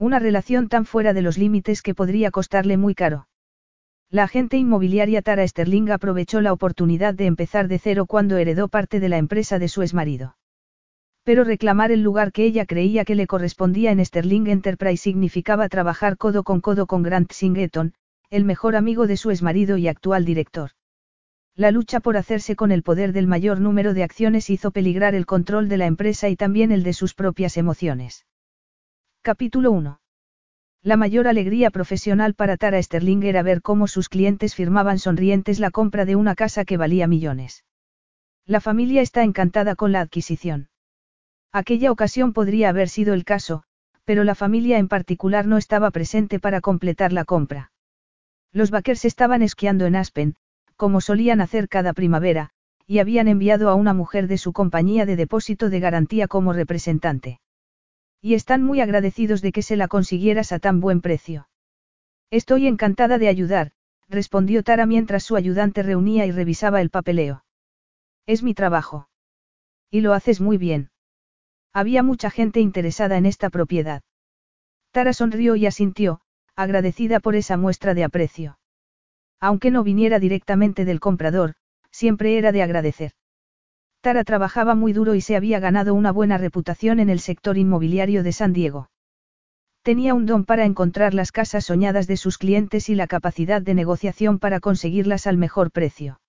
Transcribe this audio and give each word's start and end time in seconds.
Una 0.00 0.20
relación 0.20 0.68
tan 0.68 0.84
fuera 0.84 1.12
de 1.12 1.22
los 1.22 1.38
límites 1.38 1.82
que 1.82 1.92
podría 1.92 2.30
costarle 2.30 2.76
muy 2.76 2.94
caro. 2.94 3.26
La 4.10 4.22
agente 4.22 4.56
inmobiliaria 4.56 5.22
Tara 5.22 5.46
Sterling 5.46 5.90
aprovechó 5.90 6.40
la 6.40 6.52
oportunidad 6.52 7.14
de 7.14 7.26
empezar 7.26 7.66
de 7.66 7.80
cero 7.80 8.06
cuando 8.06 8.36
heredó 8.36 8.68
parte 8.68 9.00
de 9.00 9.08
la 9.08 9.18
empresa 9.18 9.58
de 9.58 9.66
su 9.66 9.82
exmarido. 9.82 10.36
Pero 11.24 11.42
reclamar 11.42 11.90
el 11.90 12.02
lugar 12.02 12.30
que 12.30 12.44
ella 12.44 12.64
creía 12.64 13.04
que 13.04 13.16
le 13.16 13.26
correspondía 13.26 13.90
en 13.90 14.04
Sterling 14.04 14.46
Enterprise 14.46 15.02
significaba 15.02 15.68
trabajar 15.68 16.16
codo 16.16 16.44
con 16.44 16.60
codo 16.60 16.86
con 16.86 17.02
Grant 17.02 17.32
Singleton, 17.32 17.92
el 18.30 18.44
mejor 18.44 18.76
amigo 18.76 19.08
de 19.08 19.16
su 19.16 19.32
exmarido 19.32 19.78
y 19.78 19.88
actual 19.88 20.24
director. 20.24 20.70
La 21.56 21.72
lucha 21.72 21.98
por 21.98 22.16
hacerse 22.16 22.54
con 22.54 22.70
el 22.70 22.84
poder 22.84 23.12
del 23.12 23.26
mayor 23.26 23.58
número 23.58 23.94
de 23.94 24.04
acciones 24.04 24.48
hizo 24.48 24.70
peligrar 24.70 25.16
el 25.16 25.26
control 25.26 25.68
de 25.68 25.76
la 25.76 25.86
empresa 25.86 26.28
y 26.28 26.36
también 26.36 26.70
el 26.70 26.84
de 26.84 26.92
sus 26.92 27.14
propias 27.14 27.56
emociones. 27.56 28.24
Capítulo 29.28 29.72
1. 29.72 30.00
La 30.82 30.96
mayor 30.96 31.28
alegría 31.28 31.70
profesional 31.70 32.32
para 32.32 32.56
Tara 32.56 32.82
Sterling 32.82 33.22
era 33.24 33.42
ver 33.42 33.60
cómo 33.60 33.86
sus 33.86 34.08
clientes 34.08 34.54
firmaban 34.54 34.98
sonrientes 34.98 35.60
la 35.60 35.70
compra 35.70 36.06
de 36.06 36.16
una 36.16 36.34
casa 36.34 36.64
que 36.64 36.78
valía 36.78 37.06
millones. 37.06 37.62
La 38.46 38.62
familia 38.62 39.02
está 39.02 39.24
encantada 39.24 39.74
con 39.74 39.92
la 39.92 40.00
adquisición. 40.00 40.70
Aquella 41.52 41.92
ocasión 41.92 42.32
podría 42.32 42.70
haber 42.70 42.88
sido 42.88 43.12
el 43.12 43.26
caso, 43.26 43.64
pero 44.06 44.24
la 44.24 44.34
familia 44.34 44.78
en 44.78 44.88
particular 44.88 45.46
no 45.46 45.58
estaba 45.58 45.90
presente 45.90 46.40
para 46.40 46.62
completar 46.62 47.12
la 47.12 47.26
compra. 47.26 47.70
Los 48.50 48.70
Bakers 48.70 49.04
estaban 49.04 49.42
esquiando 49.42 49.84
en 49.84 49.96
Aspen, 49.96 50.36
como 50.76 51.02
solían 51.02 51.42
hacer 51.42 51.68
cada 51.68 51.92
primavera, 51.92 52.48
y 52.86 53.00
habían 53.00 53.28
enviado 53.28 53.68
a 53.68 53.74
una 53.74 53.92
mujer 53.92 54.26
de 54.26 54.38
su 54.38 54.54
compañía 54.54 55.04
de 55.04 55.16
depósito 55.16 55.68
de 55.68 55.80
garantía 55.80 56.28
como 56.28 56.54
representante. 56.54 57.40
Y 58.20 58.34
están 58.34 58.62
muy 58.62 58.80
agradecidos 58.80 59.42
de 59.42 59.52
que 59.52 59.62
se 59.62 59.76
la 59.76 59.88
consiguieras 59.88 60.52
a 60.52 60.58
tan 60.58 60.80
buen 60.80 61.00
precio. 61.00 61.48
Estoy 62.30 62.66
encantada 62.66 63.18
de 63.18 63.28
ayudar, 63.28 63.72
respondió 64.08 64.62
Tara 64.62 64.86
mientras 64.86 65.22
su 65.22 65.36
ayudante 65.36 65.82
reunía 65.82 66.26
y 66.26 66.32
revisaba 66.32 66.80
el 66.80 66.90
papeleo. 66.90 67.44
Es 68.26 68.42
mi 68.42 68.54
trabajo. 68.54 69.08
Y 69.90 70.00
lo 70.00 70.12
haces 70.12 70.40
muy 70.40 70.58
bien. 70.58 70.90
Había 71.72 72.02
mucha 72.02 72.30
gente 72.30 72.60
interesada 72.60 73.16
en 73.16 73.26
esta 73.26 73.50
propiedad. 73.50 74.02
Tara 74.90 75.12
sonrió 75.12 75.54
y 75.56 75.66
asintió, 75.66 76.20
agradecida 76.56 77.20
por 77.20 77.36
esa 77.36 77.56
muestra 77.56 77.94
de 77.94 78.04
aprecio. 78.04 78.58
Aunque 79.40 79.70
no 79.70 79.84
viniera 79.84 80.18
directamente 80.18 80.84
del 80.84 80.98
comprador, 80.98 81.54
siempre 81.90 82.36
era 82.36 82.52
de 82.52 82.62
agradecer. 82.62 83.12
Tara 84.00 84.24
trabajaba 84.24 84.74
muy 84.74 84.92
duro 84.92 85.14
y 85.14 85.20
se 85.20 85.36
había 85.36 85.58
ganado 85.58 85.94
una 85.94 86.12
buena 86.12 86.38
reputación 86.38 87.00
en 87.00 87.10
el 87.10 87.20
sector 87.20 87.58
inmobiliario 87.58 88.22
de 88.22 88.32
San 88.32 88.52
Diego. 88.52 88.90
Tenía 89.82 90.14
un 90.14 90.26
don 90.26 90.44
para 90.44 90.64
encontrar 90.64 91.14
las 91.14 91.32
casas 91.32 91.64
soñadas 91.64 92.06
de 92.06 92.16
sus 92.16 92.38
clientes 92.38 92.88
y 92.88 92.94
la 92.94 93.06
capacidad 93.06 93.62
de 93.62 93.74
negociación 93.74 94.38
para 94.38 94.60
conseguirlas 94.60 95.26
al 95.26 95.36
mejor 95.36 95.70
precio. 95.70 96.20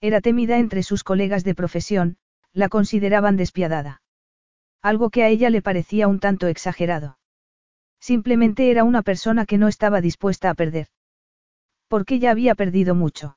Era 0.00 0.20
temida 0.20 0.58
entre 0.58 0.82
sus 0.82 1.02
colegas 1.04 1.44
de 1.44 1.54
profesión, 1.54 2.16
la 2.52 2.68
consideraban 2.68 3.36
despiadada. 3.36 4.02
Algo 4.82 5.10
que 5.10 5.22
a 5.22 5.28
ella 5.28 5.50
le 5.50 5.62
parecía 5.62 6.08
un 6.08 6.20
tanto 6.20 6.46
exagerado. 6.46 7.18
Simplemente 8.00 8.70
era 8.70 8.84
una 8.84 9.02
persona 9.02 9.46
que 9.46 9.58
no 9.58 9.68
estaba 9.68 10.00
dispuesta 10.00 10.48
a 10.48 10.54
perder. 10.54 10.88
Porque 11.88 12.18
ya 12.18 12.30
había 12.30 12.54
perdido 12.54 12.94
mucho. 12.94 13.36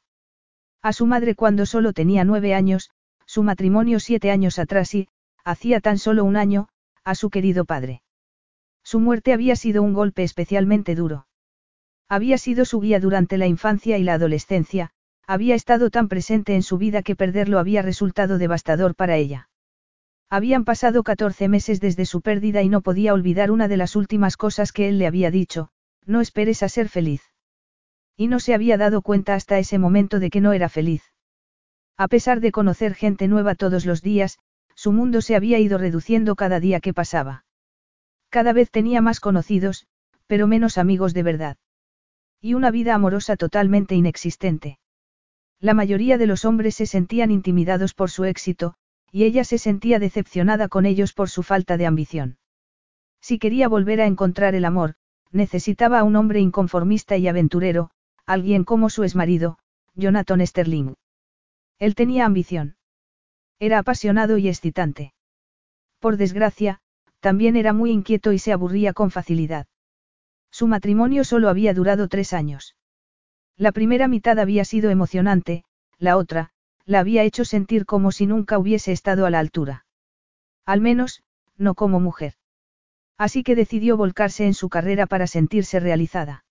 A 0.82 0.94
su 0.94 1.06
madre 1.06 1.36
cuando 1.36 1.66
solo 1.66 1.92
tenía 1.92 2.24
nueve 2.24 2.54
años, 2.54 2.92
su 3.30 3.44
matrimonio 3.44 4.00
siete 4.00 4.32
años 4.32 4.58
atrás 4.58 4.96
y, 4.96 5.08
hacía 5.46 5.82
tan 5.82 6.00
solo 6.00 6.24
un 6.24 6.36
año, 6.36 6.68
a 7.04 7.14
su 7.14 7.30
querido 7.30 7.64
padre. 7.64 8.02
Su 8.84 9.00
muerte 9.00 9.34
había 9.34 9.56
sido 9.56 9.84
un 9.84 9.94
golpe 9.94 10.24
especialmente 10.24 10.96
duro. 10.96 11.28
Había 12.08 12.40
sido 12.40 12.66
su 12.66 12.80
guía 12.80 13.00
durante 13.00 13.38
la 13.38 13.46
infancia 13.46 14.00
y 14.00 14.04
la 14.04 14.16
adolescencia, 14.16 14.90
había 15.28 15.54
estado 15.54 15.92
tan 15.92 16.08
presente 16.08 16.56
en 16.56 16.64
su 16.64 16.80
vida 16.80 17.04
que 17.04 17.16
perderlo 17.16 17.60
había 17.60 17.84
resultado 17.84 18.40
devastador 18.40 18.96
para 18.96 19.18
ella. 19.18 19.48
Habían 20.32 20.66
pasado 20.66 21.04
14 21.04 21.50
meses 21.50 21.80
desde 21.80 22.08
su 22.08 22.22
pérdida 22.22 22.64
y 22.64 22.70
no 22.70 22.82
podía 22.82 23.14
olvidar 23.14 23.52
una 23.52 23.68
de 23.68 23.78
las 23.78 23.96
últimas 23.96 24.38
cosas 24.38 24.72
que 24.72 24.90
él 24.90 24.98
le 24.98 25.06
había 25.06 25.30
dicho, 25.30 25.70
no 26.04 26.20
esperes 26.20 26.64
a 26.64 26.70
ser 26.70 26.90
feliz. 26.90 27.22
Y 28.18 28.26
no 28.26 28.40
se 28.40 28.56
había 28.56 28.78
dado 28.78 29.04
cuenta 29.04 29.36
hasta 29.36 29.60
ese 29.60 29.78
momento 29.78 30.20
de 30.20 30.32
que 30.32 30.42
no 30.42 30.54
era 30.54 30.68
feliz. 30.68 31.04
A 32.00 32.08
pesar 32.08 32.40
de 32.40 32.54
conocer 32.54 32.96
gente 32.96 33.28
nueva 33.28 33.56
todos 33.56 33.86
los 33.86 34.02
días, 34.02 34.40
su 34.74 34.94
mundo 34.94 35.20
se 35.20 35.36
había 35.36 35.60
ido 35.60 35.78
reduciendo 35.78 36.38
cada 36.38 36.62
día 36.62 36.80
que 36.80 36.94
pasaba. 36.94 37.44
Cada 38.30 38.54
vez 38.54 38.72
tenía 38.72 39.02
más 39.02 39.20
conocidos, 39.20 39.86
pero 40.26 40.48
menos 40.48 40.78
amigos 40.78 41.14
de 41.14 41.24
verdad. 41.24 41.58
Y 42.40 42.54
una 42.54 42.72
vida 42.72 42.96
amorosa 42.96 43.36
totalmente 43.36 43.96
inexistente. 43.96 44.80
La 45.60 45.74
mayoría 45.74 46.18
de 46.18 46.26
los 46.26 46.46
hombres 46.46 46.76
se 46.76 46.86
sentían 46.86 47.32
intimidados 47.32 47.94
por 47.94 48.10
su 48.10 48.24
éxito, 48.24 48.76
y 49.12 49.26
ella 49.26 49.44
se 49.44 49.58
sentía 49.58 50.00
decepcionada 50.00 50.70
con 50.70 50.86
ellos 50.86 51.12
por 51.12 51.30
su 51.30 51.44
falta 51.44 51.76
de 51.76 51.86
ambición. 51.86 52.38
Si 53.20 53.40
quería 53.40 53.68
volver 53.68 54.00
a 54.00 54.06
encontrar 54.06 54.56
el 54.56 54.64
amor, 54.64 54.96
necesitaba 55.34 56.00
a 56.00 56.04
un 56.06 56.16
hombre 56.16 56.40
inconformista 56.40 57.18
y 57.18 57.28
aventurero, 57.28 57.92
alguien 58.26 58.64
como 58.64 58.90
su 58.90 59.04
exmarido, 59.04 59.58
Jonathan 59.96 60.48
Sterling. 60.48 60.94
Él 61.80 61.96
tenía 61.96 62.26
ambición. 62.26 62.76
Era 63.58 63.80
apasionado 63.80 64.38
y 64.38 64.48
excitante. 64.48 65.14
Por 66.00 66.18
desgracia, 66.18 66.82
también 67.20 67.56
era 67.56 67.74
muy 67.74 67.92
inquieto 67.92 68.32
y 68.32 68.40
se 68.40 68.54
aburría 68.54 68.94
con 68.94 69.12
facilidad. 69.12 69.68
Su 70.52 70.68
matrimonio 70.68 71.24
solo 71.24 71.50
había 71.50 71.74
durado 71.74 72.08
tres 72.08 72.34
años. 72.34 72.76
La 73.58 73.72
primera 73.72 74.08
mitad 74.08 74.40
había 74.40 74.66
sido 74.66 74.90
emocionante, 74.90 75.64
la 75.98 76.18
otra, 76.18 76.52
la 76.86 77.00
había 77.00 77.24
hecho 77.24 77.46
sentir 77.46 77.86
como 77.86 78.12
si 78.12 78.26
nunca 78.26 78.58
hubiese 78.58 78.92
estado 78.92 79.26
a 79.26 79.30
la 79.30 79.40
altura. 79.40 79.86
Al 80.66 80.82
menos, 80.82 81.24
no 81.58 81.76
como 81.76 82.00
mujer. 82.00 82.36
Así 83.18 83.44
que 83.44 83.56
decidió 83.56 83.98
volcarse 83.98 84.46
en 84.46 84.54
su 84.54 84.70
carrera 84.70 85.06
para 85.06 85.28
sentirse 85.28 85.80
realizada. 85.80 86.46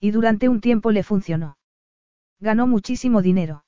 Y 0.00 0.10
durante 0.10 0.48
un 0.48 0.60
tiempo 0.60 0.90
le 0.90 1.04
funcionó. 1.04 1.56
Ganó 2.40 2.66
muchísimo 2.66 3.22
dinero. 3.22 3.63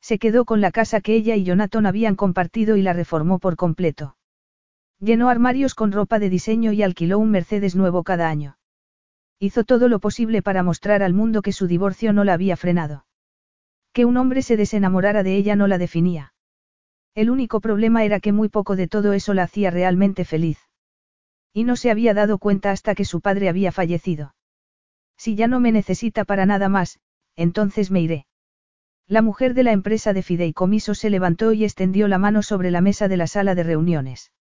Se 0.00 0.18
quedó 0.18 0.44
con 0.44 0.60
la 0.60 0.70
casa 0.70 1.00
que 1.00 1.14
ella 1.14 1.36
y 1.36 1.44
Jonathan 1.44 1.86
habían 1.86 2.16
compartido 2.16 2.76
y 2.76 2.82
la 2.82 2.92
reformó 2.92 3.38
por 3.38 3.56
completo. 3.56 4.16
Llenó 5.00 5.28
armarios 5.28 5.74
con 5.74 5.92
ropa 5.92 6.18
de 6.18 6.28
diseño 6.28 6.72
y 6.72 6.82
alquiló 6.82 7.18
un 7.18 7.30
Mercedes 7.30 7.76
nuevo 7.76 8.02
cada 8.02 8.28
año. 8.28 8.58
Hizo 9.38 9.64
todo 9.64 9.88
lo 9.88 10.00
posible 10.00 10.42
para 10.42 10.62
mostrar 10.62 11.02
al 11.02 11.14
mundo 11.14 11.42
que 11.42 11.52
su 11.52 11.66
divorcio 11.66 12.12
no 12.12 12.24
la 12.24 12.34
había 12.34 12.56
frenado. 12.56 13.06
Que 13.92 14.04
un 14.04 14.16
hombre 14.16 14.42
se 14.42 14.56
desenamorara 14.56 15.22
de 15.22 15.36
ella 15.36 15.56
no 15.56 15.66
la 15.68 15.78
definía. 15.78 16.34
El 17.14 17.30
único 17.30 17.60
problema 17.60 18.04
era 18.04 18.20
que 18.20 18.32
muy 18.32 18.48
poco 18.48 18.76
de 18.76 18.86
todo 18.86 19.12
eso 19.12 19.34
la 19.34 19.44
hacía 19.44 19.70
realmente 19.70 20.24
feliz. 20.24 20.58
Y 21.52 21.64
no 21.64 21.76
se 21.76 21.90
había 21.90 22.14
dado 22.14 22.38
cuenta 22.38 22.70
hasta 22.70 22.94
que 22.94 23.04
su 23.04 23.20
padre 23.20 23.48
había 23.48 23.72
fallecido. 23.72 24.34
Si 25.16 25.34
ya 25.34 25.48
no 25.48 25.58
me 25.58 25.72
necesita 25.72 26.24
para 26.24 26.46
nada 26.46 26.68
más, 26.68 27.00
entonces 27.34 27.90
me 27.90 28.00
iré. 28.00 28.27
La 29.08 29.22
mujer 29.22 29.54
de 29.54 29.62
la 29.62 29.72
empresa 29.72 30.12
de 30.12 30.22
fideicomiso 30.22 30.94
se 30.94 31.08
levantó 31.08 31.54
y 31.54 31.64
extendió 31.64 32.08
la 32.08 32.18
mano 32.18 32.42
sobre 32.42 32.70
la 32.70 32.82
mesa 32.82 33.08
de 33.08 33.16
la 33.16 33.26
sala 33.26 33.54
de 33.54 33.62
reuniones. 33.62 34.32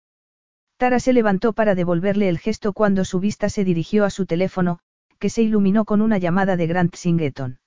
Tara 0.76 1.00
se 1.00 1.14
levantó 1.14 1.54
para 1.54 1.74
devolverle 1.74 2.28
el 2.28 2.38
gesto 2.38 2.74
cuando 2.74 3.06
su 3.06 3.22
vista 3.22 3.50
se 3.50 3.64
dirigió 3.64 4.04
a 4.04 4.10
su 4.10 4.26
teléfono, 4.26 4.80
que 5.20 5.30
se 5.30 5.42
iluminó 5.42 5.86
con 5.86 6.02
una 6.02 6.18
llamada 6.18 6.58
de 6.58 6.68
Grant 6.68 6.96
Singleton. 6.96 7.60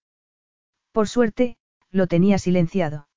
Por 0.93 1.09
suerte, 1.09 1.57
lo 1.91 2.07
tenía 2.07 2.39
silenciado. 2.39 3.09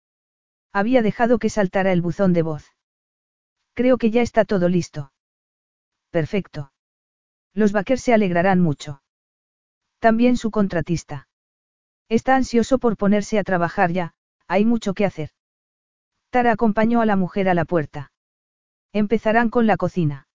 Había 0.71 1.01
dejado 1.01 1.37
que 1.37 1.49
saltara 1.49 1.91
el 1.91 2.01
buzón 2.01 2.31
de 2.31 2.41
voz. 2.41 2.71
Creo 3.73 3.97
que 3.97 4.11
ya 4.11 4.21
está 4.21 4.45
todo 4.45 4.69
listo. 4.69 5.11
Perfecto. 6.09 6.71
Los 7.53 7.73
Bakers 7.73 8.01
se 8.01 8.13
alegrarán 8.13 8.61
mucho. 8.61 9.03
También 9.99 10.37
su 10.37 10.51
contratista. 10.51 11.27
Está 12.19 12.35
ansioso 12.35 12.77
por 12.77 12.95
ponerse 12.95 13.39
a 13.39 13.43
trabajar 13.43 13.91
ya, 13.91 14.13
hay 14.47 14.65
mucho 14.65 14.93
que 14.93 15.03
hacer. 15.03 15.31
Tara 16.29 16.51
acompañó 16.51 17.01
a 17.01 17.07
la 17.07 17.15
mujer 17.15 17.49
a 17.49 17.55
la 17.55 17.65
puerta. 17.65 18.11
Empezarán 18.91 19.49
con 19.49 19.65
la 19.65 19.77
cocina. 19.77 20.27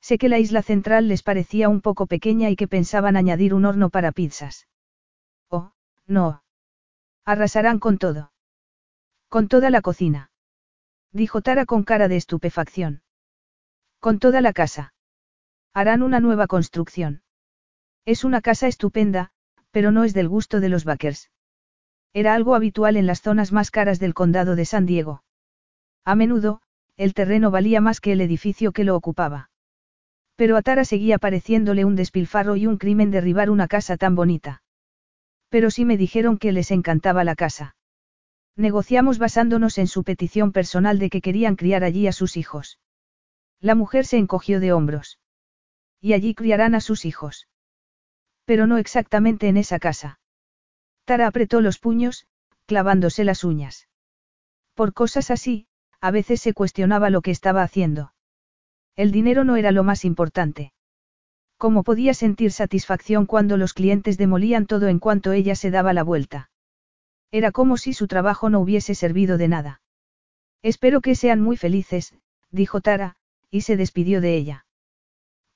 Sé 0.00 0.18
que 0.18 0.28
la 0.28 0.40
isla 0.40 0.62
central 0.62 1.06
les 1.06 1.22
parecía 1.22 1.68
un 1.68 1.80
poco 1.80 2.08
pequeña 2.08 2.50
y 2.50 2.56
que 2.56 2.66
pensaban 2.66 3.16
añadir 3.16 3.54
un 3.54 3.66
horno 3.66 3.88
para 3.88 4.10
pizzas. 4.10 4.66
Oh, 5.48 5.70
no. 6.08 6.42
Arrasarán 7.24 7.78
con 7.78 7.98
todo. 7.98 8.32
Con 9.28 9.46
toda 9.46 9.70
la 9.70 9.82
cocina. 9.82 10.32
Dijo 11.12 11.40
Tara 11.40 11.66
con 11.66 11.84
cara 11.84 12.08
de 12.08 12.16
estupefacción. 12.16 13.02
Con 14.00 14.18
toda 14.18 14.40
la 14.40 14.52
casa. 14.52 14.92
Harán 15.72 16.02
una 16.02 16.18
nueva 16.18 16.48
construcción. 16.48 17.22
Es 18.04 18.24
una 18.24 18.40
casa 18.40 18.66
estupenda, 18.66 19.30
pero 19.76 19.92
no 19.92 20.04
es 20.04 20.14
del 20.14 20.26
gusto 20.26 20.60
de 20.60 20.70
los 20.70 20.86
Backers. 20.86 21.30
Era 22.14 22.32
algo 22.32 22.54
habitual 22.54 22.96
en 22.96 23.06
las 23.06 23.20
zonas 23.20 23.52
más 23.52 23.70
caras 23.70 23.98
del 23.98 24.14
condado 24.14 24.56
de 24.56 24.64
San 24.64 24.86
Diego. 24.86 25.22
A 26.02 26.14
menudo, 26.14 26.62
el 26.96 27.12
terreno 27.12 27.50
valía 27.50 27.82
más 27.82 28.00
que 28.00 28.12
el 28.12 28.22
edificio 28.22 28.72
que 28.72 28.84
lo 28.84 28.96
ocupaba. 28.96 29.50
Pero 30.34 30.56
a 30.56 30.62
Tara 30.62 30.86
seguía 30.86 31.18
pareciéndole 31.18 31.84
un 31.84 31.94
despilfarro 31.94 32.56
y 32.56 32.66
un 32.66 32.78
crimen 32.78 33.10
derribar 33.10 33.50
una 33.50 33.68
casa 33.68 33.98
tan 33.98 34.14
bonita. 34.14 34.62
Pero 35.50 35.70
sí 35.70 35.84
me 35.84 35.98
dijeron 35.98 36.38
que 36.38 36.52
les 36.52 36.70
encantaba 36.70 37.22
la 37.22 37.34
casa. 37.34 37.76
Negociamos 38.56 39.18
basándonos 39.18 39.76
en 39.76 39.88
su 39.88 40.04
petición 40.04 40.52
personal 40.52 40.98
de 40.98 41.10
que 41.10 41.20
querían 41.20 41.54
criar 41.54 41.84
allí 41.84 42.06
a 42.06 42.12
sus 42.12 42.38
hijos. 42.38 42.78
La 43.60 43.74
mujer 43.74 44.06
se 44.06 44.16
encogió 44.16 44.58
de 44.58 44.72
hombros. 44.72 45.18
Y 46.00 46.14
allí 46.14 46.34
criarán 46.34 46.74
a 46.74 46.80
sus 46.80 47.04
hijos. 47.04 47.46
Pero 48.46 48.66
no 48.66 48.78
exactamente 48.78 49.48
en 49.48 49.58
esa 49.58 49.78
casa. 49.78 50.18
Tara 51.04 51.26
apretó 51.26 51.60
los 51.60 51.78
puños, 51.78 52.26
clavándose 52.64 53.22
las 53.24 53.44
uñas. 53.44 53.88
Por 54.74 54.94
cosas 54.94 55.30
así, 55.30 55.66
a 56.00 56.10
veces 56.10 56.40
se 56.40 56.54
cuestionaba 56.54 57.10
lo 57.10 57.20
que 57.22 57.30
estaba 57.30 57.62
haciendo. 57.62 58.12
El 58.94 59.12
dinero 59.12 59.44
no 59.44 59.56
era 59.56 59.72
lo 59.72 59.84
más 59.84 60.04
importante. 60.04 60.72
¿Cómo 61.58 61.82
podía 61.82 62.14
sentir 62.14 62.52
satisfacción 62.52 63.26
cuando 63.26 63.56
los 63.56 63.74
clientes 63.74 64.16
demolían 64.16 64.66
todo 64.66 64.88
en 64.88 64.98
cuanto 64.98 65.32
ella 65.32 65.54
se 65.54 65.70
daba 65.70 65.92
la 65.92 66.02
vuelta? 66.02 66.50
Era 67.30 67.52
como 67.52 67.76
si 67.76 67.92
su 67.92 68.06
trabajo 68.06 68.50
no 68.50 68.60
hubiese 68.60 68.94
servido 68.94 69.38
de 69.38 69.48
nada. 69.48 69.80
Espero 70.62 71.00
que 71.00 71.14
sean 71.14 71.40
muy 71.40 71.56
felices, 71.56 72.14
dijo 72.50 72.80
Tara, 72.80 73.16
y 73.50 73.62
se 73.62 73.76
despidió 73.76 74.20
de 74.20 74.36
ella. 74.36 74.66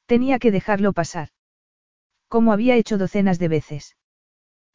Tenía 0.06 0.38
que 0.38 0.50
dejarlo 0.50 0.92
pasar. 0.92 1.30
Como 2.30 2.52
había 2.52 2.76
hecho 2.76 2.96
docenas 2.96 3.40
de 3.40 3.48
veces. 3.48 3.96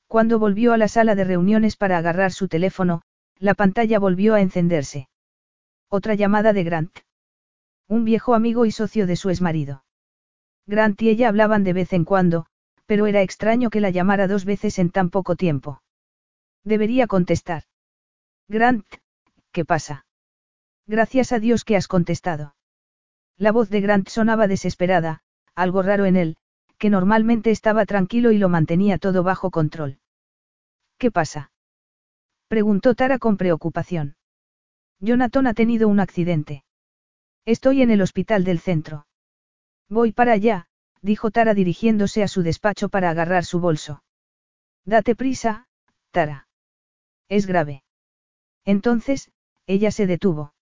Cuando 0.07 0.40
volvió 0.40 0.74
a 0.74 0.78
la 0.78 0.90
sala 0.90 1.16
de 1.16 1.24
reuniones 1.24 1.78
para 1.78 1.98
agarrar 1.98 2.34
su 2.34 2.50
teléfono, 2.50 3.02
la 3.40 3.54
pantalla 3.54 3.98
volvió 3.98 4.36
a 4.36 4.42
encenderse. 4.42 5.07
Otra 5.88 6.16
llamada 6.16 6.52
de 6.52 6.66
Grant. 6.66 7.00
Un 7.88 8.04
viejo 8.04 8.36
amigo 8.36 8.66
y 8.66 8.72
socio 8.72 9.07
de 9.07 9.16
su 9.16 9.30
exmarido. 9.30 9.86
Grant 10.68 11.02
y 11.02 11.07
ella 11.07 11.30
hablaban 11.30 11.63
de 11.63 11.72
vez 11.72 11.94
en 11.94 12.04
cuando, 12.04 12.46
pero 12.88 13.07
era 13.07 13.22
extraño 13.22 13.69
que 13.69 13.80
la 13.80 13.90
llamara 13.90 14.28
dos 14.28 14.44
veces 14.44 14.78
en 14.78 14.90
tan 14.90 15.10
poco 15.10 15.38
tiempo. 15.38 15.81
Debería 16.66 17.07
contestar. 17.07 17.63
Grant, 18.50 18.86
¿qué 19.54 19.63
pasa? 19.63 20.06
Gracias 20.88 21.31
a 21.31 21.40
Dios 21.40 21.63
que 21.63 21.78
has 21.78 21.88
contestado. 21.88 22.54
La 23.38 23.54
voz 23.54 23.69
de 23.69 23.80
Grant 23.80 24.10
sonaba 24.10 24.50
desesperada, 24.50 25.22
algo 25.56 25.84
raro 25.84 26.04
en 26.04 26.18
él, 26.18 26.38
que 26.85 26.91
normalmente 26.91 27.49
estaba 27.49 27.87
tranquilo 27.87 28.31
y 28.31 28.37
lo 28.37 28.47
mantenía 28.47 28.99
todo 28.99 29.23
bajo 29.23 29.49
control. 29.49 29.97
¿Qué 30.99 31.09
pasa? 31.09 31.49
preguntó 32.47 32.93
Tara 32.93 33.17
con 33.17 33.37
preocupación. 33.37 34.17
Jonathan 34.99 35.47
ha 35.47 35.55
tenido 35.55 35.87
un 35.87 35.99
accidente. 35.99 36.63
Estoy 37.43 37.81
en 37.81 37.89
el 37.89 38.03
hospital 38.03 38.43
del 38.43 38.59
centro. 38.59 39.07
Voy 39.89 40.11
para 40.11 40.33
allá, 40.33 40.67
dijo 41.01 41.31
Tara 41.31 41.55
dirigiéndose 41.55 42.21
a 42.21 42.27
su 42.27 42.43
despacho 42.43 42.87
para 42.89 43.09
agarrar 43.09 43.45
su 43.45 43.59
bolso. 43.59 44.03
Date 44.85 45.15
prisa, 45.15 45.65
Tara. 46.11 46.47
Es 47.29 47.47
grave. 47.47 47.81
Entonces, 48.63 49.31
ella 49.65 49.89
se 49.89 50.05
detuvo. 50.05 50.53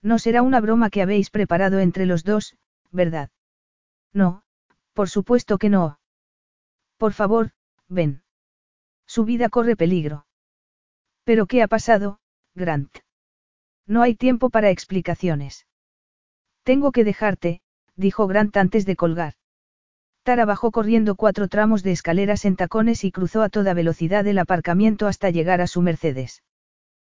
No 0.00 0.18
será 0.18 0.40
una 0.40 0.62
broma 0.62 0.88
que 0.88 1.02
habéis 1.02 1.28
preparado 1.28 1.78
entre 1.78 2.06
los 2.06 2.24
dos, 2.24 2.56
¿verdad? 2.90 3.28
No, 4.14 4.41
por 4.92 5.08
supuesto 5.08 5.58
que 5.58 5.68
no. 5.68 5.98
Por 6.96 7.12
favor, 7.12 7.52
ven. 7.88 8.22
Su 9.06 9.24
vida 9.24 9.48
corre 9.48 9.76
peligro. 9.76 10.26
¿Pero 11.24 11.46
qué 11.46 11.62
ha 11.62 11.68
pasado, 11.68 12.20
Grant? 12.54 12.98
No 13.86 14.02
hay 14.02 14.14
tiempo 14.14 14.50
para 14.50 14.70
explicaciones. 14.70 15.66
Tengo 16.62 16.92
que 16.92 17.04
dejarte, 17.04 17.60
dijo 17.96 18.26
Grant 18.26 18.56
antes 18.56 18.86
de 18.86 18.96
colgar. 18.96 19.34
Tara 20.22 20.44
bajó 20.44 20.70
corriendo 20.70 21.16
cuatro 21.16 21.48
tramos 21.48 21.82
de 21.82 21.90
escaleras 21.90 22.44
en 22.44 22.54
tacones 22.54 23.02
y 23.02 23.10
cruzó 23.10 23.42
a 23.42 23.48
toda 23.48 23.74
velocidad 23.74 24.26
el 24.26 24.38
aparcamiento 24.38 25.08
hasta 25.08 25.30
llegar 25.30 25.60
a 25.60 25.66
su 25.66 25.82
Mercedes. 25.82 26.42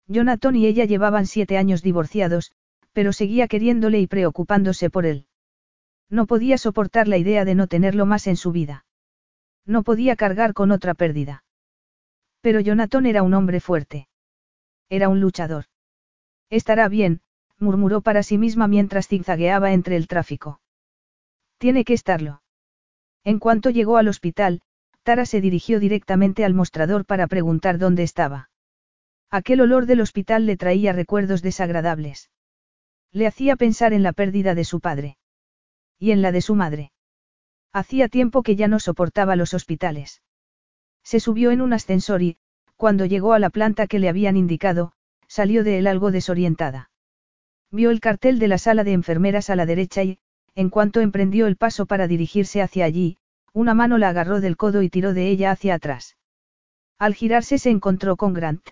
Jonathan 0.07 0.55
y 0.55 0.67
ella 0.67 0.85
llevaban 0.85 1.25
siete 1.25 1.57
años 1.57 1.81
divorciados, 1.81 2.51
pero 2.93 3.11
seguía 3.11 3.47
queriéndole 3.47 3.99
y 3.99 4.07
preocupándose 4.07 4.89
por 4.89 5.05
él. 5.05 5.27
No 6.09 6.25
podía 6.25 6.57
soportar 6.57 7.07
la 7.07 7.17
idea 7.17 7.45
de 7.45 7.55
no 7.55 7.67
tenerlo 7.67 8.05
más 8.05 8.27
en 8.27 8.35
su 8.35 8.51
vida. 8.51 8.85
No 9.65 9.83
podía 9.83 10.15
cargar 10.15 10.53
con 10.53 10.71
otra 10.71 10.93
pérdida. 10.93 11.43
Pero 12.41 12.59
Jonathan 12.59 13.05
era 13.05 13.23
un 13.23 13.33
hombre 13.33 13.59
fuerte. 13.59 14.07
Era 14.89 15.09
un 15.09 15.21
luchador. 15.21 15.65
Estará 16.49 16.87
bien, 16.89 17.21
murmuró 17.57 18.01
para 18.01 18.23
sí 18.23 18.37
misma 18.37 18.67
mientras 18.67 19.07
zigzagueaba 19.07 19.71
entre 19.73 19.95
el 19.95 20.07
tráfico. 20.07 20.59
Tiene 21.57 21.85
que 21.85 21.93
estarlo. 21.93 22.41
En 23.23 23.39
cuanto 23.39 23.69
llegó 23.69 23.97
al 23.97 24.09
hospital, 24.09 24.61
Tara 25.03 25.25
se 25.25 25.41
dirigió 25.41 25.79
directamente 25.79 26.45
al 26.45 26.53
mostrador 26.53 27.05
para 27.05 27.27
preguntar 27.27 27.77
dónde 27.77 28.03
estaba. 28.03 28.49
Aquel 29.29 29.61
olor 29.61 29.85
del 29.85 30.01
hospital 30.01 30.45
le 30.45 30.57
traía 30.57 30.93
recuerdos 30.93 31.41
desagradables. 31.41 32.29
Le 33.11 33.27
hacía 33.27 33.55
pensar 33.55 33.93
en 33.93 34.03
la 34.03 34.13
pérdida 34.13 34.55
de 34.55 34.63
su 34.63 34.79
padre. 34.79 35.17
Y 36.03 36.11
en 36.11 36.21
la 36.21 36.33
de 36.33 36.41
su 36.41 36.53
madre. 36.53 36.91
Hacía 37.71 38.09
tiempo 38.09 38.43
que 38.43 38.57
ya 38.57 38.67
no 38.67 38.81
soportaba 38.81 39.37
los 39.37 39.53
hospitales. 39.53 40.21
Se 41.01 41.21
subió 41.21 41.51
en 41.51 41.61
un 41.61 41.71
ascensor 41.71 42.21
y, 42.21 42.35
cuando 42.75 43.05
llegó 43.05 43.31
a 43.31 43.39
la 43.39 43.49
planta 43.49 43.87
que 43.87 43.99
le 43.99 44.09
habían 44.09 44.35
indicado, 44.35 44.91
salió 45.29 45.63
de 45.63 45.77
él 45.77 45.87
algo 45.87 46.11
desorientada. 46.11 46.91
Vio 47.71 47.89
el 47.89 48.01
cartel 48.01 48.37
de 48.37 48.49
la 48.49 48.57
sala 48.57 48.83
de 48.83 48.91
enfermeras 48.91 49.49
a 49.49 49.55
la 49.55 49.65
derecha 49.65 50.03
y, 50.03 50.19
en 50.55 50.69
cuanto 50.69 50.99
emprendió 50.99 51.47
el 51.47 51.55
paso 51.55 51.85
para 51.85 52.05
dirigirse 52.09 52.61
hacia 52.61 52.83
allí, 52.83 53.15
una 53.53 53.73
mano 53.73 53.97
la 53.97 54.09
agarró 54.09 54.41
del 54.41 54.57
codo 54.57 54.81
y 54.81 54.89
tiró 54.89 55.13
de 55.13 55.29
ella 55.29 55.51
hacia 55.51 55.75
atrás. 55.75 56.17
Al 56.99 57.15
girarse 57.15 57.57
se 57.57 57.69
encontró 57.69 58.17
con 58.17 58.33
Grant. 58.33 58.71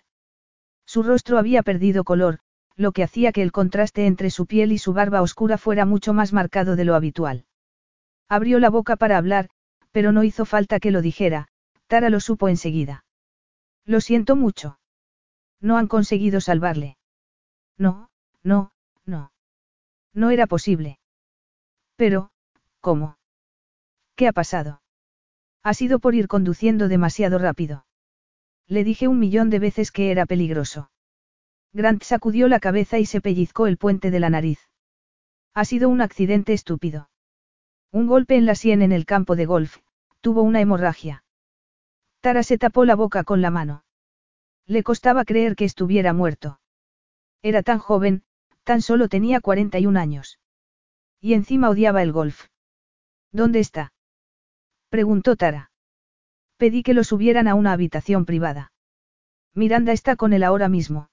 Su 0.85 1.01
rostro 1.01 1.37
había 1.37 1.63
perdido 1.63 2.03
color, 2.03 2.39
lo 2.75 2.91
que 2.91 3.03
hacía 3.03 3.31
que 3.31 3.41
el 3.41 3.51
contraste 3.51 4.05
entre 4.05 4.29
su 4.29 4.45
piel 4.45 4.71
y 4.71 4.77
su 4.77 4.93
barba 4.93 5.21
oscura 5.21 5.57
fuera 5.57 5.85
mucho 5.85 6.13
más 6.13 6.33
marcado 6.33 6.75
de 6.75 6.85
lo 6.85 6.95
habitual. 6.95 7.45
Abrió 8.27 8.59
la 8.59 8.69
boca 8.69 8.95
para 8.95 9.17
hablar, 9.17 9.49
pero 9.91 10.11
no 10.11 10.23
hizo 10.23 10.45
falta 10.45 10.79
que 10.79 10.91
lo 10.91 11.01
dijera, 11.01 11.47
Tara 11.87 12.09
lo 12.09 12.19
supo 12.19 12.47
enseguida. 12.47 13.03
Lo 13.85 13.99
siento 13.99 14.35
mucho. 14.35 14.79
No 15.59 15.77
han 15.77 15.87
conseguido 15.87 16.39
salvarle. 16.39 16.97
No, 17.77 18.09
no, 18.43 18.71
no. 19.05 19.31
No 20.13 20.29
era 20.29 20.47
posible. 20.47 20.99
Pero, 21.95 22.31
¿cómo? 22.79 23.17
¿Qué 24.15 24.27
ha 24.27 24.33
pasado? 24.33 24.81
Ha 25.63 25.73
sido 25.73 25.99
por 25.99 26.15
ir 26.15 26.27
conduciendo 26.27 26.87
demasiado 26.87 27.37
rápido. 27.37 27.85
Le 28.67 28.83
dije 28.83 29.07
un 29.07 29.19
millón 29.19 29.49
de 29.49 29.59
veces 29.59 29.91
que 29.91 30.11
era 30.11 30.25
peligroso. 30.25 30.89
Grant 31.73 32.03
sacudió 32.03 32.47
la 32.47 32.59
cabeza 32.59 32.99
y 32.99 33.05
se 33.05 33.21
pellizcó 33.21 33.67
el 33.67 33.77
puente 33.77 34.11
de 34.11 34.19
la 34.19 34.29
nariz. 34.29 34.59
Ha 35.53 35.65
sido 35.65 35.89
un 35.89 36.01
accidente 36.01 36.53
estúpido. 36.53 37.09
Un 37.91 38.07
golpe 38.07 38.35
en 38.35 38.45
la 38.45 38.55
sien 38.55 38.81
en 38.81 38.91
el 38.91 39.05
campo 39.05 39.35
de 39.35 39.45
golf, 39.45 39.77
tuvo 40.21 40.41
una 40.41 40.61
hemorragia. 40.61 41.23
Tara 42.21 42.43
se 42.43 42.57
tapó 42.57 42.85
la 42.85 42.95
boca 42.95 43.23
con 43.23 43.41
la 43.41 43.51
mano. 43.51 43.83
Le 44.65 44.83
costaba 44.83 45.25
creer 45.25 45.55
que 45.55 45.65
estuviera 45.65 46.13
muerto. 46.13 46.59
Era 47.41 47.63
tan 47.63 47.79
joven, 47.79 48.23
tan 48.63 48.81
solo 48.81 49.09
tenía 49.09 49.41
41 49.41 49.99
años. 49.99 50.39
Y 51.19 51.33
encima 51.33 51.69
odiaba 51.69 52.01
el 52.03 52.11
golf. 52.11 52.47
¿Dónde 53.31 53.59
está? 53.59 53.93
Preguntó 54.89 55.35
Tara. 55.35 55.71
Pedí 56.57 56.83
que 56.83 56.93
lo 56.93 57.03
subieran 57.03 57.47
a 57.47 57.55
una 57.55 57.71
habitación 57.71 58.25
privada. 58.25 58.71
Miranda 59.53 59.93
está 59.93 60.15
con 60.15 60.33
él 60.33 60.43
ahora 60.43 60.69
mismo. 60.69 61.10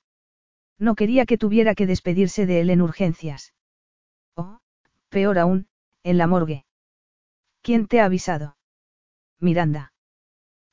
No 0.78 0.94
quería 0.94 1.26
que 1.26 1.38
tuviera 1.38 1.74
que 1.74 1.86
despedirse 1.86 2.46
de 2.46 2.60
él 2.60 2.70
en 2.70 2.82
urgencias. 2.82 3.54
Oh, 4.34 4.60
peor 5.08 5.38
aún, 5.38 5.68
en 6.04 6.18
la 6.18 6.26
morgue. 6.26 6.64
¿Quién 7.62 7.86
te 7.86 8.00
ha 8.00 8.04
avisado? 8.04 8.56
Miranda. 9.40 9.92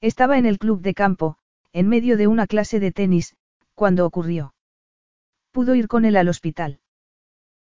Estaba 0.01 0.37
en 0.37 0.45
el 0.45 0.59
club 0.59 0.81
de 0.81 0.93
campo, 0.93 1.37
en 1.73 1.87
medio 1.87 2.17
de 2.17 2.27
una 2.27 2.47
clase 2.47 2.79
de 2.79 2.91
tenis, 2.91 3.35
cuando 3.73 4.05
ocurrió. 4.05 4.53
Pudo 5.51 5.75
ir 5.75 5.87
con 5.87 6.05
él 6.05 6.17
al 6.17 6.29
hospital. 6.29 6.79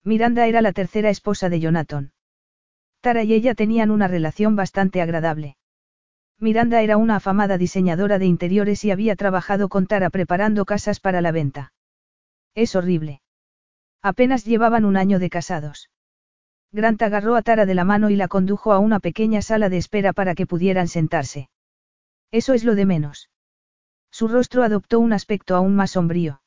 Miranda 0.02 0.46
era 0.46 0.62
la 0.62 0.72
tercera 0.72 1.10
esposa 1.10 1.48
de 1.48 1.60
Jonathan. 1.60 2.12
Tara 3.00 3.22
y 3.22 3.34
ella 3.34 3.54
tenían 3.54 3.90
una 3.90 4.08
relación 4.08 4.56
bastante 4.56 5.02
agradable. 5.02 5.56
Miranda 6.38 6.82
era 6.82 6.96
una 6.96 7.16
afamada 7.16 7.58
diseñadora 7.58 8.18
de 8.18 8.26
interiores 8.26 8.84
y 8.84 8.90
había 8.90 9.14
trabajado 9.14 9.68
con 9.68 9.86
Tara 9.86 10.10
preparando 10.10 10.64
casas 10.64 11.00
para 11.00 11.20
la 11.20 11.30
venta. 11.30 11.73
Es 12.54 12.76
horrible. 12.76 13.20
Apenas 14.02 14.44
llevaban 14.44 14.84
un 14.84 14.96
año 14.96 15.18
de 15.18 15.30
casados. 15.30 15.90
Grant 16.72 17.00
agarró 17.02 17.36
a 17.36 17.42
Tara 17.42 17.66
de 17.66 17.74
la 17.74 17.84
mano 17.84 18.10
y 18.10 18.16
la 18.16 18.28
condujo 18.28 18.72
a 18.72 18.78
una 18.78 19.00
pequeña 19.00 19.42
sala 19.42 19.68
de 19.68 19.78
espera 19.78 20.12
para 20.12 20.34
que 20.34 20.46
pudieran 20.46 20.88
sentarse. 20.88 21.48
Eso 22.30 22.52
es 22.52 22.64
lo 22.64 22.74
de 22.74 22.84
menos. 22.84 23.30
Su 24.10 24.28
rostro 24.28 24.62
adoptó 24.62 25.00
un 25.00 25.12
aspecto 25.12 25.56
aún 25.56 25.74
más 25.74 25.92
sombrío. 25.92 26.42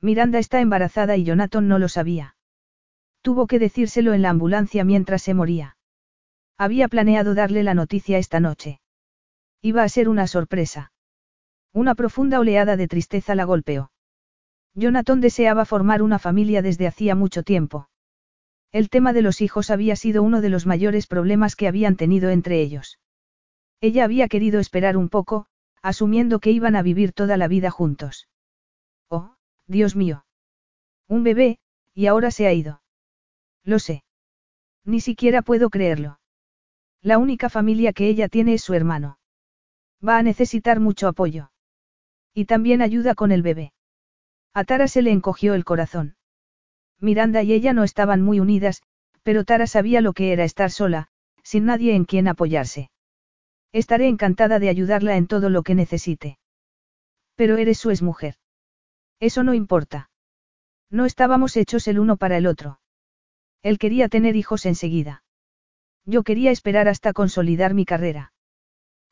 Miranda 0.00 0.38
está 0.38 0.60
embarazada 0.60 1.16
y 1.16 1.24
Jonathan 1.24 1.68
no 1.68 1.78
lo 1.78 1.88
sabía. 1.88 2.36
Tuvo 3.22 3.46
que 3.46 3.58
decírselo 3.58 4.14
en 4.14 4.22
la 4.22 4.30
ambulancia 4.30 4.84
mientras 4.84 5.22
se 5.22 5.34
moría. 5.34 5.76
Había 6.56 6.88
planeado 6.88 7.34
darle 7.34 7.62
la 7.62 7.74
noticia 7.74 8.18
esta 8.18 8.40
noche. 8.40 8.80
Iba 9.62 9.82
a 9.82 9.88
ser 9.88 10.08
una 10.08 10.26
sorpresa. 10.26 10.92
Una 11.72 11.94
profunda 11.94 12.40
oleada 12.40 12.76
de 12.76 12.88
tristeza 12.88 13.34
la 13.34 13.44
golpeó. 13.44 13.90
Jonathan 14.74 15.20
deseaba 15.20 15.64
formar 15.64 16.02
una 16.02 16.18
familia 16.18 16.62
desde 16.62 16.86
hacía 16.86 17.14
mucho 17.14 17.42
tiempo. 17.42 17.88
El 18.72 18.88
tema 18.88 19.12
de 19.12 19.22
los 19.22 19.40
hijos 19.40 19.70
había 19.70 19.96
sido 19.96 20.22
uno 20.22 20.40
de 20.40 20.48
los 20.48 20.66
mayores 20.66 21.06
problemas 21.06 21.56
que 21.56 21.66
habían 21.66 21.96
tenido 21.96 22.30
entre 22.30 22.60
ellos. 22.60 22.98
Ella 23.80 24.04
había 24.04 24.28
querido 24.28 24.60
esperar 24.60 24.96
un 24.96 25.08
poco, 25.08 25.46
asumiendo 25.82 26.38
que 26.38 26.50
iban 26.50 26.76
a 26.76 26.82
vivir 26.82 27.12
toda 27.12 27.36
la 27.36 27.48
vida 27.48 27.70
juntos. 27.70 28.28
Oh, 29.08 29.34
Dios 29.66 29.96
mío. 29.96 30.24
Un 31.08 31.24
bebé, 31.24 31.58
y 31.94 32.06
ahora 32.06 32.30
se 32.30 32.46
ha 32.46 32.52
ido. 32.52 32.82
Lo 33.64 33.78
sé. 33.78 34.04
Ni 34.84 35.00
siquiera 35.00 35.42
puedo 35.42 35.70
creerlo. 35.70 36.20
La 37.02 37.18
única 37.18 37.48
familia 37.48 37.92
que 37.92 38.08
ella 38.08 38.28
tiene 38.28 38.54
es 38.54 38.62
su 38.62 38.74
hermano. 38.74 39.18
Va 40.06 40.18
a 40.18 40.22
necesitar 40.22 40.80
mucho 40.80 41.08
apoyo. 41.08 41.50
Y 42.34 42.44
también 42.44 42.82
ayuda 42.82 43.14
con 43.14 43.32
el 43.32 43.42
bebé. 43.42 43.72
A 44.52 44.64
Tara 44.64 44.88
se 44.88 45.02
le 45.02 45.12
encogió 45.12 45.54
el 45.54 45.64
corazón. 45.64 46.16
Miranda 46.98 47.42
y 47.42 47.52
ella 47.52 47.72
no 47.72 47.84
estaban 47.84 48.20
muy 48.20 48.40
unidas, 48.40 48.82
pero 49.22 49.44
Tara 49.44 49.66
sabía 49.66 50.00
lo 50.00 50.12
que 50.12 50.32
era 50.32 50.44
estar 50.44 50.70
sola, 50.70 51.08
sin 51.42 51.64
nadie 51.64 51.94
en 51.94 52.04
quien 52.04 52.28
apoyarse. 52.28 52.90
Estaré 53.72 54.08
encantada 54.08 54.58
de 54.58 54.68
ayudarla 54.68 55.16
en 55.16 55.26
todo 55.26 55.48
lo 55.50 55.62
que 55.62 55.74
necesite. 55.74 56.38
Pero 57.36 57.56
eres 57.56 57.78
su 57.78 57.90
exmujer. 57.90 58.34
Eso 59.20 59.42
no 59.44 59.54
importa. 59.54 60.10
No 60.90 61.06
estábamos 61.06 61.56
hechos 61.56 61.86
el 61.86 62.00
uno 62.00 62.16
para 62.16 62.36
el 62.36 62.46
otro. 62.46 62.80
Él 63.62 63.78
quería 63.78 64.08
tener 64.08 64.34
hijos 64.34 64.66
enseguida. 64.66 65.22
Yo 66.04 66.22
quería 66.24 66.50
esperar 66.50 66.88
hasta 66.88 67.12
consolidar 67.12 67.74
mi 67.74 67.84
carrera. 67.84 68.32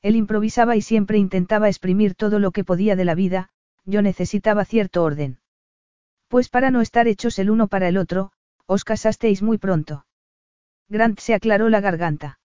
Él 0.02 0.16
improvisaba 0.16 0.74
y 0.74 0.82
siempre 0.82 1.18
intentaba 1.18 1.68
exprimir 1.68 2.14
todo 2.14 2.38
lo 2.38 2.50
que 2.50 2.64
podía 2.64 2.96
de 2.96 3.04
la 3.04 3.14
vida, 3.14 3.50
yo 3.88 4.02
necesitaba 4.02 4.66
cierto 4.66 5.02
orden. 5.02 5.38
Pues 6.28 6.50
para 6.50 6.70
no 6.70 6.82
estar 6.82 7.08
hechos 7.08 7.38
el 7.38 7.48
uno 7.48 7.68
para 7.68 7.88
el 7.88 7.96
otro, 7.96 8.32
os 8.66 8.84
casasteis 8.84 9.42
muy 9.42 9.56
pronto. 9.56 10.04
Grant 10.90 11.18
se 11.18 11.32
aclaró 11.32 11.70
la 11.70 11.80
garganta. 11.80 12.38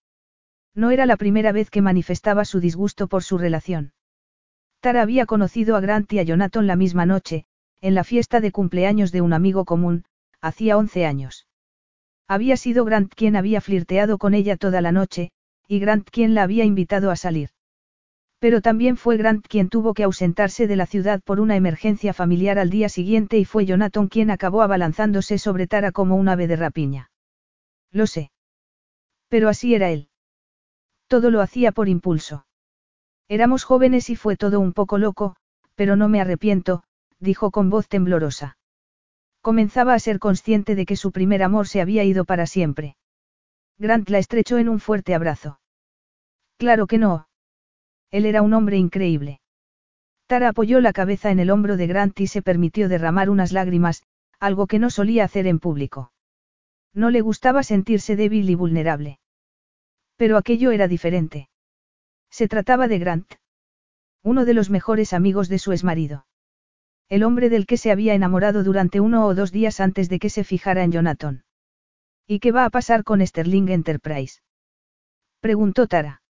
No 0.73 0.89
era 0.89 1.05
la 1.05 1.17
primera 1.17 1.51
vez 1.51 1.69
que 1.69 1.81
manifestaba 1.81 2.45
su 2.45 2.61
disgusto 2.61 3.07
por 3.07 3.23
su 3.23 3.37
relación. 3.37 3.93
Tara 4.79 5.01
había 5.01 5.25
conocido 5.25 5.75
a 5.75 5.81
Grant 5.81 6.11
y 6.13 6.19
a 6.19 6.23
Jonathan 6.23 6.65
la 6.65 6.77
misma 6.77 7.05
noche, 7.05 7.45
en 7.81 7.93
la 7.93 8.05
fiesta 8.05 8.39
de 8.39 8.51
cumpleaños 8.51 9.11
de 9.11 9.21
un 9.21 9.33
amigo 9.33 9.65
común, 9.65 10.05
hacía 10.41 10.77
11 10.77 11.05
años. 11.05 11.47
Había 12.27 12.55
sido 12.55 12.85
Grant 12.85 13.13
quien 13.13 13.35
había 13.35 13.59
flirteado 13.59 14.17
con 14.17 14.33
ella 14.33 14.55
toda 14.55 14.79
la 14.79 14.93
noche, 14.93 15.31
y 15.67 15.79
Grant 15.79 16.09
quien 16.09 16.33
la 16.35 16.43
había 16.43 16.63
invitado 16.63 17.11
a 17.11 17.17
salir. 17.17 17.49
Pero 18.43 18.59
también 18.59 18.97
fue 18.97 19.15
Grant 19.15 19.47
quien 19.47 19.69
tuvo 19.69 19.93
que 19.93 20.03
ausentarse 20.03 20.67
de 20.67 20.75
la 20.75 20.85
ciudad 20.85 21.21
por 21.23 21.39
una 21.39 21.55
emergencia 21.55 22.13
familiar 22.13 22.59
al 22.59 22.69
día 22.69 22.89
siguiente 22.89 23.37
y 23.37 23.45
fue 23.45 23.65
Jonathan 23.65 24.09
quien 24.09 24.29
acabó 24.29 24.63
abalanzándose 24.63 25.37
sobre 25.37 25.65
Tara 25.65 25.93
como 25.93 26.17
un 26.17 26.27
ave 26.27 26.47
de 26.47 26.57
rapiña. 26.57 27.09
Lo 27.89 28.05
sé. 28.05 28.31
Pero 29.29 29.47
así 29.47 29.75
era 29.75 29.91
él. 29.91 30.09
Todo 31.07 31.31
lo 31.31 31.39
hacía 31.39 31.71
por 31.71 31.87
impulso. 31.87 32.45
Éramos 33.29 33.63
jóvenes 33.63 34.09
y 34.09 34.17
fue 34.17 34.35
todo 34.35 34.59
un 34.59 34.73
poco 34.73 34.97
loco, 34.97 35.37
pero 35.75 35.95
no 35.95 36.09
me 36.09 36.19
arrepiento, 36.19 36.83
dijo 37.19 37.49
con 37.49 37.69
voz 37.69 37.87
temblorosa. 37.87 38.57
Comenzaba 39.39 39.93
a 39.93 39.99
ser 39.99 40.19
consciente 40.19 40.75
de 40.75 40.85
que 40.85 40.97
su 40.97 41.13
primer 41.13 41.43
amor 41.43 41.69
se 41.69 41.79
había 41.79 42.03
ido 42.03 42.25
para 42.25 42.45
siempre. 42.45 42.97
Grant 43.77 44.09
la 44.09 44.17
estrechó 44.17 44.57
en 44.57 44.67
un 44.67 44.81
fuerte 44.81 45.15
abrazo. 45.15 45.61
Claro 46.57 46.87
que 46.87 46.97
no. 46.97 47.27
Él 48.13 48.27
era 48.27 48.43
un 48.43 48.53
hombre 48.53 48.77
increíble. 48.77 49.41
Tara 50.27 50.49
apoyó 50.49 50.79
la 50.81 50.93
cabeza 50.93 51.31
en 51.31 51.39
el 51.39 51.49
hombro 51.49 51.77
de 51.77 51.87
Grant 51.87 52.19
y 52.19 52.27
se 52.27 52.43
permitió 52.43 52.87
derramar 52.87 53.27
unas 53.27 53.51
lágrimas, 53.51 54.03
algo 54.39 54.67
que 54.67 54.77
no 54.77 54.91
solía 54.91 55.23
hacer 55.23 55.47
en 55.47 55.57
público. 55.57 56.11
No 56.93 57.09
le 57.09 57.21
gustaba 57.21 57.63
sentirse 57.63 58.15
débil 58.15 58.47
y 58.51 58.53
vulnerable. 58.53 59.19
Pero 60.15 60.37
aquello 60.37 60.69
era 60.69 60.87
diferente. 60.87 61.49
Se 62.29 62.47
trataba 62.47 62.87
de 62.87 62.99
Grant. 62.99 63.33
Uno 64.21 64.45
de 64.45 64.53
los 64.53 64.69
mejores 64.69 65.11
amigos 65.11 65.49
de 65.49 65.57
su 65.57 65.71
exmarido. 65.71 66.27
El 67.09 67.23
hombre 67.23 67.49
del 67.49 67.65
que 67.65 67.77
se 67.77 67.91
había 67.91 68.13
enamorado 68.13 68.63
durante 68.63 68.99
uno 68.99 69.25
o 69.25 69.33
dos 69.33 69.51
días 69.51 69.79
antes 69.79 70.07
de 70.07 70.19
que 70.19 70.29
se 70.29 70.43
fijara 70.43 70.83
en 70.83 70.91
Jonathan. 70.91 71.45
¿Y 72.27 72.39
qué 72.41 72.51
va 72.51 72.65
a 72.65 72.69
pasar 72.69 73.03
con 73.03 73.25
Sterling 73.25 73.69
Enterprise? 73.69 74.39
Preguntó 75.41 75.87
Tara. 75.87 76.22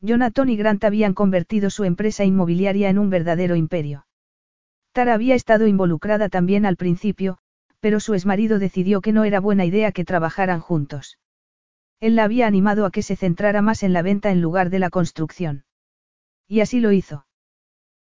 Jonathan 0.00 0.48
y 0.48 0.56
Grant 0.56 0.84
habían 0.84 1.14
convertido 1.14 1.70
su 1.70 1.84
empresa 1.84 2.24
inmobiliaria 2.24 2.88
en 2.88 2.98
un 2.98 3.10
verdadero 3.10 3.56
imperio. 3.56 4.06
Tara 4.92 5.14
había 5.14 5.34
estado 5.34 5.66
involucrada 5.66 6.28
también 6.28 6.66
al 6.66 6.76
principio, 6.76 7.38
pero 7.80 8.00
su 8.00 8.14
exmarido 8.14 8.58
decidió 8.58 9.00
que 9.00 9.12
no 9.12 9.24
era 9.24 9.40
buena 9.40 9.64
idea 9.64 9.92
que 9.92 10.04
trabajaran 10.04 10.60
juntos. 10.60 11.18
Él 12.00 12.16
la 12.16 12.24
había 12.24 12.46
animado 12.46 12.86
a 12.86 12.90
que 12.90 13.02
se 13.02 13.14
centrara 13.14 13.62
más 13.62 13.82
en 13.82 13.92
la 13.92 14.02
venta 14.02 14.30
en 14.30 14.40
lugar 14.40 14.70
de 14.70 14.78
la 14.78 14.90
construcción. 14.90 15.64
Y 16.48 16.60
así 16.60 16.80
lo 16.80 16.92
hizo. 16.92 17.26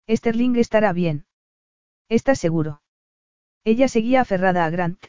Sterling 0.09 0.57
estará 0.57 0.93
bien. 0.93 1.27
¿Estás 2.09 2.39
seguro? 2.39 2.81
Ella 3.65 3.89
seguía 3.89 4.23
aferrada 4.23 4.65
a 4.65 4.71
Grant. 4.71 5.05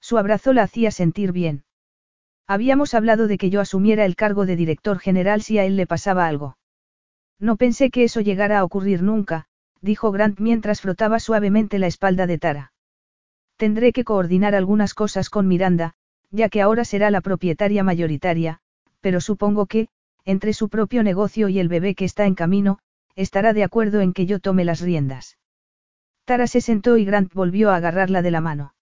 Su 0.00 0.18
abrazo 0.18 0.52
la 0.52 0.62
hacía 0.62 0.90
sentir 0.90 1.32
bien. 1.32 1.64
Habíamos 2.46 2.94
hablado 2.94 3.26
de 3.26 3.38
que 3.38 3.50
yo 3.50 3.60
asumiera 3.60 4.04
el 4.04 4.16
cargo 4.16 4.44
de 4.44 4.56
director 4.56 4.98
general 4.98 5.42
si 5.42 5.58
a 5.58 5.64
él 5.64 5.76
le 5.76 5.86
pasaba 5.86 6.26
algo. 6.26 6.58
No 7.38 7.56
pensé 7.56 7.90
que 7.90 8.04
eso 8.04 8.20
llegara 8.20 8.58
a 8.58 8.64
ocurrir 8.64 9.02
nunca, 9.02 9.46
dijo 9.80 10.12
Grant 10.12 10.40
mientras 10.40 10.80
frotaba 10.80 11.20
suavemente 11.20 11.78
la 11.78 11.86
espalda 11.86 12.26
de 12.26 12.38
Tara. 12.38 12.72
Tendré 13.56 13.92
que 13.92 14.04
coordinar 14.04 14.54
algunas 14.54 14.94
cosas 14.94 15.30
con 15.30 15.46
Miranda, 15.46 15.94
ya 16.30 16.48
que 16.48 16.60
ahora 16.60 16.84
será 16.84 17.10
la 17.10 17.20
propietaria 17.20 17.82
mayoritaria, 17.82 18.60
pero 19.00 19.20
supongo 19.20 19.66
que, 19.66 19.88
entre 20.24 20.52
su 20.52 20.68
propio 20.68 21.02
negocio 21.02 21.48
y 21.48 21.58
el 21.58 21.68
bebé 21.68 21.94
que 21.94 22.04
está 22.04 22.26
en 22.26 22.34
camino, 22.34 22.78
estará 23.14 23.52
de 23.52 23.64
acuerdo 23.64 24.00
en 24.00 24.12
que 24.12 24.26
yo 24.26 24.40
tome 24.40 24.64
las 24.64 24.80
riendas. 24.80 25.38
Tara 26.24 26.46
se 26.46 26.60
sentó 26.60 26.96
y 26.96 27.04
Grant 27.04 27.32
volvió 27.32 27.70
a 27.70 27.76
agarrarla 27.76 28.22
de 28.22 28.30
la 28.30 28.40
mano. 28.40 28.74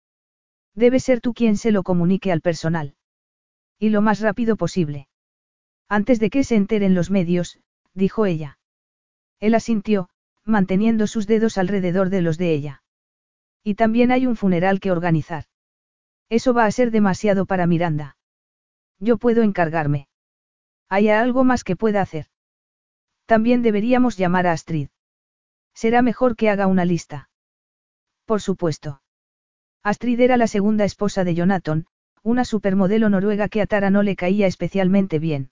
Debe 0.74 1.00
ser 1.00 1.20
tú 1.20 1.34
quien 1.34 1.56
se 1.56 1.72
lo 1.72 1.82
comunique 1.82 2.32
al 2.32 2.40
personal. 2.40 2.94
Y 3.82 3.90
lo 3.90 4.00
más 4.00 4.20
rápido 4.20 4.54
posible. 4.54 5.08
Antes 5.88 6.20
de 6.20 6.30
que 6.30 6.44
se 6.44 6.54
enteren 6.54 6.94
los 6.94 7.10
medios, 7.10 7.58
dijo 7.94 8.26
ella. 8.26 8.60
Él 9.40 9.56
asintió, 9.56 10.08
manteniendo 10.44 11.08
sus 11.08 11.26
dedos 11.26 11.58
alrededor 11.58 12.08
de 12.08 12.22
los 12.22 12.38
de 12.38 12.52
ella. 12.52 12.84
Y 13.64 13.74
también 13.74 14.12
hay 14.12 14.28
un 14.28 14.36
funeral 14.36 14.78
que 14.78 14.92
organizar. 14.92 15.46
Eso 16.28 16.54
va 16.54 16.66
a 16.66 16.70
ser 16.70 16.92
demasiado 16.92 17.44
para 17.44 17.66
Miranda. 17.66 18.16
Yo 19.00 19.16
puedo 19.16 19.42
encargarme. 19.42 20.06
¿Hay 20.88 21.08
algo 21.08 21.42
más 21.42 21.64
que 21.64 21.74
pueda 21.74 22.02
hacer? 22.02 22.26
También 23.26 23.62
deberíamos 23.62 24.16
llamar 24.16 24.46
a 24.46 24.52
Astrid. 24.52 24.90
Será 25.74 26.02
mejor 26.02 26.36
que 26.36 26.50
haga 26.50 26.68
una 26.68 26.84
lista. 26.84 27.30
Por 28.26 28.40
supuesto. 28.40 29.02
Astrid 29.82 30.20
era 30.20 30.36
la 30.36 30.46
segunda 30.46 30.84
esposa 30.84 31.24
de 31.24 31.34
Jonathan, 31.34 31.88
una 32.22 32.44
supermodelo 32.44 33.08
noruega 33.08 33.48
que 33.48 33.60
a 33.60 33.66
Tara 33.66 33.90
no 33.90 34.02
le 34.02 34.16
caía 34.16 34.46
especialmente 34.46 35.18
bien. 35.18 35.50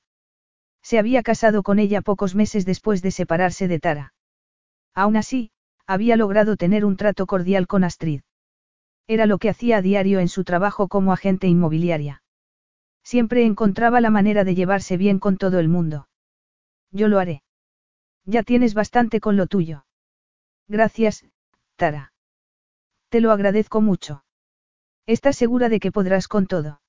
Se 0.83 0.99
había 0.99 1.23
casado 1.23 1.63
con 1.63 1.79
ella 1.79 2.01
pocos 2.01 2.35
meses 2.35 2.65
después 2.65 3.03
de 3.03 3.11
separarse 3.11 3.69
de 3.69 3.81
Tara. 3.81 4.15
Aún 4.95 5.17
así, 5.17 5.51
había 5.87 6.17
logrado 6.17 6.57
tener 6.57 6.85
un 6.85 6.97
trato 6.97 7.27
cordial 7.27 7.67
con 7.67 7.85
Astrid. 7.85 8.23
Era 9.07 9.27
lo 9.27 9.39
que 9.39 9.49
hacía 9.49 9.79
a 9.79 9.83
diario 9.83 10.21
en 10.21 10.29
su 10.29 10.45
trabajo 10.45 10.89
como 10.89 11.13
agente 11.13 11.49
inmobiliaria. 11.49 12.23
Siempre 13.03 13.45
encontraba 13.45 14.01
la 14.01 14.11
manera 14.11 14.45
de 14.45 14.55
llevarse 14.55 14.97
bien 14.97 15.19
con 15.19 15.37
todo 15.37 15.59
el 15.59 15.69
mundo. 15.69 16.09
Yo 16.93 17.09
lo 17.09 17.19
haré. 17.19 17.43
Ya 18.25 18.43
tienes 18.43 18.75
bastante 18.75 19.21
con 19.21 19.37
lo 19.37 19.47
tuyo. 19.47 19.85
Gracias, 20.69 21.25
Tara. 21.77 22.13
Te 23.09 23.21
lo 23.21 23.33
agradezco 23.33 23.81
mucho. 23.81 24.23
¿Estás 25.07 25.37
segura 25.37 25.69
de 25.69 25.81
que 25.81 25.93
podrás 25.93 26.29
con 26.29 26.47
todo? 26.47 26.81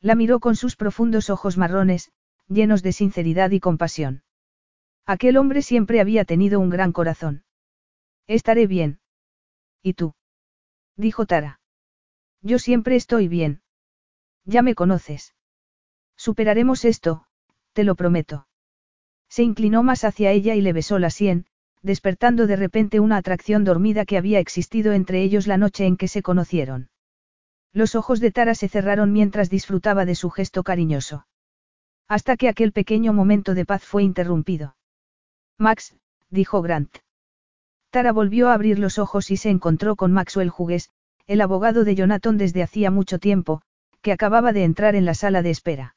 La 0.00 0.14
miró 0.14 0.40
con 0.40 0.56
sus 0.56 0.76
profundos 0.76 1.30
ojos 1.30 1.56
marrones, 1.56 2.10
llenos 2.48 2.82
de 2.82 2.92
sinceridad 2.92 3.50
y 3.50 3.60
compasión. 3.60 4.22
Aquel 5.06 5.36
hombre 5.36 5.62
siempre 5.62 6.00
había 6.00 6.24
tenido 6.24 6.60
un 6.60 6.70
gran 6.70 6.92
corazón. 6.92 7.44
Estaré 8.26 8.66
bien. 8.66 9.00
¿Y 9.82 9.94
tú? 9.94 10.14
dijo 10.96 11.26
Tara. 11.26 11.60
Yo 12.42 12.58
siempre 12.58 12.96
estoy 12.96 13.26
bien. 13.28 13.62
Ya 14.44 14.62
me 14.62 14.74
conoces. 14.74 15.34
Superaremos 16.16 16.84
esto, 16.84 17.24
te 17.72 17.84
lo 17.84 17.94
prometo. 17.94 18.48
Se 19.28 19.42
inclinó 19.42 19.82
más 19.82 20.04
hacia 20.04 20.32
ella 20.32 20.54
y 20.54 20.60
le 20.60 20.72
besó 20.72 20.98
la 20.98 21.10
sien, 21.10 21.46
despertando 21.82 22.46
de 22.46 22.56
repente 22.56 23.00
una 23.00 23.16
atracción 23.16 23.64
dormida 23.64 24.04
que 24.04 24.18
había 24.18 24.40
existido 24.40 24.92
entre 24.92 25.22
ellos 25.22 25.46
la 25.46 25.58
noche 25.58 25.86
en 25.86 25.96
que 25.96 26.08
se 26.08 26.22
conocieron. 26.22 26.90
Los 27.72 27.94
ojos 27.94 28.20
de 28.20 28.30
Tara 28.30 28.54
se 28.54 28.68
cerraron 28.68 29.12
mientras 29.12 29.50
disfrutaba 29.50 30.04
de 30.04 30.14
su 30.14 30.30
gesto 30.30 30.62
cariñoso. 30.62 31.26
Hasta 32.08 32.36
que 32.36 32.48
aquel 32.48 32.72
pequeño 32.72 33.12
momento 33.12 33.54
de 33.54 33.66
paz 33.66 33.84
fue 33.84 34.02
interrumpido. 34.02 34.76
Max, 35.58 35.96
dijo 36.30 36.62
Grant. 36.62 36.98
Tara 37.90 38.12
volvió 38.12 38.48
a 38.48 38.54
abrir 38.54 38.78
los 38.78 38.98
ojos 38.98 39.30
y 39.30 39.36
se 39.36 39.50
encontró 39.50 39.96
con 39.96 40.12
Maxwell 40.12 40.52
Hughes, 40.56 40.90
el 41.26 41.40
abogado 41.40 41.84
de 41.84 41.94
Jonathan 41.94 42.38
desde 42.38 42.62
hacía 42.62 42.90
mucho 42.90 43.18
tiempo, 43.18 43.62
que 44.00 44.12
acababa 44.12 44.52
de 44.52 44.64
entrar 44.64 44.94
en 44.94 45.04
la 45.04 45.14
sala 45.14 45.42
de 45.42 45.50
espera. 45.50 45.96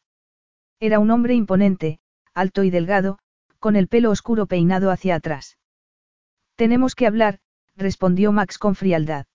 Era 0.80 1.00
un 1.00 1.12
hombre 1.12 1.36
imponente, 1.36 2.00
alto 2.34 2.64
y 2.64 2.70
delgado, 2.70 3.20
con 3.60 3.76
el 3.76 3.88
pelo 3.88 4.10
oscuro 4.10 4.48
peinado 4.48 4.92
hacia 4.92 5.16
atrás. 5.16 5.58
Tenemos 6.56 6.96
que 6.96 7.08
hablar, 7.08 7.40
respondió 7.76 8.32
Max 8.32 8.58
con 8.58 8.76
frialdad. 8.76 9.26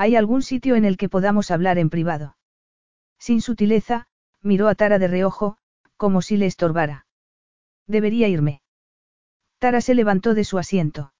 ¿Hay 0.00 0.14
algún 0.14 0.42
sitio 0.42 0.76
en 0.76 0.84
el 0.84 0.96
que 0.96 1.08
podamos 1.08 1.50
hablar 1.50 1.76
en 1.76 1.90
privado? 1.90 2.36
Sin 3.18 3.42
sutileza, 3.42 4.06
miró 4.40 4.68
a 4.68 4.76
Tara 4.76 5.00
de 5.00 5.08
reojo, 5.08 5.58
como 5.96 6.22
si 6.22 6.36
le 6.36 6.46
estorbara. 6.46 7.06
Debería 7.88 8.28
irme. 8.28 8.62
Tara 9.58 9.80
se 9.80 9.96
levantó 9.96 10.34
de 10.34 10.44
su 10.44 10.56
asiento. 10.56 11.12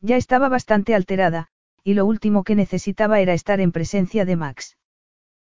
Ya 0.00 0.16
estaba 0.16 0.48
bastante 0.48 0.96
alterada, 0.96 1.46
y 1.84 1.94
lo 1.94 2.04
último 2.04 2.42
que 2.42 2.56
necesitaba 2.56 3.20
era 3.20 3.34
estar 3.34 3.60
en 3.60 3.70
presencia 3.70 4.24
de 4.24 4.34
Max. 4.34 4.76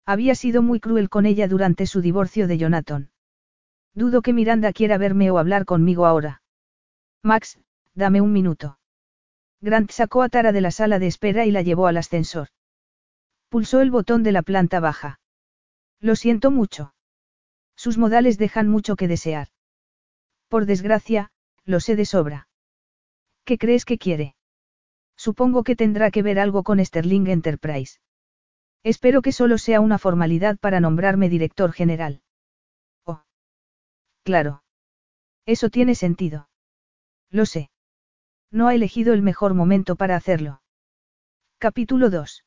Había 0.07 0.35
sido 0.35 0.63
muy 0.63 0.81
cruel 0.81 1.11
con 1.11 1.27
ella 1.27 1.49
durante 1.49 1.85
su 1.85 2.01
divorcio 2.01 2.49
de 2.49 2.57
Jonathan. 2.57 3.11
Dudo 3.93 4.23
que 4.23 4.33
Miranda 4.33 4.73
quiera 4.73 4.97
verme 4.97 5.31
o 5.31 5.37
hablar 5.37 5.67
conmigo 5.67 6.07
ahora. 6.07 6.41
Max, 7.23 7.59
dame 7.95 8.23
un 8.23 8.33
minuto. 8.33 8.78
Grant 9.61 9.91
sacó 9.91 10.23
a 10.23 10.29
Tara 10.29 10.53
de 10.53 10.61
la 10.61 10.71
sala 10.71 10.99
de 10.99 11.07
espera 11.07 11.45
y 11.45 11.51
la 11.51 11.63
llevó 11.63 11.87
al 11.87 11.97
ascensor. 11.97 12.49
Pulsó 13.49 13.81
el 13.81 13.91
botón 13.91 14.23
de 14.23 14.33
la 14.33 14.43
planta 14.43 14.79
baja. 14.79 15.21
Lo 16.01 16.15
siento 16.15 16.51
mucho. 16.51 16.95
Sus 17.77 17.99
modales 17.99 18.39
dejan 18.39 18.69
mucho 18.69 18.95
que 18.97 19.09
desear. 19.09 19.49
Por 20.49 20.67
desgracia, 20.67 21.31
lo 21.65 21.81
sé 21.81 21.97
de 21.97 22.05
sobra. 22.05 22.49
¿Qué 23.45 23.59
crees 23.59 23.85
que 23.85 23.99
quiere? 23.99 24.35
Supongo 25.17 25.65
que 25.65 25.77
tendrá 25.77 26.11
que 26.11 26.23
ver 26.23 26.39
algo 26.39 26.63
con 26.63 26.85
Sterling 26.85 27.27
Enterprise. 27.27 27.99
Espero 28.85 29.23
que 29.23 29.33
solo 29.33 29.59
sea 29.59 29.81
una 29.81 29.99
formalidad 29.99 30.59
para 30.59 30.81
nombrarme 30.81 31.29
director 31.29 31.73
general. 31.73 32.23
Oh. 33.05 33.23
Claro. 34.23 34.63
Eso 35.45 35.71
tiene 35.71 35.95
sentido. 35.95 36.49
Lo 37.31 37.47
sé. 37.47 37.71
No 38.51 38.69
ha 38.69 38.75
elegido 38.75 39.13
el 39.13 39.21
mejor 39.21 39.53
momento 39.53 39.95
para 39.97 40.17
hacerlo. 40.17 40.63
Capítulo 41.59 42.09
2. 42.09 42.45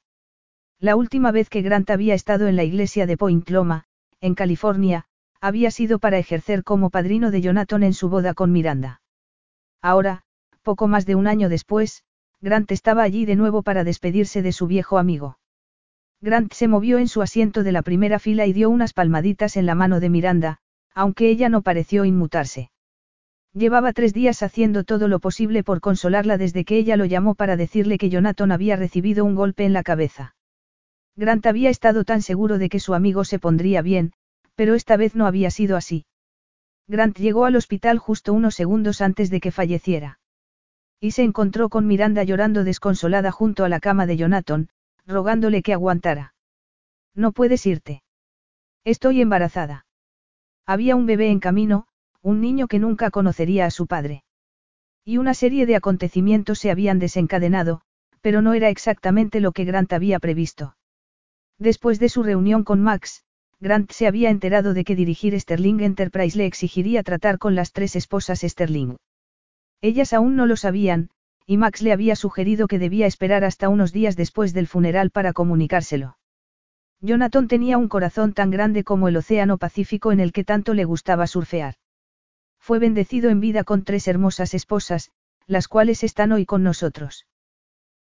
La 0.80 0.96
última 0.96 1.32
vez 1.32 1.48
que 1.48 1.62
Grant 1.62 1.92
había 1.92 2.16
estado 2.16 2.48
en 2.48 2.56
la 2.56 2.64
iglesia 2.64 3.06
de 3.06 3.18
Point 3.18 3.48
Loma, 3.52 3.84
en 4.20 4.34
California, 4.34 5.06
había 5.40 5.70
sido 5.70 6.00
para 6.00 6.18
ejercer 6.18 6.64
como 6.64 6.90
padrino 6.90 7.30
de 7.30 7.42
Jonathan 7.42 7.84
en 7.84 7.94
su 7.94 8.10
boda 8.10 8.34
con 8.34 8.52
Miranda. 8.52 9.04
Ahora, 9.80 10.24
poco 10.64 10.88
más 10.88 11.06
de 11.06 11.14
un 11.14 11.28
año 11.28 11.50
después, 11.50 12.04
Grant 12.40 12.72
estaba 12.72 13.04
allí 13.04 13.26
de 13.26 13.36
nuevo 13.36 13.62
para 13.62 13.84
despedirse 13.84 14.42
de 14.42 14.54
su 14.54 14.66
viejo 14.66 14.98
amigo. 14.98 15.38
Grant 16.20 16.52
se 16.54 16.68
movió 16.68 16.98
en 16.98 17.10
su 17.10 17.22
asiento 17.22 17.62
de 17.62 17.74
la 17.74 17.84
primera 17.84 18.18
fila 18.18 18.48
y 18.48 18.54
dio 18.54 18.72
unas 18.72 18.94
palmaditas 18.94 19.56
en 19.56 19.68
la 19.68 19.76
mano 19.76 20.00
de 20.00 20.10
Miranda, 20.10 20.58
aunque 20.96 21.30
ella 21.30 21.50
no 21.50 21.62
pareció 21.62 22.06
inmutarse. 22.06 22.71
Llevaba 23.54 23.92
tres 23.92 24.14
días 24.14 24.44
haciendo 24.44 24.86
todo 24.86 25.10
lo 25.10 25.20
posible 25.20 25.64
por 25.64 25.82
consolarla 25.82 26.38
desde 26.38 26.64
que 26.64 26.78
ella 26.78 26.96
lo 26.96 27.06
llamó 27.06 27.36
para 27.36 27.58
decirle 27.58 27.98
que 27.98 28.10
Jonathan 28.10 28.52
había 28.52 28.78
recibido 28.78 29.26
un 29.26 29.36
golpe 29.36 29.66
en 29.66 29.74
la 29.74 29.84
cabeza. 29.84 30.36
Grant 31.18 31.46
había 31.46 31.70
estado 31.70 32.06
tan 32.06 32.22
seguro 32.22 32.58
de 32.58 32.70
que 32.70 32.80
su 32.80 32.94
amigo 32.94 33.26
se 33.26 33.40
pondría 33.40 33.82
bien, 33.82 34.14
pero 34.56 34.76
esta 34.76 34.96
vez 34.96 35.16
no 35.16 35.26
había 35.28 35.52
sido 35.52 35.76
así. 35.76 36.06
Grant 36.88 37.18
llegó 37.18 37.46
al 37.46 37.58
hospital 37.58 37.98
justo 37.98 38.34
unos 38.34 38.56
segundos 38.56 39.02
antes 39.02 39.30
de 39.30 39.42
que 39.42 39.52
falleciera. 39.52 40.20
Y 41.02 41.12
se 41.12 41.24
encontró 41.24 41.68
con 41.68 41.88
Miranda 41.88 42.24
llorando 42.24 42.64
desconsolada 42.64 43.32
junto 43.32 43.66
a 43.66 43.70
la 43.70 43.80
cama 43.82 44.06
de 44.06 44.18
Jonathan, 44.18 44.70
rogándole 45.06 45.62
que 45.62 45.74
aguantara. 45.74 46.34
No 47.14 47.34
puedes 47.34 47.66
irte. 47.66 48.04
Estoy 48.86 49.20
embarazada. 49.20 49.86
Había 50.66 50.96
un 50.96 51.06
bebé 51.06 51.32
en 51.32 51.40
camino, 51.40 51.88
un 52.22 52.42
niño 52.42 52.68
que 52.68 52.80
nunca 52.80 53.10
conocería 53.10 53.66
a 53.66 53.72
su 53.72 53.88
padre. 53.88 54.24
Y 55.04 55.18
una 55.18 55.34
serie 55.34 55.66
de 55.66 55.76
acontecimientos 55.76 56.60
se 56.60 56.70
habían 56.70 57.00
desencadenado, 57.00 57.82
pero 58.22 58.42
no 58.42 58.54
era 58.54 58.70
exactamente 58.70 59.40
lo 59.40 59.52
que 59.52 59.66
Grant 59.66 59.92
había 59.94 60.20
previsto. 60.20 60.76
Después 61.58 62.00
de 62.00 62.10
su 62.10 62.24
reunión 62.24 62.64
con 62.64 62.82
Max, 62.82 63.24
Grant 63.60 63.92
se 63.92 64.08
había 64.08 64.30
enterado 64.30 64.74
de 64.74 64.84
que 64.84 64.96
dirigir 64.96 65.40
Sterling 65.40 65.80
Enterprise 65.82 66.38
le 66.38 66.46
exigiría 66.46 67.04
tratar 67.04 67.38
con 67.38 67.56
las 67.56 67.72
tres 67.72 67.96
esposas 67.96 68.42
Sterling. 68.42 68.96
Ellas 69.82 70.14
aún 70.14 70.36
no 70.36 70.46
lo 70.46 70.56
sabían, 70.56 71.10
y 71.48 71.58
Max 71.58 71.82
le 71.82 71.92
había 71.92 72.16
sugerido 72.16 72.68
que 72.68 72.80
debía 72.80 73.08
esperar 73.08 73.44
hasta 73.44 73.70
unos 73.70 73.92
días 73.92 74.16
después 74.16 74.54
del 74.54 74.68
funeral 74.68 75.10
para 75.10 75.34
comunicárselo. 75.34 76.18
Jonathan 77.02 77.48
tenía 77.48 77.80
un 77.80 77.88
corazón 77.88 78.34
tan 78.34 78.52
grande 78.52 78.84
como 78.84 79.08
el 79.08 79.18
Océano 79.18 79.58
Pacífico 79.58 80.12
en 80.12 80.20
el 80.20 80.32
que 80.32 80.44
tanto 80.44 80.76
le 80.76 80.86
gustaba 80.86 81.26
surfear. 81.26 81.76
Fue 82.62 82.78
bendecido 82.78 83.30
en 83.32 83.40
vida 83.40 83.64
con 83.64 83.84
tres 83.84 84.08
hermosas 84.08 84.54
esposas, 84.54 85.12
las 85.48 85.68
cuales 85.68 86.04
están 86.04 86.32
hoy 86.32 86.46
con 86.46 86.62
nosotros. 86.64 87.26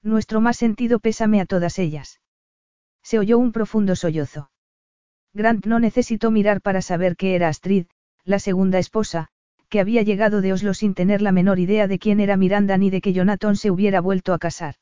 Nuestro 0.03 0.41
más 0.41 0.57
sentido 0.57 0.99
pésame 0.99 1.41
a 1.41 1.47
todas 1.47 1.79
ellas. 1.79 2.21
Se 3.03 3.19
oyó 3.19 3.39
un 3.39 3.53
profundo 3.53 3.95
sollozo. 3.95 4.51
Grant 5.35 5.67
no 5.67 5.79
necesitó 5.79 6.31
mirar 6.31 6.63
para 6.63 6.81
saber 6.81 7.17
que 7.17 7.35
era 7.35 7.49
Astrid, 7.49 7.87
la 8.25 8.39
segunda 8.39 8.79
esposa, 8.79 9.29
que 9.69 9.81
había 9.81 10.03
llegado 10.03 10.41
de 10.41 10.55
Oslo 10.55 10.73
sin 10.73 10.95
tener 10.95 11.21
la 11.21 11.33
menor 11.33 11.59
idea 11.59 11.87
de 11.87 11.99
quién 11.99 12.19
era 12.19 12.37
Miranda 12.37 12.79
ni 12.79 12.89
de 12.89 13.03
que 13.03 13.13
Jonathan 13.13 13.57
se 13.57 13.71
hubiera 13.71 14.01
vuelto 14.01 14.33
a 14.33 14.39
casar. 14.39 14.77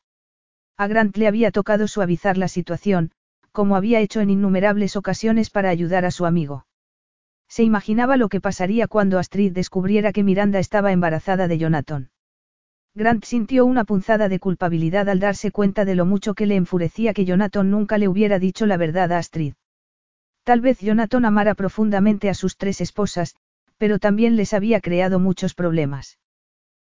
A 0.77 0.87
Grant 0.87 1.17
le 1.17 1.27
había 1.27 1.51
tocado 1.51 1.89
suavizar 1.89 2.39
la 2.39 2.49
situación, 2.49 3.11
como 3.51 3.77
había 3.77 4.01
hecho 4.01 4.21
en 4.21 4.31
innumerables 4.31 4.97
ocasiones 4.97 5.51
para 5.51 5.71
ayudar 5.71 6.05
a 6.05 6.11
su 6.11 6.27
amigo. 6.27 6.67
Se 7.55 7.63
imaginaba 7.63 8.17
lo 8.17 8.29
que 8.29 8.41
pasaría 8.41 8.89
cuando 8.89 9.17
Astrid 9.17 9.53
descubriera 9.53 10.13
que 10.13 10.25
Miranda 10.25 10.59
estaba 10.59 10.91
embarazada 10.91 11.47
de 11.47 11.57
Jonathan. 11.57 12.11
Grant 12.97 13.23
sintió 13.25 13.65
una 13.65 13.85
punzada 13.85 14.29
de 14.29 14.41
culpabilidad 14.41 15.09
al 15.09 15.21
darse 15.21 15.53
cuenta 15.53 15.85
de 15.85 15.95
lo 15.95 16.05
mucho 16.05 16.35
que 16.35 16.47
le 16.47 16.57
enfurecía 16.57 17.15
que 17.15 17.25
Jonathan 17.25 17.71
nunca 17.71 17.97
le 17.97 18.09
hubiera 18.09 18.41
dicho 18.41 18.67
la 18.67 18.77
verdad 18.77 19.13
a 19.13 19.19
Astrid. 19.19 19.55
Tal 20.43 20.63
vez 20.63 20.81
Jonathan 20.81 21.25
amara 21.25 21.55
profundamente 21.55 22.29
a 22.29 22.35
sus 22.35 22.57
tres 22.57 22.81
esposas, 22.81 23.37
pero 23.79 24.01
también 24.01 24.35
les 24.35 24.53
había 24.53 24.81
creado 24.81 25.21
muchos 25.21 25.55
problemas. 25.55 26.19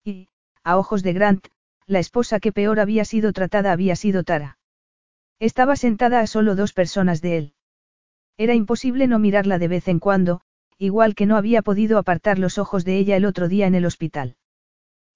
Y, 0.03 0.29
a 0.65 0.77
ojos 0.77 1.05
de 1.05 1.13
Grant, 1.13 1.47
la 1.87 2.01
esposa 2.01 2.41
que 2.41 2.51
peor 2.51 2.81
había 2.81 3.05
sido 3.05 3.33
tratada 3.33 3.71
había 3.71 3.95
sido 3.95 4.25
Tara. 4.25 4.59
Estaba 5.39 5.77
sentada 5.77 6.19
a 6.19 6.27
solo 6.27 6.57
dos 6.57 6.73
personas 6.73 7.23
de 7.23 7.39
él. 7.39 7.55
Era 8.37 8.55
imposible 8.55 9.07
no 9.07 9.21
mirarla 9.21 9.61
de 9.61 9.69
vez 9.69 9.87
en 9.87 9.99
cuando, 10.01 10.43
igual 10.79 11.15
que 11.15 11.27
no 11.27 11.37
había 11.37 11.63
podido 11.63 11.99
apartar 11.99 12.39
los 12.39 12.57
ojos 12.57 12.85
de 12.85 12.97
ella 12.99 13.17
el 13.17 13.25
otro 13.25 13.49
día 13.49 13.67
en 13.67 13.75
el 13.75 13.85
hospital. 13.85 14.37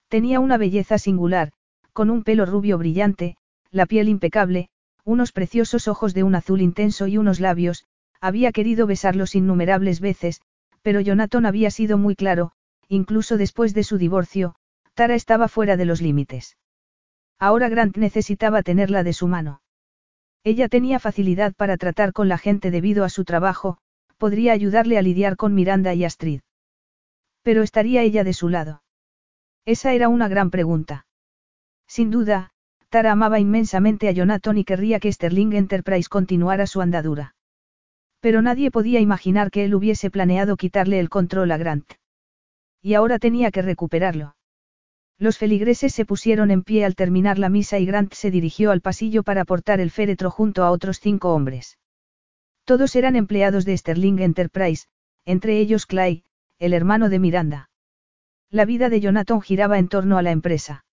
Tenía 0.09 0.39
una 0.39 0.57
belleza 0.57 0.97
singular, 0.97 1.53
con 1.93 2.09
un 2.09 2.23
pelo 2.23 2.45
rubio 2.45 2.77
brillante, 2.77 3.37
la 3.71 3.85
piel 3.85 4.09
impecable, 4.09 4.69
unos 5.05 5.31
preciosos 5.31 5.87
ojos 5.87 6.13
de 6.13 6.23
un 6.23 6.35
azul 6.35 6.61
intenso 6.61 7.07
y 7.07 7.17
unos 7.17 7.39
labios, 7.39 7.85
había 8.21 8.51
querido 8.51 8.87
besarlos 8.87 9.35
innumerables 9.35 9.99
veces, 9.99 10.41
pero 10.81 11.01
Jonathan 11.01 11.45
había 11.45 11.71
sido 11.71 11.97
muy 11.97 12.15
claro, 12.15 12.51
incluso 12.87 13.37
después 13.37 13.73
de 13.73 13.83
su 13.83 13.97
divorcio, 13.97 14.55
Tara 14.93 15.15
estaba 15.15 15.47
fuera 15.47 15.77
de 15.77 15.85
los 15.85 16.01
límites. 16.01 16.57
Ahora 17.39 17.67
Grant 17.69 17.97
necesitaba 17.97 18.63
tenerla 18.63 19.03
de 19.03 19.13
su 19.13 19.27
mano. 19.27 19.61
Ella 20.43 20.67
tenía 20.69 20.99
facilidad 20.99 21.53
para 21.53 21.77
tratar 21.77 22.13
con 22.13 22.27
la 22.27 22.37
gente 22.37 22.69
debido 22.69 23.03
a 23.03 23.09
su 23.09 23.23
trabajo, 23.23 23.77
podría 24.23 24.53
ayudarle 24.53 24.97
a 24.97 25.01
lidiar 25.01 25.35
con 25.35 25.53
Miranda 25.53 25.93
y 25.93 26.05
Astrid. 26.05 26.39
Pero 27.41 27.61
estaría 27.61 28.03
ella 28.03 28.23
de 28.23 28.31
su 28.31 28.47
lado. 28.47 28.81
Esa 29.65 29.91
era 29.91 30.07
una 30.07 30.29
gran 30.29 30.49
pregunta. 30.49 31.05
Sin 31.89 32.09
duda, 32.09 32.51
Tara 32.87 33.11
amaba 33.11 33.41
inmensamente 33.41 34.07
a 34.07 34.13
Jonathan 34.13 34.57
y 34.57 34.63
querría 34.63 35.01
que 35.01 35.11
Sterling 35.11 35.51
Enterprise 35.51 36.07
continuara 36.07 36.67
su 36.67 36.79
andadura. 36.79 37.35
Pero 38.21 38.41
nadie 38.41 38.71
podía 38.71 39.01
imaginar 39.01 39.51
que 39.51 39.65
él 39.65 39.75
hubiese 39.75 40.09
planeado 40.09 40.55
quitarle 40.55 41.01
el 41.01 41.09
control 41.09 41.51
a 41.51 41.57
Grant. 41.57 41.91
Y 42.81 42.93
ahora 42.93 43.19
tenía 43.19 43.51
que 43.51 43.61
recuperarlo. 43.61 44.37
Los 45.19 45.37
feligreses 45.37 45.93
se 45.93 46.05
pusieron 46.05 46.49
en 46.49 46.63
pie 46.63 46.85
al 46.85 46.95
terminar 46.95 47.39
la 47.39 47.49
misa 47.49 47.77
y 47.77 47.85
Grant 47.85 48.13
se 48.13 48.31
dirigió 48.31 48.71
al 48.71 48.79
pasillo 48.79 49.23
para 49.23 49.43
portar 49.43 49.81
el 49.81 49.91
féretro 49.91 50.31
junto 50.31 50.63
a 50.63 50.71
otros 50.71 51.01
cinco 51.01 51.33
hombres. 51.33 51.77
Todos 52.65 52.95
eran 52.95 53.15
empleados 53.15 53.65
de 53.65 53.77
Sterling 53.77 54.19
Enterprise, 54.19 54.87
entre 55.25 55.59
ellos 55.59 55.85
Clay, 55.85 56.23
el 56.59 56.73
hermano 56.73 57.09
de 57.09 57.19
Miranda. 57.19 57.69
La 58.49 58.65
vida 58.65 58.89
de 58.89 59.01
Jonathan 59.01 59.41
giraba 59.41 59.79
en 59.79 59.89
torno 59.89 60.17
a 60.17 60.21
la 60.21 60.31
empresa. 60.31 60.85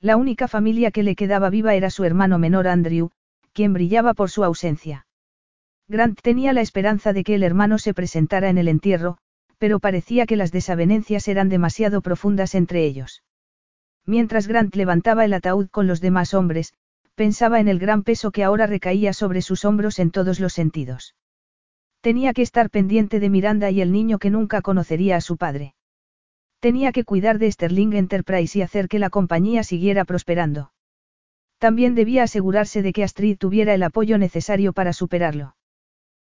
La 0.00 0.16
única 0.16 0.48
familia 0.48 0.90
que 0.90 1.02
le 1.02 1.14
quedaba 1.14 1.50
viva 1.50 1.74
era 1.74 1.90
su 1.90 2.04
hermano 2.04 2.38
menor 2.38 2.66
Andrew, 2.66 3.10
quien 3.52 3.72
brillaba 3.72 4.14
por 4.14 4.30
su 4.30 4.42
ausencia. 4.44 5.06
Grant 5.88 6.20
tenía 6.20 6.52
la 6.52 6.60
esperanza 6.60 7.12
de 7.12 7.24
que 7.24 7.34
el 7.34 7.42
hermano 7.42 7.78
se 7.78 7.94
presentara 7.94 8.50
en 8.50 8.58
el 8.58 8.68
entierro, 8.68 9.18
pero 9.58 9.80
parecía 9.80 10.26
que 10.26 10.36
las 10.36 10.52
desavenencias 10.52 11.28
eran 11.28 11.48
demasiado 11.48 12.00
profundas 12.00 12.54
entre 12.54 12.84
ellos. 12.84 13.22
Mientras 14.04 14.48
Grant 14.48 14.74
levantaba 14.74 15.24
el 15.24 15.32
ataúd 15.32 15.68
con 15.68 15.86
los 15.86 16.00
demás 16.00 16.34
hombres, 16.34 16.72
pensaba 17.18 17.58
en 17.58 17.66
el 17.66 17.80
gran 17.80 18.04
peso 18.04 18.30
que 18.30 18.44
ahora 18.44 18.68
recaía 18.68 19.12
sobre 19.12 19.42
sus 19.42 19.64
hombros 19.64 19.98
en 19.98 20.12
todos 20.12 20.38
los 20.38 20.52
sentidos. 20.52 21.16
Tenía 22.00 22.32
que 22.32 22.42
estar 22.42 22.70
pendiente 22.70 23.18
de 23.18 23.28
Miranda 23.28 23.72
y 23.72 23.80
el 23.80 23.90
niño 23.90 24.20
que 24.20 24.30
nunca 24.30 24.62
conocería 24.62 25.16
a 25.16 25.20
su 25.20 25.36
padre. 25.36 25.74
Tenía 26.60 26.92
que 26.92 27.02
cuidar 27.02 27.40
de 27.40 27.50
Sterling 27.50 27.92
Enterprise 27.94 28.56
y 28.56 28.62
hacer 28.62 28.86
que 28.86 29.00
la 29.00 29.10
compañía 29.10 29.64
siguiera 29.64 30.04
prosperando. 30.04 30.70
También 31.58 31.96
debía 31.96 32.22
asegurarse 32.22 32.82
de 32.82 32.92
que 32.92 33.02
Astrid 33.02 33.36
tuviera 33.36 33.74
el 33.74 33.82
apoyo 33.82 34.16
necesario 34.16 34.72
para 34.72 34.92
superarlo. 34.92 35.56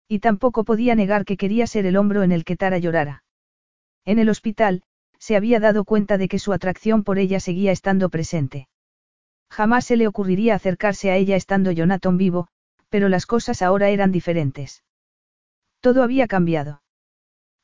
Y 0.08 0.19
tampoco 0.19 0.63
podía 0.63 0.95
negar 0.95 1.23
que 1.23 1.38
quería 1.38 1.67
ser 1.67 1.86
el 1.86 1.97
hombro 1.97 2.23
en 2.23 2.32
el 2.32 2.43
que 2.43 2.56
Tara 2.56 2.80
llorara. 2.80 3.23
En 4.06 4.17
el 4.17 4.28
hospital, 4.28 4.82
se 5.19 5.36
había 5.36 5.60
dado 5.60 5.84
cuenta 5.86 6.17
de 6.17 6.28
que 6.28 6.39
su 6.39 6.52
atracción 6.52 7.04
por 7.04 7.19
ella 7.19 7.39
seguía 7.39 7.71
estando 7.71 8.10
presente. 8.10 8.68
Jamás 9.49 9.85
se 9.85 9.97
le 9.97 10.07
ocurriría 10.07 10.55
acercarse 10.55 11.12
a 11.12 11.15
ella 11.15 11.35
estando 11.35 11.71
Jonathan 11.71 12.17
vivo, 12.17 12.47
pero 12.89 13.09
las 13.09 13.25
cosas 13.25 13.62
ahora 13.62 13.89
eran 13.89 14.12
diferentes. 14.12 14.83
Todo 15.79 16.03
había 16.03 16.27
cambiado. 16.27 16.81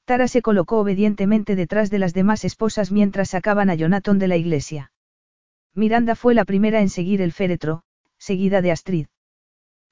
Tara 0.05 0.27
se 0.27 0.41
colocó 0.41 0.79
obedientemente 0.79 1.55
detrás 1.55 1.89
de 1.89 1.99
las 1.99 2.13
demás 2.13 2.45
esposas 2.45 2.91
mientras 2.91 3.29
sacaban 3.29 3.69
a 3.69 3.75
Jonathan 3.75 4.19
de 4.19 4.27
la 4.27 4.37
iglesia. 4.37 4.91
Miranda 5.73 6.15
fue 6.15 6.35
la 6.35 6.45
primera 6.45 6.79
en 6.79 6.89
seguir 6.89 7.21
el 7.21 7.33
féretro, 7.33 7.83
seguida 8.17 8.61
de 8.61 8.71
Astrid. 8.71 9.07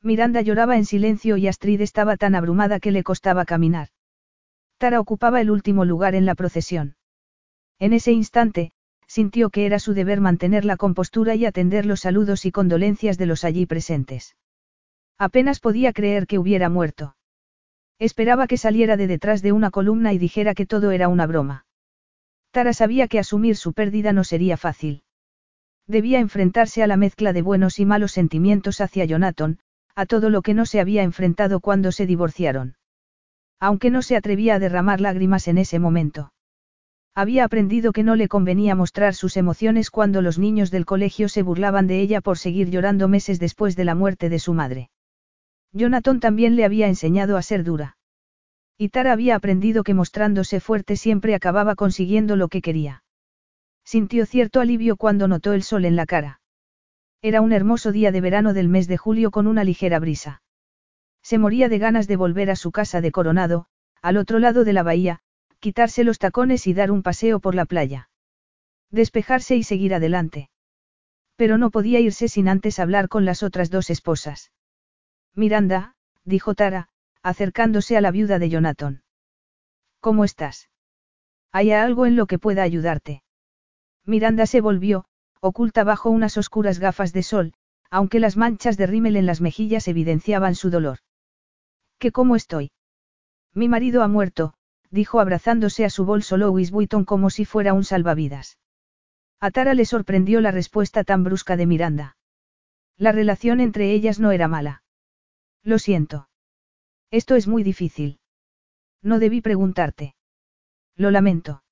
Miranda 0.01 0.41
lloraba 0.41 0.77
en 0.77 0.85
silencio 0.85 1.37
y 1.37 1.47
Astrid 1.47 1.81
estaba 1.81 2.15
tan 2.17 2.35
abrumada 2.35 2.79
que 2.79 2.91
le 2.91 3.03
costaba 3.03 3.45
caminar. 3.45 3.89
Tara 4.77 4.99
ocupaba 4.99 5.41
el 5.41 5.49
último 5.49 5.85
lugar 5.85 6.13
en 6.13 6.25
la 6.25 6.35
procesión. 6.35 6.95
En 7.79 7.93
ese 7.93 8.11
instante, 8.11 8.71
sintió 9.13 9.51
que 9.51 9.67
era 9.67 9.77
su 9.77 9.93
deber 9.93 10.21
mantener 10.21 10.65
la 10.65 10.75
compostura 10.75 11.35
y 11.35 11.45
atender 11.45 11.85
los 11.85 11.99
saludos 11.99 12.47
y 12.47 12.51
condolencias 12.51 13.19
de 13.19 13.27
los 13.27 13.43
allí 13.43 13.67
presentes. 13.67 14.35
Apenas 15.19 15.59
podía 15.59 15.93
creer 15.93 16.25
que 16.25 16.39
hubiera 16.39 16.67
muerto. 16.67 17.15
Esperaba 17.99 18.47
que 18.47 18.57
saliera 18.57 18.97
de 18.97 19.05
detrás 19.05 19.43
de 19.43 19.51
una 19.51 19.69
columna 19.69 20.13
y 20.13 20.17
dijera 20.17 20.55
que 20.55 20.65
todo 20.65 20.89
era 20.89 21.09
una 21.09 21.27
broma. 21.27 21.67
Tara 22.49 22.73
sabía 22.73 23.07
que 23.07 23.19
asumir 23.19 23.55
su 23.55 23.73
pérdida 23.73 24.13
no 24.13 24.23
sería 24.23 24.57
fácil. 24.57 25.03
Debía 25.85 26.19
enfrentarse 26.19 26.81
a 26.81 26.87
la 26.87 26.97
mezcla 26.97 27.33
de 27.33 27.43
buenos 27.43 27.77
y 27.77 27.85
malos 27.85 28.13
sentimientos 28.13 28.81
hacia 28.81 29.05
Jonathan, 29.05 29.59
a 29.93 30.07
todo 30.07 30.31
lo 30.31 30.41
que 30.41 30.55
no 30.55 30.65
se 30.65 30.79
había 30.79 31.03
enfrentado 31.03 31.59
cuando 31.59 31.91
se 31.91 32.07
divorciaron. 32.07 32.77
Aunque 33.59 33.91
no 33.91 34.01
se 34.01 34.15
atrevía 34.15 34.55
a 34.55 34.59
derramar 34.59 35.01
lágrimas 35.01 35.47
en 35.47 35.59
ese 35.59 35.77
momento. 35.77 36.32
Había 37.15 37.43
aprendido 37.43 37.91
que 37.91 38.03
no 38.03 38.15
le 38.15 38.27
convenía 38.27 38.73
mostrar 38.73 39.13
sus 39.13 39.37
emociones 39.37 39.91
cuando 39.91 40.23
los 40.23 40.39
niños 40.39 40.71
del 40.71 40.85
colegio 40.85 41.29
se 41.29 41.43
burlaban 41.43 41.85
de 41.85 42.01
ella 42.01 42.21
por 42.21 42.39
seguir 42.39 42.71
llorando 42.71 43.07
meses 43.07 43.39
después 43.39 43.75
de 43.75 43.85
la 43.85 43.93
muerte 43.93 44.29
de 44.29 44.39
su 44.39 44.53
madre. 44.53 44.89
Jonathan 45.73 46.19
también 46.19 46.55
le 46.55 46.65
había 46.65 46.87
enseñado 46.87 47.37
a 47.37 47.43
ser 47.43 47.63
dura. 47.63 47.97
Y 48.77 48.89
Tara 48.89 49.11
había 49.11 49.35
aprendido 49.35 49.83
que 49.83 49.93
mostrándose 49.93 50.59
fuerte 50.59 50.95
siempre 50.95 51.35
acababa 51.35 51.75
consiguiendo 51.75 52.35
lo 52.35 52.47
que 52.47 52.61
quería. 52.61 53.03
Sintió 53.85 54.25
cierto 54.25 54.59
alivio 54.59 54.95
cuando 54.95 55.27
notó 55.27 55.53
el 55.53 55.61
sol 55.61 55.85
en 55.85 55.95
la 55.95 56.07
cara. 56.07 56.41
Era 57.21 57.41
un 57.41 57.53
hermoso 57.53 57.91
día 57.91 58.11
de 58.11 58.21
verano 58.21 58.53
del 58.53 58.69
mes 58.69 58.87
de 58.87 58.97
julio 58.97 59.29
con 59.29 59.45
una 59.45 59.63
ligera 59.63 59.99
brisa. 59.99 60.41
Se 61.21 61.37
moría 61.37 61.69
de 61.69 61.77
ganas 61.77 62.07
de 62.07 62.15
volver 62.15 62.49
a 62.49 62.55
su 62.55 62.71
casa 62.71 63.01
de 63.01 63.11
Coronado, 63.11 63.67
al 64.01 64.17
otro 64.17 64.39
lado 64.39 64.63
de 64.63 64.73
la 64.73 64.83
bahía, 64.83 65.21
quitarse 65.63 66.03
los 66.03 66.19
tacones 66.19 66.67
y 66.67 66.73
dar 66.73 66.91
un 66.91 67.03
paseo 67.03 67.39
por 67.39 67.55
la 67.55 67.63
playa. 67.63 68.09
Despejarse 68.91 69.55
y 69.55 69.63
seguir 69.63 69.93
adelante. 69.93 70.49
Pero 71.37 71.57
no 71.57 71.71
podía 71.71 72.01
irse 72.01 72.27
sin 72.27 72.49
antes 72.49 72.79
hablar 72.79 73.07
con 73.07 73.23
las 73.23 73.43
otras 73.43 73.69
dos 73.69 73.89
esposas. 73.89 74.51
Miranda, 75.33 75.95
dijo 76.25 76.53
Tara, 76.53 76.89
acercándose 77.21 77.95
a 77.95 78.01
la 78.01 78.11
viuda 78.11 78.39
de 78.39 78.49
Jonathan. 78.49 79.03
¿Cómo 80.01 80.25
estás? 80.25 80.69
¿Hay 81.53 81.71
algo 81.71 82.05
en 82.07 82.17
lo 82.17 82.25
que 82.25 82.39
pueda 82.39 82.63
ayudarte? 82.63 83.23
Miranda 84.05 84.45
se 84.47 84.59
volvió, 84.59 85.05
oculta 85.39 85.85
bajo 85.85 86.09
unas 86.09 86.37
oscuras 86.37 86.77
gafas 86.79 87.13
de 87.13 87.23
sol, 87.23 87.53
aunque 87.89 88.19
las 88.19 88.35
manchas 88.35 88.75
de 88.75 88.85
rímel 88.85 89.15
en 89.15 89.27
las 89.27 89.39
mejillas 89.39 89.87
evidenciaban 89.87 90.55
su 90.55 90.69
dolor. 90.69 90.97
¿Qué 91.99 92.11
cómo 92.11 92.35
estoy? 92.35 92.73
Mi 93.53 93.69
marido 93.69 94.03
ha 94.03 94.09
muerto, 94.09 94.55
dijo 94.93 95.19
abrazándose 95.19 95.85
a 95.85 95.89
su 95.89 96.05
bolso 96.05 96.37
Louis 96.37 96.69
Vuitton 96.69 97.03
como 97.03 97.31
si 97.31 97.45
fuera 97.45 97.73
un 97.73 97.83
salvavidas. 97.83 98.59
A 99.39 99.49
Tara 99.49 99.73
le 99.73 99.85
sorprendió 99.85 100.39
la 100.39 100.51
respuesta 100.51 101.03
tan 101.03 101.23
brusca 101.23 101.57
de 101.57 101.65
Miranda. 101.65 102.15
La 102.95 103.11
relación 103.11 103.59
entre 103.59 103.91
ellas 103.91 104.19
no 104.19 104.31
era 104.31 104.47
mala. 104.47 104.83
Lo 105.63 105.79
siento. 105.79 106.29
Esto 107.09 107.35
es 107.35 107.47
muy 107.47 107.63
difícil. 107.63 108.19
No 109.01 109.17
debí 109.17 109.41
preguntarte. 109.41 110.15
Lo 110.95 111.09
lamento. 111.09 111.63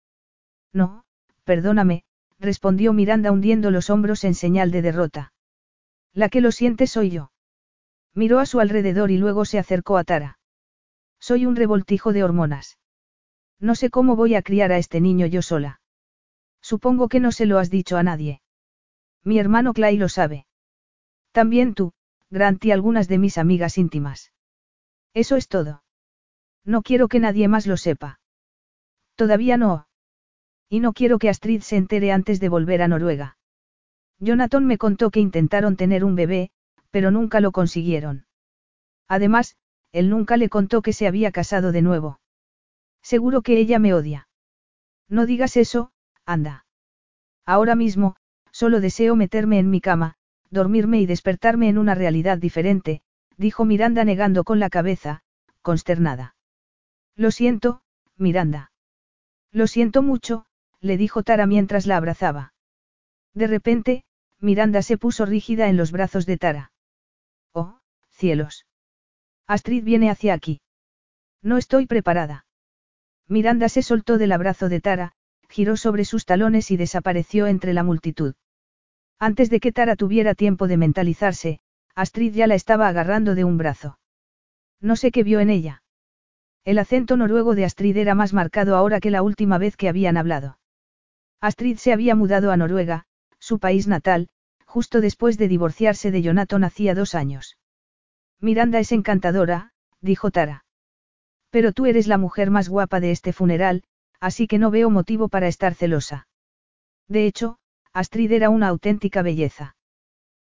No, 0.73 1.03
perdóname, 1.43 2.03
respondió 2.39 2.91
Miranda 2.91 3.31
hundiendo 3.31 3.69
los 3.69 3.91
hombros 3.91 4.23
en 4.23 4.33
señal 4.33 4.71
de 4.71 4.81
derrota. 4.81 5.31
La 6.11 6.29
que 6.29 6.41
lo 6.41 6.51
siente 6.51 6.87
soy 6.87 7.11
yo. 7.11 7.31
Miró 8.15 8.39
a 8.39 8.47
su 8.47 8.59
alrededor 8.59 9.11
y 9.11 9.17
luego 9.17 9.45
se 9.45 9.59
acercó 9.59 9.97
a 9.97 10.03
Tara. 10.03 10.39
Soy 11.19 11.45
un 11.45 11.55
revoltijo 11.55 12.13
de 12.13 12.23
hormonas. 12.23 12.79
No 13.61 13.75
sé 13.75 13.91
cómo 13.91 14.15
voy 14.15 14.33
a 14.35 14.41
criar 14.41 14.71
a 14.71 14.79
este 14.79 14.99
niño 14.99 15.27
yo 15.27 15.43
sola. 15.43 15.79
Supongo 16.61 17.07
que 17.07 17.19
no 17.19 17.31
se 17.31 17.45
lo 17.45 17.59
has 17.59 17.69
dicho 17.69 17.95
a 17.95 18.03
nadie. 18.03 18.41
Mi 19.23 19.37
hermano 19.37 19.73
Clay 19.73 19.97
lo 19.97 20.09
sabe. 20.09 20.47
También 21.31 21.75
tú, 21.75 21.93
Grant 22.31 22.65
y 22.65 22.71
algunas 22.71 23.07
de 23.07 23.19
mis 23.19 23.37
amigas 23.37 23.77
íntimas. 23.77 24.33
Eso 25.13 25.35
es 25.35 25.47
todo. 25.47 25.83
No 26.65 26.81
quiero 26.81 27.07
que 27.07 27.19
nadie 27.19 27.47
más 27.47 27.67
lo 27.67 27.77
sepa. 27.77 28.19
Todavía 29.15 29.57
no. 29.57 29.87
Y 30.67 30.79
no 30.79 30.93
quiero 30.93 31.19
que 31.19 31.29
Astrid 31.29 31.61
se 31.61 31.75
entere 31.75 32.11
antes 32.11 32.39
de 32.39 32.49
volver 32.49 32.81
a 32.81 32.87
Noruega. 32.87 33.37
Jonathan 34.19 34.65
me 34.65 34.77
contó 34.77 35.11
que 35.11 35.19
intentaron 35.19 35.75
tener 35.75 36.03
un 36.03 36.15
bebé, 36.15 36.49
pero 36.89 37.11
nunca 37.11 37.41
lo 37.41 37.51
consiguieron. 37.51 38.25
Además, 39.07 39.57
él 39.91 40.09
nunca 40.09 40.37
le 40.37 40.49
contó 40.49 40.81
que 40.81 40.93
se 40.93 41.07
había 41.07 41.31
casado 41.31 41.71
de 41.71 41.81
nuevo. 41.81 42.20
Seguro 43.01 43.41
que 43.41 43.57
ella 43.57 43.79
me 43.79 43.93
odia. 43.93 44.27
No 45.09 45.25
digas 45.25 45.57
eso, 45.57 45.91
anda. 46.25 46.65
Ahora 47.45 47.75
mismo, 47.75 48.15
solo 48.51 48.79
deseo 48.79 49.15
meterme 49.15 49.59
en 49.59 49.69
mi 49.69 49.81
cama, 49.81 50.15
dormirme 50.49 50.99
y 50.99 51.05
despertarme 51.05 51.69
en 51.69 51.77
una 51.77 51.95
realidad 51.95 52.37
diferente, 52.37 53.01
dijo 53.37 53.65
Miranda 53.65 54.03
negando 54.05 54.43
con 54.43 54.59
la 54.59 54.69
cabeza, 54.69 55.23
consternada. 55.61 56.35
Lo 57.15 57.31
siento, 57.31 57.81
Miranda. 58.17 58.71
Lo 59.51 59.67
siento 59.67 60.01
mucho, 60.01 60.45
le 60.79 60.97
dijo 60.97 61.23
Tara 61.23 61.45
mientras 61.45 61.85
la 61.87 61.97
abrazaba. 61.97 62.53
De 63.33 63.47
repente, 63.47 64.03
Miranda 64.39 64.81
se 64.81 64.97
puso 64.97 65.25
rígida 65.25 65.69
en 65.69 65.77
los 65.77 65.91
brazos 65.91 66.25
de 66.25 66.37
Tara. 66.37 66.71
Oh, 67.53 67.79
cielos. 68.09 68.65
Astrid 69.47 69.83
viene 69.83 70.09
hacia 70.09 70.33
aquí. 70.33 70.61
No 71.41 71.57
estoy 71.57 71.85
preparada. 71.85 72.45
Miranda 73.31 73.69
se 73.69 73.81
soltó 73.81 74.17
del 74.17 74.33
abrazo 74.33 74.67
de 74.67 74.81
Tara, 74.81 75.13
giró 75.47 75.77
sobre 75.77 76.03
sus 76.03 76.25
talones 76.25 76.69
y 76.69 76.75
desapareció 76.75 77.47
entre 77.47 77.71
la 77.71 77.81
multitud. 77.81 78.35
Antes 79.19 79.49
de 79.49 79.61
que 79.61 79.71
Tara 79.71 79.95
tuviera 79.95 80.35
tiempo 80.35 80.67
de 80.67 80.75
mentalizarse, 80.75 81.61
Astrid 81.95 82.33
ya 82.33 82.45
la 82.45 82.55
estaba 82.55 82.89
agarrando 82.89 83.33
de 83.33 83.45
un 83.45 83.57
brazo. 83.57 83.97
No 84.81 84.97
sé 84.97 85.11
qué 85.11 85.23
vio 85.23 85.39
en 85.39 85.49
ella. 85.49 85.81
El 86.65 86.77
acento 86.77 87.15
noruego 87.15 87.55
de 87.55 87.63
Astrid 87.63 87.95
era 87.95 88.15
más 88.15 88.33
marcado 88.33 88.75
ahora 88.75 88.99
que 88.99 89.11
la 89.11 89.21
última 89.21 89.57
vez 89.57 89.77
que 89.77 89.87
habían 89.87 90.17
hablado. 90.17 90.59
Astrid 91.39 91.77
se 91.77 91.93
había 91.93 92.15
mudado 92.15 92.51
a 92.51 92.57
Noruega, 92.57 93.05
su 93.39 93.59
país 93.59 93.87
natal, 93.87 94.27
justo 94.65 94.99
después 94.99 95.37
de 95.37 95.47
divorciarse 95.47 96.11
de 96.11 96.21
Jonathan 96.21 96.65
hacía 96.65 96.95
dos 96.95 97.15
años. 97.15 97.57
Miranda 98.41 98.79
es 98.79 98.91
encantadora, 98.91 99.71
dijo 100.01 100.31
Tara. 100.31 100.65
Pero 101.51 101.73
tú 101.73 101.85
eres 101.85 102.07
la 102.07 102.17
mujer 102.17 102.49
más 102.49 102.69
guapa 102.69 102.99
de 102.99 103.11
este 103.11 103.33
funeral, 103.33 103.83
así 104.19 104.47
que 104.47 104.57
no 104.57 104.71
veo 104.71 104.89
motivo 104.89 105.29
para 105.29 105.47
estar 105.47 105.75
celosa. 105.75 106.27
De 107.07 107.27
hecho, 107.27 107.59
Astrid 107.93 108.31
era 108.31 108.49
una 108.49 108.69
auténtica 108.69 109.21
belleza. 109.21 109.75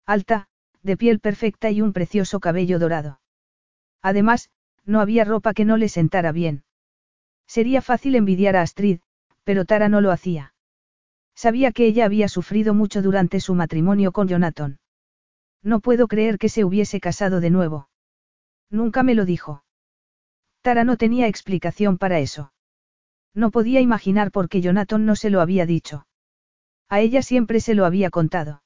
Alta, 0.05 0.47
de 0.83 0.97
piel 0.97 1.19
perfecta 1.19 1.71
y 1.71 1.81
un 1.81 1.91
precioso 1.91 2.39
cabello 2.39 2.79
dorado. 2.79 3.19
Además, 4.01 4.49
no 4.85 4.99
había 4.99 5.25
ropa 5.25 5.53
que 5.53 5.65
no 5.65 5.77
le 5.77 5.89
sentara 5.89 6.31
bien. 6.31 6.63
Sería 7.47 7.81
fácil 7.81 8.15
envidiar 8.15 8.55
a 8.55 8.61
Astrid, 8.61 8.99
pero 9.43 9.65
Tara 9.65 9.89
no 9.89 10.01
lo 10.01 10.11
hacía. 10.11 10.53
Sabía 11.35 11.71
que 11.71 11.85
ella 11.85 12.05
había 12.05 12.27
sufrido 12.27 12.73
mucho 12.73 13.01
durante 13.01 13.39
su 13.39 13.55
matrimonio 13.55 14.11
con 14.11 14.27
Jonathan. 14.27 14.79
No 15.63 15.79
puedo 15.79 16.07
creer 16.07 16.37
que 16.37 16.49
se 16.49 16.63
hubiese 16.63 16.99
casado 16.99 17.39
de 17.39 17.49
nuevo. 17.49 17.89
Nunca 18.69 19.03
me 19.03 19.15
lo 19.15 19.25
dijo. 19.25 19.63
Tara 20.61 20.83
no 20.83 20.97
tenía 20.97 21.27
explicación 21.27 21.97
para 21.97 22.19
eso. 22.19 22.53
No 23.33 23.51
podía 23.51 23.81
imaginar 23.81 24.31
por 24.31 24.49
qué 24.49 24.61
Jonathan 24.61 25.05
no 25.05 25.15
se 25.15 25.29
lo 25.29 25.41
había 25.41 25.65
dicho. 25.65 26.05
A 26.89 26.99
ella 26.99 27.21
siempre 27.21 27.59
se 27.61 27.73
lo 27.73 27.85
había 27.85 28.09
contado. 28.09 28.63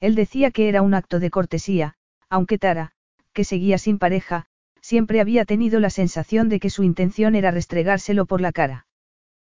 Él 0.00 0.14
decía 0.14 0.50
que 0.50 0.68
era 0.68 0.82
un 0.82 0.94
acto 0.94 1.20
de 1.20 1.30
cortesía, 1.30 1.94
aunque 2.28 2.58
Tara, 2.58 2.92
que 3.32 3.44
seguía 3.44 3.78
sin 3.78 3.98
pareja, 3.98 4.46
siempre 4.80 5.20
había 5.20 5.44
tenido 5.44 5.80
la 5.80 5.90
sensación 5.90 6.48
de 6.48 6.60
que 6.60 6.70
su 6.70 6.82
intención 6.82 7.34
era 7.34 7.50
restregárselo 7.50 8.26
por 8.26 8.40
la 8.40 8.52
cara. 8.52 8.86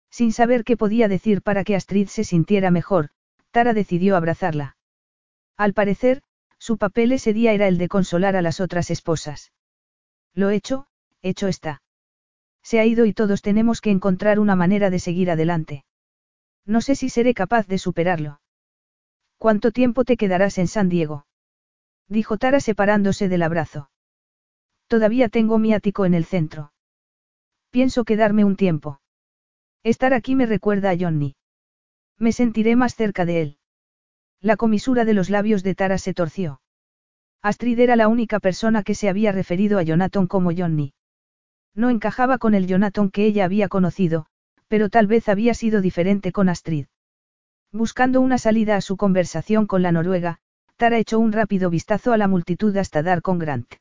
Sin 0.09 0.31
saber 0.31 0.63
qué 0.63 0.77
podía 0.77 1.07
decir 1.07 1.41
para 1.41 1.63
que 1.63 1.75
Astrid 1.75 2.07
se 2.07 2.23
sintiera 2.23 2.71
mejor, 2.71 3.09
Tara 3.51 3.73
decidió 3.73 4.15
abrazarla. 4.15 4.77
Al 5.57 5.73
parecer, 5.73 6.21
su 6.57 6.77
papel 6.77 7.11
ese 7.11 7.33
día 7.33 7.53
era 7.53 7.67
el 7.67 7.77
de 7.77 7.87
consolar 7.87 8.35
a 8.35 8.41
las 8.41 8.59
otras 8.59 8.91
esposas. 8.91 9.51
Lo 10.33 10.49
hecho, 10.49 10.87
hecho 11.21 11.47
está. 11.47 11.81
Se 12.63 12.79
ha 12.79 12.85
ido 12.85 13.05
y 13.05 13.13
todos 13.13 13.41
tenemos 13.41 13.81
que 13.81 13.91
encontrar 13.91 14.39
una 14.39 14.55
manera 14.55 14.89
de 14.89 14.99
seguir 14.99 15.31
adelante. 15.31 15.85
No 16.65 16.81
sé 16.81 16.95
si 16.95 17.09
seré 17.09 17.33
capaz 17.33 17.67
de 17.67 17.77
superarlo. 17.77 18.41
¿Cuánto 19.37 19.71
tiempo 19.71 20.03
te 20.03 20.17
quedarás 20.17 20.57
en 20.57 20.67
San 20.67 20.89
Diego? 20.89 21.25
Dijo 22.07 22.37
Tara 22.37 22.59
separándose 22.59 23.29
del 23.29 23.43
abrazo. 23.43 23.89
Todavía 24.87 25.29
tengo 25.29 25.57
mi 25.59 25.73
ático 25.73 26.05
en 26.05 26.13
el 26.13 26.25
centro. 26.25 26.73
Pienso 27.69 28.03
quedarme 28.03 28.43
un 28.43 28.55
tiempo. 28.55 28.99
Estar 29.83 30.13
aquí 30.13 30.35
me 30.35 30.45
recuerda 30.45 30.89
a 30.89 30.97
Johnny. 30.99 31.35
Me 32.17 32.33
sentiré 32.33 32.75
más 32.75 32.95
cerca 32.95 33.25
de 33.25 33.41
él. 33.41 33.57
La 34.41 34.57
comisura 34.57 35.05
de 35.05 35.13
los 35.13 35.29
labios 35.29 35.63
de 35.63 35.75
Tara 35.75 35.97
se 35.97 36.13
torció. 36.13 36.61
Astrid 37.41 37.79
era 37.79 37.95
la 37.95 38.07
única 38.07 38.39
persona 38.39 38.83
que 38.83 38.95
se 38.95 39.07
había 39.07 39.31
referido 39.31 39.79
a 39.79 39.83
Jonathan 39.83 40.27
como 40.27 40.51
Johnny. 40.55 40.93
No 41.75 41.89
encajaba 41.89 42.37
con 42.37 42.53
el 42.53 42.67
Jonathan 42.67 43.09
que 43.09 43.25
ella 43.25 43.45
había 43.45 43.67
conocido, 43.67 44.25
pero 44.67 44.89
tal 44.89 45.07
vez 45.07 45.29
había 45.29 45.53
sido 45.53 45.81
diferente 45.81 46.31
con 46.31 46.49
Astrid. 46.49 46.87
Buscando 47.71 48.21
una 48.21 48.37
salida 48.37 48.75
a 48.75 48.81
su 48.81 48.97
conversación 48.97 49.67
con 49.67 49.81
la 49.81 49.91
noruega, 49.91 50.39
Tara 50.77 50.97
echó 50.97 51.19
un 51.19 51.31
rápido 51.31 51.69
vistazo 51.69 52.13
a 52.13 52.17
la 52.17 52.27
multitud 52.27 52.75
hasta 52.77 53.03
dar 53.03 53.21
con 53.21 53.37
Grant. 53.37 53.75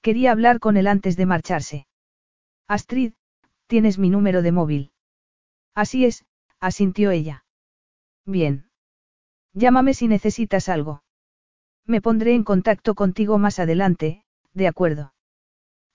Quería 0.00 0.32
hablar 0.32 0.58
con 0.58 0.76
él 0.76 0.86
antes 0.88 1.16
de 1.16 1.26
marcharse. 1.26 1.86
Astrid, 2.68 3.12
tienes 3.66 3.98
mi 3.98 4.10
número 4.10 4.42
de 4.42 4.52
móvil. 4.52 4.92
Así 5.74 6.04
es, 6.04 6.24
asintió 6.60 7.10
ella. 7.10 7.44
Bien. 8.26 8.68
Llámame 9.54 9.94
si 9.94 10.08
necesitas 10.08 10.68
algo. 10.68 11.02
Me 11.86 12.00
pondré 12.00 12.34
en 12.34 12.44
contacto 12.44 12.94
contigo 12.94 13.38
más 13.38 13.58
adelante, 13.58 14.24
de 14.54 14.68
acuerdo. 14.68 15.14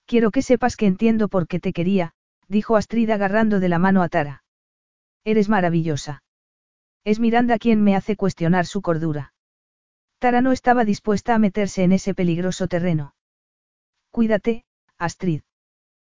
Quiero 0.08 0.30
que 0.30 0.40
sepas 0.40 0.76
que 0.76 0.86
entiendo 0.86 1.28
por 1.28 1.46
qué 1.46 1.60
te 1.60 1.74
quería, 1.74 2.14
dijo 2.48 2.76
Astrid 2.76 3.10
agarrando 3.10 3.60
de 3.60 3.68
la 3.68 3.78
mano 3.78 4.02
a 4.02 4.08
Tara. 4.08 4.42
Eres 5.22 5.50
maravillosa. 5.50 6.22
Es 7.04 7.20
Miranda 7.20 7.58
quien 7.58 7.84
me 7.84 7.94
hace 7.94 8.16
cuestionar 8.16 8.64
su 8.64 8.80
cordura. 8.80 9.34
Tara 10.18 10.40
no 10.40 10.52
estaba 10.52 10.86
dispuesta 10.86 11.34
a 11.34 11.38
meterse 11.38 11.82
en 11.82 11.92
ese 11.92 12.14
peligroso 12.14 12.68
terreno. 12.68 13.14
Cuídate, 14.10 14.64
Astrid. 14.96 15.42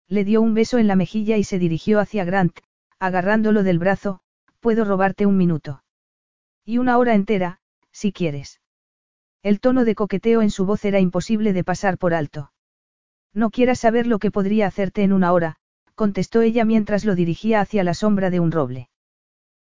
Le 0.07 0.23
dio 0.23 0.43
un 0.43 0.53
beso 0.53 0.77
en 0.77 0.85
la 0.85 0.95
mejilla 0.95 1.37
y 1.37 1.43
se 1.43 1.57
dirigió 1.57 1.99
hacia 1.99 2.25
Grant, 2.25 2.59
agarrándolo 2.99 3.63
del 3.63 3.79
brazo, 3.79 4.19
puedo 4.59 4.85
robarte 4.85 5.25
un 5.25 5.35
minuto. 5.35 5.83
Y 6.63 6.77
una 6.77 6.99
hora 6.99 7.15
entera, 7.15 7.59
si 7.91 8.11
quieres. 8.11 8.61
El 9.41 9.59
tono 9.59 9.83
de 9.83 9.95
coqueteo 9.95 10.43
en 10.43 10.51
su 10.51 10.67
voz 10.67 10.85
era 10.85 10.99
imposible 10.99 11.53
de 11.53 11.63
pasar 11.63 11.97
por 11.97 12.13
alto. 12.13 12.51
No 13.33 13.49
quieras 13.51 13.79
saber 13.79 14.07
lo 14.07 14.19
que 14.19 14.31
podría 14.31 14.67
hacerte 14.67 15.03
en 15.03 15.13
una 15.13 15.31
hora, 15.33 15.55
contestó 15.95 16.41
ella 16.41 16.65
mientras 16.65 17.05
lo 17.05 17.15
dirigía 17.15 17.61
hacia 17.61 17.83
la 17.83 17.93
sombra 17.93 18.29
de 18.29 18.39
un 18.39 18.51
roble. 18.51 18.89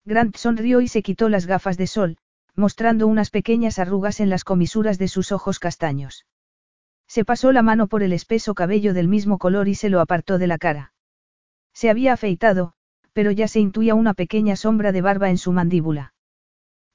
Grant 0.06 0.36
sonrió 0.36 0.82
y 0.82 0.88
se 0.88 1.02
quitó 1.02 1.30
las 1.30 1.46
gafas 1.46 1.78
de 1.78 1.88
sol, 1.88 2.18
mostrando 2.56 3.08
unas 3.08 3.30
pequeñas 3.30 3.80
arrugas 3.80 4.20
en 4.20 4.30
las 4.30 4.44
comisuras 4.44 4.98
de 5.00 5.08
sus 5.08 5.32
ojos 5.32 5.60
castaños. 5.60 6.26
Se 7.08 7.26
pasó 7.26 7.52
la 7.52 7.62
mano 7.62 7.88
por 7.88 8.04
el 8.04 8.14
espeso 8.14 8.54
cabello 8.54 8.94
del 8.94 9.08
mismo 9.08 9.38
color 9.38 9.68
y 9.68 9.76
se 9.76 9.90
lo 9.90 10.02
apartó 10.02 10.38
de 10.38 10.48
la 10.48 10.58
cara. 10.58 10.94
Se 11.74 11.90
había 11.90 12.14
afeitado, 12.14 12.74
pero 13.14 13.32
ya 13.32 13.48
se 13.48 13.60
intuía 13.60 13.96
una 13.96 14.14
pequeña 14.14 14.56
sombra 14.56 14.92
de 14.92 15.02
barba 15.02 15.30
en 15.30 15.38
su 15.38 15.52
mandíbula. 15.52 16.14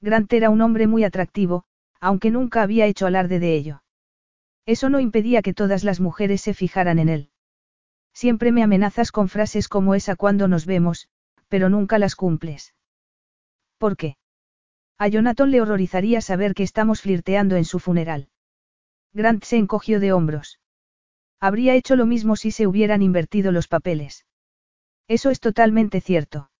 Grant 0.01 0.31
era 0.33 0.49
un 0.49 0.61
hombre 0.61 0.87
muy 0.87 1.03
atractivo, 1.03 1.63
aunque 1.99 2.31
nunca 2.31 2.61
había 2.61 2.85
hecho 2.85 3.07
alarde 3.07 3.39
de 3.39 3.55
ello. 3.55 3.81
Eso 4.69 4.91
no 4.91 4.99
impedía 4.99 5.41
que 5.41 5.55
todas 5.55 5.83
las 5.83 5.99
mujeres 5.99 6.41
se 6.41 6.53
fijaran 6.53 6.99
en 6.99 7.09
él. 7.09 7.31
Siempre 8.13 8.51
me 8.51 8.61
amenazas 8.61 9.11
con 9.11 9.27
frases 9.27 9.67
como 9.67 9.95
esa 9.95 10.15
cuando 10.15 10.47
nos 10.47 10.67
vemos, 10.67 11.09
pero 11.47 11.69
nunca 11.69 11.97
las 11.97 12.15
cumples. 12.15 12.75
¿Por 13.79 13.97
qué? 13.97 14.17
A 14.99 15.07
Jonathan 15.07 15.49
le 15.49 15.61
horrorizaría 15.61 16.21
saber 16.21 16.53
que 16.53 16.61
estamos 16.61 17.01
flirteando 17.01 17.55
en 17.55 17.65
su 17.65 17.79
funeral. 17.79 18.29
Grant 19.11 19.43
se 19.43 19.57
encogió 19.57 19.99
de 19.99 20.13
hombros. 20.13 20.59
Habría 21.39 21.73
hecho 21.73 21.95
lo 21.95 22.05
mismo 22.05 22.35
si 22.35 22.51
se 22.51 22.67
hubieran 22.67 23.01
invertido 23.01 23.51
los 23.51 23.67
papeles. 23.67 24.27
Eso 25.07 25.31
es 25.31 25.39
totalmente 25.39 25.99
cierto. 25.99 26.51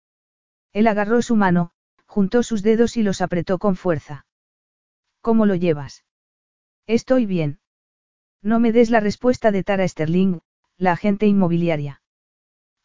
Él 0.73 0.87
agarró 0.87 1.21
su 1.21 1.35
mano, 1.35 1.73
juntó 2.07 2.41
sus 2.41 2.63
dedos 2.63 2.97
y 2.97 3.03
los 3.03 3.21
apretó 3.21 3.59
con 3.59 3.75
fuerza. 3.75 4.25
¿Cómo 5.21 5.45
lo 5.45 5.53
llevas? 5.53 6.05
Estoy 6.87 7.27
bien. 7.27 7.58
No 8.41 8.59
me 8.59 8.71
des 8.71 8.89
la 8.89 9.01
respuesta 9.01 9.51
de 9.51 9.63
Tara 9.63 9.85
Sterling, 9.85 10.39
la 10.77 10.93
agente 10.93 11.27
inmobiliaria. 11.27 12.01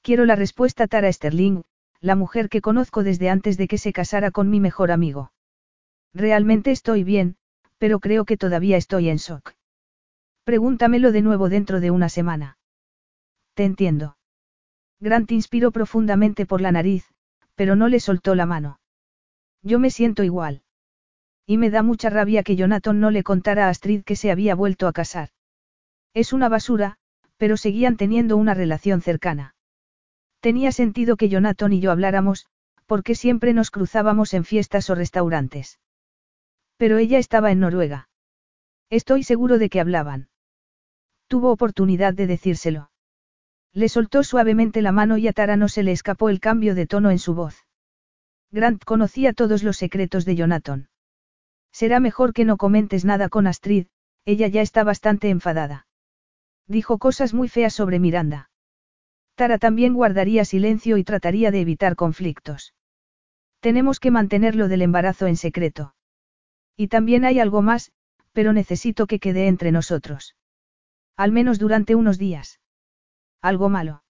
Quiero 0.02 0.24
la 0.24 0.34
respuesta 0.34 0.88
Tara 0.88 1.12
Sterling, 1.12 1.62
la 2.00 2.16
mujer 2.16 2.48
que 2.48 2.60
conozco 2.60 3.04
desde 3.04 3.30
antes 3.30 3.56
de 3.56 3.68
que 3.68 3.78
se 3.78 3.92
casara 3.92 4.32
con 4.32 4.50
mi 4.50 4.58
mejor 4.58 4.90
amigo. 4.90 5.32
Realmente 6.12 6.72
estoy 6.72 7.04
bien, 7.04 7.36
pero 7.78 8.00
creo 8.00 8.24
que 8.24 8.36
todavía 8.36 8.76
estoy 8.76 9.08
en 9.08 9.18
shock. 9.18 9.52
Pregúntamelo 10.42 11.12
de 11.12 11.22
nuevo 11.22 11.48
dentro 11.48 11.80
de 11.80 11.90
una 11.90 12.08
semana. 12.08 12.58
Te 13.54 13.64
entiendo. 13.64 14.16
Grant 15.00 15.30
inspiró 15.30 15.70
profundamente 15.70 16.46
por 16.46 16.60
la 16.60 16.72
nariz, 16.72 17.06
pero 17.54 17.76
no 17.76 17.88
le 17.88 18.00
soltó 18.00 18.34
la 18.34 18.46
mano. 18.46 18.80
Yo 19.62 19.78
me 19.78 19.90
siento 19.90 20.24
igual. 20.24 20.62
Y 21.46 21.58
me 21.58 21.70
da 21.70 21.82
mucha 21.82 22.10
rabia 22.10 22.42
que 22.42 22.56
Jonathan 22.56 22.98
no 22.98 23.10
le 23.10 23.22
contara 23.22 23.66
a 23.66 23.68
Astrid 23.70 24.02
que 24.02 24.16
se 24.16 24.30
había 24.30 24.54
vuelto 24.54 24.88
a 24.88 24.92
casar. 24.92 25.30
Es 26.14 26.32
una 26.32 26.48
basura, 26.48 26.96
pero 27.36 27.56
seguían 27.56 27.96
teniendo 27.96 28.36
una 28.36 28.54
relación 28.54 29.02
cercana. 29.02 29.54
Tenía 30.40 30.72
sentido 30.72 31.16
que 31.16 31.28
Jonathan 31.28 31.72
y 31.72 31.80
yo 31.80 31.90
habláramos, 31.90 32.46
porque 32.86 33.14
siempre 33.14 33.52
nos 33.52 33.70
cruzábamos 33.70 34.32
en 34.32 34.44
fiestas 34.44 34.88
o 34.90 34.94
restaurantes. 34.94 35.80
Pero 36.76 36.98
ella 36.98 37.18
estaba 37.18 37.50
en 37.50 37.60
Noruega. 37.60 38.08
Estoy 38.90 39.24
seguro 39.24 39.58
de 39.58 39.68
que 39.68 39.80
hablaban. 39.80 40.28
Tuvo 41.26 41.50
oportunidad 41.50 42.14
de 42.14 42.26
decírselo. 42.26 42.90
Le 43.72 43.88
soltó 43.88 44.22
suavemente 44.22 44.82
la 44.82 44.92
mano 44.92 45.18
y 45.18 45.26
a 45.26 45.32
Tara 45.32 45.56
no 45.56 45.68
se 45.68 45.82
le 45.82 45.90
escapó 45.90 46.28
el 46.28 46.38
cambio 46.38 46.76
de 46.76 46.86
tono 46.86 47.10
en 47.10 47.18
su 47.18 47.34
voz. 47.34 47.66
Grant 48.52 48.84
conocía 48.84 49.32
todos 49.32 49.64
los 49.64 49.78
secretos 49.78 50.24
de 50.24 50.36
Jonathan. 50.36 50.88
Será 51.72 51.98
mejor 51.98 52.32
que 52.32 52.44
no 52.44 52.56
comentes 52.56 53.04
nada 53.04 53.28
con 53.28 53.48
Astrid, 53.48 53.86
ella 54.24 54.46
ya 54.46 54.62
está 54.62 54.84
bastante 54.84 55.28
enfadada. 55.28 55.88
Dijo 56.66 56.98
cosas 56.98 57.34
muy 57.34 57.48
feas 57.48 57.74
sobre 57.74 57.98
Miranda. 57.98 58.50
Tara 59.34 59.58
también 59.58 59.94
guardaría 59.94 60.44
silencio 60.44 60.96
y 60.96 61.04
trataría 61.04 61.50
de 61.50 61.60
evitar 61.60 61.96
conflictos. 61.96 62.74
Tenemos 63.60 63.98
que 64.00 64.10
mantenerlo 64.10 64.68
del 64.68 64.82
embarazo 64.82 65.26
en 65.26 65.36
secreto. 65.36 65.94
Y 66.76 66.88
también 66.88 67.24
hay 67.24 67.40
algo 67.40 67.62
más, 67.62 67.92
pero 68.32 68.52
necesito 68.52 69.06
que 69.06 69.18
quede 69.18 69.48
entre 69.48 69.72
nosotros. 69.72 70.36
Al 71.16 71.32
menos 71.32 71.58
durante 71.58 71.94
unos 71.94 72.18
días. 72.18 72.60
Algo 73.40 73.68
malo. 73.68 74.04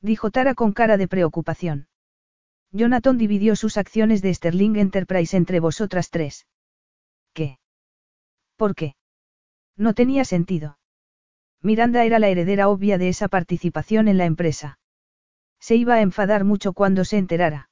Dijo 0.00 0.30
Tara 0.30 0.54
con 0.54 0.72
cara 0.72 0.96
de 0.96 1.08
preocupación. 1.08 1.88
Jonathan 2.72 3.18
dividió 3.18 3.56
sus 3.56 3.76
acciones 3.76 4.22
de 4.22 4.32
Sterling 4.32 4.76
Enterprise 4.76 5.36
entre 5.36 5.60
vosotras 5.60 6.10
tres. 6.10 6.46
¿Qué? 7.32 7.58
¿Por 8.56 8.74
qué? 8.74 8.94
No 9.76 9.94
tenía 9.94 10.24
sentido. 10.24 10.79
Miranda 11.62 12.04
era 12.04 12.18
la 12.18 12.28
heredera 12.28 12.68
obvia 12.68 12.96
de 12.96 13.08
esa 13.08 13.28
participación 13.28 14.08
en 14.08 14.16
la 14.16 14.24
empresa. 14.24 14.78
Se 15.60 15.76
iba 15.76 15.94
a 15.94 16.00
enfadar 16.00 16.44
mucho 16.44 16.72
cuando 16.72 17.04
se 17.04 17.18
enterara. 17.18 17.68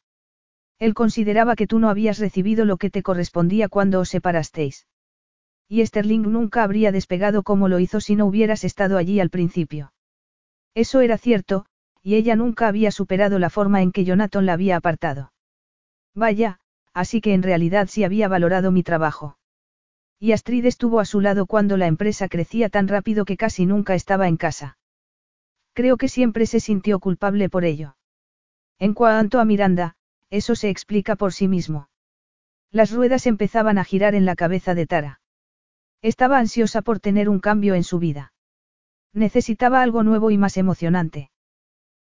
Él 0.78 0.94
consideraba 0.94 1.56
que 1.56 1.66
tú 1.66 1.78
no 1.78 1.88
habías 1.88 2.18
recibido 2.18 2.64
lo 2.64 2.76
que 2.76 2.90
te 2.90 3.02
correspondía 3.02 3.68
cuando 3.68 4.00
os 4.00 4.10
separasteis. 4.10 4.86
Y 5.68 5.84
Sterling 5.84 6.22
nunca 6.22 6.62
habría 6.62 6.92
despegado 6.92 7.42
como 7.42 7.68
lo 7.68 7.78
hizo 7.78 8.00
si 8.00 8.14
no 8.14 8.26
hubieras 8.26 8.62
estado 8.64 8.96
allí 8.98 9.20
al 9.20 9.30
principio. 9.30 9.92
Eso 10.74 11.00
era 11.00 11.18
cierto, 11.18 11.66
y 12.02 12.14
ella 12.14 12.36
nunca 12.36 12.68
había 12.68 12.90
superado 12.90 13.38
la 13.38 13.50
forma 13.50 13.82
en 13.82 13.90
que 13.90 14.04
Jonathan 14.04 14.46
la 14.46 14.52
había 14.52 14.76
apartado. 14.76 15.32
Vaya, 16.14 16.60
así 16.94 17.20
que 17.20 17.34
en 17.34 17.42
realidad 17.42 17.88
sí 17.90 18.04
había 18.04 18.28
valorado 18.28 18.70
mi 18.70 18.82
trabajo. 18.82 19.38
Y 20.20 20.32
Astrid 20.32 20.66
estuvo 20.66 20.98
a 20.98 21.04
su 21.04 21.20
lado 21.20 21.46
cuando 21.46 21.76
la 21.76 21.86
empresa 21.86 22.28
crecía 22.28 22.68
tan 22.68 22.88
rápido 22.88 23.24
que 23.24 23.36
casi 23.36 23.66
nunca 23.66 23.94
estaba 23.94 24.26
en 24.26 24.36
casa. 24.36 24.78
Creo 25.74 25.96
que 25.96 26.08
siempre 26.08 26.46
se 26.46 26.58
sintió 26.58 26.98
culpable 26.98 27.48
por 27.48 27.64
ello. 27.64 27.96
En 28.80 28.94
cuanto 28.94 29.38
a 29.38 29.44
Miranda, 29.44 29.94
eso 30.30 30.56
se 30.56 30.70
explica 30.70 31.14
por 31.14 31.32
sí 31.32 31.46
mismo. 31.46 31.88
Las 32.70 32.90
ruedas 32.90 33.26
empezaban 33.26 33.78
a 33.78 33.84
girar 33.84 34.14
en 34.14 34.24
la 34.24 34.34
cabeza 34.34 34.74
de 34.74 34.86
Tara. 34.86 35.20
Estaba 36.02 36.38
ansiosa 36.38 36.82
por 36.82 37.00
tener 37.00 37.28
un 37.28 37.40
cambio 37.40 37.74
en 37.74 37.84
su 37.84 37.98
vida. 37.98 38.32
Necesitaba 39.12 39.82
algo 39.82 40.02
nuevo 40.02 40.30
y 40.30 40.38
más 40.38 40.56
emocionante. 40.56 41.30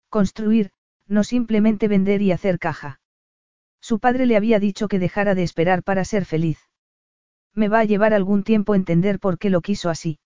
Construir, 0.09 0.71
no 1.07 1.25
simplemente 1.25 1.89
vender 1.89 2.23
y 2.23 2.33
hacer 2.33 2.59
caja. 2.59 3.01
Su 3.81 3.99
padre 3.99 4.27
le 4.27 4.37
había 4.37 4.61
dicho 4.61 4.87
que 4.87 4.99
dejara 4.99 5.35
de 5.35 5.43
esperar 5.43 5.83
para 5.83 6.05
ser 6.05 6.25
feliz. 6.25 6.59
Me 7.55 7.69
va 7.69 7.81
a 7.81 7.85
llevar 7.85 8.15
algún 8.15 8.45
tiempo 8.45 8.75
entender 8.75 9.19
por 9.19 9.39
qué 9.39 9.51
lo 9.51 9.61
quiso 9.61 9.91
así. 9.91 10.19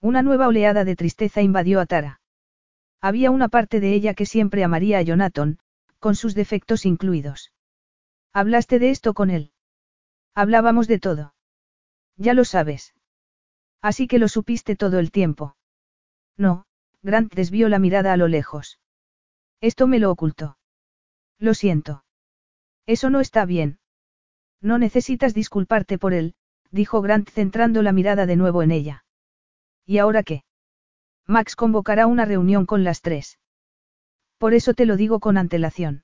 Una 0.00 0.22
nueva 0.22 0.48
oleada 0.48 0.84
de 0.84 0.96
tristeza 0.96 1.40
invadió 1.40 1.80
a 1.80 1.86
Tara. 1.86 2.20
Había 3.00 3.30
una 3.30 3.48
parte 3.48 3.80
de 3.80 3.94
ella 3.94 4.14
que 4.14 4.26
siempre 4.26 4.64
amaría 4.64 4.98
a 4.98 5.02
Jonathan, 5.02 5.58
con 5.98 6.14
sus 6.14 6.34
defectos 6.34 6.84
incluidos. 6.84 7.52
¿Hablaste 8.32 8.78
de 8.78 8.90
esto 8.90 9.14
con 9.14 9.30
él? 9.30 9.52
Hablábamos 10.34 10.88
de 10.88 10.98
todo. 10.98 11.34
Ya 12.16 12.34
lo 12.34 12.44
sabes. 12.44 12.94
Así 13.80 14.06
que 14.06 14.18
lo 14.18 14.28
supiste 14.28 14.76
todo 14.76 14.98
el 14.98 15.10
tiempo. 15.10 15.56
No, 16.36 16.64
Grant 17.02 17.34
desvió 17.34 17.68
la 17.68 17.78
mirada 17.78 18.12
a 18.12 18.16
lo 18.16 18.28
lejos. 18.28 18.78
Esto 19.60 19.86
me 19.86 19.98
lo 19.98 20.10
ocultó. 20.10 20.58
Lo 21.38 21.54
siento. 21.54 22.04
Eso 22.86 23.10
no 23.10 23.20
está 23.20 23.44
bien. 23.44 23.78
No 24.60 24.78
necesitas 24.78 25.34
disculparte 25.34 25.98
por 25.98 26.14
él, 26.14 26.34
dijo 26.72 27.00
Grant 27.02 27.30
centrando 27.30 27.82
la 27.82 27.92
mirada 27.92 28.26
de 28.26 28.36
nuevo 28.36 28.62
en 28.62 28.72
ella. 28.72 29.04
¿Y 29.86 29.98
ahora 29.98 30.22
qué? 30.22 30.42
Max 31.26 31.54
convocará 31.54 32.06
una 32.06 32.24
reunión 32.24 32.66
con 32.66 32.82
las 32.82 33.00
tres. 33.00 33.38
Por 34.38 34.54
eso 34.54 34.74
te 34.74 34.86
lo 34.86 34.96
digo 34.96 35.20
con 35.20 35.38
antelación. 35.38 36.02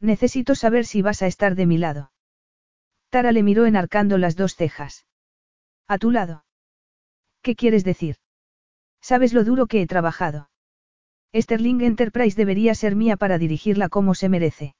Necesito 0.00 0.54
saber 0.54 0.84
si 0.84 1.00
vas 1.00 1.22
a 1.22 1.26
estar 1.26 1.54
de 1.54 1.64
mi 1.64 1.78
lado. 1.78 2.12
Tara 3.08 3.32
le 3.32 3.42
miró 3.42 3.64
enarcando 3.64 4.18
las 4.18 4.36
dos 4.36 4.56
cejas. 4.56 5.06
¿A 5.88 5.96
tu 5.96 6.10
lado? 6.10 6.44
¿Qué 7.40 7.54
quieres 7.54 7.84
decir? 7.84 8.16
Sabes 9.00 9.32
lo 9.32 9.44
duro 9.44 9.66
que 9.66 9.80
he 9.80 9.86
trabajado. 9.86 10.50
Sterling 11.34 11.80
Enterprise 11.80 12.36
debería 12.36 12.74
ser 12.74 12.96
mía 12.96 13.16
para 13.16 13.38
dirigirla 13.38 13.88
como 13.88 14.14
se 14.14 14.28
merece. 14.28 14.74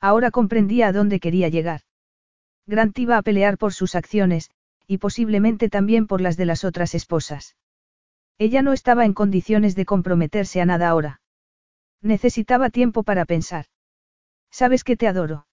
Ahora 0.00 0.30
comprendía 0.30 0.88
a 0.88 0.92
dónde 0.92 1.20
quería 1.20 1.48
llegar. 1.48 1.82
Grant 2.70 2.96
iba 3.00 3.18
a 3.18 3.22
pelear 3.22 3.58
por 3.58 3.74
sus 3.74 3.96
acciones, 3.96 4.50
y 4.86 4.98
posiblemente 4.98 5.68
también 5.68 6.06
por 6.06 6.20
las 6.20 6.36
de 6.36 6.46
las 6.46 6.64
otras 6.64 6.94
esposas. 6.94 7.56
Ella 8.38 8.62
no 8.62 8.72
estaba 8.72 9.04
en 9.04 9.12
condiciones 9.12 9.74
de 9.74 9.84
comprometerse 9.84 10.60
a 10.60 10.66
nada 10.66 10.88
ahora. 10.88 11.20
Necesitaba 12.00 12.70
tiempo 12.70 13.02
para 13.02 13.24
pensar. 13.24 13.66
Sabes 14.52 14.84
que 14.84 14.96
te 14.96 15.08
adoro. 15.08 15.46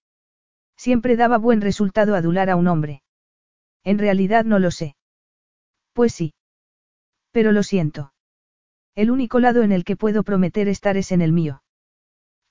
Siempre 0.76 1.16
daba 1.16 1.38
buen 1.38 1.60
resultado 1.60 2.14
adular 2.14 2.50
a 2.50 2.56
un 2.56 2.68
hombre. 2.68 3.02
En 3.82 3.98
realidad 3.98 4.44
no 4.44 4.60
lo 4.60 4.70
sé. 4.70 4.96
Pues 5.92 6.14
sí. 6.14 6.34
Pero 7.32 7.50
lo 7.50 7.64
siento. 7.64 8.12
El 8.94 9.10
único 9.10 9.40
lado 9.40 9.62
en 9.62 9.72
el 9.72 9.84
que 9.84 9.96
puedo 9.96 10.22
prometer 10.22 10.68
estar 10.68 10.96
es 10.96 11.10
en 11.10 11.20
el 11.20 11.32
mío. 11.32 11.62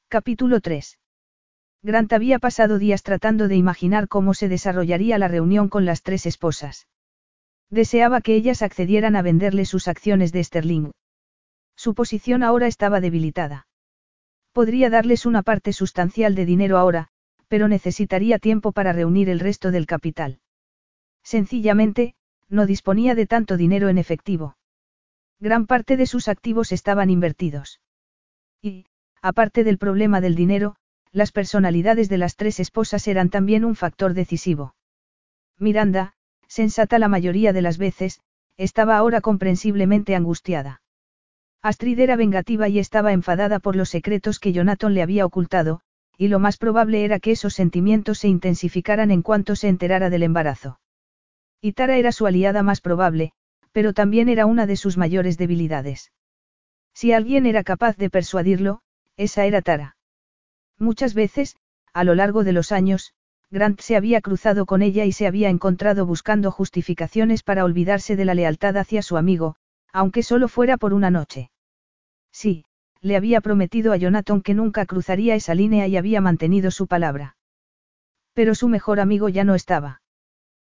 Capítulo 0.10 0.60
3. 0.60 1.00
Grant 1.84 2.12
había 2.12 2.40
pasado 2.40 2.80
días 2.80 3.04
tratando 3.04 3.48
de 3.48 3.56
imaginar 3.56 4.08
cómo 4.08 4.34
se 4.34 4.50
desarrollaría 4.50 5.18
la 5.18 5.28
reunión 5.28 5.70
con 5.70 5.86
las 5.86 6.02
tres 6.02 6.26
esposas. 6.26 6.88
Deseaba 7.70 8.22
que 8.22 8.36
ellas 8.36 8.62
accedieran 8.62 9.16
a 9.16 9.22
venderle 9.22 9.66
sus 9.66 9.88
acciones 9.88 10.32
de 10.32 10.44
Sterling. 10.44 10.92
Su 11.76 11.94
posición 11.94 12.44
ahora 12.44 12.68
estaba 12.68 13.02
debilitada. 13.02 13.68
Podría 14.52 14.90
darles 14.90 15.26
una 15.26 15.44
parte 15.44 15.74
sustancial 15.74 16.34
de 16.34 16.46
dinero 16.46 16.78
ahora, 16.78 17.10
pero 17.48 17.68
necesitaría 17.68 18.40
tiempo 18.40 18.72
para 18.72 18.94
reunir 18.94 19.30
el 19.30 19.40
resto 19.40 19.72
del 19.72 19.86
capital. 19.86 20.40
Sencillamente, 21.24 22.16
no 22.50 22.66
disponía 22.66 23.14
de 23.14 23.28
tanto 23.28 23.58
dinero 23.58 23.90
en 23.90 23.98
efectivo. 23.98 24.58
Gran 25.40 25.68
parte 25.68 25.98
de 25.98 26.08
sus 26.08 26.28
activos 26.28 26.72
estaban 26.72 27.10
invertidos. 27.10 27.80
Y, 28.62 28.86
aparte 29.22 29.64
del 29.64 29.78
problema 29.78 30.22
del 30.22 30.36
dinero, 30.36 30.78
las 31.12 31.32
personalidades 31.32 32.10
de 32.10 32.18
las 32.18 32.36
tres 32.36 32.60
esposas 32.60 33.08
eran 33.08 33.30
también 33.30 33.66
un 33.66 33.76
factor 33.76 34.14
decisivo. 34.14 34.76
Miranda, 35.58 36.14
sensata 36.48 37.00
la 37.00 37.08
mayoría 37.08 37.54
de 37.54 37.62
las 37.62 37.78
veces, 37.78 38.22
estaba 38.58 38.98
ahora 38.98 39.22
comprensiblemente 39.22 40.16
angustiada. 40.16 40.82
Astrid 41.62 42.00
era 42.00 42.16
vengativa 42.16 42.70
y 42.70 42.80
estaba 42.80 43.14
enfadada 43.14 43.60
por 43.60 43.76
los 43.76 43.90
secretos 43.90 44.40
que 44.40 44.54
Jonathan 44.54 44.94
le 44.94 45.02
había 45.02 45.26
ocultado, 45.26 45.82
y 46.18 46.30
lo 46.30 46.40
más 46.40 46.58
probable 46.58 47.04
era 47.04 47.20
que 47.20 47.32
esos 47.32 47.54
sentimientos 47.54 48.20
se 48.20 48.28
intensificaran 48.28 49.12
en 49.12 49.22
cuanto 49.22 49.56
se 49.56 49.68
enterara 49.68 50.10
del 50.10 50.24
embarazo. 50.24 50.80
Y 51.62 51.74
Tara 51.74 51.98
era 51.98 52.12
su 52.12 52.26
aliada 52.26 52.64
más 52.64 52.82
probable, 52.82 53.34
pero 53.72 53.94
también 53.94 54.30
era 54.30 54.46
una 54.46 54.66
de 54.66 54.78
sus 54.78 54.98
mayores 54.98 55.38
debilidades. 55.38 56.12
Si 56.94 57.12
alguien 57.12 57.46
era 57.46 57.64
capaz 57.64 57.98
de 57.98 58.10
persuadirlo, 58.10 58.82
esa 59.18 59.46
era 59.46 59.62
Tara. 59.62 59.97
Muchas 60.80 61.14
veces, 61.14 61.56
a 61.94 62.04
lo 62.04 62.16
largo 62.16 62.44
de 62.44 62.54
los 62.54 62.72
años, 62.72 63.14
Grant 63.50 63.80
se 63.80 63.96
había 63.96 64.22
cruzado 64.22 64.66
con 64.66 64.82
ella 64.82 65.06
y 65.06 65.12
se 65.12 65.26
había 65.26 65.50
encontrado 65.50 66.06
buscando 66.06 66.52
justificaciones 66.52 67.44
para 67.44 67.64
olvidarse 67.64 68.16
de 68.16 68.26
la 68.26 68.34
lealtad 68.34 68.78
hacia 68.78 69.02
su 69.02 69.18
amigo, 69.18 69.56
aunque 69.92 70.22
solo 70.22 70.48
fuera 70.48 70.78
por 70.78 70.94
una 70.94 71.10
noche. 71.10 71.50
Sí, 72.32 72.66
le 73.02 73.16
había 73.16 73.42
prometido 73.42 73.94
a 73.94 73.98
Jonathan 73.98 74.42
que 74.42 74.54
nunca 74.54 74.86
cruzaría 74.86 75.36
esa 75.36 75.56
línea 75.56 75.88
y 75.88 75.98
había 75.98 76.22
mantenido 76.22 76.72
su 76.72 76.88
palabra. 76.88 77.38
Pero 78.34 78.54
su 78.54 78.68
mejor 78.68 79.00
amigo 79.00 79.30
ya 79.30 79.44
no 79.44 79.56
estaba. 79.56 80.02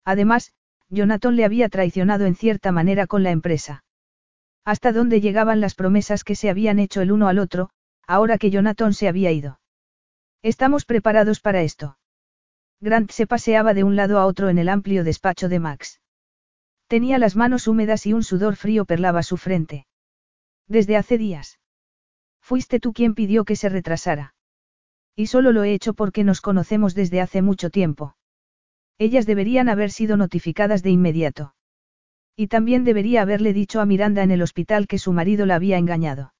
Además, 0.04 0.52
Jonathan 0.88 1.36
le 1.36 1.44
había 1.44 1.68
traicionado 1.68 2.24
en 2.24 2.34
cierta 2.34 2.72
manera 2.72 3.06
con 3.06 3.22
la 3.22 3.30
empresa. 3.30 3.84
Hasta 4.64 4.92
dónde 4.92 5.20
llegaban 5.20 5.60
las 5.60 5.74
promesas 5.74 6.24
que 6.24 6.36
se 6.36 6.50
habían 6.50 6.78
hecho 6.78 7.00
el 7.00 7.12
uno 7.12 7.28
al 7.28 7.38
otro, 7.38 7.70
ahora 8.06 8.38
que 8.38 8.50
Jonathan 8.50 8.92
se 8.92 9.08
había 9.08 9.30
ido. 9.30 9.60
Estamos 10.42 10.87
preparados 10.87 11.40
para 11.40 11.62
esto. 11.62 11.98
Grant 12.81 13.11
se 13.11 13.26
paseaba 13.26 13.74
de 13.74 13.85
un 13.85 13.94
lado 13.94 14.18
a 14.18 14.24
otro 14.24 14.48
en 14.48 14.57
el 14.57 14.70
amplio 14.70 15.05
despacho 15.05 15.50
de 15.50 15.59
Max. 15.59 16.00
Tenía 16.87 17.18
las 17.18 17.37
manos 17.37 17.68
húmedas 17.68 18.07
y 18.07 18.14
un 18.14 18.22
sudor 18.22 18.57
frío 18.57 18.87
perlaba 18.87 19.22
su 19.22 19.37
frente. 19.37 19.87
Desde 20.66 20.96
hace 20.96 21.18
días. 21.18 21.61
Fuiste 22.40 22.81
tú 22.81 22.94
quien 22.94 23.14
pidió 23.14 23.44
que 23.44 23.55
se 23.55 23.68
retrasara. 23.68 24.35
Y 25.14 25.26
solo 25.26 25.53
lo 25.53 25.62
he 25.62 25.74
hecho 25.74 25.92
porque 25.92 26.24
nos 26.24 26.40
conocemos 26.40 26.94
desde 26.94 27.20
hace 27.20 27.42
mucho 27.42 27.68
tiempo. 27.68 28.16
Ellas 28.96 29.26
deberían 29.26 29.68
haber 29.68 29.90
sido 29.90 30.16
notificadas 30.16 30.83
de 30.83 30.90
inmediato. 30.90 31.55
Y 32.35 32.46
también 32.46 32.85
debería 32.85 33.22
haberle 33.22 33.53
dicho 33.53 33.80
a 33.80 33.86
Miranda 33.86 34.22
en 34.22 34.30
el 34.30 34.41
hospital 34.41 34.86
que 34.86 34.99
su 34.99 35.12
marido 35.12 35.45
la 35.45 35.57
había 35.57 35.76
engañado. 35.76 36.32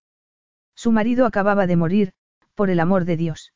Su 0.75 0.91
marido 0.91 1.27
acababa 1.27 1.67
de 1.67 1.77
morir, 1.77 2.13
por 2.55 2.71
el 2.71 2.81
amor 2.81 3.05
de 3.05 3.19
Dios. 3.19 3.53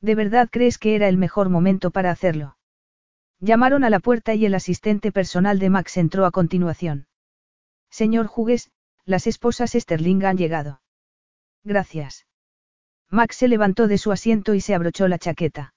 ¿De 0.00 0.14
verdad 0.14 0.48
crees 0.50 0.78
que 0.78 0.94
era 0.94 1.08
el 1.08 1.16
mejor 1.16 1.48
momento 1.48 1.90
para 1.90 2.10
hacerlo? 2.10 2.56
Llamaron 3.40 3.84
a 3.84 3.90
la 3.90 4.00
puerta 4.00 4.34
y 4.34 4.46
el 4.46 4.54
asistente 4.54 5.12
personal 5.12 5.58
de 5.58 5.70
Max 5.70 5.96
entró 5.96 6.24
a 6.26 6.30
continuación. 6.30 7.06
Señor 7.90 8.30
Hughes, 8.34 8.70
las 9.04 9.26
esposas 9.26 9.72
Sterling 9.72 10.24
han 10.24 10.36
llegado. 10.36 10.80
Gracias. 11.64 12.26
Max 13.10 13.36
se 13.36 13.48
levantó 13.48 13.86
de 13.86 13.98
su 13.98 14.10
asiento 14.12 14.54
y 14.54 14.60
se 14.60 14.74
abrochó 14.74 15.06
la 15.08 15.18
chaqueta. 15.18 15.74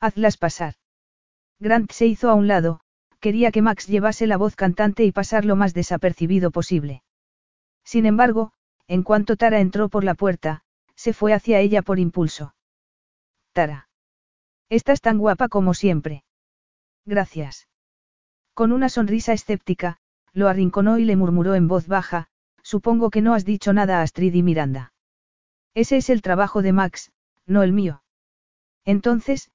Hazlas 0.00 0.36
pasar. 0.36 0.74
Grant 1.58 1.92
se 1.92 2.06
hizo 2.06 2.28
a 2.28 2.34
un 2.34 2.48
lado, 2.48 2.80
quería 3.20 3.52
que 3.52 3.62
Max 3.62 3.86
llevase 3.86 4.26
la 4.26 4.36
voz 4.36 4.56
cantante 4.56 5.04
y 5.04 5.12
pasar 5.12 5.44
lo 5.44 5.56
más 5.56 5.74
desapercibido 5.74 6.50
posible. 6.50 7.02
Sin 7.84 8.04
embargo, 8.04 8.52
en 8.88 9.02
cuanto 9.02 9.36
Tara 9.36 9.60
entró 9.60 9.88
por 9.88 10.04
la 10.04 10.14
puerta, 10.14 10.64
se 10.96 11.12
fue 11.12 11.32
hacia 11.32 11.60
ella 11.60 11.82
por 11.82 11.98
impulso. 11.98 12.54
Tara. 13.52 13.88
Estás 14.68 15.00
tan 15.00 15.18
guapa 15.18 15.48
como 15.48 15.74
siempre. 15.74 16.24
Gracias. 17.04 17.68
Con 18.54 18.72
una 18.72 18.88
sonrisa 18.88 19.32
escéptica, 19.32 19.98
lo 20.32 20.48
arrinconó 20.48 20.98
y 20.98 21.04
le 21.04 21.16
murmuró 21.16 21.54
en 21.54 21.68
voz 21.68 21.86
baja, 21.86 22.28
Supongo 22.62 23.10
que 23.10 23.22
no 23.22 23.34
has 23.34 23.44
dicho 23.44 23.72
nada 23.72 23.98
a 23.98 24.02
Astrid 24.02 24.34
y 24.34 24.42
Miranda. 24.42 24.92
Ese 25.74 25.96
es 25.96 26.10
el 26.10 26.22
trabajo 26.22 26.62
de 26.62 26.72
Max, 26.72 27.12
no 27.46 27.62
el 27.62 27.72
mío. 27.72 28.02
Entonces, 28.84 29.50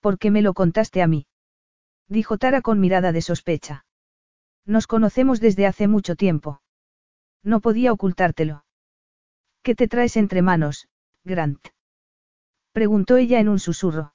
¿por 0.00 0.18
qué 0.18 0.30
me 0.30 0.42
lo 0.42 0.52
contaste 0.54 1.02
a 1.02 1.06
mí? 1.06 1.26
Dijo 2.08 2.38
Tara 2.38 2.60
con 2.60 2.80
mirada 2.80 3.12
de 3.12 3.22
sospecha. 3.22 3.84
Nos 4.66 4.86
conocemos 4.86 5.40
desde 5.40 5.66
hace 5.66 5.88
mucho 5.88 6.16
tiempo. 6.16 6.60
No 7.42 7.60
podía 7.60 7.92
ocultártelo. 7.92 8.64
¿Qué 9.62 9.74
te 9.74 9.88
traes 9.88 10.16
entre 10.16 10.42
manos, 10.42 10.88
Grant? 11.24 11.68
Preguntó 12.72 13.16
ella 13.16 13.40
en 13.40 13.48
un 13.48 13.58
susurro. 13.58 14.14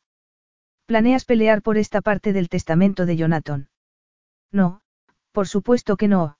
¿Planeas 0.86 1.26
pelear 1.26 1.62
por 1.62 1.78
esta 1.78 2.02
parte 2.02 2.32
del 2.32 2.48
testamento 2.48 3.06
de 3.06 3.18
Jonathan? 3.18 3.70
No, 4.52 4.82
por 5.32 5.48
supuesto 5.48 5.98
que 5.98 6.08
no. 6.08 6.38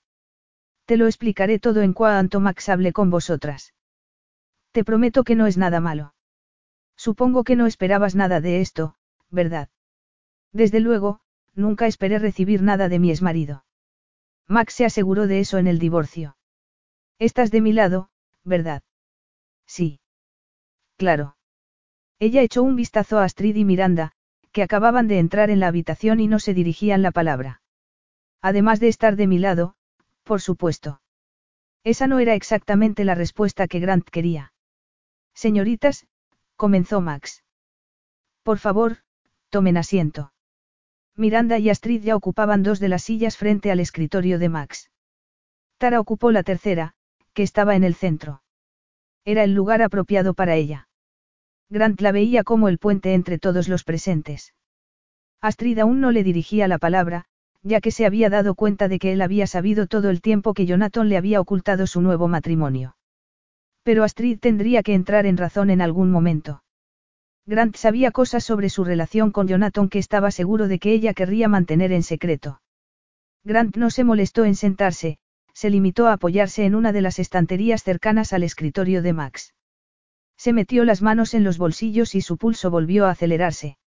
Te 0.86 0.96
lo 0.96 1.06
explicaré 1.06 1.58
todo 1.58 1.82
en 1.82 1.92
cuanto 1.92 2.40
Max 2.40 2.68
hable 2.68 2.92
con 2.92 3.10
vosotras. 3.10 3.74
Te 4.72 4.84
prometo 4.84 5.24
que 5.24 5.34
no 5.34 5.46
es 5.46 5.58
nada 5.58 5.80
malo. 5.80 6.14
Supongo 6.96 7.44
que 7.44 7.56
no 7.56 7.66
esperabas 7.66 8.14
nada 8.14 8.40
de 8.40 8.60
esto, 8.60 8.94
¿verdad? 9.30 9.68
Desde 10.52 10.80
luego, 10.80 11.20
nunca 11.54 11.86
esperé 11.86 12.18
recibir 12.18 12.62
nada 12.62 12.88
de 12.88 12.98
mi 12.98 13.10
exmarido. 13.10 13.64
Max 14.48 14.74
se 14.74 14.84
aseguró 14.84 15.26
de 15.26 15.40
eso 15.40 15.58
en 15.58 15.66
el 15.66 15.78
divorcio. 15.78 16.36
Estás 17.18 17.50
de 17.50 17.60
mi 17.60 17.72
lado, 17.72 18.10
¿verdad? 18.44 18.82
Sí. 19.66 20.00
Claro. 20.96 21.35
Ella 22.18 22.42
echó 22.42 22.62
un 22.62 22.76
vistazo 22.76 23.18
a 23.18 23.24
Astrid 23.24 23.56
y 23.56 23.64
Miranda, 23.64 24.12
que 24.52 24.62
acababan 24.62 25.06
de 25.06 25.18
entrar 25.18 25.50
en 25.50 25.60
la 25.60 25.68
habitación 25.68 26.18
y 26.18 26.28
no 26.28 26.38
se 26.38 26.54
dirigían 26.54 27.02
la 27.02 27.10
palabra. 27.10 27.60
Además 28.40 28.80
de 28.80 28.88
estar 28.88 29.16
de 29.16 29.26
mi 29.26 29.38
lado, 29.38 29.74
por 30.22 30.40
supuesto. 30.40 31.00
Esa 31.84 32.06
no 32.06 32.18
era 32.18 32.34
exactamente 32.34 33.04
la 33.04 33.14
respuesta 33.14 33.68
que 33.68 33.80
Grant 33.80 34.08
quería. 34.08 34.52
Señoritas, 35.34 36.06
comenzó 36.56 37.00
Max. 37.00 37.44
Por 38.42 38.58
favor, 38.58 38.98
tomen 39.50 39.76
asiento. 39.76 40.32
Miranda 41.16 41.58
y 41.58 41.70
Astrid 41.70 42.02
ya 42.02 42.16
ocupaban 42.16 42.62
dos 42.62 42.80
de 42.80 42.88
las 42.88 43.02
sillas 43.02 43.36
frente 43.36 43.70
al 43.70 43.80
escritorio 43.80 44.38
de 44.38 44.48
Max. 44.48 44.90
Tara 45.78 46.00
ocupó 46.00 46.32
la 46.32 46.42
tercera, 46.42 46.94
que 47.34 47.42
estaba 47.42 47.76
en 47.76 47.84
el 47.84 47.94
centro. 47.94 48.42
Era 49.24 49.44
el 49.44 49.52
lugar 49.52 49.82
apropiado 49.82 50.34
para 50.34 50.54
ella. 50.54 50.88
Grant 51.68 52.00
la 52.00 52.12
veía 52.12 52.44
como 52.44 52.68
el 52.68 52.78
puente 52.78 53.14
entre 53.14 53.38
todos 53.38 53.68
los 53.68 53.84
presentes. 53.84 54.54
Astrid 55.40 55.78
aún 55.78 56.00
no 56.00 56.12
le 56.12 56.22
dirigía 56.22 56.68
la 56.68 56.78
palabra, 56.78 57.24
ya 57.62 57.80
que 57.80 57.90
se 57.90 58.06
había 58.06 58.30
dado 58.30 58.54
cuenta 58.54 58.88
de 58.88 58.98
que 58.98 59.12
él 59.12 59.20
había 59.20 59.46
sabido 59.46 59.86
todo 59.86 60.10
el 60.10 60.20
tiempo 60.20 60.54
que 60.54 60.66
Jonathan 60.66 61.08
le 61.08 61.16
había 61.16 61.40
ocultado 61.40 61.86
su 61.86 62.00
nuevo 62.00 62.28
matrimonio. 62.28 62.96
Pero 63.82 64.04
Astrid 64.04 64.38
tendría 64.38 64.82
que 64.82 64.94
entrar 64.94 65.26
en 65.26 65.36
razón 65.36 65.70
en 65.70 65.80
algún 65.80 66.10
momento. 66.10 66.62
Grant 67.44 67.76
sabía 67.76 68.10
cosas 68.10 68.44
sobre 68.44 68.70
su 68.70 68.84
relación 68.84 69.30
con 69.30 69.46
Jonathan 69.46 69.88
que 69.88 69.98
estaba 69.98 70.30
seguro 70.30 70.68
de 70.68 70.78
que 70.78 70.92
ella 70.92 71.14
querría 71.14 71.48
mantener 71.48 71.92
en 71.92 72.02
secreto. 72.02 72.60
Grant 73.44 73.76
no 73.76 73.90
se 73.90 74.02
molestó 74.02 74.44
en 74.44 74.56
sentarse, 74.56 75.18
se 75.52 75.70
limitó 75.70 76.08
a 76.08 76.14
apoyarse 76.14 76.64
en 76.64 76.74
una 76.74 76.92
de 76.92 77.02
las 77.02 77.18
estanterías 77.18 77.82
cercanas 77.84 78.32
al 78.32 78.42
escritorio 78.42 79.02
de 79.02 79.12
Max. 79.12 79.54
Se 80.36 80.52
metió 80.52 80.84
las 80.84 81.02
manos 81.02 81.34
en 81.34 81.44
los 81.44 81.58
bolsillos 81.58 82.14
y 82.14 82.20
su 82.20 82.36
pulso 82.36 82.70
volvió 82.70 83.06
a 83.06 83.10
acelerarse. 83.10 83.78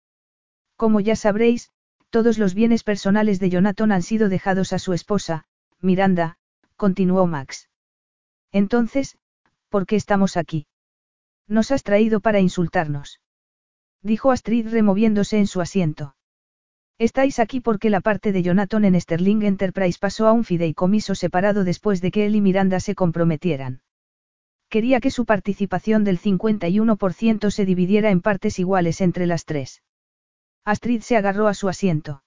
Como 0.76 1.00
ya 1.00 1.16
sabréis, 1.16 1.70
todos 2.10 2.38
los 2.38 2.54
bienes 2.54 2.84
personales 2.84 3.38
de 3.38 3.50
Jonathan 3.50 3.92
han 3.92 4.02
sido 4.02 4.28
dejados 4.28 4.72
a 4.72 4.78
su 4.78 4.92
esposa, 4.92 5.44
Miranda, 5.80 6.38
continuó 6.76 7.26
Max. 7.26 7.68
Entonces, 8.50 9.18
¿por 9.68 9.86
qué 9.86 9.96
estamos 9.96 10.36
aquí? 10.36 10.66
Nos 11.46 11.70
has 11.70 11.82
traído 11.82 12.20
para 12.20 12.40
insultarnos. 12.40 13.20
Dijo 14.02 14.30
Astrid 14.30 14.68
removiéndose 14.68 15.38
en 15.38 15.46
su 15.46 15.60
asiento. 15.60 16.14
Estáis 16.98 17.38
aquí 17.38 17.60
porque 17.60 17.90
la 17.90 18.00
parte 18.00 18.32
de 18.32 18.42
Jonathan 18.42 18.84
en 18.84 19.00
Sterling 19.00 19.42
Enterprise 19.42 19.98
pasó 20.00 20.26
a 20.26 20.32
un 20.32 20.44
fideicomiso 20.44 21.14
separado 21.14 21.64
después 21.64 22.00
de 22.00 22.10
que 22.10 22.26
él 22.26 22.34
y 22.34 22.40
Miranda 22.40 22.80
se 22.80 22.94
comprometieran. 22.94 23.82
Quería 24.68 25.00
que 25.00 25.10
su 25.10 25.24
participación 25.24 26.04
del 26.04 26.18
51% 26.18 27.50
se 27.50 27.64
dividiera 27.64 28.10
en 28.10 28.20
partes 28.20 28.58
iguales 28.58 29.00
entre 29.00 29.26
las 29.26 29.44
tres. 29.44 29.82
Astrid 30.64 31.00
se 31.00 31.16
agarró 31.16 31.48
a 31.48 31.54
su 31.54 31.68
asiento. 31.68 32.22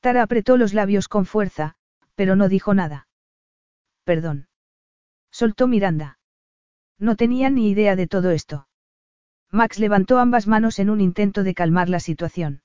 Tara 0.00 0.22
apretó 0.22 0.56
los 0.56 0.74
labios 0.74 1.08
con 1.08 1.26
fuerza, 1.26 1.74
pero 2.14 2.36
no 2.36 2.48
dijo 2.48 2.74
nada. 2.74 3.08
Perdón. 4.04 4.48
Soltó 5.30 5.66
Miranda. 5.66 6.18
No 6.98 7.16
tenía 7.16 7.50
ni 7.50 7.70
idea 7.70 7.96
de 7.96 8.06
todo 8.06 8.30
esto. 8.30 8.68
Max 9.50 9.78
levantó 9.78 10.18
ambas 10.18 10.46
manos 10.46 10.78
en 10.78 10.90
un 10.90 11.00
intento 11.00 11.42
de 11.42 11.54
calmar 11.54 11.88
la 11.88 12.00
situación. 12.00 12.62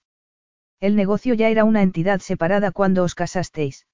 El 0.80 0.96
negocio 0.96 1.34
ya 1.34 1.50
era 1.50 1.64
una 1.64 1.82
entidad 1.82 2.20
separada 2.20 2.72
cuando 2.72 3.04
os 3.04 3.16
casasteis. 3.16 3.88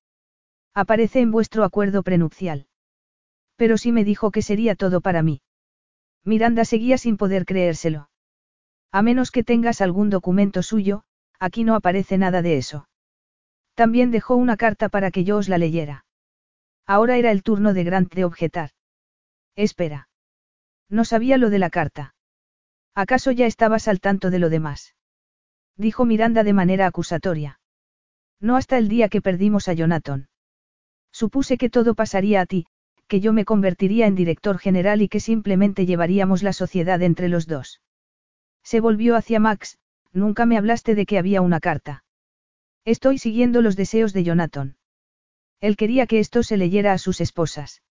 Aparece 0.74 1.20
en 1.20 1.32
vuestro 1.32 1.64
acuerdo 1.64 2.04
prenupcial. 2.04 2.69
Pero 3.60 3.78
sí 3.78 3.92
me 3.92 4.06
dijo 4.06 4.32
que 4.32 4.42
sería 4.42 4.74
todo 4.74 5.02
para 5.02 5.22
mí. 5.22 5.42
Miranda 6.24 6.64
seguía 6.64 6.98
sin 6.98 7.18
poder 7.18 7.46
creérselo. 7.46 8.10
A 8.90 9.02
menos 9.02 9.32
que 9.32 9.44
tengas 9.44 9.82
algún 9.82 10.10
documento 10.10 10.64
suyo, 10.64 11.04
aquí 11.42 11.66
no 11.66 11.76
aparece 11.76 12.18
nada 12.18 12.42
de 12.42 12.56
eso. 12.56 12.88
También 13.76 14.12
dejó 14.12 14.38
una 14.38 14.56
carta 14.56 14.88
para 14.88 15.12
que 15.12 15.26
yo 15.26 15.36
os 15.36 15.50
la 15.50 15.58
leyera. 15.58 16.06
Ahora 16.88 17.18
era 17.18 17.32
el 17.32 17.44
turno 17.44 17.74
de 17.74 17.84
Grant 17.84 18.14
de 18.14 18.24
objetar. 18.24 18.70
Espera. 19.58 20.08
No 20.88 21.04
sabía 21.04 21.38
lo 21.38 21.50
de 21.50 21.60
la 21.60 21.70
carta. 21.70 22.16
¿Acaso 22.96 23.30
ya 23.32 23.46
estabas 23.46 23.90
al 23.90 24.00
tanto 24.00 24.30
de 24.30 24.40
lo 24.40 24.50
demás? 24.50 24.96
Dijo 25.76 26.06
Miranda 26.06 26.44
de 26.46 26.54
manera 26.54 26.88
acusatoria. 26.88 27.60
No 28.40 28.56
hasta 28.56 28.78
el 28.78 28.88
día 28.88 29.10
que 29.10 29.22
perdimos 29.22 29.68
a 29.68 29.74
Jonathan. 29.74 30.30
Supuse 31.12 31.58
que 31.58 31.70
todo 31.70 31.94
pasaría 31.94 32.40
a 32.40 32.46
ti, 32.46 32.68
que 33.10 33.20
yo 33.20 33.34
me 33.34 33.44
convertiría 33.44 34.08
en 34.08 34.16
director 34.16 34.60
general 34.60 35.02
y 35.02 35.10
que 35.10 35.20
simplemente 35.20 35.86
llevaríamos 35.86 36.44
la 36.44 36.54
sociedad 36.54 37.02
entre 37.02 37.28
los 37.28 37.48
dos. 37.48 37.82
Se 38.64 38.80
volvió 38.80 39.18
hacia 39.18 39.40
Max, 39.40 39.80
nunca 40.14 40.46
me 40.46 40.58
hablaste 40.58 40.96
de 40.96 41.06
que 41.06 41.18
había 41.18 41.42
una 41.42 41.60
carta. 41.60 42.06
Estoy 42.86 43.18
siguiendo 43.18 43.62
los 43.62 43.76
deseos 43.76 44.14
de 44.14 44.24
Jonathan. 44.24 44.78
Él 45.60 45.76
quería 45.76 46.08
que 46.08 46.20
esto 46.20 46.44
se 46.44 46.56
leyera 46.56 46.94
a 46.94 46.98
sus 47.00 47.20
esposas. 47.20 47.82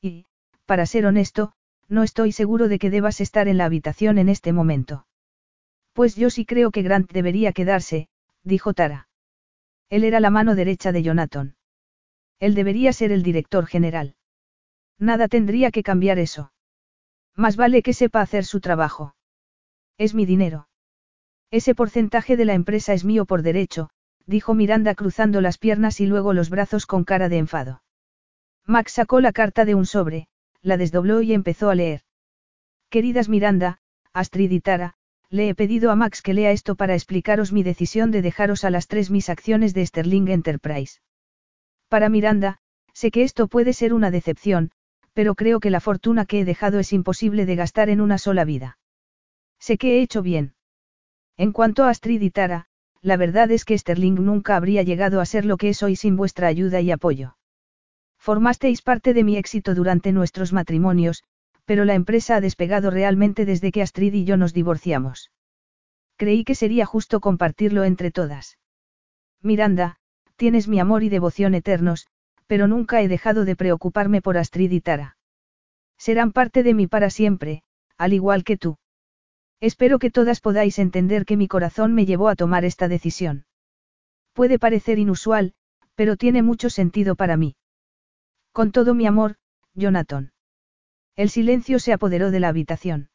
Y, 0.00 0.26
para 0.64 0.86
ser 0.86 1.06
honesto, 1.06 1.52
no 1.88 2.04
estoy 2.04 2.32
seguro 2.32 2.68
de 2.68 2.78
que 2.78 2.90
debas 2.90 3.20
estar 3.20 3.48
en 3.48 3.58
la 3.58 3.66
habitación 3.66 4.16
en 4.16 4.28
este 4.28 4.52
momento. 4.52 5.06
Pues 5.92 6.14
yo 6.14 6.30
sí 6.30 6.46
creo 6.46 6.70
que 6.70 6.82
Grant 6.82 7.10
debería 7.12 7.52
quedarse, 7.52 8.08
dijo 8.42 8.74
Tara. 8.74 9.08
Él 9.90 10.04
era 10.04 10.20
la 10.20 10.30
mano 10.30 10.54
derecha 10.54 10.92
de 10.92 11.02
Jonathan. 11.02 11.56
Él 12.38 12.54
debería 12.54 12.92
ser 12.92 13.12
el 13.12 13.22
director 13.22 13.66
general. 13.66 14.14
Nada 14.98 15.28
tendría 15.28 15.70
que 15.70 15.82
cambiar 15.82 16.18
eso. 16.18 16.52
Más 17.34 17.56
vale 17.56 17.82
que 17.82 17.92
sepa 17.92 18.20
hacer 18.20 18.44
su 18.44 18.60
trabajo. 18.60 19.14
Es 19.98 20.14
mi 20.14 20.24
dinero. 20.26 20.68
Ese 21.50 21.74
porcentaje 21.74 22.36
de 22.36 22.44
la 22.44 22.54
empresa 22.54 22.92
es 22.92 23.04
mío 23.04 23.24
por 23.24 23.42
derecho, 23.42 23.90
dijo 24.26 24.54
Miranda 24.54 24.94
cruzando 24.94 25.40
las 25.40 25.58
piernas 25.58 26.00
y 26.00 26.06
luego 26.06 26.32
los 26.32 26.50
brazos 26.50 26.86
con 26.86 27.04
cara 27.04 27.28
de 27.28 27.38
enfado. 27.38 27.82
Max 28.64 28.92
sacó 28.92 29.20
la 29.20 29.32
carta 29.32 29.64
de 29.64 29.74
un 29.74 29.86
sobre, 29.86 30.28
la 30.60 30.76
desdobló 30.76 31.22
y 31.22 31.32
empezó 31.32 31.70
a 31.70 31.74
leer. 31.74 32.02
Queridas 32.90 33.28
Miranda, 33.28 33.78
Astrid 34.12 34.50
y 34.50 34.60
Tara, 34.60 34.94
le 35.28 35.48
he 35.48 35.54
pedido 35.54 35.90
a 35.90 35.96
Max 35.96 36.22
que 36.22 36.34
lea 36.34 36.50
esto 36.50 36.74
para 36.74 36.94
explicaros 36.94 37.52
mi 37.52 37.62
decisión 37.62 38.10
de 38.10 38.22
dejaros 38.22 38.64
a 38.64 38.70
las 38.70 38.88
tres 38.88 39.10
mis 39.10 39.28
acciones 39.28 39.74
de 39.74 39.86
Sterling 39.86 40.28
Enterprise. 40.28 41.00
Para 41.88 42.08
Miranda, 42.08 42.58
sé 42.92 43.10
que 43.10 43.22
esto 43.22 43.46
puede 43.46 43.72
ser 43.72 43.92
una 43.92 44.10
decepción, 44.10 44.70
pero 45.16 45.34
creo 45.34 45.60
que 45.60 45.70
la 45.70 45.80
fortuna 45.80 46.26
que 46.26 46.40
he 46.40 46.44
dejado 46.44 46.78
es 46.78 46.92
imposible 46.92 47.46
de 47.46 47.56
gastar 47.56 47.88
en 47.88 48.02
una 48.02 48.18
sola 48.18 48.44
vida. 48.44 48.76
Sé 49.58 49.78
que 49.78 49.96
he 49.96 50.02
hecho 50.02 50.20
bien. 50.20 50.52
En 51.38 51.52
cuanto 51.52 51.84
a 51.84 51.88
Astrid 51.88 52.20
y 52.20 52.30
Tara, 52.30 52.66
la 53.00 53.16
verdad 53.16 53.50
es 53.50 53.64
que 53.64 53.78
Sterling 53.78 54.16
nunca 54.16 54.56
habría 54.56 54.82
llegado 54.82 55.22
a 55.22 55.24
ser 55.24 55.46
lo 55.46 55.56
que 55.56 55.70
es 55.70 55.82
hoy 55.82 55.96
sin 55.96 56.16
vuestra 56.16 56.48
ayuda 56.48 56.82
y 56.82 56.90
apoyo. 56.90 57.38
Formasteis 58.18 58.82
parte 58.82 59.14
de 59.14 59.24
mi 59.24 59.38
éxito 59.38 59.74
durante 59.74 60.12
nuestros 60.12 60.52
matrimonios, 60.52 61.24
pero 61.64 61.86
la 61.86 61.94
empresa 61.94 62.36
ha 62.36 62.42
despegado 62.42 62.90
realmente 62.90 63.46
desde 63.46 63.72
que 63.72 63.80
Astrid 63.80 64.12
y 64.12 64.24
yo 64.26 64.36
nos 64.36 64.52
divorciamos. 64.52 65.30
Creí 66.16 66.44
que 66.44 66.54
sería 66.54 66.84
justo 66.84 67.20
compartirlo 67.20 67.84
entre 67.84 68.10
todas. 68.10 68.58
Miranda, 69.40 69.96
tienes 70.36 70.68
mi 70.68 70.78
amor 70.78 71.02
y 71.04 71.08
devoción 71.08 71.54
eternos, 71.54 72.06
pero 72.46 72.68
nunca 72.68 73.02
he 73.02 73.08
dejado 73.08 73.44
de 73.44 73.56
preocuparme 73.56 74.22
por 74.22 74.38
Astrid 74.38 74.70
y 74.72 74.80
Tara. 74.80 75.16
Serán 75.98 76.32
parte 76.32 76.62
de 76.62 76.74
mí 76.74 76.86
para 76.86 77.10
siempre, 77.10 77.62
al 77.96 78.12
igual 78.12 78.44
que 78.44 78.56
tú. 78.56 78.78
Espero 79.60 79.98
que 79.98 80.10
todas 80.10 80.40
podáis 80.40 80.78
entender 80.78 81.24
que 81.24 81.36
mi 81.36 81.48
corazón 81.48 81.94
me 81.94 82.04
llevó 82.04 82.28
a 82.28 82.36
tomar 82.36 82.64
esta 82.64 82.88
decisión. 82.88 83.46
Puede 84.34 84.58
parecer 84.58 84.98
inusual, 84.98 85.54
pero 85.94 86.16
tiene 86.16 86.42
mucho 86.42 86.68
sentido 86.68 87.16
para 87.16 87.36
mí. 87.36 87.56
Con 88.52 88.70
todo 88.70 88.94
mi 88.94 89.06
amor, 89.06 89.36
Jonathan. 89.74 90.32
El 91.16 91.30
silencio 91.30 91.78
se 91.78 91.94
apoderó 91.94 92.30
de 92.30 92.40
la 92.40 92.48
habitación. 92.48 93.08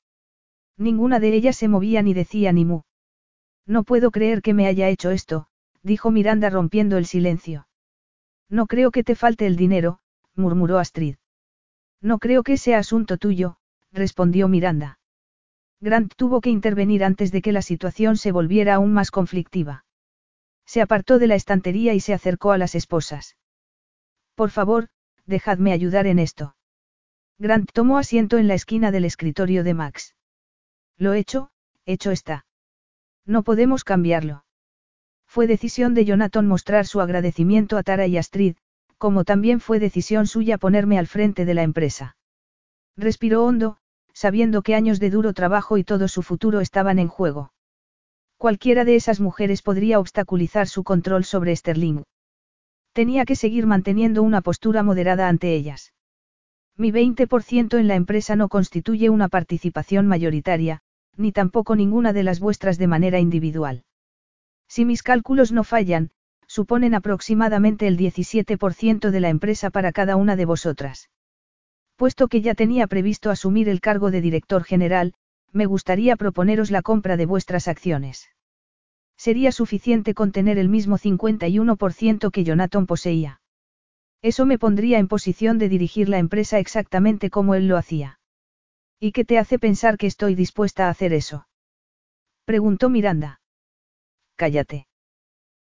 Ninguna 0.78 1.20
de 1.20 1.34
ellas 1.36 1.56
se 1.56 1.68
movía 1.68 2.02
ni 2.02 2.16
decía 2.16 2.52
ni 2.52 2.66
mu. 2.66 2.82
No 3.68 3.84
puedo 3.84 4.10
creer 4.10 4.42
que 4.42 4.56
me 4.56 4.66
haya 4.66 4.90
hecho 4.90 5.12
esto, 5.12 5.48
dijo 5.84 6.10
Miranda 6.10 6.50
rompiendo 6.50 6.98
el 6.98 7.06
silencio. 7.06 7.68
No 8.52 8.68
creo 8.68 8.92
que 8.92 9.06
te 9.06 9.16
falte 9.16 9.48
el 9.48 9.56
dinero, 9.56 10.00
murmuró 10.36 10.78
Astrid. 10.78 11.16
No 12.02 12.20
creo 12.20 12.44
que 12.44 12.58
sea 12.58 12.80
asunto 12.80 13.18
tuyo, 13.18 13.56
respondió 13.94 14.50
Miranda. 14.50 15.00
Grant 15.80 16.14
tuvo 16.16 16.42
que 16.42 16.50
intervenir 16.50 17.04
antes 17.06 17.32
de 17.32 17.42
que 17.42 17.54
la 17.54 17.62
situación 17.62 18.18
se 18.18 18.34
volviera 18.34 18.76
aún 18.76 18.92
más 18.92 19.10
conflictiva. 19.10 19.86
Se 20.66 20.82
apartó 20.82 21.18
de 21.18 21.28
la 21.28 21.36
estantería 21.36 21.94
y 21.94 22.02
se 22.02 22.14
acercó 22.14 22.52
a 22.52 22.58
las 22.58 22.76
esposas. 22.76 23.38
Por 24.36 24.52
favor, 24.52 24.90
dejadme 25.26 25.72
ayudar 25.72 26.06
en 26.06 26.20
esto. 26.20 26.56
Grant 27.40 27.72
tomó 27.72 27.98
asiento 27.98 28.38
en 28.38 28.50
la 28.50 28.54
esquina 28.54 28.92
del 28.92 29.06
escritorio 29.06 29.64
de 29.64 29.74
Max. 29.74 30.14
Lo 30.98 31.14
hecho, 31.14 31.52
hecho 31.86 32.12
está. 32.12 32.46
No 33.26 33.44
podemos 33.44 33.84
cambiarlo. 33.86 34.44
Fue 35.34 35.48
decisión 35.48 35.94
de 35.94 36.04
Jonathan 36.04 36.46
mostrar 36.46 36.86
su 36.86 37.00
agradecimiento 37.00 37.78
a 37.78 37.84
Tara 37.84 38.06
y 38.06 38.18
Astrid, 38.18 38.58
como 38.98 39.24
también 39.24 39.62
fue 39.62 39.80
decisión 39.80 40.28
suya 40.28 40.58
ponerme 40.58 41.00
al 41.00 41.08
frente 41.08 41.46
de 41.46 41.54
la 41.54 41.64
empresa. 41.64 42.18
Respiró 42.98 43.46
hondo, 43.46 43.78
sabiendo 44.12 44.62
que 44.62 44.76
años 44.76 45.00
de 45.00 45.10
duro 45.10 45.32
trabajo 45.32 45.78
y 45.78 45.86
todo 45.86 46.10
su 46.10 46.22
futuro 46.22 46.60
estaban 46.60 47.00
en 47.00 47.08
juego. 47.08 47.54
Cualquiera 48.36 48.84
de 48.84 48.98
esas 48.98 49.22
mujeres 49.22 49.62
podría 49.62 50.02
obstaculizar 50.02 50.68
su 50.68 50.84
control 50.84 51.24
sobre 51.24 51.56
Sterling. 51.56 52.04
Tenía 52.92 53.24
que 53.24 53.38
seguir 53.38 53.68
manteniendo 53.68 54.24
una 54.24 54.42
postura 54.42 54.84
moderada 54.84 55.30
ante 55.30 55.56
ellas. 55.56 55.94
Mi 56.76 56.92
20% 56.92 57.80
en 57.80 57.88
la 57.88 57.96
empresa 57.96 58.36
no 58.36 58.50
constituye 58.50 59.10
una 59.10 59.30
participación 59.30 60.08
mayoritaria, 60.08 60.82
ni 61.16 61.32
tampoco 61.32 61.78
ninguna 61.78 62.12
de 62.12 62.24
las 62.24 62.42
vuestras 62.42 62.78
de 62.78 62.88
manera 62.88 63.20
individual. 63.20 63.86
Si 64.74 64.86
mis 64.86 65.04
cálculos 65.04 65.52
no 65.52 65.66
fallan, 65.66 66.12
suponen 66.48 66.96
aproximadamente 66.96 67.88
el 67.88 67.98
17% 67.98 69.12
de 69.12 69.20
la 69.20 69.28
empresa 69.28 69.70
para 69.70 69.92
cada 69.92 70.16
una 70.16 70.38
de 70.38 70.46
vosotras. 70.46 71.10
Puesto 71.98 72.30
que 72.30 72.40
ya 72.40 72.56
tenía 72.56 72.88
previsto 72.88 73.32
asumir 73.32 73.68
el 73.68 73.82
cargo 73.82 74.12
de 74.12 74.22
director 74.22 74.64
general, 74.64 75.14
me 75.52 75.66
gustaría 75.66 76.16
proponeros 76.16 76.72
la 76.72 76.82
compra 76.82 77.18
de 77.18 77.26
vuestras 77.26 77.68
acciones. 77.68 78.30
Sería 79.18 79.52
suficiente 79.52 80.14
con 80.14 80.32
tener 80.32 80.58
el 80.58 80.70
mismo 80.70 80.98
51% 80.98 82.32
que 82.32 82.46
Jonathan 82.46 82.86
poseía. 82.86 83.42
Eso 84.22 84.46
me 84.46 84.58
pondría 84.58 85.00
en 85.00 85.10
posición 85.10 85.58
de 85.58 85.68
dirigir 85.68 86.08
la 86.08 86.18
empresa 86.18 86.60
exactamente 86.60 87.30
como 87.30 87.56
él 87.56 87.68
lo 87.68 87.76
hacía. 87.76 88.22
¿Y 89.02 89.12
qué 89.12 89.26
te 89.26 89.38
hace 89.38 89.60
pensar 89.60 89.98
que 89.98 90.08
estoy 90.08 90.34
dispuesta 90.34 90.88
a 90.88 90.92
hacer 90.92 91.12
eso? 91.12 91.46
Preguntó 92.46 92.90
Miranda. 92.90 93.41
Cállate. 94.42 94.88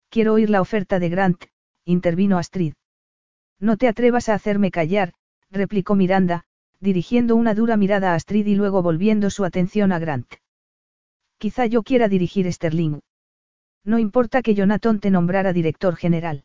Quiero 0.08 0.34
oír 0.34 0.50
la 0.50 0.60
oferta 0.60 1.00
de 1.00 1.08
Grant, 1.08 1.46
intervino 1.84 2.38
Astrid. 2.38 2.74
No 3.58 3.76
te 3.76 3.88
atrevas 3.88 4.28
a 4.28 4.34
hacerme 4.34 4.70
callar, 4.70 5.14
replicó 5.50 5.96
Miranda, 5.96 6.44
dirigiendo 6.78 7.34
una 7.34 7.54
dura 7.54 7.76
mirada 7.76 8.12
a 8.12 8.14
Astrid 8.14 8.46
y 8.46 8.54
luego 8.54 8.80
volviendo 8.80 9.30
su 9.30 9.44
atención 9.44 9.90
a 9.90 9.98
Grant. 9.98 10.32
Quizá 11.38 11.66
yo 11.66 11.82
quiera 11.82 12.06
dirigir 12.06 12.52
Sterling. 12.52 13.00
No 13.82 13.98
importa 13.98 14.42
que 14.42 14.54
Jonathan 14.54 15.00
te 15.00 15.10
nombrara 15.10 15.52
director 15.52 15.96
general. 15.96 16.44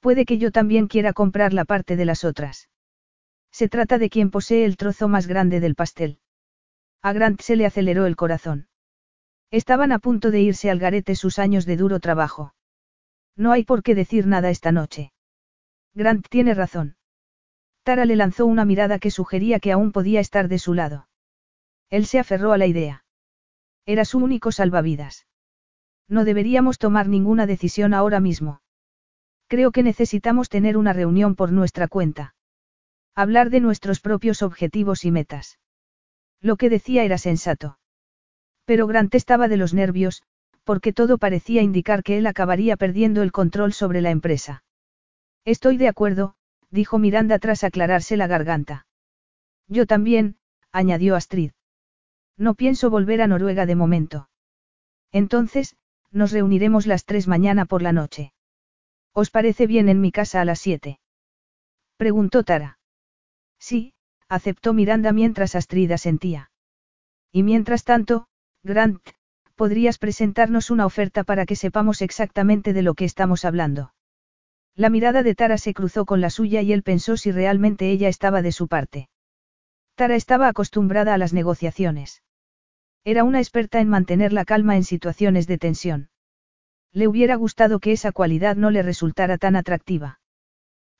Puede 0.00 0.24
que 0.24 0.38
yo 0.38 0.50
también 0.50 0.86
quiera 0.86 1.12
comprar 1.12 1.52
la 1.52 1.66
parte 1.66 1.94
de 1.96 2.06
las 2.06 2.24
otras. 2.24 2.70
Se 3.52 3.68
trata 3.68 3.98
de 3.98 4.08
quien 4.08 4.30
posee 4.30 4.64
el 4.64 4.78
trozo 4.78 5.08
más 5.08 5.26
grande 5.26 5.60
del 5.60 5.74
pastel. 5.74 6.20
A 7.02 7.12
Grant 7.12 7.42
se 7.42 7.54
le 7.54 7.66
aceleró 7.66 8.06
el 8.06 8.16
corazón. 8.16 8.68
Estaban 9.54 9.92
a 9.92 10.00
punto 10.00 10.32
de 10.32 10.40
irse 10.40 10.68
al 10.68 10.80
garete 10.80 11.14
sus 11.14 11.38
años 11.38 11.64
de 11.64 11.76
duro 11.76 12.00
trabajo. 12.00 12.56
No 13.36 13.52
hay 13.52 13.62
por 13.62 13.84
qué 13.84 13.94
decir 13.94 14.26
nada 14.26 14.50
esta 14.50 14.72
noche. 14.72 15.12
Grant 15.94 16.26
tiene 16.28 16.54
razón. 16.54 16.96
Tara 17.84 18.04
le 18.04 18.16
lanzó 18.16 18.46
una 18.46 18.64
mirada 18.64 18.98
que 18.98 19.12
sugería 19.12 19.60
que 19.60 19.70
aún 19.70 19.92
podía 19.92 20.18
estar 20.18 20.48
de 20.48 20.58
su 20.58 20.74
lado. 20.74 21.06
Él 21.88 22.06
se 22.06 22.18
aferró 22.18 22.50
a 22.50 22.58
la 22.58 22.66
idea. 22.66 23.04
Era 23.86 24.04
su 24.04 24.18
único 24.18 24.50
salvavidas. 24.50 25.28
No 26.08 26.24
deberíamos 26.24 26.78
tomar 26.78 27.06
ninguna 27.06 27.46
decisión 27.46 27.94
ahora 27.94 28.18
mismo. 28.18 28.60
Creo 29.46 29.70
que 29.70 29.84
necesitamos 29.84 30.48
tener 30.48 30.76
una 30.76 30.92
reunión 30.92 31.36
por 31.36 31.52
nuestra 31.52 31.86
cuenta. 31.86 32.34
Hablar 33.14 33.50
de 33.50 33.60
nuestros 33.60 34.00
propios 34.00 34.42
objetivos 34.42 35.04
y 35.04 35.12
metas. 35.12 35.60
Lo 36.40 36.56
que 36.56 36.70
decía 36.70 37.04
era 37.04 37.18
sensato. 37.18 37.78
Pero 38.64 38.86
Grant 38.86 39.14
estaba 39.14 39.48
de 39.48 39.56
los 39.56 39.74
nervios, 39.74 40.22
porque 40.64 40.92
todo 40.92 41.18
parecía 41.18 41.62
indicar 41.62 42.02
que 42.02 42.18
él 42.18 42.26
acabaría 42.26 42.76
perdiendo 42.76 43.22
el 43.22 43.32
control 43.32 43.72
sobre 43.72 44.00
la 44.00 44.10
empresa. 44.10 44.64
Estoy 45.44 45.76
de 45.76 45.88
acuerdo, 45.88 46.36
dijo 46.70 46.98
Miranda 46.98 47.38
tras 47.38 47.64
aclararse 47.64 48.16
la 48.16 48.26
garganta. 48.26 48.86
Yo 49.68 49.86
también, 49.86 50.36
añadió 50.72 51.16
Astrid. 51.16 51.52
No 52.36 52.54
pienso 52.54 52.90
volver 52.90 53.22
a 53.22 53.26
Noruega 53.26 53.66
de 53.66 53.76
momento. 53.76 54.28
Entonces, 55.12 55.76
nos 56.10 56.32
reuniremos 56.32 56.86
las 56.86 57.04
tres 57.04 57.28
mañana 57.28 57.66
por 57.66 57.82
la 57.82 57.92
noche. 57.92 58.32
¿Os 59.12 59.30
parece 59.30 59.66
bien 59.66 59.88
en 59.88 60.00
mi 60.00 60.10
casa 60.10 60.40
a 60.40 60.44
las 60.44 60.58
siete? 60.58 60.98
Preguntó 61.96 62.42
Tara. 62.42 62.78
Sí, 63.58 63.94
aceptó 64.28 64.72
Miranda 64.72 65.12
mientras 65.12 65.54
Astrid 65.54 65.92
asentía. 65.92 66.50
Y 67.30 67.42
mientras 67.42 67.84
tanto, 67.84 68.26
Grant, 68.64 69.06
podrías 69.56 69.98
presentarnos 69.98 70.70
una 70.70 70.86
oferta 70.86 71.22
para 71.22 71.44
que 71.44 71.54
sepamos 71.54 72.00
exactamente 72.00 72.72
de 72.72 72.82
lo 72.82 72.94
que 72.94 73.04
estamos 73.04 73.44
hablando. 73.44 73.92
La 74.74 74.88
mirada 74.88 75.22
de 75.22 75.34
Tara 75.34 75.58
se 75.58 75.74
cruzó 75.74 76.06
con 76.06 76.22
la 76.22 76.30
suya 76.30 76.62
y 76.62 76.72
él 76.72 76.82
pensó 76.82 77.18
si 77.18 77.30
realmente 77.30 77.90
ella 77.90 78.08
estaba 78.08 78.40
de 78.40 78.52
su 78.52 78.66
parte. 78.66 79.08
Tara 79.94 80.16
estaba 80.16 80.48
acostumbrada 80.48 81.12
a 81.12 81.18
las 81.18 81.34
negociaciones. 81.34 82.22
Era 83.04 83.22
una 83.22 83.38
experta 83.38 83.80
en 83.80 83.88
mantener 83.88 84.32
la 84.32 84.46
calma 84.46 84.76
en 84.76 84.84
situaciones 84.84 85.46
de 85.46 85.58
tensión. 85.58 86.08
Le 86.90 87.06
hubiera 87.06 87.36
gustado 87.36 87.80
que 87.80 87.92
esa 87.92 88.12
cualidad 88.12 88.56
no 88.56 88.70
le 88.70 88.82
resultara 88.82 89.36
tan 89.36 89.56
atractiva. 89.56 90.20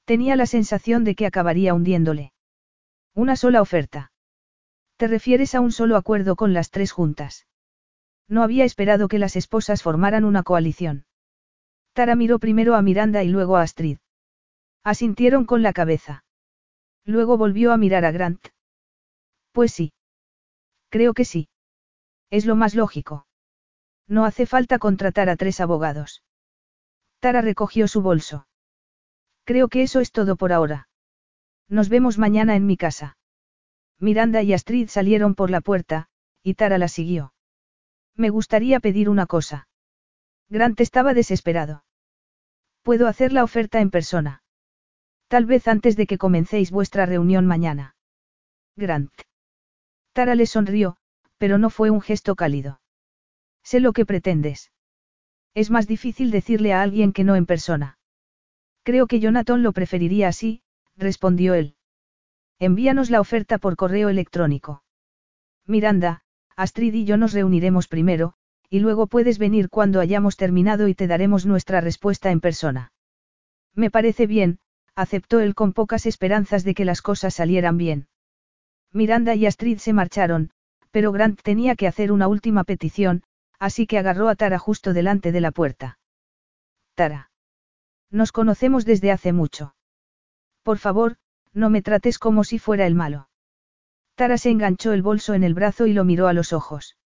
Tenía 0.04 0.36
la 0.36 0.46
sensación 0.46 1.02
de 1.02 1.14
que 1.14 1.24
acabaría 1.24 1.72
hundiéndole. 1.72 2.32
Una 3.14 3.36
sola 3.36 3.62
oferta. 3.62 4.12
¿Te 4.96 5.08
refieres 5.08 5.54
a 5.54 5.60
un 5.60 5.72
solo 5.72 5.96
acuerdo 5.96 6.36
con 6.36 6.52
las 6.52 6.70
tres 6.70 6.92
juntas? 6.92 7.46
No 8.28 8.42
había 8.42 8.64
esperado 8.64 9.08
que 9.08 9.18
las 9.18 9.36
esposas 9.36 9.82
formaran 9.82 10.24
una 10.24 10.42
coalición. 10.42 11.06
Tara 11.92 12.16
miró 12.16 12.38
primero 12.38 12.74
a 12.74 12.82
Miranda 12.82 13.22
y 13.22 13.28
luego 13.28 13.56
a 13.56 13.62
Astrid. 13.62 13.98
Asintieron 14.82 15.44
con 15.44 15.62
la 15.62 15.72
cabeza. 15.72 16.24
Luego 17.04 17.36
volvió 17.36 17.72
a 17.72 17.76
mirar 17.76 18.04
a 18.04 18.10
Grant. 18.10 18.48
Pues 19.52 19.72
sí. 19.72 19.92
Creo 20.88 21.14
que 21.14 21.24
sí. 21.24 21.48
Es 22.30 22.46
lo 22.46 22.56
más 22.56 22.74
lógico. 22.74 23.26
No 24.08 24.24
hace 24.24 24.46
falta 24.46 24.78
contratar 24.78 25.28
a 25.28 25.36
tres 25.36 25.60
abogados. 25.60 26.22
Tara 27.20 27.40
recogió 27.40 27.88
su 27.88 28.02
bolso. 28.02 28.46
Creo 29.44 29.68
que 29.68 29.82
eso 29.82 30.00
es 30.00 30.10
todo 30.10 30.36
por 30.36 30.52
ahora. 30.52 30.88
Nos 31.68 31.88
vemos 31.88 32.18
mañana 32.18 32.56
en 32.56 32.66
mi 32.66 32.76
casa. 32.76 33.16
Miranda 33.98 34.42
y 34.42 34.52
Astrid 34.52 34.88
salieron 34.88 35.34
por 35.34 35.50
la 35.50 35.60
puerta, 35.60 36.08
y 36.42 36.54
Tara 36.54 36.78
la 36.78 36.88
siguió. 36.88 37.33
Me 38.16 38.30
gustaría 38.30 38.80
pedir 38.80 39.08
una 39.08 39.26
cosa. 39.26 39.68
Grant 40.48 40.80
estaba 40.80 41.14
desesperado. 41.14 41.84
Puedo 42.82 43.08
hacer 43.08 43.32
la 43.32 43.44
oferta 43.44 43.80
en 43.80 43.90
persona. 43.90 44.42
Tal 45.28 45.46
vez 45.46 45.66
antes 45.68 45.96
de 45.96 46.06
que 46.06 46.18
comencéis 46.18 46.70
vuestra 46.70 47.06
reunión 47.06 47.46
mañana. 47.46 47.96
Grant. 48.76 49.12
Tara 50.12 50.34
le 50.34 50.46
sonrió, 50.46 50.96
pero 51.38 51.58
no 51.58 51.70
fue 51.70 51.90
un 51.90 52.00
gesto 52.00 52.36
cálido. 52.36 52.80
Sé 53.62 53.80
lo 53.80 53.92
que 53.92 54.06
pretendes. 54.06 54.70
Es 55.54 55.70
más 55.70 55.86
difícil 55.86 56.30
decirle 56.30 56.72
a 56.72 56.82
alguien 56.82 57.12
que 57.12 57.24
no 57.24 57.36
en 57.36 57.46
persona. 57.46 57.98
Creo 58.82 59.06
que 59.06 59.18
Jonathan 59.20 59.62
lo 59.62 59.72
preferiría 59.72 60.28
así, 60.28 60.62
respondió 60.96 61.54
él. 61.54 61.76
Envíanos 62.58 63.10
la 63.10 63.20
oferta 63.20 63.58
por 63.58 63.76
correo 63.76 64.08
electrónico. 64.08 64.84
Miranda, 65.66 66.23
Astrid 66.56 66.94
y 66.94 67.04
yo 67.04 67.16
nos 67.16 67.32
reuniremos 67.32 67.88
primero, 67.88 68.34
y 68.70 68.80
luego 68.80 69.06
puedes 69.06 69.38
venir 69.38 69.68
cuando 69.68 70.00
hayamos 70.00 70.36
terminado 70.36 70.88
y 70.88 70.94
te 70.94 71.06
daremos 71.06 71.46
nuestra 71.46 71.80
respuesta 71.80 72.30
en 72.30 72.40
persona. 72.40 72.92
Me 73.74 73.90
parece 73.90 74.26
bien, 74.26 74.58
aceptó 74.94 75.40
él 75.40 75.54
con 75.54 75.72
pocas 75.72 76.06
esperanzas 76.06 76.64
de 76.64 76.74
que 76.74 76.84
las 76.84 77.02
cosas 77.02 77.34
salieran 77.34 77.76
bien. 77.76 78.08
Miranda 78.92 79.34
y 79.34 79.46
Astrid 79.46 79.78
se 79.78 79.92
marcharon, 79.92 80.50
pero 80.90 81.10
Grant 81.10 81.42
tenía 81.42 81.74
que 81.74 81.88
hacer 81.88 82.12
una 82.12 82.28
última 82.28 82.62
petición, 82.62 83.24
así 83.58 83.86
que 83.86 83.98
agarró 83.98 84.28
a 84.28 84.36
Tara 84.36 84.58
justo 84.58 84.92
delante 84.92 85.32
de 85.32 85.40
la 85.40 85.50
puerta. 85.50 85.98
Tara. 86.94 87.30
Nos 88.10 88.30
conocemos 88.30 88.84
desde 88.84 89.10
hace 89.10 89.32
mucho. 89.32 89.74
Por 90.62 90.78
favor, 90.78 91.16
No 91.52 91.70
me 91.70 91.82
trates 91.82 92.18
como 92.18 92.42
si 92.42 92.58
fuera 92.58 92.86
el 92.86 92.96
malo. 92.96 93.28
Tara 94.14 94.38
se 94.38 94.50
enganchó 94.50 94.92
el 94.92 95.02
bolso 95.02 95.34
en 95.34 95.42
el 95.42 95.54
brazo 95.54 95.86
y 95.86 95.92
lo 95.92 96.04
miró 96.04 96.28
a 96.28 96.32
los 96.32 96.52
ojos. 96.52 96.96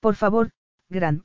Por 0.00 0.16
favor, 0.16 0.50
Grant. 0.88 1.24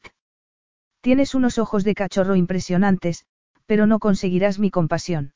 Tienes 1.01 1.35
unos 1.35 1.59
ojos 1.59 1.83
de 1.83 1.95
cachorro 1.95 2.35
impresionantes, 2.35 3.25
pero 3.65 3.87
no 3.87 3.99
conseguirás 3.99 4.57
mi 4.57 4.71
compasión. 4.71 5.33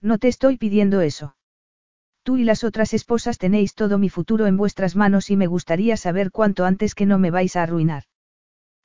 No 0.00 0.18
te 0.18 0.28
estoy 0.28 0.56
pidiendo 0.56 1.02
eso. 1.02 1.36
Tú 2.22 2.38
y 2.38 2.44
las 2.44 2.64
otras 2.64 2.94
esposas 2.94 3.38
tenéis 3.38 3.74
todo 3.74 3.98
mi 3.98 4.08
futuro 4.08 4.46
en 4.46 4.56
vuestras 4.56 4.96
manos 4.96 5.30
y 5.30 5.36
me 5.36 5.46
gustaría 5.46 5.96
saber 5.96 6.30
cuánto 6.30 6.64
antes 6.64 6.94
que 6.94 7.06
no 7.06 7.18
me 7.18 7.30
vais 7.30 7.56
a 7.56 7.62
arruinar. 7.62 8.04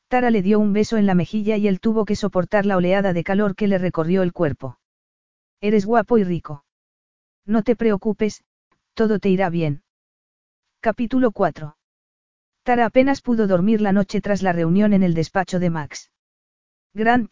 Tara 0.10 0.30
le 0.30 0.42
dio 0.42 0.60
un 0.60 0.74
beso 0.74 0.98
en 0.98 1.06
la 1.06 1.16
mejilla 1.16 1.58
y 1.58 1.68
él 1.68 1.80
tuvo 1.80 2.06
que 2.06 2.16
soportar 2.16 2.66
la 2.66 2.78
oleada 2.78 3.14
de 3.14 3.24
calor 3.24 3.56
que 3.56 3.68
le 3.68 3.78
recorrió 3.78 4.24
el 4.24 4.34
cuerpo. 4.34 4.78
Eres 5.62 5.86
guapo 5.86 6.18
y 6.18 6.24
rico. 6.24 6.66
No 7.46 7.64
te 7.64 7.76
preocupes, 7.76 8.44
todo 8.94 9.20
te 9.20 9.30
irá 9.30 9.50
bien. 9.50 9.84
Capítulo 10.86 11.32
4. 11.32 11.76
Tara 12.62 12.86
apenas 12.86 13.22
pudo 13.24 13.48
dormir 13.48 13.82
la 13.82 13.92
noche 13.92 14.22
tras 14.22 14.44
la 14.44 14.54
reunión 14.54 14.94
en 14.94 15.02
el 15.02 15.16
despacho 15.16 15.58
de 15.58 15.72
Max. 15.72 16.12
Grant, 16.94 17.32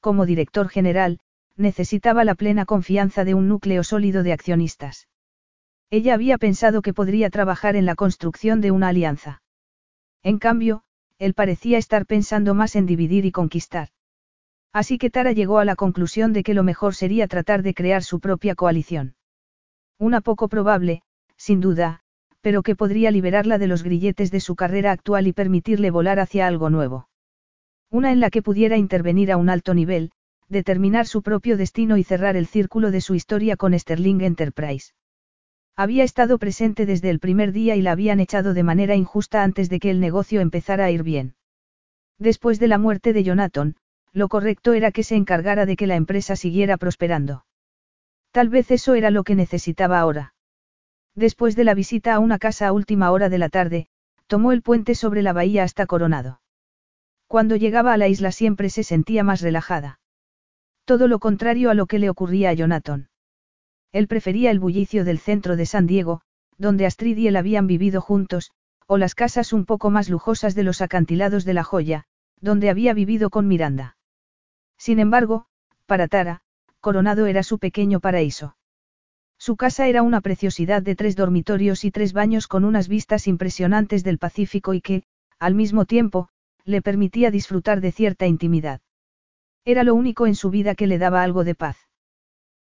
como 0.00 0.24
director 0.24 0.70
general, 0.70 1.18
necesitaba 1.56 2.24
la 2.24 2.34
plena 2.34 2.64
confianza 2.64 3.24
de 3.24 3.34
un 3.34 3.48
núcleo 3.48 3.84
sólido 3.84 4.22
de 4.22 4.32
accionistas. 4.32 5.08
Ella 5.90 6.14
había 6.14 6.38
pensado 6.38 6.80
que 6.80 6.94
podría 6.94 7.28
trabajar 7.28 7.76
en 7.76 7.84
la 7.84 7.96
construcción 7.96 8.62
de 8.62 8.70
una 8.70 8.88
alianza. 8.88 9.42
En 10.22 10.38
cambio, 10.38 10.82
él 11.18 11.34
parecía 11.34 11.76
estar 11.76 12.06
pensando 12.06 12.54
más 12.54 12.76
en 12.76 12.86
dividir 12.86 13.26
y 13.26 13.30
conquistar. 13.30 13.90
Así 14.72 14.96
que 14.96 15.10
Tara 15.10 15.32
llegó 15.32 15.58
a 15.58 15.66
la 15.66 15.76
conclusión 15.76 16.32
de 16.32 16.42
que 16.42 16.54
lo 16.54 16.62
mejor 16.62 16.94
sería 16.94 17.28
tratar 17.28 17.62
de 17.62 17.74
crear 17.74 18.02
su 18.02 18.20
propia 18.20 18.54
coalición. 18.54 19.16
Una 19.98 20.22
poco 20.22 20.48
probable, 20.48 21.02
sin 21.36 21.60
duda, 21.60 22.00
pero 22.46 22.62
que 22.62 22.76
podría 22.76 23.10
liberarla 23.10 23.58
de 23.58 23.66
los 23.66 23.82
grilletes 23.82 24.30
de 24.30 24.38
su 24.38 24.54
carrera 24.54 24.92
actual 24.92 25.26
y 25.26 25.32
permitirle 25.32 25.90
volar 25.90 26.20
hacia 26.20 26.46
algo 26.46 26.70
nuevo. 26.70 27.08
Una 27.90 28.12
en 28.12 28.20
la 28.20 28.30
que 28.30 28.40
pudiera 28.40 28.76
intervenir 28.76 29.32
a 29.32 29.36
un 29.36 29.48
alto 29.48 29.74
nivel, 29.74 30.12
determinar 30.48 31.08
su 31.08 31.22
propio 31.22 31.56
destino 31.56 31.96
y 31.96 32.04
cerrar 32.04 32.36
el 32.36 32.46
círculo 32.46 32.92
de 32.92 33.00
su 33.00 33.16
historia 33.16 33.56
con 33.56 33.76
Sterling 33.76 34.20
Enterprise. 34.20 34.92
Había 35.74 36.04
estado 36.04 36.38
presente 36.38 36.86
desde 36.86 37.10
el 37.10 37.18
primer 37.18 37.50
día 37.50 37.74
y 37.74 37.82
la 37.82 37.90
habían 37.90 38.20
echado 38.20 38.54
de 38.54 38.62
manera 38.62 38.94
injusta 38.94 39.42
antes 39.42 39.68
de 39.68 39.80
que 39.80 39.90
el 39.90 39.98
negocio 39.98 40.40
empezara 40.40 40.84
a 40.84 40.92
ir 40.92 41.02
bien. 41.02 41.34
Después 42.16 42.60
de 42.60 42.68
la 42.68 42.78
muerte 42.78 43.12
de 43.12 43.24
Jonathan, 43.24 43.74
lo 44.12 44.28
correcto 44.28 44.72
era 44.72 44.92
que 44.92 45.02
se 45.02 45.16
encargara 45.16 45.66
de 45.66 45.74
que 45.74 45.88
la 45.88 45.96
empresa 45.96 46.36
siguiera 46.36 46.76
prosperando. 46.76 47.44
Tal 48.30 48.50
vez 48.50 48.70
eso 48.70 48.94
era 48.94 49.10
lo 49.10 49.24
que 49.24 49.34
necesitaba 49.34 49.98
ahora. 49.98 50.35
Después 51.16 51.56
de 51.56 51.64
la 51.64 51.74
visita 51.74 52.14
a 52.14 52.18
una 52.18 52.38
casa 52.38 52.68
a 52.68 52.72
última 52.72 53.10
hora 53.10 53.30
de 53.30 53.38
la 53.38 53.48
tarde, 53.48 53.88
tomó 54.26 54.52
el 54.52 54.60
puente 54.60 54.94
sobre 54.94 55.22
la 55.22 55.32
bahía 55.32 55.64
hasta 55.64 55.86
Coronado. 55.86 56.42
Cuando 57.26 57.56
llegaba 57.56 57.94
a 57.94 57.96
la 57.96 58.06
isla 58.06 58.32
siempre 58.32 58.68
se 58.68 58.84
sentía 58.84 59.24
más 59.24 59.40
relajada. 59.40 59.98
Todo 60.84 61.08
lo 61.08 61.18
contrario 61.18 61.70
a 61.70 61.74
lo 61.74 61.86
que 61.86 61.98
le 61.98 62.10
ocurría 62.10 62.50
a 62.50 62.52
Jonathan. 62.52 63.08
Él 63.92 64.08
prefería 64.08 64.50
el 64.50 64.60
bullicio 64.60 65.04
del 65.04 65.18
centro 65.18 65.56
de 65.56 65.64
San 65.64 65.86
Diego, 65.86 66.20
donde 66.58 66.84
Astrid 66.84 67.16
y 67.16 67.28
él 67.28 67.36
habían 67.36 67.66
vivido 67.66 68.02
juntos, 68.02 68.52
o 68.86 68.98
las 68.98 69.14
casas 69.14 69.54
un 69.54 69.64
poco 69.64 69.90
más 69.90 70.10
lujosas 70.10 70.54
de 70.54 70.64
los 70.64 70.82
acantilados 70.82 71.44
de 71.44 71.54
la 71.54 71.64
joya, 71.64 72.04
donde 72.40 72.68
había 72.68 72.92
vivido 72.92 73.30
con 73.30 73.48
Miranda. 73.48 73.96
Sin 74.76 75.00
embargo, 75.00 75.46
para 75.86 76.08
Tara, 76.08 76.42
Coronado 76.80 77.26
era 77.26 77.42
su 77.42 77.58
pequeño 77.58 78.00
paraíso. 78.00 78.56
Su 79.46 79.54
casa 79.54 79.86
era 79.86 80.02
una 80.02 80.22
preciosidad 80.22 80.82
de 80.82 80.96
tres 80.96 81.14
dormitorios 81.14 81.84
y 81.84 81.92
tres 81.92 82.12
baños 82.12 82.48
con 82.48 82.64
unas 82.64 82.88
vistas 82.88 83.28
impresionantes 83.28 84.02
del 84.02 84.18
Pacífico 84.18 84.74
y 84.74 84.80
que, 84.80 85.04
al 85.38 85.54
mismo 85.54 85.84
tiempo, 85.84 86.30
le 86.64 86.82
permitía 86.82 87.30
disfrutar 87.30 87.80
de 87.80 87.92
cierta 87.92 88.26
intimidad. 88.26 88.80
Era 89.64 89.84
lo 89.84 89.94
único 89.94 90.26
en 90.26 90.34
su 90.34 90.50
vida 90.50 90.74
que 90.74 90.88
le 90.88 90.98
daba 90.98 91.22
algo 91.22 91.44
de 91.44 91.54
paz. 91.54 91.76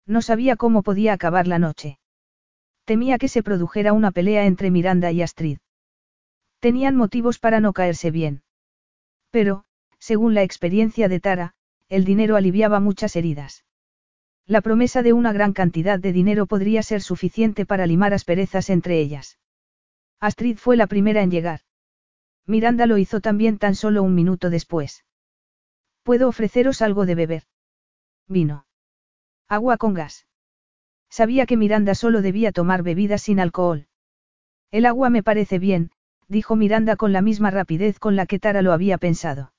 No 0.07 0.23
sabía 0.23 0.57
cómo 0.57 0.83
podía 0.83 1.13
acabar 1.13 1.47
la 1.47 1.59
noche. 1.59 1.99
Temía 2.87 3.19
que 3.19 3.29
se 3.29 3.43
produjera 3.43 3.93
una 3.93 4.11
pelea 4.11 4.47
entre 4.47 4.71
Miranda 4.71 5.13
y 5.13 5.21
Astrid. 5.21 5.59
Tenían 6.61 6.97
motivos 6.97 7.39
para 7.39 7.61
no 7.61 7.75
caerse 7.75 8.11
bien. 8.11 8.43
Pero, 9.31 9.65
según 9.99 10.33
la 10.33 10.45
experiencia 10.45 11.11
de 11.11 11.21
Tara, 11.21 11.53
el 11.91 12.07
dinero 12.07 12.37
aliviaba 12.37 12.81
muchas 12.81 13.17
heridas. 13.17 13.65
La 14.51 14.63
promesa 14.63 15.05
de 15.05 15.13
una 15.13 15.33
gran 15.33 15.53
cantidad 15.53 16.01
de 16.01 16.13
dinero 16.13 16.45
podría 16.47 16.83
ser 16.83 17.03
suficiente 17.03 17.65
para 17.67 17.87
limar 17.87 18.13
asperezas 18.13 18.69
entre 18.69 18.99
ellas. 18.99 19.39
Astrid 20.19 20.57
fue 20.57 20.77
la 20.77 20.89
primera 20.89 21.23
en 21.23 21.31
llegar. 21.31 21.61
Miranda 22.47 22.87
lo 22.87 22.99
hizo 22.99 23.21
también 23.21 23.59
tan 23.59 23.77
solo 23.77 24.03
un 24.03 24.17
minuto 24.17 24.51
después. 24.51 25.05
¿Puedo 26.03 26.27
ofreceros 26.27 26.83
algo 26.83 27.07
de 27.07 27.15
beber? 27.15 27.45
Vino. 28.27 28.67
Agua 29.47 29.77
con 29.77 29.95
gas. 29.95 30.27
Sabía 31.09 31.47
que 31.47 31.57
Miranda 31.57 31.95
solo 31.95 32.21
debía 32.21 32.51
tomar 32.51 32.83
bebidas 32.83 33.23
sin 33.23 33.39
alcohol. 33.39 33.87
El 34.73 34.85
agua 34.85 35.11
me 35.11 35.23
parece 35.23 35.61
bien, 35.61 35.93
dijo 36.27 36.57
Miranda 36.57 36.97
con 36.97 37.13
la 37.13 37.23
misma 37.23 37.53
rapidez 37.53 38.01
con 38.01 38.17
la 38.17 38.27
que 38.27 38.41
Tara 38.41 38.63
lo 38.63 38.73
había 38.73 38.99
pensado. 38.99 39.53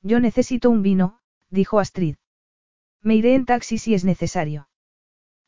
Yo 0.00 0.20
necesito 0.20 0.70
un 0.70 0.80
vino, 0.80 1.20
dijo 1.50 1.80
Astrid. 1.80 2.16
Me 3.02 3.14
iré 3.14 3.34
en 3.34 3.44
taxi 3.44 3.78
si 3.78 3.94
es 3.94 4.04
necesario. 4.04 4.68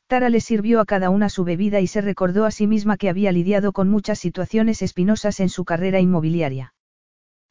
Tara 0.07 0.31
le 0.31 0.41
sirvió 0.41 0.81
a 0.81 0.87
cada 0.87 1.11
una 1.11 1.29
su 1.29 1.45
bebida 1.45 1.81
y 1.81 1.87
se 1.87 2.01
recordó 2.01 2.47
a 2.47 2.51
sí 2.51 2.67
misma 2.67 2.97
que 2.97 3.11
había 3.11 3.31
lidiado 3.31 3.73
con 3.73 3.91
muchas 3.91 4.19
situaciones 4.19 4.81
espinosas 4.81 5.39
en 5.41 5.51
su 5.51 5.65
carrera 5.65 6.01
inmobiliaria. 6.01 6.73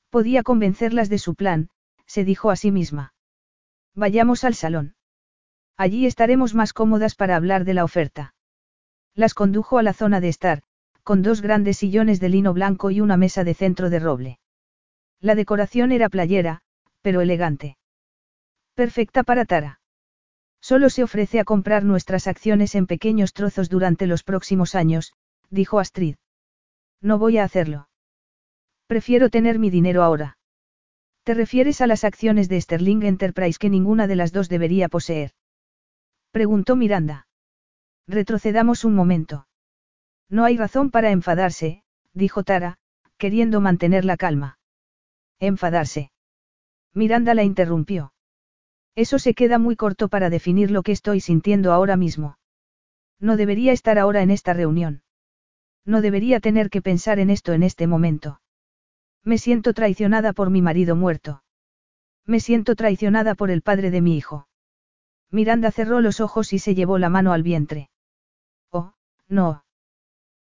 Podía 0.09 0.41
convencerlas 0.41 1.09
de 1.09 1.19
su 1.19 1.35
plan, 1.35 1.69
se 2.07 2.23
dijo 2.23 2.49
a 2.49 2.55
sí 2.55 2.71
misma. 2.71 3.13
Vayamos 3.93 4.43
al 4.43 4.55
salón. 4.55 4.95
Allí 5.77 6.07
estaremos 6.07 6.55
más 6.55 6.73
cómodas 6.73 7.13
para 7.13 7.35
hablar 7.35 7.63
de 7.65 7.75
la 7.75 7.83
oferta. 7.83 8.33
Las 9.13 9.33
condujo 9.33 9.77
a 9.77 9.83
la 9.83 9.93
zona 9.93 10.19
de 10.19 10.29
estar, 10.29 10.63
con 11.03 11.21
dos 11.21 11.41
grandes 11.41 11.77
sillones 11.77 12.19
de 12.19 12.29
lino 12.29 12.53
blanco 12.53 12.89
y 12.89 13.01
una 13.01 13.17
mesa 13.17 13.43
de 13.43 13.53
centro 13.53 13.89
de 13.89 13.99
roble. 13.99 14.39
La 15.19 15.35
decoración 15.35 15.91
era 15.91 16.09
playera, 16.09 16.61
pero 17.01 17.21
elegante. 17.21 17.77
Perfecta 18.73 19.23
para 19.23 19.45
Tara. 19.45 19.79
Solo 20.69 20.89
se 20.89 21.01
ofrece 21.01 21.39
a 21.39 21.45
comprar 21.45 21.85
nuestras 21.85 22.27
acciones 22.27 22.75
en 22.75 22.87
pequeños 22.87 23.31
trozos 23.31 23.69
durante 23.69 24.05
los 24.05 24.23
próximos 24.23 24.75
años, 24.75 25.13
dijo 25.49 25.79
Astrid. 25.79 26.15
No 27.01 27.17
voy 27.17 27.37
a 27.37 27.45
hacerlo. 27.45 27.87
Prefiero 28.85 29.29
tener 29.29 29.59
mi 29.59 29.69
dinero 29.69 30.03
ahora. 30.03 30.37
¿Te 31.23 31.33
refieres 31.33 31.79
a 31.79 31.87
las 31.87 32.03
acciones 32.03 32.49
de 32.49 32.59
Sterling 32.59 33.03
Enterprise 33.03 33.57
que 33.57 33.69
ninguna 33.69 34.07
de 34.07 34.17
las 34.17 34.33
dos 34.33 34.49
debería 34.49 34.89
poseer? 34.89 35.31
Preguntó 36.31 36.75
Miranda. 36.75 37.27
Retrocedamos 38.05 38.83
un 38.83 38.93
momento. 38.93 39.47
No 40.29 40.43
hay 40.43 40.57
razón 40.57 40.91
para 40.91 41.11
enfadarse, 41.11 41.83
dijo 42.13 42.43
Tara, 42.43 42.77
queriendo 43.17 43.61
mantener 43.61 44.03
la 44.03 44.17
calma. 44.17 44.59
Enfadarse. 45.39 46.11
Miranda 46.93 47.33
la 47.35 47.45
interrumpió. 47.45 48.11
Eso 48.97 49.19
se 49.19 49.35
queda 49.35 49.59
muy 49.59 49.75
corto 49.75 50.07
para 50.07 50.31
definir 50.31 50.71
lo 50.71 50.81
que 50.81 50.91
estoy 50.91 51.19
sintiendo 51.19 51.71
ahora 51.71 51.95
mismo. 51.95 52.39
No 53.19 53.37
debería 53.37 53.71
estar 53.71 53.99
ahora 53.99 54.23
en 54.23 54.31
esta 54.31 54.53
reunión. 54.53 55.03
No 55.85 56.01
debería 56.01 56.39
tener 56.39 56.71
que 56.71 56.81
pensar 56.81 57.19
en 57.19 57.29
esto 57.29 57.53
en 57.53 57.61
este 57.61 57.85
momento. 57.85 58.41
Me 59.23 59.37
siento 59.37 59.75
traicionada 59.75 60.33
por 60.33 60.49
mi 60.49 60.63
marido 60.63 60.95
muerto. 60.95 61.43
Me 62.25 62.39
siento 62.39 62.75
traicionada 62.75 63.35
por 63.35 63.51
el 63.51 63.61
padre 63.61 63.91
de 63.91 64.01
mi 64.01 64.17
hijo. 64.17 64.47
Miranda 65.29 65.69
cerró 65.69 66.01
los 66.01 66.19
ojos 66.19 66.51
y 66.51 66.57
se 66.57 66.73
llevó 66.73 66.97
la 66.97 67.09
mano 67.09 67.33
al 67.33 67.43
vientre. 67.43 67.91
Oh, 68.71 68.93
no. 69.27 69.63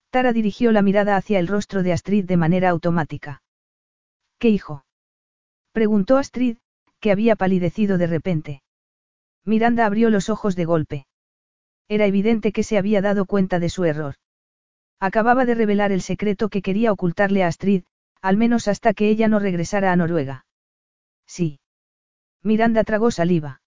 Tara 0.09 0.33
dirigió 0.33 0.73
la 0.73 0.81
mirada 0.81 1.17
hacia 1.17 1.41
el 1.41 1.47
rostro 1.47 1.83
de 1.83 1.93
Astrid 1.93 2.25
de 2.25 2.39
manera 2.39 2.71
automática. 2.71 3.43
¿Qué 4.39 4.49
hijo? 4.49 4.87
Preguntó 5.73 6.17
Astrid, 6.17 6.57
había 7.11 7.37
palidecido 7.37 7.99
de 7.99 8.07
repente. 8.07 8.63
Miranda 9.45 9.87
abrió 9.87 10.11
los 10.11 10.29
ojos 10.29 10.57
de 10.57 10.65
golpe. 10.65 11.07
Era 11.89 12.07
evidente 12.07 12.53
que 12.53 12.63
se 12.63 12.79
había 12.79 13.01
dado 13.01 13.27
cuenta 13.27 13.59
de 13.61 13.69
su 13.69 13.85
error. 13.85 14.17
Acababa 14.99 15.45
de 15.45 15.55
revelar 15.55 15.93
el 15.93 16.01
secreto 16.01 16.49
que 16.49 16.63
quería 16.63 16.93
ocultarle 16.93 17.45
a 17.45 17.49
Astrid, 17.49 17.85
al 18.23 18.37
menos 18.37 18.67
hasta 18.67 18.95
que 18.95 19.09
ella 19.09 19.29
no 19.29 19.39
regresara 19.39 19.93
a 19.93 19.97
Noruega. 19.97 20.47
Sí. 21.27 21.61
Miranda 22.43 22.83
tragó 22.85 23.11
saliva. 23.11 23.61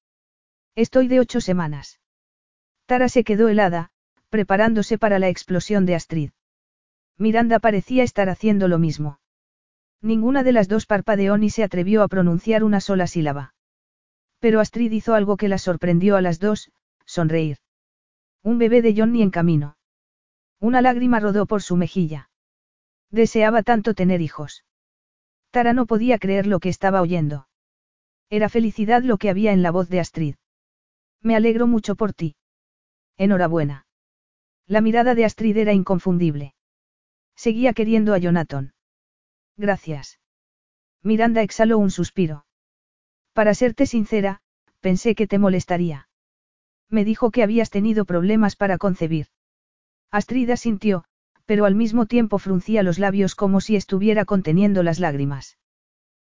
Estoy 0.75 1.07
de 1.07 1.19
ocho 1.19 1.39
semanas. 1.39 1.99
Tara 2.85 3.09
se 3.09 3.23
quedó 3.23 3.47
helada, 3.49 3.91
preparándose 4.29 4.97
para 4.97 5.19
la 5.19 5.29
explosión 5.29 5.85
de 5.85 5.95
Astrid. 5.95 6.31
Miranda 7.17 7.59
parecía 7.59 8.03
estar 8.03 8.29
haciendo 8.29 8.67
lo 8.67 8.79
mismo. 8.79 9.18
Ninguna 10.01 10.43
de 10.43 10.53
las 10.53 10.67
dos 10.67 10.85
parpadeó 10.85 11.37
ni 11.37 11.49
se 11.49 11.63
atrevió 11.63 12.03
a 12.03 12.07
pronunciar 12.07 12.63
una 12.63 12.79
sola 12.79 13.07
sílaba. 13.07 13.53
Pero 14.39 14.61
Astrid 14.61 14.91
hizo 14.91 15.13
algo 15.13 15.35
que 15.35 15.49
la 15.49 15.57
sorprendió 15.57 16.15
a 16.15 16.21
las 16.21 16.39
dos, 16.39 16.71
sonreír. 17.05 17.57
Un 18.41 18.57
bebé 18.57 18.81
de 18.81 18.95
Johnny 18.95 19.21
en 19.21 19.31
camino. 19.31 19.77
Una 20.59 20.81
lágrima 20.81 21.19
rodó 21.19 21.45
por 21.45 21.61
su 21.61 21.75
mejilla. 21.75 22.29
Deseaba 23.11 23.63
tanto 23.63 23.93
tener 23.93 24.21
hijos. 24.21 24.63
Tara 25.51 25.73
no 25.73 25.85
podía 25.85 26.19
creer 26.19 26.47
lo 26.47 26.59
que 26.59 26.69
estaba 26.69 27.01
oyendo. 27.01 27.47
Era 28.29 28.47
felicidad 28.47 29.01
lo 29.03 29.17
que 29.17 29.29
había 29.29 29.51
en 29.51 29.63
la 29.63 29.71
voz 29.71 29.89
de 29.89 29.99
Astrid. 29.99 30.35
Me 31.21 31.35
alegro 31.35 31.67
mucho 31.67 31.95
por 31.95 32.13
ti. 32.13 32.35
Enhorabuena. 33.17 33.87
La 34.67 34.81
mirada 34.81 35.15
de 35.15 35.25
Astrid 35.25 35.57
era 35.57 35.73
inconfundible. 35.73 36.53
Seguía 37.35 37.73
queriendo 37.73 38.13
a 38.13 38.19
Jonathan. 38.19 38.73
Gracias. 39.59 40.21
Miranda 41.03 41.41
exhaló 41.41 41.79
un 41.79 41.91
suspiro. 41.91 42.45
Para 43.33 43.53
serte 43.53 43.87
sincera, 43.87 44.39
pensé 44.79 45.15
que 45.15 45.27
te 45.27 45.37
molestaría. 45.37 46.07
Me 46.89 47.03
dijo 47.03 47.29
que 47.29 47.43
habías 47.43 47.69
tenido 47.69 48.05
problemas 48.05 48.55
para 48.55 48.77
concebir. 48.77 49.27
Astrid 50.11 50.49
asintió, 50.49 51.03
pero 51.45 51.65
al 51.65 51.75
mismo 51.75 52.05
tiempo 52.05 52.39
fruncía 52.39 52.83
los 52.83 52.99
labios 52.99 53.35
como 53.35 53.59
si 53.59 53.75
estuviera 53.75 54.23
conteniendo 54.23 54.81
las 54.81 54.97
lágrimas. 54.97 55.57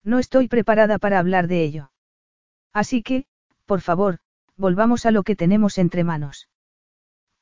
No 0.02 0.18
estoy 0.18 0.46
preparada 0.46 0.98
para 0.98 1.18
hablar 1.18 1.48
de 1.48 1.64
ello. 1.64 1.92
Así 2.74 3.02
que, 3.02 3.24
por 3.64 3.80
favor, 3.80 4.18
volvamos 4.58 5.06
a 5.06 5.10
lo 5.10 5.22
que 5.22 5.34
tenemos 5.34 5.78
entre 5.78 6.04
manos. 6.04 6.50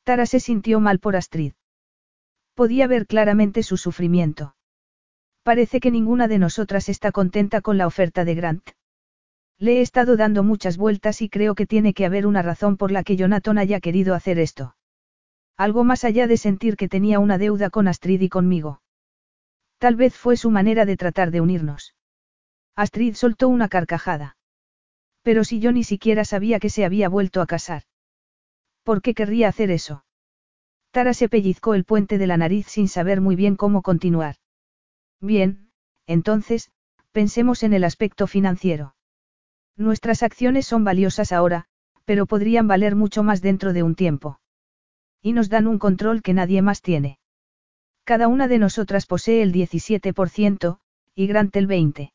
Tara 0.05 0.27
se 0.27 0.39
sintió 0.39 0.79
mal 0.79 1.01
por 1.01 1.17
Astrid. 1.17 1.55
Podía 2.55 2.87
ver 2.87 3.09
claramente 3.09 3.65
su 3.65 3.77
sufrimiento. 3.77 4.55
Parece 5.43 5.81
que 5.81 5.91
ninguna 5.91 6.29
de 6.29 6.39
nosotras 6.39 6.89
está 6.89 7.11
contenta 7.11 7.61
con 7.61 7.77
la 7.79 7.87
oferta 7.87 8.25
de 8.25 8.35
Grant. 8.35 8.71
Le 9.59 9.79
he 9.79 9.81
estado 9.81 10.17
dando 10.17 10.43
muchas 10.43 10.77
vueltas 10.77 11.23
y 11.23 11.29
creo 11.29 11.55
que 11.55 11.67
tiene 11.67 11.95
que 11.95 12.07
haber 12.07 12.27
una 12.27 12.43
razón 12.43 12.77
por 12.77 12.91
la 12.91 13.03
que 13.03 13.17
Jonathan 13.17 13.59
haya 13.59 13.81
querido 13.81 14.15
hacer 14.15 14.39
esto. 14.39 14.77
Algo 15.57 15.85
más 15.85 16.05
allá 16.05 16.27
de 16.27 16.37
sentir 16.37 16.77
que 16.77 16.89
tenía 16.89 17.19
una 17.19 17.39
deuda 17.39 17.71
con 17.71 17.89
Astrid 17.89 18.21
y 18.23 18.29
conmigo. 18.29 18.83
Tal 19.79 19.97
vez 19.97 20.17
fue 20.17 20.37
su 20.37 20.51
manera 20.51 20.85
de 20.85 20.97
tratar 20.97 21.31
de 21.31 21.41
unirnos. 21.41 21.95
Astrid 22.77 23.15
soltó 23.15 23.49
una 23.49 23.69
carcajada. 23.69 24.37
Pero 25.23 25.45
si 25.45 25.61
yo 25.61 25.73
ni 25.73 25.85
siquiera 25.85 26.25
sabía 26.25 26.59
que 26.59 26.71
se 26.71 26.85
había 26.85 27.09
vuelto 27.09 27.41
a 27.41 27.47
casar. 27.47 27.83
¿Por 28.83 29.03
qué 29.03 29.15
querría 29.15 29.49
hacer 29.49 29.71
eso? 29.71 30.05
Tara 30.91 31.15
se 31.15 31.29
pellizcó 31.29 31.75
el 31.75 31.85
puente 31.85 32.19
de 32.19 32.27
la 32.27 32.37
nariz 32.37 32.67
sin 32.67 32.89
saber 32.89 33.21
muy 33.21 33.37
bien 33.37 33.57
cómo 33.57 33.83
continuar. 33.83 34.37
Bien, 35.23 35.71
entonces, 36.07 36.71
pensemos 37.13 37.63
en 37.63 37.73
el 37.73 37.85
aspecto 37.85 38.27
financiero. 38.27 38.97
Nuestras 39.77 40.25
acciones 40.25 40.67
son 40.67 40.83
valiosas 40.83 41.31
ahora, 41.31 41.67
pero 42.05 42.27
podrían 42.27 42.67
valer 42.67 42.97
mucho 42.97 43.23
más 43.23 43.41
dentro 43.41 43.73
de 43.73 43.85
un 43.85 43.95
tiempo. 43.95 44.41
Y 45.23 45.33
nos 45.33 45.49
dan 45.49 45.69
un 45.69 45.79
control 45.79 46.23
que 46.23 46.35
nadie 46.35 46.61
más 46.61 46.83
tiene. 46.83 47.21
Cada 48.05 48.27
una 48.27 48.49
de 48.49 48.59
nosotras 48.59 49.07
posee 49.07 49.43
el 49.43 49.53
17%, 49.53 50.81
y 51.15 51.27
Grant 51.29 51.55
el 51.55 51.69
20%. 51.69 52.13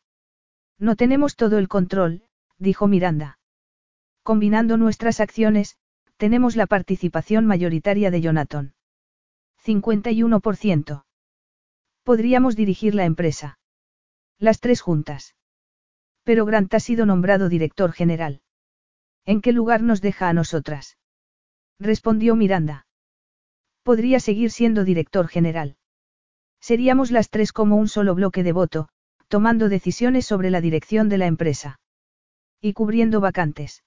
No 0.77 0.95
tenemos 0.97 1.37
todo 1.37 1.57
el 1.57 1.69
control, 1.69 2.23
dijo 2.59 2.87
Miranda. 2.87 3.39
Combinando 4.21 4.75
nuestras 4.75 5.21
acciones, 5.21 5.77
tenemos 6.17 6.57
la 6.57 6.67
participación 6.67 7.45
mayoritaria 7.45 8.11
de 8.11 8.19
Jonathan. 8.19 8.73
51%. 9.63 11.06
Podríamos 12.07 12.55
dirigir 12.55 12.95
la 12.95 13.03
empresa. 13.03 13.59
Las 14.39 14.61
tres 14.61 14.79
juntas. 14.79 15.35
Pero 16.23 16.45
Grant 16.45 16.73
ha 16.73 16.79
sido 16.79 17.05
nombrado 17.05 17.49
director 17.49 17.91
general. 17.91 18.39
¿En 19.25 19.41
qué 19.41 19.51
lugar 19.51 19.81
nos 19.83 19.99
deja 19.99 20.29
a 20.29 20.33
nosotras? 20.33 20.97
Respondió 21.79 22.37
Miranda. 22.37 22.87
Podría 23.83 24.21
seguir 24.21 24.51
siendo 24.51 24.85
director 24.85 25.27
general. 25.27 25.75
Seríamos 26.61 27.11
las 27.11 27.29
tres 27.29 27.51
como 27.51 27.75
un 27.75 27.89
solo 27.89 28.15
bloque 28.15 28.41
de 28.41 28.53
voto, 28.53 28.87
tomando 29.27 29.67
decisiones 29.67 30.25
sobre 30.25 30.49
la 30.49 30.61
dirección 30.61 31.09
de 31.09 31.17
la 31.17 31.25
empresa. 31.25 31.81
Y 32.61 32.71
cubriendo 32.71 33.19
vacantes. 33.19 33.83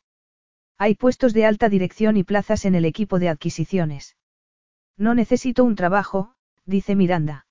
Hay 0.76 0.94
puestos 0.94 1.32
de 1.32 1.46
alta 1.46 1.70
dirección 1.70 2.18
y 2.18 2.24
plazas 2.24 2.66
en 2.66 2.74
el 2.74 2.84
equipo 2.84 3.18
de 3.18 3.30
adquisiciones. 3.30 4.18
No 4.98 5.14
necesito 5.14 5.64
un 5.64 5.74
trabajo, 5.74 6.34
dice 6.66 6.94
Miranda. 6.94 7.46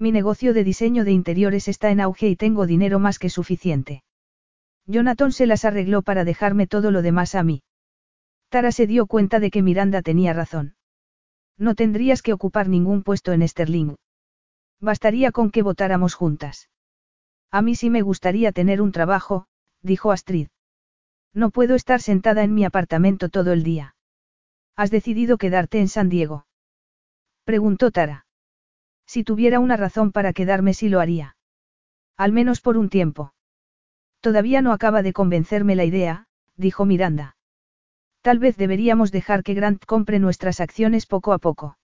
Mi 0.00 0.12
negocio 0.12 0.54
de 0.54 0.64
diseño 0.64 1.04
de 1.04 1.12
interiores 1.12 1.68
está 1.68 1.90
en 1.90 2.00
auge 2.00 2.26
y 2.30 2.34
tengo 2.34 2.66
dinero 2.66 2.98
más 2.98 3.18
que 3.18 3.28
suficiente. 3.28 4.02
Jonathan 4.86 5.30
se 5.30 5.44
las 5.44 5.66
arregló 5.66 6.00
para 6.00 6.24
dejarme 6.24 6.66
todo 6.66 6.90
lo 6.90 7.02
demás 7.02 7.34
a 7.34 7.42
mí. 7.42 7.62
Tara 8.48 8.72
se 8.72 8.86
dio 8.86 9.06
cuenta 9.06 9.40
de 9.40 9.50
que 9.50 9.60
Miranda 9.60 10.00
tenía 10.00 10.32
razón. 10.32 10.74
No 11.58 11.74
tendrías 11.74 12.22
que 12.22 12.32
ocupar 12.32 12.66
ningún 12.66 13.02
puesto 13.02 13.32
en 13.34 13.46
Sterling. 13.46 13.96
Bastaría 14.80 15.32
con 15.32 15.50
que 15.50 15.60
votáramos 15.62 16.14
juntas. 16.14 16.70
A 17.50 17.60
mí 17.60 17.74
sí 17.74 17.90
me 17.90 18.00
gustaría 18.00 18.52
tener 18.52 18.80
un 18.80 18.92
trabajo, 18.92 19.48
dijo 19.82 20.12
Astrid. 20.12 20.48
No 21.34 21.50
puedo 21.50 21.74
estar 21.74 22.00
sentada 22.00 22.42
en 22.42 22.54
mi 22.54 22.64
apartamento 22.64 23.28
todo 23.28 23.52
el 23.52 23.64
día. 23.64 23.94
¿Has 24.76 24.90
decidido 24.90 25.36
quedarte 25.36 25.78
en 25.78 25.88
San 25.88 26.08
Diego? 26.08 26.46
Preguntó 27.44 27.90
Tara. 27.90 28.24
Si 29.12 29.24
tuviera 29.24 29.58
una 29.58 29.76
razón 29.76 30.12
para 30.12 30.32
quedarme 30.32 30.72
sí 30.72 30.88
lo 30.88 31.00
haría. 31.00 31.34
Al 32.16 32.30
menos 32.30 32.60
por 32.60 32.76
un 32.76 32.88
tiempo. 32.88 33.34
Todavía 34.20 34.62
no 34.62 34.70
acaba 34.70 35.02
de 35.02 35.12
convencerme 35.12 35.74
la 35.74 35.84
idea, 35.84 36.28
dijo 36.56 36.84
Miranda. 36.84 37.36
Tal 38.22 38.38
vez 38.38 38.56
deberíamos 38.56 39.10
dejar 39.10 39.42
que 39.42 39.54
Grant 39.54 39.84
compre 39.84 40.20
nuestras 40.20 40.60
acciones 40.60 41.06
poco 41.06 41.32
a 41.32 41.38
poco. 41.38 41.76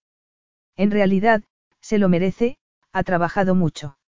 En 0.77 0.93
realidad, 0.93 1.43
se 1.81 1.99
lo 1.99 2.09
merece, 2.09 2.59
ha 2.93 3.03
trabajado 3.03 3.57
mucho. 3.57 3.99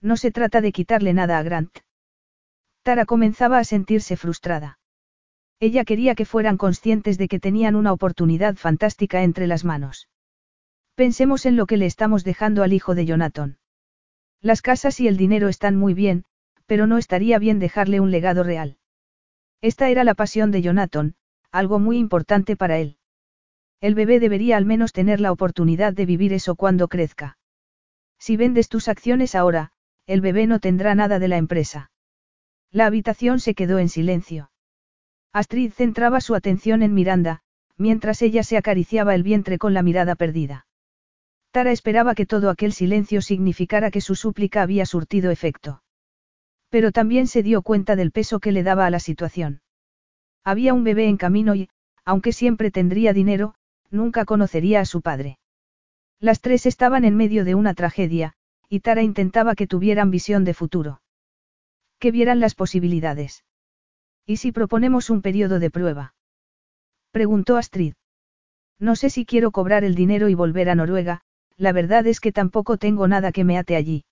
No 0.00 0.16
se 0.16 0.30
trata 0.30 0.62
de 0.62 0.72
quitarle 0.72 1.12
nada 1.12 1.36
a 1.36 1.42
Grant. 1.42 1.80
Tara 2.82 3.04
comenzaba 3.04 3.58
a 3.58 3.64
sentirse 3.64 4.16
frustrada. 4.16 4.78
Ella 5.60 5.84
quería 5.84 6.14
que 6.14 6.24
fueran 6.24 6.56
conscientes 6.56 7.18
de 7.18 7.28
que 7.28 7.40
tenían 7.40 7.76
una 7.76 7.92
oportunidad 7.92 8.56
fantástica 8.56 9.22
entre 9.22 9.46
las 9.46 9.66
manos. 9.66 10.08
Pensemos 10.98 11.46
en 11.46 11.54
lo 11.54 11.66
que 11.66 11.76
le 11.76 11.86
estamos 11.86 12.24
dejando 12.24 12.64
al 12.64 12.72
hijo 12.72 12.96
de 12.96 13.06
Jonathan. 13.06 13.58
Las 14.40 14.62
casas 14.62 14.98
y 14.98 15.06
el 15.06 15.16
dinero 15.16 15.46
están 15.46 15.76
muy 15.76 15.94
bien, 15.94 16.24
pero 16.66 16.88
no 16.88 16.98
estaría 16.98 17.38
bien 17.38 17.60
dejarle 17.60 18.00
un 18.00 18.10
legado 18.10 18.42
real. 18.42 18.78
Esta 19.60 19.90
era 19.90 20.02
la 20.02 20.14
pasión 20.14 20.50
de 20.50 20.60
Jonathan, 20.60 21.14
algo 21.52 21.78
muy 21.78 21.98
importante 21.98 22.56
para 22.56 22.78
él. 22.78 22.96
El 23.80 23.94
bebé 23.94 24.18
debería 24.18 24.56
al 24.56 24.64
menos 24.64 24.92
tener 24.92 25.20
la 25.20 25.30
oportunidad 25.30 25.92
de 25.92 26.04
vivir 26.04 26.32
eso 26.32 26.56
cuando 26.56 26.88
crezca. 26.88 27.38
Si 28.18 28.36
vendes 28.36 28.68
tus 28.68 28.88
acciones 28.88 29.36
ahora, 29.36 29.70
el 30.04 30.20
bebé 30.20 30.48
no 30.48 30.58
tendrá 30.58 30.96
nada 30.96 31.20
de 31.20 31.28
la 31.28 31.36
empresa. 31.36 31.92
La 32.72 32.86
habitación 32.86 33.38
se 33.38 33.54
quedó 33.54 33.78
en 33.78 33.88
silencio. 33.88 34.50
Astrid 35.32 35.70
centraba 35.70 36.20
su 36.20 36.34
atención 36.34 36.82
en 36.82 36.92
Miranda, 36.92 37.42
mientras 37.76 38.20
ella 38.20 38.42
se 38.42 38.56
acariciaba 38.56 39.14
el 39.14 39.22
vientre 39.22 39.58
con 39.58 39.74
la 39.74 39.84
mirada 39.84 40.16
perdida. 40.16 40.64
Tara 41.50 41.72
esperaba 41.72 42.14
que 42.14 42.26
todo 42.26 42.50
aquel 42.50 42.72
silencio 42.72 43.22
significara 43.22 43.90
que 43.90 44.00
su 44.00 44.14
súplica 44.14 44.62
había 44.62 44.86
surtido 44.86 45.30
efecto. 45.30 45.82
Pero 46.68 46.92
también 46.92 47.26
se 47.26 47.42
dio 47.42 47.62
cuenta 47.62 47.96
del 47.96 48.12
peso 48.12 48.40
que 48.40 48.52
le 48.52 48.62
daba 48.62 48.86
a 48.86 48.90
la 48.90 49.00
situación. 49.00 49.62
Había 50.44 50.74
un 50.74 50.84
bebé 50.84 51.08
en 51.08 51.16
camino 51.16 51.54
y, 51.54 51.68
aunque 52.04 52.32
siempre 52.32 52.70
tendría 52.70 53.12
dinero, 53.12 53.54
nunca 53.90 54.24
conocería 54.24 54.80
a 54.80 54.84
su 54.84 55.00
padre. 55.00 55.38
Las 56.20 56.40
tres 56.40 56.66
estaban 56.66 57.04
en 57.04 57.16
medio 57.16 57.44
de 57.44 57.54
una 57.54 57.74
tragedia, 57.74 58.34
y 58.68 58.80
Tara 58.80 59.02
intentaba 59.02 59.54
que 59.54 59.66
tuvieran 59.66 60.10
visión 60.10 60.44
de 60.44 60.52
futuro. 60.54 61.00
Que 61.98 62.10
vieran 62.10 62.40
las 62.40 62.54
posibilidades. 62.54 63.44
¿Y 64.26 64.36
si 64.36 64.52
proponemos 64.52 65.08
un 65.08 65.22
periodo 65.22 65.58
de 65.58 65.70
prueba? 65.70 66.14
Preguntó 67.10 67.56
Astrid. 67.56 67.94
No 68.78 68.94
sé 68.94 69.10
si 69.10 69.24
quiero 69.24 69.50
cobrar 69.50 69.84
el 69.84 69.94
dinero 69.94 70.28
y 70.28 70.34
volver 70.34 70.68
a 70.68 70.74
Noruega, 70.74 71.22
la 71.58 71.72
verdad 71.72 72.06
es 72.06 72.20
que 72.20 72.32
tampoco 72.32 72.78
tengo 72.78 73.08
nada 73.08 73.32
que 73.32 73.44
me 73.44 73.58
ate 73.58 73.76
allí. 73.76 74.04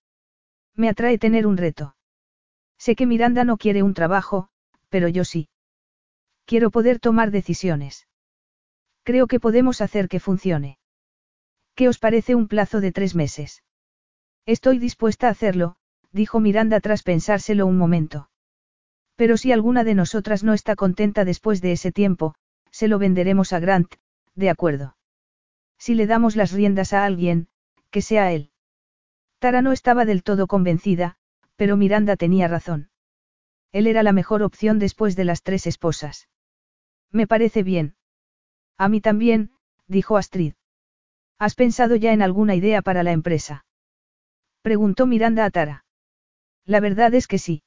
Me 0.75 0.89
atrae 0.89 1.17
tener 1.17 1.47
un 1.47 1.57
reto. 1.57 1.97
Sé 2.77 2.97
que 2.97 3.07
Miranda 3.07 3.45
no 3.45 3.57
quiere 3.57 3.83
un 3.83 3.95
trabajo, 3.95 4.49
pero 4.91 5.09
yo 5.09 5.25
sí. 5.25 5.49
Quiero 6.45 6.71
poder 6.71 6.99
tomar 6.99 7.31
decisiones. 7.31 8.07
Creo 9.05 9.29
que 9.29 9.41
podemos 9.41 9.81
hacer 9.81 10.09
que 10.09 10.21
funcione. 10.21 10.79
¿Qué 11.75 11.89
os 11.89 11.99
parece 11.99 12.35
un 12.35 12.49
plazo 12.49 12.81
de 12.81 12.93
tres 12.93 13.15
meses? 13.15 13.63
Estoy 14.45 14.79
dispuesta 14.79 15.29
a 15.29 15.31
hacerlo, 15.31 15.77
dijo 16.13 16.41
Miranda 16.41 16.81
tras 16.81 17.03
pensárselo 17.03 17.67
un 17.67 17.79
momento. 17.79 18.29
Pero 19.15 19.37
si 19.37 19.53
alguna 19.53 19.85
de 19.85 19.95
nosotras 19.95 20.43
no 20.43 20.53
está 20.53 20.75
contenta 20.77 21.25
después 21.25 21.61
de 21.61 21.73
ese 21.73 21.93
tiempo, 21.93 22.35
se 22.71 22.89
lo 22.89 22.99
venderemos 22.99 23.53
a 23.53 23.61
Grant, 23.61 23.95
de 24.35 24.51
acuerdo. 24.51 24.96
Si 25.79 25.95
le 25.95 26.07
damos 26.07 26.37
las 26.37 26.53
riendas 26.53 26.93
a 26.93 27.05
alguien, 27.05 27.49
que 27.91 28.03
sea 28.03 28.33
él. 28.33 28.51
Tara 29.39 29.63
no 29.63 29.73
estaba 29.73 30.05
del 30.05 30.23
todo 30.23 30.47
convencida, 30.47 31.17
pero 31.57 31.77
Miranda 31.77 32.17
tenía 32.17 32.49
razón. 32.49 32.91
Él 33.73 33.87
era 33.87 34.03
la 34.03 34.13
mejor 34.13 34.43
opción 34.43 34.79
después 34.79 35.17
de 35.17 35.25
las 35.25 35.43
tres 35.43 35.67
esposas. 35.67 36.29
Me 37.11 37.27
parece 37.27 37.63
bien. 37.63 37.97
A 38.79 38.89
mí 38.89 39.01
también, 39.01 39.51
dijo 39.87 40.17
Astrid. 40.17 40.55
¿Has 41.39 41.55
pensado 41.55 41.97
ya 41.97 42.13
en 42.13 42.23
alguna 42.23 42.55
idea 42.55 42.83
para 42.83 43.03
la 43.03 43.13
empresa? 43.13 43.65
Preguntó 44.63 45.07
Miranda 45.07 45.45
a 45.45 45.51
Tara. 45.51 45.85
La 46.65 46.81
verdad 46.81 47.15
es 47.15 47.27
que 47.29 47.39
sí. 47.39 47.63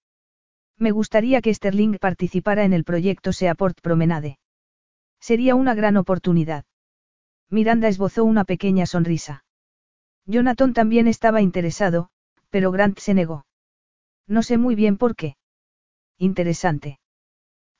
Me 0.77 0.91
gustaría 0.91 1.41
que 1.41 1.53
Sterling 1.53 1.97
participara 1.99 2.63
en 2.63 2.73
el 2.73 2.83
proyecto 2.83 3.31
Seaport 3.33 3.79
Promenade. 3.81 4.39
Sería 5.19 5.55
una 5.55 5.75
gran 5.75 5.97
oportunidad. 5.97 6.65
Miranda 7.49 7.87
esbozó 7.87 8.23
una 8.23 8.43
pequeña 8.43 8.85
sonrisa. 8.85 9.43
Jonathan 10.25 10.73
también 10.73 11.07
estaba 11.07 11.41
interesado, 11.41 12.09
pero 12.49 12.71
Grant 12.71 12.99
se 12.99 13.13
negó. 13.13 13.45
No 14.27 14.43
sé 14.43 14.57
muy 14.57 14.75
bien 14.75 14.97
por 14.97 15.15
qué. 15.15 15.35
Interesante. 16.17 16.99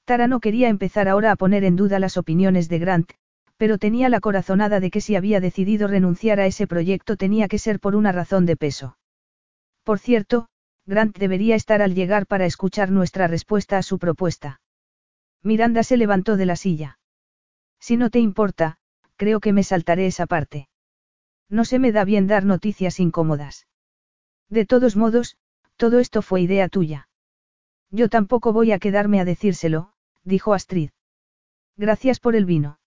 Tara 0.06 0.28
no 0.28 0.40
quería 0.40 0.70
empezar 0.70 1.08
ahora 1.08 1.32
a 1.32 1.36
poner 1.36 1.64
en 1.64 1.76
duda 1.76 2.00
las 2.00 2.18
opiniones 2.18 2.68
de 2.68 2.80
Grant, 2.80 3.12
pero 3.58 3.78
tenía 3.78 4.10
la 4.10 4.22
corazonada 4.22 4.80
de 4.80 4.90
que 4.90 5.02
si 5.02 5.16
había 5.16 5.40
decidido 5.40 5.88
renunciar 5.88 6.40
a 6.40 6.48
ese 6.48 6.66
proyecto 6.66 7.18
tenía 7.18 7.48
que 7.48 7.60
ser 7.60 7.80
por 7.80 7.96
una 7.96 8.12
razón 8.12 8.48
de 8.48 8.58
peso. 8.58 8.98
Por 9.84 10.00
cierto, 10.00 10.48
Grant 10.88 11.16
debería 11.16 11.56
estar 11.56 11.84
al 11.84 11.94
llegar 11.94 12.26
para 12.26 12.48
escuchar 12.48 12.90
nuestra 12.90 13.28
respuesta 13.28 13.78
a 13.78 13.84
su 13.84 14.00
propuesta. 14.00 14.62
Miranda 15.44 15.84
se 15.84 15.98
levantó 15.98 16.38
de 16.38 16.48
la 16.48 16.56
silla. 16.56 16.98
Si 17.80 17.96
no 17.96 18.10
te 18.10 18.20
importa, 18.20 18.79
creo 19.20 19.42
que 19.42 19.52
me 19.52 19.64
saltaré 19.64 20.08
esa 20.08 20.26
parte. 20.26 20.70
No 21.50 21.66
se 21.66 21.78
me 21.78 21.92
da 21.92 22.06
bien 22.06 22.26
dar 22.26 22.46
noticias 22.46 23.02
incómodas. 23.02 23.68
De 24.50 24.66
todos 24.66 24.96
modos, 24.96 25.38
todo 25.76 26.00
esto 26.00 26.22
fue 26.22 26.42
idea 26.42 26.70
tuya. 26.70 27.10
Yo 27.92 28.08
tampoco 28.08 28.54
voy 28.54 28.72
a 28.72 28.80
quedarme 28.80 29.20
a 29.20 29.26
decírselo, 29.26 29.92
dijo 30.24 30.54
Astrid. 30.54 30.92
Gracias 31.76 32.22
por 32.22 32.36
el 32.38 32.46
vino. 32.46 32.80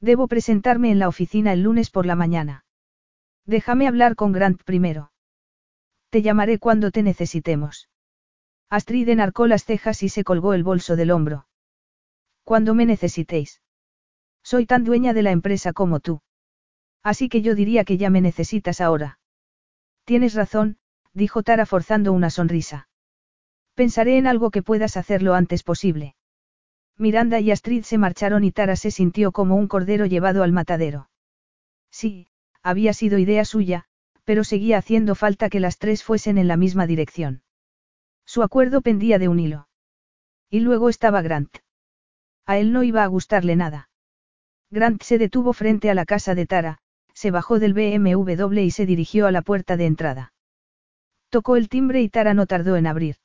Debo 0.00 0.28
presentarme 0.28 0.92
en 0.92 1.00
la 1.00 1.08
oficina 1.08 1.52
el 1.52 1.62
lunes 1.62 1.90
por 1.90 2.06
la 2.06 2.14
mañana. 2.14 2.64
Déjame 3.44 3.88
hablar 3.88 4.14
con 4.14 4.30
Grant 4.30 4.62
primero. 4.62 5.10
Te 6.10 6.22
llamaré 6.22 6.60
cuando 6.60 6.92
te 6.92 7.02
necesitemos. 7.02 7.88
Astrid 8.70 9.08
enarcó 9.08 9.48
las 9.48 9.64
cejas 9.64 10.04
y 10.04 10.08
se 10.08 10.22
colgó 10.22 10.54
el 10.54 10.62
bolso 10.62 10.94
del 10.94 11.10
hombro. 11.10 11.48
Cuando 12.44 12.74
me 12.74 12.86
necesitéis. 12.86 13.60
Soy 14.50 14.64
tan 14.64 14.82
dueña 14.82 15.12
de 15.12 15.22
la 15.22 15.30
empresa 15.30 15.74
como 15.74 16.00
tú. 16.00 16.22
Así 17.02 17.28
que 17.28 17.42
yo 17.42 17.54
diría 17.54 17.84
que 17.84 17.98
ya 17.98 18.08
me 18.08 18.22
necesitas 18.22 18.80
ahora. 18.80 19.18
Tienes 20.06 20.32
razón, 20.32 20.78
dijo 21.12 21.42
Tara 21.42 21.66
forzando 21.66 22.14
una 22.14 22.30
sonrisa. 22.30 22.88
Pensaré 23.74 24.16
en 24.16 24.26
algo 24.26 24.50
que 24.50 24.62
puedas 24.62 24.96
hacer 24.96 25.22
lo 25.22 25.34
antes 25.34 25.62
posible. 25.62 26.16
Miranda 26.96 27.40
y 27.40 27.50
Astrid 27.50 27.82
se 27.82 27.98
marcharon 27.98 28.42
y 28.42 28.50
Tara 28.50 28.76
se 28.76 28.90
sintió 28.90 29.32
como 29.32 29.54
un 29.54 29.68
cordero 29.68 30.06
llevado 30.06 30.42
al 30.42 30.52
matadero. 30.52 31.10
Sí, 31.90 32.28
había 32.62 32.94
sido 32.94 33.18
idea 33.18 33.44
suya, 33.44 33.84
pero 34.24 34.44
seguía 34.44 34.78
haciendo 34.78 35.14
falta 35.14 35.50
que 35.50 35.60
las 35.60 35.76
tres 35.76 36.02
fuesen 36.02 36.38
en 36.38 36.48
la 36.48 36.56
misma 36.56 36.86
dirección. 36.86 37.42
Su 38.24 38.42
acuerdo 38.42 38.80
pendía 38.80 39.18
de 39.18 39.28
un 39.28 39.40
hilo. 39.40 39.68
Y 40.48 40.60
luego 40.60 40.88
estaba 40.88 41.20
Grant. 41.20 41.58
A 42.46 42.56
él 42.56 42.72
no 42.72 42.82
iba 42.82 43.04
a 43.04 43.08
gustarle 43.08 43.54
nada. 43.54 43.90
Grant 44.70 45.02
se 45.02 45.18
detuvo 45.18 45.52
frente 45.52 45.90
a 45.90 45.94
la 45.94 46.04
casa 46.04 46.34
de 46.34 46.46
Tara, 46.46 46.78
se 47.14 47.30
bajó 47.30 47.58
del 47.58 47.72
BMW 47.72 48.60
y 48.60 48.70
se 48.70 48.86
dirigió 48.86 49.26
a 49.26 49.32
la 49.32 49.42
puerta 49.42 49.76
de 49.76 49.86
entrada. 49.86 50.32
Tocó 51.30 51.56
el 51.56 51.68
timbre 51.68 52.02
y 52.02 52.08
Tara 52.08 52.34
no 52.34 52.46
tardó 52.46 52.76
en 52.76 52.86
abrir. 52.86 53.16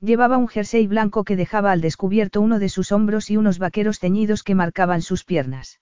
Llevaba 0.00 0.36
un 0.36 0.48
jersey 0.48 0.86
blanco 0.86 1.24
que 1.24 1.36
dejaba 1.36 1.72
al 1.72 1.80
descubierto 1.80 2.40
uno 2.40 2.58
de 2.58 2.68
sus 2.68 2.92
hombros 2.92 3.30
y 3.30 3.36
unos 3.36 3.58
vaqueros 3.58 3.98
ceñidos 3.98 4.42
que 4.42 4.54
marcaban 4.54 5.02
sus 5.02 5.24
piernas. 5.24 5.80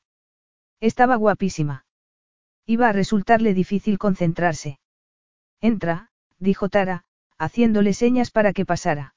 Estaba 0.81 1.17
guapísima. 1.17 1.87
Iba 2.67 2.89
a 2.89 2.93
resultarle 2.93 3.55
difícil 3.55 3.99
concentrarse. 3.99 4.79
Entra, 5.61 6.11
dijo 6.39 6.69
Tara, 6.69 7.05
haciéndole 7.39 7.95
señas 7.95 8.31
para 8.31 8.53
que 8.53 8.65
pasara. 8.65 9.15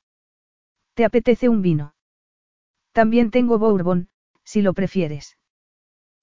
¿Te 0.95 1.05
apetece 1.05 1.49
un 1.49 1.61
vino? 1.61 1.93
También 2.91 3.31
tengo 3.31 3.59
bourbon, 3.59 4.09
si 4.43 4.61
lo 4.61 4.73
prefieres. 4.73 5.37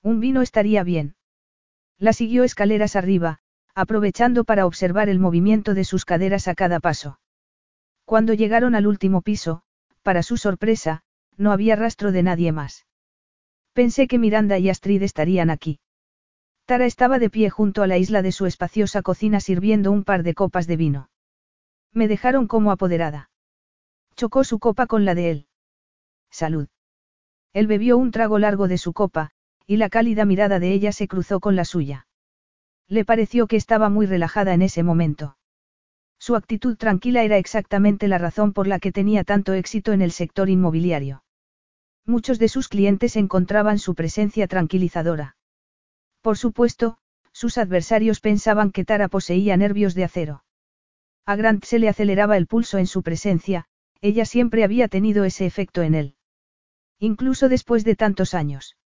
Un 0.05 0.20
vino 0.20 0.42
estaría 0.42 0.84
bien. 0.84 1.16
La 1.98 2.12
siguió 2.12 2.44
escaleras 2.44 2.94
arriba, 2.94 3.38
aprovechando 3.74 4.44
para 4.44 4.66
observar 4.66 5.09
el 5.09 5.18
movimiento 5.18 5.72
de 5.72 5.84
sus 5.84 6.05
caderas 6.05 6.46
a 6.46 6.55
cada 6.55 6.78
paso. 6.78 7.18
Cuando 8.05 8.34
llegaron 8.34 8.74
al 8.74 8.86
último 8.86 9.22
piso, 9.22 9.62
para 10.02 10.22
su 10.22 10.36
sorpresa, 10.36 11.02
no 11.38 11.52
había 11.52 11.74
rastro 11.74 12.12
de 12.12 12.22
nadie 12.22 12.52
más. 12.52 12.86
Pensé 13.72 14.07
que 14.07 14.18
Miranda 14.18 14.59
y 14.59 14.68
Astrid 14.68 15.02
estarían 15.02 15.48
aquí. 15.48 15.80
Tara 16.66 16.84
estaba 16.84 17.18
de 17.18 17.30
pie 17.30 17.48
junto 17.48 17.82
a 17.82 17.86
la 17.86 17.96
isla 17.96 18.20
de 18.20 18.30
su 18.30 18.44
espaciosa 18.44 19.00
cocina 19.00 19.40
sirviendo 19.40 19.90
un 19.90 20.05
par 20.05 20.22
de 20.22 20.34
copas 20.34 20.66
de 20.66 20.76
vino. 20.76 21.09
Me 21.92 22.09
dejaron 22.09 22.46
como 22.46 22.72
apoderada. 22.72 23.30
Chocó 24.16 24.44
su 24.44 24.59
copa 24.59 24.86
con 24.86 25.07
la 25.07 25.14
de 25.14 25.30
él. 25.30 25.46
Salud. 26.30 26.68
Él 27.55 27.66
bebió 27.66 27.96
un 27.96 28.11
trago 28.11 28.38
largo 28.38 28.68
de 28.68 28.78
su 28.78 28.92
copa, 28.92 29.30
y 29.66 29.76
la 29.76 29.88
cálida 29.88 30.24
mirada 30.24 30.58
de 30.58 30.72
ella 30.72 30.92
se 30.92 31.08
cruzó 31.08 31.40
con 31.40 31.56
la 31.56 31.64
suya. 31.64 32.06
Le 32.88 33.04
pareció 33.04 33.46
que 33.46 33.56
estaba 33.56 33.88
muy 33.88 34.06
relajada 34.06 34.54
en 34.54 34.62
ese 34.62 34.82
momento. 34.82 35.36
Su 36.18 36.36
actitud 36.36 36.76
tranquila 36.76 37.22
era 37.22 37.38
exactamente 37.38 38.08
la 38.08 38.18
razón 38.18 38.52
por 38.52 38.66
la 38.66 38.78
que 38.78 38.92
tenía 38.92 39.24
tanto 39.24 39.52
éxito 39.52 39.92
en 39.92 40.02
el 40.02 40.12
sector 40.12 40.48
inmobiliario. 40.48 41.24
Muchos 42.06 42.38
de 42.38 42.48
sus 42.48 42.68
clientes 42.68 43.16
encontraban 43.16 43.78
su 43.78 43.94
presencia 43.94 44.46
tranquilizadora. 44.46 45.36
Por 46.20 46.36
supuesto, 46.36 46.98
sus 47.32 47.58
adversarios 47.58 48.20
pensaban 48.20 48.70
que 48.70 48.84
Tara 48.84 49.08
poseía 49.08 49.56
nervios 49.56 49.94
de 49.94 50.04
acero. 50.04 50.44
A 51.26 51.36
Grant 51.36 51.64
se 51.64 51.78
le 51.78 51.88
aceleraba 51.88 52.36
el 52.36 52.46
pulso 52.46 52.78
en 52.78 52.86
su 52.86 53.02
presencia, 53.02 53.66
ella 54.02 54.26
siempre 54.26 54.64
había 54.64 54.88
tenido 54.88 55.24
ese 55.24 55.46
efecto 55.46 55.82
en 55.82 55.94
él. 55.94 56.16
Incluso 56.98 57.48
después 57.48 57.84
de 57.84 57.96
tantos 57.96 58.34
años. 58.34 58.76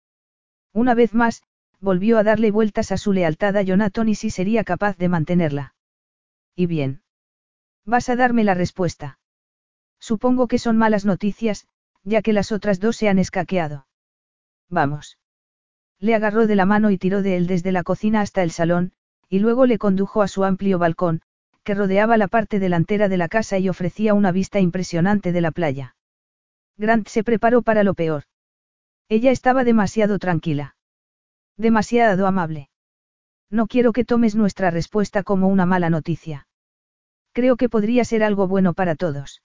Una 0.73 0.93
vez 0.93 1.13
más, 1.13 1.43
volvió 1.79 2.17
a 2.17 2.23
darle 2.23 2.51
vueltas 2.51 2.91
a 2.91 2.97
su 2.97 3.13
lealtad 3.13 3.55
a 3.57 3.61
Jonathan 3.61 4.09
y 4.09 4.15
si 4.15 4.29
sería 4.29 4.63
capaz 4.63 4.97
de 4.97 5.09
mantenerla. 5.09 5.75
Y 6.55 6.65
bien. 6.65 7.01
Vas 7.85 8.09
a 8.09 8.15
darme 8.15 8.43
la 8.43 8.53
respuesta. 8.53 9.19
Supongo 9.99 10.47
que 10.47 10.59
son 10.59 10.77
malas 10.77 11.05
noticias, 11.05 11.67
ya 12.03 12.21
que 12.21 12.33
las 12.33 12.51
otras 12.51 12.79
dos 12.79 12.97
se 12.97 13.09
han 13.09 13.19
escaqueado. 13.19 13.87
Vamos. 14.69 15.17
Le 15.99 16.15
agarró 16.15 16.47
de 16.47 16.55
la 16.55 16.65
mano 16.65 16.91
y 16.91 16.97
tiró 16.97 17.21
de 17.21 17.35
él 17.35 17.47
desde 17.47 17.71
la 17.71 17.83
cocina 17.83 18.21
hasta 18.21 18.43
el 18.43 18.51
salón, 18.51 18.93
y 19.27 19.39
luego 19.39 19.65
le 19.65 19.77
condujo 19.77 20.21
a 20.21 20.27
su 20.27 20.43
amplio 20.43 20.79
balcón, 20.79 21.21
que 21.63 21.75
rodeaba 21.75 22.17
la 22.17 22.27
parte 22.27 22.59
delantera 22.59 23.09
de 23.09 23.17
la 23.17 23.27
casa 23.27 23.57
y 23.57 23.69
ofrecía 23.69 24.13
una 24.13 24.31
vista 24.31 24.59
impresionante 24.59 25.31
de 25.31 25.41
la 25.41 25.51
playa. 25.51 25.95
Grant 26.77 27.07
se 27.07 27.23
preparó 27.23 27.61
para 27.61 27.83
lo 27.83 27.93
peor. 27.93 28.23
Ella 29.09 29.31
estaba 29.31 29.63
demasiado 29.63 30.19
tranquila. 30.19 30.75
Demasiado 31.57 32.27
amable. 32.27 32.69
No 33.49 33.65
quiero 33.65 33.91
que 33.91 34.05
tomes 34.05 34.35
nuestra 34.35 34.69
respuesta 34.69 35.23
como 35.23 35.47
una 35.47 35.65
mala 35.65 35.89
noticia. 35.89 36.47
Creo 37.33 37.57
que 37.57 37.69
podría 37.69 38.05
ser 38.05 38.23
algo 38.23 38.47
bueno 38.47 38.75
para 38.75 38.95
todos. 38.95 39.41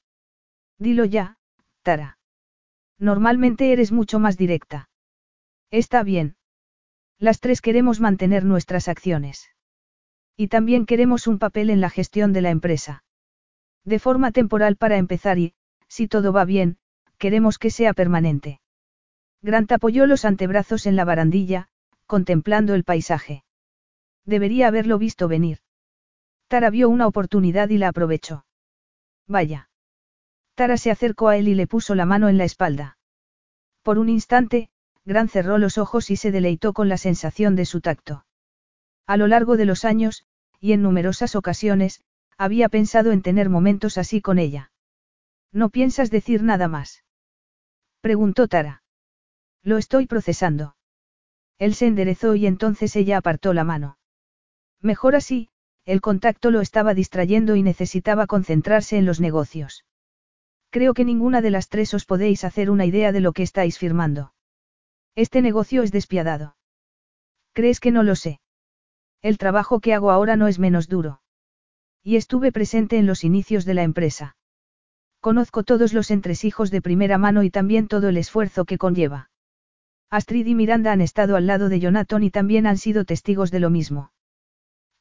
Dilo 0.78 1.06
ya, 1.06 1.38
Tara. 1.82 2.18
Normalmente 2.98 3.72
eres 3.72 3.90
mucho 3.90 4.18
más 4.18 4.36
directa. 4.36 4.90
Está 5.70 6.02
bien. 6.02 6.36
Las 7.18 7.40
tres 7.40 7.62
queremos 7.62 8.00
mantener 8.00 8.44
nuestras 8.44 8.88
acciones. 8.88 9.48
Y 10.36 10.48
también 10.48 10.84
queremos 10.84 11.26
un 11.26 11.38
papel 11.38 11.70
en 11.70 11.80
la 11.80 11.88
gestión 11.88 12.32
de 12.34 12.42
la 12.42 12.50
empresa. 12.50 13.02
De 13.84 13.98
forma 13.98 14.30
temporal 14.30 14.76
para 14.76 14.98
empezar 14.98 15.38
y, 15.38 15.54
si 15.88 16.06
todo 16.06 16.32
va 16.32 16.44
bien, 16.44 16.76
queremos 17.18 17.58
que 17.58 17.70
sea 17.70 17.94
permanente. 17.94 18.60
Grant 19.44 19.70
apoyó 19.72 20.06
los 20.06 20.24
antebrazos 20.24 20.86
en 20.86 20.96
la 20.96 21.04
barandilla, 21.04 21.68
contemplando 22.06 22.72
el 22.72 22.82
paisaje. 22.82 23.44
Debería 24.24 24.68
haberlo 24.68 24.96
visto 24.96 25.28
venir. 25.28 25.58
Tara 26.48 26.70
vio 26.70 26.88
una 26.88 27.06
oportunidad 27.06 27.68
y 27.68 27.76
la 27.76 27.88
aprovechó. 27.88 28.46
Vaya. 29.28 29.68
Tara 30.54 30.78
se 30.78 30.90
acercó 30.90 31.28
a 31.28 31.36
él 31.36 31.48
y 31.48 31.54
le 31.54 31.66
puso 31.66 31.94
la 31.94 32.06
mano 32.06 32.30
en 32.30 32.38
la 32.38 32.44
espalda. 32.44 32.96
Por 33.82 33.98
un 33.98 34.08
instante, 34.08 34.70
Gran 35.04 35.28
cerró 35.28 35.58
los 35.58 35.76
ojos 35.76 36.10
y 36.10 36.16
se 36.16 36.30
deleitó 36.30 36.72
con 36.72 36.88
la 36.88 36.96
sensación 36.96 37.54
de 37.54 37.66
su 37.66 37.82
tacto. 37.82 38.24
A 39.06 39.18
lo 39.18 39.26
largo 39.26 39.58
de 39.58 39.66
los 39.66 39.84
años, 39.84 40.24
y 40.58 40.72
en 40.72 40.80
numerosas 40.80 41.36
ocasiones, 41.36 42.02
había 42.38 42.70
pensado 42.70 43.12
en 43.12 43.20
tener 43.20 43.50
momentos 43.50 43.98
así 43.98 44.22
con 44.22 44.38
ella. 44.38 44.72
¿No 45.52 45.68
piensas 45.68 46.10
decir 46.10 46.42
nada 46.42 46.66
más? 46.66 47.04
Preguntó 48.00 48.48
Tara. 48.48 48.83
Lo 49.64 49.78
estoy 49.78 50.06
procesando. 50.06 50.76
Él 51.58 51.74
se 51.74 51.86
enderezó 51.86 52.34
y 52.34 52.46
entonces 52.46 52.94
ella 52.96 53.16
apartó 53.16 53.54
la 53.54 53.64
mano. 53.64 53.96
Mejor 54.82 55.16
así, 55.16 55.48
el 55.86 56.02
contacto 56.02 56.50
lo 56.50 56.60
estaba 56.60 56.92
distrayendo 56.92 57.56
y 57.56 57.62
necesitaba 57.62 58.26
concentrarse 58.26 58.98
en 58.98 59.06
los 59.06 59.20
negocios. 59.20 59.86
Creo 60.68 60.92
que 60.92 61.06
ninguna 61.06 61.40
de 61.40 61.50
las 61.50 61.70
tres 61.70 61.94
os 61.94 62.04
podéis 62.04 62.44
hacer 62.44 62.70
una 62.70 62.84
idea 62.84 63.10
de 63.10 63.20
lo 63.20 63.32
que 63.32 63.42
estáis 63.42 63.78
firmando. 63.78 64.34
Este 65.14 65.40
negocio 65.40 65.82
es 65.82 65.92
despiadado. 65.92 66.56
¿Crees 67.54 67.80
que 67.80 67.90
no 67.90 68.02
lo 68.02 68.16
sé? 68.16 68.40
El 69.22 69.38
trabajo 69.38 69.80
que 69.80 69.94
hago 69.94 70.10
ahora 70.10 70.36
no 70.36 70.46
es 70.46 70.58
menos 70.58 70.88
duro. 70.88 71.22
Y 72.02 72.16
estuve 72.16 72.52
presente 72.52 72.98
en 72.98 73.06
los 73.06 73.24
inicios 73.24 73.64
de 73.64 73.72
la 73.72 73.82
empresa. 73.82 74.36
Conozco 75.20 75.62
todos 75.62 75.94
los 75.94 76.10
entresijos 76.10 76.70
de 76.70 76.82
primera 76.82 77.16
mano 77.16 77.44
y 77.44 77.50
también 77.50 77.88
todo 77.88 78.10
el 78.10 78.18
esfuerzo 78.18 78.66
que 78.66 78.76
conlleva. 78.76 79.30
Astrid 80.14 80.46
y 80.46 80.54
Miranda 80.54 80.92
han 80.92 81.00
estado 81.00 81.34
al 81.34 81.48
lado 81.48 81.68
de 81.68 81.80
Jonathan 81.80 82.22
y 82.22 82.30
también 82.30 82.68
han 82.68 82.78
sido 82.78 83.04
testigos 83.04 83.50
de 83.50 83.58
lo 83.58 83.68
mismo. 83.68 84.12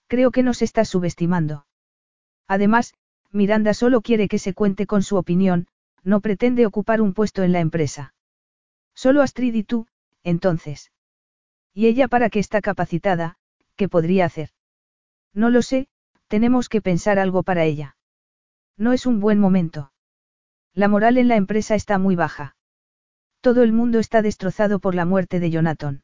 Creo 0.07 0.31
que 0.31 0.41
nos 0.41 0.63
estás 0.63 0.89
subestimando. 0.89 1.67
Además, 2.47 2.95
Miranda 3.31 3.75
solo 3.75 4.01
quiere 4.01 4.27
que 4.27 4.39
se 4.39 4.55
cuente 4.55 4.87
con 4.87 5.03
su 5.03 5.15
opinión, 5.15 5.67
no 6.03 6.19
pretende 6.19 6.65
ocupar 6.65 6.99
un 6.99 7.13
puesto 7.13 7.43
en 7.43 7.51
la 7.51 7.59
empresa. 7.59 8.15
Solo 8.95 9.21
Astrid 9.21 9.53
y 9.53 9.63
tú, 9.63 9.85
entonces. 10.23 10.91
¿Y 11.75 11.85
ella 11.85 12.07
para 12.07 12.31
qué 12.31 12.39
está 12.39 12.59
capacitada? 12.61 13.37
¿Qué 13.75 13.87
podría 13.87 14.25
hacer? 14.25 14.49
No 15.31 15.51
lo 15.51 15.61
sé, 15.61 15.89
tenemos 16.27 16.69
que 16.69 16.81
pensar 16.81 17.19
algo 17.19 17.43
para 17.43 17.65
ella. 17.65 17.97
No 18.77 18.93
es 18.93 19.05
un 19.05 19.19
buen 19.19 19.37
momento. 19.37 19.91
La 20.73 20.87
moral 20.87 21.19
en 21.19 21.27
la 21.27 21.35
empresa 21.35 21.75
está 21.75 21.99
muy 21.99 22.15
baja. 22.15 22.55
Todo 23.43 23.63
el 23.63 23.73
mundo 23.73 23.99
está 23.99 24.21
destrozado 24.21 24.79
por 24.79 24.95
la 24.95 25.03
muerte 25.03 25.41
de 25.41 25.51
Jonathan. 25.51 26.01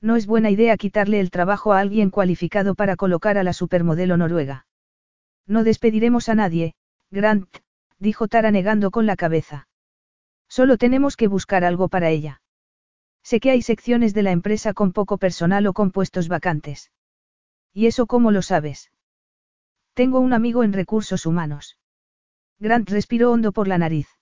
No 0.00 0.16
es 0.16 0.26
buena 0.26 0.50
idea 0.50 0.76
quitarle 0.76 1.20
el 1.20 1.30
trabajo 1.30 1.72
a 1.72 1.78
alguien 1.78 2.10
cualificado 2.10 2.74
para 2.74 2.96
colocar 2.96 3.38
a 3.38 3.44
la 3.44 3.52
supermodelo 3.52 4.16
noruega. 4.16 4.66
No 5.46 5.62
despediremos 5.62 6.28
a 6.28 6.34
nadie, 6.34 6.74
Grant, 7.12 7.48
dijo 8.00 8.26
Tara 8.26 8.50
negando 8.50 8.90
con 8.90 9.06
la 9.06 9.14
cabeza. 9.14 9.68
Solo 10.48 10.78
tenemos 10.78 11.16
que 11.16 11.28
buscar 11.28 11.62
algo 11.62 11.86
para 11.88 12.10
ella. 12.10 12.42
Sé 13.22 13.38
que 13.38 13.52
hay 13.52 13.62
secciones 13.62 14.12
de 14.12 14.24
la 14.24 14.32
empresa 14.32 14.74
con 14.74 14.92
poco 14.92 15.16
personal 15.16 15.64
o 15.68 15.72
con 15.72 15.92
puestos 15.92 16.26
vacantes. 16.26 16.90
¿Y 17.72 17.86
eso 17.86 18.08
cómo 18.08 18.32
lo 18.32 18.42
sabes? 18.42 18.90
Tengo 19.94 20.18
un 20.18 20.32
amigo 20.32 20.64
en 20.64 20.72
recursos 20.72 21.24
humanos. 21.24 21.78
Grant 22.58 22.90
respiró 22.90 23.30
hondo 23.30 23.52
por 23.52 23.68
la 23.68 23.78
nariz. 23.78 24.17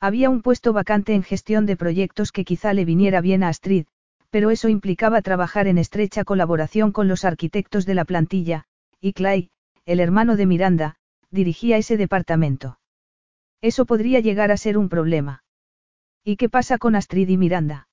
Había 0.00 0.30
un 0.30 0.42
puesto 0.42 0.72
vacante 0.72 1.14
en 1.14 1.22
gestión 1.22 1.66
de 1.66 1.76
proyectos 1.76 2.32
que 2.32 2.44
quizá 2.44 2.74
le 2.74 2.84
viniera 2.84 3.20
bien 3.20 3.42
a 3.42 3.48
Astrid, 3.48 3.86
pero 4.30 4.50
eso 4.50 4.68
implicaba 4.68 5.22
trabajar 5.22 5.66
en 5.66 5.78
estrecha 5.78 6.24
colaboración 6.24 6.92
con 6.92 7.08
los 7.08 7.24
arquitectos 7.24 7.86
de 7.86 7.94
la 7.94 8.04
plantilla, 8.04 8.64
y 9.00 9.12
Clay, 9.12 9.50
el 9.86 10.00
hermano 10.00 10.36
de 10.36 10.46
Miranda, 10.46 10.96
dirigía 11.30 11.76
ese 11.76 11.96
departamento. 11.96 12.78
Eso 13.62 13.86
podría 13.86 14.20
llegar 14.20 14.50
a 14.50 14.56
ser 14.56 14.76
un 14.78 14.88
problema. 14.88 15.42
¿Y 16.24 16.36
qué 16.36 16.48
pasa 16.48 16.78
con 16.78 16.96
Astrid 16.96 17.28
y 17.28 17.36
Miranda? 17.36 17.88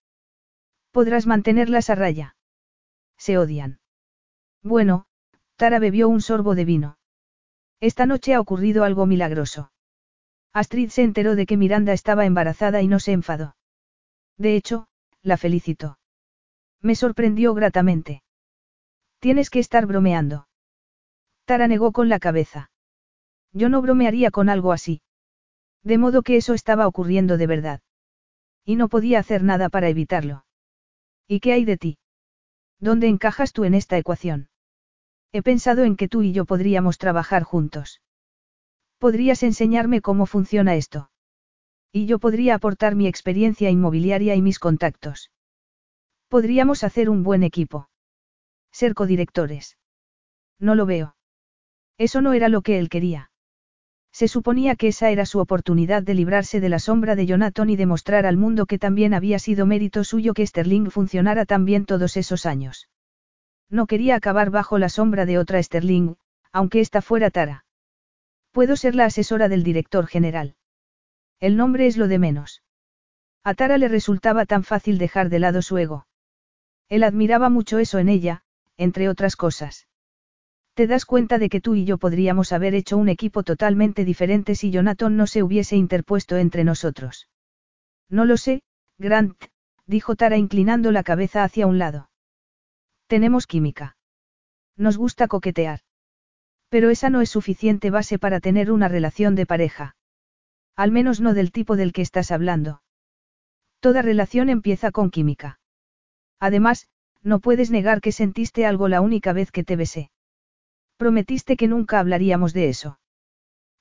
¿Podrás 0.91 1.25
mantenerlas 1.25 1.89
a 1.89 1.95
raya? 1.95 2.35
Se 3.17 3.37
odian. 3.37 3.79
Bueno, 4.61 5.05
Tara 5.55 5.79
bebió 5.79 6.09
un 6.09 6.21
sorbo 6.21 6.55
de 6.55 6.65
vino. 6.65 6.97
Esta 7.79 8.05
noche 8.05 8.33
ha 8.33 8.39
ocurrido 8.39 8.83
algo 8.83 9.05
milagroso. 9.05 9.72
Astrid 10.53 10.89
se 10.89 11.01
enteró 11.01 11.35
de 11.35 11.45
que 11.47 11.57
Miranda 11.57 11.93
estaba 11.93 12.25
embarazada 12.25 12.81
y 12.81 12.87
no 12.87 12.99
se 12.99 13.11
enfadó. 13.11 13.55
De 14.37 14.55
hecho, 14.55 14.87
la 15.23 15.37
felicitó. 15.37 15.97
Me 16.79 16.95
sorprendió 16.95 17.53
gratamente. 17.53 18.23
Tienes 19.19 19.49
que 19.49 19.59
estar 19.59 19.85
bromeando. 19.87 20.47
Tara 21.45 21.67
negó 21.67 21.91
con 21.91 22.07
la 22.07 22.19
cabeza. 22.19 22.71
Yo 23.51 23.69
no 23.69 23.81
bromearía 23.81 24.31
con 24.31 24.49
algo 24.49 24.71
así. 24.71 25.01
De 25.83 25.97
modo 25.97 26.21
que 26.21 26.37
eso 26.37 26.53
estaba 26.53 26.87
ocurriendo 26.87 27.37
de 27.37 27.47
verdad. 27.47 27.81
Y 28.63 28.75
no 28.75 28.89
podía 28.89 29.19
hacer 29.19 29.43
nada 29.43 29.69
para 29.69 29.89
evitarlo. 29.89 30.45
¿Y 31.27 31.39
qué 31.39 31.53
hay 31.53 31.65
de 31.65 31.77
ti? 31.77 31.97
¿Dónde 32.79 33.07
encajas 33.07 33.53
tú 33.53 33.63
en 33.63 33.73
esta 33.73 33.97
ecuación? 33.97 34.49
He 35.31 35.41
pensado 35.41 35.83
en 35.83 35.95
que 35.95 36.07
tú 36.07 36.21
y 36.21 36.31
yo 36.31 36.45
podríamos 36.45 36.97
trabajar 36.97 37.43
juntos. 37.43 38.01
Podrías 39.03 39.43
enseñarme 39.43 39.99
cómo 39.99 40.25
funciona 40.25 40.75
esto. 40.75 41.09
Y 41.91 42.05
yo 42.05 42.19
podría 42.19 42.55
aportar 42.55 42.95
mi 42.95 43.05
experiencia 43.05 43.69
inmobiliaria 43.69 44.33
y 44.33 44.41
mis 44.41 44.59
contactos. 44.59 45.29
Podríamos 46.29 46.85
hacer 46.85 47.09
un 47.09 47.21
buen 47.21 47.43
equipo. 47.43 47.89
Ser 48.71 48.93
codirectores. 48.93 49.77
No 50.57 50.73
lo 50.73 50.85
veo. 50.85 51.17
Eso 51.97 52.21
no 52.21 52.31
era 52.31 52.47
lo 52.47 52.61
que 52.61 52.79
él 52.79 52.87
quería. 52.87 53.29
Se 54.13 54.29
suponía 54.29 54.77
que 54.77 54.87
esa 54.87 55.09
era 55.09 55.25
su 55.25 55.39
oportunidad 55.39 56.01
de 56.01 56.13
librarse 56.13 56.61
de 56.61 56.69
la 56.69 56.79
sombra 56.79 57.17
de 57.17 57.25
Jonathan 57.25 57.69
y 57.69 57.75
demostrar 57.75 58.25
al 58.25 58.37
mundo 58.37 58.67
que 58.67 58.79
también 58.79 59.13
había 59.13 59.37
sido 59.37 59.65
mérito 59.65 60.05
suyo 60.05 60.33
que 60.33 60.47
Sterling 60.47 60.89
funcionara 60.91 61.43
tan 61.45 61.65
bien 61.65 61.85
todos 61.85 62.15
esos 62.15 62.45
años. 62.45 62.87
No 63.69 63.85
quería 63.85 64.15
acabar 64.15 64.49
bajo 64.49 64.77
la 64.77 64.87
sombra 64.87 65.25
de 65.25 65.39
otra 65.39 65.61
Sterling, 65.61 66.15
aunque 66.53 66.79
ésta 66.79 67.01
fuera 67.01 67.31
Tara. 67.31 67.62
Puedo 68.53 68.75
ser 68.75 68.93
la 68.93 69.05
asesora 69.05 69.49
del 69.49 69.63
director 69.63 70.05
general. 70.05 70.55
El 71.39 71.57
nombre 71.57 71.87
es 71.87 71.97
lo 71.97 72.07
de 72.07 72.19
menos. 72.19 72.61
A 73.43 73.55
Tara 73.55 73.79
le 73.79 73.87
resultaba 73.87 74.45
tan 74.45 74.63
fácil 74.63 74.99
dejar 74.99 75.29
de 75.29 75.39
lado 75.39 75.63
su 75.63 75.77
ego. 75.79 76.05
Él 76.87 77.03
admiraba 77.03 77.49
mucho 77.49 77.79
eso 77.79 77.97
en 77.97 78.09
ella, 78.09 78.43
entre 78.77 79.09
otras 79.09 79.35
cosas. 79.35 79.87
Te 80.75 80.85
das 80.85 81.05
cuenta 81.05 81.39
de 81.39 81.49
que 81.49 81.61
tú 81.61 81.73
y 81.73 81.83
yo 81.85 81.97
podríamos 81.97 82.51
haber 82.51 82.75
hecho 82.75 82.95
un 82.97 83.09
equipo 83.09 83.41
totalmente 83.41 84.05
diferente 84.05 84.53
si 84.53 84.69
Jonathan 84.69 85.17
no 85.17 85.25
se 85.25 85.41
hubiese 85.41 85.75
interpuesto 85.75 86.37
entre 86.37 86.63
nosotros. 86.63 87.29
No 88.07 88.23
lo 88.25 88.37
sé, 88.37 88.61
Grant, 88.99 89.43
dijo 89.87 90.15
Tara 90.15 90.37
inclinando 90.37 90.91
la 90.91 91.03
cabeza 91.03 91.43
hacia 91.43 91.65
un 91.65 91.79
lado. 91.79 92.11
Tenemos 93.07 93.47
química. 93.47 93.97
Nos 94.77 94.97
gusta 94.97 95.27
coquetear. 95.27 95.79
Pero 96.74 96.89
esa 96.89 97.11
no 97.11 97.21
es 97.21 97.30
suficiente 97.30 97.91
base 97.91 98.17
para 98.17 98.39
tener 98.39 98.71
una 98.71 98.88
relación 98.88 99.36
de 99.36 99.45
pareja. 99.45 99.95
Al 100.76 100.91
menos 100.91 101.21
no 101.21 101.36
del 101.36 101.51
tipo 101.51 101.76
del 101.76 101.93
que 101.93 102.01
estás 102.01 102.32
hablando. 102.32 102.82
Toda 103.80 104.01
relación 104.01 104.49
empieza 104.49 104.89
con 104.89 105.11
química. 105.11 105.59
Además, 106.39 106.88
no 107.21 107.41
puedes 107.41 107.69
negar 107.69 108.01
que 108.01 108.11
sentiste 108.11 108.65
algo 108.65 108.88
la 108.88 109.01
única 109.01 109.34
vez 109.34 109.51
que 109.51 109.63
te 109.63 109.76
besé. 109.76 110.09
Prometiste 110.97 111.57
que 111.57 111.67
nunca 111.67 111.99
hablaríamos 111.99 112.53
de 112.53 112.69
eso. 112.69 112.97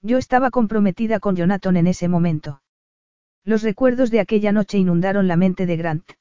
Yo 0.03 0.19
estaba 0.19 0.51
comprometida 0.51 1.19
con 1.19 1.35
Jonathan 1.35 1.79
en 1.79 1.87
ese 1.87 2.09
momento. 2.09 2.61
Los 3.43 3.63
recuerdos 3.63 4.11
de 4.11 4.21
aquella 4.21 4.53
noche 4.53 4.77
inundaron 4.77 5.29
la 5.29 5.39
mente 5.39 5.65
de 5.65 5.79
Grant. 5.79 6.13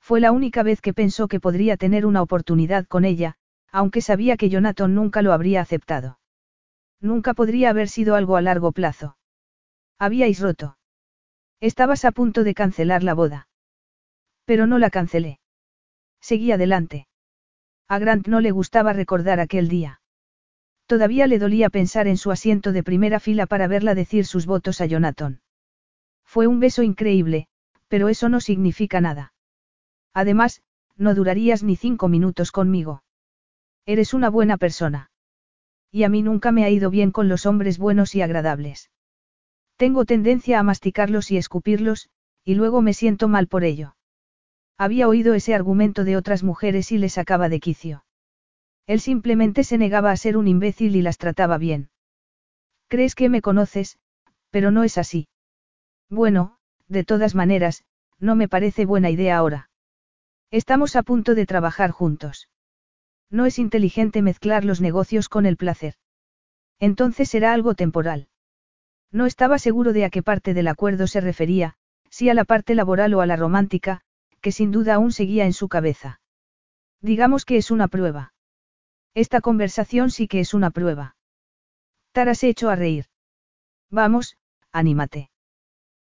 Fue 0.00 0.22
la 0.22 0.32
única 0.32 0.62
vez 0.62 0.80
que 0.80 0.94
pensó 0.94 1.28
que 1.28 1.38
podría 1.38 1.76
tener 1.76 2.06
una 2.06 2.22
oportunidad 2.22 2.86
con 2.86 3.04
ella, 3.04 3.36
aunque 3.72 4.02
sabía 4.02 4.36
que 4.36 4.50
Jonathan 4.50 4.94
nunca 4.94 5.22
lo 5.22 5.32
habría 5.32 5.62
aceptado. 5.62 6.18
Nunca 7.00 7.34
podría 7.34 7.70
haber 7.70 7.88
sido 7.88 8.14
algo 8.14 8.36
a 8.36 8.42
largo 8.42 8.70
plazo. 8.72 9.16
Habíais 9.98 10.38
roto. 10.40 10.76
Estabas 11.60 12.04
a 12.04 12.12
punto 12.12 12.44
de 12.44 12.54
cancelar 12.54 13.02
la 13.02 13.14
boda. 13.14 13.48
Pero 14.44 14.66
no 14.66 14.78
la 14.78 14.90
cancelé. 14.90 15.40
Seguí 16.20 16.52
adelante. 16.52 17.08
A 17.88 17.98
Grant 17.98 18.28
no 18.28 18.40
le 18.40 18.50
gustaba 18.50 18.92
recordar 18.92 19.40
aquel 19.40 19.68
día. 19.68 20.00
Todavía 20.86 21.26
le 21.26 21.38
dolía 21.38 21.70
pensar 21.70 22.06
en 22.06 22.16
su 22.16 22.30
asiento 22.30 22.72
de 22.72 22.82
primera 22.82 23.20
fila 23.20 23.46
para 23.46 23.66
verla 23.66 23.94
decir 23.94 24.26
sus 24.26 24.46
votos 24.46 24.80
a 24.80 24.86
Jonathan. 24.86 25.40
Fue 26.24 26.46
un 26.46 26.60
beso 26.60 26.82
increíble, 26.82 27.46
pero 27.88 28.08
eso 28.08 28.28
no 28.28 28.40
significa 28.40 29.00
nada. 29.00 29.32
Además, 30.12 30.62
no 30.96 31.14
durarías 31.14 31.62
ni 31.62 31.76
cinco 31.76 32.08
minutos 32.08 32.52
conmigo. 32.52 33.02
Eres 33.86 34.14
una 34.14 34.30
buena 34.30 34.56
persona. 34.56 35.10
Y 35.90 36.04
a 36.04 36.08
mí 36.08 36.22
nunca 36.22 36.52
me 36.52 36.64
ha 36.64 36.70
ido 36.70 36.90
bien 36.90 37.10
con 37.10 37.28
los 37.28 37.46
hombres 37.46 37.78
buenos 37.78 38.14
y 38.14 38.22
agradables. 38.22 38.90
Tengo 39.76 40.04
tendencia 40.04 40.60
a 40.60 40.62
masticarlos 40.62 41.30
y 41.30 41.36
escupirlos, 41.36 42.08
y 42.44 42.54
luego 42.54 42.82
me 42.82 42.94
siento 42.94 43.28
mal 43.28 43.48
por 43.48 43.64
ello. 43.64 43.96
Había 44.78 45.08
oído 45.08 45.34
ese 45.34 45.54
argumento 45.54 46.04
de 46.04 46.16
otras 46.16 46.42
mujeres 46.42 46.92
y 46.92 46.98
les 46.98 47.14
sacaba 47.14 47.48
de 47.48 47.60
quicio. 47.60 48.04
Él 48.86 49.00
simplemente 49.00 49.64
se 49.64 49.78
negaba 49.78 50.10
a 50.10 50.16
ser 50.16 50.36
un 50.36 50.48
imbécil 50.48 50.96
y 50.96 51.02
las 51.02 51.18
trataba 51.18 51.58
bien. 51.58 51.90
Crees 52.88 53.14
que 53.14 53.28
me 53.28 53.42
conoces, 53.42 53.98
pero 54.50 54.70
no 54.70 54.84
es 54.84 54.98
así. 54.98 55.28
Bueno, 56.08 56.58
de 56.88 57.04
todas 57.04 57.34
maneras, 57.34 57.84
no 58.18 58.36
me 58.36 58.48
parece 58.48 58.84
buena 58.84 59.10
idea 59.10 59.36
ahora. 59.36 59.70
Estamos 60.50 60.96
a 60.96 61.02
punto 61.02 61.34
de 61.34 61.46
trabajar 61.46 61.90
juntos. 61.90 62.48
No 63.32 63.46
es 63.46 63.58
inteligente 63.58 64.20
mezclar 64.20 64.64
los 64.64 64.82
negocios 64.82 65.30
con 65.30 65.46
el 65.46 65.56
placer. 65.56 65.94
Entonces 66.78 67.30
será 67.30 67.54
algo 67.54 67.74
temporal. 67.74 68.28
No 69.10 69.24
estaba 69.24 69.58
seguro 69.58 69.94
de 69.94 70.04
a 70.04 70.10
qué 70.10 70.22
parte 70.22 70.52
del 70.52 70.68
acuerdo 70.68 71.06
se 71.06 71.22
refería, 71.22 71.74
si 72.10 72.28
a 72.28 72.34
la 72.34 72.44
parte 72.44 72.74
laboral 72.74 73.14
o 73.14 73.22
a 73.22 73.26
la 73.26 73.36
romántica, 73.36 74.02
que 74.42 74.52
sin 74.52 74.70
duda 74.70 74.94
aún 74.94 75.12
seguía 75.12 75.46
en 75.46 75.54
su 75.54 75.68
cabeza. 75.68 76.20
Digamos 77.00 77.46
que 77.46 77.56
es 77.56 77.70
una 77.70 77.88
prueba. 77.88 78.34
Esta 79.14 79.40
conversación 79.40 80.10
sí 80.10 80.28
que 80.28 80.40
es 80.40 80.52
una 80.52 80.70
prueba. 80.70 81.16
Tara 82.12 82.34
se 82.34 82.50
echó 82.50 82.68
a 82.68 82.76
reír. 82.76 83.06
Vamos, 83.90 84.36
anímate. 84.72 85.30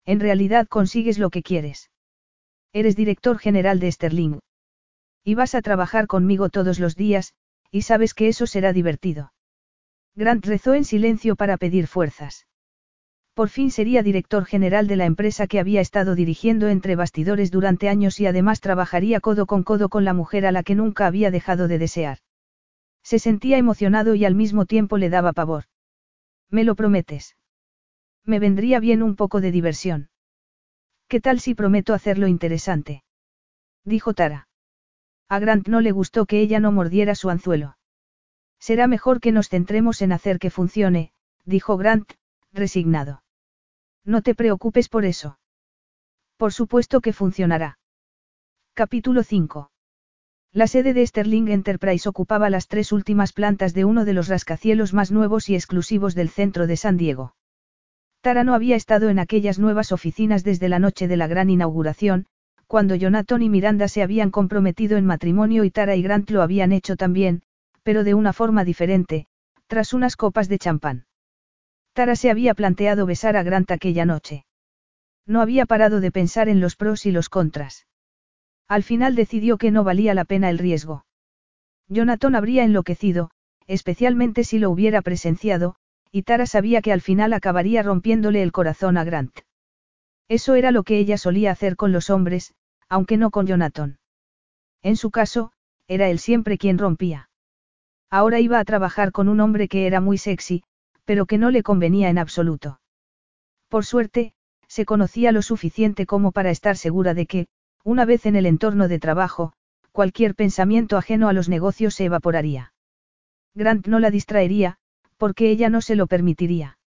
En 0.04 0.20
realidad 0.20 0.68
consigues 0.68 1.18
lo 1.18 1.30
que 1.30 1.42
quieres. 1.42 1.90
Eres 2.72 2.94
director 2.94 3.38
general 3.38 3.80
de 3.80 3.90
Sterling. 3.90 4.38
Y 5.28 5.34
vas 5.34 5.56
a 5.56 5.60
trabajar 5.60 6.06
conmigo 6.06 6.50
todos 6.50 6.78
los 6.78 6.94
días, 6.94 7.34
y 7.72 7.82
sabes 7.82 8.14
que 8.14 8.28
eso 8.28 8.46
será 8.46 8.72
divertido. 8.72 9.32
Grant 10.14 10.46
rezó 10.46 10.74
en 10.74 10.84
silencio 10.84 11.34
para 11.34 11.56
pedir 11.56 11.88
fuerzas. 11.88 12.46
Por 13.34 13.48
fin 13.48 13.72
sería 13.72 14.04
director 14.04 14.44
general 14.44 14.86
de 14.86 14.94
la 14.94 15.04
empresa 15.04 15.48
que 15.48 15.58
había 15.58 15.80
estado 15.80 16.14
dirigiendo 16.14 16.68
entre 16.68 16.94
bastidores 16.94 17.50
durante 17.50 17.88
años 17.88 18.20
y 18.20 18.26
además 18.26 18.60
trabajaría 18.60 19.18
codo 19.18 19.46
con 19.46 19.64
codo 19.64 19.88
con 19.88 20.04
la 20.04 20.14
mujer 20.14 20.46
a 20.46 20.52
la 20.52 20.62
que 20.62 20.76
nunca 20.76 21.08
había 21.08 21.32
dejado 21.32 21.66
de 21.66 21.78
desear. 21.78 22.18
Se 23.02 23.18
sentía 23.18 23.58
emocionado 23.58 24.14
y 24.14 24.24
al 24.24 24.36
mismo 24.36 24.64
tiempo 24.64 24.96
le 24.96 25.10
daba 25.10 25.32
pavor. 25.32 25.64
¿Me 26.50 26.62
lo 26.62 26.76
prometes? 26.76 27.36
Me 28.24 28.38
vendría 28.38 28.78
bien 28.78 29.02
un 29.02 29.16
poco 29.16 29.40
de 29.40 29.50
diversión. 29.50 30.08
¿Qué 31.08 31.20
tal 31.20 31.40
si 31.40 31.56
prometo 31.56 31.94
hacerlo 31.94 32.28
interesante? 32.28 33.02
Dijo 33.84 34.14
Tara. 34.14 34.45
A 35.28 35.38
Grant 35.38 35.66
no 35.68 35.80
le 35.80 35.92
gustó 35.92 36.26
que 36.26 36.40
ella 36.40 36.60
no 36.60 36.72
mordiera 36.72 37.14
su 37.14 37.30
anzuelo. 37.30 37.76
Será 38.60 38.86
mejor 38.86 39.20
que 39.20 39.32
nos 39.32 39.48
centremos 39.48 40.02
en 40.02 40.12
hacer 40.12 40.38
que 40.38 40.50
funcione, 40.50 41.12
dijo 41.44 41.76
Grant, 41.76 42.12
resignado. 42.52 43.22
No 44.04 44.22
te 44.22 44.34
preocupes 44.34 44.88
por 44.88 45.04
eso. 45.04 45.38
Por 46.36 46.52
supuesto 46.52 47.00
que 47.00 47.12
funcionará. 47.12 47.78
Capítulo 48.74 49.22
5. 49.22 49.70
La 50.52 50.66
sede 50.66 50.94
de 50.94 51.06
Sterling 51.06 51.48
Enterprise 51.48 52.08
ocupaba 52.08 52.48
las 52.48 52.68
tres 52.68 52.92
últimas 52.92 53.32
plantas 53.32 53.74
de 53.74 53.84
uno 53.84 54.04
de 54.04 54.12
los 54.12 54.28
rascacielos 54.28 54.94
más 54.94 55.10
nuevos 55.10 55.48
y 55.48 55.54
exclusivos 55.54 56.14
del 56.14 56.28
centro 56.28 56.66
de 56.66 56.76
San 56.76 56.96
Diego. 56.96 57.34
Tara 58.20 58.44
no 58.44 58.54
había 58.54 58.76
estado 58.76 59.08
en 59.08 59.18
aquellas 59.18 59.58
nuevas 59.58 59.92
oficinas 59.92 60.44
desde 60.44 60.68
la 60.68 60.78
noche 60.78 61.08
de 61.08 61.16
la 61.16 61.26
gran 61.26 61.50
inauguración, 61.50 62.26
cuando 62.66 62.94
Jonathan 62.94 63.42
y 63.42 63.48
Miranda 63.48 63.88
se 63.88 64.02
habían 64.02 64.30
comprometido 64.30 64.96
en 64.96 65.06
matrimonio 65.06 65.64
y 65.64 65.70
Tara 65.70 65.94
y 65.96 66.02
Grant 66.02 66.30
lo 66.30 66.42
habían 66.42 66.72
hecho 66.72 66.96
también, 66.96 67.42
pero 67.82 68.02
de 68.02 68.14
una 68.14 68.32
forma 68.32 68.64
diferente, 68.64 69.26
tras 69.66 69.92
unas 69.92 70.16
copas 70.16 70.48
de 70.48 70.58
champán. 70.58 71.06
Tara 71.92 72.16
se 72.16 72.30
había 72.30 72.54
planteado 72.54 73.06
besar 73.06 73.36
a 73.36 73.42
Grant 73.42 73.70
aquella 73.70 74.04
noche. 74.04 74.44
No 75.26 75.40
había 75.40 75.66
parado 75.66 76.00
de 76.00 76.10
pensar 76.10 76.48
en 76.48 76.60
los 76.60 76.76
pros 76.76 77.06
y 77.06 77.12
los 77.12 77.28
contras. 77.28 77.86
Al 78.68 78.82
final 78.82 79.14
decidió 79.14 79.58
que 79.58 79.70
no 79.70 79.84
valía 79.84 80.14
la 80.14 80.24
pena 80.24 80.50
el 80.50 80.58
riesgo. 80.58 81.04
Jonathan 81.88 82.34
habría 82.34 82.64
enloquecido, 82.64 83.30
especialmente 83.66 84.44
si 84.44 84.58
lo 84.58 84.70
hubiera 84.70 85.02
presenciado, 85.02 85.76
y 86.10 86.22
Tara 86.22 86.46
sabía 86.46 86.82
que 86.82 86.92
al 86.92 87.00
final 87.00 87.32
acabaría 87.32 87.82
rompiéndole 87.82 88.42
el 88.42 88.52
corazón 88.52 88.96
a 88.96 89.04
Grant. 89.04 89.40
Eso 90.28 90.54
era 90.54 90.70
lo 90.70 90.82
que 90.82 90.98
ella 90.98 91.18
solía 91.18 91.52
hacer 91.52 91.76
con 91.76 91.92
los 91.92 92.10
hombres, 92.10 92.54
aunque 92.88 93.16
no 93.16 93.30
con 93.30 93.46
Jonathan. 93.46 93.98
En 94.82 94.96
su 94.96 95.10
caso, 95.10 95.52
era 95.88 96.08
él 96.08 96.18
siempre 96.18 96.58
quien 96.58 96.78
rompía. 96.78 97.28
Ahora 98.10 98.40
iba 98.40 98.58
a 98.58 98.64
trabajar 98.64 99.12
con 99.12 99.28
un 99.28 99.40
hombre 99.40 99.68
que 99.68 99.86
era 99.86 100.00
muy 100.00 100.18
sexy, 100.18 100.62
pero 101.04 101.26
que 101.26 101.38
no 101.38 101.50
le 101.50 101.62
convenía 101.62 102.08
en 102.08 102.18
absoluto. 102.18 102.80
Por 103.68 103.84
suerte, 103.84 104.34
se 104.68 104.84
conocía 104.84 105.32
lo 105.32 105.42
suficiente 105.42 106.06
como 106.06 106.32
para 106.32 106.50
estar 106.50 106.76
segura 106.76 107.14
de 107.14 107.26
que, 107.26 107.46
una 107.84 108.04
vez 108.04 108.26
en 108.26 108.36
el 108.36 108.46
entorno 108.46 108.88
de 108.88 108.98
trabajo, 108.98 109.52
cualquier 109.92 110.34
pensamiento 110.34 110.96
ajeno 110.96 111.28
a 111.28 111.32
los 111.32 111.48
negocios 111.48 111.94
se 111.94 112.04
evaporaría. 112.04 112.72
Grant 113.54 113.86
no 113.86 114.00
la 114.00 114.10
distraería, 114.10 114.76
porque 115.16 115.50
ella 115.50 115.70
no 115.70 115.80
se 115.80 115.96
lo 115.96 116.06
permitiría. 116.06 116.78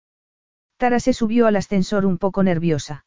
Tara 0.78 1.00
se 1.00 1.14
subió 1.14 1.48
al 1.48 1.56
ascensor 1.56 2.06
un 2.06 2.18
poco 2.18 2.44
nerviosa. 2.44 3.06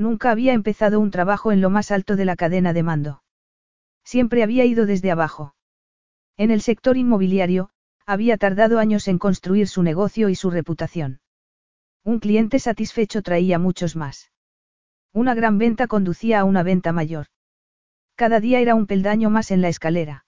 Nunca 0.00 0.30
había 0.30 0.54
empezado 0.54 0.98
un 0.98 1.10
trabajo 1.10 1.52
en 1.52 1.60
lo 1.60 1.68
más 1.68 1.90
alto 1.90 2.16
de 2.16 2.24
la 2.24 2.34
cadena 2.34 2.72
de 2.72 2.82
mando. 2.82 3.22
Siempre 4.02 4.42
había 4.42 4.64
ido 4.64 4.86
desde 4.86 5.10
abajo. 5.10 5.54
En 6.38 6.50
el 6.50 6.62
sector 6.62 6.96
inmobiliario, 6.96 7.68
había 8.06 8.38
tardado 8.38 8.78
años 8.78 9.08
en 9.08 9.18
construir 9.18 9.68
su 9.68 9.82
negocio 9.82 10.30
y 10.30 10.36
su 10.36 10.48
reputación. 10.50 11.20
Un 12.02 12.18
cliente 12.18 12.58
satisfecho 12.60 13.20
traía 13.20 13.58
muchos 13.58 13.94
más. 13.94 14.30
Una 15.12 15.34
gran 15.34 15.58
venta 15.58 15.86
conducía 15.86 16.40
a 16.40 16.44
una 16.44 16.62
venta 16.62 16.92
mayor. 16.92 17.26
Cada 18.14 18.40
día 18.40 18.60
era 18.60 18.74
un 18.74 18.86
peldaño 18.86 19.28
más 19.28 19.50
en 19.50 19.60
la 19.60 19.68
escalera. 19.68 20.24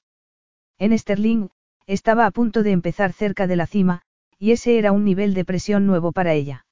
En 0.76 0.98
Sterling, 0.98 1.48
estaba 1.86 2.26
a 2.26 2.30
punto 2.30 2.62
de 2.62 2.72
empezar 2.72 3.14
cerca 3.14 3.46
de 3.46 3.56
la 3.56 3.66
cima, 3.66 4.02
y 4.38 4.52
ese 4.52 4.76
era 4.76 4.92
un 4.92 5.02
nivel 5.02 5.32
de 5.32 5.46
presión 5.46 5.86
nuevo 5.86 6.12
para 6.12 6.34
ella. 6.34 6.66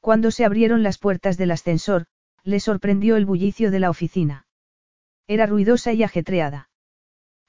Cuando 0.00 0.32
se 0.32 0.44
abrieron 0.44 0.82
las 0.82 0.98
puertas 0.98 1.36
del 1.36 1.52
ascensor, 1.52 2.06
le 2.44 2.60
sorprendió 2.60 3.16
el 3.16 3.26
bullicio 3.26 3.70
de 3.70 3.80
la 3.80 3.90
oficina. 3.90 4.46
Era 5.26 5.46
ruidosa 5.46 5.92
y 5.92 6.02
ajetreada. 6.02 6.68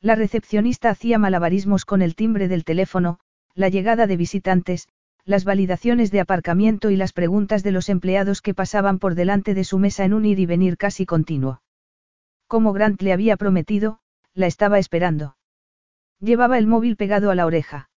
La 0.01 0.15
recepcionista 0.15 0.89
hacía 0.89 1.17
malabarismos 1.17 1.85
con 1.85 2.01
el 2.01 2.15
timbre 2.15 2.47
del 2.47 2.65
teléfono, 2.65 3.19
la 3.55 3.69
llegada 3.69 4.05
de 4.07 4.17
visitantes, 4.17 4.87
las 5.25 5.45
validaciones 5.45 6.11
de 6.11 6.19
aparcamiento 6.19 6.91
y 6.91 6.97
las 6.97 7.13
preguntas 7.13 7.63
de 7.63 7.71
los 7.71 7.87
empleados 7.87 8.41
que 8.41 8.53
pasaban 8.53 8.99
por 8.99 9.15
delante 9.15 9.53
de 9.53 9.63
su 9.63 9.79
mesa 9.79 10.03
en 10.03 10.13
un 10.13 10.25
ir 10.25 10.39
y 10.39 10.45
venir 10.45 10.77
casi 10.77 11.05
continuo. 11.05 11.61
Como 12.47 12.73
Grant 12.73 13.01
le 13.01 13.13
había 13.13 13.37
prometido, 13.37 13.99
la 14.33 14.47
estaba 14.47 14.79
esperando. 14.79 15.37
Llevaba 16.19 16.57
el 16.57 16.67
móvil 16.67 16.97
pegado 16.97 17.31
a 17.31 17.35
la 17.35 17.45
oreja. 17.45 17.89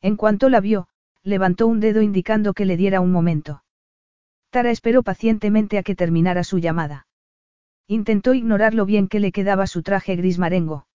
En 0.00 0.16
cuanto 0.16 0.48
la 0.48 0.60
vio, 0.60 0.86
levantó 1.24 1.66
un 1.66 1.80
dedo 1.80 2.02
indicando 2.02 2.54
que 2.54 2.66
le 2.66 2.76
diera 2.76 3.00
un 3.00 3.10
momento. 3.10 3.63
Tara 4.54 4.70
esperó 4.70 5.02
pacientemente 5.02 5.78
a 5.78 5.82
que 5.82 5.96
terminara 5.96 6.44
su 6.44 6.60
llamada. 6.60 7.08
Intentó 7.88 8.34
ignorar 8.34 8.72
lo 8.72 8.86
bien 8.86 9.08
que 9.08 9.18
le 9.18 9.32
quedaba 9.32 9.66
su 9.66 9.82
traje 9.82 10.14
gris 10.14 10.38
marengo. 10.38 10.86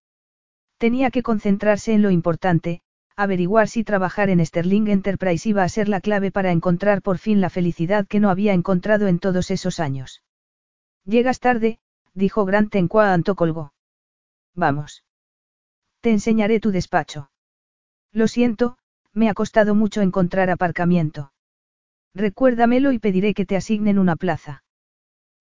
Tenía 0.77 1.11
que 1.11 1.23
concentrarse 1.23 1.91
en 1.91 2.01
lo 2.01 2.09
importante, 2.09 2.79
averiguar 3.17 3.67
si 3.67 3.83
trabajar 3.83 4.29
en 4.29 4.45
Sterling 4.45 4.87
Enterprise 4.87 5.49
iba 5.49 5.63
a 5.63 5.67
ser 5.67 5.89
la 5.89 5.99
clave 5.99 6.31
para 6.31 6.53
encontrar 6.53 7.01
por 7.01 7.17
fin 7.17 7.41
la 7.41 7.49
felicidad 7.49 8.07
que 8.07 8.21
no 8.21 8.29
había 8.29 8.53
encontrado 8.53 9.09
en 9.09 9.19
todos 9.19 9.51
esos 9.51 9.81
años. 9.81 10.23
Llegas 11.03 11.41
tarde, 11.41 11.79
dijo 12.13 12.45
Grant 12.45 12.73
en 12.75 12.87
cuanto 12.87 13.35
colgó. 13.35 13.73
Vamos. 14.55 15.03
Te 15.99 16.11
enseñaré 16.11 16.61
tu 16.61 16.71
despacho. 16.71 17.29
Lo 18.13 18.29
siento, 18.29 18.77
me 19.11 19.27
ha 19.27 19.33
costado 19.33 19.75
mucho 19.75 19.99
encontrar 19.99 20.49
aparcamiento. 20.49 21.33
Recuérdamelo 22.13 22.91
y 22.91 22.99
pediré 22.99 23.33
que 23.33 23.45
te 23.45 23.55
asignen 23.55 23.99
una 23.99 24.15
plaza. 24.15 24.63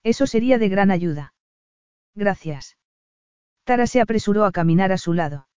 Eso 0.02 0.26
sería 0.26 0.58
de 0.58 0.68
gran 0.68 0.90
ayuda. 0.90 1.34
Gracias. 2.14 2.76
Tara 3.64 3.86
se 3.86 4.00
apresuró 4.00 4.44
a 4.44 4.52
caminar 4.52 4.92
a 4.92 4.98
su 4.98 5.12
lado. 5.12 5.48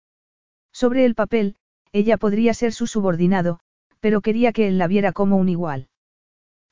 Sobre 0.72 1.06
el 1.06 1.16
papel, 1.16 1.56
ella 1.92 2.18
podría 2.18 2.54
ser 2.54 2.74
su 2.74 2.88
subordinado, 2.88 3.60
pero 4.00 4.22
quería 4.22 4.52
que 4.54 4.68
él 4.68 4.78
la 4.78 4.88
viera 4.88 5.12
como 5.12 5.38
un 5.38 5.50
igual. 5.50 5.90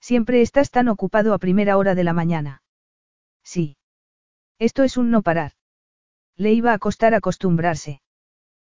Siempre 0.01 0.41
estás 0.41 0.71
tan 0.71 0.87
ocupado 0.87 1.33
a 1.33 1.39
primera 1.39 1.77
hora 1.77 1.95
de 1.95 2.03
la 2.03 2.13
mañana. 2.13 2.61
Sí. 3.43 3.77
Esto 4.57 4.83
es 4.83 4.97
un 4.97 5.11
no 5.11 5.21
parar. 5.21 5.53
Le 6.35 6.53
iba 6.53 6.73
a 6.73 6.79
costar 6.79 7.13
acostumbrarse. 7.13 8.01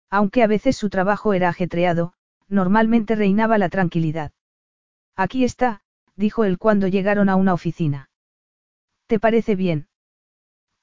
Aunque 0.10 0.44
a 0.44 0.48
veces 0.48 0.78
su 0.78 0.90
trabajo 0.90 1.34
era 1.34 1.50
ajetreado, 1.50 2.14
normalmente 2.48 3.16
reinaba 3.16 3.58
la 3.58 3.70
tranquilidad. 3.70 4.32
Aquí 5.18 5.44
está, 5.44 5.82
dijo 6.16 6.46
él 6.46 6.60
cuando 6.60 6.88
llegaron 6.88 7.28
a 7.28 7.36
una 7.36 7.54
oficina. 7.54 8.10
¿Te 9.08 9.20
parece 9.20 9.56
bien? 9.56 9.88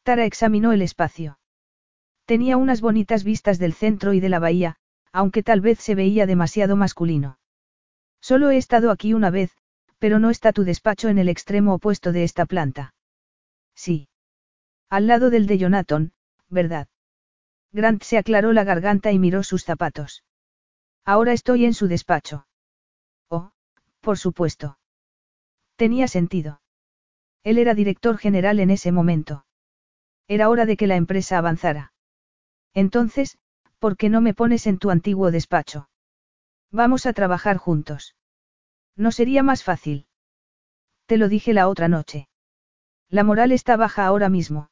Tara 0.02 0.24
examinó 0.24 0.72
el 0.72 0.82
espacio. 0.82 1.38
Tenía 2.26 2.56
unas 2.56 2.80
bonitas 2.80 3.22
vistas 3.22 3.58
del 3.58 3.74
centro 3.74 4.12
y 4.12 4.20
de 4.20 4.28
la 4.28 4.40
bahía, 4.40 4.76
aunque 5.12 5.42
tal 5.44 5.60
vez 5.60 5.78
se 5.78 5.94
veía 5.94 6.26
demasiado 6.26 6.74
masculino. 6.74 7.38
Solo 8.20 8.50
he 8.50 8.56
estado 8.56 8.90
aquí 8.90 9.14
una 9.14 9.30
vez, 9.30 9.56
pero 9.98 10.18
no 10.18 10.30
está 10.30 10.52
tu 10.52 10.64
despacho 10.64 11.08
en 11.08 11.18
el 11.18 11.28
extremo 11.28 11.74
opuesto 11.74 12.10
de 12.10 12.24
esta 12.24 12.44
planta. 12.44 12.94
Sí. 13.74 14.08
Al 14.90 15.06
lado 15.06 15.30
del 15.30 15.46
de 15.46 15.58
Jonathan, 15.58 16.12
¿verdad? 16.48 16.88
Grant 17.72 18.02
se 18.02 18.18
aclaró 18.18 18.52
la 18.52 18.64
garganta 18.64 19.12
y 19.12 19.18
miró 19.18 19.42
sus 19.42 19.64
zapatos. 19.64 20.24
Ahora 21.04 21.32
estoy 21.32 21.64
en 21.66 21.74
su 21.74 21.86
despacho. 21.86 22.46
Por 24.04 24.18
supuesto. 24.18 24.78
Tenía 25.76 26.08
sentido. 26.08 26.60
Él 27.42 27.56
era 27.56 27.74
director 27.74 28.18
general 28.18 28.60
en 28.60 28.70
ese 28.70 28.92
momento. 28.92 29.46
Era 30.28 30.50
hora 30.50 30.66
de 30.66 30.76
que 30.76 30.86
la 30.86 30.96
empresa 30.96 31.38
avanzara. 31.38 31.94
Entonces, 32.74 33.38
¿por 33.78 33.96
qué 33.96 34.10
no 34.10 34.20
me 34.20 34.34
pones 34.34 34.66
en 34.66 34.78
tu 34.78 34.90
antiguo 34.90 35.30
despacho? 35.30 35.88
Vamos 36.70 37.06
a 37.06 37.14
trabajar 37.14 37.56
juntos. 37.56 38.14
¿No 38.94 39.10
sería 39.10 39.42
más 39.42 39.64
fácil? 39.64 40.06
Te 41.06 41.16
lo 41.16 41.28
dije 41.28 41.54
la 41.54 41.66
otra 41.68 41.88
noche. 41.88 42.28
La 43.08 43.24
moral 43.24 43.52
está 43.52 43.76
baja 43.78 44.04
ahora 44.04 44.28
mismo. 44.28 44.70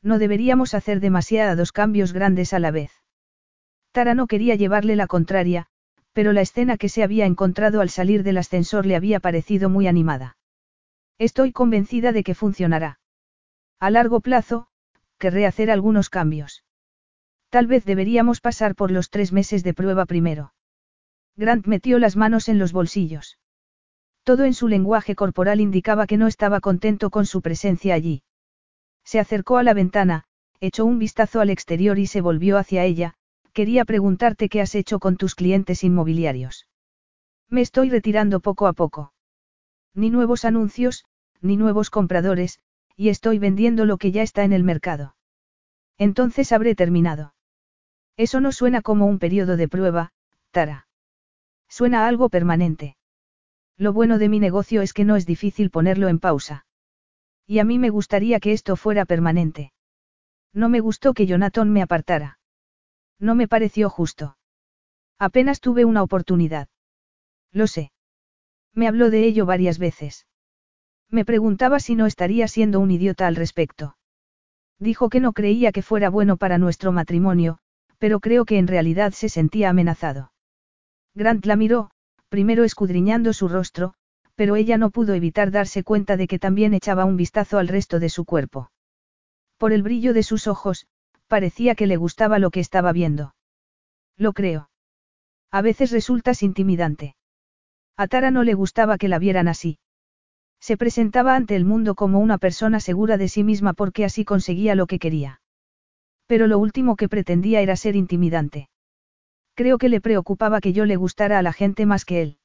No 0.00 0.20
deberíamos 0.20 0.74
hacer 0.74 1.00
demasiados 1.00 1.72
cambios 1.72 2.12
grandes 2.12 2.52
a 2.52 2.60
la 2.60 2.70
vez. 2.70 2.92
Tara 3.90 4.14
no 4.14 4.28
quería 4.28 4.54
llevarle 4.54 4.94
la 4.94 5.08
contraria, 5.08 5.66
pero 6.14 6.32
la 6.32 6.40
escena 6.40 6.78
que 6.78 6.88
se 6.88 7.02
había 7.02 7.26
encontrado 7.26 7.80
al 7.80 7.90
salir 7.90 8.22
del 8.22 8.38
ascensor 8.38 8.86
le 8.86 8.96
había 8.96 9.20
parecido 9.20 9.68
muy 9.68 9.88
animada. 9.88 10.38
Estoy 11.18 11.52
convencida 11.52 12.12
de 12.12 12.22
que 12.22 12.34
funcionará. 12.34 13.00
A 13.80 13.90
largo 13.90 14.20
plazo, 14.20 14.68
querré 15.18 15.44
hacer 15.44 15.70
algunos 15.70 16.08
cambios. 16.10 16.64
Tal 17.50 17.66
vez 17.66 17.84
deberíamos 17.84 18.40
pasar 18.40 18.74
por 18.74 18.90
los 18.90 19.10
tres 19.10 19.32
meses 19.32 19.64
de 19.64 19.74
prueba 19.74 20.06
primero. 20.06 20.54
Grant 21.36 21.66
metió 21.66 21.98
las 21.98 22.16
manos 22.16 22.48
en 22.48 22.58
los 22.58 22.72
bolsillos. 22.72 23.38
Todo 24.22 24.44
en 24.44 24.54
su 24.54 24.68
lenguaje 24.68 25.16
corporal 25.16 25.60
indicaba 25.60 26.06
que 26.06 26.16
no 26.16 26.28
estaba 26.28 26.60
contento 26.60 27.10
con 27.10 27.26
su 27.26 27.42
presencia 27.42 27.94
allí. 27.94 28.22
Se 29.04 29.18
acercó 29.18 29.58
a 29.58 29.64
la 29.64 29.74
ventana, 29.74 30.24
echó 30.60 30.84
un 30.84 30.98
vistazo 30.98 31.40
al 31.40 31.50
exterior 31.50 31.98
y 31.98 32.06
se 32.06 32.20
volvió 32.20 32.56
hacia 32.56 32.84
ella, 32.84 33.14
quería 33.54 33.84
preguntarte 33.86 34.50
qué 34.50 34.60
has 34.60 34.74
hecho 34.74 34.98
con 34.98 35.16
tus 35.16 35.34
clientes 35.34 35.84
inmobiliarios. 35.84 36.68
Me 37.48 37.62
estoy 37.62 37.88
retirando 37.88 38.40
poco 38.40 38.66
a 38.66 38.72
poco. 38.72 39.14
Ni 39.94 40.10
nuevos 40.10 40.44
anuncios, 40.44 41.04
ni 41.40 41.56
nuevos 41.56 41.88
compradores, 41.88 42.58
y 42.96 43.08
estoy 43.08 43.38
vendiendo 43.38 43.86
lo 43.86 43.96
que 43.96 44.12
ya 44.12 44.22
está 44.22 44.44
en 44.44 44.52
el 44.52 44.64
mercado. 44.64 45.14
Entonces 45.96 46.52
habré 46.52 46.74
terminado. 46.74 47.34
Eso 48.16 48.40
no 48.40 48.52
suena 48.52 48.82
como 48.82 49.06
un 49.06 49.18
periodo 49.18 49.56
de 49.56 49.68
prueba, 49.68 50.12
Tara. 50.50 50.88
Suena 51.68 52.06
algo 52.06 52.28
permanente. 52.28 52.96
Lo 53.76 53.92
bueno 53.92 54.18
de 54.18 54.28
mi 54.28 54.40
negocio 54.40 54.82
es 54.82 54.92
que 54.92 55.04
no 55.04 55.16
es 55.16 55.26
difícil 55.26 55.70
ponerlo 55.70 56.08
en 56.08 56.18
pausa. 56.18 56.66
Y 57.46 57.58
a 57.60 57.64
mí 57.64 57.78
me 57.78 57.90
gustaría 57.90 58.40
que 58.40 58.52
esto 58.52 58.76
fuera 58.76 59.04
permanente. 59.04 59.72
No 60.52 60.68
me 60.68 60.80
gustó 60.80 61.14
que 61.14 61.26
Jonathan 61.26 61.70
me 61.70 61.82
apartara. 61.82 62.38
No 63.18 63.34
me 63.34 63.48
pareció 63.48 63.90
justo. 63.90 64.36
Apenas 65.18 65.60
tuve 65.60 65.84
una 65.84 66.02
oportunidad. 66.02 66.68
Lo 67.52 67.66
sé. 67.66 67.92
Me 68.72 68.88
habló 68.88 69.10
de 69.10 69.24
ello 69.24 69.46
varias 69.46 69.78
veces. 69.78 70.26
Me 71.10 71.24
preguntaba 71.24 71.78
si 71.78 71.94
no 71.94 72.06
estaría 72.06 72.48
siendo 72.48 72.80
un 72.80 72.90
idiota 72.90 73.26
al 73.26 73.36
respecto. 73.36 73.96
Dijo 74.78 75.08
que 75.08 75.20
no 75.20 75.32
creía 75.32 75.70
que 75.70 75.82
fuera 75.82 76.10
bueno 76.10 76.36
para 76.36 76.58
nuestro 76.58 76.90
matrimonio, 76.90 77.58
pero 77.98 78.20
creo 78.20 78.44
que 78.44 78.58
en 78.58 78.66
realidad 78.66 79.12
se 79.12 79.28
sentía 79.28 79.70
amenazado. 79.70 80.32
Grant 81.14 81.46
la 81.46 81.56
miró, 81.56 81.90
primero 82.28 82.64
escudriñando 82.64 83.32
su 83.32 83.48
rostro, 83.48 83.94
pero 84.34 84.56
ella 84.56 84.76
no 84.76 84.90
pudo 84.90 85.14
evitar 85.14 85.52
darse 85.52 85.84
cuenta 85.84 86.16
de 86.16 86.26
que 86.26 86.40
también 86.40 86.74
echaba 86.74 87.04
un 87.04 87.16
vistazo 87.16 87.58
al 87.58 87.68
resto 87.68 88.00
de 88.00 88.08
su 88.08 88.24
cuerpo. 88.24 88.72
Por 89.56 89.72
el 89.72 89.84
brillo 89.84 90.12
de 90.12 90.24
sus 90.24 90.48
ojos, 90.48 90.86
parecía 91.26 91.74
que 91.74 91.86
le 91.86 91.96
gustaba 91.96 92.38
lo 92.38 92.50
que 92.50 92.60
estaba 92.60 92.92
viendo. 92.92 93.34
Lo 94.16 94.32
creo. 94.32 94.70
A 95.50 95.62
veces 95.62 95.90
resultas 95.90 96.42
intimidante. 96.42 97.16
A 97.96 98.06
Tara 98.08 98.30
no 98.30 98.42
le 98.42 98.54
gustaba 98.54 98.98
que 98.98 99.08
la 99.08 99.18
vieran 99.18 99.48
así. 99.48 99.78
Se 100.60 100.76
presentaba 100.76 101.36
ante 101.36 101.56
el 101.56 101.64
mundo 101.64 101.94
como 101.94 102.18
una 102.18 102.38
persona 102.38 102.80
segura 102.80 103.18
de 103.18 103.28
sí 103.28 103.44
misma 103.44 103.72
porque 103.72 104.04
así 104.04 104.24
conseguía 104.24 104.74
lo 104.74 104.86
que 104.86 104.98
quería. 104.98 105.40
Pero 106.26 106.46
lo 106.46 106.58
último 106.58 106.96
que 106.96 107.08
pretendía 107.08 107.60
era 107.60 107.76
ser 107.76 107.96
intimidante. 107.96 108.68
Creo 109.54 109.78
que 109.78 109.88
le 109.88 110.00
preocupaba 110.00 110.60
que 110.60 110.72
yo 110.72 110.84
le 110.86 110.96
gustara 110.96 111.38
a 111.38 111.42
la 111.42 111.52
gente 111.52 111.86
más 111.86 112.04
que 112.04 112.22
él. 112.22 112.38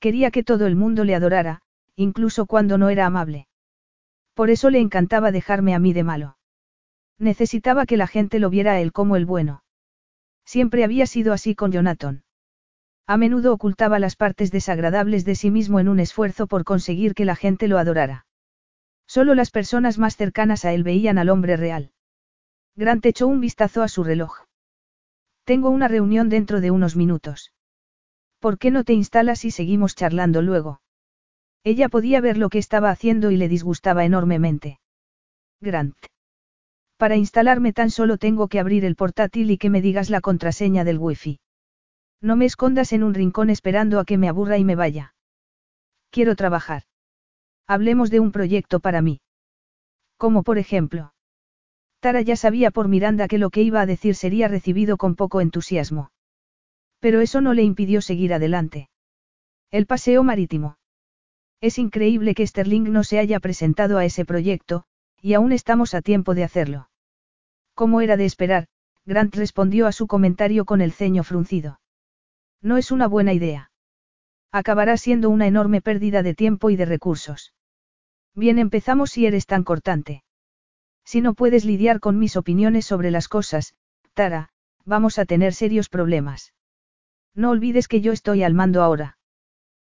Quería 0.00 0.30
que 0.30 0.44
todo 0.44 0.66
el 0.66 0.76
mundo 0.76 1.04
le 1.04 1.14
adorara, 1.14 1.60
incluso 1.96 2.46
cuando 2.46 2.76
no 2.76 2.88
era 2.88 3.06
amable. 3.06 3.46
Por 4.34 4.50
eso 4.50 4.70
le 4.70 4.80
encantaba 4.80 5.32
dejarme 5.32 5.74
a 5.74 5.78
mí 5.78 5.92
de 5.92 6.04
malo. 6.04 6.37
Necesitaba 7.18 7.86
que 7.86 7.96
la 7.96 8.06
gente 8.06 8.38
lo 8.38 8.50
viera 8.50 8.72
a 8.72 8.80
él 8.80 8.92
como 8.92 9.16
el 9.16 9.26
bueno. 9.26 9.62
Siempre 10.44 10.84
había 10.84 11.06
sido 11.06 11.32
así 11.32 11.54
con 11.54 11.72
Jonathan. 11.72 12.22
A 13.06 13.16
menudo 13.16 13.52
ocultaba 13.52 13.98
las 13.98 14.16
partes 14.16 14.50
desagradables 14.50 15.24
de 15.24 15.34
sí 15.34 15.50
mismo 15.50 15.80
en 15.80 15.88
un 15.88 15.98
esfuerzo 15.98 16.46
por 16.46 16.64
conseguir 16.64 17.14
que 17.14 17.24
la 17.24 17.36
gente 17.36 17.66
lo 17.66 17.78
adorara. 17.78 18.26
Solo 19.06 19.34
las 19.34 19.50
personas 19.50 19.98
más 19.98 20.16
cercanas 20.16 20.64
a 20.64 20.72
él 20.72 20.84
veían 20.84 21.16
al 21.18 21.30
hombre 21.30 21.56
real. 21.56 21.92
Grant 22.76 23.04
echó 23.06 23.26
un 23.26 23.40
vistazo 23.40 23.82
a 23.82 23.88
su 23.88 24.04
reloj. 24.04 24.44
Tengo 25.44 25.70
una 25.70 25.88
reunión 25.88 26.28
dentro 26.28 26.60
de 26.60 26.70
unos 26.70 26.94
minutos. 26.94 27.52
¿Por 28.38 28.58
qué 28.58 28.70
no 28.70 28.84
te 28.84 28.92
instalas 28.92 29.44
y 29.46 29.50
seguimos 29.50 29.94
charlando 29.94 30.42
luego? 30.42 30.82
Ella 31.64 31.88
podía 31.88 32.20
ver 32.20 32.36
lo 32.36 32.50
que 32.50 32.58
estaba 32.58 32.90
haciendo 32.90 33.30
y 33.30 33.36
le 33.36 33.48
disgustaba 33.48 34.04
enormemente. 34.04 34.78
Grant. 35.60 35.96
Para 36.98 37.16
instalarme 37.16 37.72
tan 37.72 37.90
solo 37.90 38.18
tengo 38.18 38.48
que 38.48 38.58
abrir 38.58 38.84
el 38.84 38.96
portátil 38.96 39.52
y 39.52 39.56
que 39.56 39.70
me 39.70 39.80
digas 39.80 40.10
la 40.10 40.20
contraseña 40.20 40.82
del 40.82 40.98
wifi. 40.98 41.38
No 42.20 42.34
me 42.34 42.44
escondas 42.44 42.92
en 42.92 43.04
un 43.04 43.14
rincón 43.14 43.50
esperando 43.50 44.00
a 44.00 44.04
que 44.04 44.18
me 44.18 44.28
aburra 44.28 44.58
y 44.58 44.64
me 44.64 44.74
vaya. 44.74 45.14
Quiero 46.10 46.34
trabajar. 46.34 46.82
Hablemos 47.68 48.10
de 48.10 48.18
un 48.18 48.32
proyecto 48.32 48.80
para 48.80 49.00
mí. 49.00 49.20
Como 50.16 50.42
por 50.42 50.58
ejemplo. 50.58 51.12
Tara 52.00 52.20
ya 52.22 52.34
sabía 52.34 52.72
por 52.72 52.88
Miranda 52.88 53.28
que 53.28 53.38
lo 53.38 53.50
que 53.50 53.62
iba 53.62 53.80
a 53.80 53.86
decir 53.86 54.16
sería 54.16 54.48
recibido 54.48 54.96
con 54.96 55.14
poco 55.14 55.40
entusiasmo. 55.40 56.10
Pero 56.98 57.20
eso 57.20 57.40
no 57.40 57.54
le 57.54 57.62
impidió 57.62 58.00
seguir 58.02 58.34
adelante. 58.34 58.88
El 59.70 59.86
paseo 59.86 60.24
marítimo. 60.24 60.78
Es 61.60 61.78
increíble 61.78 62.34
que 62.34 62.46
Sterling 62.46 62.90
no 62.90 63.04
se 63.04 63.20
haya 63.20 63.38
presentado 63.38 63.98
a 63.98 64.04
ese 64.04 64.24
proyecto, 64.24 64.84
y 65.20 65.34
aún 65.34 65.52
estamos 65.52 65.94
a 65.94 66.02
tiempo 66.02 66.34
de 66.34 66.44
hacerlo. 66.44 66.90
Como 67.74 68.00
era 68.00 68.16
de 68.16 68.24
esperar, 68.24 68.66
Grant 69.04 69.34
respondió 69.34 69.86
a 69.86 69.92
su 69.92 70.06
comentario 70.06 70.64
con 70.64 70.80
el 70.80 70.92
ceño 70.92 71.24
fruncido. 71.24 71.80
No 72.60 72.76
es 72.76 72.90
una 72.90 73.06
buena 73.06 73.32
idea. 73.32 73.70
Acabará 74.52 74.96
siendo 74.96 75.30
una 75.30 75.46
enorme 75.46 75.80
pérdida 75.80 76.22
de 76.22 76.34
tiempo 76.34 76.70
y 76.70 76.76
de 76.76 76.84
recursos. 76.84 77.54
Bien 78.34 78.58
empezamos 78.58 79.10
si 79.10 79.26
eres 79.26 79.46
tan 79.46 79.64
cortante. 79.64 80.22
Si 81.04 81.20
no 81.20 81.34
puedes 81.34 81.64
lidiar 81.64 82.00
con 82.00 82.18
mis 82.18 82.36
opiniones 82.36 82.84
sobre 82.84 83.10
las 83.10 83.28
cosas, 83.28 83.74
Tara, 84.14 84.50
vamos 84.84 85.18
a 85.18 85.24
tener 85.24 85.54
serios 85.54 85.88
problemas. 85.88 86.52
No 87.34 87.50
olvides 87.50 87.88
que 87.88 88.00
yo 88.00 88.12
estoy 88.12 88.42
al 88.42 88.54
mando 88.54 88.82
ahora. 88.82 89.18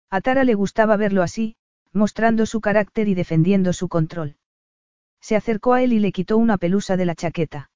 A 0.08 0.20
Tara 0.20 0.44
le 0.44 0.54
gustaba 0.54 0.96
verlo 0.96 1.22
así, 1.22 1.56
mostrando 1.92 2.46
su 2.46 2.60
carácter 2.60 3.08
y 3.08 3.14
defendiendo 3.14 3.72
su 3.72 3.88
control. 3.88 4.36
Se 5.20 5.36
acercó 5.36 5.74
a 5.74 5.82
él 5.82 5.92
y 5.92 5.98
le 5.98 6.12
quitó 6.12 6.36
una 6.36 6.58
pelusa 6.58 6.96
de 6.96 7.04
la 7.04 7.14
chaqueta. 7.14 7.70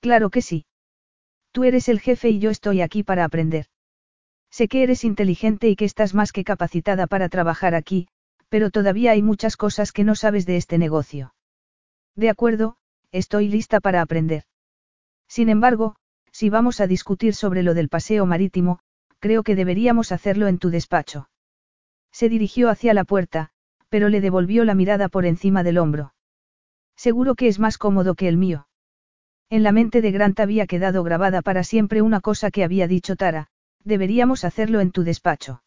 Claro 0.00 0.30
que 0.30 0.42
sí. 0.42 0.66
Tú 1.52 1.64
eres 1.64 1.88
el 1.88 2.00
jefe 2.00 2.30
y 2.30 2.38
yo 2.38 2.50
estoy 2.50 2.80
aquí 2.80 3.02
para 3.02 3.24
aprender. 3.24 3.66
Sé 4.50 4.68
que 4.68 4.82
eres 4.82 5.04
inteligente 5.04 5.68
y 5.68 5.76
que 5.76 5.84
estás 5.84 6.14
más 6.14 6.30
que 6.30 6.44
capacitada 6.44 7.06
para 7.06 7.28
trabajar 7.28 7.74
aquí, 7.74 8.08
pero 8.48 8.70
todavía 8.70 9.12
hay 9.12 9.22
muchas 9.22 9.56
cosas 9.56 9.90
que 9.90 10.04
no 10.04 10.14
sabes 10.14 10.46
de 10.46 10.56
este 10.56 10.78
negocio. 10.78 11.34
De 12.14 12.30
acuerdo, 12.30 12.76
estoy 13.10 13.48
lista 13.48 13.80
para 13.80 14.00
aprender. 14.00 14.44
Sin 15.28 15.48
embargo, 15.48 15.96
si 16.30 16.50
vamos 16.50 16.80
a 16.80 16.86
discutir 16.86 17.34
sobre 17.34 17.62
lo 17.62 17.74
del 17.74 17.88
paseo 17.88 18.26
marítimo, 18.26 18.78
creo 19.18 19.42
que 19.42 19.56
deberíamos 19.56 20.12
hacerlo 20.12 20.46
en 20.46 20.58
tu 20.58 20.70
despacho. 20.70 21.28
Se 22.12 22.28
dirigió 22.28 22.70
hacia 22.70 22.94
la 22.94 23.04
puerta, 23.04 23.50
pero 23.88 24.08
le 24.08 24.20
devolvió 24.20 24.64
la 24.64 24.74
mirada 24.74 25.08
por 25.08 25.26
encima 25.26 25.62
del 25.62 25.78
hombro. 25.78 26.13
Seguro 26.96 27.34
que 27.34 27.48
es 27.48 27.58
más 27.58 27.78
cómodo 27.78 28.14
que 28.14 28.28
el 28.28 28.36
mío. 28.36 28.68
En 29.50 29.62
la 29.62 29.72
mente 29.72 30.00
de 30.00 30.10
Grant 30.10 30.40
había 30.40 30.66
quedado 30.66 31.02
grabada 31.02 31.42
para 31.42 31.64
siempre 31.64 32.02
una 32.02 32.20
cosa 32.20 32.50
que 32.50 32.64
había 32.64 32.88
dicho 32.88 33.16
Tara, 33.16 33.48
deberíamos 33.84 34.44
hacerlo 34.44 34.80
en 34.80 34.90
tu 34.90 35.04
despacho. 35.04 35.62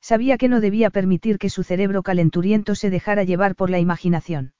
Sabía 0.00 0.38
que 0.38 0.48
no 0.48 0.60
debía 0.60 0.90
permitir 0.90 1.38
que 1.38 1.50
su 1.50 1.62
cerebro 1.62 2.02
calenturiento 2.02 2.74
se 2.74 2.90
dejara 2.90 3.24
llevar 3.24 3.54
por 3.54 3.70
la 3.70 3.78
imaginación. 3.78 4.54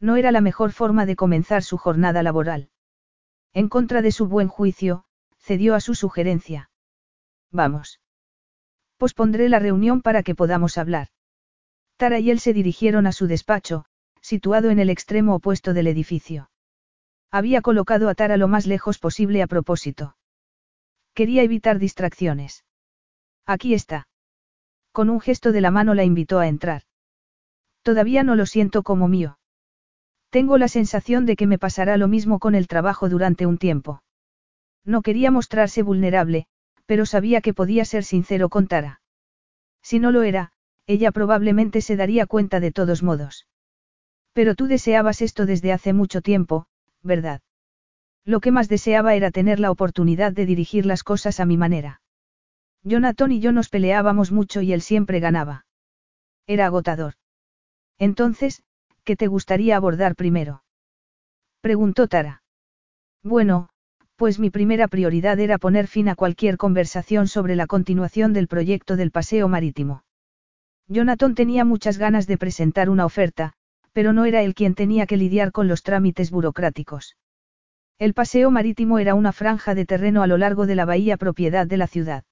No 0.00 0.16
era 0.16 0.32
la 0.32 0.40
mejor 0.40 0.72
forma 0.72 1.06
de 1.06 1.16
comenzar 1.16 1.62
su 1.62 1.78
jornada 1.78 2.22
laboral. 2.22 2.70
En 3.52 3.68
contra 3.68 4.02
de 4.02 4.12
su 4.12 4.26
buen 4.26 4.48
juicio, 4.48 5.04
cedió 5.38 5.74
a 5.74 5.80
su 5.80 5.94
sugerencia. 5.94 6.70
Vamos. 7.50 8.00
Pospondré 8.96 9.48
la 9.48 9.58
reunión 9.58 10.02
para 10.02 10.22
que 10.22 10.34
podamos 10.34 10.78
hablar. 10.78 11.08
Tara 11.96 12.18
y 12.18 12.30
él 12.30 12.40
se 12.40 12.52
dirigieron 12.52 13.06
a 13.06 13.12
su 13.12 13.26
despacho, 13.26 13.84
situado 14.24 14.70
en 14.70 14.78
el 14.78 14.88
extremo 14.88 15.34
opuesto 15.34 15.74
del 15.74 15.86
edificio. 15.86 16.48
Había 17.30 17.60
colocado 17.60 18.08
a 18.08 18.14
Tara 18.14 18.38
lo 18.38 18.48
más 18.48 18.66
lejos 18.66 18.98
posible 18.98 19.42
a 19.42 19.46
propósito. 19.46 20.16
Quería 21.12 21.42
evitar 21.42 21.78
distracciones. 21.78 22.64
Aquí 23.44 23.74
está. 23.74 24.08
Con 24.92 25.10
un 25.10 25.20
gesto 25.20 25.52
de 25.52 25.60
la 25.60 25.70
mano 25.70 25.92
la 25.92 26.04
invitó 26.04 26.38
a 26.38 26.48
entrar. 26.48 26.84
Todavía 27.82 28.22
no 28.22 28.34
lo 28.34 28.46
siento 28.46 28.82
como 28.82 29.08
mío. 29.08 29.38
Tengo 30.30 30.56
la 30.56 30.68
sensación 30.68 31.26
de 31.26 31.36
que 31.36 31.46
me 31.46 31.58
pasará 31.58 31.98
lo 31.98 32.08
mismo 32.08 32.38
con 32.38 32.54
el 32.54 32.66
trabajo 32.66 33.10
durante 33.10 33.44
un 33.44 33.58
tiempo. 33.58 34.02
No 34.86 35.02
quería 35.02 35.30
mostrarse 35.30 35.82
vulnerable, 35.82 36.46
pero 36.86 37.04
sabía 37.04 37.42
que 37.42 37.52
podía 37.52 37.84
ser 37.84 38.04
sincero 38.04 38.48
con 38.48 38.68
Tara. 38.68 39.02
Si 39.82 39.98
no 39.98 40.10
lo 40.10 40.22
era, 40.22 40.52
ella 40.86 41.12
probablemente 41.12 41.82
se 41.82 41.96
daría 41.96 42.24
cuenta 42.24 42.58
de 42.58 42.72
todos 42.72 43.02
modos. 43.02 43.46
Pero 44.34 44.54
tú 44.54 44.66
deseabas 44.66 45.22
esto 45.22 45.46
desde 45.46 45.72
hace 45.72 45.92
mucho 45.92 46.20
tiempo, 46.20 46.66
¿verdad? 47.02 47.40
Lo 48.26 48.40
que 48.40 48.50
más 48.50 48.68
deseaba 48.68 49.14
era 49.14 49.30
tener 49.30 49.60
la 49.60 49.70
oportunidad 49.70 50.32
de 50.32 50.44
dirigir 50.44 50.84
las 50.86 51.02
cosas 51.02 51.40
a 51.40 51.46
mi 51.46 51.56
manera. 51.56 52.02
Jonathan 52.82 53.32
y 53.32 53.40
yo 53.40 53.52
nos 53.52 53.70
peleábamos 53.70 54.32
mucho 54.32 54.60
y 54.60 54.72
él 54.72 54.82
siempre 54.82 55.20
ganaba. 55.20 55.64
Era 56.46 56.66
agotador. 56.66 57.14
Entonces, 57.98 58.62
¿qué 59.04 59.16
te 59.16 59.28
gustaría 59.28 59.76
abordar 59.76 60.16
primero? 60.16 60.64
Preguntó 61.60 62.08
Tara. 62.08 62.42
Bueno, 63.22 63.70
pues 64.16 64.38
mi 64.38 64.50
primera 64.50 64.88
prioridad 64.88 65.38
era 65.38 65.58
poner 65.58 65.86
fin 65.86 66.08
a 66.08 66.14
cualquier 66.14 66.56
conversación 66.56 67.28
sobre 67.28 67.56
la 67.56 67.66
continuación 67.66 68.32
del 68.32 68.48
proyecto 68.48 68.96
del 68.96 69.10
paseo 69.10 69.48
marítimo. 69.48 70.02
Jonathan 70.88 71.34
tenía 71.34 71.64
muchas 71.64 71.98
ganas 71.98 72.26
de 72.26 72.36
presentar 72.36 72.90
una 72.90 73.06
oferta, 73.06 73.54
pero 73.94 74.12
no 74.12 74.26
era 74.26 74.42
él 74.42 74.54
quien 74.54 74.74
tenía 74.74 75.06
que 75.06 75.16
lidiar 75.16 75.52
con 75.52 75.68
los 75.68 75.82
trámites 75.82 76.30
burocráticos. 76.30 77.16
El 77.98 78.12
paseo 78.12 78.50
marítimo 78.50 78.98
era 78.98 79.14
una 79.14 79.32
franja 79.32 79.74
de 79.74 79.86
terreno 79.86 80.22
a 80.22 80.26
lo 80.26 80.36
largo 80.36 80.66
de 80.66 80.74
la 80.74 80.84
bahía 80.84 81.16
propiedad 81.16 81.66
de 81.66 81.76
la 81.76 81.86
ciudad. 81.86 82.24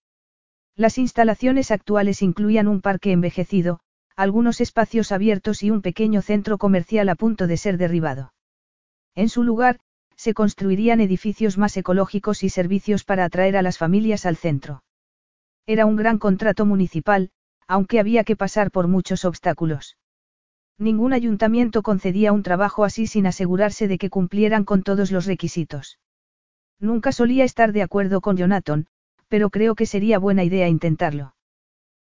Las 0.74 0.98
instalaciones 0.98 1.70
actuales 1.70 2.20
incluían 2.20 2.66
un 2.66 2.80
parque 2.80 3.12
envejecido, 3.12 3.78
algunos 4.16 4.60
espacios 4.60 5.12
abiertos 5.12 5.62
y 5.62 5.70
un 5.70 5.82
pequeño 5.82 6.20
centro 6.20 6.58
comercial 6.58 7.08
a 7.08 7.14
punto 7.14 7.46
de 7.46 7.56
ser 7.56 7.78
derribado. 7.78 8.34
En 9.14 9.28
su 9.28 9.44
lugar, 9.44 9.78
se 10.16 10.34
construirían 10.34 11.00
edificios 11.00 11.58
más 11.58 11.76
ecológicos 11.76 12.42
y 12.42 12.48
servicios 12.48 13.04
para 13.04 13.24
atraer 13.24 13.56
a 13.56 13.62
las 13.62 13.78
familias 13.78 14.26
al 14.26 14.36
centro. 14.36 14.82
Era 15.66 15.86
un 15.86 15.94
gran 15.94 16.18
contrato 16.18 16.66
municipal, 16.66 17.30
aunque 17.68 18.00
había 18.00 18.24
que 18.24 18.36
pasar 18.36 18.72
por 18.72 18.88
muchos 18.88 19.24
obstáculos. 19.24 19.96
Ningún 20.78 21.12
ayuntamiento 21.12 21.82
concedía 21.82 22.32
un 22.32 22.42
trabajo 22.42 22.84
así 22.84 23.06
sin 23.06 23.26
asegurarse 23.26 23.88
de 23.88 23.98
que 23.98 24.10
cumplieran 24.10 24.64
con 24.64 24.82
todos 24.82 25.12
los 25.12 25.26
requisitos. 25.26 25.98
Nunca 26.80 27.12
solía 27.12 27.44
estar 27.44 27.72
de 27.72 27.82
acuerdo 27.82 28.20
con 28.20 28.36
Jonathan, 28.36 28.86
pero 29.28 29.50
creo 29.50 29.74
que 29.74 29.86
sería 29.86 30.18
buena 30.18 30.44
idea 30.44 30.68
intentarlo. 30.68 31.34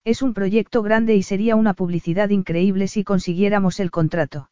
Es 0.06 0.22
un 0.22 0.34
proyecto 0.34 0.84
grande 0.84 1.16
y 1.16 1.24
sería 1.24 1.56
una 1.56 1.74
publicidad 1.74 2.30
increíble 2.30 2.88
si 2.88 3.04
consiguiéramos 3.04 3.80
el 3.80 3.92
contrato. 3.92 4.50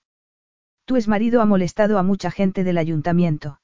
Tu 0.86 0.98
marido 1.08 1.42
ha 1.42 1.46
molestado 1.46 1.98
a 1.98 2.04
mucha 2.04 2.32
gente 2.32 2.64
del 2.64 2.78
ayuntamiento. 2.78 3.60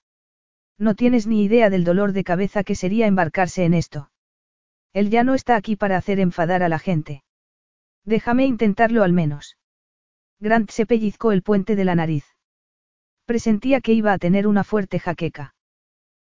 No 0.77 0.95
tienes 0.95 1.27
ni 1.27 1.43
idea 1.43 1.69
del 1.69 1.83
dolor 1.83 2.11
de 2.11 2.23
cabeza 2.23 2.63
que 2.63 2.75
sería 2.75 3.07
embarcarse 3.07 3.63
en 3.63 3.73
esto. 3.73 4.09
Él 4.93 5.09
ya 5.09 5.23
no 5.23 5.33
está 5.33 5.55
aquí 5.55 5.75
para 5.75 5.97
hacer 5.97 6.19
enfadar 6.19 6.63
a 6.63 6.69
la 6.69 6.79
gente. 6.79 7.23
Déjame 8.05 8.45
intentarlo 8.45 9.03
al 9.03 9.13
menos. 9.13 9.57
Grant 10.43 10.71
se 10.71 10.85
pellizcó 10.85 11.31
el 11.31 11.41
puente 11.41 11.77
de 11.77 11.85
la 11.85 11.95
nariz. 11.95 12.25
Presentía 13.23 13.79
que 13.79 13.93
iba 13.93 14.11
a 14.11 14.17
tener 14.17 14.45
una 14.45 14.65
fuerte 14.65 14.99
jaqueca. 14.99 15.55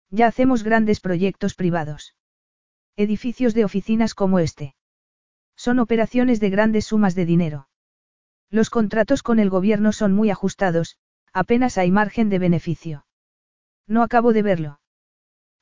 Ya 0.09 0.25
hacemos 0.25 0.63
grandes 0.63 0.99
proyectos 1.01 1.53
privados. 1.53 2.15
Edificios 2.95 3.53
de 3.53 3.63
oficinas 3.63 4.15
como 4.15 4.39
este. 4.39 4.73
Son 5.55 5.77
operaciones 5.77 6.39
de 6.39 6.49
grandes 6.49 6.87
sumas 6.87 7.13
de 7.13 7.27
dinero. 7.27 7.69
Los 8.49 8.71
contratos 8.71 9.21
con 9.21 9.37
el 9.37 9.51
gobierno 9.51 9.91
son 9.91 10.13
muy 10.13 10.31
ajustados, 10.31 10.97
apenas 11.31 11.77
hay 11.77 11.91
margen 11.91 12.29
de 12.29 12.39
beneficio. 12.39 13.05
No 13.85 14.01
acabo 14.01 14.33
de 14.33 14.41
verlo. 14.41 14.79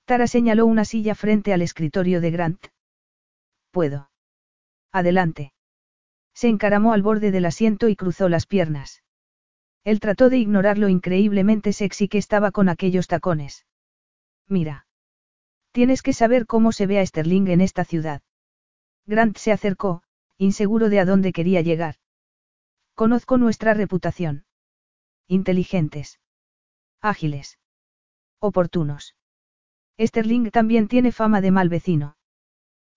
Tara 0.05 0.27
señaló 0.27 0.65
una 0.65 0.85
silla 0.85 1.13
frente 1.13 1.51
al 1.51 1.61
escritorio 1.61 2.21
de 2.21 2.31
Grant. 2.31 2.67
Puedo. 3.71 4.09
Adelante. 4.93 5.54
Se 6.35 6.49
encaramó 6.49 6.93
al 6.93 7.01
borde 7.01 7.31
del 7.31 7.45
asiento 7.45 7.87
y 7.87 7.95
cruzó 7.95 8.29
las 8.29 8.45
piernas. 8.45 9.01
Él 9.85 9.99
trató 9.99 10.29
de 10.29 10.37
ignorar 10.37 10.77
lo 10.77 10.89
increíblemente 10.89 11.71
sexy 11.71 12.07
que 12.07 12.17
estaba 12.17 12.51
con 12.51 12.69
aquellos 12.69 13.07
tacones. 13.07 13.65
Mira. 14.47 14.85
Tienes 15.71 16.01
que 16.01 16.13
saber 16.13 16.45
cómo 16.45 16.71
se 16.71 16.87
ve 16.87 16.99
a 16.99 17.05
Sterling 17.05 17.47
en 17.47 17.61
esta 17.61 17.85
ciudad. 17.85 18.21
Grant 19.05 19.37
se 19.37 19.51
acercó, 19.51 20.03
inseguro 20.37 20.89
de 20.89 20.99
a 20.99 21.05
dónde 21.05 21.31
quería 21.31 21.61
llegar. 21.61 21.95
Conozco 22.95 23.37
nuestra 23.37 23.73
reputación. 23.73 24.45
Inteligentes. 25.27 26.19
Ágiles. 27.01 27.59
Oportunos. 28.39 29.15
Sterling 29.99 30.49
también 30.51 30.87
tiene 30.87 31.11
fama 31.11 31.39
de 31.41 31.51
mal 31.51 31.69
vecino. 31.69 32.17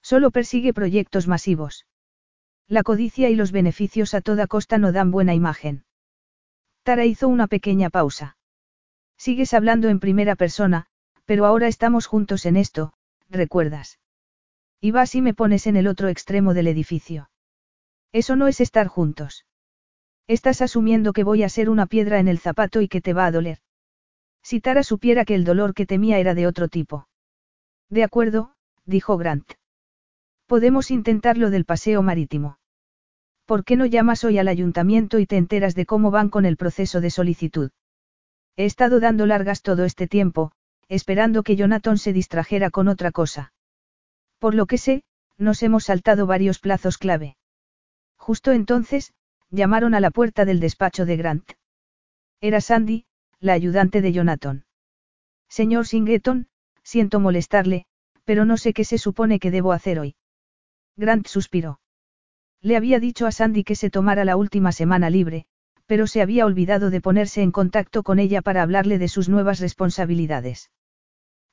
Solo 0.02 0.30
persigue 0.30 0.72
proyectos 0.72 1.28
masivos. 1.28 1.86
La 2.68 2.82
codicia 2.82 3.30
y 3.30 3.34
los 3.34 3.50
beneficios 3.50 4.12
a 4.12 4.20
toda 4.20 4.46
costa 4.46 4.76
no 4.76 4.92
dan 4.92 5.10
buena 5.10 5.34
imagen. 5.34 5.84
Tara 6.82 7.06
hizo 7.06 7.26
una 7.26 7.46
pequeña 7.46 7.88
pausa. 7.88 8.36
Sigues 9.16 9.54
hablando 9.54 9.88
en 9.88 10.00
primera 10.00 10.36
persona, 10.36 10.86
pero 11.24 11.46
ahora 11.46 11.66
estamos 11.66 12.06
juntos 12.06 12.44
en 12.44 12.56
esto, 12.56 12.92
¿recuerdas? 13.30 13.98
Y 14.80 14.90
vas 14.90 15.14
y 15.14 15.22
me 15.22 15.32
pones 15.32 15.66
en 15.66 15.76
el 15.76 15.86
otro 15.86 16.08
extremo 16.08 16.52
del 16.52 16.66
edificio. 16.66 17.30
Eso 18.12 18.36
no 18.36 18.48
es 18.48 18.60
estar 18.60 18.86
juntos. 18.86 19.46
Estás 20.26 20.60
asumiendo 20.60 21.14
que 21.14 21.24
voy 21.24 21.42
a 21.44 21.48
ser 21.48 21.70
una 21.70 21.86
piedra 21.86 22.20
en 22.20 22.28
el 22.28 22.38
zapato 22.38 22.82
y 22.82 22.88
que 22.88 23.00
te 23.00 23.14
va 23.14 23.24
a 23.24 23.32
doler. 23.32 23.58
Si 24.42 24.60
Tara 24.60 24.82
supiera 24.82 25.24
que 25.24 25.34
el 25.34 25.44
dolor 25.44 25.72
que 25.72 25.86
temía 25.86 26.18
era 26.18 26.34
de 26.34 26.46
otro 26.46 26.68
tipo. 26.68 27.08
De 27.88 28.04
acuerdo, 28.04 28.54
dijo 28.84 29.16
Grant. 29.16 29.54
Podemos 30.48 30.90
intentar 30.90 31.36
lo 31.36 31.50
del 31.50 31.66
paseo 31.66 32.02
marítimo. 32.02 32.58
¿Por 33.44 33.64
qué 33.64 33.76
no 33.76 33.84
llamas 33.84 34.24
hoy 34.24 34.38
al 34.38 34.48
ayuntamiento 34.48 35.18
y 35.18 35.26
te 35.26 35.36
enteras 35.36 35.74
de 35.74 35.84
cómo 35.84 36.10
van 36.10 36.30
con 36.30 36.46
el 36.46 36.56
proceso 36.56 37.02
de 37.02 37.10
solicitud? 37.10 37.70
He 38.56 38.64
estado 38.64 38.98
dando 38.98 39.26
largas 39.26 39.60
todo 39.60 39.84
este 39.84 40.08
tiempo, 40.08 40.52
esperando 40.88 41.42
que 41.42 41.54
Jonathan 41.54 41.98
se 41.98 42.14
distrajera 42.14 42.70
con 42.70 42.88
otra 42.88 43.12
cosa. 43.12 43.52
Por 44.38 44.54
lo 44.54 44.64
que 44.64 44.78
sé, 44.78 45.04
nos 45.36 45.62
hemos 45.62 45.84
saltado 45.84 46.26
varios 46.26 46.60
plazos 46.60 46.96
clave. 46.96 47.36
Justo 48.16 48.52
entonces, 48.52 49.12
llamaron 49.50 49.94
a 49.94 50.00
la 50.00 50.10
puerta 50.10 50.46
del 50.46 50.60
despacho 50.60 51.04
de 51.04 51.18
Grant. 51.18 51.52
Era 52.40 52.62
Sandy, 52.62 53.04
la 53.38 53.52
ayudante 53.52 54.00
de 54.00 54.12
Jonathan. 54.12 54.64
Señor 55.50 55.86
Singleton, 55.86 56.48
siento 56.82 57.20
molestarle, 57.20 57.84
pero 58.24 58.46
no 58.46 58.56
sé 58.56 58.72
qué 58.72 58.84
se 58.84 58.96
supone 58.96 59.40
que 59.40 59.50
debo 59.50 59.72
hacer 59.72 59.98
hoy. 59.98 60.14
Grant 60.98 61.28
suspiró. 61.28 61.80
Le 62.60 62.76
había 62.76 62.98
dicho 62.98 63.26
a 63.26 63.32
Sandy 63.32 63.62
que 63.62 63.76
se 63.76 63.88
tomara 63.88 64.24
la 64.24 64.36
última 64.36 64.72
semana 64.72 65.10
libre, 65.10 65.46
pero 65.86 66.08
se 66.08 66.20
había 66.20 66.44
olvidado 66.44 66.90
de 66.90 67.00
ponerse 67.00 67.40
en 67.40 67.52
contacto 67.52 68.02
con 68.02 68.18
ella 68.18 68.42
para 68.42 68.62
hablarle 68.62 68.98
de 68.98 69.06
sus 69.06 69.28
nuevas 69.28 69.60
responsabilidades. 69.60 70.70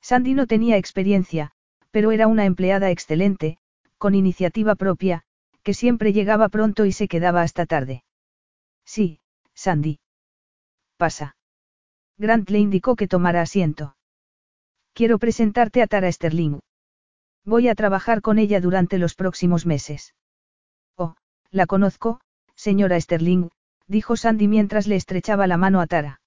Sandy 0.02 0.34
no 0.34 0.46
tenía 0.46 0.76
experiencia, 0.76 1.52
pero 1.92 2.10
era 2.10 2.26
una 2.26 2.44
empleada 2.44 2.90
excelente, 2.90 3.58
con 3.98 4.16
iniciativa 4.16 4.74
propia, 4.74 5.22
que 5.62 5.74
siempre 5.74 6.12
llegaba 6.12 6.48
pronto 6.48 6.84
y 6.84 6.92
se 6.92 7.08
quedaba 7.08 7.42
hasta 7.42 7.66
tarde. 7.66 8.02
Sí, 8.84 9.20
Sandy. 9.54 10.00
Pasa. 10.96 11.36
Grant 12.18 12.50
le 12.50 12.58
indicó 12.58 12.96
que 12.96 13.08
tomara 13.08 13.42
asiento. 13.42 13.96
Quiero 14.92 15.18
presentarte 15.18 15.82
a 15.82 15.86
Tara 15.86 16.10
Sterling. 16.10 16.60
Voy 17.46 17.68
a 17.68 17.76
trabajar 17.76 18.22
con 18.22 18.40
ella 18.40 18.60
durante 18.60 18.98
los 18.98 19.14
próximos 19.14 19.66
meses. 19.66 20.16
Oh, 20.96 21.14
la 21.52 21.66
conozco, 21.66 22.20
señora 22.56 23.00
Sterling, 23.00 23.50
dijo 23.86 24.16
Sandy 24.16 24.48
mientras 24.48 24.88
le 24.88 24.96
estrechaba 24.96 25.46
la 25.46 25.56
mano 25.56 25.80
a 25.80 25.86
Tara. 25.86 26.20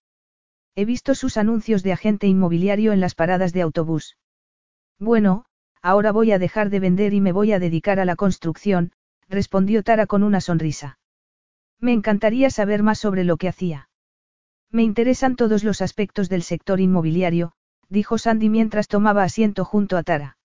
He 0.76 0.86
visto 0.86 1.16
sus 1.16 1.36
anuncios 1.36 1.84
de 1.84 1.92
agente 1.92 2.26
inmobiliario 2.28 2.94
en 2.94 3.02
las 3.02 3.16
paradas 3.16 3.52
de 3.52 3.62
autobús. 3.64 4.16
Bueno, 4.98 5.44
ahora 5.82 6.14
voy 6.14 6.32
a 6.32 6.40
dejar 6.40 6.70
de 6.70 6.80
vender 6.80 7.14
y 7.14 7.20
me 7.20 7.34
voy 7.34 7.52
a 7.52 7.60
dedicar 7.60 8.00
a 8.00 8.06
la 8.06 8.16
construcción, 8.16 8.94
respondió 9.28 9.84
Tara 9.84 10.08
con 10.08 10.24
una 10.24 10.40
sonrisa. 10.40 11.00
Me 11.82 11.92
encantaría 11.92 12.50
saber 12.50 12.82
más 12.82 12.98
sobre 12.98 13.26
lo 13.26 13.36
que 13.36 13.50
hacía. 13.50 13.90
Me 14.72 14.84
interesan 14.84 15.36
todos 15.36 15.66
los 15.66 15.82
aspectos 15.82 16.30
del 16.30 16.44
sector 16.44 16.80
inmobiliario, 16.80 17.52
dijo 17.90 18.18
Sandy 18.18 18.48
mientras 18.48 18.88
tomaba 18.88 19.24
asiento 19.24 19.66
junto 19.66 19.98
a 19.98 20.04
Tara. 20.04 20.38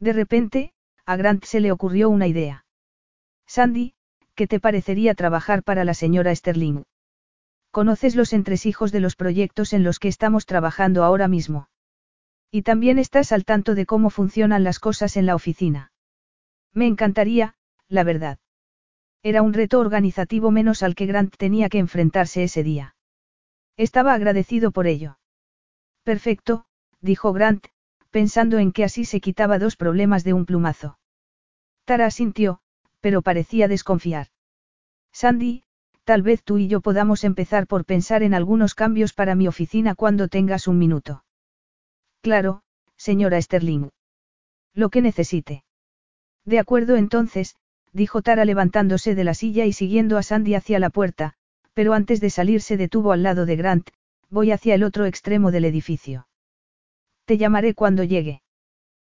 De 0.00 0.12
repente, 0.12 0.72
a 1.04 1.16
Grant 1.16 1.44
se 1.44 1.60
le 1.60 1.72
ocurrió 1.72 2.08
una 2.08 2.26
idea. 2.26 2.64
Sandy, 3.46 3.94
¿qué 4.34 4.46
te 4.46 4.58
parecería 4.58 5.14
trabajar 5.14 5.62
para 5.62 5.84
la 5.84 5.94
señora 5.94 6.34
Sterling? 6.34 6.84
Conoces 7.70 8.16
los 8.16 8.32
entresijos 8.32 8.90
de 8.90 9.00
los 9.00 9.14
proyectos 9.14 9.72
en 9.72 9.84
los 9.84 9.98
que 9.98 10.08
estamos 10.08 10.46
trabajando 10.46 11.04
ahora 11.04 11.28
mismo. 11.28 11.68
Y 12.50 12.62
también 12.62 12.98
estás 12.98 13.30
al 13.30 13.44
tanto 13.44 13.74
de 13.74 13.86
cómo 13.86 14.10
funcionan 14.10 14.64
las 14.64 14.78
cosas 14.78 15.16
en 15.16 15.26
la 15.26 15.34
oficina. 15.34 15.92
Me 16.72 16.86
encantaría, 16.86 17.54
la 17.88 18.02
verdad. 18.02 18.38
Era 19.22 19.42
un 19.42 19.52
reto 19.52 19.78
organizativo 19.78 20.50
menos 20.50 20.82
al 20.82 20.94
que 20.94 21.06
Grant 21.06 21.36
tenía 21.36 21.68
que 21.68 21.78
enfrentarse 21.78 22.42
ese 22.42 22.62
día. 22.62 22.96
Estaba 23.76 24.14
agradecido 24.14 24.72
por 24.72 24.86
ello. 24.86 25.18
Perfecto, 26.02 26.64
dijo 27.00 27.32
Grant, 27.32 27.66
pensando 28.10 28.58
en 28.58 28.72
que 28.72 28.84
así 28.84 29.04
se 29.04 29.20
quitaba 29.20 29.58
dos 29.58 29.76
problemas 29.76 30.24
de 30.24 30.32
un 30.32 30.46
plumazo. 30.46 30.98
Tara 31.84 32.06
asintió, 32.06 32.60
pero 33.00 33.22
parecía 33.22 33.68
desconfiar. 33.68 34.28
Sandy, 35.12 35.64
tal 36.04 36.22
vez 36.22 36.42
tú 36.42 36.58
y 36.58 36.68
yo 36.68 36.80
podamos 36.80 37.24
empezar 37.24 37.66
por 37.66 37.84
pensar 37.84 38.22
en 38.22 38.34
algunos 38.34 38.74
cambios 38.74 39.12
para 39.12 39.34
mi 39.34 39.48
oficina 39.48 39.94
cuando 39.94 40.28
tengas 40.28 40.68
un 40.68 40.78
minuto. 40.78 41.24
Claro, 42.20 42.62
señora 42.96 43.40
Sterling. 43.40 43.90
Lo 44.74 44.90
que 44.90 45.02
necesite. 45.02 45.64
De 46.44 46.58
acuerdo 46.58 46.96
entonces, 46.96 47.56
dijo 47.92 48.22
Tara 48.22 48.44
levantándose 48.44 49.14
de 49.14 49.24
la 49.24 49.34
silla 49.34 49.64
y 49.66 49.72
siguiendo 49.72 50.18
a 50.18 50.22
Sandy 50.22 50.54
hacia 50.54 50.78
la 50.78 50.90
puerta, 50.90 51.34
pero 51.74 51.92
antes 51.92 52.20
de 52.20 52.30
salir 52.30 52.60
se 52.60 52.76
detuvo 52.76 53.12
al 53.12 53.22
lado 53.22 53.46
de 53.46 53.56
Grant, 53.56 53.90
voy 54.28 54.52
hacia 54.52 54.74
el 54.74 54.84
otro 54.84 55.06
extremo 55.06 55.50
del 55.50 55.64
edificio. 55.64 56.26
Te 57.24 57.38
llamaré 57.38 57.74
cuando 57.74 58.04
llegue. 58.04 58.42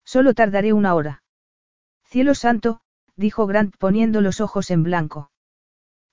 Solo 0.04 0.34
tardaré 0.34 0.74
una 0.74 0.96
hora. 0.96 1.24
Cielo 2.06 2.36
santo, 2.36 2.82
dijo 3.16 3.48
Grant 3.48 3.76
poniendo 3.78 4.22
los 4.22 4.42
ojos 4.42 4.72
en 4.72 4.84
blanco. 4.84 5.32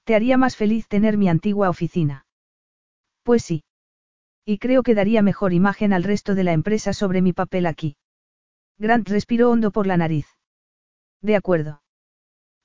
Te 0.05 0.15
haría 0.15 0.37
más 0.37 0.57
feliz 0.57 0.87
tener 0.89 1.17
mi 1.17 1.29
antigua 1.29 1.69
oficina. 1.69 2.27
Pues 3.23 3.43
sí. 3.43 3.65
Y 4.45 4.59
creo 4.59 4.83
que 4.83 4.95
daría 4.95 5.23
mejor 5.23 5.53
imagen 5.53 5.93
al 5.93 6.05
resto 6.05 6.35
de 6.35 6.45
la 6.45 6.53
empresa 6.53 6.93
sobre 6.93 7.21
mi 7.21 7.33
papel 7.33 7.67
aquí. 7.67 7.97
Grant 8.79 9.09
respiró 9.09 9.51
hondo 9.51 9.71
por 9.71 9.87
la 9.87 9.97
nariz. 9.97 10.27
De 11.21 11.37
acuerdo. 11.37 11.83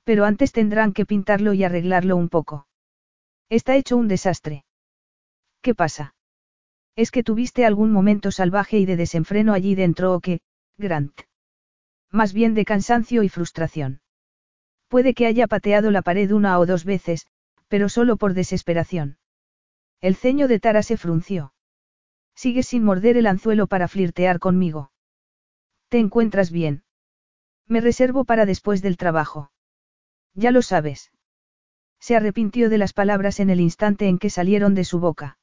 Pero 0.04 0.26
antes 0.26 0.52
tendrán 0.52 0.94
que 0.94 1.06
pintarlo 1.06 1.54
y 1.54 1.64
arreglarlo 1.64 2.16
un 2.16 2.30
poco. 2.30 2.68
Está 3.50 3.76
hecho 3.76 3.98
un 3.98 4.08
desastre. 4.08 4.64
¿Qué 5.62 5.74
pasa? 5.74 6.16
¿Es 6.96 7.10
que 7.10 7.24
tuviste 7.24 7.66
algún 7.66 7.92
momento 7.92 8.32
salvaje 8.32 8.78
y 8.78 8.86
de 8.86 8.96
desenfreno 8.96 9.54
allí 9.54 9.74
dentro 9.76 10.14
o 10.14 10.20
qué, 10.20 10.42
Grant? 10.78 11.22
Más 12.12 12.34
bien 12.34 12.54
de 12.54 12.66
cansancio 12.66 13.24
y 13.24 13.30
frustración. 13.30 14.02
Puede 14.88 15.16
que 15.16 15.26
haya 15.26 15.48
pateado 15.48 15.90
la 15.90 16.04
pared 16.04 16.32
una 16.32 16.60
o 16.60 16.68
dos 16.68 16.86
veces, 16.86 17.26
pero 17.68 17.90
solo 17.90 18.18
por 18.18 18.36
desesperación. 18.36 19.18
El 20.02 20.16
ceño 20.16 20.48
de 20.48 20.60
Tara 20.60 20.84
se 20.84 20.98
frunció. 20.98 21.54
Sigues 22.36 22.68
sin 22.68 22.84
morder 22.84 23.18
el 23.18 23.26
anzuelo 23.26 23.66
para 23.66 23.88
flirtear 23.88 24.38
conmigo. 24.38 24.92
¿Te 25.90 25.98
encuentras 25.98 26.52
bien? 26.52 26.84
Me 27.68 27.82
reservo 27.82 28.26
para 28.26 28.46
después 28.46 28.84
del 28.84 28.98
trabajo. 28.98 29.52
Ya 30.36 30.52
lo 30.52 30.62
sabes. 30.62 31.12
Se 32.00 32.16
arrepintió 32.16 32.70
de 32.70 32.78
las 32.78 32.94
palabras 32.94 33.40
en 33.40 33.50
el 33.50 33.60
instante 33.60 34.08
en 34.08 34.20
que 34.20 34.30
salieron 34.30 34.76
de 34.76 34.84
su 34.84 35.00
boca. 35.00 35.38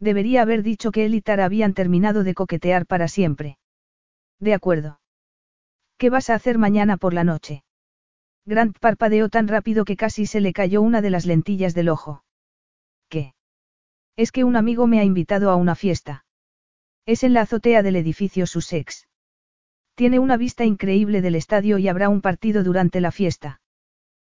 Debería 0.00 0.42
haber 0.42 0.62
dicho 0.62 0.90
que 0.92 1.04
él 1.04 1.14
y 1.14 1.22
Tara 1.22 1.44
habían 1.44 1.74
terminado 1.74 2.24
de 2.24 2.34
coquetear 2.34 2.86
para 2.86 3.08
siempre. 3.08 3.58
De 4.40 4.54
acuerdo. 4.54 5.00
¿Qué 5.98 6.10
vas 6.10 6.30
a 6.30 6.34
hacer 6.34 6.58
mañana 6.58 6.96
por 6.96 7.14
la 7.14 7.24
noche? 7.24 7.64
Grant 8.46 8.78
parpadeó 8.78 9.28
tan 9.28 9.48
rápido 9.48 9.84
que 9.84 9.96
casi 9.96 10.26
se 10.26 10.40
le 10.40 10.52
cayó 10.52 10.82
una 10.82 11.00
de 11.00 11.10
las 11.10 11.24
lentillas 11.24 11.74
del 11.74 11.88
ojo. 11.88 12.24
¿Qué? 13.08 13.34
Es 14.16 14.32
que 14.32 14.44
un 14.44 14.56
amigo 14.56 14.86
me 14.86 15.00
ha 15.00 15.04
invitado 15.04 15.50
a 15.50 15.56
una 15.56 15.74
fiesta. 15.74 16.26
Es 17.06 17.22
en 17.22 17.32
la 17.32 17.42
azotea 17.42 17.82
del 17.82 17.96
edificio 17.96 18.46
Sussex. 18.46 19.08
Tiene 19.94 20.18
una 20.18 20.36
vista 20.36 20.64
increíble 20.64 21.22
del 21.22 21.36
estadio 21.36 21.78
y 21.78 21.88
habrá 21.88 22.08
un 22.08 22.20
partido 22.20 22.64
durante 22.64 23.00
la 23.00 23.12
fiesta. 23.12 23.60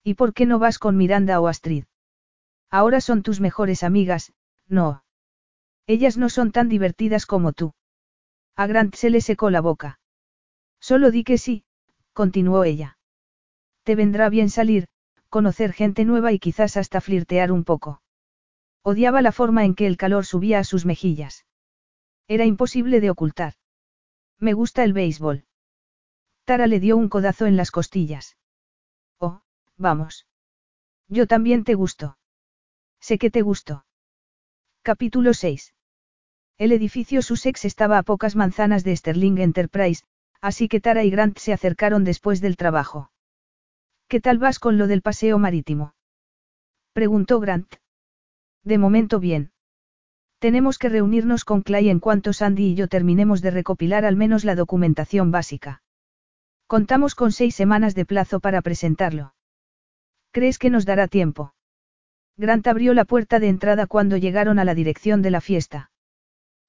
¿Y 0.04 0.14
por 0.14 0.34
qué 0.34 0.46
no 0.46 0.58
vas 0.58 0.78
con 0.78 0.96
Miranda 0.96 1.40
o 1.40 1.48
Astrid? 1.48 1.84
Ahora 2.70 3.00
son 3.00 3.22
tus 3.22 3.40
mejores 3.40 3.82
amigas, 3.82 4.32
no. 4.68 5.02
Ellas 5.86 6.16
no 6.16 6.28
son 6.28 6.50
tan 6.50 6.68
divertidas 6.68 7.26
como 7.26 7.52
tú. 7.52 7.74
A 8.56 8.66
Grant 8.66 8.94
se 8.94 9.10
le 9.10 9.20
secó 9.20 9.50
la 9.50 9.60
boca. 9.60 10.00
Solo 10.80 11.10
di 11.10 11.22
que 11.22 11.38
sí, 11.38 11.64
continuó 12.12 12.64
ella. 12.64 12.98
Te 13.84 13.94
vendrá 13.94 14.28
bien 14.28 14.50
salir, 14.50 14.88
conocer 15.28 15.72
gente 15.72 16.04
nueva 16.04 16.32
y 16.32 16.38
quizás 16.38 16.76
hasta 16.76 17.00
flirtear 17.00 17.52
un 17.52 17.64
poco. 17.64 18.02
Odiaba 18.82 19.22
la 19.22 19.32
forma 19.32 19.64
en 19.64 19.74
que 19.74 19.86
el 19.86 19.96
calor 19.96 20.26
subía 20.26 20.58
a 20.58 20.64
sus 20.64 20.86
mejillas. 20.86 21.46
Era 22.26 22.44
imposible 22.44 23.00
de 23.00 23.10
ocultar. 23.10 23.54
Me 24.38 24.54
gusta 24.54 24.82
el 24.82 24.92
béisbol. 24.92 25.44
Tara 26.44 26.66
le 26.66 26.80
dio 26.80 26.96
un 26.96 27.08
codazo 27.08 27.46
en 27.46 27.56
las 27.56 27.70
costillas. 27.70 28.36
Oh, 29.18 29.42
vamos. 29.76 30.26
Yo 31.08 31.26
también 31.26 31.62
te 31.64 31.74
gusto. 31.74 32.18
Sé 33.00 33.18
que 33.18 33.30
te 33.30 33.42
gustó. 33.42 33.86
Capítulo 34.82 35.34
6. 35.34 35.74
El 36.58 36.72
edificio 36.72 37.20
Sussex 37.20 37.66
estaba 37.66 37.98
a 37.98 38.02
pocas 38.02 38.34
manzanas 38.34 38.82
de 38.82 38.96
Sterling 38.96 39.36
Enterprise, 39.36 40.04
así 40.40 40.68
que 40.68 40.80
Tara 40.80 41.04
y 41.04 41.10
Grant 41.10 41.36
se 41.36 41.52
acercaron 41.52 42.02
después 42.02 42.40
del 42.40 42.56
trabajo. 42.56 43.10
¿Qué 44.08 44.22
tal 44.22 44.38
vas 44.38 44.58
con 44.58 44.78
lo 44.78 44.86
del 44.86 45.02
paseo 45.02 45.38
marítimo? 45.38 45.94
Preguntó 46.94 47.40
Grant. 47.40 47.74
De 48.64 48.78
momento 48.78 49.20
bien. 49.20 49.50
Tenemos 50.38 50.78
que 50.78 50.88
reunirnos 50.88 51.44
con 51.44 51.60
Clay 51.60 51.90
en 51.90 52.00
cuanto 52.00 52.32
Sandy 52.32 52.68
y 52.68 52.74
yo 52.74 52.88
terminemos 52.88 53.42
de 53.42 53.50
recopilar 53.50 54.06
al 54.06 54.16
menos 54.16 54.44
la 54.44 54.54
documentación 54.54 55.30
básica. 55.30 55.82
Contamos 56.66 57.14
con 57.14 57.32
seis 57.32 57.54
semanas 57.54 57.94
de 57.94 58.06
plazo 58.06 58.40
para 58.40 58.62
presentarlo. 58.62 59.34
¿Crees 60.32 60.58
que 60.58 60.70
nos 60.70 60.86
dará 60.86 61.06
tiempo? 61.06 61.52
Grant 62.38 62.66
abrió 62.66 62.94
la 62.94 63.04
puerta 63.04 63.40
de 63.40 63.48
entrada 63.48 63.86
cuando 63.86 64.16
llegaron 64.16 64.58
a 64.58 64.64
la 64.64 64.74
dirección 64.74 65.20
de 65.20 65.30
la 65.30 65.42
fiesta. 65.42 65.90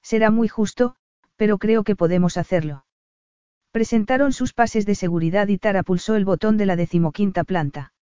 Será 0.02 0.32
muy 0.32 0.48
justo, 0.48 0.96
pero 1.36 1.58
creo 1.58 1.84
que 1.84 1.96
podemos 1.96 2.38
hacerlo. 2.38 2.86
Presentaron 3.72 4.34
sus 4.34 4.54
pases 4.54 4.86
de 4.86 4.96
seguridad 4.96 5.48
y 5.48 5.58
Tara 5.58 5.84
pulsó 5.84 6.16
el 6.16 6.26
botón 6.26 6.58
de 6.58 6.66
la 6.66 6.76
decimoquinta 6.76 7.44
planta. 7.44 7.94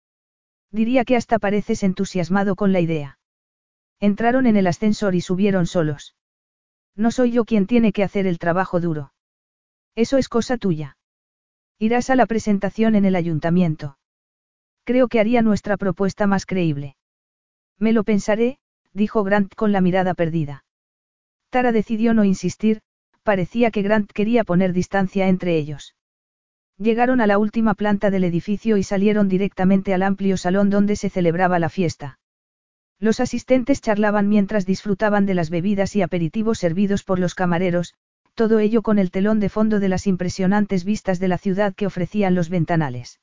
Diría 0.71 1.05
que 1.05 1.15
hasta 1.15 1.39
pareces 1.39 1.83
entusiasmado 1.83 2.55
con 2.55 2.71
la 2.71 2.79
idea. 2.79 3.19
Entraron 3.99 4.45
en 4.45 4.57
el 4.57 4.67
ascensor 4.67 5.15
y 5.15 5.21
subieron 5.21 5.67
solos. 5.67 6.15
No 6.95 7.11
soy 7.11 7.31
yo 7.31 7.45
quien 7.45 7.67
tiene 7.67 7.91
que 7.93 8.03
hacer 8.03 8.27
el 8.27 8.39
trabajo 8.39 8.79
duro. 8.79 9.13
Eso 9.95 10.17
es 10.17 10.29
cosa 10.29 10.57
tuya. 10.57 10.97
Irás 11.79 12.09
a 12.09 12.15
la 12.15 12.25
presentación 12.25 12.95
en 12.95 13.05
el 13.05 13.15
ayuntamiento. 13.15 13.97
Creo 14.83 15.07
que 15.07 15.19
haría 15.19 15.41
nuestra 15.41 15.77
propuesta 15.77 16.27
más 16.27 16.45
creíble. 16.45 16.95
Me 17.79 17.91
lo 17.91 18.03
pensaré, 18.03 18.59
dijo 18.93 19.23
Grant 19.23 19.55
con 19.55 19.71
la 19.71 19.81
mirada 19.81 20.13
perdida. 20.13 20.64
Tara 21.55 21.71
decidió 21.71 22.13
no 22.13 22.25
insistir, 22.25 22.81
parecía 23.23 23.71
que 23.71 23.81
Grant 23.81 24.11
quería 24.11 24.43
poner 24.43 24.73
distancia 24.73 25.29
entre 25.29 25.55
ellos. 25.55 25.95
Llegaron 26.77 27.21
a 27.21 27.27
la 27.27 27.37
última 27.37 27.75
planta 27.75 28.11
del 28.11 28.25
edificio 28.25 28.75
y 28.75 28.83
salieron 28.83 29.29
directamente 29.29 29.93
al 29.93 30.03
amplio 30.03 30.35
salón 30.35 30.69
donde 30.69 30.97
se 30.97 31.09
celebraba 31.09 31.57
la 31.57 31.69
fiesta. 31.69 32.19
Los 32.99 33.21
asistentes 33.21 33.79
charlaban 33.79 34.27
mientras 34.27 34.65
disfrutaban 34.65 35.25
de 35.25 35.33
las 35.33 35.49
bebidas 35.49 35.95
y 35.95 36.01
aperitivos 36.01 36.59
servidos 36.59 37.05
por 37.05 37.19
los 37.19 37.35
camareros, 37.35 37.93
todo 38.33 38.59
ello 38.59 38.81
con 38.81 38.99
el 38.99 39.09
telón 39.09 39.39
de 39.39 39.47
fondo 39.47 39.79
de 39.79 39.87
las 39.87 40.07
impresionantes 40.07 40.83
vistas 40.83 41.21
de 41.21 41.29
la 41.29 41.37
ciudad 41.37 41.73
que 41.73 41.87
ofrecían 41.87 42.35
los 42.35 42.49
ventanales. 42.49 43.21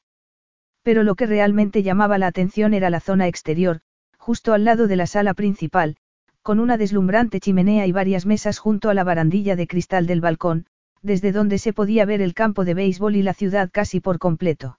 Pero 0.83 1.03
lo 1.03 1.17
que 1.17 1.27
realmente 1.27 1.83
llamaba 1.83 2.17
la 2.17 2.29
atención 2.29 2.73
era 2.73 2.89
la 2.89 3.01
zona 3.01 3.29
exterior, 3.29 3.83
justo 4.17 4.55
al 4.55 4.65
lado 4.65 4.87
de 4.87 4.97
la 4.97 5.07
sala 5.07 5.35
principal, 5.35 5.99
con 6.43 6.59
una 6.59 6.77
deslumbrante 6.77 7.41
chimenea 7.41 7.87
y 7.87 7.93
varias 7.93 8.27
mesas 8.27 8.59
junto 8.59 8.91
a 8.91 8.95
la 8.95 9.05
barandilla 9.05 9.57
de 9.57 9.67
cristal 9.67 10.07
del 10.07 10.21
balcón, 10.21 10.67
desde 11.01 11.33
donde 11.33 11.59
se 11.59 11.73
podía 11.73 12.05
ver 12.05 12.21
el 12.21 12.35
campo 12.35 12.65
de 12.65 12.75
béisbol 12.75 13.17
y 13.17 13.23
la 13.23 13.35
ciudad 13.35 13.71
casi 13.73 14.01
por 14.01 14.19
completo. 14.19 14.79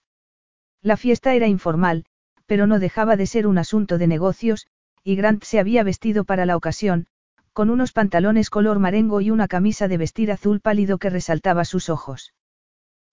La 0.81 0.97
fiesta 0.97 1.33
era 1.33 1.47
informal, 1.47 2.05
pero 2.45 2.67
no 2.67 2.79
dejaba 2.79 3.15
de 3.15 3.25
ser 3.25 3.47
un 3.47 3.57
asunto 3.57 3.97
de 3.97 4.07
negocios, 4.07 4.67
y 5.03 5.15
Grant 5.15 5.43
se 5.43 5.59
había 5.59 5.83
vestido 5.83 6.23
para 6.23 6.45
la 6.45 6.57
ocasión, 6.57 7.07
con 7.53 7.69
unos 7.69 7.91
pantalones 7.91 8.49
color 8.49 8.79
marengo 8.79 9.21
y 9.21 9.31
una 9.31 9.47
camisa 9.47 9.87
de 9.87 9.97
vestir 9.97 10.31
azul 10.31 10.59
pálido 10.59 10.97
que 10.97 11.09
resaltaba 11.09 11.65
sus 11.65 11.89
ojos. 11.89 12.33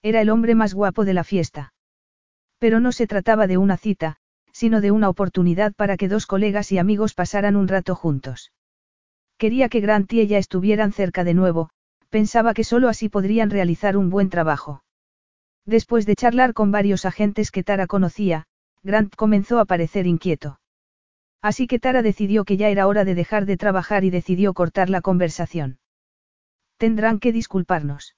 Era 0.02 0.20
el 0.20 0.30
hombre 0.30 0.54
más 0.54 0.72
guapo 0.72 1.04
de 1.04 1.14
la 1.14 1.24
fiesta. 1.24 1.72
Pero 2.58 2.80
no 2.80 2.92
se 2.92 3.06
trataba 3.06 3.46
de 3.46 3.58
una 3.58 3.76
cita, 3.76 4.18
sino 4.52 4.80
de 4.80 4.90
una 4.90 5.08
oportunidad 5.08 5.72
para 5.74 5.96
que 5.96 6.08
dos 6.08 6.26
colegas 6.26 6.72
y 6.72 6.78
amigos 6.78 7.14
pasaran 7.14 7.56
un 7.56 7.68
rato 7.68 7.94
juntos. 7.94 8.52
Quería 9.38 9.68
que 9.68 9.80
Grant 9.80 10.12
y 10.12 10.20
ella 10.20 10.38
estuvieran 10.38 10.92
cerca 10.92 11.24
de 11.24 11.34
nuevo, 11.34 11.70
pensaba 12.10 12.54
que 12.54 12.64
solo 12.64 12.88
así 12.88 13.08
podrían 13.08 13.50
realizar 13.50 13.96
un 13.96 14.10
buen 14.10 14.28
trabajo. 14.28 14.82
Después 15.64 16.06
de 16.06 16.16
charlar 16.16 16.52
con 16.52 16.70
varios 16.70 17.04
agentes 17.04 17.50
que 17.50 17.62
Tara 17.62 17.86
conocía, 17.86 18.46
Grant 18.82 19.14
comenzó 19.14 19.58
a 19.60 19.64
parecer 19.64 20.06
inquieto. 20.06 20.60
Así 21.42 21.66
que 21.66 21.78
Tara 21.78 22.02
decidió 22.02 22.44
que 22.44 22.56
ya 22.56 22.68
era 22.68 22.86
hora 22.86 23.04
de 23.04 23.14
dejar 23.14 23.46
de 23.46 23.56
trabajar 23.56 24.04
y 24.04 24.10
decidió 24.10 24.52
cortar 24.52 24.90
la 24.90 25.00
conversación. 25.00 25.78
Tendrán 26.76 27.18
que 27.18 27.32
disculparnos. 27.32 28.16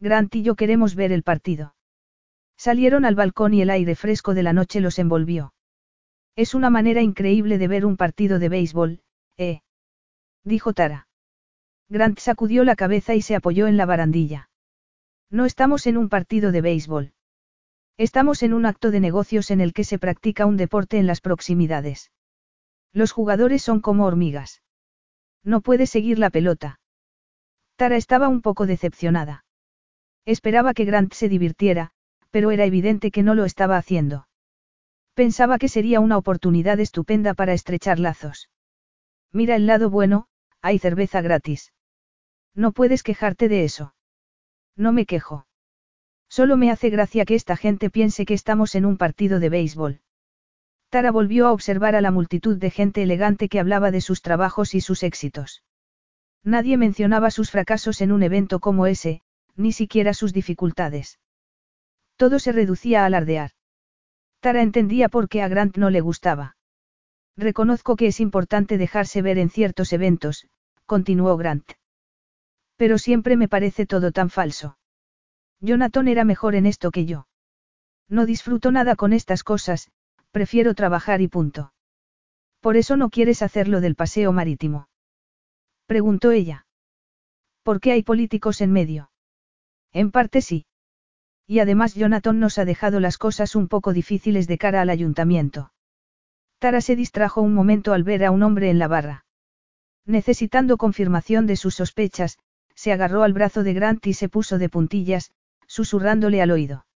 Grant 0.00 0.34
y 0.34 0.42
yo 0.42 0.56
queremos 0.56 0.94
ver 0.94 1.12
el 1.12 1.22
partido. 1.22 1.74
Salieron 2.62 3.04
al 3.04 3.16
balcón 3.16 3.54
y 3.54 3.60
el 3.60 3.70
aire 3.70 3.96
fresco 3.96 4.34
de 4.34 4.44
la 4.44 4.52
noche 4.52 4.80
los 4.80 5.00
envolvió. 5.00 5.52
Es 6.36 6.54
una 6.54 6.70
manera 6.70 7.02
increíble 7.02 7.58
de 7.58 7.66
ver 7.66 7.84
un 7.84 7.96
partido 7.96 8.38
de 8.38 8.48
béisbol, 8.48 9.02
¿eh? 9.36 9.62
Dijo 10.44 10.72
Tara. 10.72 11.08
Grant 11.88 12.20
sacudió 12.20 12.62
la 12.62 12.76
cabeza 12.76 13.16
y 13.16 13.22
se 13.22 13.34
apoyó 13.34 13.66
en 13.66 13.76
la 13.76 13.84
barandilla. 13.84 14.48
No 15.28 15.44
estamos 15.44 15.88
en 15.88 15.96
un 15.96 16.08
partido 16.08 16.52
de 16.52 16.60
béisbol. 16.60 17.12
Estamos 17.96 18.44
en 18.44 18.54
un 18.54 18.64
acto 18.64 18.92
de 18.92 19.00
negocios 19.00 19.50
en 19.50 19.60
el 19.60 19.72
que 19.72 19.82
se 19.82 19.98
practica 19.98 20.46
un 20.46 20.56
deporte 20.56 20.98
en 20.98 21.08
las 21.08 21.20
proximidades. 21.20 22.12
Los 22.92 23.10
jugadores 23.10 23.62
son 23.62 23.80
como 23.80 24.06
hormigas. 24.06 24.62
No 25.42 25.62
puede 25.62 25.88
seguir 25.88 26.20
la 26.20 26.30
pelota. 26.30 26.78
Tara 27.74 27.96
estaba 27.96 28.28
un 28.28 28.40
poco 28.40 28.66
decepcionada. 28.66 29.44
Esperaba 30.24 30.74
que 30.74 30.84
Grant 30.84 31.12
se 31.12 31.28
divirtiera, 31.28 31.92
pero 32.32 32.50
era 32.50 32.64
evidente 32.64 33.12
que 33.12 33.22
no 33.22 33.36
lo 33.36 33.44
estaba 33.44 33.76
haciendo. 33.76 34.26
Pensaba 35.14 35.58
que 35.58 35.68
sería 35.68 36.00
una 36.00 36.16
oportunidad 36.16 36.80
estupenda 36.80 37.34
para 37.34 37.52
estrechar 37.52 37.98
lazos. 37.98 38.50
Mira 39.30 39.54
el 39.54 39.66
lado 39.66 39.90
bueno, 39.90 40.26
hay 40.62 40.78
cerveza 40.78 41.20
gratis. 41.20 41.72
No 42.54 42.72
puedes 42.72 43.02
quejarte 43.02 43.48
de 43.48 43.64
eso. 43.64 43.94
No 44.76 44.92
me 44.92 45.04
quejo. 45.04 45.46
Solo 46.28 46.56
me 46.56 46.70
hace 46.70 46.88
gracia 46.88 47.26
que 47.26 47.34
esta 47.34 47.56
gente 47.56 47.90
piense 47.90 48.24
que 48.24 48.34
estamos 48.34 48.74
en 48.74 48.86
un 48.86 48.96
partido 48.96 49.38
de 49.38 49.50
béisbol. 49.50 50.00
Tara 50.88 51.10
volvió 51.10 51.46
a 51.46 51.52
observar 51.52 51.94
a 51.94 52.00
la 52.00 52.10
multitud 52.10 52.56
de 52.56 52.70
gente 52.70 53.02
elegante 53.02 53.50
que 53.50 53.60
hablaba 53.60 53.90
de 53.90 54.00
sus 54.00 54.22
trabajos 54.22 54.74
y 54.74 54.80
sus 54.80 55.02
éxitos. 55.02 55.62
Nadie 56.42 56.78
mencionaba 56.78 57.30
sus 57.30 57.50
fracasos 57.50 58.00
en 58.00 58.12
un 58.12 58.22
evento 58.22 58.60
como 58.60 58.86
ese, 58.86 59.20
ni 59.54 59.72
siquiera 59.72 60.14
sus 60.14 60.32
dificultades. 60.32 61.18
Todo 62.22 62.38
se 62.38 62.52
reducía 62.52 63.02
a 63.02 63.06
alardear. 63.06 63.50
Tara 64.38 64.62
entendía 64.62 65.08
por 65.08 65.28
qué 65.28 65.42
a 65.42 65.48
Grant 65.48 65.76
no 65.76 65.90
le 65.90 66.00
gustaba. 66.00 66.56
Reconozco 67.36 67.96
que 67.96 68.06
es 68.06 68.20
importante 68.20 68.78
dejarse 68.78 69.22
ver 69.22 69.38
en 69.38 69.50
ciertos 69.50 69.92
eventos, 69.92 70.46
continuó 70.86 71.36
Grant. 71.36 71.68
Pero 72.76 72.98
siempre 72.98 73.36
me 73.36 73.48
parece 73.48 73.86
todo 73.86 74.12
tan 74.12 74.30
falso. 74.30 74.78
Jonathan 75.58 76.06
era 76.06 76.24
mejor 76.24 76.54
en 76.54 76.66
esto 76.66 76.92
que 76.92 77.06
yo. 77.06 77.26
No 78.08 78.24
disfruto 78.24 78.70
nada 78.70 78.94
con 78.94 79.12
estas 79.12 79.42
cosas, 79.42 79.90
prefiero 80.30 80.74
trabajar 80.74 81.22
y 81.22 81.26
punto. 81.26 81.72
Por 82.60 82.76
eso 82.76 82.96
no 82.96 83.10
quieres 83.10 83.42
hacerlo 83.42 83.80
del 83.80 83.96
paseo 83.96 84.30
marítimo. 84.30 84.86
Preguntó 85.86 86.30
ella. 86.30 86.68
¿Por 87.64 87.80
qué 87.80 87.90
hay 87.90 88.04
políticos 88.04 88.60
en 88.60 88.70
medio? 88.70 89.10
En 89.92 90.12
parte 90.12 90.40
sí. 90.40 90.66
Y 91.46 91.58
además 91.58 91.94
Jonathan 91.94 92.38
nos 92.38 92.58
ha 92.58 92.64
dejado 92.64 93.00
las 93.00 93.18
cosas 93.18 93.54
un 93.56 93.68
poco 93.68 93.92
difíciles 93.92 94.46
de 94.46 94.58
cara 94.58 94.80
al 94.80 94.90
ayuntamiento. 94.90 95.72
Tara 96.58 96.80
se 96.80 96.96
distrajo 96.96 97.42
un 97.42 97.54
momento 97.54 97.92
al 97.92 98.04
ver 98.04 98.24
a 98.24 98.30
un 98.30 98.42
hombre 98.42 98.70
en 98.70 98.78
la 98.78 98.88
barra. 98.88 99.26
Necesitando 100.06 100.76
confirmación 100.76 101.46
de 101.46 101.56
sus 101.56 101.74
sospechas, 101.74 102.38
se 102.74 102.92
agarró 102.92 103.22
al 103.22 103.32
brazo 103.32 103.62
de 103.62 103.74
Grant 103.74 104.06
y 104.06 104.14
se 104.14 104.28
puso 104.28 104.58
de 104.58 104.68
puntillas, 104.68 105.32
susurrándole 105.66 106.42
al 106.42 106.50
oído. 106.50 106.86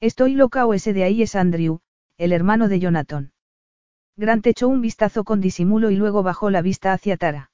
Estoy 0.00 0.34
loca 0.34 0.66
o 0.66 0.74
ese 0.74 0.92
de 0.92 1.04
ahí 1.04 1.22
es 1.22 1.34
Andrew, 1.34 1.80
el 2.18 2.32
hermano 2.32 2.68
de 2.68 2.78
Jonathan. 2.80 3.32
Grant 4.16 4.46
echó 4.46 4.68
un 4.68 4.80
vistazo 4.80 5.24
con 5.24 5.40
disimulo 5.40 5.90
y 5.90 5.96
luego 5.96 6.22
bajó 6.22 6.50
la 6.50 6.62
vista 6.62 6.92
hacia 6.92 7.16
Tara. 7.16 7.50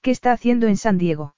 ¿Qué 0.00 0.10
está 0.10 0.32
haciendo 0.32 0.66
en 0.66 0.76
San 0.76 0.96
Diego? 0.96 1.34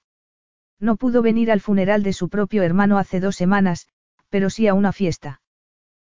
No 0.81 0.97
pudo 0.97 1.21
venir 1.21 1.51
al 1.51 1.61
funeral 1.61 2.01
de 2.01 2.11
su 2.11 2.27
propio 2.27 2.63
hermano 2.63 2.97
hace 2.97 3.19
dos 3.19 3.35
semanas, 3.35 3.87
pero 4.29 4.49
sí 4.49 4.67
a 4.67 4.73
una 4.73 4.91
fiesta. 4.91 5.41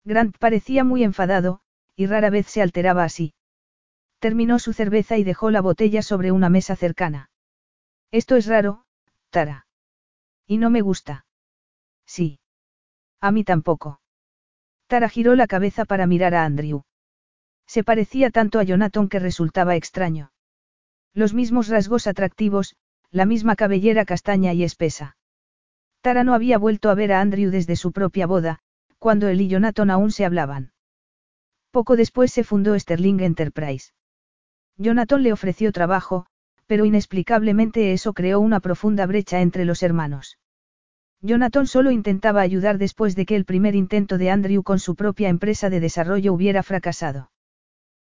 Grant 0.06 0.38
parecía 0.38 0.85
muy 0.85 1.03
enfadado, 1.03 1.60
y 1.95 2.07
rara 2.07 2.30
vez 2.30 2.48
se 2.48 2.61
alteraba 2.61 3.03
así. 3.03 3.34
Terminó 4.19 4.60
su 4.60 4.72
cerveza 4.72 5.18
y 5.18 5.26
dejó 5.26 5.52
la 5.52 5.60
botella 5.60 6.02
sobre 6.02 6.31
una 6.31 6.48
mesa 6.48 6.77
cercana. 6.77 7.30
Esto 8.10 8.38
es 8.38 8.48
raro, 8.48 8.85
Tara. 9.30 9.68
Y 10.48 10.57
no 10.57 10.69
me 10.69 10.80
gusta. 10.80 11.26
Sí. 12.06 12.40
A 13.19 13.31
mí 13.31 13.44
tampoco. 13.44 13.99
Tara 14.88 15.10
giró 15.10 15.35
la 15.35 15.48
cabeza 15.48 15.84
para 15.84 16.07
mirar 16.07 16.35
a 16.35 16.45
Andrew. 16.45 16.84
Se 17.68 17.84
parecía 17.84 18.30
tanto 18.30 18.60
a 18.60 18.64
Jonathan 18.64 19.10
que 19.10 19.19
resultaba 19.19 19.76
extraño. 19.76 20.31
Los 21.14 21.34
mismos 21.34 21.68
rasgos 21.68 22.07
atractivos, 22.07 22.76
la 23.14 23.27
misma 23.27 23.56
cabellera 23.56 24.06
castaña 24.06 24.53
y 24.53 24.64
espesa. 24.64 25.15
Tara 26.02 26.23
no 26.23 26.34
había 26.34 26.57
vuelto 26.57 26.90
a 26.90 26.95
ver 26.95 27.14
a 27.14 27.22
Andrew 27.22 27.52
desde 27.52 27.76
su 27.76 27.91
propia 27.91 28.26
boda, 28.26 28.60
cuando 28.98 29.27
él 29.27 29.40
y 29.40 29.48
Jonathan 29.48 29.91
aún 29.91 30.11
se 30.11 30.26
hablaban. 30.26 30.72
Poco 31.69 31.95
después 31.95 32.34
se 32.34 32.44
fundó 32.44 32.77
Sterling 32.77 33.19
Enterprise. 33.19 33.94
Jonathan 34.77 35.22
le 35.22 35.31
ofreció 35.31 35.72
trabajo, 35.72 36.26
pero 36.65 36.85
inexplicablemente 36.85 37.94
eso 37.94 38.14
creó 38.14 38.40
una 38.40 38.60
profunda 38.60 39.06
brecha 39.06 39.41
entre 39.41 39.64
los 39.64 39.84
hermanos. 39.84 40.40
Jonathan 41.22 41.68
solo 41.68 41.91
intentaba 41.91 42.41
ayudar 42.41 42.80
después 42.80 43.15
de 43.15 43.27
que 43.27 43.35
el 43.35 43.45
primer 43.45 43.76
intento 43.76 44.18
de 44.18 44.31
Andrew 44.31 44.64
con 44.64 44.80
su 44.80 44.95
propia 44.95 45.30
empresa 45.30 45.69
de 45.69 45.80
desarrollo 45.80 46.34
hubiera 46.34 46.64
fracasado. 46.64 47.31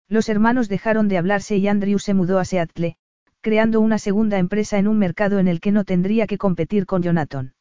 Los 0.07 0.30
hermanos 0.30 0.69
dejaron 0.69 1.07
de 1.07 1.18
hablarse 1.18 1.57
y 1.57 1.68
Andrew 1.68 1.98
se 1.98 2.14
mudó 2.14 2.38
a 2.38 2.45
Seattle, 2.45 2.98
creando 3.41 3.80
una 3.80 3.98
segunda 3.98 4.38
empresa 4.38 4.78
en 4.78 4.88
un 4.88 4.98
mercado 4.98 5.40
en 5.40 5.48
el 5.48 5.61
que 5.61 5.72
no 5.72 5.86
tendría 5.86 6.28
que 6.28 6.38
competir 6.38 6.86
con 6.86 7.02
Jonathan. 7.02 7.53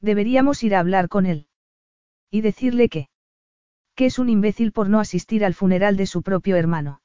Deberíamos 0.00 0.62
ir 0.62 0.74
a 0.74 0.80
hablar 0.80 1.08
con 1.08 1.26
él. 1.26 1.46
Y 2.30 2.40
decirle 2.40 2.88
que. 2.88 3.08
Que 3.94 4.06
es 4.06 4.18
un 4.18 4.28
imbécil 4.28 4.72
por 4.72 4.88
no 4.88 5.00
asistir 5.00 5.44
al 5.44 5.54
funeral 5.54 5.96
de 5.96 6.06
su 6.06 6.22
propio 6.22 6.56
hermano. 6.56 7.02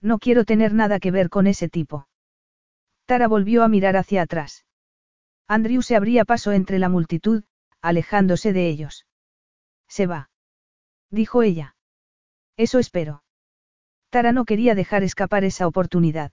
No 0.00 0.18
quiero 0.18 0.44
tener 0.44 0.72
nada 0.72 0.98
que 0.98 1.10
ver 1.10 1.28
con 1.28 1.46
ese 1.46 1.68
tipo. 1.68 2.08
Tara 3.06 3.28
volvió 3.28 3.62
a 3.64 3.68
mirar 3.68 3.96
hacia 3.96 4.22
atrás. 4.22 4.64
Andrew 5.46 5.82
se 5.82 5.96
abría 5.96 6.24
paso 6.24 6.52
entre 6.52 6.78
la 6.78 6.88
multitud, 6.88 7.44
alejándose 7.80 8.52
de 8.52 8.68
ellos. 8.68 9.06
Se 9.88 10.06
va. 10.06 10.30
Dijo 11.10 11.42
ella. 11.42 11.76
Eso 12.56 12.78
espero. 12.78 13.22
Tara 14.10 14.32
no 14.32 14.44
quería 14.44 14.74
dejar 14.74 15.02
escapar 15.02 15.44
esa 15.44 15.66
oportunidad. 15.66 16.32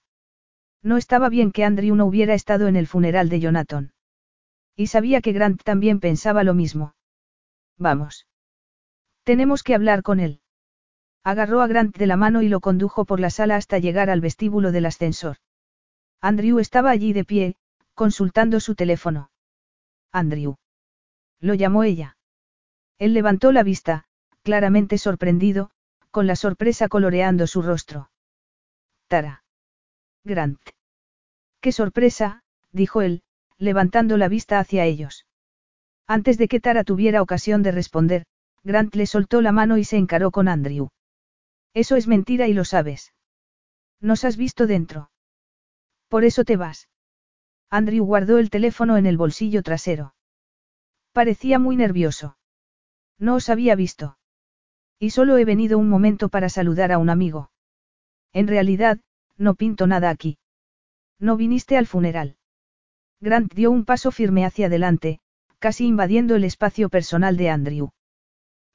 No 0.83 0.97
estaba 0.97 1.29
bien 1.29 1.51
que 1.51 1.63
Andrew 1.63 1.95
no 1.95 2.05
hubiera 2.05 2.33
estado 2.33 2.67
en 2.67 2.75
el 2.75 2.87
funeral 2.87 3.29
de 3.29 3.39
Jonathan. 3.39 3.93
Y 4.75 4.87
sabía 4.87 5.21
que 5.21 5.33
Grant 5.33 5.63
también 5.63 5.99
pensaba 5.99 6.43
lo 6.43 6.53
mismo. 6.53 6.95
Vamos. 7.77 8.27
Tenemos 9.23 9.63
que 9.63 9.75
hablar 9.75 10.03
con 10.03 10.19
él. 10.19 10.41
Agarró 11.23 11.61
a 11.61 11.67
Grant 11.67 11.97
de 11.97 12.07
la 12.07 12.15
mano 12.15 12.41
y 12.41 12.47
lo 12.47 12.59
condujo 12.61 13.05
por 13.05 13.19
la 13.19 13.29
sala 13.29 13.55
hasta 13.55 13.79
llegar 13.79 14.09
al 14.09 14.21
vestíbulo 14.21 14.71
del 14.71 14.85
ascensor. 14.85 15.37
Andrew 16.21 16.59
estaba 16.59 16.91
allí 16.91 17.11
de 17.11 17.25
pie, 17.25 17.55
consultando 17.93 18.59
su 18.59 18.75
teléfono. 18.75 19.31
Andrew. 20.11 20.55
Lo 21.39 21.53
llamó 21.53 21.83
ella. 21.83 22.17
Él 22.97 23.13
levantó 23.13 23.51
la 23.51 23.63
vista, 23.63 24.05
claramente 24.43 24.97
sorprendido, 24.97 25.71
con 26.11 26.25
la 26.27 26.35
sorpresa 26.35 26.87
coloreando 26.87 27.47
su 27.47 27.61
rostro. 27.61 28.09
Tara. 29.07 29.43
Grant. 30.27 30.59
¡Qué 31.61 31.71
sorpresa! 31.71 32.43
dijo 32.71 33.01
él, 33.01 33.23
levantando 33.57 34.17
la 34.17 34.27
vista 34.27 34.59
hacia 34.59 34.85
ellos. 34.85 35.25
Antes 36.05 36.37
de 36.37 36.47
que 36.47 36.59
Tara 36.59 36.83
tuviera 36.83 37.21
ocasión 37.21 37.63
de 37.63 37.71
responder, 37.71 38.25
Grant 38.63 38.93
le 38.95 39.07
soltó 39.07 39.41
la 39.41 39.51
mano 39.51 39.77
y 39.77 39.83
se 39.83 39.97
encaró 39.97 40.31
con 40.31 40.47
Andrew. 40.47 40.89
Eso 41.73 41.95
es 41.95 42.07
mentira 42.07 42.47
y 42.47 42.53
lo 42.53 42.65
sabes. 42.65 43.13
Nos 44.01 44.25
has 44.25 44.37
visto 44.37 44.67
dentro. 44.67 45.09
Por 46.09 46.23
eso 46.23 46.43
te 46.43 46.57
vas. 46.57 46.89
Andrew 47.69 48.05
guardó 48.05 48.37
el 48.37 48.49
teléfono 48.49 48.97
en 48.97 49.05
el 49.05 49.17
bolsillo 49.17 49.63
trasero. 49.63 50.13
Parecía 51.13 51.57
muy 51.57 51.75
nervioso. 51.75 52.37
No 53.17 53.35
os 53.35 53.49
había 53.49 53.75
visto. 53.75 54.17
Y 54.99 55.11
solo 55.11 55.37
he 55.37 55.45
venido 55.45 55.77
un 55.77 55.89
momento 55.89 56.29
para 56.29 56.49
saludar 56.49 56.91
a 56.91 56.97
un 56.97 57.09
amigo. 57.09 57.51
En 58.33 58.47
realidad, 58.47 58.99
no 59.37 59.55
pinto 59.55 59.87
nada 59.87 60.09
aquí. 60.09 60.37
No 61.19 61.37
viniste 61.37 61.77
al 61.77 61.87
funeral. 61.87 62.37
Grant 63.19 63.53
dio 63.53 63.71
un 63.71 63.85
paso 63.85 64.11
firme 64.11 64.45
hacia 64.45 64.67
adelante, 64.67 65.19
casi 65.59 65.87
invadiendo 65.87 66.35
el 66.35 66.43
espacio 66.43 66.89
personal 66.89 67.37
de 67.37 67.49
Andrew. 67.49 67.89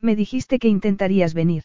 Me 0.00 0.16
dijiste 0.16 0.58
que 0.58 0.68
intentarías 0.68 1.34
venir. 1.34 1.64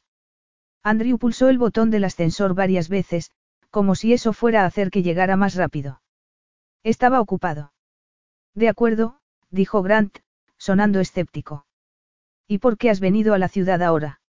Andrew 0.83 1.17
pulsó 1.17 1.49
el 1.49 1.57
botón 1.57 1.89
del 1.89 2.03
ascensor 2.03 2.53
varias 2.53 2.87
veces, 2.87 3.31
como 3.71 3.95
si 3.95 4.13
eso 4.13 4.31
fuera 4.31 4.63
a 4.63 4.65
hacer 4.67 4.91
que 4.91 5.03
llegara 5.03 5.35
más 5.35 5.55
rápido. 5.55 6.01
Estaba 6.83 7.19
ocupado. 7.19 7.73
De 8.53 8.69
acuerdo, 8.69 9.19
dijo 9.49 9.81
Grant, 9.81 10.19
sonando 10.57 10.99
escéptico. 10.99 11.65
¿Y 12.47 12.59
por 12.59 12.77
qué 12.77 12.89
has 12.89 12.99
venido 12.99 13.33
a 13.33 13.37
la 13.37 13.49
ciudad 13.49 13.81
ahora? 13.81 14.21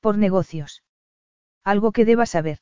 Por 0.00 0.18
negocios. 0.18 0.82
Algo 1.62 1.92
que 1.92 2.04
debas 2.04 2.30
saber. 2.30 2.58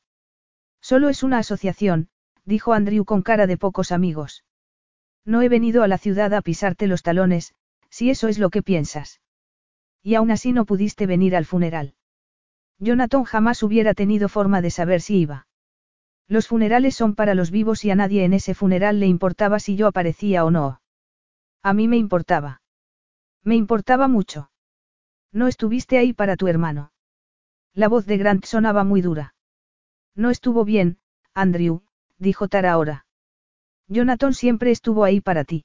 Solo 0.81 1.09
es 1.09 1.23
una 1.23 1.39
asociación, 1.39 2.09
dijo 2.45 2.73
Andrew 2.73 3.05
con 3.05 3.23
cara 3.23 3.47
de 3.47 3.57
pocos 3.57 3.93
amigos. 3.93 4.45
No 5.25 5.43
he 5.43 5.49
venido 5.49 5.83
a 5.83 5.89
la 5.89 5.99
ciudad 5.99 6.33
a 6.33 6.43
pisarte 6.43 6.87
los 6.87 7.03
talones, 7.03 7.55
si 7.91 8.11
eso 8.11 8.29
es 8.29 8.39
lo 8.39 8.51
que 8.51 8.63
piensas. 8.63 9.21
Y 10.03 10.15
aún 10.15 10.31
así 10.31 10.53
no 10.53 10.65
pudiste 10.65 11.07
venir 11.07 11.37
al 11.37 11.45
funeral. 11.45 11.95
Jonathan 12.79 13.25
jamás 13.25 13.63
hubiera 13.63 13.95
tenido 13.95 14.29
forma 14.29 14.63
de 14.63 14.71
saber 14.71 15.01
si 15.01 15.19
iba. 15.19 15.47
Los 16.29 16.47
funerales 16.47 16.95
son 16.95 17.15
para 17.15 17.35
los 17.35 17.51
vivos 17.51 17.85
y 17.85 17.91
a 17.91 17.95
nadie 17.95 18.25
en 18.25 18.33
ese 18.33 18.55
funeral 18.55 19.01
le 19.01 19.07
importaba 19.07 19.59
si 19.61 19.77
yo 19.77 19.87
aparecía 19.87 20.45
o 20.45 20.51
no. 20.51 20.81
A 21.63 21.73
mí 21.73 21.89
me 21.89 21.97
importaba. 21.97 22.63
Me 23.43 23.57
importaba 23.57 24.09
mucho. 24.09 24.51
No 25.33 25.49
estuviste 25.49 25.99
ahí 25.99 26.13
para 26.13 26.37
tu 26.37 26.47
hermano. 26.47 26.93
La 27.75 27.89
voz 27.89 28.07
de 28.07 28.19
Grant 28.19 28.45
sonaba 28.45 28.85
muy 28.85 29.01
dura. 29.01 29.35
No 30.19 30.31
estuvo 30.31 30.65
bien, 30.65 30.99
Andrew, 31.33 31.83
dijo 32.19 32.49
Tara 32.49 32.73
ahora. 32.73 33.07
Jonathan 33.87 34.35
siempre 34.35 34.73
estuvo 34.73 35.05
ahí 35.05 35.21
para 35.21 35.45
ti. 35.45 35.65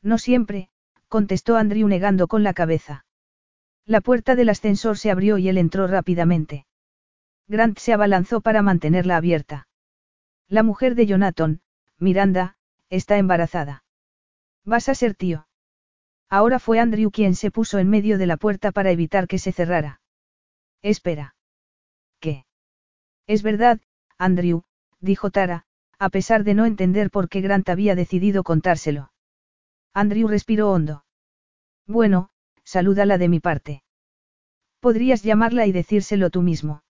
No 0.00 0.18
siempre, 0.18 0.70
contestó 1.08 1.56
Andrew 1.56 1.88
negando 1.88 2.28
con 2.28 2.44
la 2.44 2.54
cabeza. 2.54 3.04
La 3.84 4.00
puerta 4.00 4.36
del 4.36 4.50
ascensor 4.50 4.96
se 4.96 5.10
abrió 5.10 5.38
y 5.38 5.48
él 5.48 5.58
entró 5.58 5.88
rápidamente. 5.88 6.66
Grant 7.48 7.78
se 7.78 7.92
abalanzó 7.92 8.40
para 8.40 8.62
mantenerla 8.62 9.16
abierta. 9.16 9.66
La 10.46 10.62
mujer 10.62 10.94
de 10.94 11.06
Jonathan, 11.06 11.60
Miranda, 11.98 12.56
está 12.90 13.18
embarazada. 13.18 13.82
Vas 14.64 14.88
a 14.88 14.94
ser 14.94 15.16
tío. 15.16 15.48
Ahora 16.30 16.60
fue 16.60 16.78
Andrew 16.78 17.10
quien 17.10 17.34
se 17.34 17.50
puso 17.50 17.80
en 17.80 17.90
medio 17.90 18.18
de 18.18 18.26
la 18.26 18.36
puerta 18.36 18.70
para 18.70 18.92
evitar 18.92 19.26
que 19.26 19.40
se 19.40 19.50
cerrara. 19.50 20.00
Espera. 20.80 21.33
Es 23.26 23.42
verdad, 23.42 23.80
Andrew, 24.18 24.62
dijo 25.00 25.30
Tara, 25.30 25.66
a 25.98 26.08
pesar 26.10 26.44
de 26.44 26.54
no 26.54 26.66
entender 26.66 27.10
por 27.10 27.28
qué 27.28 27.40
Grant 27.40 27.68
había 27.68 27.94
decidido 27.94 28.42
contárselo. 28.42 29.12
Andrew 29.92 30.28
respiró 30.28 30.70
hondo. 30.70 31.04
Bueno, 31.86 32.30
salúdala 32.64 33.18
de 33.18 33.28
mi 33.28 33.40
parte. 33.40 33.82
Podrías 34.80 35.22
llamarla 35.22 35.66
y 35.66 35.72
decírselo 35.72 36.30
tú 36.30 36.42
mismo. 36.42 36.82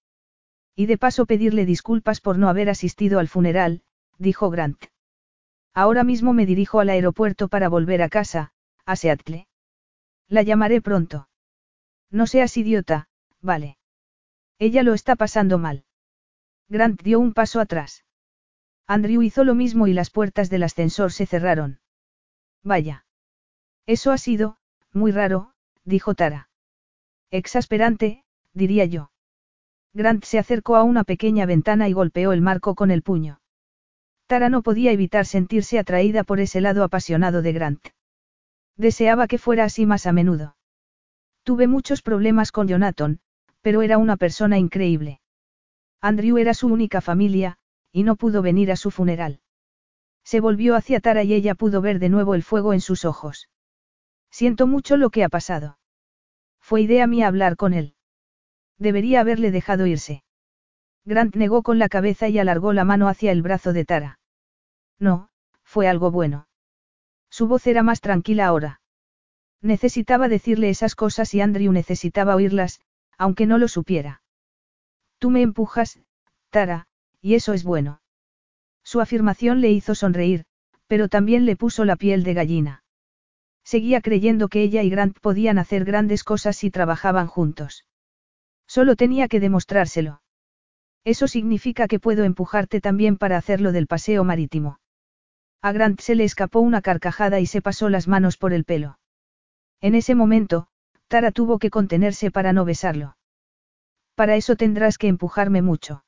Y 0.75 0.87
de 0.87 0.99
paso 0.99 1.27
pedirle 1.27 1.67
disculpas 1.67 2.21
por 2.21 2.39
no 2.39 2.49
haber 2.49 2.69
asistido 2.69 3.21
al 3.21 3.29
funeral, 3.29 3.83
dijo 4.19 4.51
Grant. 4.51 4.87
Ahora 5.73 6.03
mismo 6.05 6.33
me 6.33 6.47
dirijo 6.47 6.81
al 6.81 6.89
aeropuerto 6.89 7.49
para 7.49 7.69
volver 7.69 8.03
a 8.03 8.09
casa, 8.09 8.53
a 8.85 8.97
Seattle. 8.97 9.47
La 10.29 10.43
llamaré 10.43 10.81
pronto. 10.81 11.29
No 12.11 12.27
seas 12.27 12.57
idiota, 12.57 13.09
vale. 13.41 13.77
Ella 14.59 14.83
lo 14.83 14.95
está 14.95 15.17
pasando 15.17 15.59
mal. 15.59 15.85
Grant 16.69 17.03
dio 17.03 17.21
un 17.21 17.35
paso 17.35 17.61
atrás. 17.61 18.05
Andrew 18.87 19.23
hizo 19.23 19.45
lo 19.45 19.55
mismo 19.55 19.87
y 19.87 19.93
las 19.93 20.11
puertas 20.11 20.51
del 20.51 20.63
ascensor 20.63 21.13
se 21.13 21.27
cerraron. 21.27 21.81
Vaya. 22.63 23.07
Eso 23.87 24.13
ha 24.13 24.19
sido, 24.19 24.57
muy 24.93 25.13
raro, 25.13 25.53
dijo 25.85 26.15
Tara. 26.15 26.49
Exasperante, 27.31 28.25
diría 28.53 28.85
yo. 28.85 29.11
Grant 29.93 30.25
se 30.25 30.39
acercó 30.39 30.77
a 30.77 30.83
una 30.83 31.05
pequeña 31.05 31.47
ventana 31.47 31.89
y 31.89 31.93
golpeó 31.93 32.33
el 32.33 32.41
marco 32.41 32.75
con 32.75 32.91
el 32.91 33.03
puño. 33.03 33.41
Tara 34.27 34.49
no 34.49 34.63
podía 34.63 34.91
evitar 34.93 35.27
sentirse 35.27 35.79
atraída 35.79 36.25
por 36.25 36.41
ese 36.41 36.61
lado 36.61 36.83
apasionado 36.83 37.43
de 37.43 37.53
Grant. 37.53 37.89
Deseaba 38.77 39.27
que 39.29 39.39
fuera 39.39 39.65
así 39.65 39.87
más 39.87 40.07
a 40.07 40.13
menudo. 40.13 40.57
Tuve 41.43 41.69
muchos 41.69 42.03
problemas 42.03 42.51
con 42.51 42.67
Jonathan, 42.67 43.21
pero 43.61 43.83
era 43.83 43.99
una 43.99 44.17
persona 44.17 44.59
increíble. 44.59 45.21
Andrew 46.05 46.37
era 46.37 46.53
su 46.53 46.67
única 46.67 47.01
familia, 47.01 47.57
y 47.91 48.03
no 48.03 48.17
pudo 48.17 48.43
venir 48.43 48.71
a 48.71 48.77
su 48.77 48.91
funeral. 48.91 49.41
Se 50.23 50.39
volvió 50.39 50.77
hacia 50.77 51.01
Tara 51.01 51.23
y 51.23 51.33
ella 51.33 51.55
pudo 51.55 51.81
ver 51.81 51.99
de 51.99 52.11
nuevo 52.11 52.35
el 52.35 52.43
fuego 52.43 52.75
en 52.75 52.83
sus 52.83 53.07
ojos. 53.07 53.49
Siento 54.31 54.67
mucho 54.67 54.99
lo 54.99 55.09
que 55.09 55.25
ha 55.25 55.31
pasado. 55.31 55.79
Fue 56.61 56.83
idea 56.83 57.07
mía 57.07 57.27
hablar 57.27 57.57
con 57.57 57.73
él. 57.73 57.95
Debería 58.79 59.21
haberle 59.21 59.51
dejado 59.51 59.87
irse. 59.87 60.23
Grant 61.07 61.37
negó 61.37 61.63
con 61.63 61.79
la 61.79 61.89
cabeza 61.89 62.29
y 62.29 62.39
alargó 62.39 62.75
la 62.75 62.85
mano 62.85 63.09
hacia 63.09 63.33
el 63.33 63.41
brazo 63.41 63.73
de 63.73 63.87
Tara. 63.87 64.19
No, 64.99 65.31
fue 65.63 65.89
algo 65.89 66.11
bueno. 66.11 66.49
Su 67.31 67.49
voz 67.49 67.67
era 67.67 67.83
más 67.83 68.03
tranquila 68.03 68.45
ahora. 68.45 68.83
Necesitaba 69.63 70.29
decirle 70.29 70.69
esas 70.69 70.97
cosas 70.97 71.33
y 71.33 71.41
Andrew 71.41 71.73
necesitaba 71.73 72.37
oírlas, 72.37 72.83
aunque 73.17 73.47
no 73.47 73.57
lo 73.57 73.69
supiera. 73.69 74.21
Tú 75.25 75.31
me 75.31 75.41
empujas, 75.41 75.99
Tara, 76.51 76.87
y 77.23 77.33
eso 77.35 77.55
es 77.55 77.65
bueno. 77.65 78.03
Su 78.83 79.01
afirmación 79.01 79.63
le 79.63 79.71
hizo 79.71 79.95
sonreír, 79.95 80.45
pero 80.87 81.09
también 81.09 81.47
le 81.47 81.57
puso 81.57 81.87
la 81.87 81.97
piel 81.97 82.25
de 82.25 82.35
gallina. 82.35 82.85
Seguía 83.65 84.03
creyendo 84.03 84.49
que 84.49 84.63
ella 84.63 84.83
y 84.83 84.91
Grant 84.91 85.19
podían 85.21 85.57
hacer 85.57 85.87
grandes 85.87 86.25
cosas 86.25 86.59
si 86.59 86.71
trabajaban 86.71 87.27
juntos. 87.27 87.87
Solo 88.67 88.97
tenía 88.97 89.27
que 89.27 89.41
demostrárselo. 89.41 90.21
Eso 91.05 91.27
significa 91.27 91.89
que 91.89 91.99
puedo 91.99 92.25
empujarte 92.25 92.83
también 92.83 93.17
para 93.17 93.39
hacerlo 93.39 93.73
del 93.73 93.87
paseo 93.87 94.25
marítimo. 94.25 94.79
A 95.63 95.73
Grant 95.73 96.03
se 96.03 96.17
le 96.17 96.25
escapó 96.25 96.61
una 96.61 96.83
carcajada 96.83 97.41
y 97.41 97.47
se 97.47 97.63
pasó 97.63 97.89
las 97.89 98.09
manos 98.09 98.37
por 98.37 98.53
el 98.53 98.65
pelo. 98.65 98.99
En 99.81 99.95
ese 99.95 100.15
momento, 100.15 100.67
Tara 101.09 101.33
tuvo 101.33 101.59
que 101.59 101.71
contenerse 101.71 102.31
para 102.31 102.53
no 102.53 102.67
besarlo. 102.67 103.17
Para 104.15 104.37
eso 104.37 104.57
tendrás 104.57 104.99
que 104.99 105.09
empujarme 105.09 105.63
mucho. 105.63 106.05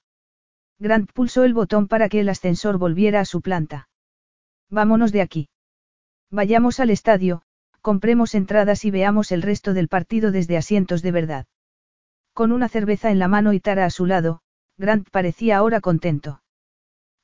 Grant 0.79 1.11
pulsó 1.13 1.45
el 1.45 1.55
botón 1.55 1.89
para 1.89 2.09
que 2.09 2.21
el 2.21 2.29
ascensor 2.29 2.79
volviera 2.79 3.21
a 3.21 3.25
su 3.25 3.41
planta. 3.41 3.89
Vámonos 4.71 5.13
de 5.13 5.23
aquí. 5.23 5.49
Vayamos 6.31 6.81
al 6.81 6.91
estadio, 6.91 7.43
compremos 7.81 8.35
entradas 8.35 8.85
y 8.85 8.91
veamos 8.91 9.33
el 9.33 9.43
resto 9.43 9.75
del 9.75 9.89
partido 9.89 10.33
desde 10.33 10.57
asientos 10.57 11.03
de 11.03 11.13
verdad. 11.13 11.47
Con 12.33 12.53
una 12.53 12.69
cerveza 12.69 13.11
en 13.11 13.19
la 13.19 13.29
mano 13.29 13.53
y 13.53 13.61
Tara 13.61 13.87
a 13.87 13.91
su 13.91 14.07
lado, 14.07 14.41
Grant 14.77 15.09
parecía 15.11 15.57
ahora 15.57 15.81
contento. 15.81 16.43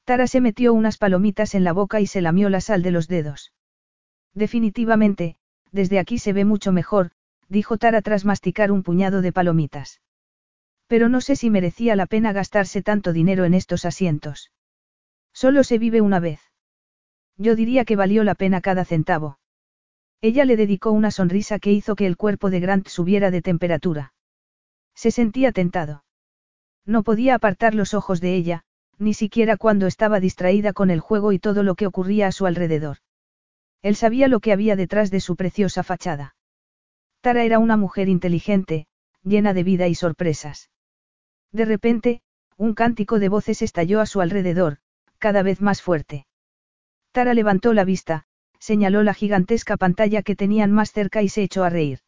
Tara 0.05 0.27
se 0.27 0.41
metió 0.41 0.73
unas 0.73 0.99
palomitas 0.99 1.55
en 1.55 1.65
la 1.65 1.73
boca 1.73 2.01
y 2.01 2.07
se 2.07 2.23
lamió 2.23 2.49
la 2.49 2.61
sal 2.61 2.83
de 2.83 2.91
los 2.91 3.09
dedos. 3.09 3.53
Definitivamente, 4.35 5.37
desde 5.71 5.99
aquí 5.99 6.19
se 6.19 6.33
ve 6.33 6.45
mucho 6.45 6.73
mejor, 6.73 7.11
dijo 7.49 7.77
Tara 7.77 8.03
tras 8.03 8.25
masticar 8.25 8.73
un 8.73 8.83
puñado 8.83 9.21
de 9.21 9.33
palomitas. 9.33 10.01
Pero 10.93 11.09
no 11.09 11.23
sé 11.23 11.37
si 11.37 11.49
merecía 11.49 11.97
la 11.97 12.05
pena 12.05 12.35
gastarse 12.35 12.83
tanto 12.83 13.15
dinero 13.15 13.47
en 13.47 13.55
estos 13.55 13.87
asientos. 13.87 14.53
Solo 15.33 15.65
se 15.65 15.79
vive 15.79 16.03
una 16.03 16.21
vez. 16.21 16.43
Yo 17.39 17.57
diría 17.57 17.87
que 17.87 17.97
valió 17.97 18.25
la 18.25 18.35
pena 18.35 18.61
cada 18.61 18.85
centavo. 18.85 19.39
Ella 20.21 20.45
le 20.45 20.55
dedicó 20.55 20.91
una 20.91 21.11
sonrisa 21.11 21.59
que 21.61 21.73
hizo 21.73 21.97
que 21.97 22.05
el 22.05 22.19
cuerpo 22.19 22.51
de 22.51 22.61
Grant 22.61 22.89
subiera 22.89 23.31
de 23.31 23.41
temperatura. 23.41 24.13
Se 24.95 25.11
sentía 25.11 25.51
tentado. 25.51 26.05
No 26.85 27.05
podía 27.05 27.37
apartar 27.37 27.75
los 27.75 27.95
ojos 27.95 28.21
de 28.21 28.35
ella, 28.35 28.65
ni 28.99 29.15
siquiera 29.15 29.57
cuando 29.57 29.87
estaba 29.87 30.21
distraída 30.21 30.75
con 30.75 30.91
el 30.91 31.01
juego 31.01 31.33
y 31.33 31.39
todo 31.39 31.63
lo 31.63 31.75
que 31.75 31.87
ocurría 31.87 32.27
a 32.27 32.33
su 32.33 32.45
alrededor. 32.45 32.99
Él 33.81 33.97
sabía 33.97 34.29
lo 34.29 34.41
que 34.41 34.53
había 34.53 34.77
detrás 34.77 35.11
de 35.11 35.21
su 35.21 35.37
preciosa 35.37 35.85
fachada. 35.85 36.37
Tara 37.23 37.45
era 37.45 37.61
una 37.61 37.79
mujer 37.79 38.11
inteligente, 38.11 38.89
llena 39.23 39.55
de 39.55 39.63
vida 39.63 39.89
y 39.89 39.95
sorpresas. 39.95 40.69
De 41.53 41.65
repente, 41.65 42.23
un 42.57 42.75
cántico 42.75 43.19
de 43.19 43.29
voces 43.29 43.63
estalló 43.63 44.01
a 44.01 44.07
su 44.07 44.21
alrededor, 44.21 44.79
cada 45.19 45.43
vez 45.43 45.61
más 45.61 45.83
fuerte. 45.83 46.27
Tara 47.13 47.35
levantó 47.35 47.75
la 47.75 47.85
vista, 47.85 48.25
señaló 48.59 49.03
la 49.03 49.15
gigantesca 49.15 49.77
pantalla 49.77 50.23
que 50.23 50.37
tenían 50.37 50.73
más 50.73 50.93
cerca 50.93 51.23
y 51.23 51.29
se 51.29 51.43
echó 51.43 51.65
a 51.65 51.71
reír. 51.71 52.01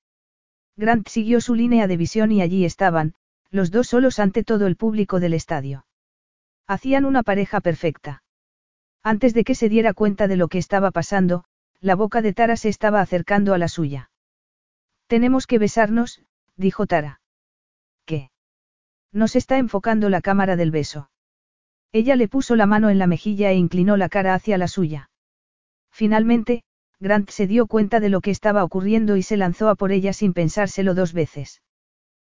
Grant 0.77 1.09
siguió 1.09 1.41
su 1.41 1.55
línea 1.55 1.87
de 1.87 1.97
visión 1.97 2.33
y 2.33 2.43
allí 2.43 2.65
estaban, 2.65 3.15
los 3.51 3.71
dos 3.71 3.89
solos 3.89 4.19
ante 4.19 4.43
todo 4.43 4.67
el 4.67 4.77
público 4.77 5.21
del 5.21 5.35
estadio. 5.35 5.87
Hacían 6.67 7.05
una 7.05 7.23
pareja 7.23 7.61
perfecta. 7.61 8.23
Antes 9.03 9.35
de 9.35 9.45
que 9.45 9.55
se 9.55 9.69
diera 9.69 9.93
cuenta 9.93 10.27
de 10.27 10.37
lo 10.37 10.49
que 10.49 10.59
estaba 10.59 10.91
pasando, 10.91 11.45
la 11.81 11.95
boca 11.95 12.23
de 12.23 12.33
Tara 12.33 12.57
se 12.57 12.71
estaba 12.71 13.01
acercando 13.01 13.53
a 13.53 13.59
la 13.59 13.69
suya. 13.69 14.11
Tenemos 15.07 15.47
que 15.47 15.59
besarnos, 15.59 16.23
dijo 16.57 16.87
Tara. 16.87 17.21
¿Qué? 18.07 18.31
Nos 19.15 19.37
está 19.37 19.59
enfocando 19.59 20.11
la 20.11 20.21
cámara 20.21 20.57
del 20.57 20.73
beso. 20.73 21.09
Ella 21.93 22.17
le 22.17 22.27
puso 22.27 22.57
la 22.57 22.67
mano 22.67 22.91
en 22.91 22.99
la 22.99 23.07
mejilla 23.07 23.53
e 23.53 23.55
inclinó 23.55 23.97
la 23.97 24.09
cara 24.09 24.35
hacia 24.35 24.59
la 24.59 24.67
suya. 24.67 25.09
Finalmente, 25.93 26.65
Grant 26.99 27.31
se 27.31 27.47
dio 27.47 27.69
cuenta 27.69 28.01
de 28.01 28.09
lo 28.09 28.21
que 28.21 28.33
estaba 28.33 28.65
ocurriendo 28.65 29.17
y 29.17 29.23
se 29.23 29.37
lanzó 29.37 29.69
a 29.69 29.77
por 29.77 29.93
ella 29.93 30.13
sin 30.13 30.33
pensárselo 30.33 30.95
dos 30.95 31.13
veces. 31.13 31.63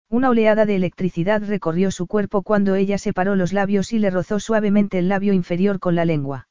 Una 0.09 0.29
oleada 0.29 0.65
de 0.65 0.77
electricidad 0.77 1.43
recorrió 1.45 1.91
su 1.91 2.07
cuerpo 2.07 2.43
cuando 2.43 2.75
ella 2.75 2.97
separó 2.97 3.35
los 3.35 3.51
labios 3.51 3.91
y 3.91 3.99
le 3.99 4.09
rozó 4.09 4.39
suavemente 4.39 4.99
el 4.99 5.09
labio 5.09 5.33
inferior 5.33 5.79
con 5.79 5.95
la 5.95 6.05
lengua. 6.05 6.47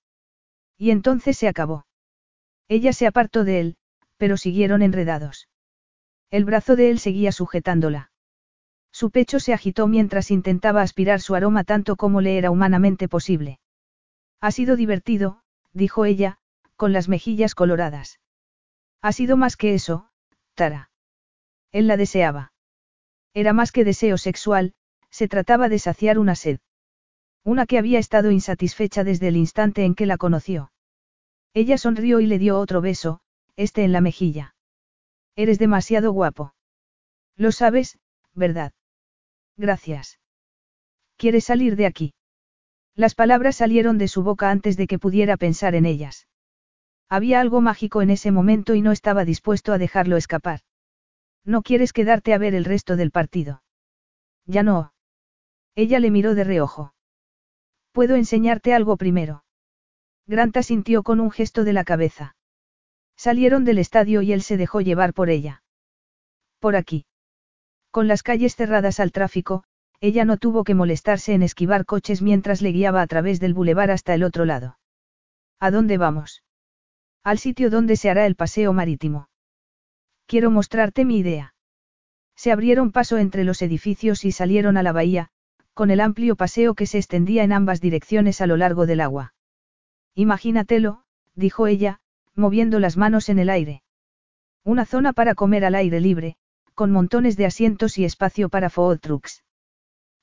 Y 0.77 0.91
entonces 0.91 1.39
se 1.39 1.49
acabó. 1.49 1.87
Ella 2.69 2.93
se 2.93 3.07
apartó 3.07 3.45
de 3.45 3.61
él, 3.61 3.77
pero 4.19 4.37
siguieron 4.37 4.83
enredados. 4.83 5.49
El 6.31 6.45
brazo 6.45 6.77
de 6.77 6.91
él 6.91 6.99
seguía 6.99 7.33
sujetándola. 7.33 8.11
Su 8.93 9.11
pecho 9.11 9.39
se 9.41 9.53
agitó 9.53 9.87
mientras 9.87 10.31
intentaba 10.31 10.83
aspirar 10.83 11.21
su 11.21 11.35
aroma 11.35 11.65
tanto 11.65 11.97
como 11.97 12.21
le 12.21 12.39
era 12.39 12.51
humanamente 12.51 13.09
posible. 13.09 13.61
Ha 14.41 14.51
sido 14.51 14.77
divertido, 14.77 15.43
dijo 15.73 16.05
ella, 16.05 16.39
con 16.77 16.93
las 16.93 17.09
mejillas 17.09 17.55
coloradas. 17.55 18.21
Ha 19.03 19.13
sido 19.13 19.37
más 19.37 19.57
que 19.57 19.75
eso, 19.75 20.11
Tara. 20.55 20.91
Él 21.71 21.87
la 21.87 21.97
deseaba. 21.97 22.53
Era 23.35 23.53
más 23.53 23.73
que 23.73 23.85
deseo 23.85 24.19
sexual, 24.19 24.75
se 25.11 25.29
trataba 25.29 25.69
de 25.69 25.79
saciar 25.79 26.19
una 26.19 26.35
sed. 26.35 26.61
Una 27.45 27.67
que 27.67 27.79
había 27.79 27.99
estado 27.99 28.31
insatisfecha 28.31 29.05
desde 29.05 29.29
el 29.29 29.37
instante 29.37 29.85
en 29.85 29.95
que 29.95 30.07
la 30.07 30.19
conoció. 30.19 30.73
Ella 31.55 31.79
sonrió 31.79 32.21
y 32.21 32.27
le 32.27 32.39
dio 32.39 32.59
otro 32.59 32.81
beso, 32.81 33.21
este 33.57 33.85
en 33.85 33.93
la 33.93 34.01
mejilla. 34.01 34.55
Eres 35.35 35.59
demasiado 35.59 36.13
guapo. 36.13 36.55
Lo 37.37 37.53
sabes, 37.53 37.99
¿verdad? 38.35 38.73
Gracias. 39.59 40.21
¿Quieres 41.17 41.45
salir 41.45 41.75
de 41.75 41.87
aquí? 41.87 42.15
Las 42.95 43.17
palabras 43.17 43.57
salieron 43.57 43.99
de 43.99 44.07
su 44.07 44.23
boca 44.23 44.51
antes 44.51 44.77
de 44.77 44.87
que 44.87 45.01
pudiera 45.01 45.37
pensar 45.37 45.75
en 45.75 45.85
ellas. 45.85 46.29
Había 47.09 47.41
algo 47.41 47.61
mágico 47.61 48.01
en 48.01 48.11
ese 48.11 48.31
momento 48.31 48.75
y 48.75 48.83
no 48.83 48.93
estaba 48.93 49.25
dispuesto 49.25 49.73
a 49.73 49.79
dejarlo 49.79 50.17
escapar. 50.17 50.61
¿No 51.45 51.63
quieres 51.63 51.93
quedarte 51.93 52.35
a 52.35 52.39
ver 52.39 52.55
el 52.55 52.65
resto 52.65 52.97
del 52.97 53.11
partido? 53.11 53.63
Ya 54.47 54.63
no. 54.63 54.93
Ella 55.75 55.99
le 55.99 56.11
miró 56.11 56.35
de 56.37 56.45
reojo. 56.45 56.95
¿Puedo 57.93 58.15
enseñarte 58.15 58.75
algo 58.75 58.97
primero? 58.97 59.45
Grant 60.27 60.57
asintió 60.57 61.03
con 61.03 61.19
un 61.19 61.33
gesto 61.33 61.65
de 61.65 61.73
la 61.73 61.83
cabeza. 61.83 62.37
Salieron 63.17 63.65
del 63.65 63.79
estadio 63.79 64.23
y 64.23 64.33
él 64.33 64.43
se 64.43 64.57
dejó 64.57 64.81
llevar 64.83 65.15
por 65.15 65.31
ella. 65.31 65.65
Por 66.61 66.77
aquí. 66.77 67.08
Con 67.91 68.09
las 68.09 68.23
calles 68.23 68.55
cerradas 68.55 69.01
al 69.01 69.13
tráfico, 69.13 69.65
ella 70.01 70.25
no 70.25 70.37
tuvo 70.37 70.65
que 70.65 70.75
molestarse 70.75 71.33
en 71.35 71.43
esquivar 71.43 71.85
coches 71.85 72.23
mientras 72.23 72.63
le 72.63 72.73
guiaba 72.73 73.03
a 73.03 73.07
través 73.07 73.41
del 73.41 73.55
bulevar 73.55 73.91
hasta 73.91 74.15
el 74.15 74.23
otro 74.23 74.45
lado. 74.45 74.79
¿A 75.59 75.71
dónde 75.71 75.99
vamos? 75.99 76.45
Al 77.25 77.39
sitio 77.39 77.71
donde 77.71 77.97
se 77.97 78.11
hará 78.11 78.27
el 78.27 78.37
paseo 78.37 78.73
marítimo. 78.73 79.29
Quiero 80.27 80.51
mostrarte 80.51 81.05
mi 81.05 81.19
idea. 81.19 81.55
Se 82.37 82.53
abrieron 82.53 82.93
paso 82.93 83.19
entre 83.19 83.43
los 83.43 83.63
edificios 83.63 84.25
y 84.25 84.31
salieron 84.31 84.77
a 84.77 84.83
la 84.83 84.93
bahía, 84.93 85.31
con 85.75 85.91
el 85.91 86.01
amplio 86.01 86.37
paseo 86.37 86.75
que 86.75 86.87
se 86.87 86.99
extendía 86.99 87.43
en 87.43 87.53
ambas 87.53 87.81
direcciones 87.81 88.41
a 88.41 88.47
lo 88.47 88.57
largo 88.57 88.87
del 88.87 89.01
agua. 89.01 89.35
Imagínatelo, 90.15 91.03
dijo 91.35 91.67
ella, 91.67 92.01
moviendo 92.35 92.79
las 92.79 92.97
manos 92.97 93.29
en 93.29 93.39
el 93.41 93.51
aire. 93.51 93.83
Una 94.65 94.85
zona 94.85 95.13
para 95.13 95.35
comer 95.35 95.65
al 95.65 95.75
aire 95.75 96.01
libre, 96.01 96.37
con 96.79 96.93
montones 96.93 97.37
de 97.37 97.45
asientos 97.45 97.99
y 97.99 98.05
espacio 98.05 98.49
para 98.51 98.71
food 98.71 99.01
trucks. 99.01 99.43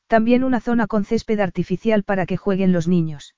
También 0.07 0.41
una 0.45 0.61
zona 0.61 0.87
con 0.87 1.03
césped 1.03 1.41
artificial 1.41 2.03
para 2.03 2.25
que 2.25 2.37
jueguen 2.37 2.71
los 2.71 2.87
niños. 2.87 3.35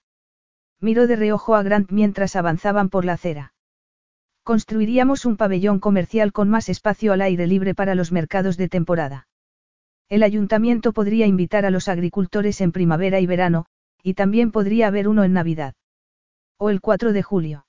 Miró 0.79 1.07
de 1.07 1.15
reojo 1.15 1.55
a 1.55 1.63
Grant 1.63 1.89
mientras 1.89 2.35
avanzaban 2.35 2.89
por 2.89 3.05
la 3.05 3.13
acera. 3.13 3.55
Construiríamos 4.43 5.25
un 5.25 5.35
pabellón 5.35 5.79
comercial 5.79 6.31
con 6.31 6.47
más 6.47 6.69
espacio 6.69 7.11
al 7.11 7.21
aire 7.21 7.47
libre 7.47 7.73
para 7.73 7.95
los 7.95 8.11
mercados 8.11 8.55
de 8.55 8.69
temporada. 8.69 9.27
El 10.09 10.21
ayuntamiento 10.21 10.93
podría 10.93 11.25
invitar 11.25 11.65
a 11.65 11.71
los 11.71 11.87
agricultores 11.87 12.61
en 12.61 12.71
primavera 12.71 13.19
y 13.19 13.25
verano, 13.25 13.65
y 14.03 14.13
también 14.13 14.51
podría 14.51 14.89
haber 14.89 15.07
uno 15.07 15.23
en 15.23 15.33
Navidad. 15.33 15.73
O 16.59 16.69
el 16.69 16.81
4 16.81 17.13
de 17.13 17.23
julio. 17.23 17.65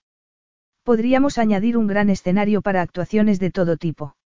Podríamos 0.82 1.38
añadir 1.38 1.78
un 1.78 1.86
gran 1.86 2.10
escenario 2.10 2.60
para 2.60 2.82
actuaciones 2.82 3.40
de 3.40 3.50
todo 3.50 3.78
tipo. 3.78 4.17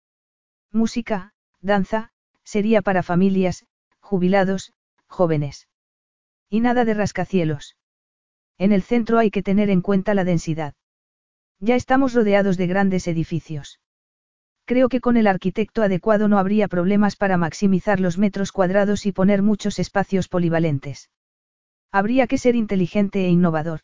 Música, 0.73 1.34
danza, 1.61 2.11
sería 2.43 2.81
para 2.81 3.03
familias, 3.03 3.65
jubilados, 3.99 4.73
jóvenes. 5.07 5.68
Y 6.49 6.61
nada 6.61 6.85
de 6.85 6.93
rascacielos. 6.93 7.76
En 8.57 8.72
el 8.72 8.81
centro 8.81 9.18
hay 9.18 9.31
que 9.31 9.43
tener 9.43 9.69
en 9.69 9.81
cuenta 9.81 10.14
la 10.14 10.23
densidad. 10.23 10.73
Ya 11.60 11.76
estamos 11.76 12.14
rodeados 12.14 12.57
de 12.57 12.68
grandes 12.68 13.07
edificios. 13.07 13.80
Creo 14.65 14.88
que 14.88 15.02
con 15.02 15.18
el 15.18 15.27
arquitecto 15.27 15.84
adecuado 15.84 16.27
no 16.27 16.38
habría 16.38 16.68
problemas 16.68 17.15
para 17.15 17.38
maximizar 17.38 17.99
los 17.99 18.18
metros 18.18 18.52
cuadrados 18.52 19.06
y 19.06 19.11
poner 19.11 19.41
muchos 19.41 19.80
espacios 19.80 20.30
polivalentes. 20.30 21.10
Habría 21.91 22.27
que 22.27 22.38
ser 22.38 22.56
inteligente 22.56 23.26
e 23.26 23.30
innovador. 23.30 23.81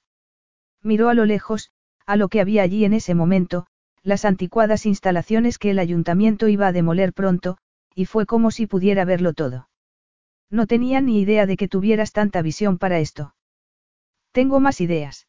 Miró 0.81 1.09
a 1.09 1.13
lo 1.13 1.25
lejos, 1.25 1.71
a 2.05 2.15
lo 2.15 2.29
que 2.29 2.39
había 2.39 2.63
allí 2.63 2.85
en 2.85 2.93
ese 2.93 3.15
momento, 3.15 3.67
las 4.07 4.23
anticuadas 4.23 4.85
instalaciones 4.85 5.57
que 5.57 5.69
el 5.69 5.79
ayuntamiento 5.79 6.47
iba 6.47 6.67
a 6.67 6.71
demoler 6.71 7.11
pronto, 7.11 7.57
y 7.93 8.05
fue 8.05 8.25
como 8.25 8.51
si 8.51 8.65
pudiera 8.65 9.03
verlo 9.03 9.33
todo. 9.33 9.67
No 10.49 10.65
tenía 10.65 11.01
ni 11.01 11.19
idea 11.19 11.45
de 11.45 11.57
que 11.57 11.67
tuvieras 11.67 12.13
tanta 12.13 12.41
visión 12.41 12.77
para 12.77 12.99
esto. 12.99 13.35
Tengo 14.31 14.61
más 14.61 14.79
ideas. 14.79 15.27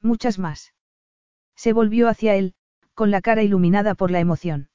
Muchas 0.00 0.38
más. 0.38 0.74
Se 1.56 1.72
volvió 1.72 2.06
hacia 2.06 2.36
él, 2.36 2.54
con 2.94 3.10
la 3.10 3.20
cara 3.20 3.42
iluminada 3.42 3.96
por 3.96 4.12
la 4.12 4.20
emoción. 4.20 4.70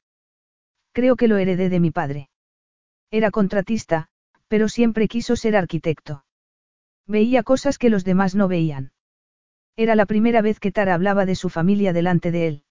Creo 0.91 1.15
que 1.15 1.29
lo 1.29 1.37
heredé 1.37 1.69
de 1.69 1.79
mi 1.79 1.91
padre. 1.91 2.29
Era 3.09 3.31
contratista, 3.31 4.09
pero 4.49 4.67
siempre 4.67 5.07
quiso 5.07 5.37
ser 5.37 5.55
arquitecto. 5.55 6.25
Veía 7.07 7.43
cosas 7.43 7.77
que 7.77 7.89
los 7.89 8.03
demás 8.03 8.35
no 8.35 8.49
veían. 8.49 8.91
Era 9.77 9.95
la 9.95 10.05
primera 10.05 10.41
vez 10.41 10.59
que 10.59 10.73
Tara 10.73 10.93
hablaba 10.93 11.25
de 11.25 11.35
su 11.35 11.47
familia 11.47 11.93
delante 11.93 12.29
de 12.29 12.47
él. 12.47 12.63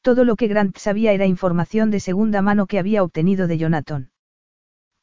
Todo 0.00 0.24
lo 0.24 0.36
que 0.36 0.48
Grant 0.48 0.76
sabía 0.76 1.12
era 1.12 1.26
información 1.26 1.90
de 1.90 2.00
segunda 2.00 2.42
mano 2.42 2.66
que 2.66 2.78
había 2.78 3.02
obtenido 3.02 3.46
de 3.46 3.58
Jonathan. 3.58 4.10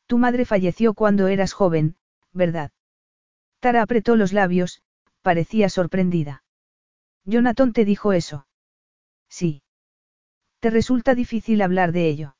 Tu 0.07 0.17
madre 0.17 0.45
falleció 0.45 0.93
cuando 0.93 1.27
eras 1.27 1.53
joven, 1.53 1.95
¿verdad? 2.31 2.71
Tara 3.59 3.81
apretó 3.81 4.15
los 4.15 4.33
labios, 4.33 4.83
parecía 5.21 5.69
sorprendida. 5.69 6.43
Jonathan 7.23 7.73
te 7.73 7.85
dijo 7.85 8.13
eso. 8.13 8.47
Sí. 9.27 9.63
¿Te 10.59 10.69
resulta 10.69 11.15
difícil 11.15 11.61
hablar 11.61 11.91
de 11.91 12.07
ello? 12.07 12.35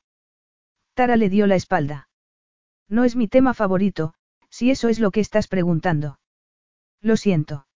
Tara 0.94 1.18
le 1.18 1.30
dio 1.30 1.48
la 1.48 1.56
espalda. 1.56 2.10
No 2.88 3.04
es 3.04 3.16
mi 3.16 3.28
tema 3.28 3.54
favorito, 3.54 4.14
si 4.50 4.70
eso 4.70 4.88
es 4.88 5.00
lo 5.00 5.12
que 5.12 5.20
estás 5.20 5.48
preguntando. 5.48 6.20
Lo 7.02 7.18
siento. 7.18 7.68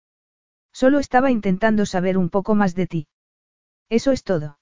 Solo 0.72 1.00
estaba 1.00 1.32
intentando 1.32 1.86
saber 1.86 2.18
un 2.18 2.30
poco 2.30 2.54
más 2.54 2.76
de 2.76 2.88
ti. 2.88 3.08
Eso 3.90 4.12
es 4.12 4.24
todo. 4.24 4.59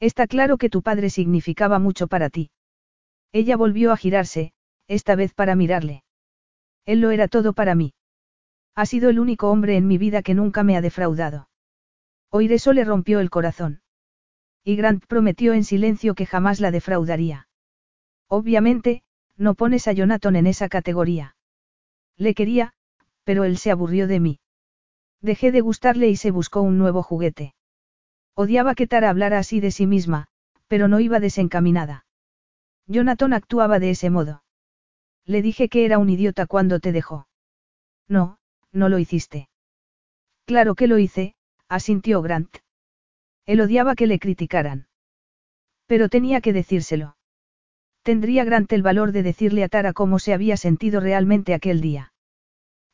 Está 0.00 0.26
claro 0.26 0.58
que 0.58 0.70
tu 0.70 0.82
padre 0.82 1.10
significaba 1.10 1.78
mucho 1.78 2.06
para 2.06 2.30
ti. 2.30 2.50
Ella 3.32 3.56
volvió 3.56 3.92
a 3.92 3.96
girarse, 3.96 4.52
esta 4.86 5.16
vez 5.16 5.34
para 5.34 5.54
mirarle. 5.54 6.04
Él 6.86 7.00
lo 7.00 7.10
era 7.10 7.28
todo 7.28 7.52
para 7.52 7.74
mí. 7.74 7.94
Ha 8.74 8.86
sido 8.86 9.10
el 9.10 9.18
único 9.18 9.50
hombre 9.50 9.76
en 9.76 9.86
mi 9.88 9.98
vida 9.98 10.22
que 10.22 10.34
nunca 10.34 10.62
me 10.62 10.76
ha 10.76 10.80
defraudado. 10.80 11.48
Oír 12.30 12.52
eso 12.52 12.72
le 12.72 12.84
rompió 12.84 13.20
el 13.20 13.28
corazón. 13.28 13.82
Y 14.62 14.76
Grant 14.76 15.04
prometió 15.06 15.52
en 15.52 15.64
silencio 15.64 16.14
que 16.14 16.26
jamás 16.26 16.60
la 16.60 16.70
defraudaría. 16.70 17.48
Obviamente, 18.28 19.02
no 19.36 19.54
pones 19.54 19.88
a 19.88 19.92
Jonathan 19.92 20.36
en 20.36 20.46
esa 20.46 20.68
categoría. 20.68 21.36
Le 22.16 22.34
quería, 22.34 22.72
pero 23.24 23.44
él 23.44 23.58
se 23.58 23.70
aburrió 23.70 24.06
de 24.06 24.20
mí. 24.20 24.40
Dejé 25.20 25.52
de 25.52 25.60
gustarle 25.60 26.08
y 26.08 26.16
se 26.16 26.30
buscó 26.30 26.60
un 26.62 26.78
nuevo 26.78 27.02
juguete. 27.02 27.54
Odiaba 28.40 28.76
que 28.76 28.86
Tara 28.86 29.10
hablara 29.10 29.40
así 29.40 29.58
de 29.58 29.72
sí 29.72 29.84
misma, 29.88 30.28
pero 30.68 30.86
no 30.86 31.00
iba 31.00 31.18
desencaminada. 31.18 32.06
Jonathan 32.86 33.32
actuaba 33.32 33.80
de 33.80 33.90
ese 33.90 34.10
modo. 34.10 34.44
Le 35.24 35.42
dije 35.42 35.68
que 35.68 35.84
era 35.84 35.98
un 35.98 36.08
idiota 36.08 36.46
cuando 36.46 36.78
te 36.78 36.92
dejó. 36.92 37.26
No, 38.06 38.38
no 38.70 38.88
lo 38.88 39.00
hiciste. 39.00 39.48
Claro 40.46 40.76
que 40.76 40.86
lo 40.86 40.98
hice, 40.98 41.34
asintió 41.68 42.22
Grant. 42.22 42.58
Él 43.44 43.60
odiaba 43.60 43.96
que 43.96 44.06
le 44.06 44.20
criticaran. 44.20 44.86
Pero 45.86 46.08
tenía 46.08 46.40
que 46.40 46.52
decírselo. 46.52 47.16
Tendría 48.04 48.44
Grant 48.44 48.72
el 48.72 48.84
valor 48.84 49.10
de 49.10 49.24
decirle 49.24 49.64
a 49.64 49.68
Tara 49.68 49.92
cómo 49.92 50.20
se 50.20 50.32
había 50.32 50.56
sentido 50.56 51.00
realmente 51.00 51.54
aquel 51.54 51.80
día. 51.80 52.12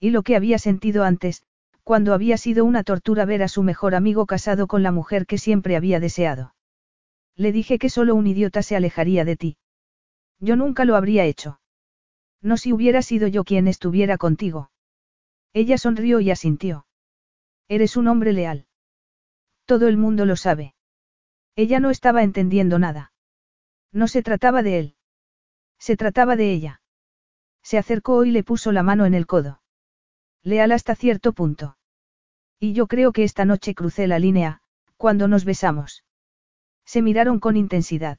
Y 0.01 0.09
lo 0.09 0.23
que 0.23 0.37
había 0.37 0.59
sentido 0.59 1.05
antes, 1.05 1.43
cuando 1.85 2.15
había 2.15 2.39
sido 2.39 2.65
una 2.65 2.83
tortura 2.83 3.27
ver 3.27 3.43
a 3.43 3.49
su 3.49 3.63
mejor 3.63 3.95
amigo 3.95 4.25
casado 4.27 4.67
con 4.67 4.83
la 4.83 4.91
mujer 4.91 5.27
que 5.27 5.39
siempre 5.39 5.77
había 5.77 6.01
deseado. 6.01 6.55
Le 7.37 7.53
dije 7.53 7.79
que 7.79 7.91
solo 7.91 8.15
un 8.15 8.27
idiota 8.27 8.63
se 8.63 8.75
alejaría 8.75 9.25
de 9.25 9.37
ti. 9.37 9.57
Yo 10.41 10.57
nunca 10.57 10.85
lo 10.85 10.97
habría 10.97 11.25
hecho. 11.25 11.61
No 12.41 12.57
si 12.57 12.73
hubiera 12.73 13.03
sido 13.03 13.29
yo 13.29 13.45
quien 13.45 13.69
estuviera 13.69 14.17
contigo. 14.19 14.71
Ella 15.53 15.79
sonrió 15.79 16.21
y 16.21 16.31
asintió. 16.31 16.87
Eres 17.69 17.97
un 17.97 18.09
hombre 18.09 18.33
leal. 18.33 18.67
Todo 19.67 19.87
el 19.89 19.97
mundo 19.97 20.25
lo 20.27 20.37
sabe. 20.37 20.75
Ella 21.55 21.81
no 21.81 21.91
estaba 21.91 22.23
entendiendo 22.23 22.79
nada. 22.79 23.13
No 23.93 24.09
se 24.09 24.23
trataba 24.23 24.63
de 24.63 24.79
él. 24.79 24.97
Se 25.79 25.97
trataba 25.97 26.37
de 26.37 26.53
ella. 26.53 26.83
Se 27.63 27.79
acercó 27.79 28.25
y 28.25 28.31
le 28.31 28.43
puso 28.43 28.73
la 28.73 28.83
mano 28.83 29.07
en 29.07 29.15
el 29.15 29.27
codo. 29.27 29.61
Leal 30.45 30.73
hasta 30.73 30.95
cierto 30.95 31.33
punto. 31.33 31.79
Y 32.61 32.75
yo 32.75 32.87
creo 32.87 33.13
que 33.13 33.25
esta 33.25 33.47
noche 33.47 33.75
crucé 33.75 34.07
la 34.07 34.19
línea, 34.19 34.61
cuando 34.99 35.27
nos 35.27 35.47
besamos. 35.47 36.05
Se 36.85 37.01
miraron 37.01 37.41
con 37.41 37.57
intensidad. 37.57 38.19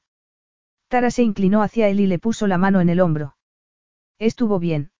Tara 0.87 1.11
se 1.11 1.21
inclinó 1.21 1.61
hacia 1.61 1.87
él 1.87 1.99
y 1.99 2.07
le 2.07 2.17
puso 2.17 2.47
la 2.47 2.57
mano 2.57 2.81
en 2.81 2.89
el 2.89 2.99
hombro. 2.99 3.37
Estuvo 4.17 4.59
bien. 4.59 4.91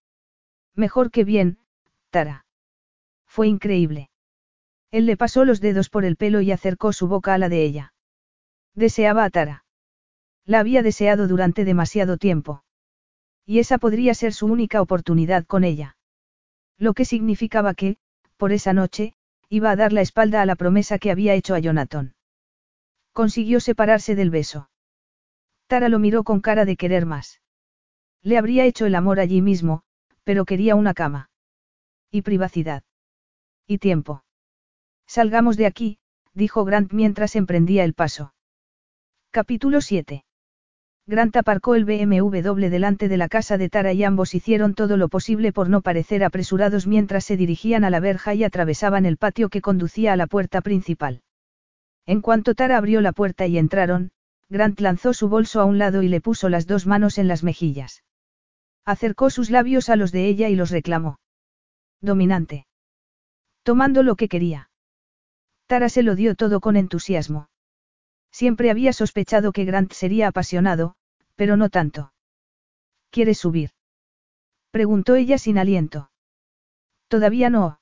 Mejor 0.75 1.09
que 1.09 1.23
bien, 1.23 1.57
Tara. 2.11 2.45
Fue 3.25 3.47
increíble. 3.47 4.09
Él 4.91 5.07
le 5.07 5.17
pasó 5.17 5.45
los 5.45 5.61
dedos 5.61 5.89
por 5.89 6.05
el 6.05 6.17
pelo 6.17 6.41
y 6.41 6.51
acercó 6.51 6.93
su 6.93 7.07
boca 7.07 7.33
a 7.33 7.37
la 7.37 7.49
de 7.49 7.63
ella. 7.63 7.93
Deseaba 8.75 9.23
a 9.23 9.29
Tara. 9.29 9.65
La 10.45 10.59
había 10.59 10.83
deseado 10.83 11.27
durante 11.27 11.65
demasiado 11.65 12.17
tiempo. 12.17 12.63
Y 13.45 13.59
esa 13.59 13.79
podría 13.79 14.13
ser 14.13 14.33
su 14.33 14.45
única 14.45 14.81
oportunidad 14.81 15.45
con 15.45 15.63
ella. 15.63 15.94
Lo 16.77 16.93
que 16.93 17.05
significaba 17.05 17.73
que, 17.73 17.97
por 18.37 18.51
esa 18.51 18.73
noche, 18.73 19.13
iba 19.49 19.71
a 19.71 19.75
dar 19.75 19.93
la 19.93 20.01
espalda 20.01 20.41
a 20.41 20.45
la 20.45 20.55
promesa 20.55 20.99
que 20.99 21.11
había 21.11 21.33
hecho 21.33 21.55
a 21.55 21.59
Jonathan. 21.59 22.15
Consiguió 23.13 23.59
separarse 23.59 24.15
del 24.15 24.29
beso. 24.29 24.69
Tara 25.67 25.89
lo 25.89 25.99
miró 25.99 26.23
con 26.23 26.41
cara 26.41 26.65
de 26.65 26.75
querer 26.75 27.05
más. 27.05 27.41
Le 28.21 28.37
habría 28.37 28.65
hecho 28.65 28.85
el 28.85 28.95
amor 28.95 29.19
allí 29.19 29.41
mismo, 29.41 29.83
pero 30.23 30.45
quería 30.45 30.75
una 30.75 30.93
cama. 30.93 31.29
Y 32.11 32.23
privacidad. 32.23 32.83
Y 33.67 33.77
tiempo. 33.77 34.23
Salgamos 35.07 35.57
de 35.57 35.65
aquí, 35.65 35.99
dijo 36.33 36.65
Grant 36.65 36.91
mientras 36.91 37.35
emprendía 37.35 37.83
el 37.83 37.93
paso. 37.93 38.33
Capítulo 39.31 39.81
7. 39.81 40.25
Grant 41.07 41.35
aparcó 41.35 41.75
el 41.75 41.85
BMW 41.85 42.67
delante 42.69 43.07
de 43.07 43.17
la 43.17 43.29
casa 43.29 43.59
de 43.59 43.69
Tara 43.69 43.93
y 43.93 44.03
ambos 44.03 44.33
hicieron 44.33 44.73
todo 44.73 44.97
lo 44.97 45.07
posible 45.07 45.53
por 45.53 45.69
no 45.69 45.81
parecer 45.81 46.23
apresurados 46.23 46.87
mientras 46.87 47.25
se 47.25 47.37
dirigían 47.37 47.83
a 47.83 47.91
la 47.91 47.99
verja 47.99 48.33
y 48.33 48.43
atravesaban 48.43 49.05
el 49.05 49.17
patio 49.17 49.49
que 49.49 49.61
conducía 49.61 50.13
a 50.13 50.15
la 50.15 50.25
puerta 50.25 50.61
principal. 50.61 51.21
En 52.07 52.21
cuanto 52.21 52.55
Tara 52.55 52.77
abrió 52.77 53.01
la 53.01 53.11
puerta 53.11 53.45
y 53.45 53.59
entraron, 53.59 54.11
Grant 54.49 54.79
lanzó 54.79 55.13
su 55.13 55.29
bolso 55.29 55.61
a 55.61 55.65
un 55.65 55.77
lado 55.77 56.01
y 56.01 56.07
le 56.07 56.21
puso 56.21 56.49
las 56.49 56.65
dos 56.65 56.87
manos 56.87 57.19
en 57.19 57.27
las 57.27 57.43
mejillas. 57.43 58.03
Acercó 58.83 59.29
sus 59.29 59.51
labios 59.51 59.89
a 59.89 59.95
los 59.95 60.11
de 60.11 60.27
ella 60.27 60.49
y 60.49 60.55
los 60.55 60.71
reclamó. 60.71 61.19
Dominante. 62.01 62.65
Tomando 63.61 64.01
lo 64.01 64.15
que 64.15 64.27
quería. 64.27 64.69
Tara 65.67 65.89
se 65.89 66.03
lo 66.03 66.15
dio 66.15 66.35
todo 66.35 66.59
con 66.59 66.77
entusiasmo. 66.77 67.47
Siempre 68.35 68.69
había 68.69 68.91
sospechado 68.91 69.53
que 69.53 69.63
Grant 69.63 69.93
sería 69.93 70.27
apasionado, 70.27 70.95
pero 71.37 71.55
no 71.55 71.69
tanto. 71.69 72.11
¿Quieres 73.09 73.37
subir? 73.37 73.69
Preguntó 74.71 75.15
ella 75.15 75.37
sin 75.37 75.57
aliento. 75.57 76.11
Todavía 77.07 77.49
no. 77.49 77.79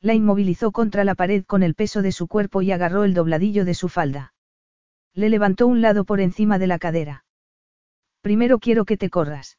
La 0.00 0.14
inmovilizó 0.14 0.70
contra 0.70 1.02
la 1.02 1.16
pared 1.16 1.44
con 1.44 1.64
el 1.64 1.74
peso 1.74 2.02
de 2.02 2.12
su 2.12 2.28
cuerpo 2.28 2.62
y 2.62 2.70
agarró 2.70 3.02
el 3.02 3.14
dobladillo 3.14 3.64
de 3.64 3.74
su 3.74 3.88
falda. 3.88 4.32
Le 5.12 5.28
levantó 5.28 5.66
un 5.66 5.80
lado 5.80 6.04
por 6.04 6.20
encima 6.20 6.60
de 6.60 6.68
la 6.68 6.78
cadera. 6.78 7.24
Primero 8.20 8.60
quiero 8.60 8.84
que 8.84 8.96
te 8.96 9.10
corras. 9.10 9.58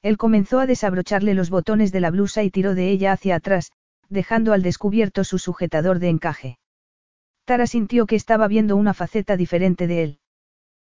Él 0.00 0.16
comenzó 0.16 0.60
a 0.60 0.66
desabrocharle 0.66 1.34
los 1.34 1.50
botones 1.50 1.92
de 1.92 2.00
la 2.00 2.10
blusa 2.10 2.42
y 2.42 2.50
tiró 2.50 2.74
de 2.74 2.88
ella 2.88 3.12
hacia 3.12 3.36
atrás, 3.36 3.70
dejando 4.08 4.54
al 4.54 4.62
descubierto 4.62 5.24
su 5.24 5.38
sujetador 5.38 5.98
de 5.98 6.08
encaje. 6.08 6.58
Tara 7.46 7.68
sintió 7.68 8.06
que 8.06 8.16
estaba 8.16 8.48
viendo 8.48 8.74
una 8.74 8.92
faceta 8.92 9.36
diferente 9.36 9.86
de 9.86 10.02
él. 10.02 10.18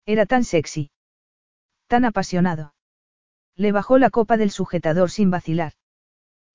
Era 0.07 0.25
tan 0.25 0.43
sexy. 0.43 0.89
Tan 1.85 2.05
apasionado. 2.05 2.73
Le 3.55 3.71
bajó 3.71 3.99
la 3.99 4.09
copa 4.09 4.35
del 4.35 4.49
sujetador 4.49 5.11
sin 5.11 5.29
vacilar. 5.29 5.73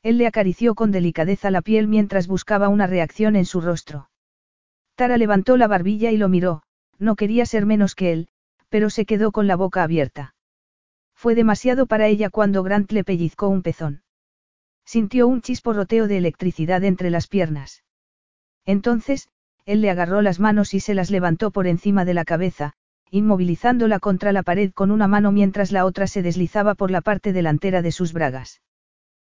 Él 0.02 0.18
le 0.18 0.26
acarició 0.26 0.74
con 0.74 0.90
delicadeza 0.90 1.52
la 1.52 1.62
piel 1.62 1.86
mientras 1.86 2.26
buscaba 2.26 2.68
una 2.68 2.88
reacción 2.88 3.36
en 3.36 3.44
su 3.44 3.60
rostro. 3.60 4.10
Tara 4.96 5.16
levantó 5.16 5.56
la 5.56 5.68
barbilla 5.68 6.10
y 6.10 6.16
lo 6.16 6.28
miró, 6.28 6.62
no 6.98 7.14
quería 7.14 7.46
ser 7.46 7.64
menos 7.64 7.94
que 7.94 8.12
él, 8.12 8.28
pero 8.68 8.90
se 8.90 9.06
quedó 9.06 9.30
con 9.30 9.46
la 9.46 9.54
boca 9.54 9.84
abierta. 9.84 10.34
Fue 11.14 11.36
demasiado 11.36 11.86
para 11.86 12.08
ella 12.08 12.30
cuando 12.30 12.64
Grant 12.64 12.90
le 12.90 13.04
pellizcó 13.04 13.48
un 13.48 13.62
pezón. 13.62 14.02
Sintió 14.84 15.28
un 15.28 15.40
chisporroteo 15.40 16.08
de 16.08 16.16
electricidad 16.16 16.82
entre 16.82 17.10
las 17.10 17.28
piernas. 17.28 17.84
Entonces, 18.66 19.28
él 19.66 19.80
le 19.80 19.90
agarró 19.90 20.22
las 20.22 20.40
manos 20.40 20.74
y 20.74 20.80
se 20.80 20.94
las 20.94 21.10
levantó 21.10 21.50
por 21.50 21.66
encima 21.66 22.04
de 22.04 22.14
la 22.14 22.24
cabeza, 22.24 22.74
inmovilizándola 23.10 23.98
contra 23.98 24.32
la 24.32 24.42
pared 24.42 24.72
con 24.72 24.90
una 24.90 25.08
mano 25.08 25.32
mientras 25.32 25.72
la 25.72 25.84
otra 25.84 26.06
se 26.06 26.22
deslizaba 26.22 26.74
por 26.74 26.90
la 26.90 27.00
parte 27.00 27.32
delantera 27.32 27.80
de 27.80 27.92
sus 27.92 28.12
bragas. 28.12 28.60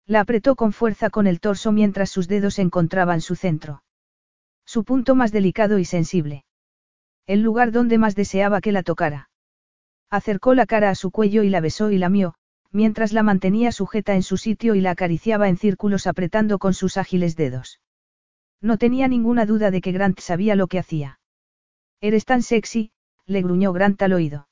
La 0.06 0.22
apretó 0.22 0.56
con 0.56 0.74
fuerza 0.74 1.10
con 1.10 1.28
el 1.28 1.40
torso 1.40 1.72
mientras 1.72 2.10
sus 2.10 2.28
dedos 2.28 2.60
encontraban 2.60 3.22
su 3.22 3.36
centro. 3.36 3.84
Su 4.66 4.84
punto 4.84 5.16
más 5.16 5.32
delicado 5.32 5.80
y 5.80 5.86
sensible. 5.86 6.44
El 7.26 7.42
lugar 7.42 7.72
donde 7.72 7.98
más 7.98 8.16
deseaba 8.16 8.62
que 8.62 8.72
la 8.72 8.84
tocara. 8.84 9.30
Acercó 10.10 10.54
la 10.54 10.66
cara 10.66 10.90
a 10.90 10.96
su 10.96 11.12
cuello 11.12 11.44
y 11.44 11.50
la 11.50 11.60
besó 11.60 11.92
y 11.92 11.98
lamió, 11.98 12.36
mientras 12.72 13.14
la 13.14 13.24
mantenía 13.24 13.72
sujeta 13.72 14.16
en 14.16 14.24
su 14.24 14.38
sitio 14.38 14.76
y 14.76 14.82
la 14.82 14.92
acariciaba 14.92 15.50
en 15.50 15.58
círculos 15.58 16.08
apretando 16.08 16.60
con 16.60 16.74
sus 16.74 16.98
ágiles 16.98 17.36
dedos. 17.36 17.80
No 18.62 18.78
tenía 18.78 19.08
ninguna 19.08 19.46
duda 19.46 19.72
de 19.72 19.82
que 19.82 19.92
Grant 19.92 20.20
sabía 20.20 20.56
lo 20.56 20.68
que 20.68 20.80
hacía. 20.80 21.20
Eres 22.02 22.26
tan 22.26 22.42
sexy, 22.42 22.92
le 23.26 23.42
gruñó 23.42 23.74
Grant 23.74 24.02
al 24.02 24.14
oído. 24.14 24.48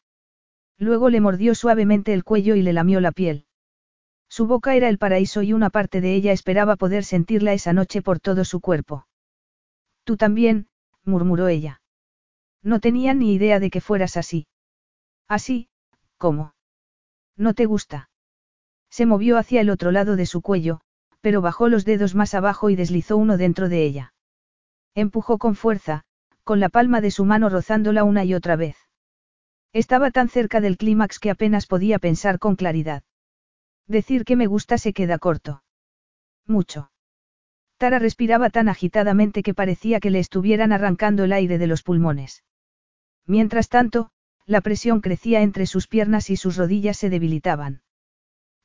Luego 0.78 1.10
le 1.10 1.22
mordió 1.22 1.56
suavemente 1.56 2.14
el 2.14 2.24
cuello 2.24 2.56
y 2.56 2.62
le 2.62 2.74
lamió 2.74 3.00
la 3.00 3.12
piel. 3.12 3.46
Su 4.28 4.48
boca 4.48 4.76
era 4.76 4.90
el 4.90 4.98
paraíso 4.98 5.42
y 5.44 5.54
una 5.54 5.70
parte 5.70 6.02
de 6.02 6.14
ella 6.14 6.32
esperaba 6.32 6.76
poder 6.76 7.04
sentirla 7.04 7.54
esa 7.54 7.74
noche 7.74 8.02
por 8.02 8.20
todo 8.20 8.44
su 8.44 8.60
cuerpo. 8.60 9.08
Tú 10.04 10.18
también, 10.18 10.68
murmuró 11.04 11.48
ella. 11.48 11.82
No 12.62 12.80
tenía 12.80 13.14
ni 13.14 13.34
idea 13.34 13.60
de 13.60 13.70
que 13.70 13.82
fueras 13.82 14.18
así. 14.18 14.48
Así, 15.28 15.70
¿cómo? 16.18 16.54
¿No 17.38 17.54
te 17.54 17.66
gusta? 17.66 18.10
Se 18.90 19.06
movió 19.06 19.38
hacia 19.38 19.62
el 19.62 19.70
otro 19.70 19.92
lado 19.92 20.16
de 20.16 20.26
su 20.26 20.42
cuello, 20.42 20.82
pero 21.26 21.42
bajó 21.42 21.70
los 21.70 21.86
dedos 21.86 22.14
más 22.14 22.36
abajo 22.36 22.70
y 22.70 22.76
deslizó 22.76 23.18
uno 23.18 23.36
dentro 23.36 23.68
de 23.68 23.84
ella. 23.84 24.14
Empujó 24.94 25.40
con 25.40 25.56
fuerza, 25.56 26.04
con 26.44 26.60
la 26.60 26.70
palma 26.70 27.02
de 27.02 27.10
su 27.10 27.26
mano 27.26 27.50
rozándola 27.50 28.04
una 28.04 28.24
y 28.26 28.36
otra 28.36 28.56
vez. 28.56 28.78
Estaba 29.74 30.12
tan 30.12 30.30
cerca 30.30 30.62
del 30.62 30.78
clímax 30.78 31.18
que 31.18 31.32
apenas 31.32 31.66
podía 31.66 31.98
pensar 31.98 32.38
con 32.38 32.56
claridad. 32.56 33.02
Decir 33.88 34.24
que 34.24 34.36
me 34.36 34.46
gusta 34.46 34.78
se 34.78 34.94
queda 34.94 35.18
corto. 35.18 35.64
Mucho. 36.46 36.92
Tara 37.78 37.98
respiraba 37.98 38.52
tan 38.52 38.70
agitadamente 38.70 39.42
que 39.42 39.56
parecía 39.56 40.00
que 40.00 40.12
le 40.12 40.20
estuvieran 40.20 40.74
arrancando 40.74 41.24
el 41.24 41.34
aire 41.34 41.58
de 41.58 41.66
los 41.66 41.82
pulmones. 41.82 42.44
Mientras 43.26 43.68
tanto, 43.68 44.12
la 44.46 44.62
presión 44.62 45.02
crecía 45.02 45.42
entre 45.42 45.66
sus 45.66 45.88
piernas 45.88 46.30
y 46.30 46.36
sus 46.36 46.56
rodillas 46.56 46.98
se 46.98 47.10
debilitaban. 47.10 47.82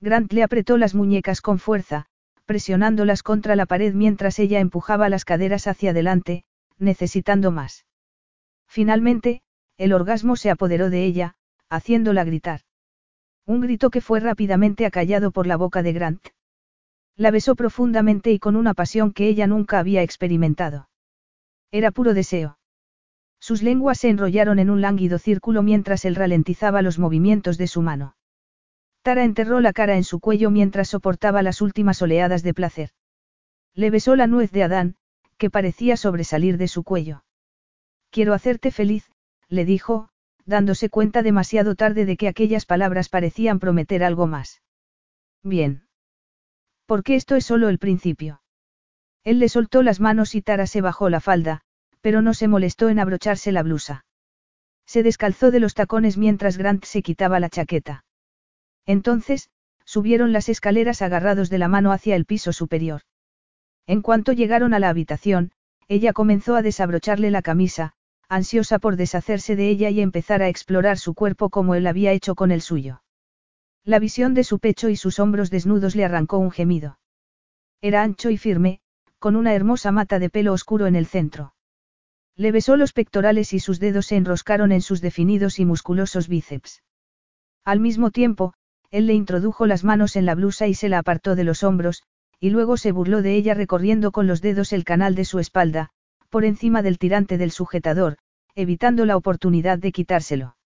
Grant 0.01 0.31
le 0.35 0.43
apretó 0.43 0.77
las 0.77 0.95
muñecas 0.95 1.41
con 1.41 1.59
fuerza, 1.59 2.10
presionándolas 2.51 3.23
contra 3.23 3.55
la 3.55 3.65
pared 3.65 3.95
mientras 3.95 4.41
ella 4.41 4.59
empujaba 4.59 5.09
las 5.09 5.25
caderas 5.25 5.69
hacia 5.69 5.91
adelante, 5.91 6.43
necesitando 6.81 7.53
más. 7.53 7.87
Finalmente, 8.67 9.43
el 9.79 9.93
orgasmo 9.93 10.35
se 10.35 10.51
apoderó 10.51 10.91
de 10.91 11.05
ella, 11.05 11.37
haciéndola 11.69 12.25
gritar. 12.25 12.63
Un 13.47 13.61
grito 13.61 13.91
que 13.91 14.01
fue 14.01 14.19
rápidamente 14.19 14.85
acallado 14.85 15.31
por 15.31 15.47
la 15.47 15.55
boca 15.55 15.85
de 15.85 15.93
Grant. 15.93 16.27
La 17.15 17.31
besó 17.31 17.55
profundamente 17.55 18.33
y 18.33 18.41
con 18.41 18.57
una 18.57 18.75
pasión 18.75 19.13
que 19.13 19.29
ella 19.29 19.47
nunca 19.47 19.79
había 19.79 20.03
experimentado. 20.03 20.89
Era 21.71 21.93
puro 21.93 22.15
deseo. 22.15 22.59
Sus 23.39 23.63
lenguas 23.63 23.99
se 23.99 24.09
enrollaron 24.09 24.59
en 24.59 24.71
un 24.71 24.81
lánguido 24.81 25.19
círculo 25.21 25.63
mientras 25.63 26.05
él 26.05 26.17
ralentizaba 26.17 26.83
los 26.83 26.99
movimientos 26.99 27.59
de 27.59 27.69
su 27.69 27.81
mano. 27.81 28.17
Tara 29.03 29.25
enterró 29.25 29.61
la 29.61 29.73
cara 29.73 29.97
en 29.97 30.05
su 30.05 30.21
cuello 30.21 30.51
mientras 30.51 30.89
soportaba 30.89 31.43
las 31.43 31.61
últimas 31.63 32.03
oleadas 32.03 32.43
de 32.43 32.55
placer. 32.55 32.91
Le 33.75 33.91
besó 33.91 34.15
la 34.17 34.27
nuez 34.27 34.51
de 34.53 34.63
Adán, 34.63 34.97
que 35.39 35.51
parecía 35.51 35.97
sobresalir 35.97 36.59
de 36.59 36.69
su 36.69 36.85
cuello. 36.85 37.25
Quiero 38.11 38.35
hacerte 38.35 38.71
feliz, 38.71 39.11
le 39.49 39.65
dijo, 39.65 40.11
dándose 40.45 40.91
cuenta 40.91 41.23
demasiado 41.23 41.77
tarde 41.77 42.05
de 42.05 42.17
que 42.17 42.29
aquellas 42.29 42.67
palabras 42.67 43.09
parecían 43.09 43.59
prometer 43.59 44.05
algo 44.05 44.27
más. 44.27 44.61
Bien. 45.43 45.87
Porque 46.87 47.15
esto 47.15 47.37
es 47.37 47.47
solo 47.47 47.69
el 47.69 47.79
principio. 47.79 48.43
Él 49.25 49.39
le 49.39 49.49
soltó 49.49 49.83
las 49.83 50.01
manos 50.01 50.35
y 50.35 50.43
Tara 50.43 50.67
se 50.67 50.81
bajó 50.81 51.09
la 51.09 51.21
falda, 51.21 51.63
pero 52.01 52.21
no 52.21 52.35
se 52.35 52.49
molestó 52.49 52.89
en 52.89 52.99
abrocharse 52.99 53.53
la 53.53 53.63
blusa. 53.63 54.05
Se 54.87 55.03
descalzó 55.03 55.51
de 55.51 55.61
los 55.61 55.75
tacones 55.75 56.19
mientras 56.19 56.59
Grant 56.59 56.85
se 56.85 57.03
quitaba 57.03 57.39
la 57.39 57.49
chaqueta. 57.49 58.05
Entonces, 58.87 59.51
subieron 59.85 60.33
las 60.33 60.49
escaleras 60.49 61.03
agarrados 61.03 61.51
de 61.51 61.59
la 61.59 61.69
mano 61.69 61.93
hacia 61.93 62.17
el 62.17 62.25
piso 62.25 62.53
superior. 62.53 63.03
En 63.87 64.03
cuanto 64.03 64.33
llegaron 64.33 64.75
a 64.75 64.79
la 64.79 64.89
habitación, 64.89 65.53
ella 65.89 66.13
comenzó 66.13 66.55
a 66.55 66.63
desabrocharle 66.63 67.31
la 67.31 67.43
camisa, 67.43 67.95
ansiosa 68.29 68.79
por 68.79 68.97
deshacerse 68.97 69.57
de 69.57 69.69
ella 69.69 69.91
y 69.91 70.01
empezar 70.01 70.43
a 70.43 70.49
explorar 70.49 70.99
su 70.99 71.15
cuerpo 71.15 71.51
como 71.51 71.75
él 71.75 71.87
había 71.89 72.13
hecho 72.13 72.37
con 72.37 72.53
el 72.53 72.63
suyo. 72.63 73.03
La 73.85 73.99
visión 73.99 74.35
de 74.35 74.45
su 74.45 74.61
pecho 74.61 74.89
y 74.89 74.97
sus 74.97 75.19
hombros 75.19 75.51
desnudos 75.51 75.97
le 75.97 76.05
arrancó 76.05 76.39
un 76.39 76.53
gemido. 76.53 77.01
Era 77.81 78.03
ancho 78.03 78.31
y 78.31 78.37
firme, 78.37 78.81
con 79.19 79.35
una 79.35 79.55
hermosa 79.55 79.91
mata 79.91 80.19
de 80.19 80.31
pelo 80.31 80.53
oscuro 80.53 80.87
en 80.87 80.95
el 80.95 81.07
centro. 81.07 81.55
Le 82.37 82.53
besó 82.53 82.77
los 82.77 82.93
pectorales 82.93 83.53
y 83.53 83.59
sus 83.59 83.81
dedos 83.81 84.07
se 84.07 84.17
enroscaron 84.17 84.71
en 84.71 84.83
sus 84.83 85.01
definidos 85.01 85.59
y 85.59 85.65
musculosos 85.65 86.29
bíceps. 86.29 86.83
Al 87.65 87.81
mismo 87.81 88.11
tiempo, 88.11 88.55
él 88.91 89.07
le 89.07 89.15
introdujo 89.15 89.67
las 89.67 89.85
manos 89.85 90.17
en 90.17 90.27
la 90.27 90.35
blusa 90.35 90.67
y 90.67 90.75
se 90.75 90.89
la 90.89 90.99
apartó 90.99 91.37
de 91.37 91.45
los 91.45 91.63
hombros, 91.63 92.03
y 92.41 92.51
luego 92.51 92.77
se 92.77 92.93
burló 92.93 93.23
de 93.23 93.35
ella 93.35 93.55
recorriendo 93.55 94.13
con 94.13 94.27
los 94.27 94.41
dedos 94.41 94.73
el 94.73 94.85
canal 94.85 95.15
de 95.15 95.25
su 95.25 95.39
espalda, 95.39 95.91
por 96.29 96.45
encima 96.45 96.83
del 96.83 96.99
tirante 96.99 97.39
del 97.39 97.51
sujetador, 97.51 98.17
evitando 98.55 99.05
la 99.05 99.17
oportunidad 99.17 99.79
de 99.79 99.93
quitárselo. 99.93 100.57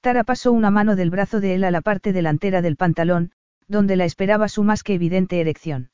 Tara 0.00 0.24
pasó 0.24 0.52
una 0.52 0.70
mano 0.70 0.96
del 0.96 1.10
brazo 1.10 1.40
de 1.40 1.54
él 1.54 1.64
a 1.64 1.70
la 1.70 1.80
parte 1.80 2.12
delantera 2.12 2.62
del 2.62 2.76
pantalón, 2.76 3.32
donde 3.66 3.96
la 3.96 4.04
esperaba 4.04 4.48
su 4.48 4.62
más 4.62 4.82
que 4.82 4.94
evidente 4.94 5.40
erección. 5.40 5.90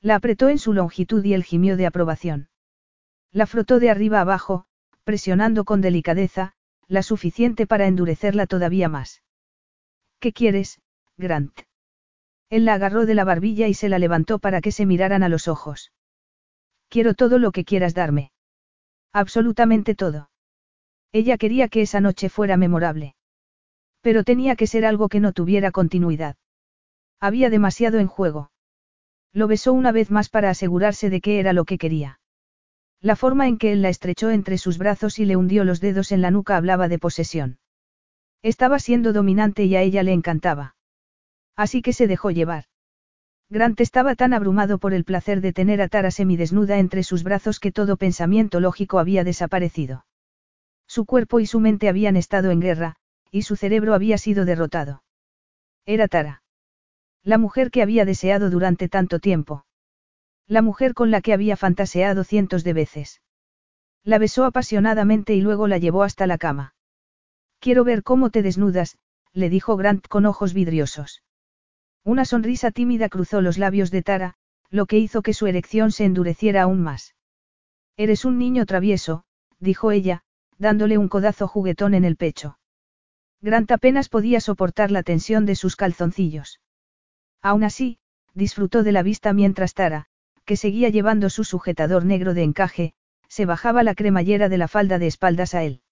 La 0.00 0.16
apretó 0.16 0.48
en 0.48 0.58
su 0.58 0.72
longitud 0.72 1.24
y 1.24 1.34
él 1.34 1.44
gimió 1.44 1.76
de 1.76 1.86
aprobación. 1.86 2.48
La 3.32 3.46
frotó 3.46 3.80
de 3.80 3.90
arriba 3.90 4.20
abajo, 4.20 4.66
presionando 5.04 5.64
con 5.64 5.80
delicadeza, 5.80 6.54
la 6.88 7.02
suficiente 7.02 7.66
para 7.66 7.86
endurecerla 7.86 8.46
todavía 8.46 8.88
más. 8.88 9.22
¿Qué 10.26 10.32
quieres, 10.32 10.80
Grant? 11.16 11.56
Él 12.50 12.64
la 12.64 12.74
agarró 12.74 13.06
de 13.06 13.14
la 13.14 13.22
barbilla 13.22 13.68
y 13.68 13.74
se 13.74 13.88
la 13.88 14.00
levantó 14.00 14.40
para 14.40 14.60
que 14.60 14.72
se 14.72 14.84
miraran 14.84 15.22
a 15.22 15.28
los 15.28 15.46
ojos. 15.46 15.92
Quiero 16.88 17.14
todo 17.14 17.38
lo 17.38 17.52
que 17.52 17.64
quieras 17.64 17.94
darme. 17.94 18.32
Absolutamente 19.12 19.94
todo. 19.94 20.28
Ella 21.12 21.38
quería 21.38 21.68
que 21.68 21.80
esa 21.80 22.00
noche 22.00 22.28
fuera 22.28 22.56
memorable. 22.56 23.14
Pero 24.00 24.24
tenía 24.24 24.56
que 24.56 24.66
ser 24.66 24.84
algo 24.84 25.08
que 25.08 25.20
no 25.20 25.30
tuviera 25.30 25.70
continuidad. 25.70 26.34
Había 27.20 27.48
demasiado 27.48 28.00
en 28.00 28.08
juego. 28.08 28.50
Lo 29.32 29.46
besó 29.46 29.72
una 29.72 29.92
vez 29.92 30.10
más 30.10 30.28
para 30.28 30.50
asegurarse 30.50 31.08
de 31.08 31.20
que 31.20 31.38
era 31.38 31.52
lo 31.52 31.64
que 31.64 31.78
quería. 31.78 32.18
La 33.00 33.14
forma 33.14 33.46
en 33.46 33.58
que 33.58 33.70
él 33.70 33.80
la 33.80 33.90
estrechó 33.90 34.30
entre 34.30 34.58
sus 34.58 34.76
brazos 34.76 35.20
y 35.20 35.24
le 35.24 35.36
hundió 35.36 35.62
los 35.62 35.80
dedos 35.80 36.10
en 36.10 36.20
la 36.20 36.32
nuca 36.32 36.56
hablaba 36.56 36.88
de 36.88 36.98
posesión. 36.98 37.58
Estaba 38.46 38.78
siendo 38.78 39.12
dominante 39.12 39.64
y 39.64 39.74
a 39.74 39.82
ella 39.82 40.04
le 40.04 40.12
encantaba. 40.12 40.76
Así 41.56 41.82
que 41.82 41.92
se 41.92 42.06
dejó 42.06 42.30
llevar. 42.30 42.66
Grant 43.50 43.80
estaba 43.80 44.14
tan 44.14 44.32
abrumado 44.32 44.78
por 44.78 44.94
el 44.94 45.02
placer 45.02 45.40
de 45.40 45.52
tener 45.52 45.82
a 45.82 45.88
Tara 45.88 46.12
semidesnuda 46.12 46.78
entre 46.78 47.02
sus 47.02 47.24
brazos 47.24 47.58
que 47.58 47.72
todo 47.72 47.96
pensamiento 47.96 48.60
lógico 48.60 49.00
había 49.00 49.24
desaparecido. 49.24 50.06
Su 50.86 51.06
cuerpo 51.06 51.40
y 51.40 51.46
su 51.46 51.58
mente 51.58 51.88
habían 51.88 52.14
estado 52.14 52.52
en 52.52 52.60
guerra, 52.60 52.94
y 53.32 53.42
su 53.42 53.56
cerebro 53.56 53.94
había 53.94 54.16
sido 54.16 54.44
derrotado. 54.44 55.02
Era 55.84 56.06
Tara. 56.06 56.44
La 57.24 57.38
mujer 57.38 57.72
que 57.72 57.82
había 57.82 58.04
deseado 58.04 58.48
durante 58.48 58.88
tanto 58.88 59.18
tiempo. 59.18 59.66
La 60.46 60.62
mujer 60.62 60.94
con 60.94 61.10
la 61.10 61.20
que 61.20 61.32
había 61.32 61.56
fantaseado 61.56 62.22
cientos 62.22 62.62
de 62.62 62.74
veces. 62.74 63.22
La 64.04 64.18
besó 64.18 64.44
apasionadamente 64.44 65.34
y 65.34 65.40
luego 65.40 65.66
la 65.66 65.78
llevó 65.78 66.04
hasta 66.04 66.28
la 66.28 66.38
cama. 66.38 66.75
Quiero 67.58 67.84
ver 67.84 68.02
cómo 68.02 68.30
te 68.30 68.42
desnudas, 68.42 68.98
le 69.32 69.50
dijo 69.50 69.76
Grant 69.76 70.06
con 70.08 70.26
ojos 70.26 70.54
vidriosos. 70.54 71.22
Una 72.04 72.24
sonrisa 72.24 72.70
tímida 72.70 73.08
cruzó 73.08 73.40
los 73.40 73.58
labios 73.58 73.90
de 73.90 74.02
Tara, 74.02 74.34
lo 74.70 74.86
que 74.86 74.98
hizo 74.98 75.22
que 75.22 75.34
su 75.34 75.46
erección 75.46 75.92
se 75.92 76.04
endureciera 76.04 76.62
aún 76.62 76.82
más. 76.82 77.14
Eres 77.96 78.24
un 78.24 78.38
niño 78.38 78.66
travieso, 78.66 79.24
dijo 79.58 79.90
ella, 79.90 80.22
dándole 80.58 80.98
un 80.98 81.08
codazo 81.08 81.48
juguetón 81.48 81.94
en 81.94 82.04
el 82.04 82.16
pecho. 82.16 82.58
Grant 83.40 83.70
apenas 83.70 84.08
podía 84.08 84.40
soportar 84.40 84.90
la 84.90 85.02
tensión 85.02 85.46
de 85.46 85.54
sus 85.54 85.76
calzoncillos. 85.76 86.60
Aún 87.42 87.64
así, 87.64 87.98
disfrutó 88.34 88.82
de 88.82 88.92
la 88.92 89.02
vista 89.02 89.32
mientras 89.32 89.74
Tara, 89.74 90.06
que 90.44 90.56
seguía 90.56 90.88
llevando 90.88 91.30
su 91.30 91.44
sujetador 91.44 92.04
negro 92.04 92.34
de 92.34 92.42
encaje, 92.42 92.94
se 93.28 93.46
bajaba 93.46 93.82
la 93.82 93.94
cremallera 93.94 94.48
de 94.48 94.58
la 94.58 94.68
falda 94.68 94.98
de 94.98 95.06
espaldas 95.06 95.54
a 95.54 95.64
él. 95.64 95.82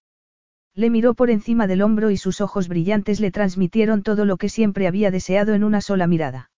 Le 0.75 0.89
miró 0.89 1.13
por 1.13 1.29
encima 1.29 1.67
del 1.67 1.81
hombro 1.81 2.11
y 2.11 2.17
sus 2.17 2.41
ojos 2.41 2.67
brillantes 2.67 3.21
le 3.21 3.31
transmitieron 3.31 4.03
todo 4.03 4.25
lo 4.25 4.35
que 4.35 4.49
siempre 4.49 4.87
había 4.87 5.09
deseado 5.09 5.53
en 5.53 5.63
una 5.63 5.79
sola 5.79 6.05
mirada. 6.05 6.51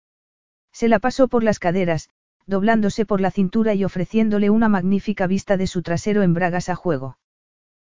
Se 0.73 0.89
la 0.89 0.99
pasó 0.99 1.29
por 1.29 1.45
las 1.45 1.59
caderas, 1.59 2.09
doblándose 2.47 3.05
por 3.05 3.21
la 3.21 3.31
cintura 3.31 3.75
y 3.75 3.85
ofreciéndole 3.85 4.49
una 4.49 4.71
magnífica 4.71 5.27
vista 5.27 5.59
de 5.59 5.67
su 5.67 5.83
trasero 5.83 6.23
en 6.23 6.33
bragas 6.33 6.71
a 6.71 6.77
juego. 6.77 7.19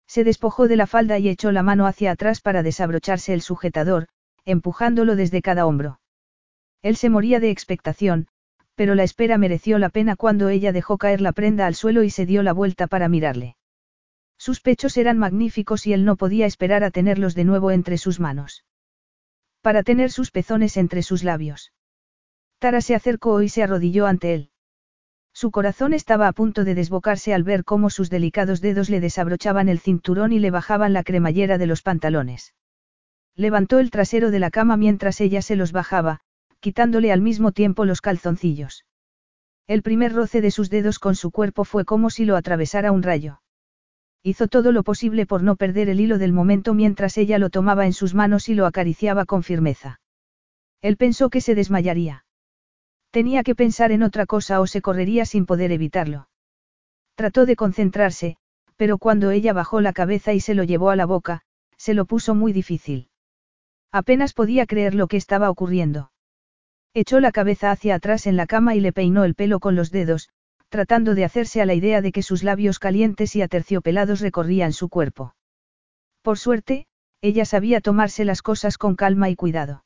Se 0.07 0.23
despojó 0.23 0.67
de 0.69 0.77
la 0.77 0.87
falda 0.87 1.19
y 1.19 1.27
echó 1.27 1.51
la 1.51 1.63
mano 1.63 1.87
hacia 1.87 2.11
atrás 2.11 2.39
para 2.39 2.63
desabrocharse 2.63 3.33
el 3.33 3.41
sujetador, 3.41 4.07
empujándolo 4.45 5.15
desde 5.17 5.41
cada 5.41 5.65
hombro. 5.65 5.99
Él 6.81 6.95
se 6.95 7.09
moría 7.09 7.39
de 7.41 7.49
expectación, 7.49 8.27
pero 8.75 8.95
la 8.95 9.03
espera 9.03 9.37
mereció 9.37 9.77
la 9.77 9.89
pena 9.89 10.15
cuando 10.15 10.49
ella 10.49 10.71
dejó 10.71 10.97
caer 10.97 11.19
la 11.19 11.33
prenda 11.33 11.65
al 11.65 11.75
suelo 11.75 12.03
y 12.03 12.09
se 12.09 12.25
dio 12.25 12.43
la 12.43 12.53
vuelta 12.53 12.87
para 12.87 13.09
mirarle. 13.09 13.55
Sus 14.45 14.59
pechos 14.59 14.97
eran 14.97 15.17
magníficos 15.17 15.87
y 15.87 15.93
él 15.93 16.03
no 16.03 16.17
podía 16.17 16.45
esperar 16.45 16.83
a 16.83 16.91
tenerlos 16.91 17.33
de 17.33 17.45
nuevo 17.45 17.71
entre 17.71 17.97
sus 17.97 18.19
manos. 18.19 18.65
Para 19.61 19.83
tener 19.83 20.11
sus 20.11 20.31
pezones 20.31 20.75
entre 20.75 21.01
sus 21.01 21.23
labios. 21.23 21.71
Tara 22.59 22.81
se 22.81 22.93
acercó 22.93 23.41
y 23.41 23.47
se 23.47 23.63
arrodilló 23.63 24.05
ante 24.05 24.33
él. 24.33 24.49
Su 25.31 25.49
corazón 25.49 25.93
estaba 25.93 26.27
a 26.27 26.33
punto 26.33 26.65
de 26.65 26.75
desbocarse 26.75 27.33
al 27.33 27.45
ver 27.45 27.63
cómo 27.63 27.89
sus 27.89 28.09
delicados 28.09 28.59
dedos 28.59 28.89
le 28.89 28.99
desabrochaban 28.99 29.69
el 29.69 29.79
cinturón 29.79 30.33
y 30.33 30.39
le 30.39 30.51
bajaban 30.51 30.91
la 30.91 31.03
cremallera 31.03 31.57
de 31.57 31.67
los 31.67 31.81
pantalones. 31.81 32.53
Levantó 33.35 33.79
el 33.79 33.91
trasero 33.91 34.29
de 34.29 34.39
la 34.39 34.51
cama 34.51 34.75
mientras 34.75 35.21
ella 35.21 35.41
se 35.41 35.55
los 35.55 35.71
bajaba, 35.71 36.19
quitándole 36.59 37.13
al 37.13 37.21
mismo 37.21 37.53
tiempo 37.53 37.85
los 37.85 38.01
calzoncillos. 38.01 38.83
El 39.67 39.83
primer 39.83 40.11
roce 40.11 40.41
de 40.41 40.51
sus 40.51 40.69
dedos 40.69 40.99
con 40.99 41.15
su 41.15 41.31
cuerpo 41.31 41.63
fue 41.63 41.85
como 41.85 42.09
si 42.09 42.25
lo 42.25 42.35
atravesara 42.35 42.91
un 42.91 43.03
rayo. 43.03 43.39
Hizo 44.23 44.47
todo 44.47 44.71
lo 44.71 44.83
posible 44.83 45.25
por 45.25 45.43
no 45.43 45.57
perder 45.57 45.89
el 45.89 45.99
hilo 45.99 46.17
del 46.17 46.31
momento 46.31 46.73
mientras 46.73 47.17
ella 47.17 47.37
lo 47.39 47.49
tomaba 47.49 47.85
en 47.85 47.91
sus 47.91 48.13
manos 48.13 48.47
y 48.47 48.55
lo 48.55 48.65
acariciaba 48.65 49.25
con 49.25 49.43
firmeza. 49.43 49.99
Él 50.81 50.95
pensó 50.95 51.29
que 51.29 51.41
se 51.41 51.55
desmayaría. 51.55 52.25
Tenía 53.11 53.43
que 53.43 53.53
pensar 53.53 53.91
en 53.91 54.01
otra 54.01 54.25
cosa 54.25 54.61
o 54.61 54.67
se 54.67 54.81
correría 54.81 55.25
sin 55.25 55.45
poder 55.45 55.71
evitarlo. 55.71 56.29
Trató 57.15 57.45
de 57.45 57.57
concentrarse, 57.57 58.37
pero 58.77 58.97
cuando 58.97 59.29
ella 59.31 59.53
bajó 59.53 59.81
la 59.81 59.93
cabeza 59.93 60.33
y 60.33 60.39
se 60.39 60.55
lo 60.55 60.63
llevó 60.63 60.89
a 60.89 60.95
la 60.95 61.05
boca, 61.05 61.41
se 61.77 61.93
lo 61.93 62.05
puso 62.05 62.33
muy 62.33 62.53
difícil. 62.53 63.09
Apenas 63.91 64.33
podía 64.33 64.65
creer 64.65 64.95
lo 64.95 65.07
que 65.07 65.17
estaba 65.17 65.49
ocurriendo. 65.49 66.11
Echó 66.93 67.19
la 67.19 67.31
cabeza 67.31 67.71
hacia 67.71 67.95
atrás 67.95 68.25
en 68.25 68.37
la 68.37 68.47
cama 68.47 68.73
y 68.73 68.79
le 68.79 68.93
peinó 68.93 69.25
el 69.25 69.35
pelo 69.35 69.59
con 69.59 69.75
los 69.75 69.91
dedos, 69.91 70.29
tratando 70.73 71.13
de 71.13 71.23
hacerse 71.23 71.61
a 71.61 71.67
la 71.67 71.75
idea 71.75 72.01
de 72.01 72.11
que 72.11 72.23
sus 72.23 72.41
labios 72.41 72.79
calientes 72.79 73.35
y 73.35 73.43
aterciopelados 73.43 74.21
recorrían 74.21 74.73
su 74.73 74.89
cuerpo. 74.89 75.35
Por 76.23 76.39
suerte, 76.39 76.87
ella 77.21 77.45
sabía 77.45 77.79
tomarse 77.79 78.25
las 78.25 78.41
cosas 78.41 78.79
con 78.79 78.95
calma 78.95 79.29
y 79.29 79.35
cuidado. 79.35 79.85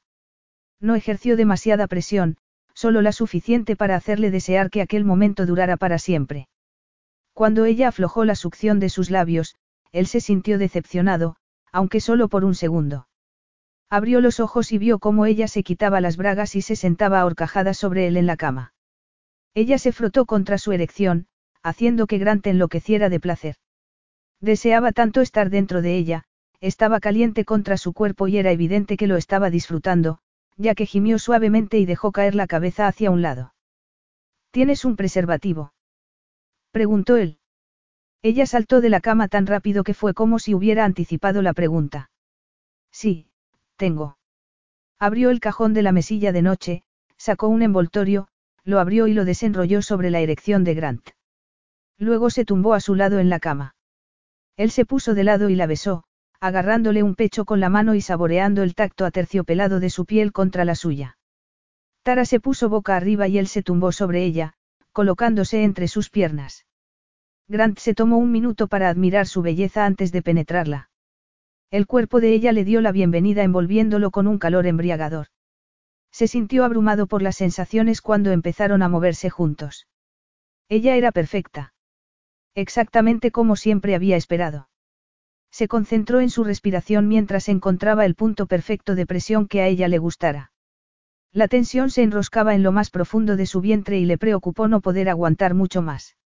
No 0.80 0.96
ejerció 0.96 1.36
demasiada 1.36 1.88
presión, 1.88 2.38
solo 2.74 3.02
la 3.02 3.12
suficiente 3.12 3.76
para 3.76 3.98
hacerle 3.98 4.32
desear 4.32 4.70
que 4.70 4.82
aquel 4.82 5.04
momento 5.04 5.46
durara 5.46 5.76
para 5.76 6.00
siempre. 6.00 6.48
Cuando 7.34 7.66
ella 7.66 7.90
aflojó 7.90 8.24
la 8.24 8.36
succión 8.36 8.80
de 8.80 8.88
sus 8.88 9.10
labios, 9.12 9.58
él 9.92 10.08
se 10.08 10.22
sintió 10.22 10.58
decepcionado, 10.58 11.36
aunque 11.74 12.00
solo 12.00 12.30
por 12.30 12.46
un 12.46 12.56
segundo. 12.56 13.10
Abrió 13.90 14.22
los 14.22 14.40
ojos 14.40 14.72
y 14.72 14.78
vio 14.78 15.00
cómo 15.00 15.26
ella 15.26 15.50
se 15.50 15.64
quitaba 15.64 16.00
las 16.00 16.16
bragas 16.16 16.56
y 16.56 16.62
se 16.62 16.78
sentaba 16.78 17.20
ahorcajada 17.20 17.74
sobre 17.74 18.08
él 18.08 18.16
en 18.16 18.26
la 18.26 18.38
cama. 18.38 18.72
Ella 19.54 19.78
se 19.78 19.92
frotó 19.92 20.26
contra 20.26 20.58
su 20.58 20.72
erección, 20.72 21.28
haciendo 21.64 22.08
que 22.08 22.18
Grant 22.18 22.46
enloqueciera 22.48 23.10
de 23.10 23.20
placer. 23.20 23.56
Deseaba 24.40 24.92
tanto 24.92 25.22
estar 25.22 25.50
dentro 25.50 25.82
de 25.82 25.98
ella, 25.98 26.24
estaba 26.60 27.00
caliente 27.00 27.46
contra 27.46 27.78
su 27.78 27.94
cuerpo 27.94 28.28
y 28.28 28.38
era 28.38 28.52
evidente 28.52 28.98
que 28.98 29.08
lo 29.08 29.18
estaba 29.18 29.50
disfrutando, 29.50 30.20
ya 30.58 30.76
que 30.76 30.86
gimió 30.86 31.20
suavemente 31.20 31.78
y 31.78 31.86
dejó 31.86 32.12
caer 32.12 32.36
la 32.36 32.48
cabeza 32.48 32.88
hacia 32.88 33.12
un 33.12 33.22
lado. 33.22 33.54
¿Tienes 34.52 34.86
un 34.86 34.96
preservativo? 34.96 35.74
preguntó 36.72 37.18
él. 37.18 37.40
Ella 38.24 38.46
saltó 38.46 38.82
de 38.82 38.90
la 38.90 39.00
cama 39.00 39.28
tan 39.28 39.46
rápido 39.46 39.84
que 39.84 39.94
fue 39.94 40.14
como 40.14 40.40
si 40.40 40.54
hubiera 40.54 40.86
anticipado 40.86 41.42
la 41.42 41.54
pregunta. 41.54 42.10
Sí, 42.92 43.30
tengo. 43.76 44.18
Abrió 45.00 45.30
el 45.30 45.40
cajón 45.40 45.74
de 45.74 45.84
la 45.84 45.92
mesilla 45.92 46.32
de 46.32 46.42
noche, 46.42 46.84
sacó 47.18 47.48
un 47.48 47.62
envoltorio, 47.62 48.28
lo 48.68 48.82
abrió 48.82 49.08
y 49.08 49.14
lo 49.14 49.24
desenrolló 49.24 49.82
sobre 49.82 50.10
la 50.10 50.20
erección 50.20 50.66
de 50.66 50.74
Grant. 50.74 51.10
Luego 51.98 52.30
se 52.30 52.44
tumbó 52.44 52.74
a 52.74 52.82
su 52.82 52.96
lado 52.96 53.20
en 53.20 53.30
la 53.30 53.40
cama. 53.40 53.76
Él 54.58 54.72
se 54.72 54.86
puso 54.86 55.14
de 55.14 55.24
lado 55.24 55.50
y 55.50 55.56
la 55.56 55.68
besó, 55.68 56.04
agarrándole 56.42 57.02
un 57.02 57.16
pecho 57.16 57.46
con 57.46 57.62
la 57.62 57.70
mano 57.70 57.96
y 57.96 58.02
saboreando 58.02 58.64
el 58.64 58.76
tacto 58.76 59.06
aterciopelado 59.06 59.80
de 59.80 59.90
su 59.90 60.06
piel 60.06 60.34
contra 60.34 60.66
la 60.66 60.76
suya. 60.76 61.18
Tara 62.04 62.26
se 62.26 62.42
puso 62.42 62.68
boca 62.68 62.98
arriba 62.98 63.30
y 63.30 63.38
él 63.38 63.48
se 63.48 63.64
tumbó 63.64 63.94
sobre 63.94 64.26
ella, 64.26 64.56
colocándose 64.92 65.64
entre 65.64 65.88
sus 65.88 66.10
piernas. 66.10 66.66
Grant 67.48 67.80
se 67.80 67.94
tomó 67.94 68.18
un 68.18 68.34
minuto 68.34 68.68
para 68.68 68.90
admirar 68.90 69.28
su 69.28 69.42
belleza 69.42 69.86
antes 69.86 70.12
de 70.12 70.22
penetrarla. 70.22 70.90
El 71.72 71.88
cuerpo 71.88 72.20
de 72.20 72.34
ella 72.34 72.52
le 72.52 72.66
dio 72.66 72.82
la 72.82 72.92
bienvenida 72.92 73.44
envolviéndolo 73.44 74.12
con 74.12 74.28
un 74.28 74.40
calor 74.40 74.68
embriagador. 74.68 75.28
Se 76.18 76.28
sintió 76.28 76.66
abrumado 76.66 77.06
por 77.06 77.22
las 77.22 77.36
sensaciones 77.36 78.02
cuando 78.02 78.32
empezaron 78.32 78.82
a 78.82 78.90
moverse 78.90 79.30
juntos. 79.30 79.86
Ella 80.68 80.96
era 80.96 81.12
perfecta. 81.12 81.76
Exactamente 82.56 83.30
como 83.30 83.56
siempre 83.56 83.94
había 83.94 84.18
esperado. 84.18 84.68
Se 85.52 85.68
concentró 85.68 86.20
en 86.20 86.32
su 86.32 86.44
respiración 86.44 87.08
mientras 87.08 87.50
encontraba 87.50 88.04
el 88.04 88.16
punto 88.16 88.48
perfecto 88.48 88.96
de 88.96 89.06
presión 89.06 89.48
que 89.48 89.62
a 89.62 89.68
ella 89.68 89.88
le 89.88 90.00
gustara. 90.00 90.52
La 91.34 91.48
tensión 91.48 91.92
se 91.92 92.02
enroscaba 92.02 92.56
en 92.56 92.64
lo 92.64 92.72
más 92.72 92.90
profundo 92.90 93.36
de 93.36 93.46
su 93.46 93.62
vientre 93.62 94.00
y 94.00 94.06
le 94.06 94.18
preocupó 94.18 94.68
no 94.68 94.82
poder 94.82 95.10
aguantar 95.10 95.54
mucho 95.54 95.84
más. 95.84 96.18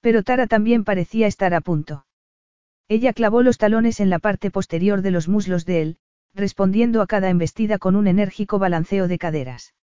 Pero 0.00 0.24
Tara 0.24 0.48
también 0.48 0.82
parecía 0.82 1.28
estar 1.28 1.54
a 1.54 1.60
punto. 1.60 2.04
Ella 2.88 3.12
clavó 3.12 3.44
los 3.44 3.58
talones 3.58 4.00
en 4.00 4.10
la 4.10 4.18
parte 4.18 4.50
posterior 4.50 5.02
de 5.02 5.12
los 5.12 5.28
muslos 5.28 5.66
de 5.66 5.82
él, 5.82 5.98
respondiendo 6.34 7.00
a 7.00 7.06
cada 7.06 7.30
embestida 7.30 7.78
con 7.78 7.96
un 7.96 8.06
enérgico 8.06 8.58
balanceo 8.58 9.08
de 9.08 9.18
caderas. 9.18 9.74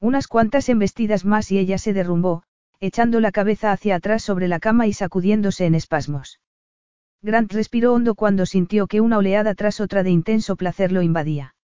Unas 0.00 0.28
cuantas 0.28 0.68
embestidas 0.68 1.24
más 1.24 1.50
y 1.50 1.58
ella 1.58 1.78
se 1.78 1.92
derrumbó, 1.92 2.42
echando 2.80 3.20
la 3.20 3.32
cabeza 3.32 3.72
hacia 3.72 3.96
atrás 3.96 4.22
sobre 4.22 4.48
la 4.48 4.60
cama 4.60 4.86
y 4.86 4.92
sacudiéndose 4.92 5.66
en 5.66 5.74
espasmos. 5.74 6.40
Grant 7.20 7.52
respiró 7.52 7.94
hondo 7.94 8.14
cuando 8.14 8.46
sintió 8.46 8.86
que 8.86 9.00
una 9.00 9.18
oleada 9.18 9.54
tras 9.54 9.80
otra 9.80 10.04
de 10.04 10.10
intenso 10.10 10.54
placer 10.56 10.92
lo 10.92 11.02
invadía. 11.02 11.56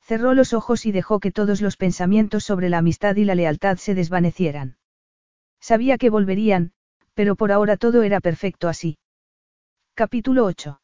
Cerró 0.00 0.34
los 0.34 0.52
ojos 0.52 0.84
y 0.86 0.92
dejó 0.92 1.20
que 1.20 1.30
todos 1.30 1.60
los 1.60 1.76
pensamientos 1.76 2.42
sobre 2.42 2.68
la 2.68 2.78
amistad 2.78 3.14
y 3.14 3.24
la 3.24 3.36
lealtad 3.36 3.76
se 3.76 3.94
desvanecieran. 3.94 4.76
Sabía 5.60 5.98
que 5.98 6.10
volverían, 6.10 6.72
pero 7.14 7.36
por 7.36 7.52
ahora 7.52 7.76
todo 7.76 8.02
era 8.02 8.20
perfecto 8.20 8.68
así. 8.68 8.98
Capítulo 9.94 10.44
8. 10.44 10.81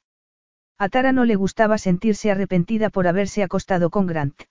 A 0.81 0.89
Tara 0.89 1.11
no 1.11 1.25
le 1.25 1.35
gustaba 1.35 1.77
sentirse 1.77 2.31
arrepentida 2.31 2.89
por 2.89 3.09
haberse 3.09 3.43
acostado 3.43 3.91
con 3.91 4.07
Grant. 4.07 4.43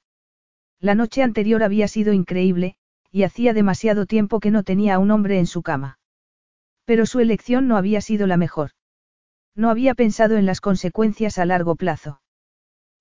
La 0.79 0.93
noche 0.93 1.23
anterior 1.23 1.63
había 1.63 1.87
sido 1.87 2.11
increíble, 2.11 2.75
y 3.11 3.23
hacía 3.23 3.53
demasiado 3.53 4.05
tiempo 4.05 4.41
que 4.41 4.51
no 4.51 4.63
tenía 4.63 4.95
a 4.95 4.99
un 4.99 5.11
hombre 5.11 5.39
en 5.39 5.47
su 5.47 5.61
cama. 5.61 5.99
Pero 6.83 7.05
su 7.05 7.21
elección 7.21 7.67
no 7.67 7.77
había 7.77 8.01
sido 8.01 8.27
la 8.27 8.35
mejor. 8.35 8.71
No 9.55 9.69
había 9.69 9.95
pensado 9.95 10.35
en 10.35 10.45
las 10.45 10.59
consecuencias 10.59 11.37
a 11.37 11.45
largo 11.45 11.75
plazo. 11.75 12.21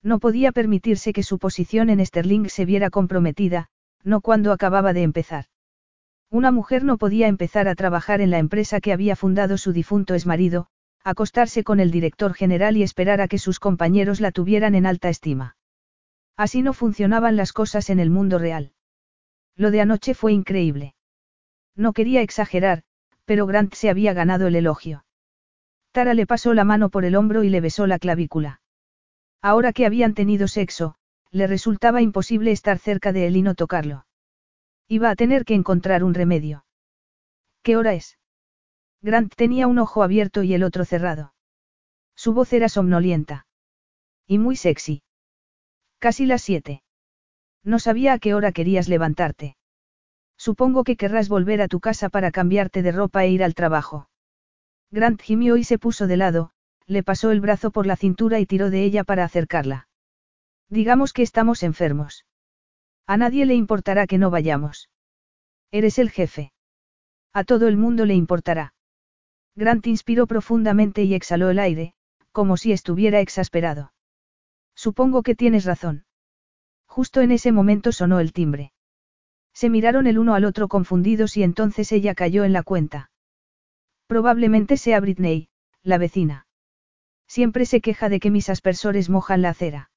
No 0.01 0.19
podía 0.19 0.53
permitirse 0.53 1.11
que 1.11 1.23
su 1.23 1.37
posición 1.37 1.89
en 1.89 2.05
Sterling 2.05 2.47
se 2.47 2.65
viera 2.65 2.89
comprometida, 2.89 3.67
no 4.03 4.21
cuando 4.21 4.53
acababa 4.53 4.93
de 4.93 5.03
empezar. 5.03 5.45
Una 6.29 6.51
mujer 6.51 6.83
no 6.85 6.97
podía 6.97 7.27
empezar 7.27 7.67
a 7.67 7.75
trabajar 7.75 8.21
en 8.21 8.31
la 8.31 8.39
empresa 8.39 8.79
que 8.79 8.93
había 8.93 9.15
fundado 9.17 9.57
su 9.57 9.73
difunto 9.73 10.13
exmarido, 10.13 10.67
acostarse 11.09 11.63
con 11.63 11.79
el 11.79 11.89
director 11.89 12.33
general 12.33 12.75
y 12.75 12.83
esperar 12.83 13.21
a 13.21 13.29
que 13.29 13.37
sus 13.37 13.61
compañeros 13.61 14.19
la 14.19 14.31
tuvieran 14.31 14.75
en 14.75 14.85
alta 14.85 15.07
estima. 15.07 15.55
Así 16.35 16.61
no 16.61 16.73
funcionaban 16.73 17.37
las 17.37 17.53
cosas 17.53 17.89
en 17.89 18.01
el 18.01 18.09
mundo 18.09 18.39
real. 18.39 18.73
Lo 19.55 19.71
de 19.71 19.79
anoche 19.79 20.13
fue 20.13 20.33
increíble. 20.33 20.95
No 21.77 21.93
quería 21.93 22.21
exagerar, 22.21 22.83
pero 23.23 23.45
Grant 23.45 23.73
se 23.73 23.89
había 23.89 24.11
ganado 24.11 24.47
el 24.47 24.57
elogio. 24.57 25.05
Tara 25.93 26.13
le 26.13 26.27
pasó 26.27 26.53
la 26.53 26.65
mano 26.65 26.89
por 26.89 27.05
el 27.05 27.15
hombro 27.15 27.45
y 27.45 27.49
le 27.49 27.61
besó 27.61 27.87
la 27.87 27.99
clavícula. 27.99 28.59
Ahora 29.41 29.71
que 29.71 29.85
habían 29.85 30.13
tenido 30.13 30.49
sexo, 30.49 30.95
le 31.31 31.47
resultaba 31.47 32.01
imposible 32.01 32.51
estar 32.51 32.79
cerca 32.79 33.13
de 33.13 33.27
él 33.27 33.37
y 33.37 33.43
no 33.43 33.55
tocarlo. 33.55 34.05
Iba 34.89 35.09
a 35.09 35.15
tener 35.15 35.45
que 35.45 35.53
encontrar 35.53 36.03
un 36.03 36.13
remedio. 36.13 36.65
¿Qué 37.63 37.77
hora 37.77 37.93
es? 37.93 38.16
Grant 39.07 39.33
tenía 39.33 39.67
un 39.67 39.79
ojo 39.79 40.03
abierto 40.03 40.43
y 40.43 40.53
el 40.53 40.63
otro 40.63 40.83
cerrado. 40.83 41.33
Su 42.13 42.33
voz 42.33 42.51
era 42.51 42.67
somnolienta. 42.67 43.47
Y 44.27 44.37
muy 44.37 44.57
sexy. 44.57 45.01
Casi 45.97 46.25
las 46.25 46.41
siete. 46.41 46.83
No 47.63 47.79
sabía 47.79 48.11
a 48.11 48.19
qué 48.19 48.33
hora 48.33 48.51
querías 48.51 48.89
levantarte. 48.89 49.55
Supongo 50.35 50.83
que 50.83 50.97
querrás 50.97 51.29
volver 51.29 51.61
a 51.61 51.69
tu 51.69 51.79
casa 51.79 52.09
para 52.09 52.31
cambiarte 52.31 52.81
de 52.81 52.91
ropa 52.91 53.23
e 53.23 53.29
ir 53.29 53.45
al 53.45 53.55
trabajo. 53.55 54.09
Grant 54.91 55.21
gimió 55.21 55.55
y 55.55 55.63
se 55.63 55.79
puso 55.79 56.05
de 56.05 56.17
lado, 56.17 56.51
le 56.85 57.01
pasó 57.01 57.31
el 57.31 57.39
brazo 57.39 57.71
por 57.71 57.85
la 57.85 57.95
cintura 57.95 58.41
y 58.41 58.45
tiró 58.45 58.69
de 58.69 58.83
ella 58.83 59.05
para 59.05 59.23
acercarla. 59.23 59.87
Digamos 60.67 61.13
que 61.13 61.21
estamos 61.21 61.63
enfermos. 61.63 62.25
A 63.05 63.15
nadie 63.15 63.45
le 63.45 63.55
importará 63.55 64.05
que 64.05 64.17
no 64.17 64.31
vayamos. 64.31 64.89
Eres 65.71 65.97
el 65.97 66.09
jefe. 66.09 66.51
A 67.31 67.45
todo 67.45 67.69
el 67.69 67.77
mundo 67.77 68.05
le 68.05 68.13
importará. 68.13 68.73
Grant 69.57 69.87
inspiró 69.87 70.27
profundamente 70.27 71.03
y 71.03 71.15
exhaló 71.15 71.49
el 71.49 71.57
aire, 71.57 71.95
como 72.31 72.57
si 72.57 72.71
estuviera 72.71 73.21
exasperado. 73.21 73.91
Supongo 74.75 75.23
que 75.23 75.33
tienes 75.33 75.65
razón. 75.65 76.05
Justo 76.85 77.21
en 77.21 77.31
ese 77.31 77.51
momento 77.51 77.91
sonó 77.91 78.19
el 78.19 78.33
timbre. 78.33 78.71
Se 79.53 79.71
miraron 79.71 80.05
el 80.05 80.19
uno 80.19 80.35
al 80.35 80.45
otro 80.45 80.67
confundidos 80.67 81.35
y 81.37 81.41
entonces 81.41 81.91
ella 81.91 82.13
cayó 82.13 82.43
en 82.43 82.53
la 82.53 82.61
cuenta. 82.61 83.09
Probablemente 84.05 84.77
sea 84.77 84.99
Britney, 84.99 85.49
la 85.81 85.97
vecina. 85.97 86.45
Siempre 87.27 87.65
se 87.65 87.81
queja 87.81 88.09
de 88.09 88.19
que 88.19 88.29
mis 88.29 88.49
aspersores 88.49 89.09
mojan 89.09 89.41
la 89.41 89.49
acera. 89.49 89.89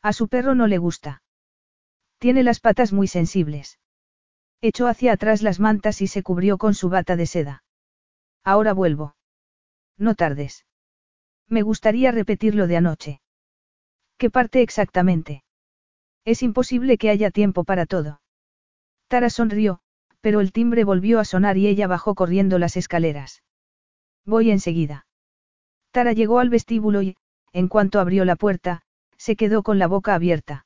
A 0.00 0.14
su 0.14 0.28
perro 0.28 0.54
no 0.54 0.66
le 0.66 0.78
gusta. 0.78 1.22
Tiene 2.16 2.42
las 2.42 2.58
patas 2.60 2.94
muy 2.94 3.06
sensibles. 3.06 3.78
Echó 4.62 4.86
hacia 4.86 5.12
atrás 5.12 5.42
las 5.42 5.60
mantas 5.60 6.00
y 6.00 6.06
se 6.06 6.22
cubrió 6.22 6.56
con 6.56 6.72
su 6.72 6.88
bata 6.88 7.14
de 7.14 7.26
seda. 7.26 7.64
Ahora 8.48 8.72
vuelvo. 8.72 9.14
No 9.98 10.14
tardes. 10.14 10.64
Me 11.48 11.60
gustaría 11.60 12.12
repetir 12.12 12.54
lo 12.54 12.66
de 12.66 12.78
anoche. 12.78 13.20
¿Qué 14.16 14.30
parte 14.30 14.62
exactamente? 14.62 15.44
Es 16.24 16.42
imposible 16.42 16.96
que 16.96 17.10
haya 17.10 17.30
tiempo 17.30 17.64
para 17.64 17.84
todo. 17.84 18.22
Tara 19.06 19.28
sonrió, 19.28 19.80
pero 20.22 20.40
el 20.40 20.52
timbre 20.52 20.84
volvió 20.84 21.20
a 21.20 21.26
sonar 21.26 21.58
y 21.58 21.66
ella 21.66 21.88
bajó 21.88 22.14
corriendo 22.14 22.58
las 22.58 22.78
escaleras. 22.78 23.42
Voy 24.24 24.50
enseguida. 24.50 25.06
Tara 25.90 26.14
llegó 26.14 26.38
al 26.38 26.48
vestíbulo 26.48 27.02
y, 27.02 27.18
en 27.52 27.68
cuanto 27.68 28.00
abrió 28.00 28.24
la 28.24 28.36
puerta, 28.36 28.80
se 29.18 29.36
quedó 29.36 29.62
con 29.62 29.78
la 29.78 29.88
boca 29.88 30.14
abierta. 30.14 30.64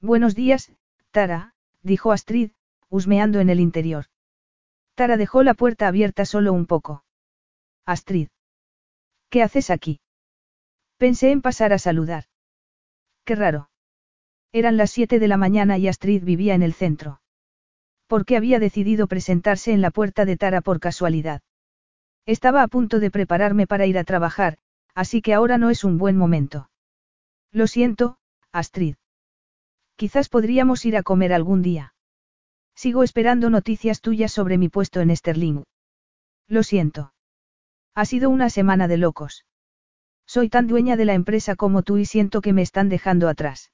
Buenos 0.00 0.36
días, 0.36 0.70
Tara, 1.10 1.56
dijo 1.82 2.12
Astrid, 2.12 2.52
husmeando 2.90 3.40
en 3.40 3.50
el 3.50 3.58
interior. 3.58 4.06
Tara 5.02 5.16
dejó 5.16 5.42
la 5.42 5.54
puerta 5.54 5.88
abierta 5.88 6.24
solo 6.24 6.52
un 6.52 6.64
poco. 6.64 7.02
Astrid. 7.84 8.28
¿Qué 9.30 9.42
haces 9.42 9.68
aquí? 9.68 9.98
Pensé 10.96 11.32
en 11.32 11.42
pasar 11.42 11.72
a 11.72 11.78
saludar. 11.78 12.26
Qué 13.24 13.34
raro. 13.34 13.68
Eran 14.52 14.76
las 14.76 14.92
siete 14.92 15.18
de 15.18 15.26
la 15.26 15.36
mañana 15.36 15.76
y 15.76 15.88
Astrid 15.88 16.22
vivía 16.22 16.54
en 16.54 16.62
el 16.62 16.72
centro. 16.72 17.20
¿Por 18.06 18.24
qué 18.24 18.36
había 18.36 18.60
decidido 18.60 19.08
presentarse 19.08 19.72
en 19.72 19.80
la 19.80 19.90
puerta 19.90 20.24
de 20.24 20.36
Tara 20.36 20.60
por 20.60 20.78
casualidad? 20.78 21.42
Estaba 22.24 22.62
a 22.62 22.68
punto 22.68 23.00
de 23.00 23.10
prepararme 23.10 23.66
para 23.66 23.86
ir 23.86 23.98
a 23.98 24.04
trabajar, 24.04 24.58
así 24.94 25.20
que 25.20 25.34
ahora 25.34 25.58
no 25.58 25.70
es 25.70 25.82
un 25.82 25.98
buen 25.98 26.16
momento. 26.16 26.70
Lo 27.50 27.66
siento, 27.66 28.18
Astrid. 28.52 28.94
Quizás 29.96 30.28
podríamos 30.28 30.84
ir 30.84 30.96
a 30.96 31.02
comer 31.02 31.32
algún 31.32 31.60
día. 31.60 31.92
Sigo 32.74 33.02
esperando 33.02 33.50
noticias 33.50 34.00
tuyas 34.00 34.32
sobre 34.32 34.58
mi 34.58 34.68
puesto 34.68 35.00
en 35.00 35.14
Sterling. 35.14 35.62
Lo 36.48 36.62
siento. 36.62 37.12
Ha 37.94 38.04
sido 38.04 38.30
una 38.30 38.50
semana 38.50 38.88
de 38.88 38.96
locos. 38.96 39.44
Soy 40.26 40.48
tan 40.48 40.66
dueña 40.66 40.96
de 40.96 41.04
la 41.04 41.14
empresa 41.14 41.56
como 41.56 41.82
tú 41.82 41.98
y 41.98 42.06
siento 42.06 42.40
que 42.40 42.52
me 42.52 42.62
están 42.62 42.88
dejando 42.88 43.28
atrás. 43.28 43.70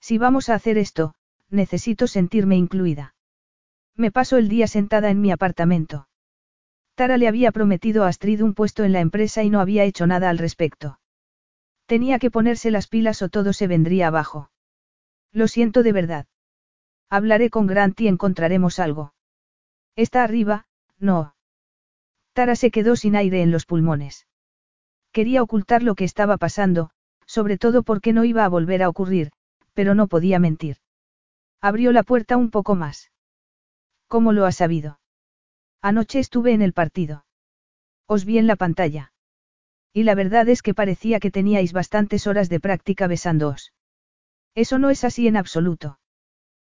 Si 0.00 0.18
vamos 0.18 0.48
a 0.48 0.54
hacer 0.54 0.78
esto, 0.78 1.14
necesito 1.50 2.06
sentirme 2.06 2.56
incluida. 2.56 3.14
Me 3.94 4.10
paso 4.10 4.36
el 4.36 4.48
día 4.48 4.66
sentada 4.66 5.10
en 5.10 5.20
mi 5.20 5.30
apartamento. 5.30 6.08
Tara 6.94 7.16
le 7.16 7.28
había 7.28 7.52
prometido 7.52 8.04
a 8.04 8.08
Astrid 8.08 8.42
un 8.42 8.54
puesto 8.54 8.84
en 8.84 8.92
la 8.92 9.00
empresa 9.00 9.42
y 9.44 9.50
no 9.50 9.60
había 9.60 9.84
hecho 9.84 10.06
nada 10.06 10.30
al 10.30 10.38
respecto. 10.38 10.98
Tenía 11.86 12.18
que 12.18 12.30
ponerse 12.30 12.70
las 12.70 12.88
pilas 12.88 13.22
o 13.22 13.28
todo 13.28 13.52
se 13.52 13.66
vendría 13.66 14.08
abajo. 14.08 14.50
Lo 15.32 15.48
siento 15.48 15.82
de 15.82 15.92
verdad. 15.92 16.26
Hablaré 17.10 17.50
con 17.50 17.66
Grant 17.66 18.00
y 18.00 18.08
encontraremos 18.08 18.78
algo. 18.78 19.14
Está 19.96 20.24
arriba, 20.24 20.66
no. 20.98 21.34
Tara 22.32 22.54
se 22.54 22.70
quedó 22.70 22.96
sin 22.96 23.16
aire 23.16 23.42
en 23.42 23.50
los 23.50 23.66
pulmones. 23.66 24.26
Quería 25.12 25.42
ocultar 25.42 25.82
lo 25.82 25.94
que 25.94 26.04
estaba 26.04 26.36
pasando, 26.36 26.90
sobre 27.26 27.58
todo 27.58 27.82
porque 27.82 28.12
no 28.12 28.24
iba 28.24 28.44
a 28.44 28.48
volver 28.48 28.82
a 28.82 28.88
ocurrir, 28.88 29.32
pero 29.74 29.94
no 29.94 30.06
podía 30.06 30.38
mentir. 30.38 30.76
Abrió 31.60 31.92
la 31.92 32.02
puerta 32.02 32.36
un 32.36 32.50
poco 32.50 32.74
más. 32.74 33.10
¿Cómo 34.06 34.32
lo 34.32 34.46
ha 34.46 34.52
sabido? 34.52 35.00
Anoche 35.82 36.18
estuve 36.18 36.52
en 36.52 36.62
el 36.62 36.72
partido. 36.72 37.24
Os 38.06 38.24
vi 38.24 38.38
en 38.38 38.46
la 38.46 38.56
pantalla. 38.56 39.12
Y 39.92 40.04
la 40.04 40.14
verdad 40.14 40.48
es 40.48 40.62
que 40.62 40.74
parecía 40.74 41.20
que 41.20 41.30
teníais 41.30 41.72
bastantes 41.72 42.26
horas 42.26 42.48
de 42.48 42.60
práctica 42.60 43.06
besándoos. 43.06 43.72
Eso 44.54 44.78
no 44.78 44.90
es 44.90 45.04
así 45.04 45.26
en 45.26 45.36
absoluto. 45.36 45.97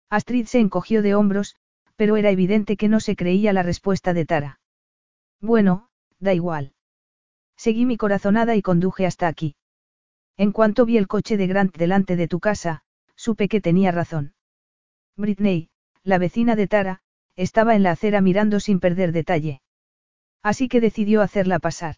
Astrid 0.09 0.45
se 0.45 0.59
encogió 0.59 1.01
de 1.01 1.15
hombros, 1.15 1.55
pero 1.95 2.15
era 2.15 2.29
evidente 2.29 2.77
que 2.77 2.88
no 2.88 2.99
se 2.99 3.15
creía 3.15 3.53
la 3.53 3.63
respuesta 3.63 4.13
de 4.13 4.25
Tara. 4.25 4.59
Bueno, 5.41 5.89
da 6.19 6.34
igual. 6.34 6.73
Seguí 7.57 7.85
mi 7.85 7.97
corazonada 7.97 8.55
y 8.55 8.61
conduje 8.61 9.05
hasta 9.05 9.27
aquí. 9.27 9.55
En 10.38 10.51
cuanto 10.51 10.85
vi 10.85 10.97
el 10.97 11.07
coche 11.07 11.35
de 11.35 11.47
Grant 11.47 11.75
delante 11.75 12.15
de 12.15 12.27
tu 12.27 12.39
casa, 12.39 12.84
supe 13.15 13.49
que 13.49 13.59
tenía 13.59 13.91
razón. 13.91 14.35
Britney, 15.15 15.69
la 16.03 16.19
vecina 16.19 16.55
de 16.55 16.67
Tara, 16.67 17.01
estaba 17.35 17.75
en 17.75 17.84
la 17.84 17.91
acera 17.91 18.21
mirando 18.21 18.59
sin 18.59 18.79
perder 18.79 19.11
detalle. 19.11 19.61
Así 20.43 20.69
que 20.69 20.79
decidió 20.79 21.21
hacerla 21.21 21.59
pasar. 21.59 21.95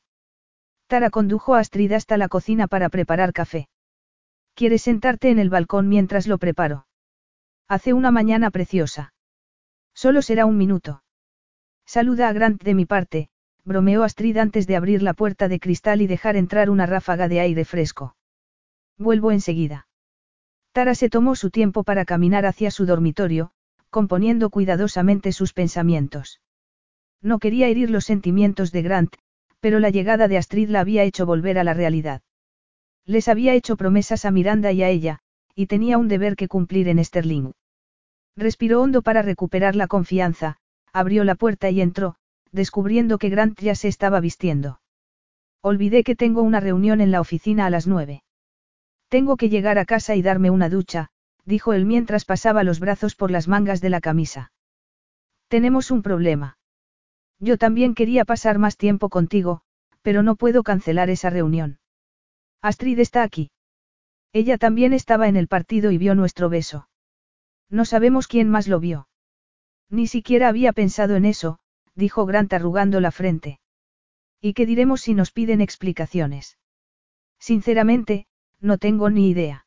Tara 0.87 1.09
condujo 1.09 1.53
a 1.53 1.59
Astrid 1.59 1.91
hasta 1.91 2.17
la 2.17 2.29
cocina 2.29 2.67
para 2.67 2.89
preparar 2.89 3.33
café. 3.33 3.69
¿Quieres 4.55 4.81
sentarte 4.81 5.29
en 5.29 5.37
el 5.37 5.49
balcón 5.49 5.87
mientras 5.87 6.25
lo 6.25 6.37
preparo? 6.37 6.87
Hace 7.69 7.93
una 7.93 8.09
mañana 8.09 8.49
preciosa. 8.49 9.13
Solo 9.93 10.23
será 10.23 10.47
un 10.47 10.57
minuto. 10.57 11.03
Saluda 11.85 12.27
a 12.27 12.33
Grant 12.33 12.63
de 12.63 12.73
mi 12.73 12.87
parte, 12.87 13.29
bromeó 13.63 14.03
Astrid 14.03 14.37
antes 14.37 14.65
de 14.65 14.75
abrir 14.75 15.03
la 15.03 15.13
puerta 15.13 15.47
de 15.47 15.59
cristal 15.59 16.01
y 16.01 16.07
dejar 16.07 16.35
entrar 16.35 16.71
una 16.71 16.87
ráfaga 16.87 17.27
de 17.27 17.41
aire 17.41 17.65
fresco. 17.65 18.15
Vuelvo 18.97 19.31
enseguida. 19.31 19.87
Tara 20.71 20.95
se 20.95 21.11
tomó 21.11 21.35
su 21.35 21.51
tiempo 21.51 21.83
para 21.83 22.05
caminar 22.05 22.47
hacia 22.47 22.71
su 22.71 22.87
dormitorio, 22.87 23.51
componiendo 23.91 24.49
cuidadosamente 24.49 25.31
sus 25.31 25.53
pensamientos. 25.53 26.41
No 27.21 27.37
quería 27.37 27.67
herir 27.67 27.91
los 27.91 28.05
sentimientos 28.05 28.71
de 28.71 28.81
Grant, 28.81 29.13
pero 29.59 29.77
la 29.77 29.91
llegada 29.91 30.27
de 30.27 30.39
Astrid 30.39 30.69
la 30.69 30.79
había 30.79 31.03
hecho 31.03 31.27
volver 31.27 31.59
a 31.59 31.63
la 31.63 31.75
realidad. 31.75 32.23
Les 33.05 33.27
había 33.27 33.53
hecho 33.53 33.77
promesas 33.77 34.25
a 34.25 34.31
Miranda 34.31 34.71
y 34.71 34.81
a 34.81 34.89
ella, 34.89 35.19
y 35.53 35.67
tenía 35.67 35.99
un 35.99 36.07
deber 36.07 36.35
que 36.35 36.47
cumplir 36.47 36.87
en 36.87 37.03
Sterling. 37.03 37.51
Respiró 38.35 38.81
hondo 38.81 39.01
para 39.01 39.21
recuperar 39.21 39.75
la 39.75 39.87
confianza, 39.87 40.57
abrió 40.93 41.23
la 41.23 41.35
puerta 41.35 41.69
y 41.69 41.81
entró, 41.81 42.15
descubriendo 42.51 43.17
que 43.17 43.29
Grant 43.29 43.59
ya 43.59 43.75
se 43.75 43.87
estaba 43.87 44.19
vistiendo. 44.19 44.81
Olvidé 45.61 46.03
que 46.03 46.15
tengo 46.15 46.41
una 46.41 46.59
reunión 46.59 47.01
en 47.01 47.11
la 47.11 47.21
oficina 47.21 47.65
a 47.65 47.69
las 47.69 47.85
nueve. 47.85 48.23
Tengo 49.09 49.37
que 49.37 49.49
llegar 49.49 49.77
a 49.77 49.85
casa 49.85 50.15
y 50.15 50.21
darme 50.21 50.49
una 50.49 50.69
ducha, 50.69 51.09
dijo 51.45 51.73
él 51.73 51.85
mientras 51.85 52.25
pasaba 52.25 52.63
los 52.63 52.79
brazos 52.79 53.15
por 53.15 53.31
las 53.31 53.47
mangas 53.47 53.81
de 53.81 53.89
la 53.89 54.01
camisa. 54.01 54.51
Tenemos 55.47 55.91
un 55.91 56.01
problema. 56.01 56.57
Yo 57.39 57.57
también 57.57 57.95
quería 57.95 58.25
pasar 58.25 58.59
más 58.59 58.77
tiempo 58.77 59.09
contigo, 59.09 59.61
pero 60.01 60.23
no 60.23 60.35
puedo 60.35 60.63
cancelar 60.63 61.09
esa 61.09 61.29
reunión. 61.29 61.79
Astrid 62.61 62.99
está 62.99 63.23
aquí. 63.23 63.51
Ella 64.33 64.57
también 64.57 64.93
estaba 64.93 65.27
en 65.27 65.37
el 65.37 65.47
partido 65.47 65.91
y 65.91 65.97
vio 65.97 66.13
nuestro 66.13 66.49
beso. 66.49 66.88
No 67.69 67.85
sabemos 67.85 68.27
quién 68.27 68.49
más 68.49 68.67
lo 68.67 68.79
vio. 68.79 69.07
Ni 69.89 70.07
siquiera 70.07 70.47
había 70.47 70.73
pensado 70.73 71.15
en 71.15 71.25
eso, 71.25 71.59
dijo 71.95 72.25
Grant 72.25 72.53
arrugando 72.53 72.99
la 72.99 73.11
frente. 73.11 73.59
¿Y 74.41 74.53
qué 74.53 74.65
diremos 74.65 75.01
si 75.01 75.13
nos 75.13 75.31
piden 75.31 75.61
explicaciones? 75.61 76.57
Sinceramente, 77.39 78.25
no 78.59 78.77
tengo 78.77 79.09
ni 79.09 79.29
idea. 79.29 79.65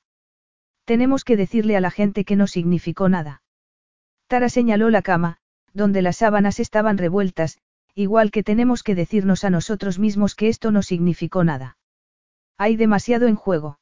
Tenemos 0.84 1.24
que 1.24 1.36
decirle 1.36 1.76
a 1.76 1.80
la 1.80 1.90
gente 1.90 2.24
que 2.24 2.36
no 2.36 2.46
significó 2.46 3.08
nada. 3.08 3.42
Tara 4.26 4.48
señaló 4.48 4.90
la 4.90 5.02
cama, 5.02 5.38
donde 5.72 6.02
las 6.02 6.16
sábanas 6.16 6.58
estaban 6.58 6.98
revueltas, 6.98 7.58
igual 7.94 8.30
que 8.30 8.42
tenemos 8.42 8.82
que 8.82 8.94
decirnos 8.94 9.44
a 9.44 9.50
nosotros 9.50 9.98
mismos 9.98 10.34
que 10.34 10.48
esto 10.48 10.70
no 10.70 10.82
significó 10.82 11.44
nada. 11.44 11.76
Hay 12.58 12.76
demasiado 12.76 13.26
en 13.26 13.36
juego. 13.36 13.78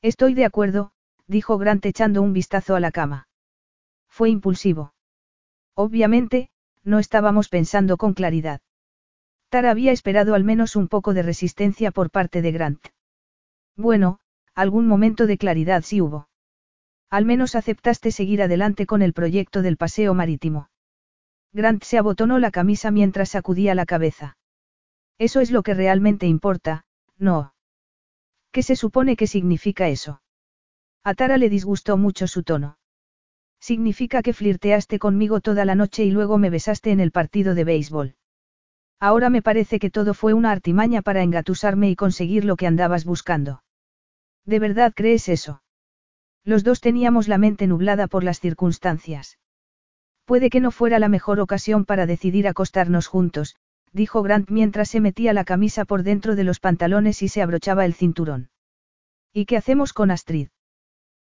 Estoy 0.00 0.34
de 0.34 0.44
acuerdo, 0.44 0.92
dijo 1.26 1.58
Grant 1.58 1.84
echando 1.86 2.22
un 2.22 2.32
vistazo 2.32 2.74
a 2.76 2.80
la 2.80 2.92
cama. 2.92 3.28
Fue 4.12 4.28
impulsivo. 4.28 4.92
Obviamente, 5.74 6.50
no 6.84 6.98
estábamos 6.98 7.48
pensando 7.48 7.96
con 7.96 8.12
claridad. 8.12 8.60
Tara 9.48 9.70
había 9.70 9.90
esperado 9.90 10.34
al 10.34 10.44
menos 10.44 10.76
un 10.76 10.86
poco 10.86 11.14
de 11.14 11.22
resistencia 11.22 11.90
por 11.90 12.10
parte 12.10 12.42
de 12.42 12.52
Grant. 12.52 12.88
Bueno, 13.74 14.20
algún 14.54 14.86
momento 14.86 15.26
de 15.26 15.38
claridad 15.38 15.82
sí 15.82 16.02
hubo. 16.02 16.28
Al 17.08 17.24
menos 17.24 17.54
aceptaste 17.54 18.10
seguir 18.10 18.42
adelante 18.42 18.84
con 18.84 19.00
el 19.00 19.14
proyecto 19.14 19.62
del 19.62 19.78
paseo 19.78 20.12
marítimo. 20.12 20.68
Grant 21.54 21.82
se 21.82 21.96
abotonó 21.96 22.38
la 22.38 22.50
camisa 22.50 22.90
mientras 22.90 23.30
sacudía 23.30 23.74
la 23.74 23.86
cabeza. 23.86 24.36
Eso 25.16 25.40
es 25.40 25.50
lo 25.50 25.62
que 25.62 25.72
realmente 25.72 26.26
importa, 26.26 26.84
no. 27.16 27.54
¿Qué 28.50 28.62
se 28.62 28.76
supone 28.76 29.16
que 29.16 29.26
significa 29.26 29.88
eso? 29.88 30.20
A 31.02 31.14
Tara 31.14 31.38
le 31.38 31.48
disgustó 31.48 31.96
mucho 31.96 32.26
su 32.26 32.42
tono. 32.42 32.76
Significa 33.62 34.22
que 34.22 34.32
flirteaste 34.32 34.98
conmigo 34.98 35.40
toda 35.40 35.64
la 35.64 35.76
noche 35.76 36.02
y 36.02 36.10
luego 36.10 36.36
me 36.36 36.50
besaste 36.50 36.90
en 36.90 36.98
el 36.98 37.12
partido 37.12 37.54
de 37.54 37.62
béisbol. 37.62 38.16
Ahora 38.98 39.30
me 39.30 39.40
parece 39.40 39.78
que 39.78 39.88
todo 39.88 40.14
fue 40.14 40.34
una 40.34 40.50
artimaña 40.50 41.00
para 41.00 41.22
engatusarme 41.22 41.88
y 41.88 41.94
conseguir 41.94 42.44
lo 42.44 42.56
que 42.56 42.66
andabas 42.66 43.04
buscando. 43.04 43.62
¿De 44.44 44.58
verdad 44.58 44.92
crees 44.96 45.28
eso? 45.28 45.62
Los 46.44 46.64
dos 46.64 46.80
teníamos 46.80 47.28
la 47.28 47.38
mente 47.38 47.68
nublada 47.68 48.08
por 48.08 48.24
las 48.24 48.40
circunstancias. 48.40 49.38
Puede 50.24 50.50
que 50.50 50.60
no 50.60 50.72
fuera 50.72 50.98
la 50.98 51.08
mejor 51.08 51.38
ocasión 51.38 51.84
para 51.84 52.06
decidir 52.06 52.48
acostarnos 52.48 53.06
juntos, 53.06 53.54
dijo 53.92 54.24
Grant 54.24 54.50
mientras 54.50 54.88
se 54.88 55.00
metía 55.00 55.32
la 55.32 55.44
camisa 55.44 55.84
por 55.84 56.02
dentro 56.02 56.34
de 56.34 56.42
los 56.42 56.58
pantalones 56.58 57.22
y 57.22 57.28
se 57.28 57.42
abrochaba 57.42 57.84
el 57.84 57.94
cinturón. 57.94 58.50
¿Y 59.32 59.44
qué 59.44 59.56
hacemos 59.56 59.92
con 59.92 60.10
Astrid? 60.10 60.48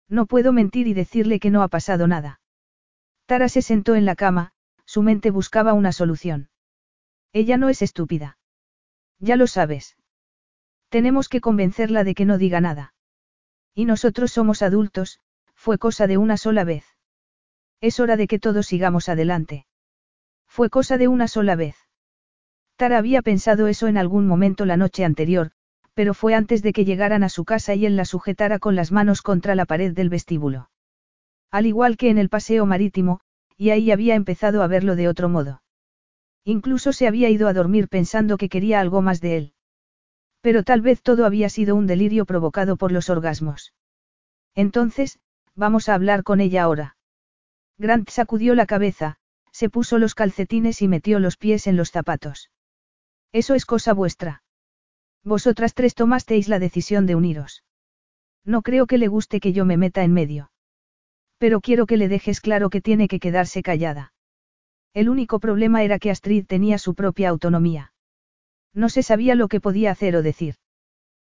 No 0.09 0.25
puedo 0.25 0.53
mentir 0.53 0.87
y 0.87 0.93
decirle 0.93 1.39
que 1.39 1.51
no 1.51 1.63
ha 1.63 1.67
pasado 1.67 2.07
nada. 2.07 2.39
Tara 3.25 3.49
se 3.49 3.61
sentó 3.61 3.95
en 3.95 4.05
la 4.05 4.15
cama, 4.15 4.53
su 4.85 5.01
mente 5.01 5.31
buscaba 5.31 5.73
una 5.73 5.91
solución. 5.91 6.49
Ella 7.33 7.57
no 7.57 7.69
es 7.69 7.81
estúpida. 7.81 8.37
Ya 9.19 9.35
lo 9.35 9.47
sabes. 9.47 9.97
Tenemos 10.89 11.27
que 11.27 11.41
convencerla 11.41 12.03
de 12.03 12.15
que 12.15 12.25
no 12.25 12.37
diga 12.37 12.61
nada. 12.61 12.93
Y 13.73 13.85
nosotros 13.85 14.31
somos 14.31 14.61
adultos, 14.61 15.19
fue 15.53 15.77
cosa 15.77 16.07
de 16.07 16.17
una 16.17 16.37
sola 16.37 16.63
vez. 16.63 16.85
Es 17.81 17.99
hora 17.99 18.15
de 18.15 18.27
que 18.27 18.39
todos 18.39 18.65
sigamos 18.67 19.09
adelante. 19.09 19.67
Fue 20.47 20.69
cosa 20.69 20.97
de 20.97 21.07
una 21.07 21.27
sola 21.27 21.55
vez. 21.55 21.75
Tara 22.77 22.97
había 22.97 23.21
pensado 23.21 23.67
eso 23.67 23.87
en 23.87 23.97
algún 23.97 24.27
momento 24.27 24.65
la 24.65 24.77
noche 24.77 25.03
anterior, 25.03 25.51
pero 25.97 26.13
fue 26.13 26.35
antes 26.35 26.61
de 26.61 26.73
que 26.73 26.85
llegaran 26.85 27.23
a 27.23 27.29
su 27.29 27.43
casa 27.43 27.73
y 27.73 27.87
él 27.87 27.95
la 27.95 28.05
sujetara 28.05 28.59
con 28.59 28.75
las 28.75 28.91
manos 28.91 29.23
contra 29.23 29.55
la 29.55 29.65
pared 29.65 29.93
del 29.93 30.09
vestíbulo. 30.09 30.69
Al 31.49 31.65
igual 31.65 31.97
que 31.97 32.11
en 32.11 32.19
el 32.19 32.29
paseo 32.29 32.67
marítimo, 32.67 33.19
y 33.57 33.71
ahí 33.71 33.89
había 33.89 34.13
empezado 34.13 34.61
a 34.61 34.67
verlo 34.67 34.95
de 34.95 35.07
otro 35.07 35.27
modo. 35.27 35.63
Incluso 36.43 36.93
se 36.93 37.07
había 37.07 37.31
ido 37.31 37.47
a 37.47 37.53
dormir 37.53 37.87
pensando 37.87 38.37
que 38.37 38.47
quería 38.47 38.79
algo 38.79 39.01
más 39.01 39.21
de 39.21 39.37
él. 39.37 39.53
Pero 40.41 40.61
tal 40.61 40.81
vez 40.81 41.01
todo 41.01 41.25
había 41.25 41.49
sido 41.49 41.75
un 41.75 41.87
delirio 41.87 42.27
provocado 42.27 42.77
por 42.77 42.91
los 42.91 43.09
orgasmos. 43.09 43.73
Entonces, 44.53 45.17
vamos 45.55 45.89
a 45.89 45.95
hablar 45.95 46.21
con 46.21 46.41
ella 46.41 46.61
ahora. 46.61 46.95
Grant 47.79 48.07
sacudió 48.11 48.53
la 48.53 48.67
cabeza, 48.67 49.15
se 49.51 49.71
puso 49.71 49.97
los 49.97 50.13
calcetines 50.13 50.83
y 50.83 50.87
metió 50.87 51.17
los 51.17 51.37
pies 51.37 51.65
en 51.65 51.75
los 51.75 51.89
zapatos. 51.89 52.51
Eso 53.31 53.55
es 53.55 53.65
cosa 53.65 53.93
vuestra. 53.93 54.43
Vosotras 55.27 55.73
tres 55.73 55.93
tomasteis 55.93 56.47
la 56.47 56.57
decisión 56.57 57.05
de 57.05 57.13
uniros. 57.13 57.65
No 58.45 58.61
creo 58.61 58.87
que 58.87 58.97
le 58.97 59.09
guste 59.09 59.41
que 59.41 59.51
yo 59.51 59.65
me 59.65 59.75
meta 59.75 60.05
en 60.05 60.13
medio. 60.13 60.51
Pero 61.37 61.59
quiero 61.59 61.85
que 61.85 61.97
le 61.97 62.07
dejes 62.07 62.39
claro 62.39 62.69
que 62.69 62.79
tiene 62.79 63.09
que 63.09 63.19
quedarse 63.19 63.61
callada. 63.61 64.13
El 64.93 65.09
único 65.09 65.41
problema 65.41 65.83
era 65.83 65.99
que 65.99 66.11
Astrid 66.11 66.45
tenía 66.45 66.77
su 66.77 66.95
propia 66.95 67.27
autonomía. 67.27 67.91
No 68.73 68.87
se 68.87 69.03
sabía 69.03 69.35
lo 69.35 69.49
que 69.49 69.59
podía 69.59 69.91
hacer 69.91 70.15
o 70.15 70.23
decir. 70.23 70.55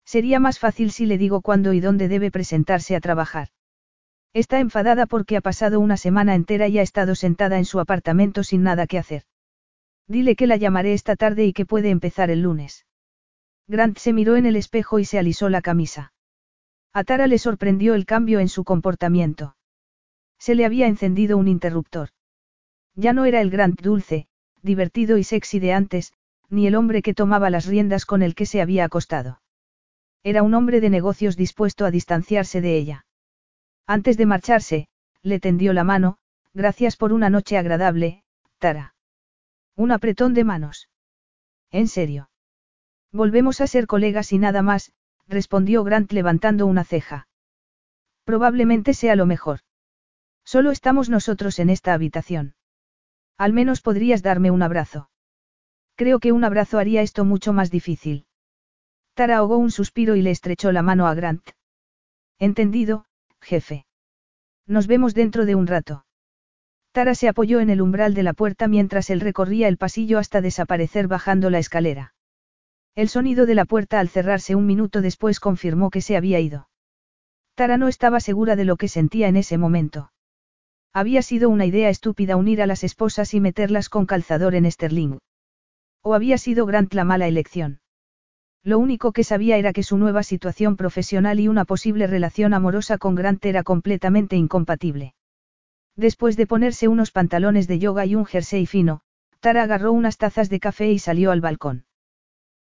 Sería 0.07 0.41
más 0.41 0.59
fácil 0.59 0.91
si 0.91 1.05
le 1.05 1.19
digo 1.19 1.43
cuándo 1.43 1.75
y 1.75 1.81
dónde 1.81 2.09
debe 2.09 2.31
presentarse 2.31 2.97
a 2.97 3.01
trabajar. 3.01 3.49
Está 4.33 4.59
enfadada 4.59 5.05
porque 5.05 5.37
ha 5.37 5.43
pasado 5.43 5.81
una 5.81 5.99
semana 5.99 6.35
entera 6.35 6.67
y 6.67 6.79
ha 6.79 6.83
estado 6.83 7.15
sentada 7.15 7.59
en 7.59 7.67
su 7.67 7.79
apartamento 7.79 8.43
sin 8.43 8.63
nada 8.63 8.87
que 8.87 8.97
hacer. 8.97 9.25
Dile 10.09 10.35
que 10.35 10.47
la 10.47 10.57
llamaré 10.57 10.95
esta 10.95 11.15
tarde 11.15 11.45
y 11.45 11.53
que 11.53 11.67
puede 11.67 11.91
empezar 11.91 12.31
el 12.31 12.41
lunes. 12.41 12.87
Grant 13.69 13.99
se 13.99 14.13
miró 14.13 14.37
en 14.37 14.47
el 14.47 14.57
espejo 14.57 14.99
y 14.99 15.05
se 15.05 15.19
alisó 15.19 15.49
la 15.49 15.63
camisa. 15.63 16.13
A 16.93 17.05
Tara 17.05 17.27
le 17.27 17.39
sorprendió 17.39 17.95
el 17.95 18.05
cambio 18.05 18.41
en 18.41 18.49
su 18.49 18.65
comportamiento. 18.65 19.57
Se 20.39 20.55
le 20.55 20.65
había 20.65 20.87
encendido 20.87 21.39
un 21.39 21.49
interruptor. 21.49 22.11
Ya 22.95 23.13
no 23.13 23.25
era 23.25 23.41
el 23.41 23.51
Grant 23.51 23.81
dulce, 23.81 24.27
divertido 24.61 25.17
y 25.17 25.25
sexy 25.25 25.59
de 25.59 25.73
antes, 25.73 26.13
ni 26.51 26.67
el 26.67 26.75
hombre 26.75 27.01
que 27.01 27.15
tomaba 27.15 27.49
las 27.49 27.67
riendas 27.67 28.05
con 28.05 28.23
el 28.23 28.35
que 28.35 28.47
se 28.47 28.61
había 28.61 28.85
acostado. 28.85 29.41
Era 30.23 30.43
un 30.43 30.55
hombre 30.55 30.81
de 30.81 30.91
negocios 30.91 31.37
dispuesto 31.37 31.85
a 31.85 31.91
distanciarse 31.91 32.61
de 32.61 32.77
ella. 32.77 33.07
Antes 33.87 34.17
de 34.17 34.27
marcharse, 34.27 34.89
le 35.23 35.41
tendió 35.41 35.73
la 35.73 35.85
mano, 35.85 36.19
gracias 36.53 36.97
por 36.97 37.13
una 37.13 37.31
noche 37.31 37.57
agradable, 37.57 38.23
Tara. 38.59 38.95
Un 39.77 39.93
apretón 39.93 40.35
de 40.35 40.45
manos. 40.45 40.89
En 41.71 41.89
serio. 41.89 42.29
Volvemos 43.13 43.61
a 43.61 43.67
ser 43.67 43.87
colegas 43.87 44.33
y 44.33 44.39
nada 44.39 44.63
más, 44.63 44.93
respondió 45.29 45.85
Grant 45.85 46.13
levantando 46.13 46.67
una 46.67 46.85
ceja. 46.85 47.29
Probablemente 48.25 48.95
sea 48.95 49.17
lo 49.17 49.27
mejor. 49.27 49.61
Solo 50.45 50.71
estamos 50.71 51.11
nosotros 51.11 51.59
en 51.59 51.71
esta 51.71 51.93
habitación. 51.93 52.55
Al 53.37 53.53
menos 53.53 53.83
podrías 53.83 54.23
darme 54.23 54.51
un 54.51 54.63
abrazo. 54.63 55.11
Creo 55.95 56.21
que 56.21 56.33
un 56.33 56.45
abrazo 56.45 56.79
haría 56.79 57.03
esto 57.03 57.25
mucho 57.25 57.53
más 57.53 57.71
difícil. 57.71 58.27
Tara 59.15 59.39
ahogó 59.39 59.59
un 59.59 59.71
suspiro 59.71 60.17
y 60.17 60.23
le 60.23 60.31
estrechó 60.31 60.73
la 60.73 60.83
mano 60.83 61.07
a 61.07 61.15
Grant. 61.15 61.51
Entendido, 62.39 63.05
jefe. 63.41 63.85
Nos 64.67 64.87
vemos 64.87 65.15
dentro 65.15 65.45
de 65.45 65.55
un 65.55 65.67
rato. 65.67 66.07
Tara 66.93 67.15
se 67.15 67.29
apoyó 67.29 67.61
en 67.61 67.71
el 67.71 67.83
umbral 67.83 68.15
de 68.15 68.23
la 68.23 68.33
puerta 68.33 68.69
mientras 68.69 69.11
él 69.11 69.21
recorría 69.21 69.69
el 69.69 69.77
pasillo 69.77 70.19
hasta 70.19 70.41
desaparecer 70.41 71.09
bajando 71.09 71.51
la 71.51 71.59
escalera. 71.59 72.15
El 72.95 73.09
sonido 73.09 73.47
de 73.47 73.55
la 73.55 73.65
puerta 73.65 74.01
al 74.01 74.11
cerrarse 74.11 74.55
un 74.55 74.67
minuto 74.67 75.01
después 75.01 75.41
confirmó 75.41 75.89
que 75.89 76.03
se 76.03 76.17
había 76.17 76.41
ido. 76.41 76.69
Tara 77.55 77.79
no 77.79 77.89
estaba 77.89 78.21
segura 78.21 78.55
de 78.55 78.67
lo 78.67 78.77
que 78.77 78.89
sentía 78.89 79.29
en 79.29 79.37
ese 79.37 79.57
momento. 79.57 80.13
Había 80.93 81.23
sido 81.23 81.49
una 81.49 81.65
idea 81.65 81.89
estúpida 81.89 82.37
unir 82.37 82.61
a 82.61 82.67
las 82.67 82.85
esposas 82.85 83.33
y 83.33 83.41
meterlas 83.41 83.89
con 83.89 84.05
calzador 84.05 84.55
en 84.55 84.71
Sterling. 84.71 85.19
O 86.03 86.13
había 86.13 86.37
sido 86.37 86.67
Grant 86.67 86.93
la 86.93 87.05
mala 87.05 87.27
elección. 87.29 87.81
Lo 88.63 88.79
único 88.79 89.13
que 89.13 89.25
sabía 89.25 89.57
era 89.57 89.73
que 89.73 89.83
su 89.83 89.97
nueva 89.97 90.23
situación 90.23 90.77
profesional 90.77 91.41
y 91.41 91.49
una 91.49 91.65
posible 91.65 92.07
relación 92.07 92.53
amorosa 92.53 92.99
con 92.99 93.15
Grant 93.15 93.45
era 93.47 93.63
completamente 93.63 94.37
incompatible. 94.37 95.15
Después 95.97 96.37
de 96.37 96.47
ponerse 96.47 96.89
unos 96.89 97.11
pantalones 97.11 97.67
de 97.69 97.79
yoga 97.79 98.05
y 98.05 98.15
un 98.15 98.27
jersey 98.27 98.67
fino, 98.67 99.01
Tara 99.41 99.63
agarró 99.63 99.93
unas 99.93 100.19
tazas 100.19 100.51
de 100.51 100.61
café 100.61 100.93
y 100.93 100.99
salió 100.99 101.31
al 101.31 101.41
balcón. 101.41 101.87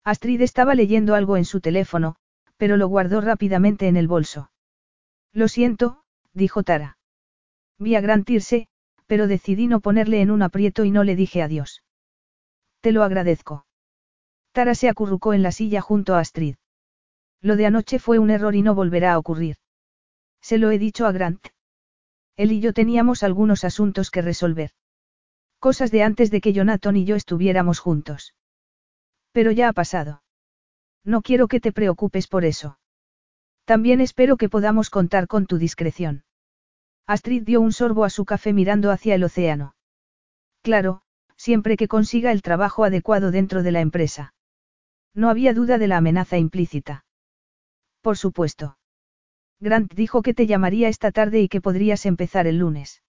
Astrid 0.05 0.41
estaba 0.41 0.75
leyendo 0.75 1.15
algo 1.15 1.37
en 1.37 1.45
su 1.45 1.61
teléfono, 1.61 2.17
pero 2.57 2.77
lo 2.77 2.89
guardó 2.89 3.21
rápidamente 3.21 3.89
en 3.89 3.97
el 3.97 4.09
bolso. 4.09 4.51
Lo 5.33 5.49
siento, 5.49 6.03
dijo 6.33 6.63
Tara. 6.63 6.99
Vi 7.79 7.95
a 7.95 8.01
Grant 8.01 8.29
irse, 8.31 8.69
pero 9.07 9.27
decidí 9.27 9.67
no 9.67 9.81
ponerle 9.81 10.21
en 10.21 10.31
un 10.31 10.43
aprieto 10.43 10.85
y 10.85 10.91
no 10.91 11.05
le 11.05 11.17
dije 11.17 11.43
adiós. 11.43 11.83
Te 12.81 12.93
lo 12.93 13.03
agradezco. 13.03 13.67
Tara 14.53 14.75
se 14.75 14.89
acurrucó 14.89 15.35
en 15.35 15.43
la 15.43 15.53
silla 15.53 15.81
junto 15.81 16.15
a 16.15 16.21
Astrid. 16.21 16.57
Lo 17.41 17.57
de 17.57 17.67
anoche 17.67 17.99
fue 17.99 18.19
un 18.19 18.31
error 18.31 18.55
y 18.55 18.63
no 18.63 18.75
volverá 18.75 19.13
a 19.13 19.19
ocurrir. 19.19 19.57
Se 20.41 20.59
lo 20.59 20.71
he 20.71 20.79
dicho 20.79 21.07
a 21.07 21.13
Grant. 21.13 21.49
Él 22.37 22.53
y 22.53 22.61
yo 22.61 22.73
teníamos 22.73 23.23
algunos 23.23 23.65
asuntos 23.65 24.11
que 24.11 24.23
resolver. 24.23 24.71
Cosas 25.59 25.91
de 25.91 26.03
antes 26.03 26.31
de 26.31 26.41
que 26.41 26.53
Jonathan 26.53 26.97
y 26.97 27.05
yo 27.05 27.17
estuviéramos 27.17 27.81
juntos. 27.81 28.35
Pero 29.39 29.53
ya 29.53 29.69
ha 29.69 29.73
pasado. 29.73 30.25
No 31.05 31.23
quiero 31.23 31.47
que 31.47 31.61
te 31.61 31.71
preocupes 31.71 32.27
por 32.27 32.45
eso. 32.45 32.81
También 33.67 34.01
espero 34.01 34.37
que 34.37 34.49
podamos 34.49 34.91
contar 34.91 35.29
con 35.29 35.47
tu 35.47 35.59
discreción. 35.59 36.25
Astrid 37.07 37.45
dio 37.45 37.61
un 37.61 37.71
sorbo 37.71 38.05
a 38.05 38.11
su 38.11 38.25
café 38.25 38.53
mirando 38.53 38.91
hacia 38.91 39.15
el 39.15 39.23
océano. 39.23 39.77
Claro, 40.61 41.03
siempre 41.37 41.77
que 41.77 41.87
consiga 41.87 42.33
el 42.33 42.43
trabajo 42.43 42.83
adecuado 42.83 43.31
dentro 43.31 43.63
de 43.63 43.71
la 43.71 43.81
empresa. 43.81 44.35
No 45.15 45.31
había 45.31 45.55
duda 45.55 45.79
de 45.79 45.87
la 45.87 45.99
amenaza 45.99 46.37
implícita. 46.37 47.05
Por 48.01 48.19
supuesto. 48.19 48.77
Grant 49.61 49.95
dijo 49.95 50.23
que 50.23 50.35
te 50.35 50.49
llamaría 50.49 50.89
esta 50.89 51.13
tarde 51.13 51.41
y 51.43 51.49
que 51.49 51.61
podrías 51.61 52.07
empezar 52.07 52.49
el 52.49 52.59
lunes. 52.59 53.05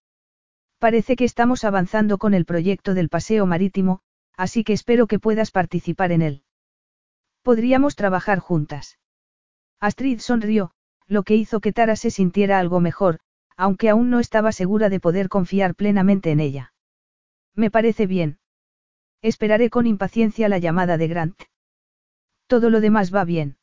Parece 0.78 1.16
que 1.16 1.26
estamos 1.26 1.64
avanzando 1.64 2.20
con 2.20 2.36
el 2.36 2.46
proyecto 2.46 2.94
del 2.94 3.10
paseo 3.10 3.48
marítimo, 3.48 4.04
así 4.40 4.64
que 4.64 4.72
espero 4.72 5.06
que 5.06 5.20
puedas 5.20 5.52
participar 5.52 6.14
en 6.14 6.22
él. 6.22 6.44
Podríamos 7.42 7.98
trabajar 7.98 8.40
juntas. 8.40 8.98
Astrid 9.82 10.20
sonrió, 10.20 10.72
lo 11.08 11.24
que 11.24 11.36
hizo 11.36 11.60
que 11.60 11.74
Tara 11.74 11.98
se 11.98 12.10
sintiera 12.10 12.58
algo 12.58 12.80
mejor, 12.80 13.20
aunque 13.58 13.90
aún 13.90 14.10
no 14.10 14.22
estaba 14.22 14.54
segura 14.54 14.88
de 14.88 15.02
poder 15.02 15.28
confiar 15.28 15.76
plenamente 15.76 16.32
en 16.32 16.40
ella. 16.40 16.74
Me 17.54 17.70
parece 17.70 18.08
bien. 18.08 18.40
Esperaré 19.22 19.70
con 19.70 19.86
impaciencia 19.86 20.48
la 20.48 20.58
llamada 20.58 20.98
de 20.98 21.10
Grant. 21.10 21.44
¿Todo 22.48 22.70
lo 22.70 22.80
demás 22.80 23.14
va 23.14 23.26
bien? 23.26 23.58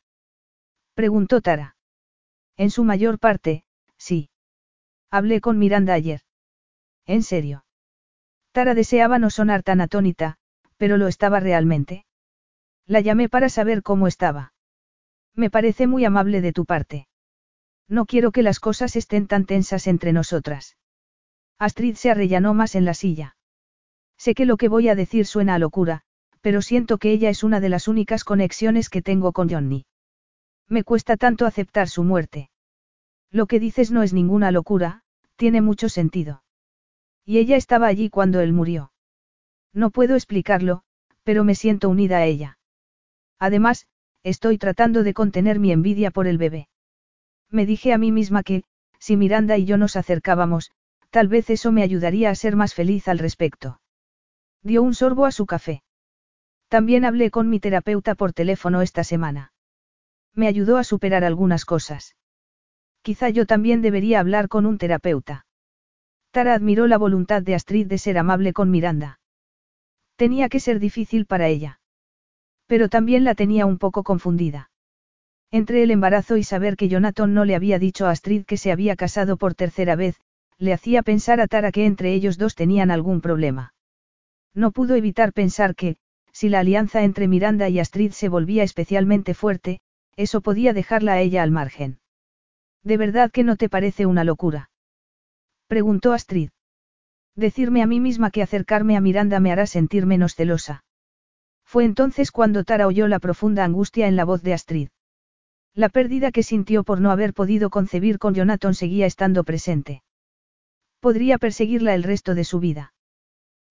Preguntó 0.93 1.41
Tara. 1.41 1.75
En 2.55 2.69
su 2.69 2.83
mayor 2.83 3.17
parte, 3.17 3.63
sí. 3.97 4.29
Hablé 5.09 5.41
con 5.41 5.57
Miranda 5.57 5.93
ayer. 5.93 6.21
¿En 7.07 7.23
serio? 7.23 7.65
Tara 8.51 8.75
deseaba 8.75 9.17
no 9.17 9.31
sonar 9.31 9.63
tan 9.63 9.81
atónita, 9.81 10.37
pero 10.77 10.97
lo 10.97 11.07
estaba 11.07 11.39
realmente. 11.39 12.05
La 12.85 13.01
llamé 13.01 13.29
para 13.29 13.49
saber 13.49 13.83
cómo 13.83 14.07
estaba. 14.07 14.53
Me 15.35 15.49
parece 15.49 15.87
muy 15.87 16.05
amable 16.05 16.41
de 16.41 16.53
tu 16.53 16.65
parte. 16.65 17.07
No 17.87 18.05
quiero 18.05 18.31
que 18.31 18.43
las 18.43 18.59
cosas 18.59 18.95
estén 18.95 19.27
tan 19.27 19.45
tensas 19.45 19.87
entre 19.87 20.13
nosotras. 20.13 20.77
Astrid 21.59 21.95
se 21.95 22.11
arrellanó 22.11 22.53
más 22.53 22.75
en 22.75 22.85
la 22.85 22.93
silla. 22.93 23.35
Sé 24.17 24.33
que 24.33 24.45
lo 24.45 24.57
que 24.57 24.67
voy 24.67 24.89
a 24.89 24.95
decir 24.95 25.25
suena 25.25 25.55
a 25.55 25.59
locura, 25.59 26.01
pero 26.41 26.61
siento 26.61 26.97
que 26.97 27.11
ella 27.11 27.29
es 27.29 27.43
una 27.43 27.59
de 27.59 27.69
las 27.69 27.87
únicas 27.87 28.23
conexiones 28.23 28.89
que 28.89 29.01
tengo 29.01 29.31
con 29.31 29.49
Johnny. 29.49 29.85
Me 30.67 30.83
cuesta 30.83 31.17
tanto 31.17 31.45
aceptar 31.45 31.87
su 31.87 32.03
muerte. 32.03 32.49
Lo 33.31 33.47
que 33.47 33.59
dices 33.59 33.91
no 33.91 34.03
es 34.03 34.13
ninguna 34.13 34.51
locura, 34.51 35.03
tiene 35.35 35.61
mucho 35.61 35.89
sentido. 35.89 36.43
Y 37.25 37.39
ella 37.39 37.57
estaba 37.57 37.87
allí 37.87 38.09
cuando 38.09 38.39
él 38.39 38.53
murió. 38.53 38.91
No 39.77 39.91
puedo 39.91 40.15
explicarlo, 40.15 40.81
pero 41.23 41.43
me 41.43 41.53
siento 41.53 41.87
unida 41.87 42.17
a 42.17 42.25
ella. 42.25 42.57
Además, 43.37 43.85
estoy 44.23 44.57
tratando 44.57 45.03
de 45.03 45.13
contener 45.13 45.59
mi 45.59 45.71
envidia 45.71 46.09
por 46.09 46.25
el 46.25 46.39
bebé. 46.39 46.67
Me 47.51 47.67
dije 47.67 47.93
a 47.93 47.99
mí 47.99 48.11
misma 48.11 48.41
que, 48.41 48.63
si 48.97 49.15
Miranda 49.15 49.55
y 49.55 49.65
yo 49.65 49.77
nos 49.77 49.95
acercábamos, 49.95 50.71
tal 51.11 51.27
vez 51.27 51.51
eso 51.51 51.71
me 51.71 51.83
ayudaría 51.83 52.31
a 52.31 52.35
ser 52.35 52.55
más 52.55 52.73
feliz 52.73 53.07
al 53.07 53.19
respecto. 53.19 53.79
Dio 54.63 54.81
un 54.81 54.95
sorbo 54.95 55.27
a 55.27 55.31
su 55.31 55.45
café. 55.45 55.83
También 56.69 57.05
hablé 57.05 57.29
con 57.29 57.47
mi 57.47 57.59
terapeuta 57.59 58.15
por 58.15 58.33
teléfono 58.33 58.81
esta 58.81 59.03
semana. 59.03 59.53
Me 60.33 60.47
ayudó 60.47 60.77
a 60.77 60.83
superar 60.83 61.23
algunas 61.23 61.65
cosas. 61.65 62.15
Quizá 63.03 63.29
yo 63.29 63.45
también 63.45 63.83
debería 63.83 64.21
hablar 64.21 64.47
con 64.47 64.65
un 64.65 64.79
terapeuta. 64.79 65.45
Tara 66.31 66.55
admiró 66.55 66.87
la 66.87 66.97
voluntad 66.97 67.43
de 67.43 67.53
Astrid 67.53 67.85
de 67.85 67.99
ser 67.99 68.17
amable 68.17 68.53
con 68.53 68.71
Miranda. 68.71 69.19
Tenía 70.17 70.49
que 70.49 70.59
ser 70.59 70.79
difícil 70.79 71.25
para 71.25 71.47
ella. 71.47 71.79
Pero 72.65 72.89
también 72.89 73.23
la 73.23 73.35
tenía 73.35 73.65
un 73.65 73.77
poco 73.77 74.03
confundida. 74.03 74.71
Entre 75.51 75.83
el 75.83 75.91
embarazo 75.91 76.35
y 76.35 76.43
saber 76.43 76.75
que 76.75 76.89
Jonathan 76.89 77.33
no 77.33 77.45
le 77.45 77.55
había 77.55 77.79
dicho 77.79 78.05
a 78.05 78.11
Astrid 78.11 78.43
que 78.43 78.57
se 78.57 78.71
había 78.71 78.95
casado 78.95 79.37
por 79.37 79.53
tercera 79.53 79.95
vez, 79.95 80.19
le 80.57 80.73
hacía 80.73 81.03
pensar 81.03 81.39
a 81.39 81.47
Tara 81.47 81.71
que 81.71 81.85
entre 81.85 82.13
ellos 82.13 82.37
dos 82.37 82.55
tenían 82.55 82.91
algún 82.91 83.21
problema. 83.21 83.73
No 84.53 84.71
pudo 84.71 84.95
evitar 84.95 85.33
pensar 85.33 85.75
que, 85.75 85.97
si 86.31 86.49
la 86.49 86.59
alianza 86.59 87.03
entre 87.03 87.27
Miranda 87.27 87.69
y 87.69 87.79
Astrid 87.79 88.11
se 88.11 88.27
volvía 88.27 88.63
especialmente 88.63 89.35
fuerte, 89.35 89.79
eso 90.15 90.41
podía 90.41 90.73
dejarla 90.73 91.13
a 91.13 91.21
ella 91.21 91.43
al 91.43 91.51
margen. 91.51 91.99
¿De 92.83 92.97
verdad 92.97 93.31
que 93.31 93.43
no 93.43 93.55
te 93.55 93.69
parece 93.69 94.07
una 94.07 94.23
locura? 94.23 94.71
Preguntó 95.67 96.13
Astrid. 96.13 96.49
Decirme 97.37 97.83
a 97.83 97.85
mí 97.85 97.99
misma 97.99 98.31
que 98.31 98.41
acercarme 98.41 98.97
a 98.97 99.01
Miranda 99.01 99.39
me 99.39 99.51
hará 99.51 99.67
sentir 99.67 100.07
menos 100.07 100.33
celosa. 100.33 100.83
Fue 101.63 101.85
entonces 101.85 102.31
cuando 102.31 102.63
Tara 102.63 102.87
oyó 102.87 103.07
la 103.07 103.19
profunda 103.19 103.63
angustia 103.63 104.07
en 104.07 104.15
la 104.15 104.25
voz 104.25 104.41
de 104.41 104.55
Astrid. 104.55 104.89
La 105.75 105.89
pérdida 105.89 106.31
que 106.31 106.41
sintió 106.41 106.83
por 106.83 106.99
no 106.99 107.11
haber 107.11 107.35
podido 107.35 107.69
concebir 107.69 108.17
con 108.17 108.33
Jonathan 108.33 108.73
seguía 108.73 109.05
estando 109.05 109.43
presente. 109.43 110.01
Podría 110.99 111.37
perseguirla 111.37 111.93
el 111.93 112.01
resto 112.01 112.33
de 112.33 112.43
su 112.43 112.59
vida. 112.59 112.93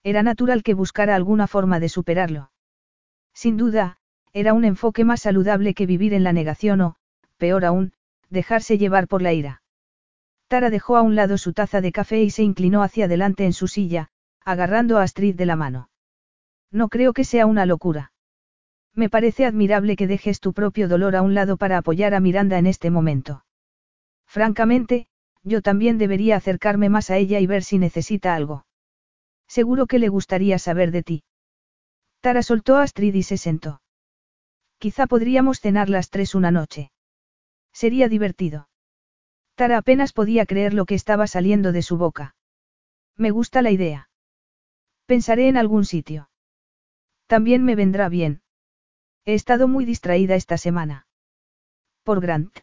Era 0.05 0.23
natural 0.23 0.63
que 0.63 0.75
buscara 0.75 1.17
alguna 1.17 1.49
forma 1.49 1.81
de 1.81 1.89
superarlo. 1.89 2.53
Sin 3.35 3.57
duda, 3.57 3.99
era 4.33 4.55
un 4.55 4.65
enfoque 4.65 5.05
más 5.05 5.23
saludable 5.23 5.75
que 5.75 5.87
vivir 5.87 6.15
en 6.15 6.23
la 6.23 6.33
negación 6.33 6.81
o, 6.83 6.97
peor 7.37 7.65
aún, 7.65 7.93
dejarse 8.31 8.79
llevar 8.79 9.09
por 9.09 9.23
la 9.23 9.33
ira. 9.33 9.63
Tara 10.49 10.71
dejó 10.71 10.97
a 10.97 11.03
un 11.03 11.17
lado 11.17 11.39
su 11.39 11.53
taza 11.53 11.81
de 11.81 11.93
café 11.93 12.23
y 12.23 12.31
se 12.31 12.43
inclinó 12.43 12.83
hacia 12.83 13.07
adelante 13.07 13.45
en 13.45 13.53
su 13.53 13.67
silla, 13.67 14.09
agarrando 14.45 14.99
a 14.99 15.03
Astrid 15.03 15.35
de 15.35 15.47
la 15.47 15.57
mano. 15.57 15.91
No 16.71 16.89
creo 16.89 17.13
que 17.13 17.25
sea 17.25 17.47
una 17.47 17.67
locura. 17.67 18.13
Me 18.95 19.11
parece 19.11 19.45
admirable 19.45 19.97
que 19.97 20.07
dejes 20.07 20.41
tu 20.41 20.53
propio 20.53 20.89
dolor 20.89 21.17
a 21.17 21.23
un 21.23 21.35
lado 21.35 21.57
para 21.57 21.79
apoyar 21.79 22.15
a 22.15 22.21
Miranda 22.21 22.59
en 22.59 22.67
este 22.67 22.91
momento. 22.91 23.45
Francamente, 24.27 25.09
yo 25.43 25.63
también 25.63 25.99
debería 25.99 26.37
acercarme 26.37 26.89
más 26.89 27.11
a 27.11 27.17
ella 27.17 27.41
y 27.41 27.47
ver 27.47 27.63
si 27.63 27.79
necesita 27.79 28.35
algo. 28.35 28.67
Seguro 29.49 29.87
que 29.87 29.99
le 29.99 30.09
gustaría 30.09 30.59
saber 30.59 30.91
de 30.91 31.03
ti. 31.03 31.25
Tara 32.21 32.43
soltó 32.43 32.77
a 32.77 32.83
Astrid 32.83 33.15
y 33.15 33.23
se 33.23 33.37
sentó. 33.37 33.81
Quizá 34.79 35.07
podríamos 35.07 35.61
cenar 35.61 35.89
las 35.89 36.11
tres 36.11 36.35
una 36.35 36.51
noche. 36.51 36.91
Sería 37.73 38.09
divertido. 38.09 38.69
Tara 39.57 39.79
apenas 39.79 40.13
podía 40.13 40.45
creer 40.45 40.75
lo 40.75 40.85
que 40.85 40.95
estaba 40.95 41.27
saliendo 41.27 41.73
de 41.73 41.81
su 41.81 41.97
boca. 41.97 42.37
Me 43.17 43.31
gusta 43.31 43.63
la 43.63 43.71
idea. 43.71 44.11
Pensaré 45.07 45.49
en 45.49 45.57
algún 45.57 45.87
sitio. 45.87 46.29
También 47.27 47.65
me 47.65 47.75
vendrá 47.75 48.11
bien. 48.11 48.43
He 49.25 49.33
estado 49.33 49.67
muy 49.67 49.87
distraída 49.87 50.35
esta 50.35 50.59
semana. 50.59 51.07
Por 52.05 52.21
Grant. 52.21 52.59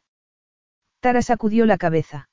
Tara 0.99 1.24
sacudió 1.24 1.65
la 1.65 1.80
cabeza. 1.80 2.30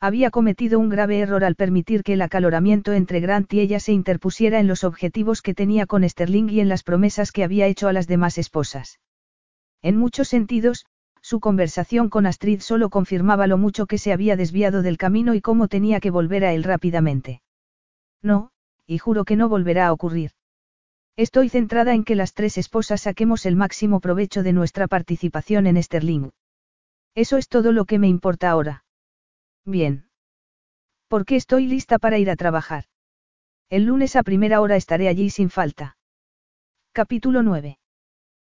Había 0.00 0.30
cometido 0.30 0.80
un 0.80 0.88
grave 0.88 1.20
error 1.20 1.44
al 1.44 1.54
permitir 1.54 2.02
que 2.02 2.14
el 2.14 2.22
acaloramiento 2.22 2.94
entre 2.94 3.20
Grant 3.20 3.52
y 3.52 3.60
ella 3.60 3.80
se 3.80 3.92
interpusiera 3.92 4.60
en 4.60 4.66
los 4.66 4.82
objetivos 4.82 5.42
que 5.42 5.54
tenía 5.54 5.84
con 5.84 6.08
Sterling 6.08 6.48
y 6.48 6.60
en 6.60 6.70
las 6.70 6.84
promesas 6.84 7.32
que 7.32 7.44
había 7.44 7.66
hecho 7.66 7.86
a 7.88 7.92
las 7.92 8.06
demás 8.06 8.38
esposas. 8.38 8.98
En 9.82 9.98
muchos 9.98 10.28
sentidos, 10.28 10.86
su 11.24 11.40
conversación 11.40 12.10
con 12.10 12.26
Astrid 12.26 12.60
solo 12.60 12.90
confirmaba 12.90 13.46
lo 13.46 13.56
mucho 13.56 13.86
que 13.86 13.96
se 13.96 14.12
había 14.12 14.36
desviado 14.36 14.82
del 14.82 14.98
camino 14.98 15.32
y 15.32 15.40
cómo 15.40 15.68
tenía 15.68 15.98
que 15.98 16.10
volver 16.10 16.44
a 16.44 16.52
él 16.52 16.62
rápidamente. 16.64 17.40
No, 18.20 18.50
y 18.86 18.98
juro 18.98 19.24
que 19.24 19.34
no 19.34 19.48
volverá 19.48 19.86
a 19.86 19.92
ocurrir. 19.94 20.32
Estoy 21.16 21.48
centrada 21.48 21.94
en 21.94 22.04
que 22.04 22.14
las 22.14 22.34
tres 22.34 22.58
esposas 22.58 23.00
saquemos 23.00 23.46
el 23.46 23.56
máximo 23.56 24.00
provecho 24.00 24.42
de 24.42 24.52
nuestra 24.52 24.86
participación 24.86 25.66
en 25.66 25.82
Sterling. 25.82 26.28
Eso 27.14 27.38
es 27.38 27.48
todo 27.48 27.72
lo 27.72 27.86
que 27.86 27.98
me 27.98 28.08
importa 28.08 28.50
ahora. 28.50 28.84
Bien. 29.64 30.10
Porque 31.08 31.36
estoy 31.36 31.66
lista 31.66 31.98
para 31.98 32.18
ir 32.18 32.28
a 32.28 32.36
trabajar. 32.36 32.84
El 33.70 33.84
lunes 33.84 34.14
a 34.14 34.24
primera 34.24 34.60
hora 34.60 34.76
estaré 34.76 35.08
allí 35.08 35.30
sin 35.30 35.48
falta. 35.48 35.96
Capítulo 36.92 37.42
9. 37.42 37.78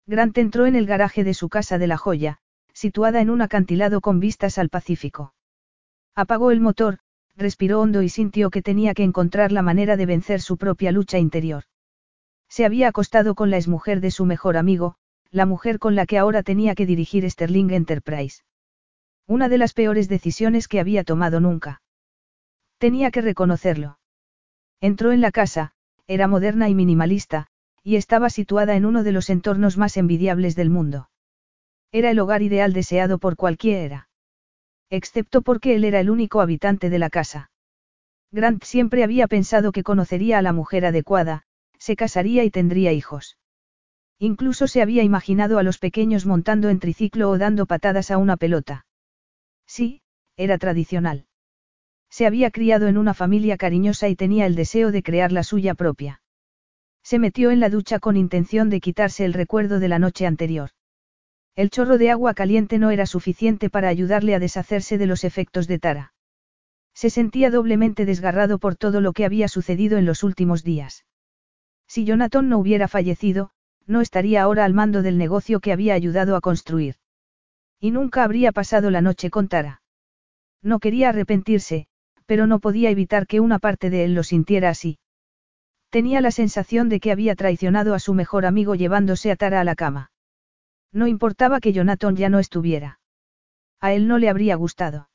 Grant 0.06 0.38
entró 0.38 0.66
en 0.66 0.76
el 0.76 0.86
garaje 0.86 1.24
de 1.24 1.34
su 1.34 1.48
casa 1.48 1.76
de 1.76 1.88
la 1.88 1.96
joya, 1.96 2.40
situada 2.80 3.20
en 3.20 3.28
un 3.28 3.42
acantilado 3.42 4.00
con 4.00 4.20
vistas 4.20 4.56
al 4.56 4.70
Pacífico. 4.70 5.34
Apagó 6.14 6.50
el 6.50 6.62
motor, 6.62 7.00
respiró 7.36 7.82
hondo 7.82 8.00
y 8.00 8.08
sintió 8.08 8.48
que 8.48 8.62
tenía 8.62 8.94
que 8.94 9.02
encontrar 9.02 9.52
la 9.52 9.60
manera 9.60 9.98
de 9.98 10.06
vencer 10.06 10.40
su 10.40 10.56
propia 10.56 10.90
lucha 10.90 11.18
interior. 11.18 11.64
Se 12.48 12.64
había 12.64 12.88
acostado 12.88 13.34
con 13.34 13.50
la 13.50 13.58
exmujer 13.58 14.00
de 14.00 14.10
su 14.10 14.24
mejor 14.24 14.56
amigo, 14.56 14.94
la 15.30 15.44
mujer 15.44 15.78
con 15.78 15.94
la 15.94 16.06
que 16.06 16.16
ahora 16.16 16.42
tenía 16.42 16.74
que 16.74 16.86
dirigir 16.86 17.30
Sterling 17.30 17.68
Enterprise. 17.68 18.44
Una 19.26 19.50
de 19.50 19.58
las 19.58 19.74
peores 19.74 20.08
decisiones 20.08 20.66
que 20.66 20.80
había 20.80 21.04
tomado 21.04 21.38
nunca. 21.38 21.82
Tenía 22.78 23.10
que 23.10 23.20
reconocerlo. 23.20 23.98
Entró 24.80 25.12
en 25.12 25.20
la 25.20 25.32
casa, 25.32 25.72
era 26.06 26.28
moderna 26.28 26.70
y 26.70 26.74
minimalista, 26.74 27.46
y 27.82 27.96
estaba 27.96 28.30
situada 28.30 28.74
en 28.74 28.86
uno 28.86 29.02
de 29.02 29.12
los 29.12 29.28
entornos 29.28 29.76
más 29.76 29.98
envidiables 29.98 30.56
del 30.56 30.70
mundo. 30.70 31.09
Era 31.92 32.10
el 32.10 32.18
hogar 32.18 32.42
ideal 32.42 32.72
deseado 32.72 33.18
por 33.18 33.36
cualquiera. 33.36 34.08
Excepto 34.90 35.42
porque 35.42 35.74
él 35.74 35.84
era 35.84 36.00
el 36.00 36.10
único 36.10 36.40
habitante 36.40 36.90
de 36.90 36.98
la 36.98 37.10
casa. 37.10 37.50
Grant 38.32 38.62
siempre 38.62 39.02
había 39.02 39.26
pensado 39.26 39.72
que 39.72 39.82
conocería 39.82 40.38
a 40.38 40.42
la 40.42 40.52
mujer 40.52 40.86
adecuada, 40.86 41.42
se 41.78 41.96
casaría 41.96 42.44
y 42.44 42.50
tendría 42.50 42.92
hijos. 42.92 43.38
Incluso 44.18 44.68
se 44.68 44.82
había 44.82 45.02
imaginado 45.02 45.58
a 45.58 45.62
los 45.62 45.78
pequeños 45.78 46.26
montando 46.26 46.68
en 46.68 46.78
triciclo 46.78 47.30
o 47.30 47.38
dando 47.38 47.66
patadas 47.66 48.10
a 48.10 48.18
una 48.18 48.36
pelota. 48.36 48.86
Sí, 49.66 50.02
era 50.36 50.58
tradicional. 50.58 51.26
Se 52.10 52.26
había 52.26 52.50
criado 52.50 52.86
en 52.86 52.98
una 52.98 53.14
familia 53.14 53.56
cariñosa 53.56 54.08
y 54.08 54.16
tenía 54.16 54.46
el 54.46 54.56
deseo 54.56 54.92
de 54.92 55.02
crear 55.02 55.32
la 55.32 55.42
suya 55.42 55.74
propia. 55.74 56.22
Se 57.02 57.18
metió 57.18 57.50
en 57.50 57.60
la 57.60 57.70
ducha 57.70 57.98
con 57.98 58.16
intención 58.16 58.68
de 58.68 58.80
quitarse 58.80 59.24
el 59.24 59.32
recuerdo 59.32 59.80
de 59.80 59.88
la 59.88 59.98
noche 59.98 60.26
anterior. 60.26 60.70
El 61.60 61.68
chorro 61.68 61.98
de 61.98 62.10
agua 62.10 62.32
caliente 62.32 62.78
no 62.78 62.90
era 62.90 63.04
suficiente 63.04 63.68
para 63.68 63.88
ayudarle 63.88 64.34
a 64.34 64.38
deshacerse 64.38 64.96
de 64.96 65.04
los 65.04 65.24
efectos 65.24 65.68
de 65.68 65.78
Tara. 65.78 66.14
Se 66.94 67.10
sentía 67.10 67.50
doblemente 67.50 68.06
desgarrado 68.06 68.58
por 68.58 68.76
todo 68.76 69.02
lo 69.02 69.12
que 69.12 69.26
había 69.26 69.46
sucedido 69.46 69.98
en 69.98 70.06
los 70.06 70.22
últimos 70.22 70.64
días. 70.64 71.04
Si 71.86 72.06
Jonathan 72.06 72.48
no 72.48 72.58
hubiera 72.58 72.88
fallecido, 72.88 73.50
no 73.86 74.00
estaría 74.00 74.40
ahora 74.40 74.64
al 74.64 74.72
mando 74.72 75.02
del 75.02 75.18
negocio 75.18 75.60
que 75.60 75.70
había 75.70 75.92
ayudado 75.92 76.34
a 76.34 76.40
construir. 76.40 76.94
Y 77.78 77.90
nunca 77.90 78.24
habría 78.24 78.52
pasado 78.52 78.90
la 78.90 79.02
noche 79.02 79.28
con 79.28 79.48
Tara. 79.48 79.82
No 80.62 80.78
quería 80.78 81.10
arrepentirse, 81.10 81.88
pero 82.24 82.46
no 82.46 82.60
podía 82.60 82.88
evitar 82.88 83.26
que 83.26 83.40
una 83.40 83.58
parte 83.58 83.90
de 83.90 84.06
él 84.06 84.14
lo 84.14 84.22
sintiera 84.22 84.70
así. 84.70 84.98
Tenía 85.90 86.22
la 86.22 86.30
sensación 86.30 86.88
de 86.88 87.00
que 87.00 87.12
había 87.12 87.34
traicionado 87.34 87.92
a 87.92 87.98
su 87.98 88.14
mejor 88.14 88.46
amigo 88.46 88.76
llevándose 88.76 89.30
a 89.30 89.36
Tara 89.36 89.60
a 89.60 89.64
la 89.64 89.74
cama. 89.74 90.10
No 90.92 91.06
importaba 91.06 91.60
que 91.60 91.72
Jonathan 91.72 92.16
ya 92.16 92.28
no 92.28 92.38
estuviera. 92.38 93.00
A 93.80 93.92
él 93.92 94.08
no 94.08 94.18
le 94.18 94.28
habría 94.28 94.56
gustado. 94.56 95.08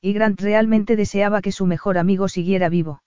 Y 0.00 0.12
Grant 0.12 0.40
realmente 0.40 0.96
deseaba 0.96 1.42
que 1.42 1.52
su 1.52 1.66
mejor 1.66 1.98
amigo 1.98 2.28
siguiera 2.28 2.68
vivo. 2.68 3.02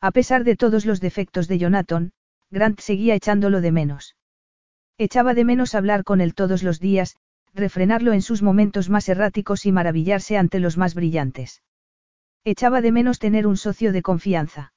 A 0.00 0.10
pesar 0.12 0.44
de 0.44 0.56
todos 0.56 0.86
los 0.86 1.00
defectos 1.00 1.48
de 1.48 1.58
Jonathan, 1.58 2.12
Grant 2.50 2.80
seguía 2.80 3.14
echándolo 3.14 3.60
de 3.60 3.72
menos. 3.72 4.16
Echaba 4.98 5.34
de 5.34 5.44
menos 5.44 5.74
hablar 5.74 6.04
con 6.04 6.20
él 6.20 6.34
todos 6.34 6.62
los 6.62 6.80
días, 6.80 7.16
refrenarlo 7.54 8.12
en 8.12 8.22
sus 8.22 8.42
momentos 8.42 8.88
más 8.88 9.08
erráticos 9.08 9.66
y 9.66 9.72
maravillarse 9.72 10.36
ante 10.36 10.60
los 10.60 10.76
más 10.76 10.94
brillantes. 10.94 11.62
Echaba 12.44 12.80
de 12.80 12.92
menos 12.92 13.18
tener 13.18 13.46
un 13.46 13.56
socio 13.56 13.92
de 13.92 14.02
confianza. 14.02 14.72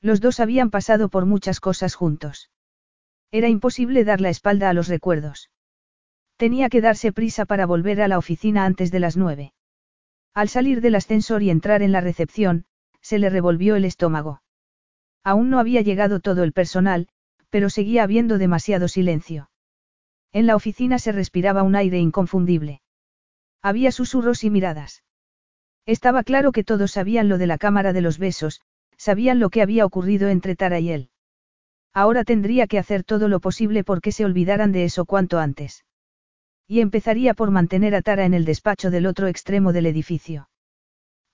Los 0.00 0.20
dos 0.20 0.38
habían 0.40 0.70
pasado 0.70 1.08
por 1.08 1.26
muchas 1.26 1.60
cosas 1.60 1.94
juntos. 1.94 2.50
Era 3.32 3.48
imposible 3.48 4.04
dar 4.04 4.20
la 4.20 4.28
espalda 4.28 4.70
a 4.70 4.74
los 4.74 4.88
recuerdos. 4.88 5.50
Tenía 6.36 6.68
que 6.68 6.80
darse 6.80 7.12
prisa 7.12 7.44
para 7.44 7.66
volver 7.66 8.00
a 8.00 8.08
la 8.08 8.18
oficina 8.18 8.64
antes 8.64 8.90
de 8.90 9.00
las 9.00 9.16
nueve. 9.16 9.52
Al 10.34 10.48
salir 10.48 10.80
del 10.80 10.96
ascensor 10.96 11.42
y 11.42 11.50
entrar 11.50 11.82
en 11.82 11.92
la 11.92 12.00
recepción, 12.00 12.64
se 13.00 13.18
le 13.18 13.30
revolvió 13.30 13.76
el 13.76 13.84
estómago. 13.84 14.42
Aún 15.22 15.48
no 15.48 15.58
había 15.58 15.80
llegado 15.80 16.20
todo 16.20 16.42
el 16.42 16.52
personal, 16.52 17.08
pero 17.50 17.70
seguía 17.70 18.02
habiendo 18.02 18.36
demasiado 18.38 18.88
silencio. 18.88 19.48
En 20.32 20.46
la 20.46 20.56
oficina 20.56 20.98
se 20.98 21.12
respiraba 21.12 21.62
un 21.62 21.76
aire 21.76 21.98
inconfundible. 21.98 22.82
Había 23.62 23.92
susurros 23.92 24.42
y 24.42 24.50
miradas. 24.50 25.04
Estaba 25.86 26.24
claro 26.24 26.50
que 26.50 26.64
todos 26.64 26.90
sabían 26.92 27.28
lo 27.28 27.38
de 27.38 27.46
la 27.46 27.58
cámara 27.58 27.92
de 27.92 28.00
los 28.00 28.18
besos, 28.18 28.60
sabían 28.96 29.38
lo 29.38 29.50
que 29.50 29.62
había 29.62 29.86
ocurrido 29.86 30.28
entre 30.28 30.56
Tara 30.56 30.80
y 30.80 30.90
él. 30.90 31.10
Ahora 31.92 32.24
tendría 32.24 32.66
que 32.66 32.78
hacer 32.78 33.04
todo 33.04 33.28
lo 33.28 33.38
posible 33.38 33.84
porque 33.84 34.10
se 34.10 34.24
olvidaran 34.24 34.72
de 34.72 34.84
eso 34.84 35.04
cuanto 35.04 35.38
antes. 35.38 35.84
Y 36.66 36.80
empezaría 36.80 37.34
por 37.34 37.50
mantener 37.50 37.94
a 37.94 38.02
Tara 38.02 38.24
en 38.24 38.34
el 38.34 38.44
despacho 38.44 38.90
del 38.90 39.06
otro 39.06 39.26
extremo 39.26 39.72
del 39.72 39.86
edificio. 39.86 40.48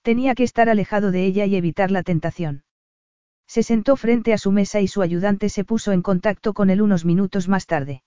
Tenía 0.01 0.35
que 0.35 0.43
estar 0.43 0.69
alejado 0.69 1.11
de 1.11 1.25
ella 1.25 1.45
y 1.45 1.55
evitar 1.55 1.91
la 1.91 2.03
tentación. 2.03 2.63
Se 3.47 3.63
sentó 3.63 3.95
frente 3.95 4.33
a 4.33 4.37
su 4.37 4.51
mesa 4.51 4.81
y 4.81 4.87
su 4.87 5.01
ayudante 5.01 5.49
se 5.49 5.63
puso 5.63 5.91
en 5.91 6.01
contacto 6.01 6.53
con 6.53 6.69
él 6.69 6.81
unos 6.81 7.05
minutos 7.05 7.47
más 7.47 7.65
tarde. 7.65 8.03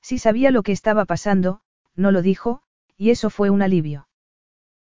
Si 0.00 0.18
sabía 0.18 0.50
lo 0.50 0.62
que 0.62 0.72
estaba 0.72 1.04
pasando, 1.04 1.60
no 1.96 2.12
lo 2.12 2.22
dijo, 2.22 2.62
y 2.96 3.10
eso 3.10 3.30
fue 3.30 3.50
un 3.50 3.62
alivio. 3.62 4.08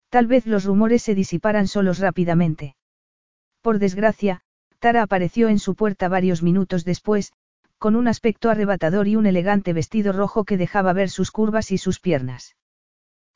Tal 0.08 0.26
vez 0.26 0.46
los 0.46 0.64
rumores 0.64 1.02
se 1.02 1.14
disiparan 1.14 1.68
solos 1.68 1.98
rápidamente. 1.98 2.76
Por 3.60 3.78
desgracia, 3.78 4.42
Tara 4.78 5.02
apareció 5.02 5.48
en 5.48 5.58
su 5.58 5.74
puerta 5.74 6.08
varios 6.08 6.42
minutos 6.42 6.84
después, 6.84 7.32
con 7.84 7.96
un 7.96 8.08
aspecto 8.08 8.48
arrebatador 8.48 9.08
y 9.08 9.16
un 9.16 9.26
elegante 9.26 9.74
vestido 9.74 10.14
rojo 10.14 10.44
que 10.44 10.56
dejaba 10.56 10.94
ver 10.94 11.10
sus 11.10 11.30
curvas 11.30 11.70
y 11.70 11.76
sus 11.76 12.00
piernas. 12.00 12.56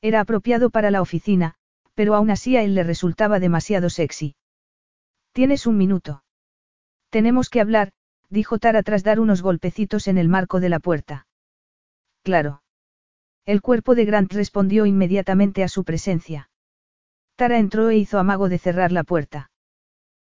Era 0.00 0.20
apropiado 0.20 0.70
para 0.70 0.90
la 0.90 1.02
oficina, 1.02 1.56
pero 1.94 2.14
aún 2.14 2.30
así 2.30 2.56
a 2.56 2.62
él 2.62 2.74
le 2.74 2.82
resultaba 2.82 3.40
demasiado 3.40 3.90
sexy. 3.90 4.36
Tienes 5.32 5.66
un 5.66 5.76
minuto. 5.76 6.24
Tenemos 7.10 7.50
que 7.50 7.60
hablar, 7.60 7.92
dijo 8.30 8.58
Tara 8.58 8.82
tras 8.82 9.04
dar 9.04 9.20
unos 9.20 9.42
golpecitos 9.42 10.08
en 10.08 10.16
el 10.16 10.28
marco 10.28 10.60
de 10.60 10.70
la 10.70 10.80
puerta. 10.80 11.26
Claro. 12.22 12.62
El 13.44 13.60
cuerpo 13.60 13.94
de 13.94 14.06
Grant 14.06 14.32
respondió 14.32 14.86
inmediatamente 14.86 15.62
a 15.62 15.68
su 15.68 15.84
presencia. 15.84 16.48
Tara 17.36 17.58
entró 17.58 17.90
e 17.90 17.98
hizo 17.98 18.18
amago 18.18 18.48
de 18.48 18.56
cerrar 18.56 18.92
la 18.92 19.04
puerta. 19.04 19.50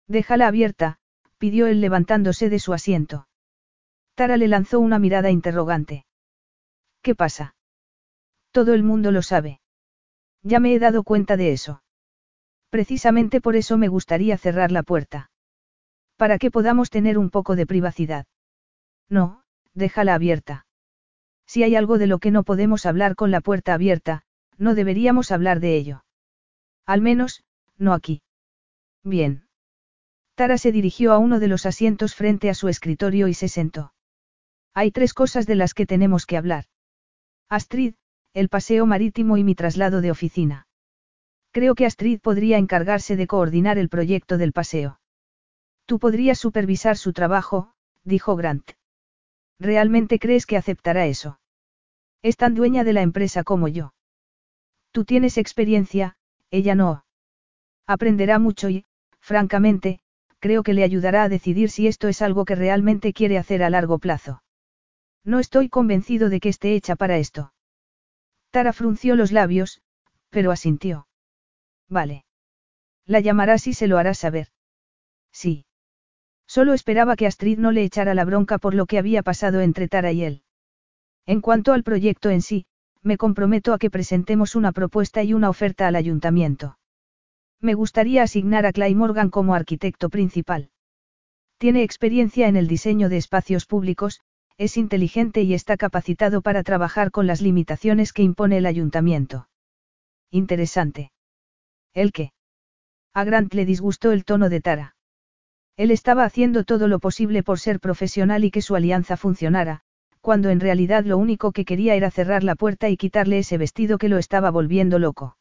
Déjala 0.08 0.46
abierta, 0.46 0.96
pidió 1.36 1.66
él 1.66 1.82
levantándose 1.82 2.48
de 2.48 2.58
su 2.58 2.72
asiento. 2.72 3.26
Tara 4.14 4.36
le 4.36 4.48
lanzó 4.48 4.78
una 4.80 4.98
mirada 4.98 5.30
interrogante. 5.30 6.06
¿Qué 7.02 7.14
pasa? 7.14 7.56
Todo 8.52 8.74
el 8.74 8.84
mundo 8.84 9.10
lo 9.10 9.22
sabe. 9.22 9.60
Ya 10.42 10.60
me 10.60 10.74
he 10.74 10.78
dado 10.78 11.02
cuenta 11.02 11.36
de 11.36 11.52
eso. 11.52 11.82
Precisamente 12.70 13.40
por 13.40 13.56
eso 13.56 13.76
me 13.76 13.88
gustaría 13.88 14.38
cerrar 14.38 14.70
la 14.70 14.82
puerta. 14.82 15.30
Para 16.16 16.38
que 16.38 16.50
podamos 16.50 16.90
tener 16.90 17.18
un 17.18 17.30
poco 17.30 17.56
de 17.56 17.66
privacidad. 17.66 18.26
No, 19.08 19.42
déjala 19.74 20.14
abierta. 20.14 20.66
Si 21.46 21.62
hay 21.62 21.74
algo 21.74 21.98
de 21.98 22.06
lo 22.06 22.18
que 22.18 22.30
no 22.30 22.44
podemos 22.44 22.86
hablar 22.86 23.16
con 23.16 23.30
la 23.30 23.40
puerta 23.40 23.74
abierta, 23.74 24.22
no 24.56 24.74
deberíamos 24.74 25.32
hablar 25.32 25.60
de 25.60 25.76
ello. 25.76 26.04
Al 26.86 27.00
menos, 27.00 27.42
no 27.76 27.92
aquí. 27.92 28.22
Bien. 29.02 29.48
Tara 30.34 30.58
se 30.58 30.72
dirigió 30.72 31.12
a 31.12 31.18
uno 31.18 31.40
de 31.40 31.48
los 31.48 31.66
asientos 31.66 32.14
frente 32.14 32.50
a 32.50 32.54
su 32.54 32.68
escritorio 32.68 33.28
y 33.28 33.34
se 33.34 33.48
sentó. 33.48 33.93
Hay 34.74 34.90
tres 34.90 35.14
cosas 35.14 35.46
de 35.46 35.54
las 35.54 35.72
que 35.72 35.86
tenemos 35.86 36.26
que 36.26 36.36
hablar. 36.36 36.64
Astrid, 37.48 37.94
el 38.32 38.48
paseo 38.48 38.86
marítimo 38.86 39.36
y 39.36 39.44
mi 39.44 39.54
traslado 39.54 40.00
de 40.00 40.10
oficina. 40.10 40.66
Creo 41.52 41.76
que 41.76 41.86
Astrid 41.86 42.20
podría 42.20 42.58
encargarse 42.58 43.14
de 43.14 43.28
coordinar 43.28 43.78
el 43.78 43.88
proyecto 43.88 44.36
del 44.36 44.52
paseo. 44.52 44.98
Tú 45.86 46.00
podrías 46.00 46.38
supervisar 46.38 46.96
su 46.96 47.12
trabajo, 47.12 47.72
dijo 48.02 48.34
Grant. 48.34 48.72
¿Realmente 49.60 50.18
crees 50.18 50.46
que 50.46 50.56
aceptará 50.56 51.06
eso? 51.06 51.38
Es 52.22 52.36
tan 52.36 52.54
dueña 52.54 52.82
de 52.82 52.92
la 52.92 53.02
empresa 53.02 53.44
como 53.44 53.68
yo. 53.68 53.94
Tú 54.90 55.04
tienes 55.04 55.38
experiencia, 55.38 56.16
ella 56.50 56.74
no. 56.74 57.04
Aprenderá 57.86 58.40
mucho 58.40 58.70
y, 58.70 58.86
francamente, 59.20 60.00
creo 60.40 60.62
que 60.62 60.74
le 60.74 60.82
ayudará 60.82 61.22
a 61.22 61.28
decidir 61.28 61.70
si 61.70 61.86
esto 61.86 62.08
es 62.08 62.22
algo 62.22 62.44
que 62.44 62.56
realmente 62.56 63.12
quiere 63.12 63.38
hacer 63.38 63.62
a 63.62 63.70
largo 63.70 63.98
plazo. 63.98 64.42
No 65.24 65.38
estoy 65.38 65.68
convencido 65.68 66.28
de 66.28 66.40
que 66.40 66.50
esté 66.50 66.74
hecha 66.74 66.96
para 66.96 67.18
esto. 67.18 67.52
Tara 68.50 68.72
frunció 68.72 69.16
los 69.16 69.32
labios, 69.32 69.80
pero 70.30 70.50
asintió. 70.50 71.08
Vale. 71.88 72.24
La 73.06 73.20
llamarás 73.20 73.66
y 73.66 73.74
se 73.74 73.86
lo 73.86 73.98
harás 73.98 74.18
saber. 74.18 74.48
Sí. 75.32 75.66
Solo 76.46 76.74
esperaba 76.74 77.16
que 77.16 77.26
Astrid 77.26 77.58
no 77.58 77.72
le 77.72 77.84
echara 77.84 78.14
la 78.14 78.24
bronca 78.24 78.58
por 78.58 78.74
lo 78.74 78.86
que 78.86 78.98
había 78.98 79.22
pasado 79.22 79.60
entre 79.60 79.88
Tara 79.88 80.12
y 80.12 80.24
él. 80.24 80.42
En 81.26 81.40
cuanto 81.40 81.72
al 81.72 81.82
proyecto 81.82 82.30
en 82.30 82.42
sí, 82.42 82.66
me 83.02 83.16
comprometo 83.16 83.72
a 83.72 83.78
que 83.78 83.90
presentemos 83.90 84.54
una 84.54 84.72
propuesta 84.72 85.22
y 85.22 85.34
una 85.34 85.48
oferta 85.48 85.86
al 85.86 85.96
ayuntamiento. 85.96 86.78
Me 87.60 87.74
gustaría 87.74 88.22
asignar 88.22 88.66
a 88.66 88.72
Clay 88.72 88.94
Morgan 88.94 89.30
como 89.30 89.54
arquitecto 89.54 90.10
principal. 90.10 90.70
Tiene 91.58 91.82
experiencia 91.82 92.46
en 92.48 92.56
el 92.56 92.68
diseño 92.68 93.08
de 93.08 93.16
espacios 93.16 93.64
públicos, 93.64 94.20
es 94.56 94.76
inteligente 94.76 95.42
y 95.42 95.54
está 95.54 95.76
capacitado 95.76 96.40
para 96.42 96.62
trabajar 96.62 97.10
con 97.10 97.26
las 97.26 97.40
limitaciones 97.40 98.12
que 98.12 98.22
impone 98.22 98.58
el 98.58 98.66
ayuntamiento. 98.66 99.48
Interesante. 100.30 101.10
¿El 101.92 102.12
qué? 102.12 102.32
A 103.12 103.24
Grant 103.24 103.54
le 103.54 103.64
disgustó 103.64 104.12
el 104.12 104.24
tono 104.24 104.48
de 104.48 104.60
Tara. 104.60 104.96
Él 105.76 105.90
estaba 105.90 106.24
haciendo 106.24 106.64
todo 106.64 106.86
lo 106.86 107.00
posible 107.00 107.42
por 107.42 107.58
ser 107.58 107.80
profesional 107.80 108.44
y 108.44 108.50
que 108.50 108.62
su 108.62 108.76
alianza 108.76 109.16
funcionara, 109.16 109.80
cuando 110.20 110.50
en 110.50 110.60
realidad 110.60 111.04
lo 111.04 111.18
único 111.18 111.52
que 111.52 111.64
quería 111.64 111.96
era 111.96 112.10
cerrar 112.10 112.44
la 112.44 112.54
puerta 112.54 112.88
y 112.88 112.96
quitarle 112.96 113.38
ese 113.38 113.58
vestido 113.58 113.98
que 113.98 114.08
lo 114.08 114.18
estaba 114.18 114.50
volviendo 114.50 114.98
loco. 114.98 115.36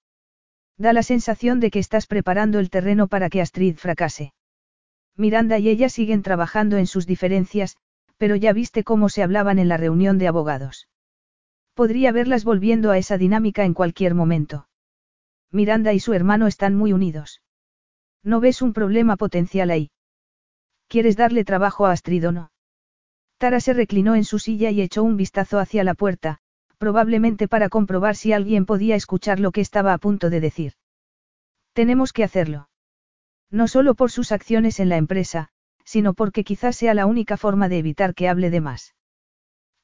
Da 0.77 0.91
la 0.91 1.03
sensación 1.03 1.60
de 1.60 1.69
que 1.69 1.80
estás 1.80 2.07
preparando 2.07 2.60
el 2.60 2.72
terreno 2.72 3.07
para 3.07 3.30
que 3.30 3.41
Astrid 3.41 3.77
fracase. 3.77 4.34
Miranda 5.15 5.60
y 5.60 5.69
ella 5.69 5.90
siguen 5.90 6.23
trabajando 6.23 6.77
en 6.77 6.88
sus 6.88 7.06
diferencias, 7.06 7.77
pero 8.18 8.35
ya 8.35 8.53
viste 8.53 8.84
cómo 8.84 9.10
se 9.10 9.23
hablaban 9.23 9.60
en 9.60 9.68
la 9.68 9.77
reunión 9.77 10.18
de 10.18 10.27
abogados. 10.27 10.88
Podría 11.73 12.11
verlas 12.11 12.44
volviendo 12.44 12.91
a 12.91 12.98
esa 12.98 13.18
dinámica 13.18 13.65
en 13.65 13.73
cualquier 13.73 14.14
momento. 14.14 14.68
Miranda 15.52 15.94
y 15.94 15.99
su 15.99 16.14
hermano 16.14 16.48
están 16.48 16.76
muy 16.76 16.94
unidos. 16.94 17.41
¿No 18.23 18.40
ves 18.40 18.61
un 18.61 18.73
problema 18.73 19.18
potencial 19.18 19.72
ahí? 19.72 19.91
¿Quieres 20.88 21.18
darle 21.18 21.44
trabajo 21.44 21.85
a 21.85 21.91
Astrid 21.91 22.27
o 22.27 22.31
no? 22.31 22.52
Tara 23.38 23.60
se 23.60 23.73
reclinó 23.73 24.15
en 24.15 24.23
su 24.23 24.40
silla 24.40 24.72
y 24.72 24.81
echó 24.81 25.03
un 25.03 25.18
vistazo 25.18 25.60
hacia 25.60 25.84
la 25.84 25.95
puerta, 25.95 26.40
probablemente 26.77 27.48
para 27.48 27.69
comprobar 27.69 28.15
si 28.15 28.34
alguien 28.34 28.65
podía 28.65 28.95
escuchar 28.95 29.40
lo 29.40 29.52
que 29.52 29.61
estaba 29.61 29.94
a 29.94 29.98
punto 29.98 30.30
de 30.30 30.40
decir. 30.40 30.73
Tenemos 31.73 32.14
que 32.14 32.23
hacerlo. 32.23 32.69
No 33.49 33.68
solo 33.68 33.95
por 33.95 34.11
sus 34.11 34.31
acciones 34.31 34.80
en 34.80 34.90
la 34.90 34.98
empresa, 34.98 35.49
sino 35.84 36.14
porque 36.14 36.43
quizás 36.43 36.76
sea 36.76 36.93
la 36.93 37.05
única 37.05 37.38
forma 37.38 37.69
de 37.69 37.80
evitar 37.80 38.14
que 38.15 38.30
hable 38.30 38.49
de 38.49 38.61
más. 38.61 38.95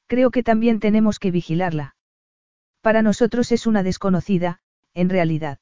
Creo 0.08 0.32
que 0.32 0.44
también 0.44 0.80
tenemos 0.80 1.20
que 1.20 1.32
vigilarla. 1.32 1.96
Para 2.82 3.02
nosotros 3.02 3.52
es 3.52 3.68
una 3.68 3.84
desconocida, 3.84 4.62
en 4.94 5.10
realidad. 5.10 5.60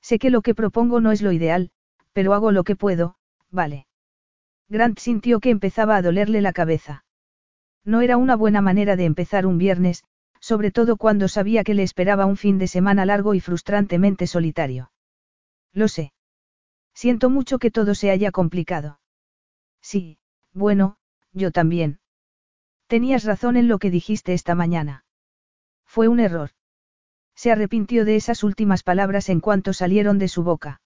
Sé 0.00 0.18
que 0.18 0.30
lo 0.30 0.42
que 0.42 0.54
propongo 0.54 1.00
no 1.00 1.12
es 1.12 1.22
lo 1.22 1.32
ideal, 1.32 1.70
pero 2.12 2.32
hago 2.32 2.52
lo 2.52 2.64
que 2.64 2.76
puedo, 2.76 3.16
vale. 3.50 3.86
Grant 4.68 4.98
sintió 4.98 5.40
que 5.40 5.50
empezaba 5.50 5.96
a 5.96 6.02
dolerle 6.02 6.40
la 6.40 6.52
cabeza. 6.52 7.04
No 7.84 8.00
era 8.00 8.16
una 8.16 8.36
buena 8.36 8.60
manera 8.60 8.96
de 8.96 9.04
empezar 9.04 9.46
un 9.46 9.58
viernes, 9.58 10.04
sobre 10.40 10.70
todo 10.70 10.96
cuando 10.96 11.26
sabía 11.28 11.64
que 11.64 11.74
le 11.74 11.82
esperaba 11.82 12.26
un 12.26 12.36
fin 12.36 12.58
de 12.58 12.68
semana 12.68 13.04
largo 13.04 13.34
y 13.34 13.40
frustrantemente 13.40 14.26
solitario. 14.26 14.92
Lo 15.72 15.88
sé. 15.88 16.12
Siento 16.94 17.30
mucho 17.30 17.58
que 17.58 17.70
todo 17.70 17.94
se 17.94 18.10
haya 18.10 18.30
complicado. 18.30 19.00
Sí, 19.90 20.18
bueno, 20.52 20.98
yo 21.32 21.50
también. 21.50 21.98
Tenías 22.88 23.24
razón 23.24 23.56
en 23.56 23.68
lo 23.68 23.78
que 23.78 23.90
dijiste 23.90 24.34
esta 24.34 24.54
mañana. 24.54 25.06
Fue 25.86 26.08
un 26.08 26.20
error. 26.20 26.50
Se 27.34 27.50
arrepintió 27.50 28.04
de 28.04 28.16
esas 28.16 28.44
últimas 28.44 28.82
palabras 28.82 29.30
en 29.30 29.40
cuanto 29.40 29.72
salieron 29.72 30.18
de 30.18 30.28
su 30.28 30.42
boca. 30.42 30.82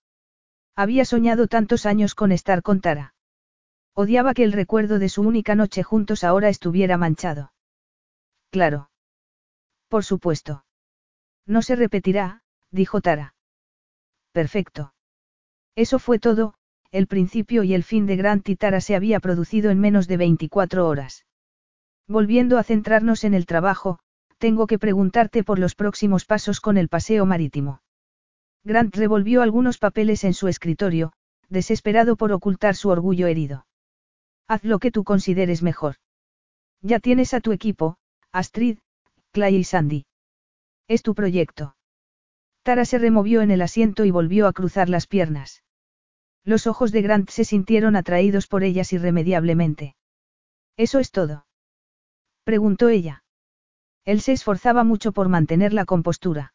Había 0.76 1.04
soñado 1.04 1.48
tantos 1.48 1.84
años 1.84 2.14
con 2.14 2.30
estar 2.30 2.62
con 2.62 2.80
Tara. 2.80 3.16
Odiaba 3.92 4.34
que 4.34 4.44
el 4.44 4.52
recuerdo 4.52 5.00
de 5.00 5.08
su 5.08 5.22
única 5.22 5.56
noche 5.56 5.82
juntos 5.82 6.22
ahora 6.22 6.48
estuviera 6.48 6.96
manchado. 6.96 7.52
Claro. 8.50 8.88
Por 9.88 10.04
supuesto. 10.04 10.64
No 11.44 11.62
se 11.62 11.74
repetirá, 11.74 12.44
dijo 12.70 13.00
Tara. 13.00 13.34
Perfecto. 14.30 14.94
Eso 15.74 15.98
fue 15.98 16.20
todo, 16.20 16.54
el 16.92 17.06
principio 17.06 17.64
y 17.64 17.72
el 17.72 17.84
fin 17.84 18.06
de 18.06 18.16
Grant 18.16 18.46
y 18.50 18.56
Tara 18.56 18.82
se 18.82 18.94
había 18.94 19.18
producido 19.18 19.70
en 19.70 19.80
menos 19.80 20.06
de 20.06 20.18
24 20.18 20.86
horas. 20.86 21.24
Volviendo 22.06 22.58
a 22.58 22.62
centrarnos 22.62 23.24
en 23.24 23.32
el 23.32 23.46
trabajo, 23.46 23.98
tengo 24.36 24.66
que 24.66 24.78
preguntarte 24.78 25.42
por 25.42 25.58
los 25.58 25.74
próximos 25.74 26.26
pasos 26.26 26.60
con 26.60 26.76
el 26.76 26.88
paseo 26.88 27.24
marítimo. 27.24 27.80
Grant 28.62 28.94
revolvió 28.94 29.40
algunos 29.40 29.78
papeles 29.78 30.22
en 30.24 30.34
su 30.34 30.48
escritorio, 30.48 31.14
desesperado 31.48 32.16
por 32.16 32.30
ocultar 32.30 32.76
su 32.76 32.90
orgullo 32.90 33.26
herido. 33.26 33.66
Haz 34.46 34.62
lo 34.62 34.78
que 34.78 34.90
tú 34.90 35.02
consideres 35.02 35.62
mejor. 35.62 35.96
Ya 36.82 37.00
tienes 37.00 37.32
a 37.32 37.40
tu 37.40 37.52
equipo, 37.52 37.96
Astrid, 38.32 38.78
Clay 39.30 39.56
y 39.56 39.64
Sandy. 39.64 40.04
Es 40.88 41.02
tu 41.02 41.14
proyecto. 41.14 41.74
Tara 42.62 42.84
se 42.84 42.98
removió 42.98 43.40
en 43.40 43.50
el 43.50 43.62
asiento 43.62 44.04
y 44.04 44.10
volvió 44.10 44.46
a 44.46 44.52
cruzar 44.52 44.90
las 44.90 45.06
piernas. 45.06 45.62
Los 46.44 46.66
ojos 46.66 46.92
de 46.92 47.02
Grant 47.02 47.30
se 47.30 47.44
sintieron 47.44 47.96
atraídos 47.96 48.46
por 48.46 48.64
ellas 48.64 48.92
irremediablemente. 48.92 49.96
¿Eso 50.76 50.98
es 50.98 51.10
todo? 51.10 51.46
preguntó 52.44 52.88
ella. 52.88 53.22
Él 54.04 54.20
se 54.20 54.32
esforzaba 54.32 54.82
mucho 54.82 55.12
por 55.12 55.28
mantener 55.28 55.72
la 55.72 55.84
compostura. 55.84 56.54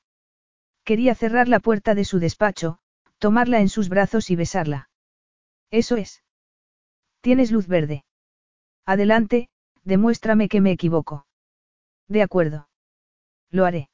Quería 0.83 1.15
cerrar 1.15 1.47
la 1.47 1.59
puerta 1.59 1.95
de 1.95 2.03
su 2.03 2.19
despacho, 2.19 2.79
tomarla 3.19 3.61
en 3.61 3.69
sus 3.69 3.87
brazos 3.87 4.29
y 4.29 4.35
besarla. 4.35 4.89
Eso 5.71 5.95
es. 5.95 6.23
Tienes 7.21 7.51
luz 7.51 7.67
verde. 7.67 8.03
Adelante, 8.85 9.49
demuéstrame 9.83 10.49
que 10.49 10.61
me 10.61 10.71
equivoco. 10.71 11.25
De 12.07 12.21
acuerdo. 12.21 12.69
Lo 13.49 13.65
haré. 13.65 13.89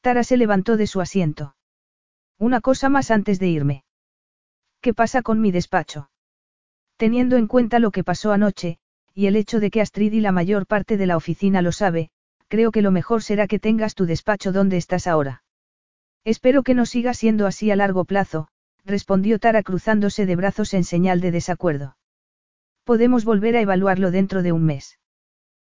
Tara 0.00 0.24
se 0.24 0.36
levantó 0.36 0.76
de 0.76 0.86
su 0.86 1.00
asiento. 1.00 1.54
Una 2.38 2.60
cosa 2.60 2.88
más 2.88 3.10
antes 3.10 3.38
de 3.38 3.48
irme. 3.48 3.84
¿Qué 4.82 4.92
pasa 4.94 5.22
con 5.22 5.40
mi 5.40 5.52
despacho? 5.52 6.10
Teniendo 6.96 7.36
en 7.36 7.46
cuenta 7.46 7.78
lo 7.78 7.92
que 7.92 8.02
pasó 8.02 8.32
anoche, 8.32 8.78
y 9.14 9.26
el 9.26 9.36
hecho 9.36 9.60
de 9.60 9.70
que 9.70 9.80
Astrid 9.80 10.12
y 10.12 10.20
la 10.20 10.32
mayor 10.32 10.66
parte 10.66 10.96
de 10.96 11.06
la 11.06 11.16
oficina 11.16 11.62
lo 11.62 11.70
sabe, 11.70 12.10
creo 12.48 12.72
que 12.72 12.82
lo 12.82 12.90
mejor 12.90 13.22
será 13.22 13.46
que 13.46 13.60
tengas 13.60 13.94
tu 13.94 14.06
despacho 14.06 14.50
donde 14.50 14.76
estás 14.76 15.06
ahora. 15.06 15.44
Espero 16.24 16.64
que 16.64 16.74
no 16.74 16.84
siga 16.84 17.14
siendo 17.14 17.46
así 17.46 17.70
a 17.70 17.76
largo 17.76 18.04
plazo, 18.04 18.48
respondió 18.84 19.38
Tara 19.38 19.62
cruzándose 19.62 20.26
de 20.26 20.34
brazos 20.34 20.74
en 20.74 20.82
señal 20.82 21.20
de 21.20 21.30
desacuerdo. 21.30 21.96
Podemos 22.82 23.24
volver 23.24 23.56
a 23.56 23.60
evaluarlo 23.60 24.10
dentro 24.10 24.42
de 24.42 24.50
un 24.50 24.64
mes. 24.64 24.98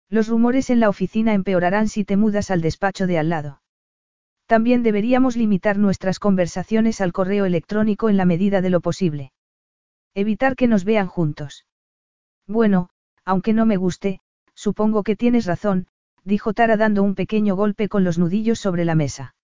Los 0.09 0.29
rumores 0.29 0.69
en 0.69 0.79
la 0.79 0.87
oficina 0.87 1.33
empeorarán 1.33 1.89
si 1.89 2.05
te 2.05 2.15
mudas 2.15 2.49
al 2.49 2.61
despacho 2.61 3.07
de 3.07 3.19
al 3.19 3.27
lado. 3.27 3.60
También 4.51 4.83
deberíamos 4.83 5.37
limitar 5.37 5.77
nuestras 5.77 6.19
conversaciones 6.19 6.99
al 6.99 7.13
correo 7.13 7.45
electrónico 7.45 8.09
en 8.09 8.17
la 8.17 8.25
medida 8.25 8.59
de 8.59 8.69
lo 8.69 8.81
posible. 8.81 9.31
Evitar 10.13 10.57
que 10.57 10.67
nos 10.67 10.83
vean 10.83 11.07
juntos. 11.07 11.65
Bueno, 12.47 12.89
aunque 13.23 13.53
no 13.53 13.65
me 13.65 13.77
guste, 13.77 14.19
supongo 14.53 15.03
que 15.03 15.15
tienes 15.15 15.45
razón, 15.45 15.87
dijo 16.25 16.51
Tara 16.53 16.75
dando 16.75 17.01
un 17.01 17.15
pequeño 17.15 17.55
golpe 17.55 17.87
con 17.87 18.03
los 18.03 18.17
nudillos 18.17 18.59
sobre 18.59 18.83
la 18.83 18.93
mesa. 18.93 19.35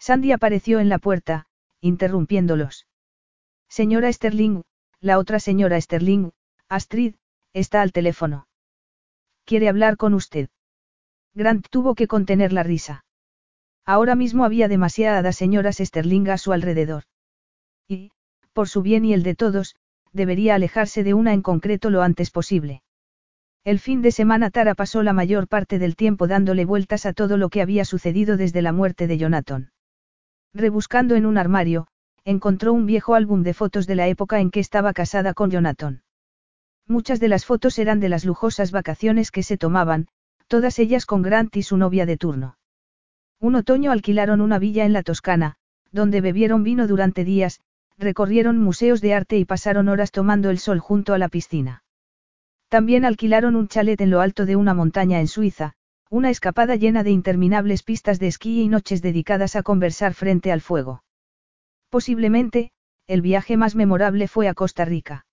Sandy 0.00 0.32
apareció 0.32 0.80
en 0.80 0.88
la 0.88 0.98
puerta, 0.98 1.46
interrumpiéndolos. 1.80 2.88
Señora 3.68 4.12
Sterling, 4.12 4.62
la 4.98 5.20
otra 5.20 5.38
señora 5.38 5.80
Sterling, 5.80 6.30
Astrid, 6.68 7.14
está 7.52 7.82
al 7.82 7.92
teléfono. 7.92 8.48
¿Quiere 9.44 9.68
hablar 9.68 9.96
con 9.96 10.12
usted? 10.12 10.48
Grant 11.34 11.68
tuvo 11.70 11.94
que 11.94 12.08
contener 12.08 12.52
la 12.52 12.64
risa. 12.64 13.04
Ahora 13.86 14.14
mismo 14.14 14.44
había 14.44 14.68
demasiadas 14.68 15.36
señoras 15.36 15.76
Sterling 15.76 16.28
a 16.28 16.38
su 16.38 16.52
alrededor. 16.52 17.04
Y, 17.86 18.12
por 18.52 18.68
su 18.68 18.82
bien 18.82 19.04
y 19.04 19.12
el 19.12 19.22
de 19.22 19.34
todos, 19.34 19.76
debería 20.12 20.54
alejarse 20.54 21.04
de 21.04 21.12
una 21.12 21.34
en 21.34 21.42
concreto 21.42 21.90
lo 21.90 22.02
antes 22.02 22.30
posible. 22.30 22.82
El 23.64 23.78
fin 23.78 24.02
de 24.02 24.12
semana 24.12 24.50
Tara 24.50 24.74
pasó 24.74 25.02
la 25.02 25.12
mayor 25.12 25.48
parte 25.48 25.78
del 25.78 25.96
tiempo 25.96 26.26
dándole 26.26 26.64
vueltas 26.64 27.06
a 27.06 27.12
todo 27.12 27.36
lo 27.36 27.48
que 27.48 27.62
había 27.62 27.84
sucedido 27.84 28.36
desde 28.36 28.62
la 28.62 28.72
muerte 28.72 29.06
de 29.06 29.18
Jonathan. 29.18 29.72
Rebuscando 30.54 31.14
en 31.14 31.26
un 31.26 31.36
armario, 31.36 31.86
encontró 32.24 32.72
un 32.72 32.86
viejo 32.86 33.14
álbum 33.14 33.42
de 33.42 33.54
fotos 33.54 33.86
de 33.86 33.96
la 33.96 34.06
época 34.08 34.40
en 34.40 34.50
que 34.50 34.60
estaba 34.60 34.92
casada 34.92 35.34
con 35.34 35.50
Jonathan. 35.50 36.02
Muchas 36.86 37.20
de 37.20 37.28
las 37.28 37.44
fotos 37.44 37.78
eran 37.78 38.00
de 38.00 38.08
las 38.08 38.24
lujosas 38.24 38.70
vacaciones 38.70 39.30
que 39.30 39.42
se 39.42 39.58
tomaban, 39.58 40.08
todas 40.46 40.78
ellas 40.78 41.06
con 41.06 41.22
Grant 41.22 41.56
y 41.56 41.62
su 41.62 41.76
novia 41.76 42.06
de 42.06 42.16
turno. 42.16 42.56
Un 43.44 43.56
otoño 43.56 43.92
alquilaron 43.92 44.40
una 44.40 44.58
villa 44.58 44.86
en 44.86 44.94
la 44.94 45.02
Toscana, 45.02 45.56
donde 45.92 46.22
bebieron 46.22 46.62
vino 46.62 46.86
durante 46.86 47.24
días, 47.24 47.60
recorrieron 47.98 48.56
museos 48.56 49.02
de 49.02 49.12
arte 49.12 49.36
y 49.36 49.44
pasaron 49.44 49.90
horas 49.90 50.12
tomando 50.12 50.48
el 50.48 50.58
sol 50.58 50.78
junto 50.78 51.12
a 51.12 51.18
la 51.18 51.28
piscina. 51.28 51.84
También 52.70 53.04
alquilaron 53.04 53.54
un 53.54 53.68
chalet 53.68 54.00
en 54.00 54.08
lo 54.08 54.22
alto 54.22 54.46
de 54.46 54.56
una 54.56 54.72
montaña 54.72 55.20
en 55.20 55.28
Suiza, 55.28 55.74
una 56.08 56.30
escapada 56.30 56.76
llena 56.76 57.04
de 57.04 57.10
interminables 57.10 57.82
pistas 57.82 58.18
de 58.18 58.28
esquí 58.28 58.62
y 58.62 58.68
noches 58.68 59.02
dedicadas 59.02 59.56
a 59.56 59.62
conversar 59.62 60.14
frente 60.14 60.50
al 60.50 60.62
fuego. 60.62 61.04
Posiblemente, 61.90 62.70
el 63.06 63.20
viaje 63.20 63.58
más 63.58 63.74
memorable 63.74 64.26
fue 64.26 64.48
a 64.48 64.54
Costa 64.54 64.86
Rica. 64.86 65.26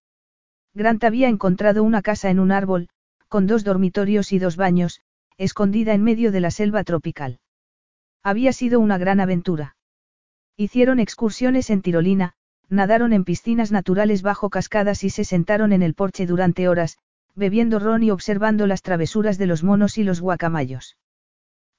Grant 0.74 1.02
había 1.06 1.30
encontrado 1.30 1.82
una 1.82 2.02
casa 2.02 2.30
en 2.30 2.42
un 2.42 2.52
árbol, 2.52 2.90
con 3.30 3.48
dos 3.48 3.64
dormitorios 3.64 4.34
y 4.34 4.40
dos 4.40 4.58
baños, 4.58 5.00
escondida 5.38 5.94
en 5.94 6.04
medio 6.04 6.34
de 6.34 6.42
la 6.42 6.52
selva 6.52 6.84
tropical. 6.84 7.40
Había 8.24 8.54
sido 8.54 8.80
una 8.80 8.98
gran 8.98 9.20
aventura. 9.20 9.76
Hicieron 10.58 11.00
excursiones 11.00 11.70
en 11.70 11.82
tirolina, 11.82 12.34
nadaron 12.70 13.14
en 13.14 13.24
piscinas 13.24 13.72
naturales 13.72 14.22
bajo 14.22 14.50
cascadas 14.50 15.04
y 15.04 15.10
se 15.10 15.26
sentaron 15.26 15.74
en 15.74 15.82
el 15.82 15.94
porche 15.94 16.26
durante 16.26 16.68
horas, 16.68 16.98
bebiendo 17.36 17.80
ron 17.80 18.04
y 18.04 18.12
observando 18.12 18.68
las 18.68 18.82
travesuras 18.82 19.38
de 19.38 19.48
los 19.48 19.64
monos 19.64 19.98
y 19.98 20.04
los 20.04 20.22
guacamayos. 20.22 20.98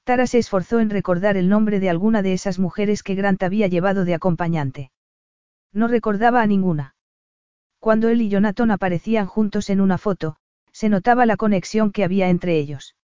Tara 0.05 0.27
se 0.27 0.39
esforzó 0.39 0.81
en 0.81 0.91
recordar 0.91 1.37
el 1.37 1.49
nombre 1.49 1.79
de 1.79 1.89
alguna 1.89 2.23
de 2.23 2.33
esas 2.33 2.59
mujeres 2.59 3.03
que 3.03 3.15
Grant 3.15 3.43
había 3.43 3.69
llevado 3.69 4.05
de 4.05 4.15
acompañante. 4.15 4.91
No 5.73 5.87
recordaba 5.87 6.43
a 6.43 6.47
ninguna. 6.47 6.97
Cuando 7.79 8.09
él 8.09 8.21
y 8.21 8.29
Jonathan 8.29 8.71
aparecían 8.71 9.27
juntos 9.27 9.71
en 9.71 9.81
una 9.81 9.99
foto, 9.99 10.37
se 10.73 10.89
notaba 10.89 11.25
la 11.25 11.37
conexión 11.37 11.93
que 11.93 12.05
había 12.05 12.29
entre 12.29 12.59
ellos. 12.59 12.97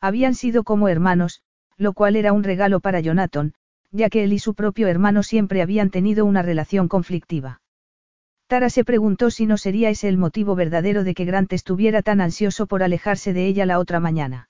Habían 0.00 0.34
sido 0.34 0.64
como 0.64 0.88
hermanos, 0.88 1.42
lo 1.76 1.92
cual 1.92 2.16
era 2.16 2.32
un 2.32 2.44
regalo 2.44 2.80
para 2.80 3.00
Jonathan, 3.00 3.54
ya 3.90 4.10
que 4.10 4.24
él 4.24 4.32
y 4.32 4.38
su 4.38 4.54
propio 4.54 4.88
hermano 4.88 5.22
siempre 5.22 5.62
habían 5.62 5.90
tenido 5.90 6.24
una 6.24 6.42
relación 6.42 6.88
conflictiva. 6.88 7.60
Tara 8.46 8.70
se 8.70 8.84
preguntó 8.84 9.30
si 9.30 9.46
no 9.46 9.58
sería 9.58 9.90
ese 9.90 10.08
el 10.08 10.18
motivo 10.18 10.54
verdadero 10.54 11.02
de 11.02 11.14
que 11.14 11.24
Grant 11.24 11.52
estuviera 11.52 12.02
tan 12.02 12.20
ansioso 12.20 12.66
por 12.66 12.82
alejarse 12.82 13.32
de 13.32 13.46
ella 13.46 13.66
la 13.66 13.78
otra 13.78 13.98
mañana. 13.98 14.48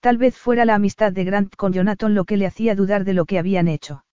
Tal 0.00 0.16
vez 0.16 0.36
fuera 0.36 0.64
la 0.64 0.74
amistad 0.74 1.12
de 1.12 1.24
Grant 1.24 1.54
con 1.54 1.72
Jonathan 1.72 2.14
lo 2.14 2.24
que 2.24 2.36
le 2.36 2.46
hacía 2.46 2.74
dudar 2.74 3.04
de 3.04 3.12
lo 3.12 3.26
que 3.26 3.38
habían 3.38 3.68
hecho. 3.68 4.04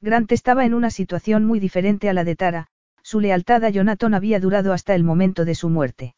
Grant 0.00 0.30
estaba 0.32 0.66
en 0.66 0.74
una 0.74 0.90
situación 0.90 1.44
muy 1.44 1.60
diferente 1.60 2.10
a 2.10 2.12
la 2.12 2.24
de 2.24 2.36
Tara, 2.36 2.66
su 3.02 3.20
lealtad 3.20 3.64
a 3.64 3.70
Jonathan 3.70 4.14
había 4.14 4.40
durado 4.40 4.72
hasta 4.72 4.94
el 4.94 5.04
momento 5.04 5.44
de 5.44 5.54
su 5.54 5.70
muerte. 5.70 6.16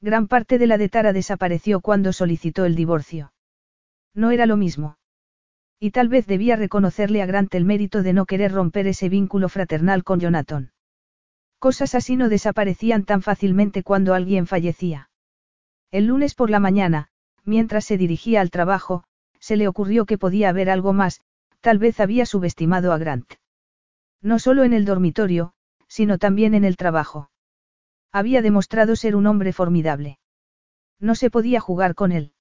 Gran 0.00 0.26
parte 0.26 0.58
de 0.58 0.66
la 0.66 0.76
de 0.76 0.88
Tara 0.88 1.12
desapareció 1.12 1.80
cuando 1.80 2.12
solicitó 2.12 2.64
el 2.64 2.74
divorcio. 2.74 3.32
No 4.14 4.30
era 4.30 4.46
lo 4.46 4.56
mismo. 4.56 4.96
Y 5.78 5.92
tal 5.92 6.08
vez 6.08 6.26
debía 6.26 6.56
reconocerle 6.56 7.22
a 7.22 7.26
Grant 7.26 7.54
el 7.54 7.64
mérito 7.64 8.02
de 8.02 8.12
no 8.12 8.26
querer 8.26 8.52
romper 8.52 8.86
ese 8.86 9.08
vínculo 9.08 9.48
fraternal 9.48 10.04
con 10.04 10.20
Jonathan. 10.20 10.72
Cosas 11.58 11.94
así 11.94 12.16
no 12.16 12.28
desaparecían 12.28 13.04
tan 13.04 13.22
fácilmente 13.22 13.82
cuando 13.82 14.14
alguien 14.14 14.46
fallecía. 14.46 15.10
El 15.90 16.06
lunes 16.06 16.34
por 16.34 16.50
la 16.50 16.60
mañana, 16.60 17.08
mientras 17.44 17.84
se 17.84 17.98
dirigía 17.98 18.40
al 18.40 18.50
trabajo, 18.50 19.04
se 19.38 19.56
le 19.56 19.68
ocurrió 19.68 20.06
que 20.06 20.18
podía 20.18 20.50
haber 20.50 20.70
algo 20.70 20.92
más, 20.92 21.20
tal 21.60 21.78
vez 21.78 22.00
había 22.00 22.26
subestimado 22.26 22.92
a 22.92 22.98
Grant. 22.98 23.34
No 24.22 24.38
solo 24.38 24.64
en 24.64 24.72
el 24.72 24.84
dormitorio, 24.84 25.54
sino 25.88 26.18
también 26.18 26.54
en 26.54 26.64
el 26.64 26.76
trabajo. 26.76 27.30
Había 28.12 28.42
demostrado 28.42 28.96
ser 28.96 29.16
un 29.16 29.26
hombre 29.26 29.52
formidable. 29.52 30.18
No 30.98 31.14
se 31.14 31.30
podía 31.30 31.60
jugar 31.60 31.94
con 31.94 32.12
él. 32.12 32.32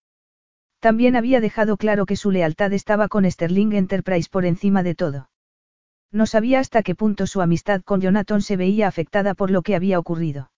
También 0.79 1.15
había 1.15 1.41
dejado 1.41 1.77
claro 1.77 2.05
que 2.05 2.15
su 2.15 2.31
lealtad 2.31 2.71
estaba 2.73 3.07
con 3.07 3.29
Sterling 3.29 3.73
Enterprise 3.73 4.29
por 4.31 4.45
encima 4.45 4.81
de 4.81 4.95
todo. 4.95 5.29
No 6.11 6.25
sabía 6.25 6.59
hasta 6.59 6.83
qué 6.83 6.95
punto 6.95 7.27
su 7.27 7.41
amistad 7.41 7.81
con 7.81 8.01
Jonathan 8.01 8.41
se 8.41 8.57
veía 8.57 8.87
afectada 8.87 9.33
por 9.33 9.51
lo 9.51 9.61
que 9.61 9.75
había 9.75 9.99
ocurrido. 9.99 10.51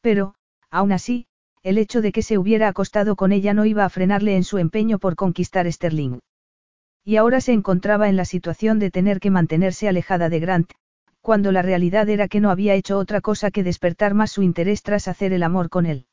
Pero, 0.00 0.34
aún 0.70 0.92
así, 0.92 1.26
el 1.62 1.78
hecho 1.78 2.00
de 2.00 2.12
que 2.12 2.22
se 2.22 2.38
hubiera 2.38 2.68
acostado 2.68 3.14
con 3.16 3.32
ella 3.32 3.52
no 3.52 3.66
iba 3.66 3.84
a 3.84 3.90
frenarle 3.90 4.36
en 4.36 4.44
su 4.44 4.58
empeño 4.58 4.98
por 4.98 5.16
conquistar 5.16 5.70
Sterling. 5.70 6.20
Y 7.04 7.16
ahora 7.16 7.40
se 7.40 7.52
encontraba 7.52 8.08
en 8.08 8.16
la 8.16 8.24
situación 8.24 8.78
de 8.78 8.90
tener 8.90 9.20
que 9.20 9.30
mantenerse 9.30 9.88
alejada 9.88 10.28
de 10.28 10.40
Grant, 10.40 10.72
cuando 11.20 11.52
la 11.52 11.62
realidad 11.62 12.08
era 12.08 12.28
que 12.28 12.40
no 12.40 12.50
había 12.50 12.74
hecho 12.74 12.98
otra 12.98 13.20
cosa 13.20 13.50
que 13.50 13.62
despertar 13.62 14.14
más 14.14 14.32
su 14.32 14.42
interés 14.42 14.82
tras 14.82 15.08
hacer 15.08 15.32
el 15.32 15.42
amor 15.42 15.68
con 15.68 15.86
él. 15.86 16.06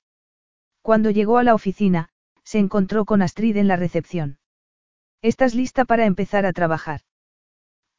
Cuando 0.81 1.09
llegó 1.09 1.37
a 1.37 1.43
la 1.43 1.55
oficina, 1.55 2.09
se 2.49 2.57
encontró 2.57 3.05
con 3.05 3.21
Astrid 3.21 3.57
en 3.57 3.67
la 3.67 3.75
recepción. 3.75 4.39
¿Estás 5.21 5.53
lista 5.53 5.85
para 5.85 6.07
empezar 6.07 6.47
a 6.47 6.51
trabajar? 6.51 7.01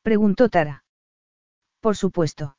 Preguntó 0.02 0.48
Tara. 0.48 0.82
Por 1.78 1.97
supuesto. 1.97 2.56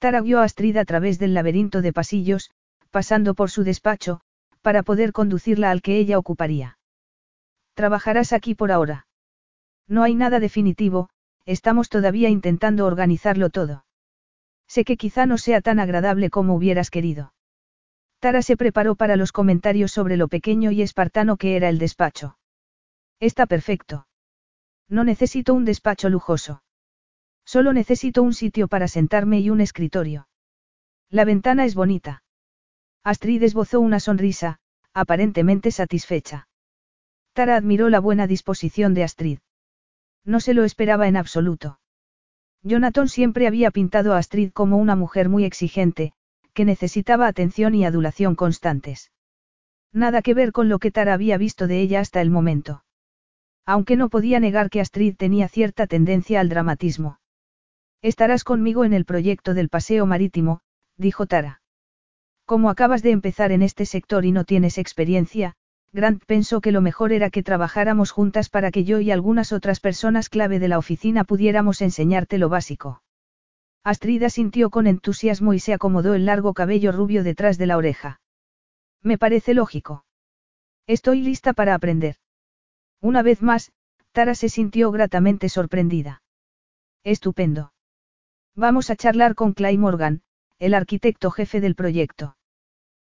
Tara 0.00 0.20
guió 0.20 0.40
a 0.40 0.42
Astrid 0.42 0.76
a 0.78 0.84
través 0.84 1.20
del 1.20 1.32
laberinto 1.32 1.80
de 1.80 1.92
pasillos, 1.92 2.50
pasando 2.90 3.34
por 3.34 3.52
su 3.52 3.62
despacho, 3.62 4.20
para 4.62 4.82
poder 4.82 5.12
conducirla 5.12 5.70
al 5.70 5.80
que 5.80 5.96
ella 5.96 6.18
ocuparía. 6.18 6.76
Trabajarás 7.74 8.32
aquí 8.32 8.56
por 8.56 8.72
ahora. 8.72 9.06
No 9.86 10.02
hay 10.02 10.16
nada 10.16 10.40
definitivo, 10.40 11.08
estamos 11.44 11.88
todavía 11.88 12.30
intentando 12.30 12.84
organizarlo 12.84 13.50
todo. 13.50 13.84
Sé 14.66 14.84
que 14.84 14.96
quizá 14.96 15.24
no 15.24 15.38
sea 15.38 15.60
tan 15.60 15.78
agradable 15.78 16.30
como 16.30 16.56
hubieras 16.56 16.90
querido. 16.90 17.32
Tara 18.18 18.42
se 18.42 18.56
preparó 18.56 18.94
para 18.94 19.16
los 19.16 19.32
comentarios 19.32 19.92
sobre 19.92 20.16
lo 20.16 20.28
pequeño 20.28 20.70
y 20.70 20.82
espartano 20.82 21.36
que 21.36 21.56
era 21.56 21.68
el 21.68 21.78
despacho. 21.78 22.38
Está 23.20 23.46
perfecto. 23.46 24.06
No 24.88 25.04
necesito 25.04 25.54
un 25.54 25.64
despacho 25.64 26.08
lujoso. 26.08 26.62
Solo 27.44 27.72
necesito 27.72 28.22
un 28.22 28.34
sitio 28.34 28.68
para 28.68 28.88
sentarme 28.88 29.40
y 29.40 29.50
un 29.50 29.60
escritorio. 29.60 30.28
La 31.10 31.24
ventana 31.24 31.64
es 31.64 31.74
bonita. 31.74 32.22
Astrid 33.04 33.42
esbozó 33.42 33.80
una 33.80 34.00
sonrisa, 34.00 34.58
aparentemente 34.92 35.70
satisfecha. 35.70 36.48
Tara 37.32 37.56
admiró 37.56 37.88
la 37.88 38.00
buena 38.00 38.26
disposición 38.26 38.94
de 38.94 39.04
Astrid. 39.04 39.38
No 40.24 40.40
se 40.40 40.54
lo 40.54 40.64
esperaba 40.64 41.06
en 41.06 41.16
absoluto. 41.16 41.78
Jonathan 42.62 43.08
siempre 43.08 43.46
había 43.46 43.70
pintado 43.70 44.14
a 44.14 44.18
Astrid 44.18 44.50
como 44.50 44.78
una 44.78 44.96
mujer 44.96 45.28
muy 45.28 45.44
exigente, 45.44 46.14
que 46.56 46.64
necesitaba 46.64 47.26
atención 47.26 47.74
y 47.74 47.84
adulación 47.84 48.34
constantes. 48.34 49.12
Nada 49.92 50.22
que 50.22 50.32
ver 50.32 50.52
con 50.52 50.70
lo 50.70 50.78
que 50.78 50.90
Tara 50.90 51.12
había 51.12 51.36
visto 51.36 51.66
de 51.66 51.82
ella 51.82 52.00
hasta 52.00 52.22
el 52.22 52.30
momento. 52.30 52.82
Aunque 53.66 53.94
no 53.96 54.08
podía 54.08 54.40
negar 54.40 54.70
que 54.70 54.80
Astrid 54.80 55.16
tenía 55.16 55.48
cierta 55.48 55.86
tendencia 55.86 56.40
al 56.40 56.48
dramatismo. 56.48 57.20
Estarás 58.00 58.42
conmigo 58.42 58.86
en 58.86 58.94
el 58.94 59.04
proyecto 59.04 59.52
del 59.52 59.68
paseo 59.68 60.06
marítimo, 60.06 60.60
dijo 60.96 61.26
Tara. 61.26 61.60
Como 62.46 62.70
acabas 62.70 63.02
de 63.02 63.10
empezar 63.10 63.52
en 63.52 63.60
este 63.60 63.84
sector 63.84 64.24
y 64.24 64.32
no 64.32 64.44
tienes 64.44 64.78
experiencia, 64.78 65.56
Grant 65.92 66.24
pensó 66.24 66.62
que 66.62 66.72
lo 66.72 66.80
mejor 66.80 67.12
era 67.12 67.28
que 67.28 67.42
trabajáramos 67.42 68.12
juntas 68.12 68.48
para 68.48 68.70
que 68.70 68.84
yo 68.84 69.00
y 69.00 69.10
algunas 69.10 69.52
otras 69.52 69.80
personas 69.80 70.30
clave 70.30 70.58
de 70.58 70.68
la 70.68 70.78
oficina 70.78 71.24
pudiéramos 71.24 71.82
enseñarte 71.82 72.38
lo 72.38 72.48
básico. 72.48 73.02
Astrid 73.86 74.24
asintió 74.24 74.68
con 74.68 74.88
entusiasmo 74.88 75.54
y 75.54 75.60
se 75.60 75.72
acomodó 75.72 76.14
el 76.14 76.26
largo 76.26 76.54
cabello 76.54 76.90
rubio 76.90 77.22
detrás 77.22 77.56
de 77.56 77.66
la 77.66 77.76
oreja. 77.76 78.20
Me 79.00 79.16
parece 79.16 79.54
lógico. 79.54 80.04
Estoy 80.88 81.20
lista 81.20 81.52
para 81.52 81.72
aprender. 81.72 82.16
Una 83.00 83.22
vez 83.22 83.42
más, 83.42 83.70
Tara 84.10 84.34
se 84.34 84.48
sintió 84.48 84.90
gratamente 84.90 85.48
sorprendida. 85.48 86.24
Estupendo. 87.04 87.72
Vamos 88.56 88.90
a 88.90 88.96
charlar 88.96 89.36
con 89.36 89.52
Clay 89.52 89.78
Morgan, 89.78 90.22
el 90.58 90.74
arquitecto 90.74 91.30
jefe 91.30 91.60
del 91.60 91.76
proyecto. 91.76 92.36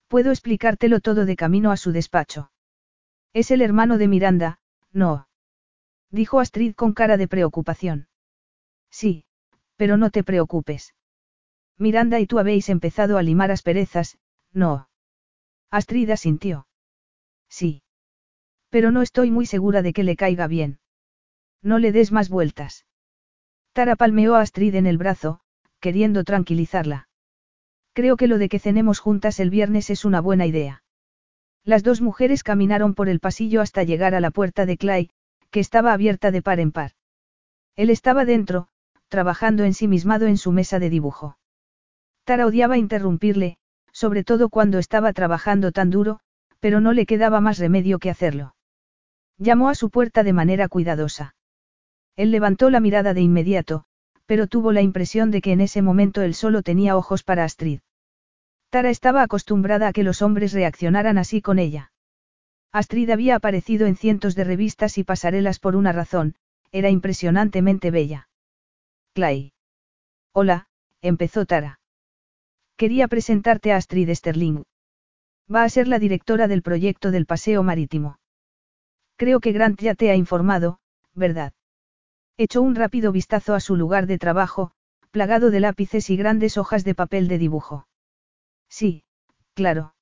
Puedo 0.06 0.30
explicártelo 0.30 1.00
todo 1.00 1.24
de 1.24 1.34
camino 1.34 1.72
a 1.72 1.76
su 1.76 1.90
despacho. 1.90 2.52
Es 3.32 3.50
el 3.50 3.60
hermano 3.60 3.98
de 3.98 4.06
Miranda, 4.06 4.60
no. 4.92 5.26
Dijo 6.12 6.38
Astrid 6.38 6.76
con 6.76 6.92
cara 6.92 7.16
de 7.16 7.26
preocupación. 7.26 8.06
Sí, 8.88 9.24
pero 9.80 9.96
no 9.96 10.10
te 10.10 10.22
preocupes. 10.22 10.94
Miranda 11.78 12.20
y 12.20 12.26
tú 12.26 12.38
habéis 12.38 12.68
empezado 12.68 13.16
a 13.16 13.22
limar 13.22 13.50
asperezas, 13.50 14.18
no. 14.52 14.90
Astrid 15.70 16.10
asintió. 16.10 16.66
Sí. 17.48 17.82
Pero 18.68 18.90
no 18.90 19.00
estoy 19.00 19.30
muy 19.30 19.46
segura 19.46 19.80
de 19.80 19.94
que 19.94 20.04
le 20.04 20.16
caiga 20.16 20.48
bien. 20.48 20.80
No 21.62 21.78
le 21.78 21.92
des 21.92 22.12
más 22.12 22.28
vueltas. 22.28 22.84
Tara 23.72 23.96
palmeó 23.96 24.34
a 24.34 24.42
Astrid 24.42 24.74
en 24.74 24.84
el 24.84 24.98
brazo, 24.98 25.40
queriendo 25.80 26.24
tranquilizarla. 26.24 27.08
Creo 27.94 28.18
que 28.18 28.26
lo 28.26 28.36
de 28.36 28.50
que 28.50 28.58
cenemos 28.58 28.98
juntas 28.98 29.40
el 29.40 29.48
viernes 29.48 29.88
es 29.88 30.04
una 30.04 30.20
buena 30.20 30.44
idea. 30.44 30.84
Las 31.64 31.82
dos 31.82 32.02
mujeres 32.02 32.42
caminaron 32.42 32.92
por 32.92 33.08
el 33.08 33.18
pasillo 33.18 33.62
hasta 33.62 33.82
llegar 33.82 34.14
a 34.14 34.20
la 34.20 34.30
puerta 34.30 34.66
de 34.66 34.76
Clay, 34.76 35.08
que 35.50 35.60
estaba 35.60 35.94
abierta 35.94 36.30
de 36.30 36.42
par 36.42 36.60
en 36.60 36.70
par. 36.70 36.92
Él 37.76 37.88
estaba 37.88 38.26
dentro, 38.26 38.68
trabajando 39.10 39.64
ensimismado 39.64 40.26
en 40.26 40.38
su 40.38 40.52
mesa 40.52 40.78
de 40.78 40.88
dibujo. 40.88 41.36
Tara 42.24 42.46
odiaba 42.46 42.78
interrumpirle, 42.78 43.58
sobre 43.92 44.24
todo 44.24 44.48
cuando 44.48 44.78
estaba 44.78 45.12
trabajando 45.12 45.72
tan 45.72 45.90
duro, 45.90 46.20
pero 46.60 46.80
no 46.80 46.94
le 46.94 47.04
quedaba 47.04 47.40
más 47.40 47.58
remedio 47.58 47.98
que 47.98 48.08
hacerlo. 48.08 48.54
Llamó 49.36 49.68
a 49.68 49.74
su 49.74 49.90
puerta 49.90 50.22
de 50.22 50.32
manera 50.32 50.68
cuidadosa. 50.68 51.34
Él 52.16 52.30
levantó 52.30 52.70
la 52.70 52.80
mirada 52.80 53.12
de 53.12 53.20
inmediato, 53.20 53.84
pero 54.26 54.46
tuvo 54.46 54.72
la 54.72 54.80
impresión 54.80 55.30
de 55.30 55.40
que 55.40 55.52
en 55.52 55.60
ese 55.60 55.82
momento 55.82 56.22
él 56.22 56.34
solo 56.34 56.62
tenía 56.62 56.96
ojos 56.96 57.24
para 57.24 57.44
Astrid. 57.44 57.80
Tara 58.70 58.90
estaba 58.90 59.22
acostumbrada 59.22 59.88
a 59.88 59.92
que 59.92 60.04
los 60.04 60.22
hombres 60.22 60.52
reaccionaran 60.52 61.18
así 61.18 61.42
con 61.42 61.58
ella. 61.58 61.90
Astrid 62.72 63.10
había 63.10 63.34
aparecido 63.34 63.88
en 63.88 63.96
cientos 63.96 64.36
de 64.36 64.44
revistas 64.44 64.98
y 64.98 65.02
pasarelas 65.02 65.58
por 65.58 65.74
una 65.74 65.90
razón, 65.90 66.36
era 66.70 66.88
impresionantemente 66.88 67.90
bella. 67.90 68.29
Clay. 69.12 69.52
Hola, 70.32 70.68
empezó 71.02 71.44
Tara. 71.44 71.80
Quería 72.76 73.08
presentarte 73.08 73.72
a 73.72 73.76
Astrid 73.76 74.14
Sterling. 74.14 74.62
Va 75.52 75.64
a 75.64 75.68
ser 75.68 75.88
la 75.88 75.98
directora 75.98 76.46
del 76.46 76.62
proyecto 76.62 77.10
del 77.10 77.26
paseo 77.26 77.64
marítimo. 77.64 78.20
Creo 79.16 79.40
que 79.40 79.50
Grant 79.52 79.80
ya 79.80 79.96
te 79.96 80.10
ha 80.10 80.14
informado, 80.14 80.78
¿verdad? 81.12 81.52
Echó 82.36 82.62
un 82.62 82.76
rápido 82.76 83.10
vistazo 83.10 83.54
a 83.54 83.60
su 83.60 83.74
lugar 83.74 84.06
de 84.06 84.16
trabajo, 84.16 84.70
plagado 85.10 85.50
de 85.50 85.58
lápices 85.58 86.08
y 86.08 86.16
grandes 86.16 86.56
hojas 86.56 86.84
de 86.84 86.94
papel 86.94 87.26
de 87.26 87.38
dibujo. 87.38 87.88
Sí, 88.68 89.02
claro. 89.54 89.94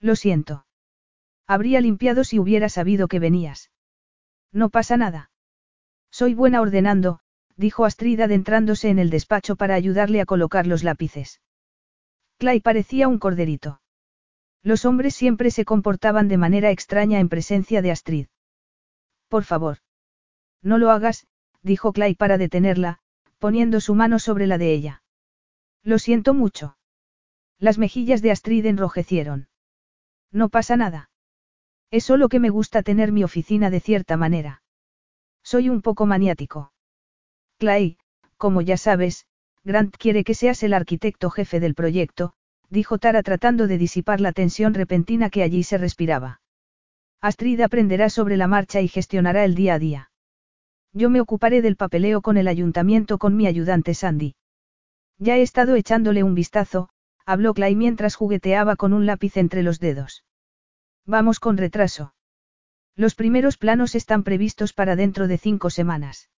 Lo 0.00 0.16
siento. 0.16 0.66
Habría 1.46 1.80
limpiado 1.80 2.24
si 2.24 2.40
hubiera 2.40 2.68
sabido 2.68 3.06
que 3.06 3.20
venías. 3.20 3.70
No 4.50 4.70
pasa 4.70 4.96
nada. 4.96 5.30
Soy 6.10 6.34
buena 6.34 6.60
ordenando, 6.60 7.20
dijo 7.56 7.84
Astrid 7.84 8.20
adentrándose 8.20 8.88
en 8.88 8.98
el 8.98 9.10
despacho 9.10 9.56
para 9.56 9.74
ayudarle 9.74 10.20
a 10.20 10.26
colocar 10.26 10.66
los 10.66 10.82
lápices. 10.82 11.40
Clay 12.38 12.60
parecía 12.60 13.08
un 13.08 13.18
corderito. 13.18 13.80
Los 14.62 14.84
hombres 14.84 15.14
siempre 15.14 15.50
se 15.50 15.64
comportaban 15.64 16.28
de 16.28 16.38
manera 16.38 16.70
extraña 16.70 17.20
en 17.20 17.28
presencia 17.28 17.82
de 17.82 17.90
Astrid. 17.90 18.26
Por 19.28 19.44
favor. 19.44 19.78
No 20.62 20.78
lo 20.78 20.90
hagas, 20.90 21.26
dijo 21.62 21.92
Clay 21.92 22.14
para 22.14 22.38
detenerla, 22.38 22.98
poniendo 23.38 23.80
su 23.80 23.94
mano 23.94 24.18
sobre 24.18 24.46
la 24.46 24.58
de 24.58 24.72
ella. 24.72 25.02
Lo 25.82 25.98
siento 25.98 26.34
mucho. 26.34 26.76
Las 27.58 27.78
mejillas 27.78 28.22
de 28.22 28.30
Astrid 28.30 28.66
enrojecieron. 28.66 29.48
No 30.32 30.48
pasa 30.48 30.76
nada. 30.76 31.10
Es 31.90 32.04
solo 32.04 32.28
que 32.28 32.40
me 32.40 32.50
gusta 32.50 32.82
tener 32.82 33.12
mi 33.12 33.22
oficina 33.22 33.70
de 33.70 33.80
cierta 33.80 34.16
manera. 34.16 34.62
Soy 35.42 35.68
un 35.68 35.82
poco 35.82 36.06
maniático. 36.06 36.73
Clay, 37.58 37.98
como 38.36 38.60
ya 38.60 38.76
sabes, 38.76 39.26
Grant 39.64 39.96
quiere 39.96 40.24
que 40.24 40.34
seas 40.34 40.62
el 40.62 40.74
arquitecto 40.74 41.30
jefe 41.30 41.60
del 41.60 41.74
proyecto, 41.74 42.34
dijo 42.68 42.98
Tara 42.98 43.22
tratando 43.22 43.66
de 43.66 43.78
disipar 43.78 44.20
la 44.20 44.32
tensión 44.32 44.74
repentina 44.74 45.30
que 45.30 45.42
allí 45.42 45.62
se 45.62 45.78
respiraba. 45.78 46.40
Astrid 47.20 47.60
aprenderá 47.60 48.10
sobre 48.10 48.36
la 48.36 48.46
marcha 48.46 48.80
y 48.82 48.88
gestionará 48.88 49.44
el 49.44 49.54
día 49.54 49.74
a 49.74 49.78
día. 49.78 50.10
Yo 50.92 51.08
me 51.08 51.20
ocuparé 51.20 51.62
del 51.62 51.76
papeleo 51.76 52.20
con 52.20 52.36
el 52.36 52.48
ayuntamiento 52.48 53.18
con 53.18 53.36
mi 53.36 53.46
ayudante 53.46 53.94
Sandy. 53.94 54.34
Ya 55.18 55.36
he 55.36 55.42
estado 55.42 55.74
echándole 55.74 56.22
un 56.22 56.34
vistazo, 56.34 56.90
habló 57.24 57.54
Clay 57.54 57.76
mientras 57.76 58.14
jugueteaba 58.14 58.76
con 58.76 58.92
un 58.92 59.06
lápiz 59.06 59.36
entre 59.36 59.62
los 59.62 59.80
dedos. 59.80 60.24
Vamos 61.06 61.40
con 61.40 61.56
retraso. 61.56 62.14
Los 62.96 63.14
primeros 63.14 63.56
planos 63.56 63.94
están 63.94 64.22
previstos 64.22 64.72
para 64.72 64.94
dentro 64.94 65.26
de 65.26 65.38
cinco 65.38 65.70
semanas. 65.70 66.28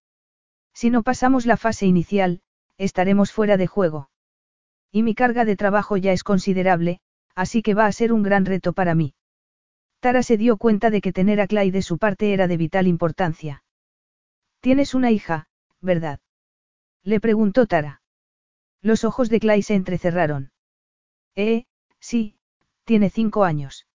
Si 0.79 0.91
no 0.91 1.01
pasamos 1.01 1.47
la 1.47 1.57
fase 1.57 1.87
inicial, 1.87 2.41
estaremos 2.77 3.31
fuera 3.31 3.57
de 3.57 3.65
juego. 3.65 4.11
Y 4.91 5.01
mi 5.01 5.15
carga 5.15 5.43
de 5.43 5.55
trabajo 5.55 5.97
ya 5.97 6.11
es 6.11 6.23
considerable, 6.23 6.99
así 7.33 7.63
que 7.63 7.73
va 7.73 7.87
a 7.87 7.91
ser 7.91 8.13
un 8.13 8.21
gran 8.21 8.45
reto 8.45 8.73
para 8.73 8.93
mí. 8.93 9.15
Tara 10.01 10.21
se 10.21 10.37
dio 10.37 10.57
cuenta 10.57 10.91
de 10.91 11.01
que 11.01 11.11
tener 11.11 11.41
a 11.41 11.47
Clay 11.47 11.71
de 11.71 11.81
su 11.81 11.97
parte 11.97 12.31
era 12.31 12.47
de 12.47 12.57
vital 12.57 12.85
importancia. 12.85 13.63
Tienes 14.59 14.93
una 14.93 15.09
hija, 15.09 15.47
¿verdad? 15.81 16.19
Le 17.01 17.19
preguntó 17.19 17.65
Tara. 17.65 18.03
Los 18.83 19.03
ojos 19.03 19.29
de 19.29 19.39
Clay 19.39 19.63
se 19.63 19.73
entrecerraron. 19.73 20.51
Eh, 21.33 21.65
sí, 21.99 22.37
tiene 22.83 23.09
cinco 23.09 23.45
años. 23.45 23.87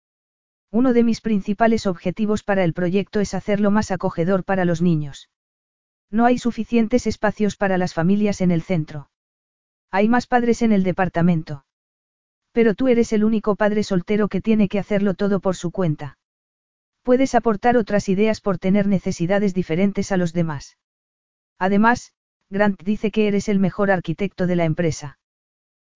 Uno 0.70 0.94
de 0.94 1.05
mis 1.05 1.20
principales 1.20 1.86
objetivos 1.86 2.42
para 2.42 2.65
el 2.65 2.73
proyecto 2.73 3.20
es 3.20 3.34
hacerlo 3.34 3.70
más 3.70 3.91
acogedor 3.91 4.44
para 4.44 4.65
los 4.65 4.81
niños. 4.81 5.28
No 6.11 6.25
hay 6.25 6.39
suficientes 6.39 7.07
espacios 7.07 7.57
para 7.57 7.79
las 7.79 7.95
familias 7.95 8.41
en 8.41 8.51
el 8.51 8.63
centro. 8.63 9.11
Hay 9.91 10.09
más 10.09 10.27
padres 10.27 10.63
en 10.63 10.73
el 10.73 10.83
departamento. 10.83 11.65
Pero 12.53 12.75
tú 12.75 12.89
eres 12.89 13.13
el 13.13 13.23
único 13.25 13.55
padre 13.55 13.85
soltero 13.85 14.29
que 14.29 14.41
tiene 14.41 14.69
que 14.69 14.79
hacerlo 14.79 15.15
todo 15.15 15.41
por 15.41 15.55
su 15.55 15.71
cuenta. 15.71 16.19
Puedes 17.03 17.35
aportar 17.35 17.77
otras 17.77 18.09
ideas 18.09 18.41
por 18.41 18.59
tener 18.59 18.87
necesidades 18.87 19.55
diferentes 19.55 20.11
a 20.11 20.17
los 20.17 20.33
demás. 20.33 20.79
Además, 21.59 22.13
Grant 22.51 22.83
dice 22.83 23.11
que 23.11 23.29
eres 23.29 23.49
el 23.49 23.61
mejor 23.61 23.91
arquitecto 23.91 24.47
de 24.47 24.57
la 24.57 24.65
empresa. 24.65 25.19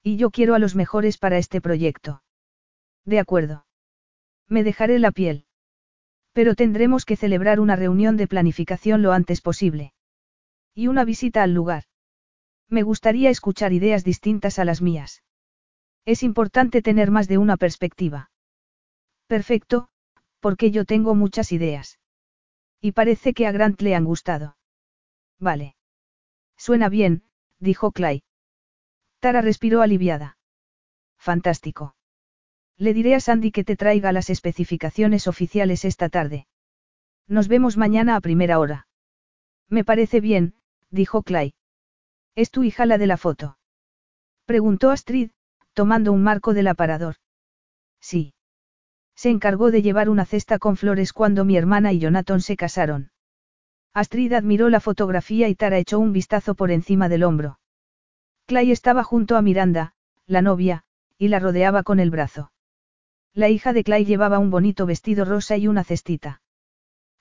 Y 0.03 0.17
yo 0.17 0.31
quiero 0.31 0.55
a 0.55 0.59
los 0.59 0.77
mejores 0.77 1.19
para 1.19 1.39
este 1.39 1.61
proyecto. 1.61 2.23
De 3.05 3.19
acuerdo. 3.19 3.67
Me 4.49 4.63
dejaré 4.63 4.99
la 4.99 5.11
piel. 5.11 5.47
Pero 6.33 6.55
tendremos 6.55 7.05
que 7.05 7.17
celebrar 7.17 7.59
una 7.59 7.75
reunión 7.75 8.17
de 8.17 8.29
planificación 8.29 9.03
lo 9.03 9.13
antes 9.13 9.41
posible. 9.41 9.94
Y 10.75 10.89
una 10.89 11.05
visita 11.05 11.43
al 11.43 11.55
lugar. 11.55 11.85
Me 12.69 12.83
gustaría 12.83 13.31
escuchar 13.31 13.73
ideas 13.73 14.05
distintas 14.05 14.59
a 14.59 14.65
las 14.65 14.83
mías. 14.83 15.23
Es 16.05 16.23
importante 16.23 16.83
tener 16.83 17.11
más 17.11 17.29
de 17.29 17.39
una 17.39 17.57
perspectiva. 17.57 18.31
Perfecto, 19.27 19.89
porque 20.41 20.71
yo 20.71 20.85
tengo 20.85 21.15
muchas 21.15 21.53
ideas. 21.53 21.99
Y 22.81 22.93
parece 22.93 23.33
que 23.33 23.47
a 23.47 23.53
Grant 23.53 23.81
le 23.81 23.95
han 23.95 24.05
gustado. 24.05 24.57
Vale. 25.39 25.77
Suena 26.57 26.89
bien, 26.89 27.25
dijo 27.59 27.93
Clay. 27.93 28.25
Tara 29.21 29.41
respiró 29.41 29.81
aliviada. 29.81 30.37
Fantástico. 31.17 31.97
Le 32.77 32.93
diré 32.93 33.15
a 33.15 33.21
Sandy 33.21 33.53
que 33.53 33.65
te 33.65 33.77
traiga 33.77 34.13
las 34.13 34.29
especificaciones 34.29 35.27
oficiales 35.29 35.85
esta 35.85 36.09
tarde. 36.09 36.47
Nos 37.27 37.49
vemos 37.49 37.77
mañana 37.77 38.17
a 38.17 38.21
primera 38.21 38.59
hora. 38.59 38.87
Me 39.71 39.85
parece 39.85 40.21
bien, 40.21 40.55
dijo 40.95 41.23
Clay. 41.23 41.55
¿Es 42.35 42.51
tu 42.51 42.63
hija 42.63 42.87
la 42.87 42.99
de 42.99 43.07
la 43.07 43.17
foto? 43.17 43.59
Preguntó 44.47 44.91
Astrid, 44.91 45.31
tomando 45.73 46.13
un 46.13 46.23
marco 46.23 46.55
del 46.55 46.69
aparador. 46.69 47.17
Sí. 48.01 48.35
Se 49.15 49.31
encargó 49.31 49.71
de 49.71 49.83
llevar 49.83 50.09
una 50.09 50.25
cesta 50.25 50.59
con 50.59 50.77
flores 50.77 51.13
cuando 51.13 51.45
mi 51.45 51.57
hermana 51.57 51.93
y 51.93 51.99
Jonathan 51.99 52.41
se 52.41 52.57
casaron. 52.57 53.11
Astrid 53.93 54.33
admiró 54.33 54.71
la 54.71 54.81
fotografía 54.81 55.49
y 55.49 55.55
Tara 55.55 55.79
echó 55.79 55.99
un 55.99 56.13
vistazo 56.13 56.55
por 56.55 56.71
encima 56.71 57.09
del 57.09 57.23
hombro. 57.23 57.61
Clay 58.47 58.73
estaba 58.73 59.05
junto 59.05 59.37
a 59.37 59.43
Miranda, 59.43 59.95
la 60.27 60.43
novia, 60.43 60.85
y 61.17 61.29
la 61.29 61.39
rodeaba 61.39 61.83
con 61.83 62.01
el 62.01 62.11
brazo. 62.11 62.53
La 63.33 63.49
hija 63.49 63.73
de 63.73 63.85
Clay 63.85 64.05
llevaba 64.05 64.39
un 64.39 64.51
bonito 64.51 64.87
vestido 64.87 65.25
rosa 65.25 65.57
y 65.57 65.69
una 65.69 65.85
cestita. 65.85 66.43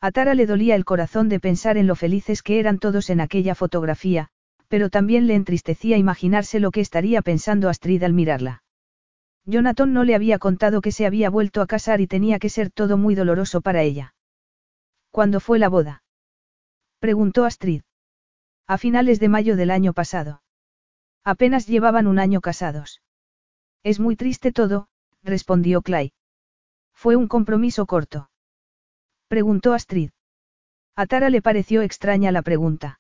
A 0.04 0.12
Tara 0.12 0.34
le 0.34 0.46
dolía 0.46 0.76
el 0.76 0.84
corazón 0.84 1.30
de 1.30 1.40
pensar 1.40 1.78
en 1.78 1.88
lo 1.88 1.96
felices 1.96 2.44
que 2.44 2.60
eran 2.60 2.78
todos 2.78 3.10
en 3.10 3.22
aquella 3.22 3.56
fotografía, 3.56 4.28
pero 4.68 4.90
también 4.90 5.28
le 5.28 5.36
entristecía 5.36 5.96
imaginarse 5.96 6.60
lo 6.60 6.72
que 6.72 6.82
estaría 6.82 7.22
pensando 7.22 7.70
Astrid 7.70 8.04
al 8.04 8.12
mirarla. 8.12 8.64
Jonathan 9.46 9.94
no 9.94 10.04
le 10.04 10.14
había 10.14 10.40
contado 10.40 10.82
que 10.82 10.92
se 10.92 11.06
había 11.06 11.30
vuelto 11.30 11.62
a 11.62 11.68
casar 11.68 12.02
y 12.02 12.08
tenía 12.08 12.38
que 12.38 12.50
ser 12.50 12.70
todo 12.70 12.98
muy 12.98 13.16
doloroso 13.16 13.62
para 13.62 13.82
ella. 13.82 14.14
¿Cuándo 15.10 15.40
fue 15.40 15.58
la 15.58 15.70
boda? 15.70 16.04
preguntó 17.00 17.46
Astrid. 17.46 17.84
A 18.68 18.78
finales 18.78 19.22
de 19.22 19.30
mayo 19.30 19.56
del 19.56 19.72
año 19.72 19.94
pasado. 19.94 20.42
Apenas 21.24 21.66
llevaban 21.66 22.08
un 22.08 22.20
año 22.20 22.42
casados. 22.42 23.02
Es 23.84 24.02
muy 24.02 24.18
triste 24.18 24.52
todo, 24.52 24.90
respondió 25.24 25.82
Clay. 25.82 26.12
Fue 26.94 27.16
un 27.16 27.30
compromiso 27.30 27.86
corto. 27.86 28.28
Preguntó 29.34 29.74
Astrid. 29.74 30.12
A 30.96 31.08
Tara 31.08 31.32
le 31.32 31.42
pareció 31.42 31.82
extraña 31.82 32.32
la 32.32 32.44
pregunta. 32.44 33.00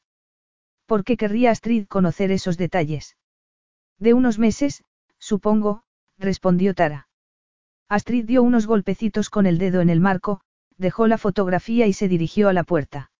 ¿Por 0.88 1.03
qué 1.03 1.16
querría 1.16 1.52
Astrid 1.52 1.86
conocer 1.86 2.32
esos 2.32 2.58
detalles? 2.58 3.18
De 4.00 4.16
unos 4.16 4.40
meses, 4.40 4.84
supongo, 5.20 5.84
respondió 6.18 6.74
Tara. 6.74 7.08
Astrid 7.88 8.26
dio 8.26 8.42
unos 8.42 8.66
golpecitos 8.66 9.30
con 9.30 9.45
el 9.45 9.60
dedo 9.60 9.80
en 9.82 9.92
el 9.92 10.00
marco, 10.00 10.42
dejó 10.76 11.06
la 11.06 11.20
fotografía 11.20 11.86
y 11.86 11.94
se 11.94 12.08
dirigió 12.08 12.50
a 12.50 12.53
la 12.53 12.64
puerta. 12.64 13.12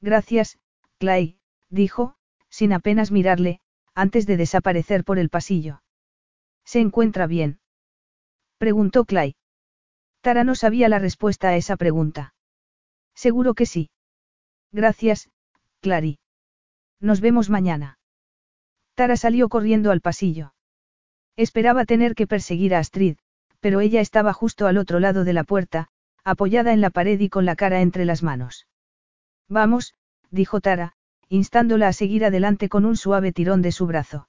Gracias, 0.00 0.58
Clay, 0.98 1.38
dijo, 1.70 2.16
sin 2.48 2.72
apenas 2.72 3.12
mirarle, 3.12 3.60
antes 3.94 4.26
de 4.26 4.36
desaparecer 4.36 5.04
por 5.04 5.20
el 5.20 5.30
pasillo. 5.30 5.80
¿Se 6.64 6.80
encuentra 6.80 7.28
bien? 7.28 7.60
preguntó 8.58 9.04
Clay. 9.04 9.36
Tara 10.22 10.44
no 10.44 10.54
sabía 10.54 10.88
la 10.88 11.00
respuesta 11.00 11.48
a 11.48 11.56
esa 11.56 11.76
pregunta. 11.76 12.32
Seguro 13.14 13.54
que 13.54 13.66
sí. 13.66 13.90
Gracias, 14.70 15.28
Clary. 15.80 16.20
Nos 17.00 17.20
vemos 17.20 17.50
mañana. 17.50 17.98
Tara 18.94 19.16
salió 19.16 19.48
corriendo 19.48 19.90
al 19.90 20.00
pasillo. 20.00 20.54
Esperaba 21.36 21.84
tener 21.86 22.14
que 22.14 22.28
perseguir 22.28 22.74
a 22.74 22.78
Astrid, 22.78 23.16
pero 23.58 23.80
ella 23.80 24.00
estaba 24.00 24.32
justo 24.32 24.68
al 24.68 24.78
otro 24.78 25.00
lado 25.00 25.24
de 25.24 25.32
la 25.32 25.42
puerta, 25.42 25.88
apoyada 26.22 26.72
en 26.72 26.80
la 26.80 26.90
pared 26.90 27.18
y 27.18 27.28
con 27.28 27.44
la 27.44 27.56
cara 27.56 27.80
entre 27.80 28.04
las 28.04 28.22
manos. 28.22 28.68
Vamos, 29.48 29.94
dijo 30.30 30.60
Tara, 30.60 30.92
instándola 31.28 31.88
a 31.88 31.92
seguir 31.92 32.24
adelante 32.24 32.68
con 32.68 32.84
un 32.84 32.96
suave 32.96 33.32
tirón 33.32 33.60
de 33.60 33.72
su 33.72 33.86
brazo. 33.86 34.28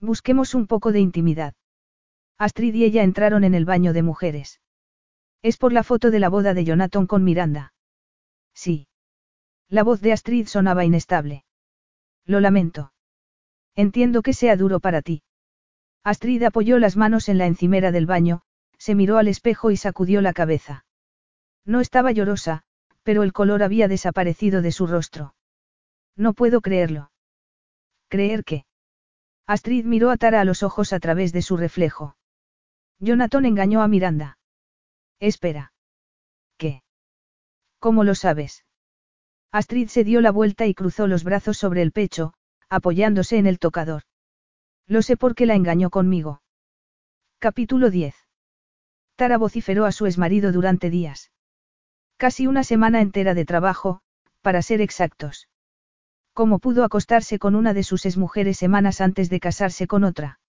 Busquemos 0.00 0.54
un 0.54 0.66
poco 0.66 0.90
de 0.90 1.00
intimidad. 1.00 1.52
Astrid 2.38 2.74
y 2.74 2.84
ella 2.84 3.02
entraron 3.02 3.44
en 3.44 3.54
el 3.54 3.66
baño 3.66 3.92
de 3.92 4.02
mujeres. 4.02 4.61
Es 5.42 5.56
por 5.56 5.72
la 5.72 5.82
foto 5.82 6.10
de 6.10 6.20
la 6.20 6.28
boda 6.28 6.54
de 6.54 6.64
Jonathan 6.64 7.06
con 7.06 7.24
Miranda. 7.24 7.74
Sí. 8.54 8.86
La 9.68 9.82
voz 9.82 10.00
de 10.00 10.12
Astrid 10.12 10.46
sonaba 10.46 10.84
inestable. 10.84 11.44
Lo 12.24 12.40
lamento. 12.40 12.92
Entiendo 13.74 14.22
que 14.22 14.34
sea 14.34 14.56
duro 14.56 14.78
para 14.80 15.02
ti. 15.02 15.22
Astrid 16.04 16.42
apoyó 16.44 16.78
las 16.78 16.96
manos 16.96 17.28
en 17.28 17.38
la 17.38 17.46
encimera 17.46 17.90
del 17.90 18.06
baño, 18.06 18.42
se 18.78 18.94
miró 18.94 19.18
al 19.18 19.28
espejo 19.28 19.70
y 19.70 19.76
sacudió 19.76 20.20
la 20.20 20.32
cabeza. 20.32 20.84
No 21.64 21.80
estaba 21.80 22.12
llorosa, 22.12 22.62
pero 23.02 23.22
el 23.22 23.32
color 23.32 23.62
había 23.62 23.88
desaparecido 23.88 24.62
de 24.62 24.72
su 24.72 24.86
rostro. 24.86 25.34
No 26.16 26.34
puedo 26.34 26.60
creerlo. 26.60 27.10
¿Creer 28.08 28.44
qué? 28.44 28.66
Astrid 29.46 29.84
miró 29.86 30.10
a 30.10 30.16
Tara 30.16 30.40
a 30.40 30.44
los 30.44 30.62
ojos 30.62 30.92
a 30.92 31.00
través 31.00 31.32
de 31.32 31.42
su 31.42 31.56
reflejo. 31.56 32.16
Jonathan 32.98 33.44
engañó 33.46 33.82
a 33.82 33.88
Miranda. 33.88 34.38
Espera. 35.22 35.72
¿Qué? 36.58 36.82
¿Cómo 37.78 38.02
lo 38.02 38.16
sabes? 38.16 38.64
Astrid 39.52 39.86
se 39.86 40.02
dio 40.02 40.20
la 40.20 40.32
vuelta 40.32 40.66
y 40.66 40.74
cruzó 40.74 41.06
los 41.06 41.22
brazos 41.22 41.56
sobre 41.58 41.80
el 41.82 41.92
pecho, 41.92 42.34
apoyándose 42.68 43.36
en 43.36 43.46
el 43.46 43.60
tocador. 43.60 44.02
Lo 44.88 45.00
sé 45.00 45.16
porque 45.16 45.46
la 45.46 45.54
engañó 45.54 45.90
conmigo. 45.90 46.42
Capítulo 47.38 47.88
10. 47.88 48.16
Tara 49.14 49.38
vociferó 49.38 49.84
a 49.84 49.92
su 49.92 50.06
exmarido 50.06 50.50
durante 50.50 50.90
días. 50.90 51.30
Casi 52.16 52.48
una 52.48 52.64
semana 52.64 53.00
entera 53.00 53.34
de 53.34 53.44
trabajo, 53.44 54.00
para 54.40 54.60
ser 54.60 54.80
exactos. 54.80 55.48
¿Cómo 56.32 56.58
pudo 56.58 56.82
acostarse 56.82 57.38
con 57.38 57.54
una 57.54 57.74
de 57.74 57.84
sus 57.84 58.06
exmujeres 58.06 58.56
semanas 58.56 59.00
antes 59.00 59.30
de 59.30 59.38
casarse 59.38 59.86
con 59.86 60.02
otra? 60.02 60.40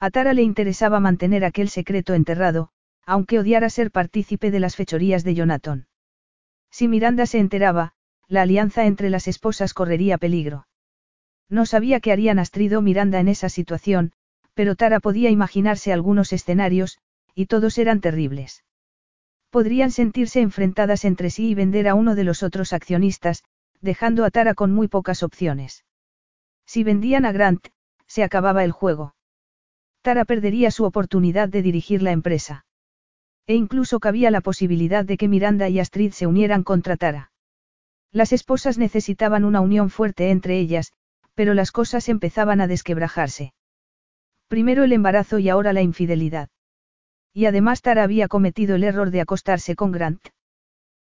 A 0.00 0.10
Tara 0.10 0.32
le 0.32 0.42
interesaba 0.42 0.98
mantener 0.98 1.44
aquel 1.44 1.68
secreto 1.68 2.14
enterrado, 2.14 2.71
aunque 3.06 3.38
odiara 3.38 3.70
ser 3.70 3.90
partícipe 3.90 4.50
de 4.50 4.60
las 4.60 4.76
fechorías 4.76 5.24
de 5.24 5.34
Jonathan. 5.34 5.86
Si 6.70 6.88
Miranda 6.88 7.26
se 7.26 7.38
enteraba, 7.38 7.92
la 8.28 8.42
alianza 8.42 8.86
entre 8.86 9.10
las 9.10 9.28
esposas 9.28 9.74
correría 9.74 10.18
peligro. 10.18 10.66
No 11.48 11.66
sabía 11.66 12.00
qué 12.00 12.12
harían 12.12 12.38
Astrid 12.38 12.76
o 12.78 12.82
Miranda 12.82 13.20
en 13.20 13.28
esa 13.28 13.48
situación, 13.48 14.12
pero 14.54 14.74
Tara 14.74 15.00
podía 15.00 15.30
imaginarse 15.30 15.92
algunos 15.92 16.32
escenarios, 16.32 16.98
y 17.34 17.46
todos 17.46 17.78
eran 17.78 18.00
terribles. 18.00 18.64
Podrían 19.50 19.90
sentirse 19.90 20.40
enfrentadas 20.40 21.04
entre 21.04 21.28
sí 21.28 21.50
y 21.50 21.54
vender 21.54 21.88
a 21.88 21.94
uno 21.94 22.14
de 22.14 22.24
los 22.24 22.42
otros 22.42 22.72
accionistas, 22.72 23.44
dejando 23.80 24.24
a 24.24 24.30
Tara 24.30 24.54
con 24.54 24.72
muy 24.72 24.88
pocas 24.88 25.22
opciones. 25.22 25.84
Si 26.64 26.84
vendían 26.84 27.26
a 27.26 27.32
Grant, 27.32 27.68
se 28.06 28.22
acababa 28.22 28.64
el 28.64 28.72
juego. 28.72 29.14
Tara 30.00 30.24
perdería 30.24 30.70
su 30.70 30.84
oportunidad 30.84 31.48
de 31.48 31.62
dirigir 31.62 32.02
la 32.02 32.12
empresa. 32.12 32.64
E 33.46 33.54
incluso 33.54 34.00
cabía 34.00 34.30
la 34.30 34.40
posibilidad 34.40 35.04
de 35.04 35.16
que 35.16 35.28
Miranda 35.28 35.68
y 35.68 35.80
Astrid 35.80 36.12
se 36.12 36.26
unieran 36.26 36.62
contra 36.62 36.96
Tara. 36.96 37.32
Las 38.12 38.32
esposas 38.32 38.78
necesitaban 38.78 39.44
una 39.44 39.60
unión 39.60 39.90
fuerte 39.90 40.30
entre 40.30 40.58
ellas, 40.58 40.92
pero 41.34 41.54
las 41.54 41.72
cosas 41.72 42.08
empezaban 42.08 42.60
a 42.60 42.66
desquebrajarse. 42.66 43.54
Primero 44.48 44.84
el 44.84 44.92
embarazo 44.92 45.38
y 45.38 45.48
ahora 45.48 45.72
la 45.72 45.82
infidelidad. 45.82 46.50
Y 47.32 47.46
además 47.46 47.80
Tara 47.80 48.02
había 48.02 48.28
cometido 48.28 48.76
el 48.76 48.84
error 48.84 49.10
de 49.10 49.22
acostarse 49.22 49.74
con 49.74 49.92
Grant. 49.92 50.28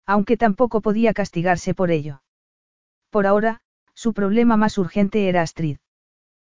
Aunque 0.06 0.36
tampoco 0.36 0.80
podía 0.80 1.12
castigarse 1.12 1.74
por 1.74 1.90
ello. 1.90 2.22
Por 3.10 3.26
ahora, 3.26 3.60
su 3.94 4.14
problema 4.14 4.56
más 4.56 4.78
urgente 4.78 5.28
era 5.28 5.42
Astrid. 5.42 5.78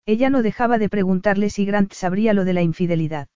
Ella 0.06 0.28
no 0.28 0.42
dejaba 0.42 0.76
de 0.76 0.90
preguntarle 0.90 1.48
si 1.48 1.64
Grant 1.64 1.92
sabría 1.92 2.34
lo 2.34 2.44
de 2.44 2.52
la 2.52 2.62
infidelidad. 2.62 3.28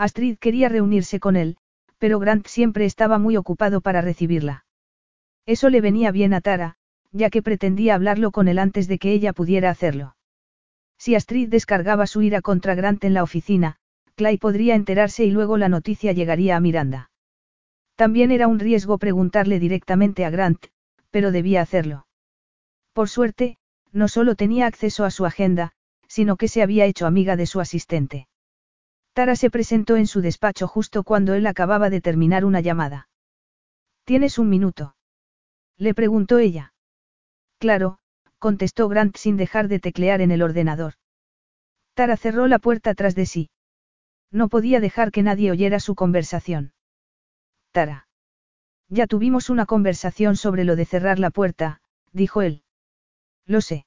Astrid 0.00 0.38
quería 0.38 0.70
reunirse 0.70 1.20
con 1.20 1.36
él, 1.36 1.58
pero 1.98 2.18
Grant 2.18 2.46
siempre 2.46 2.86
estaba 2.86 3.18
muy 3.18 3.36
ocupado 3.36 3.82
para 3.82 4.00
recibirla. 4.00 4.64
Eso 5.44 5.68
le 5.68 5.82
venía 5.82 6.10
bien 6.10 6.32
a 6.32 6.40
Tara, 6.40 6.76
ya 7.12 7.28
que 7.28 7.42
pretendía 7.42 7.96
hablarlo 7.96 8.30
con 8.30 8.48
él 8.48 8.58
antes 8.58 8.88
de 8.88 8.98
que 8.98 9.12
ella 9.12 9.34
pudiera 9.34 9.68
hacerlo. 9.68 10.16
Si 10.96 11.14
Astrid 11.14 11.50
descargaba 11.50 12.06
su 12.06 12.22
ira 12.22 12.40
contra 12.40 12.74
Grant 12.74 13.04
en 13.04 13.12
la 13.12 13.22
oficina, 13.22 13.76
Clay 14.14 14.38
podría 14.38 14.74
enterarse 14.74 15.26
y 15.26 15.32
luego 15.32 15.58
la 15.58 15.68
noticia 15.68 16.12
llegaría 16.12 16.56
a 16.56 16.60
Miranda. 16.60 17.10
También 17.94 18.30
era 18.30 18.48
un 18.48 18.58
riesgo 18.58 18.96
preguntarle 18.96 19.60
directamente 19.60 20.24
a 20.24 20.30
Grant, 20.30 20.68
pero 21.10 21.30
debía 21.30 21.60
hacerlo. 21.60 22.06
Por 22.94 23.10
suerte, 23.10 23.58
no 23.92 24.08
solo 24.08 24.34
tenía 24.34 24.66
acceso 24.66 25.04
a 25.04 25.10
su 25.10 25.26
agenda, 25.26 25.72
sino 26.08 26.36
que 26.36 26.48
se 26.48 26.62
había 26.62 26.86
hecho 26.86 27.06
amiga 27.06 27.36
de 27.36 27.44
su 27.44 27.60
asistente. 27.60 28.28
Tara 29.12 29.36
se 29.36 29.50
presentó 29.50 29.96
en 29.96 30.06
su 30.06 30.20
despacho 30.20 30.66
justo 30.68 31.02
cuando 31.02 31.34
él 31.34 31.46
acababa 31.46 31.90
de 31.90 32.00
terminar 32.00 32.44
una 32.44 32.60
llamada. 32.60 33.08
¿Tienes 34.04 34.38
un 34.38 34.48
minuto? 34.48 34.94
Le 35.76 35.94
preguntó 35.94 36.38
ella. 36.38 36.72
Claro, 37.58 37.98
contestó 38.38 38.88
Grant 38.88 39.16
sin 39.16 39.36
dejar 39.36 39.68
de 39.68 39.80
teclear 39.80 40.20
en 40.20 40.30
el 40.30 40.42
ordenador. 40.42 40.94
Tara 41.94 42.16
cerró 42.16 42.46
la 42.46 42.58
puerta 42.58 42.94
tras 42.94 43.14
de 43.14 43.26
sí. 43.26 43.50
No 44.30 44.48
podía 44.48 44.80
dejar 44.80 45.10
que 45.10 45.22
nadie 45.22 45.50
oyera 45.50 45.80
su 45.80 45.94
conversación. 45.94 46.72
Tara. 47.72 48.08
Ya 48.88 49.06
tuvimos 49.06 49.50
una 49.50 49.66
conversación 49.66 50.36
sobre 50.36 50.64
lo 50.64 50.76
de 50.76 50.84
cerrar 50.84 51.18
la 51.18 51.30
puerta, 51.30 51.80
dijo 52.12 52.42
él. 52.42 52.62
Lo 53.46 53.60
sé. 53.60 53.86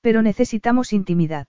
Pero 0.00 0.22
necesitamos 0.22 0.92
intimidad. 0.92 1.46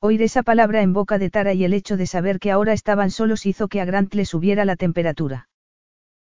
Oír 0.00 0.22
esa 0.22 0.44
palabra 0.44 0.82
en 0.82 0.92
boca 0.92 1.18
de 1.18 1.28
Tara 1.28 1.54
y 1.54 1.64
el 1.64 1.74
hecho 1.74 1.96
de 1.96 2.06
saber 2.06 2.38
que 2.38 2.52
ahora 2.52 2.72
estaban 2.72 3.10
solos 3.10 3.46
hizo 3.46 3.66
que 3.66 3.80
a 3.80 3.84
Grant 3.84 4.14
le 4.14 4.24
subiera 4.24 4.64
la 4.64 4.76
temperatura. 4.76 5.48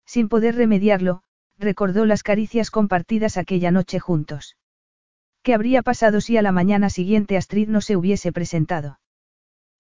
Sin 0.06 0.28
poder 0.28 0.54
remediarlo, 0.54 1.22
recordó 1.58 2.06
las 2.06 2.22
caricias 2.22 2.70
compartidas 2.70 3.36
aquella 3.36 3.72
noche 3.72 3.98
juntos. 3.98 4.56
¿Qué 5.42 5.54
habría 5.54 5.82
pasado 5.82 6.20
si 6.20 6.36
a 6.36 6.42
la 6.42 6.52
mañana 6.52 6.88
siguiente 6.88 7.36
Astrid 7.36 7.68
no 7.68 7.80
se 7.80 7.96
hubiese 7.96 8.32
presentado? 8.32 9.00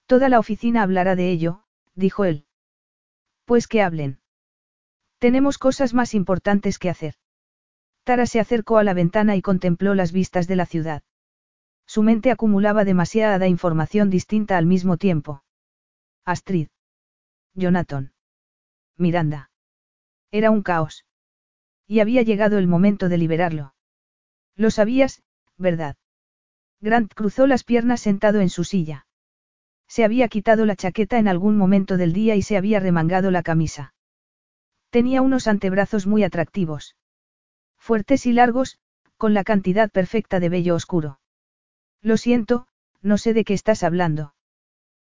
Toda 0.06 0.28
la 0.28 0.40
oficina 0.40 0.82
hablará 0.82 1.14
de 1.14 1.30
ello, 1.30 1.62
dijo 1.94 2.24
él. 2.24 2.46
Pues 3.44 3.68
que 3.68 3.80
hablen. 3.80 4.18
Tenemos 5.18 5.56
cosas 5.56 5.94
más 5.94 6.14
importantes 6.14 6.78
que 6.78 6.90
hacer. 6.90 7.14
Tara 8.02 8.26
se 8.26 8.40
acercó 8.40 8.78
a 8.78 8.84
la 8.84 8.92
ventana 8.92 9.36
y 9.36 9.40
contempló 9.40 9.94
las 9.94 10.12
vistas 10.12 10.48
de 10.48 10.56
la 10.56 10.66
ciudad. 10.66 11.02
Su 11.86 12.02
mente 12.02 12.30
acumulaba 12.30 12.84
demasiada 12.84 13.46
información 13.46 14.10
distinta 14.10 14.56
al 14.56 14.66
mismo 14.66 14.96
tiempo. 14.96 15.44
Astrid. 16.24 16.68
Jonathan. 17.54 18.12
Miranda. 18.96 19.50
Era 20.30 20.50
un 20.50 20.62
caos. 20.62 21.04
Y 21.86 22.00
había 22.00 22.22
llegado 22.22 22.58
el 22.58 22.66
momento 22.66 23.08
de 23.08 23.18
liberarlo. 23.18 23.74
Lo 24.56 24.70
sabías, 24.70 25.22
¿verdad? 25.56 25.96
Grant 26.80 27.12
cruzó 27.14 27.46
las 27.46 27.64
piernas 27.64 28.00
sentado 28.00 28.40
en 28.40 28.48
su 28.48 28.64
silla. 28.64 29.06
Se 29.86 30.04
había 30.04 30.28
quitado 30.28 30.66
la 30.66 30.76
chaqueta 30.76 31.18
en 31.18 31.28
algún 31.28 31.56
momento 31.56 31.96
del 31.96 32.12
día 32.12 32.36
y 32.36 32.42
se 32.42 32.56
había 32.56 32.80
remangado 32.80 33.30
la 33.30 33.42
camisa. 33.42 33.94
Tenía 34.90 35.22
unos 35.22 35.46
antebrazos 35.46 36.06
muy 36.06 36.24
atractivos. 36.24 36.96
Fuertes 37.76 38.26
y 38.26 38.32
largos, 38.32 38.78
con 39.16 39.34
la 39.34 39.44
cantidad 39.44 39.90
perfecta 39.90 40.40
de 40.40 40.48
vello 40.48 40.74
oscuro. 40.74 41.18
Lo 42.04 42.18
siento, 42.18 42.66
no 43.00 43.16
sé 43.16 43.32
de 43.32 43.44
qué 43.44 43.54
estás 43.54 43.82
hablando. 43.82 44.34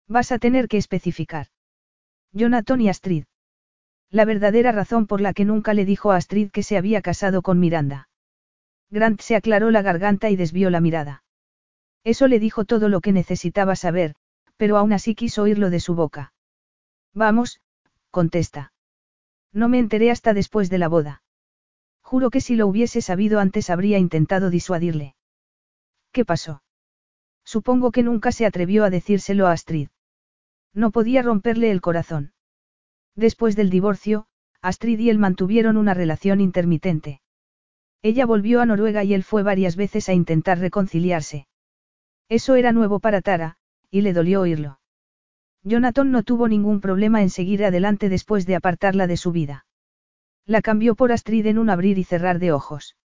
Vas 0.07 0.32
a 0.32 0.40
tener 0.40 0.69
que 0.69 0.77
especificar. 0.77 1.48
Jonathan 2.32 2.80
y 2.80 2.88
Astrid. 2.88 3.25
La 4.09 4.24
verdadera 4.24 4.72
razón 4.72 5.06
por 5.06 5.19
la 5.19 5.33
que 5.33 5.43
nunca 5.43 5.74
le 5.74 5.83
dijo 5.83 6.11
a 6.11 6.15
Astrid 6.15 6.51
que 6.51 6.64
se 6.64 6.77
había 6.77 7.01
casado 7.01 7.41
con 7.41 7.59
Miranda. 7.59 8.07
Grant 8.90 9.19
se 9.19 9.35
aclaró 9.35 9.72
la 9.72 9.82
garganta 9.82 10.30
y 10.30 10.38
desvió 10.38 10.69
la 10.69 10.80
mirada. 10.80 11.24
Eso 12.06 12.30
le 12.30 12.40
dijo 12.40 12.64
todo 12.64 12.88
lo 12.88 13.01
que 13.01 13.11
necesitaba 13.11 13.75
saber, 13.75 14.15
pero 14.56 14.77
aún 14.77 14.93
así 14.93 15.15
quiso 15.15 15.43
oírlo 15.43 15.69
de 15.69 15.82
su 15.82 15.95
boca. 15.95 16.33
Vamos, 17.14 17.59
contesta. 18.09 18.72
No 19.51 19.67
me 19.67 19.80
enteré 19.80 20.11
hasta 20.11 20.33
después 20.33 20.69
de 20.69 20.77
la 20.77 20.88
boda. 20.88 21.24
Juro 22.01 22.30
que 22.30 22.40
si 22.40 22.56
lo 22.56 22.67
hubiese 22.67 23.01
sabido 23.01 23.41
antes 23.41 23.69
habría 23.69 23.98
intentado 23.98 24.49
disuadirle. 24.49 25.15
¿Qué 26.14 26.24
pasó? 26.24 26.61
Supongo 27.45 27.91
que 27.91 28.03
nunca 28.03 28.32
se 28.32 28.45
atrevió 28.45 28.83
a 28.83 28.90
decírselo 28.90 29.48
a 29.48 29.51
Astrid. 29.51 29.90
No 30.74 30.91
podía 30.91 31.22
romperle 31.22 31.72
el 31.72 31.80
corazón. 31.80 32.33
Después 33.15 33.56
del 33.56 33.69
divorcio, 33.69 34.27
Astrid 34.61 34.99
y 34.99 35.09
él 35.09 35.19
mantuvieron 35.19 35.77
una 35.77 35.93
relación 35.93 36.41
intermitente. 36.41 37.22
Ella 38.01 38.25
volvió 38.25 38.61
a 38.61 38.65
Noruega 38.65 39.03
y 39.03 39.14
él 39.14 39.24
fue 39.24 39.43
varias 39.43 39.75
veces 39.75 40.09
a 40.09 40.14
intentar 40.14 40.59
reconciliarse. 40.59 41.48
Eso 42.30 42.56
era 42.56 42.72
nuevo 42.72 42.99
para 42.99 43.22
Tara, 43.22 43.57
y 43.90 44.01
le 44.01 44.14
dolió 44.14 44.41
oírlo. 44.41 44.80
Jonathan 45.64 46.11
no 46.11 46.24
tuvo 46.24 46.48
ningún 46.48 46.82
problema 46.82 47.22
en 47.22 47.30
seguir 47.30 47.64
adelante 47.64 48.09
después 48.09 48.45
de 48.45 48.56
apartarla 48.56 49.07
de 49.07 49.17
su 49.17 49.32
vida. 49.32 49.65
La 50.45 50.61
cambió 50.61 50.95
por 50.95 51.11
Astrid 51.11 51.45
en 51.48 51.57
un 51.57 51.69
abrir 51.69 51.98
y 51.98 52.03
cerrar 52.03 52.40
de 52.40 52.51
ojos. 52.51 52.98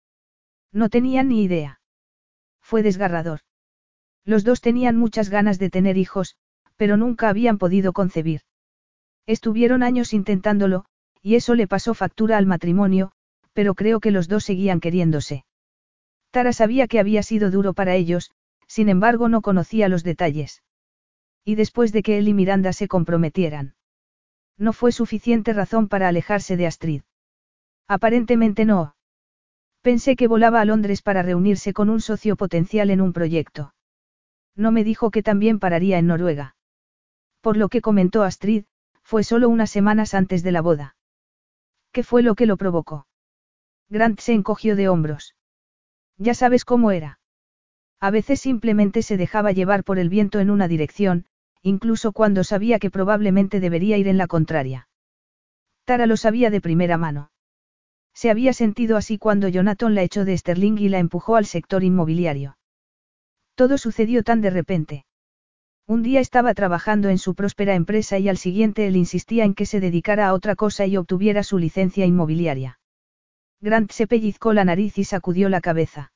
No 0.73 0.89
tenían 0.89 1.29
ni 1.29 1.43
idea. 1.43 1.81
Fue 2.61 2.83
desgarrador. 2.83 3.41
Los 4.25 4.45
dos 4.45 4.61
tenían 4.61 4.97
muchas 4.97 5.31
ganas 5.31 5.59
de 5.59 5.71
tener 5.71 5.97
hijos, 5.97 6.37
pero 6.77 6.97
nunca 6.97 7.29
habían 7.29 7.59
podido 7.59 7.93
concebir. 7.93 8.43
Estuvieron 9.27 9.83
años 9.83 10.13
intentándolo, 10.13 10.85
y 11.23 11.35
eso 11.35 11.55
le 11.55 11.67
pasó 11.67 11.95
factura 11.95 12.37
al 12.37 12.47
matrimonio, 12.47 13.13
pero 13.53 13.75
creo 13.75 14.01
que 14.01 14.11
los 14.11 14.29
dos 14.29 14.45
seguían 14.45 14.81
queriéndose. 14.81 15.45
Tara 16.31 16.53
sabía 16.53 16.87
que 16.87 17.01
había 17.01 17.23
sido 17.23 17.51
duro 17.51 17.75
para 17.75 17.95
ellos, 17.95 18.31
sin 18.67 18.89
embargo 18.89 19.29
no 19.29 19.43
conocía 19.43 19.89
los 19.89 20.05
detalles. 20.05 20.63
Y 21.45 21.57
después 21.57 21.93
de 21.93 22.03
que 22.03 22.19
él 22.19 22.29
y 22.29 22.35
Miranda 22.35 22.73
se 22.73 22.89
comprometieran. 22.89 23.75
No 24.57 24.73
fue 24.73 24.93
suficiente 24.93 25.53
razón 25.53 25.89
para 25.89 26.09
alejarse 26.09 26.57
de 26.57 26.67
Astrid. 26.67 27.03
Aparentemente 27.89 28.65
no. 28.65 28.95
Pensé 29.83 30.15
que 30.15 30.29
volaba 30.29 30.61
a 30.61 30.65
Londres 30.65 31.03
para 31.03 31.23
reunirse 31.23 31.73
con 31.73 31.89
un 31.89 32.01
socio 32.01 32.37
potencial 32.37 32.91
en 32.91 33.01
un 33.01 33.13
proyecto. 33.13 33.75
No 34.57 34.73
me 34.73 34.85
dijo 34.85 35.11
que 35.11 35.23
también 35.23 35.59
pararía 35.59 35.99
en 35.99 36.07
Noruega. 36.07 36.57
Por 37.41 37.57
lo 37.57 37.69
que 37.69 37.81
comentó 37.81 38.23
Astrid, 38.23 38.65
fue 39.03 39.25
solo 39.25 39.49
unas 39.49 39.71
semanas 39.71 40.15
antes 40.15 40.43
de 40.43 40.53
la 40.53 40.61
boda. 40.61 40.97
¿Qué 41.93 42.03
fue 42.03 42.23
lo 42.23 42.35
que 42.35 42.47
lo 42.47 42.57
provocó? 42.57 43.07
Grant 43.89 44.21
se 44.21 44.33
encogió 44.33 44.77
de 44.77 44.89
hombros. 44.89 45.35
Ya 46.17 46.35
sabes 46.35 46.65
cómo 46.65 46.93
era. 46.93 47.19
A 47.99 48.11
veces 48.11 48.41
simplemente 48.41 49.03
se 49.03 49.17
dejaba 49.17 49.53
llevar 49.53 49.85
por 49.85 49.99
el 49.99 50.09
viento 50.09 50.39
en 50.39 50.51
una 50.51 50.69
dirección, 50.69 51.27
incluso 51.63 52.13
cuando 52.13 52.45
sabía 52.45 52.79
que 52.79 52.91
probablemente 52.91 53.59
debería 53.59 53.99
ir 53.99 54.07
en 54.07 54.17
la 54.17 54.27
contraria. 54.27 54.89
Tara 55.85 56.07
lo 56.07 56.17
sabía 56.17 56.51
de 56.51 56.61
primera 56.61 56.97
mano. 56.99 57.33
Se 58.15 58.31
había 58.31 58.53
sentido 58.53 58.97
así 58.97 59.19
cuando 59.19 59.49
Jonathan 59.49 59.95
la 59.95 60.03
echó 60.03 60.25
de 60.25 60.39
Sterling 60.39 60.79
y 60.79 60.89
la 60.89 60.99
empujó 60.99 61.37
al 61.37 61.47
sector 61.47 61.83
inmobiliario. 61.83 62.57
Todo 63.61 63.77
sucedió 63.77 64.23
tan 64.23 64.41
de 64.41 64.49
repente. 64.49 65.05
Un 65.87 66.03
día 66.03 66.21
estaba 66.21 66.55
trabajando 66.55 67.11
en 67.11 67.19
su 67.19 67.35
próspera 67.35 67.75
empresa 67.75 68.19
y 68.19 68.31
al 68.31 68.39
siguiente 68.39 68.87
él 68.87 68.97
insistía 68.97 69.45
en 69.45 69.53
que 69.53 69.67
se 69.67 69.81
dedicara 69.81 70.29
a 70.29 70.33
otra 70.33 70.57
cosa 70.57 70.87
y 70.87 70.97
obtuviera 70.97 71.43
su 71.43 71.59
licencia 71.59 72.07
inmobiliaria. 72.07 72.81
Grant 73.61 73.91
se 73.93 74.07
pellizcó 74.07 74.55
la 74.55 74.65
nariz 74.65 74.97
y 74.97 75.05
sacudió 75.05 75.51
la 75.51 75.61
cabeza. 75.61 76.11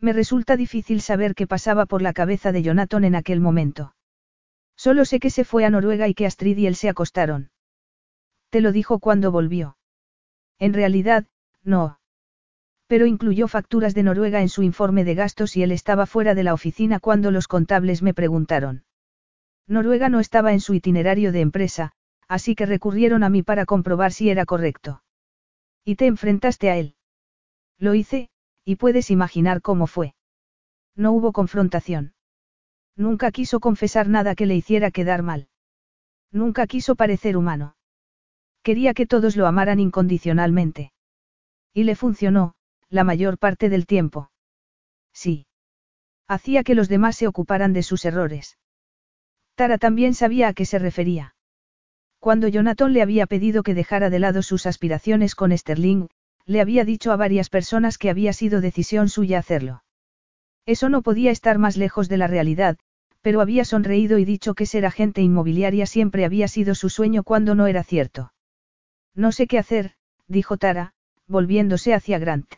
Me 0.00 0.12
resulta 0.12 0.56
difícil 0.56 1.02
saber 1.02 1.36
qué 1.36 1.46
pasaba 1.46 1.86
por 1.86 2.02
la 2.02 2.12
cabeza 2.12 2.50
de 2.50 2.64
Jonathan 2.64 3.04
en 3.04 3.14
aquel 3.14 3.40
momento. 3.40 3.94
Solo 4.74 5.04
sé 5.04 5.20
que 5.20 5.30
se 5.30 5.44
fue 5.44 5.64
a 5.64 5.70
Noruega 5.70 6.08
y 6.08 6.14
que 6.14 6.26
Astrid 6.26 6.58
y 6.58 6.66
él 6.66 6.74
se 6.74 6.88
acostaron. 6.88 7.52
Te 8.50 8.60
lo 8.60 8.72
dijo 8.72 8.98
cuando 8.98 9.30
volvió. 9.30 9.76
En 10.58 10.74
realidad, 10.74 11.26
no. 11.62 12.00
Pero 12.86 13.06
incluyó 13.06 13.48
facturas 13.48 13.94
de 13.94 14.02
Noruega 14.02 14.40
en 14.40 14.48
su 14.48 14.62
informe 14.62 15.04
de 15.04 15.14
gastos 15.14 15.56
y 15.56 15.62
él 15.62 15.72
estaba 15.72 16.06
fuera 16.06 16.34
de 16.34 16.44
la 16.44 16.54
oficina 16.54 17.00
cuando 17.00 17.30
los 17.30 17.48
contables 17.48 18.02
me 18.02 18.14
preguntaron. 18.14 18.84
Noruega 19.66 20.08
no 20.08 20.20
estaba 20.20 20.52
en 20.52 20.60
su 20.60 20.74
itinerario 20.74 21.32
de 21.32 21.40
empresa, 21.40 21.92
así 22.28 22.54
que 22.54 22.66
recurrieron 22.66 23.24
a 23.24 23.28
mí 23.28 23.42
para 23.42 23.66
comprobar 23.66 24.12
si 24.12 24.30
era 24.30 24.46
correcto. 24.46 25.02
Y 25.84 25.96
te 25.96 26.06
enfrentaste 26.06 26.70
a 26.70 26.76
él. 26.76 26.94
Lo 27.78 27.94
hice, 27.94 28.30
y 28.64 28.76
puedes 28.76 29.10
imaginar 29.10 29.62
cómo 29.62 29.86
fue. 29.86 30.14
No 30.94 31.12
hubo 31.12 31.32
confrontación. 31.32 32.14
Nunca 32.96 33.30
quiso 33.30 33.60
confesar 33.60 34.08
nada 34.08 34.34
que 34.34 34.46
le 34.46 34.56
hiciera 34.56 34.90
quedar 34.90 35.22
mal. 35.22 35.48
Nunca 36.32 36.66
quiso 36.66 36.96
parecer 36.96 37.36
humano. 37.36 37.76
Quería 38.62 38.94
que 38.94 39.06
todos 39.06 39.36
lo 39.36 39.46
amaran 39.46 39.78
incondicionalmente. 39.78 40.92
Y 41.72 41.84
le 41.84 41.94
funcionó, 41.94 42.55
la 42.90 43.04
mayor 43.04 43.38
parte 43.38 43.68
del 43.68 43.86
tiempo. 43.86 44.30
Sí. 45.12 45.46
Hacía 46.28 46.62
que 46.64 46.74
los 46.74 46.88
demás 46.88 47.16
se 47.16 47.26
ocuparan 47.26 47.72
de 47.72 47.82
sus 47.82 48.04
errores. 48.04 48.58
Tara 49.54 49.78
también 49.78 50.14
sabía 50.14 50.48
a 50.48 50.52
qué 50.52 50.66
se 50.66 50.78
refería. 50.78 51.34
Cuando 52.18 52.48
Jonathan 52.48 52.92
le 52.92 53.02
había 53.02 53.26
pedido 53.26 53.62
que 53.62 53.74
dejara 53.74 54.10
de 54.10 54.18
lado 54.18 54.42
sus 54.42 54.66
aspiraciones 54.66 55.34
con 55.34 55.56
Sterling, 55.56 56.08
le 56.44 56.60
había 56.60 56.84
dicho 56.84 57.12
a 57.12 57.16
varias 57.16 57.48
personas 57.48 57.98
que 57.98 58.10
había 58.10 58.32
sido 58.32 58.60
decisión 58.60 59.08
suya 59.08 59.38
hacerlo. 59.38 59.82
Eso 60.64 60.88
no 60.88 61.02
podía 61.02 61.30
estar 61.30 61.58
más 61.58 61.76
lejos 61.76 62.08
de 62.08 62.16
la 62.16 62.26
realidad, 62.26 62.76
pero 63.20 63.40
había 63.40 63.64
sonreído 63.64 64.18
y 64.18 64.24
dicho 64.24 64.54
que 64.54 64.66
ser 64.66 64.86
agente 64.86 65.22
inmobiliaria 65.22 65.86
siempre 65.86 66.24
había 66.24 66.48
sido 66.48 66.74
su 66.74 66.88
sueño 66.90 67.22
cuando 67.22 67.54
no 67.54 67.66
era 67.66 67.82
cierto. 67.82 68.32
No 69.14 69.32
sé 69.32 69.46
qué 69.46 69.58
hacer, 69.58 69.94
dijo 70.28 70.56
Tara, 70.56 70.92
volviéndose 71.26 71.94
hacia 71.94 72.18
Grant. 72.18 72.54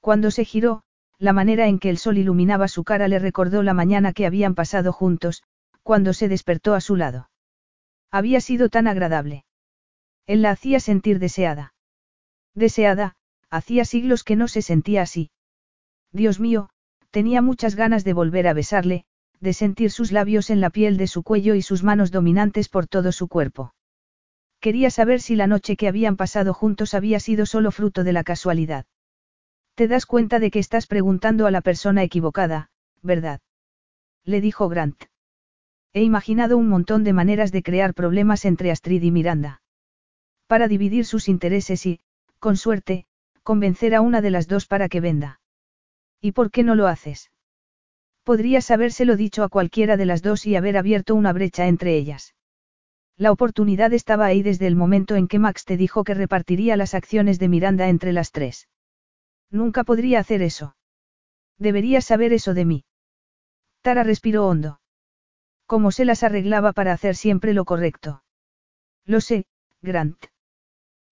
Cuando 0.00 0.30
se 0.30 0.44
giró, 0.44 0.82
la 1.18 1.32
manera 1.32 1.68
en 1.68 1.78
que 1.78 1.90
el 1.90 1.98
sol 1.98 2.18
iluminaba 2.18 2.66
su 2.66 2.84
cara 2.84 3.06
le 3.06 3.18
recordó 3.18 3.62
la 3.62 3.74
mañana 3.74 4.12
que 4.12 4.26
habían 4.26 4.54
pasado 4.54 4.92
juntos, 4.92 5.42
cuando 5.82 6.12
se 6.14 6.28
despertó 6.28 6.74
a 6.74 6.80
su 6.80 6.96
lado. 6.96 7.30
Había 8.10 8.40
sido 8.40 8.68
tan 8.70 8.88
agradable. 8.88 9.44
Él 10.26 10.42
la 10.42 10.50
hacía 10.50 10.80
sentir 10.80 11.18
deseada. 11.18 11.74
Deseada, 12.54 13.16
hacía 13.50 13.84
siglos 13.84 14.24
que 14.24 14.36
no 14.36 14.48
se 14.48 14.62
sentía 14.62 15.02
así. 15.02 15.30
Dios 16.12 16.40
mío, 16.40 16.70
tenía 17.10 17.42
muchas 17.42 17.74
ganas 17.74 18.04
de 18.04 18.12
volver 18.12 18.48
a 18.48 18.52
besarle, 18.52 19.04
de 19.40 19.52
sentir 19.52 19.90
sus 19.90 20.12
labios 20.12 20.50
en 20.50 20.60
la 20.60 20.70
piel 20.70 20.96
de 20.96 21.06
su 21.06 21.22
cuello 21.22 21.54
y 21.54 21.62
sus 21.62 21.82
manos 21.82 22.10
dominantes 22.10 22.68
por 22.68 22.86
todo 22.86 23.12
su 23.12 23.28
cuerpo. 23.28 23.74
Quería 24.60 24.90
saber 24.90 25.20
si 25.20 25.36
la 25.36 25.46
noche 25.46 25.76
que 25.76 25.88
habían 25.88 26.16
pasado 26.16 26.52
juntos 26.54 26.94
había 26.94 27.20
sido 27.20 27.46
solo 27.46 27.70
fruto 27.70 28.04
de 28.04 28.12
la 28.12 28.24
casualidad. 28.24 28.86
Te 29.80 29.88
das 29.88 30.04
cuenta 30.04 30.40
de 30.40 30.50
que 30.50 30.58
estás 30.58 30.86
preguntando 30.86 31.46
a 31.46 31.50
la 31.50 31.62
persona 31.62 32.02
equivocada, 32.02 32.68
¿verdad? 33.00 33.40
Le 34.26 34.42
dijo 34.42 34.68
Grant. 34.68 35.04
He 35.94 36.02
imaginado 36.02 36.58
un 36.58 36.68
montón 36.68 37.02
de 37.02 37.14
maneras 37.14 37.50
de 37.50 37.62
crear 37.62 37.94
problemas 37.94 38.44
entre 38.44 38.70
Astrid 38.70 39.02
y 39.02 39.10
Miranda. 39.10 39.62
Para 40.46 40.68
dividir 40.68 41.06
sus 41.06 41.30
intereses 41.30 41.86
y, 41.86 42.00
con 42.38 42.58
suerte, 42.58 43.06
convencer 43.42 43.94
a 43.94 44.02
una 44.02 44.20
de 44.20 44.28
las 44.28 44.48
dos 44.48 44.66
para 44.66 44.90
que 44.90 45.00
venda. 45.00 45.40
¿Y 46.20 46.32
por 46.32 46.50
qué 46.50 46.62
no 46.62 46.74
lo 46.74 46.86
haces? 46.86 47.30
Podrías 48.22 48.70
habérselo 48.70 49.16
dicho 49.16 49.44
a 49.44 49.48
cualquiera 49.48 49.96
de 49.96 50.04
las 50.04 50.20
dos 50.20 50.44
y 50.44 50.56
haber 50.56 50.76
abierto 50.76 51.14
una 51.14 51.32
brecha 51.32 51.68
entre 51.68 51.96
ellas. 51.96 52.34
La 53.16 53.32
oportunidad 53.32 53.94
estaba 53.94 54.26
ahí 54.26 54.42
desde 54.42 54.66
el 54.66 54.76
momento 54.76 55.16
en 55.16 55.26
que 55.26 55.38
Max 55.38 55.64
te 55.64 55.78
dijo 55.78 56.04
que 56.04 56.12
repartiría 56.12 56.76
las 56.76 56.92
acciones 56.92 57.38
de 57.38 57.48
Miranda 57.48 57.88
entre 57.88 58.12
las 58.12 58.30
tres. 58.30 58.68
Nunca 59.50 59.84
podría 59.84 60.20
hacer 60.20 60.42
eso. 60.42 60.76
Deberías 61.58 62.04
saber 62.04 62.32
eso 62.32 62.54
de 62.54 62.64
mí. 62.64 62.84
Tara 63.82 64.02
respiró 64.02 64.46
hondo. 64.46 64.80
¿Cómo 65.66 65.90
se 65.90 66.04
las 66.04 66.22
arreglaba 66.22 66.72
para 66.72 66.92
hacer 66.92 67.16
siempre 67.16 67.54
lo 67.54 67.64
correcto? 67.64 68.22
Lo 69.04 69.20
sé, 69.20 69.46
Grant. 69.82 70.26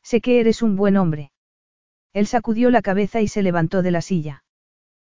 Sé 0.02 0.20
que 0.20 0.40
eres 0.40 0.62
un 0.62 0.76
buen 0.76 0.96
hombre. 0.96 1.32
Él 2.12 2.26
sacudió 2.26 2.70
la 2.70 2.82
cabeza 2.82 3.20
y 3.20 3.28
se 3.28 3.42
levantó 3.42 3.82
de 3.82 3.90
la 3.90 4.00
silla. 4.00 4.44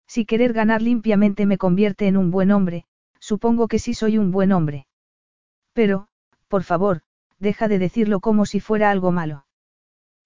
Si 0.06 0.26
querer 0.26 0.52
ganar 0.52 0.82
limpiamente 0.82 1.46
me 1.46 1.58
convierte 1.58 2.08
en 2.08 2.16
un 2.16 2.30
buen 2.30 2.50
hombre, 2.50 2.84
supongo 3.20 3.68
que 3.68 3.78
sí 3.78 3.94
soy 3.94 4.18
un 4.18 4.30
buen 4.32 4.52
hombre. 4.52 4.86
Pero, 5.72 6.08
por 6.48 6.64
favor, 6.64 7.02
deja 7.38 7.68
de 7.68 7.78
decirlo 7.78 8.20
como 8.20 8.44
si 8.44 8.60
fuera 8.60 8.90
algo 8.90 9.12
malo. 9.12 9.46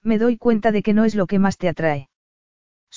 Me 0.02 0.18
doy 0.18 0.38
cuenta 0.38 0.72
de 0.72 0.82
que 0.82 0.94
no 0.94 1.04
es 1.04 1.14
lo 1.14 1.26
que 1.26 1.38
más 1.38 1.58
te 1.58 1.68
atrae. 1.68 2.08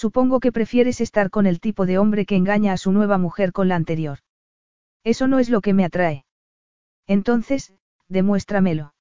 Supongo 0.03 0.39
que 0.39 0.51
prefieres 0.51 1.01
estar 1.01 1.31
con 1.31 1.47
el 1.47 1.59
tipo 1.59 1.87
de 1.87 1.97
hombre 1.97 2.27
que 2.27 2.35
engaña 2.35 2.71
a 2.71 2.77
su 2.77 2.91
nueva 2.91 3.17
mujer 3.17 3.51
con 3.51 3.67
la 3.67 3.75
anterior. 3.75 4.19
Eso 5.03 5.27
no 5.27 5.39
es 5.39 5.49
lo 5.49 5.59
que 5.59 5.73
me 5.73 5.85
atrae. 5.85 6.23
Entonces, 7.07 7.73
demuéstramelo. 8.07 8.93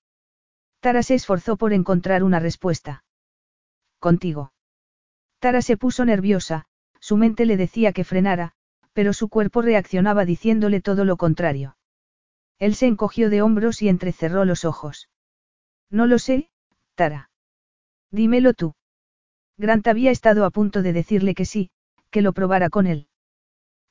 Tara 0.80 1.02
se 1.02 1.12
esforzó 1.12 1.58
por 1.58 1.74
encontrar 1.74 2.24
una 2.24 2.40
respuesta. 2.40 3.04
Contigo. 3.98 4.54
Tara 5.38 5.60
se 5.60 5.76
puso 5.76 6.06
nerviosa, 6.06 6.64
su 6.98 7.18
mente 7.18 7.44
le 7.44 7.58
decía 7.58 7.92
que 7.92 8.02
frenara, 8.02 8.52
pero 8.94 9.12
su 9.12 9.28
cuerpo 9.28 9.60
reaccionaba 9.60 10.24
diciéndole 10.24 10.80
todo 10.80 11.04
lo 11.04 11.18
contrario. 11.18 11.76
Él 12.58 12.74
se 12.74 12.86
encogió 12.86 13.28
de 13.28 13.42
hombros 13.42 13.82
y 13.82 13.90
entrecerró 13.90 14.46
los 14.46 14.64
ojos. 14.64 15.10
No 15.90 16.06
lo 16.06 16.18
sé, 16.18 16.48
Tara. 16.94 17.30
Dímelo 18.10 18.54
tú. 18.54 18.74
Grant 19.58 19.86
había 19.86 20.10
estado 20.10 20.44
a 20.44 20.50
punto 20.50 20.82
de 20.82 20.92
decirle 20.92 21.34
que 21.34 21.44
sí, 21.44 21.70
que 22.10 22.22
lo 22.22 22.32
probara 22.32 22.70
con 22.70 22.86
él. 22.86 23.08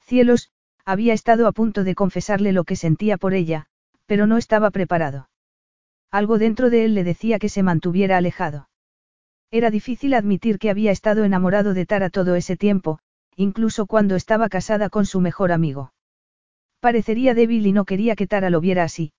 Cielos, 0.02 0.52
había 0.85 1.14
estado 1.14 1.48
a 1.48 1.52
punto 1.52 1.84
de 1.84 1.95
confesarle 1.95 2.52
lo 2.52 2.64
que 2.64 2.76
sentía 2.76 3.18
por 3.18 3.34
ella, 3.34 3.66
pero 4.06 4.27
no 4.27 4.38
estaba 4.38 4.69
preparado. 4.69 5.30
Algo 6.11 6.38
dentro 6.38 6.69
de 6.69 6.85
él 6.85 6.94
le 6.94 7.03
decía 7.03 7.40
que 7.40 7.50
se 7.50 7.64
mantuviera 7.64 8.18
alejado. 8.18 8.69
Era 9.52 9.72
difícil 9.72 10.14
admitir 10.14 10.60
que 10.60 10.69
había 10.69 10.92
estado 10.92 11.24
enamorado 11.24 11.74
de 11.74 11.85
Tara 11.85 12.10
todo 12.10 12.35
ese 12.35 12.56
tiempo, 12.58 13.00
incluso 13.35 13.88
cuando 13.88 14.16
estaba 14.16 14.50
casada 14.50 14.90
con 14.90 15.06
su 15.06 15.22
mejor 15.22 15.52
amigo. 15.52 15.94
Parecería 16.80 17.34
débil 17.34 17.66
y 17.66 17.72
no 17.72 17.85
quería 17.85 18.16
que 18.16 18.27
Tara 18.27 18.50
lo 18.50 18.61
viera 18.61 18.84
así. 18.84 19.14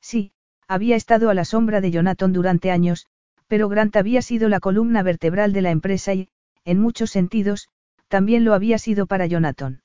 Sí, 0.00 0.32
había 0.68 0.96
estado 0.96 1.30
a 1.30 1.34
la 1.34 1.44
sombra 1.44 1.80
de 1.80 1.90
Jonathan 1.90 2.32
durante 2.32 2.70
años, 2.70 3.06
pero 3.52 3.68
Grant 3.68 3.94
había 3.96 4.22
sido 4.22 4.48
la 4.48 4.60
columna 4.60 5.02
vertebral 5.02 5.52
de 5.52 5.60
la 5.60 5.70
empresa 5.70 6.14
y, 6.14 6.30
en 6.64 6.80
muchos 6.80 7.10
sentidos, 7.10 7.68
también 8.08 8.46
lo 8.46 8.54
había 8.54 8.78
sido 8.78 9.04
para 9.04 9.26
Jonathan. 9.26 9.82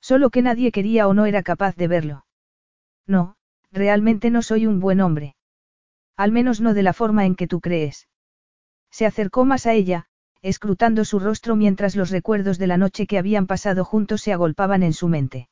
Solo 0.00 0.30
que 0.30 0.40
nadie 0.40 0.72
quería 0.72 1.06
o 1.06 1.12
no 1.12 1.26
era 1.26 1.42
capaz 1.42 1.76
de 1.76 1.86
verlo. 1.86 2.24
No, 3.06 3.36
realmente 3.70 4.30
no 4.30 4.40
soy 4.40 4.66
un 4.66 4.80
buen 4.80 5.02
hombre. 5.02 5.36
Al 6.16 6.32
menos 6.32 6.62
no 6.62 6.72
de 6.72 6.82
la 6.82 6.94
forma 6.94 7.26
en 7.26 7.34
que 7.34 7.46
tú 7.46 7.60
crees. 7.60 8.08
Se 8.90 9.04
acercó 9.04 9.44
más 9.44 9.66
a 9.66 9.74
ella, 9.74 10.06
escrutando 10.40 11.04
su 11.04 11.18
rostro 11.18 11.56
mientras 11.56 11.94
los 11.94 12.08
recuerdos 12.08 12.56
de 12.56 12.68
la 12.68 12.78
noche 12.78 13.06
que 13.06 13.18
habían 13.18 13.46
pasado 13.46 13.84
juntos 13.84 14.22
se 14.22 14.32
agolpaban 14.32 14.82
en 14.82 14.94
su 14.94 15.08
mente. 15.08 15.50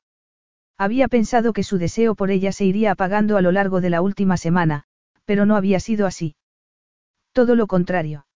Había 0.78 1.06
pensado 1.06 1.52
que 1.52 1.64
su 1.64 1.76
deseo 1.76 2.14
por 2.14 2.30
ella 2.30 2.52
se 2.52 2.64
iría 2.64 2.92
apagando 2.92 3.36
a 3.36 3.42
lo 3.42 3.52
largo 3.52 3.82
de 3.82 3.90
la 3.90 4.00
última 4.00 4.38
semana, 4.38 4.84
pero 5.26 5.44
no 5.44 5.54
había 5.54 5.80
sido 5.80 6.06
así. 6.06 6.34
Todo 7.36 7.54
lo 7.54 7.66
contrario. 7.66 8.26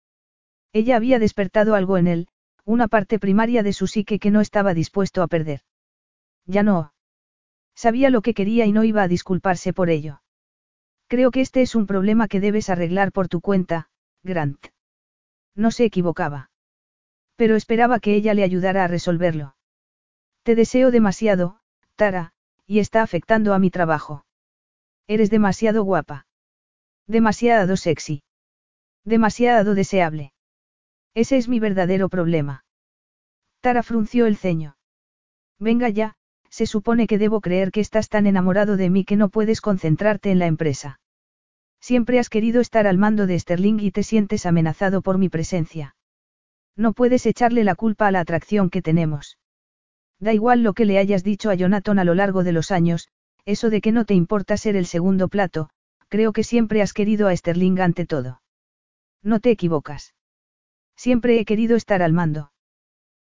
Ella 0.74 0.96
había 0.96 1.18
despertado 1.18 1.74
algo 1.74 1.96
en 1.96 2.06
él, 2.06 2.28
una 2.66 2.86
parte 2.86 3.18
primaria 3.18 3.62
de 3.62 3.72
su 3.72 3.86
psique 3.86 4.18
que 4.18 4.30
no 4.30 4.42
estaba 4.42 4.74
dispuesto 4.74 5.22
a 5.22 5.26
perder. 5.26 5.62
Ya 6.44 6.62
no. 6.62 6.92
Sabía 7.74 8.10
lo 8.10 8.20
que 8.20 8.34
quería 8.34 8.66
y 8.66 8.72
no 8.72 8.84
iba 8.84 9.02
a 9.02 9.08
disculparse 9.08 9.72
por 9.72 9.88
ello. 9.88 10.20
Creo 11.08 11.30
que 11.30 11.40
este 11.40 11.62
es 11.62 11.74
un 11.74 11.86
problema 11.86 12.28
que 12.28 12.40
debes 12.40 12.68
arreglar 12.68 13.10
por 13.10 13.28
tu 13.28 13.40
cuenta, 13.40 13.88
Grant. 14.22 14.66
No 15.54 15.70
se 15.70 15.86
equivocaba. 15.86 16.50
Pero 17.36 17.56
esperaba 17.56 18.00
que 18.00 18.14
ella 18.14 18.34
le 18.34 18.44
ayudara 18.44 18.84
a 18.84 18.88
resolverlo. 18.88 19.56
Te 20.42 20.54
deseo 20.54 20.90
demasiado, 20.90 21.58
Tara, 21.96 22.34
y 22.66 22.80
está 22.80 23.00
afectando 23.00 23.54
a 23.54 23.58
mi 23.58 23.70
trabajo. 23.70 24.26
Eres 25.06 25.30
demasiado 25.30 25.84
guapa. 25.84 26.26
Demasiado 27.06 27.78
sexy. 27.78 28.22
Demasiado 29.04 29.74
deseable. 29.74 30.32
Ese 31.14 31.36
es 31.36 31.48
mi 31.48 31.58
verdadero 31.58 32.08
problema. 32.08 32.64
Tara 33.60 33.82
frunció 33.82 34.26
el 34.26 34.36
ceño. 34.36 34.76
Venga 35.58 35.88
ya, 35.88 36.14
se 36.48 36.66
supone 36.66 37.06
que 37.06 37.18
debo 37.18 37.40
creer 37.40 37.70
que 37.70 37.80
estás 37.80 38.08
tan 38.08 38.26
enamorado 38.26 38.76
de 38.76 38.90
mí 38.90 39.04
que 39.04 39.16
no 39.16 39.28
puedes 39.28 39.60
concentrarte 39.60 40.30
en 40.30 40.38
la 40.38 40.46
empresa. 40.46 41.00
Siempre 41.80 42.18
has 42.18 42.28
querido 42.28 42.60
estar 42.60 42.86
al 42.86 42.98
mando 42.98 43.26
de 43.26 43.38
Sterling 43.38 43.78
y 43.80 43.90
te 43.90 44.02
sientes 44.02 44.46
amenazado 44.46 45.00
por 45.02 45.18
mi 45.18 45.28
presencia. 45.28 45.96
No 46.76 46.92
puedes 46.92 47.24
echarle 47.26 47.64
la 47.64 47.74
culpa 47.74 48.06
a 48.06 48.10
la 48.10 48.20
atracción 48.20 48.70
que 48.70 48.82
tenemos. 48.82 49.38
Da 50.18 50.34
igual 50.34 50.62
lo 50.62 50.74
que 50.74 50.84
le 50.84 50.98
hayas 50.98 51.24
dicho 51.24 51.50
a 51.50 51.54
Jonathan 51.54 51.98
a 51.98 52.04
lo 52.04 52.14
largo 52.14 52.44
de 52.44 52.52
los 52.52 52.70
años, 52.70 53.08
eso 53.46 53.70
de 53.70 53.80
que 53.80 53.92
no 53.92 54.04
te 54.04 54.14
importa 54.14 54.56
ser 54.56 54.76
el 54.76 54.86
segundo 54.86 55.28
plato, 55.28 55.70
creo 56.08 56.32
que 56.32 56.44
siempre 56.44 56.82
has 56.82 56.92
querido 56.92 57.28
a 57.28 57.36
Sterling 57.36 57.80
ante 57.80 58.04
todo. 58.04 58.39
No 59.23 59.40
te 59.40 59.50
equivocas. 59.50 60.15
Siempre 60.97 61.39
he 61.39 61.44
querido 61.44 61.76
estar 61.76 62.02
al 62.02 62.12
mando. 62.12 62.52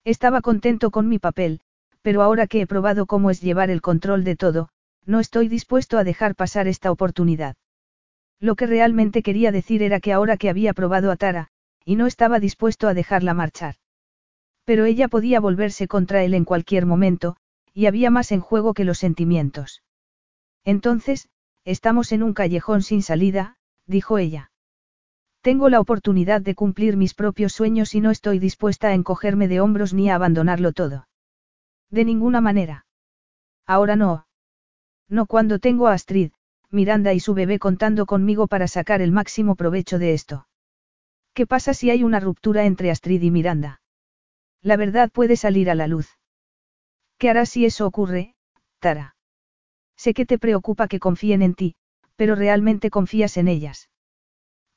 Estaba 0.05 0.41
contento 0.41 0.91
con 0.91 1.09
mi 1.09 1.19
papel, 1.19 1.60
pero 2.02 2.23
ahora 2.23 2.47
que 2.47 2.60
he 2.60 2.67
probado 2.67 3.07
cómo 3.07 3.31
es 3.31 3.41
llevar 3.41 3.70
el 3.70 3.83
control 3.83 4.25
de 4.25 4.36
todo, 4.36 4.69
no 5.05 5.20
estoy 5.20 5.49
dispuesto 5.49 5.99
a 5.99 6.05
dejar 6.05 6.35
pasar 6.35 6.69
esta 6.69 6.91
oportunidad. 6.91 7.57
Lo 8.39 8.55
que 8.55 8.67
realmente 8.67 9.23
quería 9.23 9.52
decir 9.52 9.83
era 9.83 10.01
que 10.01 10.12
ahora 10.12 10.36
que 10.36 10.49
había 10.49 10.73
probado 10.73 11.10
a 11.10 11.17
Tara, 11.17 11.49
y 11.85 11.97
no 11.97 12.07
estaba 12.07 12.41
dispuesto 12.41 12.89
a 12.89 12.94
dejarla 12.94 13.35
marchar. 13.35 13.75
Pero 14.65 14.85
ella 14.85 15.09
podía 15.09 15.41
volverse 15.41 15.89
contra 15.89 16.23
él 16.23 16.35
en 16.35 16.44
cualquier 16.44 16.86
momento, 16.86 17.36
y 17.75 17.86
había 17.86 18.10
más 18.10 18.33
en 18.33 18.41
juego 18.41 18.75
que 18.75 18.85
los 18.85 18.99
sentimientos. 18.99 19.83
Entonces, 20.65 21.28
estamos 21.65 22.12
en 22.12 22.23
un 22.23 22.33
callejón 22.33 22.83
sin 22.83 23.02
salida, 23.02 23.57
dijo 23.86 24.19
ella. 24.19 24.50
Tengo 25.43 25.70
la 25.70 25.81
oportunidad 25.81 26.43
de 26.43 26.55
cumplir 26.55 26.97
mis 26.97 27.15
propios 27.15 27.52
sueños 27.52 27.94
y 27.94 28.01
no 28.01 28.10
estoy 28.10 28.39
dispuesta 28.39 28.89
a 28.89 28.94
encogerme 28.94 29.49
de 29.49 29.60
hombros 29.60 29.94
ni 29.94 30.10
a 30.10 30.17
abandonarlo 30.17 30.73
todo. 30.73 31.09
De 31.91 32.05
ninguna 32.05 32.41
manera. 32.41 32.86
Ahora 33.67 33.97
no. 33.97 34.27
No 35.09 35.27
cuando 35.27 35.59
tengo 35.59 35.89
a 35.89 35.94
Astrid, 35.94 36.33
Miranda 36.70 37.15
y 37.15 37.20
su 37.20 37.35
bebé 37.35 37.59
contando 37.59 38.07
conmigo 38.07 38.47
para 38.47 38.69
sacar 38.69 39.01
el 39.01 39.12
máximo 39.12 39.57
provecho 39.57 39.99
de 39.99 40.12
esto. 40.12 40.47
¿Qué 41.33 41.47
pasa 41.47 41.73
si 41.75 41.91
hay 41.91 42.05
una 42.05 42.20
ruptura 42.20 42.65
entre 42.65 42.91
Astrid 42.91 43.23
y 43.23 43.31
Miranda? 43.31 43.81
La 44.62 44.77
verdad 44.77 45.10
puede 45.10 45.36
salir 45.36 45.70
a 45.70 45.75
la 45.75 45.86
luz. 45.86 46.19
¿Qué 47.19 47.31
harás 47.31 47.49
si 47.49 47.65
eso 47.65 47.86
ocurre, 47.86 48.35
Tara? 48.78 49.17
Sé 49.97 50.12
que 50.12 50.27
te 50.27 50.39
preocupa 50.39 50.86
que 50.86 51.01
confíen 51.01 51.43
en 51.43 51.55
ti, 51.55 51.77
pero 52.17 52.35
realmente 52.35 52.91
confías 52.91 53.36
en 53.36 53.49
ellas. 53.49 53.89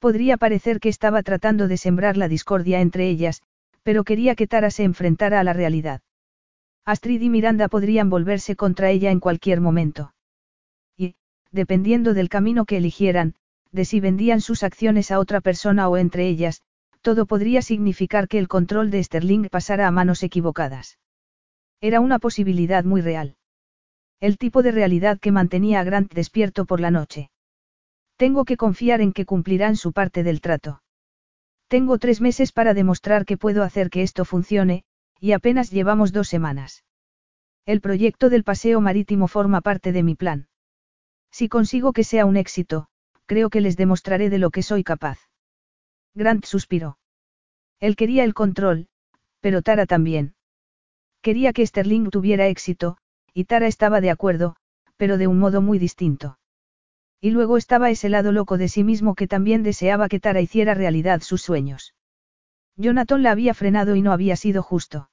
Podría 0.03 0.35
parecer 0.35 0.82
que 0.82 0.90
estaba 0.90 1.23
tratando 1.23 1.69
de 1.69 1.77
sembrar 1.77 2.17
la 2.17 2.27
discordia 2.27 2.82
entre 2.82 3.07
ellas, 3.07 3.41
pero 3.83 4.03
quería 4.03 4.35
que 4.35 4.48
Tara 4.48 4.69
se 4.69 4.83
enfrentara 4.83 5.40
a 5.40 5.45
la 5.45 5.53
realidad. 5.53 6.01
Astrid 6.83 7.22
y 7.22 7.30
Miranda 7.30 7.69
podrían 7.69 8.09
volverse 8.09 8.57
contra 8.57 8.90
ella 8.90 9.11
en 9.11 9.22
cualquier 9.22 9.61
momento. 9.61 10.14
Y, 10.98 11.15
dependiendo 11.53 12.14
del 12.14 12.27
camino 12.27 12.65
que 12.65 12.75
eligieran, 12.75 13.35
de 13.72 13.85
si 13.85 14.01
vendían 14.01 14.41
sus 14.41 14.64
acciones 14.64 15.09
a 15.09 15.19
otra 15.19 15.40
persona 15.40 15.88
o 15.88 15.95
entre 15.95 16.27
ellas, 16.27 16.64
todo 17.01 17.25
podría 17.25 17.61
significar 17.61 18.27
que 18.27 18.40
el 18.40 18.49
control 18.49 18.91
de 18.91 19.01
Sterling 19.01 19.48
pasara 19.48 19.88
a 19.88 19.91
manos 19.91 20.22
equivocadas. 20.22 20.99
Era 21.80 22.01
una 22.01 22.19
posibilidad 22.19 22.83
muy 22.83 22.99
real. 22.99 23.38
El 24.19 24.38
tipo 24.38 24.64
de 24.64 24.72
realidad 24.72 25.17
que 25.22 25.32
mantenía 25.32 25.80
a 25.80 25.85
Grant 25.85 26.14
despierto 26.14 26.65
por 26.65 26.82
la 26.82 26.91
noche. 26.91 27.30
Tengo 28.17 28.45
que 28.45 28.58
confiar 28.58 29.01
en 29.01 29.14
que 29.14 29.25
cumplirán 29.25 29.75
su 29.75 29.92
parte 29.92 30.24
del 30.24 30.42
trato. 30.42 30.82
Tengo 31.67 31.98
tres 31.98 32.22
meses 32.22 32.51
para 32.51 32.74
demostrar 32.74 33.25
que 33.25 33.38
puedo 33.38 33.64
hacer 33.64 33.90
que 33.90 34.03
esto 34.03 34.25
funcione, 34.25 34.83
y 35.19 35.32
apenas 35.32 35.72
llevamos 35.72 36.11
dos 36.11 36.27
semanas. 36.27 36.83
El 37.66 37.82
proyecto 37.82 38.30
del 38.30 38.43
paseo 38.43 38.82
marítimo 38.82 39.27
forma 39.27 39.61
parte 39.61 39.92
de 39.92 40.03
mi 40.03 40.16
plan. 40.16 40.48
Si 41.32 41.50
consigo 41.50 41.93
que 41.93 42.03
sea 42.03 42.25
un 42.25 42.38
éxito, 42.38 42.88
creo 43.25 43.50
que 43.50 43.61
les 43.61 43.77
demostraré 43.77 44.30
de 44.30 44.38
lo 44.38 44.51
que 44.51 44.61
soy 44.61 44.83
capaz. 44.83 45.17
Grant 46.14 46.45
suspiró. 46.45 46.98
Él 47.80 47.95
quería 47.95 48.24
el 48.24 48.33
control, 48.33 48.88
pero 49.40 49.61
Tara 49.61 49.85
también. 49.85 50.35
Quería 51.22 51.53
que 51.53 51.66
Sterling 51.66 52.09
tuviera 52.11 52.48
éxito, 52.48 52.98
y 53.33 53.45
Tara 53.45 53.67
estaba 53.67 54.01
de 54.01 54.11
acuerdo, 54.11 54.56
pero 54.98 55.17
de 55.17 55.27
un 55.27 55.40
modo 55.40 55.61
muy 55.61 55.80
distinto. 55.80 56.38
Y 57.24 57.32
luego 57.32 57.56
estaba 57.56 57.90
ese 57.90 58.10
lado 58.10 58.34
loco 58.34 58.58
de 58.58 58.68
sí 58.68 58.84
mismo 58.84 59.16
que 59.16 59.30
también 59.30 59.64
deseaba 59.64 60.10
que 60.10 60.19
Tara 60.19 60.42
hiciera 60.42 60.74
realidad 60.74 61.22
sus 61.22 61.42
sueños. 61.42 61.95
Jonathan 62.76 63.24
la 63.24 63.32
había 63.32 63.53
frenado 63.53 63.95
y 63.95 64.02
no 64.02 64.11
había 64.11 64.35
sido 64.35 64.61
justo. 64.61 65.10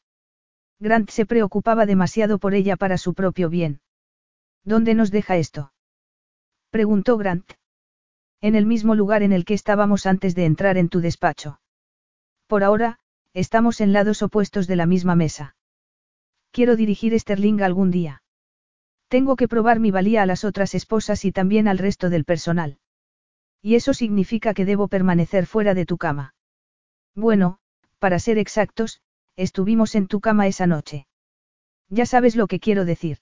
Grant 0.81 1.09
se 1.11 1.25
preocupaba 1.25 1.87
demasiado 1.87 2.41
por 2.41 2.55
ella 2.55 2.75
para 2.75 2.99
su 2.99 3.15
propio 3.15 3.49
bien. 3.49 3.81
¿Dónde 4.65 4.97
nos 4.97 5.13
deja 5.13 5.37
esto? 5.37 5.73
preguntó 6.71 7.17
Grant. 7.17 7.49
En 8.41 8.57
el 8.57 8.67
mismo 8.67 8.97
lugar 8.97 9.23
en 9.23 9.33
el 9.33 9.45
que 9.45 9.55
estábamos 9.55 10.05
antes 10.05 10.35
de 10.35 10.47
entrar 10.47 10.79
en 10.79 10.89
tu 10.89 11.01
despacho. 11.01 11.61
Por 12.49 12.65
ahora, 12.65 12.99
estamos 13.35 13.81
en 13.81 13.93
lados 13.93 14.21
opuestos 14.23 14.67
de 14.67 14.75
la 14.75 14.87
misma 14.87 15.15
mesa. 15.15 15.55
Quiero 16.51 16.75
dirigir 16.75 17.17
Sterling 17.17 17.63
algún 17.63 17.93
día. 17.93 18.20
Tengo 19.11 19.35
que 19.35 19.49
probar 19.49 19.81
mi 19.81 19.91
valía 19.91 20.23
a 20.23 20.27
las 20.27 20.45
otras 20.45 20.73
esposas 20.77 21.25
y 21.25 21.33
también 21.33 21.67
al 21.67 21.79
resto 21.79 22.11
del 22.11 22.25
personal. 22.25 22.79
Y 23.61 23.75
eso 23.75 23.93
significa 23.93 24.55
que 24.55 24.65
debo 24.65 24.87
permanecer 24.87 25.47
fuera 25.47 25.75
de 25.75 25.85
tu 25.85 25.99
cama. 25.99 26.37
Bueno, 27.17 27.59
para 27.99 28.21
ser 28.21 28.39
exactos, 28.39 29.01
estuvimos 29.35 29.97
en 29.97 30.07
tu 30.07 30.21
cama 30.21 30.47
esa 30.47 30.69
noche. 30.69 31.09
Ya 31.89 32.07
sabes 32.07 32.37
lo 32.37 32.47
que 32.47 32.61
quiero 32.61 32.85
decir. 32.85 33.19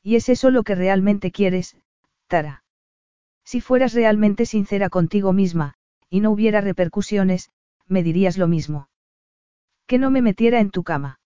Y 0.00 0.14
es 0.14 0.28
eso 0.28 0.48
lo 0.50 0.62
que 0.62 0.76
realmente 0.76 1.32
quieres, 1.32 1.76
Tara. 2.28 2.62
Si 3.44 3.60
fueras 3.60 3.94
realmente 3.94 4.46
sincera 4.46 4.90
contigo 4.90 5.32
misma, 5.32 5.74
y 6.08 6.20
no 6.20 6.30
hubiera 6.30 6.60
repercusiones, 6.60 7.50
me 7.88 8.04
dirías 8.04 8.38
lo 8.38 8.46
mismo. 8.46 8.88
Que 9.88 9.98
no 9.98 10.12
me 10.12 10.22
metiera 10.22 10.60
en 10.60 10.70
tu 10.70 10.84
cama. 10.84 11.18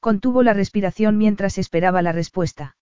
Contuvo 0.00 0.42
la 0.42 0.54
respiración 0.54 1.18
mientras 1.18 1.56
esperaba 1.56 2.02
la 2.02 2.10
respuesta. 2.10 2.75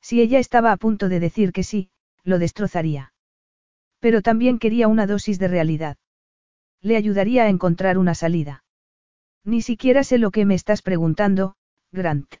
Si 0.00 0.20
ella 0.20 0.38
estaba 0.38 0.72
a 0.72 0.76
punto 0.76 1.08
de 1.08 1.20
decir 1.20 1.52
que 1.52 1.62
sí, 1.62 1.90
lo 2.24 2.38
destrozaría. 2.38 3.12
Pero 4.00 4.22
también 4.22 4.58
quería 4.58 4.88
una 4.88 5.06
dosis 5.06 5.38
de 5.38 5.48
realidad. 5.48 5.96
Le 6.80 6.96
ayudaría 6.96 7.44
a 7.44 7.48
encontrar 7.48 7.98
una 7.98 8.14
salida. 8.14 8.64
Ni 9.44 9.62
siquiera 9.62 10.04
sé 10.04 10.18
lo 10.18 10.30
que 10.30 10.44
me 10.44 10.54
estás 10.54 10.82
preguntando, 10.82 11.54
Grant. 11.92 12.36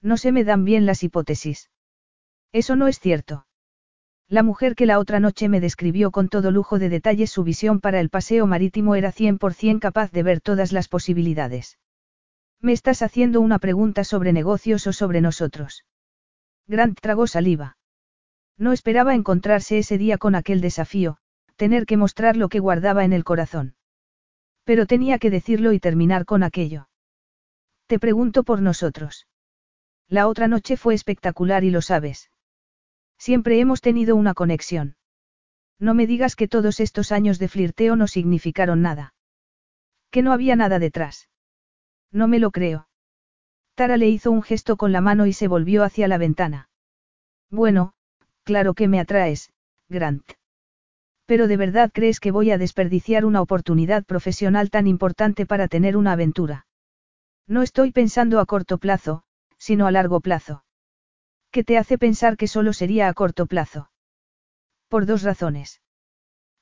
No 0.00 0.16
se 0.16 0.30
me 0.30 0.44
dan 0.44 0.64
bien 0.64 0.86
las 0.86 1.02
hipótesis. 1.02 1.70
Eso 2.52 2.76
no 2.76 2.86
es 2.86 3.00
cierto. 3.00 3.46
La 4.28 4.42
mujer 4.42 4.74
que 4.74 4.86
la 4.86 4.98
otra 4.98 5.20
noche 5.20 5.48
me 5.48 5.60
describió 5.60 6.10
con 6.10 6.28
todo 6.28 6.50
lujo 6.50 6.78
de 6.78 6.88
detalles 6.88 7.30
su 7.30 7.44
visión 7.44 7.80
para 7.80 7.98
el 7.98 8.10
paseo 8.10 8.46
marítimo 8.46 8.94
era 8.94 9.10
100% 9.10 9.80
capaz 9.80 10.12
de 10.12 10.22
ver 10.22 10.40
todas 10.40 10.72
las 10.72 10.88
posibilidades. 10.88 11.78
¿Me 12.60 12.72
estás 12.72 13.02
haciendo 13.02 13.40
una 13.40 13.58
pregunta 13.58 14.04
sobre 14.04 14.32
negocios 14.32 14.86
o 14.86 14.92
sobre 14.92 15.20
nosotros? 15.20 15.84
Grant 16.68 17.00
tragó 17.00 17.26
saliva. 17.26 17.78
No 18.58 18.72
esperaba 18.72 19.14
encontrarse 19.14 19.78
ese 19.78 19.96
día 19.96 20.18
con 20.18 20.34
aquel 20.34 20.60
desafío, 20.60 21.16
tener 21.56 21.86
que 21.86 21.96
mostrar 21.96 22.36
lo 22.36 22.48
que 22.48 22.60
guardaba 22.60 23.04
en 23.04 23.12
el 23.12 23.24
corazón. 23.24 23.74
Pero 24.64 24.86
tenía 24.86 25.18
que 25.18 25.30
decirlo 25.30 25.72
y 25.72 25.80
terminar 25.80 26.26
con 26.26 26.42
aquello. 26.42 26.88
Te 27.86 27.98
pregunto 27.98 28.44
por 28.44 28.60
nosotros. 28.60 29.26
La 30.08 30.28
otra 30.28 30.46
noche 30.46 30.76
fue 30.76 30.94
espectacular 30.94 31.64
y 31.64 31.70
lo 31.70 31.80
sabes. 31.80 32.30
Siempre 33.18 33.60
hemos 33.60 33.80
tenido 33.80 34.14
una 34.14 34.34
conexión. 34.34 34.96
No 35.78 35.94
me 35.94 36.06
digas 36.06 36.36
que 36.36 36.48
todos 36.48 36.80
estos 36.80 37.12
años 37.12 37.38
de 37.38 37.48
flirteo 37.48 37.96
no 37.96 38.08
significaron 38.08 38.82
nada. 38.82 39.14
Que 40.10 40.22
no 40.22 40.32
había 40.32 40.54
nada 40.54 40.78
detrás. 40.78 41.28
No 42.12 42.28
me 42.28 42.38
lo 42.38 42.50
creo. 42.50 42.87
Tara 43.78 43.96
le 43.96 44.08
hizo 44.08 44.32
un 44.32 44.42
gesto 44.42 44.76
con 44.76 44.90
la 44.90 45.00
mano 45.00 45.26
y 45.26 45.32
se 45.32 45.46
volvió 45.46 45.84
hacia 45.84 46.08
la 46.08 46.18
ventana. 46.18 46.68
Bueno, 47.48 47.92
claro 48.42 48.74
que 48.74 48.88
me 48.88 48.98
atraes, 48.98 49.52
Grant. 49.88 50.32
Pero 51.26 51.46
¿de 51.46 51.56
verdad 51.56 51.92
crees 51.94 52.18
que 52.18 52.32
voy 52.32 52.50
a 52.50 52.58
desperdiciar 52.58 53.24
una 53.24 53.40
oportunidad 53.40 54.04
profesional 54.04 54.70
tan 54.70 54.88
importante 54.88 55.46
para 55.46 55.68
tener 55.68 55.96
una 55.96 56.10
aventura? 56.10 56.66
No 57.46 57.62
estoy 57.62 57.92
pensando 57.92 58.40
a 58.40 58.46
corto 58.46 58.78
plazo, 58.78 59.22
sino 59.58 59.86
a 59.86 59.92
largo 59.92 60.18
plazo. 60.18 60.64
¿Qué 61.52 61.62
te 61.62 61.78
hace 61.78 61.98
pensar 61.98 62.36
que 62.36 62.48
solo 62.48 62.72
sería 62.72 63.06
a 63.06 63.14
corto 63.14 63.46
plazo? 63.46 63.92
Por 64.88 65.06
dos 65.06 65.22
razones. 65.22 65.82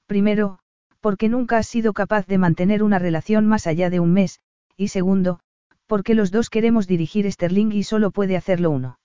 Primero, 0.05 0.59
porque 1.01 1.31
nunca 1.31 1.57
has 1.57 1.67
sido 1.67 1.95
capaz 1.95 2.27
de 2.27 2.37
mantener 2.37 2.83
una 2.83 2.99
relación 2.99 3.47
más 3.47 3.67
allá 3.67 3.89
de 3.89 4.01
un 4.01 4.13
mes, 4.13 4.41
y 4.77 4.89
segundo, 4.89 5.41
porque 5.87 6.15
los 6.15 6.31
dos 6.31 6.51
queremos 6.51 6.87
dirigir 6.87 7.31
Sterling 7.31 7.73
y 7.73 7.83
solo 7.83 8.11
puede 8.11 8.37
hacerlo 8.37 8.71
uno. 8.71 8.99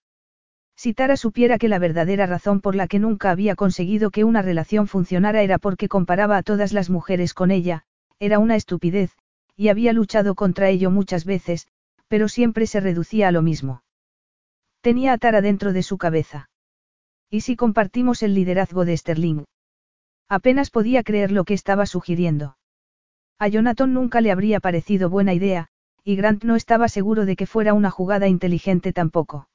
Si 0.76 0.93
Tara 0.93 1.16
supiera 1.16 1.58
que 1.58 1.68
la 1.68 1.80
verdadera 1.80 2.26
razón 2.26 2.60
por 2.60 2.76
la 2.76 2.88
que 2.88 3.00
nunca 3.00 3.30
había 3.30 3.56
conseguido 3.56 4.10
que 4.10 4.24
una 4.24 4.42
relación 4.42 4.88
funcionara 4.88 5.43
era 5.43 5.60
porque 5.60 5.88
comparaba 5.88 6.38
a 6.38 6.43
todas 6.43 6.74
las 6.74 6.90
mujeres 6.90 7.34
con 7.34 7.51
ella, 7.51 7.84
era 8.19 8.40
una 8.40 8.56
estupidez, 8.56 9.11
y 9.56 9.69
había 9.69 9.93
luchado 9.93 10.34
contra 10.34 10.69
ello 10.69 10.90
muchas 10.90 11.26
veces, 11.26 11.68
pero 12.08 12.27
siempre 12.27 12.66
se 12.66 12.80
reducía 12.80 13.27
a 13.27 13.32
lo 13.32 13.42
mismo. 13.42 13.84
Tenía 14.82 15.14
a 15.14 15.18
Tara 15.18 15.42
dentro 15.42 15.74
de 15.74 15.84
su 15.84 15.98
cabeza. 15.98 16.50
¿Y 17.30 17.42
si 17.42 17.56
compartimos 17.56 18.24
el 18.24 18.34
liderazgo 18.34 18.84
de 18.84 18.98
Sterling? 18.98 19.43
Apenas 20.27 20.72
podía 20.72 21.03
creer 21.03 21.32
lo 21.32 21.43
que 21.43 21.53
estaba 21.53 21.85
sugiriendo. 21.85 22.58
A 23.38 23.48
Jonathan 23.48 23.93
nunca 23.93 24.22
le 24.22 24.32
habría 24.32 24.60
parecido 24.60 25.10
buena 25.10 25.34
idea, 25.34 25.68
y 26.04 26.16
Grant 26.16 26.44
no 26.44 26.56
estaba 26.56 26.90
seguro 26.90 27.26
de 27.26 27.36
que 27.36 27.46
fuera 27.46 27.74
una 27.74 27.92
jugada 27.92 28.28
inteligente 28.28 28.94
tampoco. 28.94 29.50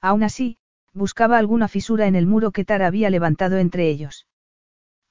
Aún 0.00 0.22
así, 0.22 0.58
buscaba 0.92 1.38
alguna 1.38 1.68
fisura 1.68 2.06
en 2.06 2.16
el 2.16 2.26
muro 2.26 2.50
que 2.50 2.64
Tara 2.64 2.86
había 2.86 3.08
levantado 3.10 3.58
entre 3.58 3.88
ellos. 3.88 4.26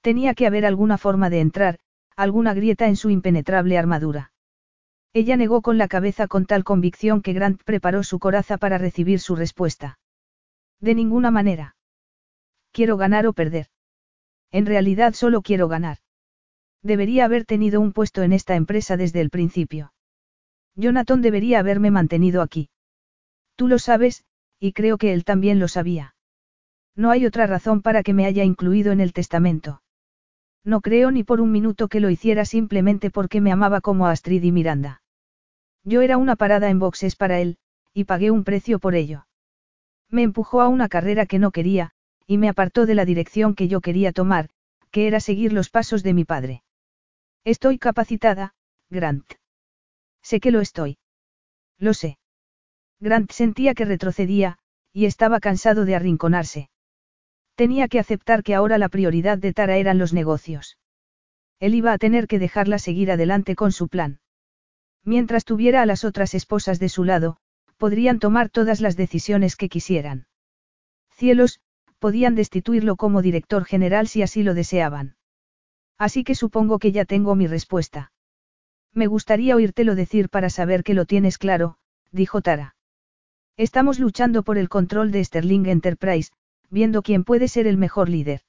Tenía 0.01 0.33
que 0.33 0.47
haber 0.47 0.65
alguna 0.65 0.97
forma 0.97 1.29
de 1.29 1.39
entrar, 1.39 1.79
alguna 2.15 2.53
grieta 2.53 2.87
en 2.87 2.95
su 2.95 3.09
impenetrable 3.09 3.77
armadura. 3.77 4.31
Ella 5.13 5.35
negó 5.35 5.61
con 5.61 5.77
la 5.77 5.87
cabeza 5.87 6.27
con 6.27 6.45
tal 6.45 6.63
convicción 6.63 7.21
que 7.21 7.33
Grant 7.33 7.61
preparó 7.63 8.03
su 8.03 8.19
coraza 8.19 8.57
para 8.57 8.77
recibir 8.77 9.19
su 9.19 9.35
respuesta. 9.35 9.99
De 10.79 10.95
ninguna 10.95 11.31
manera. 11.31 11.75
Quiero 12.71 12.97
ganar 12.97 13.27
o 13.27 13.33
perder. 13.33 13.67
En 14.51 14.65
realidad 14.65 15.13
solo 15.13 15.41
quiero 15.41 15.67
ganar. 15.67 15.97
Debería 16.81 17.25
haber 17.25 17.45
tenido 17.45 17.81
un 17.81 17.93
puesto 17.93 18.23
en 18.23 18.33
esta 18.33 18.55
empresa 18.55 18.97
desde 18.97 19.21
el 19.21 19.29
principio. 19.29 19.93
Jonathan 20.75 21.21
debería 21.21 21.59
haberme 21.59 21.91
mantenido 21.91 22.41
aquí. 22.41 22.69
Tú 23.55 23.67
lo 23.67 23.79
sabes, 23.79 24.23
y 24.59 24.73
creo 24.73 24.97
que 24.97 25.13
él 25.13 25.23
también 25.23 25.59
lo 25.59 25.67
sabía. 25.67 26.15
No 26.95 27.09
hay 27.11 27.25
otra 27.25 27.47
razón 27.47 27.81
para 27.81 28.03
que 28.03 28.13
me 28.13 28.25
haya 28.25 28.43
incluido 28.43 28.91
en 28.91 28.99
el 28.99 29.13
testamento. 29.13 29.81
No 30.63 30.81
creo 30.81 31.11
ni 31.11 31.23
por 31.23 31.41
un 31.41 31.51
minuto 31.51 31.87
que 31.87 31.99
lo 31.99 32.09
hiciera 32.09 32.45
simplemente 32.45 33.09
porque 33.09 33.41
me 33.41 33.51
amaba 33.51 33.81
como 33.81 34.05
a 34.05 34.11
Astrid 34.11 34.43
y 34.43 34.51
Miranda. 34.51 35.01
Yo 35.83 36.01
era 36.01 36.17
una 36.17 36.35
parada 36.35 36.69
en 36.69 36.79
boxes 36.79 37.15
para 37.15 37.39
él, 37.39 37.57
y 37.93 38.03
pagué 38.03 38.29
un 38.29 38.43
precio 38.43 38.79
por 38.79 38.93
ello. 38.95 39.25
Me 40.09 40.21
empujó 40.23 40.61
a 40.61 40.67
una 40.67 40.89
carrera 40.89 41.25
que 41.25 41.39
no 41.39 41.51
quería, 41.51 41.91
y 42.27 42.37
me 42.37 42.49
apartó 42.49 42.85
de 42.85 42.95
la 42.95 43.05
dirección 43.05 43.55
que 43.55 43.67
yo 43.67 43.81
quería 43.81 44.11
tomar, 44.11 44.49
que 44.91 45.07
era 45.07 45.19
seguir 45.19 45.53
los 45.53 45.69
pasos 45.69 46.03
de 46.03 46.13
mi 46.13 46.25
padre. 46.25 46.63
Estoy 47.43 47.79
capacitada, 47.79 48.53
Grant. 48.89 49.40
Sé 50.21 50.39
que 50.39 50.51
lo 50.51 50.61
estoy. 50.61 50.97
Lo 51.77 51.93
sé. 51.93 52.17
Grant 52.99 53.31
sentía 53.31 53.73
que 53.73 53.85
retrocedía, 53.85 54.57
y 54.93 55.05
estaba 55.05 55.39
cansado 55.39 55.85
de 55.85 55.95
arrinconarse. 55.95 56.69
Tenía 57.55 57.87
que 57.87 57.99
aceptar 57.99 58.43
que 58.43 58.55
ahora 58.55 58.77
la 58.77 58.89
prioridad 58.89 59.37
de 59.37 59.53
Tara 59.53 59.77
eran 59.77 59.97
los 59.97 60.13
negocios. 60.13 60.77
Él 61.59 61.75
iba 61.75 61.93
a 61.93 61.97
tener 61.97 62.27
que 62.27 62.39
dejarla 62.39 62.79
seguir 62.79 63.11
adelante 63.11 63.55
con 63.55 63.71
su 63.71 63.87
plan. 63.87 64.19
Mientras 65.03 65.45
tuviera 65.45 65.81
a 65.81 65.85
las 65.85 66.03
otras 66.03 66.33
esposas 66.33 66.79
de 66.79 66.89
su 66.89 67.03
lado, 67.03 67.37
podrían 67.77 68.19
tomar 68.19 68.49
todas 68.49 68.81
las 68.81 68.95
decisiones 68.95 69.55
que 69.55 69.69
quisieran. 69.69 70.27
Cielos, 71.11 71.59
podían 71.99 72.35
destituirlo 72.35 72.95
como 72.95 73.21
director 73.21 73.65
general 73.65 74.07
si 74.07 74.21
así 74.21 74.43
lo 74.43 74.53
deseaban. 74.53 75.15
Así 75.97 76.23
que 76.23 76.35
supongo 76.35 76.79
que 76.79 76.91
ya 76.91 77.05
tengo 77.05 77.35
mi 77.35 77.47
respuesta. 77.47 78.11
Me 78.93 79.07
gustaría 79.07 79.55
oírtelo 79.55 79.95
decir 79.95 80.29
para 80.29 80.49
saber 80.49 80.83
que 80.83 80.93
lo 80.93 81.05
tienes 81.05 81.37
claro, 81.37 81.77
dijo 82.11 82.41
Tara. 82.41 82.75
Estamos 83.57 83.99
luchando 83.99 84.43
por 84.43 84.57
el 84.57 84.69
control 84.69 85.11
de 85.11 85.23
Sterling 85.23 85.65
Enterprise, 85.65 86.31
viendo 86.69 87.01
quién 87.01 87.23
puede 87.23 87.47
ser 87.47 87.67
el 87.67 87.77
mejor 87.77 88.09
líder. 88.09 88.41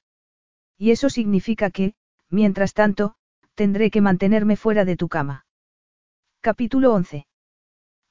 Y 0.77 0.91
eso 0.91 1.09
significa 1.09 1.69
que, 1.69 1.93
mientras 2.29 2.73
tanto, 2.73 3.15
tendré 3.55 3.91
que 3.91 4.01
mantenerme 4.01 4.55
fuera 4.55 4.85
de 4.85 4.97
tu 4.97 5.07
cama. 5.07 5.45
Capítulo 6.41 6.93
11. 6.93 7.25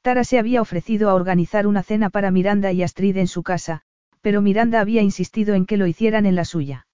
Tara 0.01 0.25
se 0.25 0.39
había 0.39 0.63
ofrecido 0.63 1.11
a 1.11 1.15
organizar 1.15 1.67
una 1.67 1.83
cena 1.83 2.11
para 2.11 2.31
Miranda 2.31 2.73
y 2.73 2.83
Astrid 2.83 3.17
en 3.19 3.29
su 3.29 3.43
casa, 3.43 3.83
pero 4.21 4.41
Miranda 4.41 4.81
había 4.81 5.03
insistido 5.03 5.55
en 5.55 5.67
que 5.67 5.77
lo 5.77 5.87
hicieran 5.87 6.27
en 6.27 6.35
la 6.35 6.45
suya. 6.45 6.87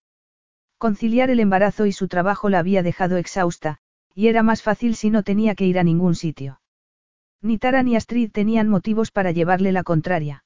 Conciliar 0.78 1.30
el 1.30 1.40
embarazo 1.40 1.86
y 1.86 1.92
su 1.92 2.08
trabajo 2.08 2.48
la 2.48 2.58
había 2.58 2.82
dejado 2.82 3.16
exhausta, 3.16 3.80
y 4.14 4.28
era 4.28 4.42
más 4.42 4.62
fácil 4.62 4.96
si 4.96 5.10
no 5.10 5.22
tenía 5.22 5.54
que 5.54 5.66
ir 5.66 5.78
a 5.78 5.84
ningún 5.84 6.14
sitio. 6.14 6.60
Ni 7.40 7.58
Tara 7.58 7.82
ni 7.82 7.96
Astrid 7.96 8.32
tenían 8.32 8.68
motivos 8.68 9.10
para 9.10 9.30
llevarle 9.30 9.72
la 9.72 9.84
contraria. 9.84 10.44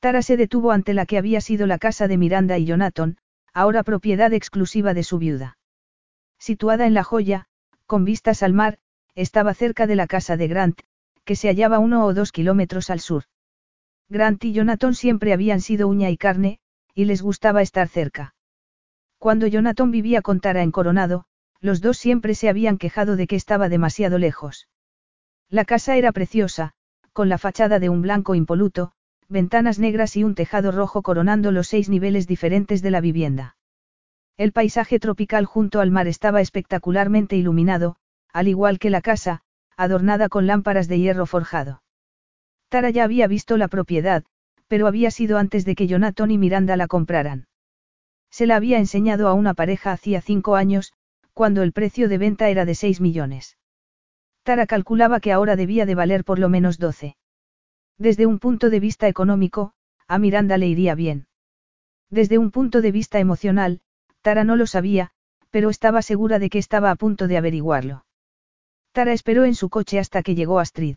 Tara 0.00 0.22
se 0.22 0.36
detuvo 0.36 0.70
ante 0.70 0.94
la 0.94 1.06
que 1.06 1.18
había 1.18 1.40
sido 1.40 1.66
la 1.66 1.78
casa 1.78 2.08
de 2.08 2.16
Miranda 2.16 2.56
y 2.56 2.64
Jonathan, 2.64 3.18
ahora 3.52 3.82
propiedad 3.82 4.32
exclusiva 4.32 4.94
de 4.94 5.02
su 5.02 5.18
viuda. 5.18 5.58
Situada 6.38 6.86
en 6.86 6.94
La 6.94 7.04
Joya, 7.04 7.46
con 7.86 8.04
vistas 8.04 8.42
al 8.42 8.52
mar, 8.52 8.78
estaba 9.14 9.54
cerca 9.54 9.86
de 9.86 9.96
la 9.96 10.06
casa 10.06 10.36
de 10.36 10.46
Grant, 10.46 10.80
que 11.24 11.36
se 11.36 11.48
hallaba 11.48 11.78
uno 11.78 12.04
o 12.04 12.14
dos 12.14 12.32
kilómetros 12.32 12.90
al 12.90 13.00
sur. 13.00 13.24
Grant 14.08 14.44
y 14.44 14.52
Jonathan 14.52 14.94
siempre 14.94 15.32
habían 15.32 15.60
sido 15.60 15.88
uña 15.88 16.08
y 16.10 16.16
carne, 16.16 16.60
y 16.94 17.04
les 17.04 17.20
gustaba 17.20 17.60
estar 17.60 17.88
cerca. 17.88 18.34
Cuando 19.18 19.46
Jonathan 19.46 19.90
vivía 19.90 20.22
con 20.22 20.40
Tara 20.40 20.62
en 20.62 20.70
Coronado, 20.70 21.26
los 21.60 21.80
dos 21.80 21.98
siempre 21.98 22.34
se 22.34 22.48
habían 22.48 22.78
quejado 22.78 23.16
de 23.16 23.26
que 23.26 23.36
estaba 23.36 23.68
demasiado 23.68 24.18
lejos. 24.18 24.68
La 25.48 25.64
casa 25.64 25.96
era 25.96 26.12
preciosa, 26.12 26.74
con 27.12 27.28
la 27.28 27.38
fachada 27.38 27.78
de 27.78 27.88
un 27.88 28.02
blanco 28.02 28.34
impoluto, 28.34 28.92
ventanas 29.28 29.78
negras 29.78 30.16
y 30.16 30.24
un 30.24 30.34
tejado 30.34 30.72
rojo 30.72 31.02
coronando 31.02 31.52
los 31.52 31.68
seis 31.68 31.88
niveles 31.88 32.26
diferentes 32.26 32.82
de 32.82 32.90
la 32.90 33.00
vivienda. 33.00 33.56
El 34.36 34.52
paisaje 34.52 35.00
tropical 35.00 35.44
junto 35.44 35.80
al 35.80 35.90
mar 35.90 36.06
estaba 36.06 36.40
espectacularmente 36.40 37.36
iluminado, 37.36 37.96
al 38.32 38.46
igual 38.46 38.78
que 38.78 38.90
la 38.90 39.00
casa, 39.00 39.42
adornada 39.76 40.28
con 40.28 40.46
lámparas 40.46 40.86
de 40.86 41.00
hierro 41.00 41.26
forjado. 41.26 41.82
Tara 42.68 42.90
ya 42.90 43.04
había 43.04 43.26
visto 43.26 43.56
la 43.56 43.68
propiedad, 43.68 44.24
pero 44.68 44.86
había 44.86 45.10
sido 45.10 45.38
antes 45.38 45.64
de 45.64 45.74
que 45.74 45.86
Jonathan 45.86 46.30
y 46.30 46.38
Miranda 46.38 46.76
la 46.76 46.86
compraran. 46.86 47.48
Se 48.30 48.46
la 48.46 48.56
había 48.56 48.78
enseñado 48.78 49.28
a 49.28 49.32
una 49.32 49.54
pareja 49.54 49.92
hacía 49.92 50.20
cinco 50.20 50.54
años, 50.54 50.92
cuando 51.38 51.62
el 51.62 51.70
precio 51.70 52.08
de 52.08 52.18
venta 52.18 52.48
era 52.48 52.64
de 52.64 52.74
6 52.74 53.00
millones. 53.00 53.58
Tara 54.42 54.66
calculaba 54.66 55.20
que 55.20 55.30
ahora 55.30 55.54
debía 55.54 55.86
de 55.86 55.94
valer 55.94 56.24
por 56.24 56.40
lo 56.40 56.48
menos 56.48 56.80
12. 56.80 57.16
Desde 57.96 58.26
un 58.26 58.40
punto 58.40 58.70
de 58.70 58.80
vista 58.80 59.06
económico, 59.06 59.70
a 60.08 60.18
Miranda 60.18 60.58
le 60.58 60.66
iría 60.66 60.96
bien. 60.96 61.28
Desde 62.10 62.38
un 62.38 62.50
punto 62.50 62.80
de 62.80 62.90
vista 62.90 63.20
emocional, 63.20 63.82
Tara 64.20 64.42
no 64.42 64.56
lo 64.56 64.66
sabía, 64.66 65.12
pero 65.50 65.70
estaba 65.70 66.02
segura 66.02 66.40
de 66.40 66.50
que 66.50 66.58
estaba 66.58 66.90
a 66.90 66.96
punto 66.96 67.28
de 67.28 67.36
averiguarlo. 67.36 68.04
Tara 68.90 69.12
esperó 69.12 69.44
en 69.44 69.54
su 69.54 69.68
coche 69.68 70.00
hasta 70.00 70.24
que 70.24 70.34
llegó 70.34 70.58
Astrid. 70.58 70.96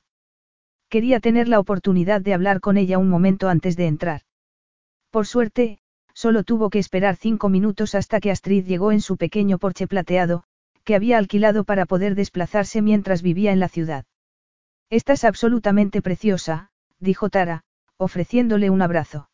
Quería 0.89 1.19
tener 1.19 1.49
la 1.49 1.59
oportunidad 1.59 2.19
de 2.19 2.33
hablar 2.33 2.61
con 2.61 2.77
ella 2.77 2.97
un 2.97 3.09
momento 3.09 3.47
antes 3.47 3.77
de 3.77 3.85
entrar. 3.85 4.21
Por 5.11 5.27
suerte, 5.27 5.80
Solo 6.13 6.43
tuvo 6.43 6.69
que 6.69 6.79
esperar 6.79 7.15
cinco 7.15 7.49
minutos 7.49 7.95
hasta 7.95 8.19
que 8.19 8.31
Astrid 8.31 8.65
llegó 8.65 8.91
en 8.91 9.01
su 9.01 9.17
pequeño 9.17 9.57
porche 9.57 9.87
plateado, 9.87 10.43
que 10.83 10.95
había 10.95 11.17
alquilado 11.17 11.63
para 11.63 11.85
poder 11.85 12.15
desplazarse 12.15 12.81
mientras 12.81 13.21
vivía 13.21 13.51
en 13.51 13.59
la 13.59 13.69
ciudad. 13.69 14.05
Estás 14.89 15.23
absolutamente 15.23 16.01
preciosa, 16.01 16.69
dijo 16.99 17.29
Tara, 17.29 17.63
ofreciéndole 17.97 18.69
un 18.69 18.81
abrazo. 18.81 19.29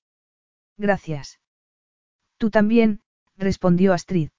Gracias. 0.77 1.39
Tú 2.37 2.49
también, 2.49 3.01
respondió 3.37 3.93
Astrid. 3.93 4.29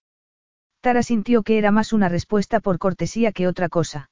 Tara 0.81 1.03
sintió 1.03 1.43
que 1.43 1.59
era 1.59 1.73
más 1.73 1.93
una 1.93 2.09
respuesta 2.09 2.61
por 2.61 2.79
cortesía 2.79 3.33
que 3.33 3.49
otra 3.49 3.69
cosa. 3.69 4.11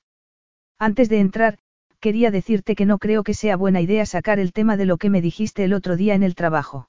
Antes 0.78 1.08
de 1.08 1.20
entrar, 1.20 1.58
quería 2.00 2.30
decirte 2.30 2.74
que 2.74 2.86
no 2.86 2.98
creo 2.98 3.22
que 3.22 3.34
sea 3.34 3.56
buena 3.56 3.80
idea 3.80 4.04
sacar 4.04 4.38
el 4.40 4.52
tema 4.52 4.76
de 4.76 4.86
lo 4.86 4.96
que 4.96 5.10
me 5.10 5.22
dijiste 5.22 5.64
el 5.64 5.72
otro 5.72 5.96
día 5.96 6.14
en 6.14 6.22
el 6.22 6.34
trabajo. 6.34 6.88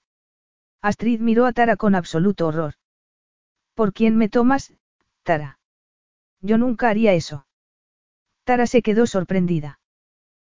Astrid 0.82 1.20
miró 1.20 1.46
a 1.46 1.54
Tara 1.54 1.76
con 1.76 1.96
absoluto 1.96 2.48
horror. 2.48 2.76
¿Por 3.74 3.94
quién 3.94 4.18
me 4.18 4.30
tomas, 4.30 4.74
Tara? 5.24 5.60
Yo 6.42 6.58
nunca 6.58 6.90
haría 6.90 7.14
eso. 7.14 7.48
Tara 8.44 8.68
se 8.68 8.82
quedó 8.82 9.08
sorprendida. 9.08 9.80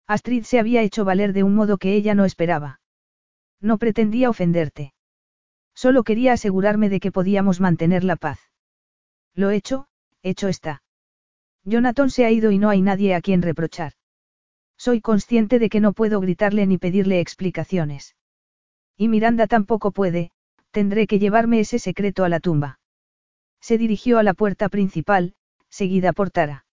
Astrid 0.06 0.44
se 0.44 0.58
había 0.58 0.82
hecho 0.82 1.04
valer 1.04 1.32
de 1.32 1.42
un 1.42 1.54
modo 1.54 1.78
que 1.78 1.94
ella 1.94 2.14
no 2.14 2.24
esperaba. 2.24 2.80
No 3.60 3.78
pretendía 3.78 4.28
ofenderte. 4.30 4.92
Solo 5.74 6.04
quería 6.04 6.32
asegurarme 6.32 6.88
de 6.88 7.00
que 7.00 7.12
podíamos 7.12 7.60
mantener 7.60 8.04
la 8.04 8.16
paz. 8.16 8.38
Lo 9.34 9.50
hecho, 9.50 9.86
hecho 10.22 10.48
está. 10.48 10.82
Jonathan 11.64 12.10
se 12.10 12.24
ha 12.24 12.30
ido 12.30 12.50
y 12.50 12.58
no 12.58 12.68
hay 12.68 12.82
nadie 12.82 13.14
a 13.14 13.20
quien 13.20 13.42
reprochar. 13.42 13.92
Soy 14.76 15.00
consciente 15.00 15.58
de 15.58 15.70
que 15.70 15.80
no 15.80 15.92
puedo 15.92 16.20
gritarle 16.20 16.66
ni 16.66 16.78
pedirle 16.78 17.20
explicaciones. 17.20 18.14
Y 18.96 19.08
Miranda 19.08 19.46
tampoco 19.46 19.90
puede, 19.90 20.30
tendré 20.70 21.06
que 21.06 21.18
llevarme 21.18 21.60
ese 21.60 21.78
secreto 21.78 22.24
a 22.24 22.28
la 22.28 22.40
tumba. 22.40 22.78
Se 23.60 23.78
dirigió 23.78 24.18
a 24.18 24.22
la 24.22 24.34
puerta 24.34 24.68
principal, 24.68 25.34
seguida 25.68 26.12
por 26.12 26.30
Tara. 26.30 26.66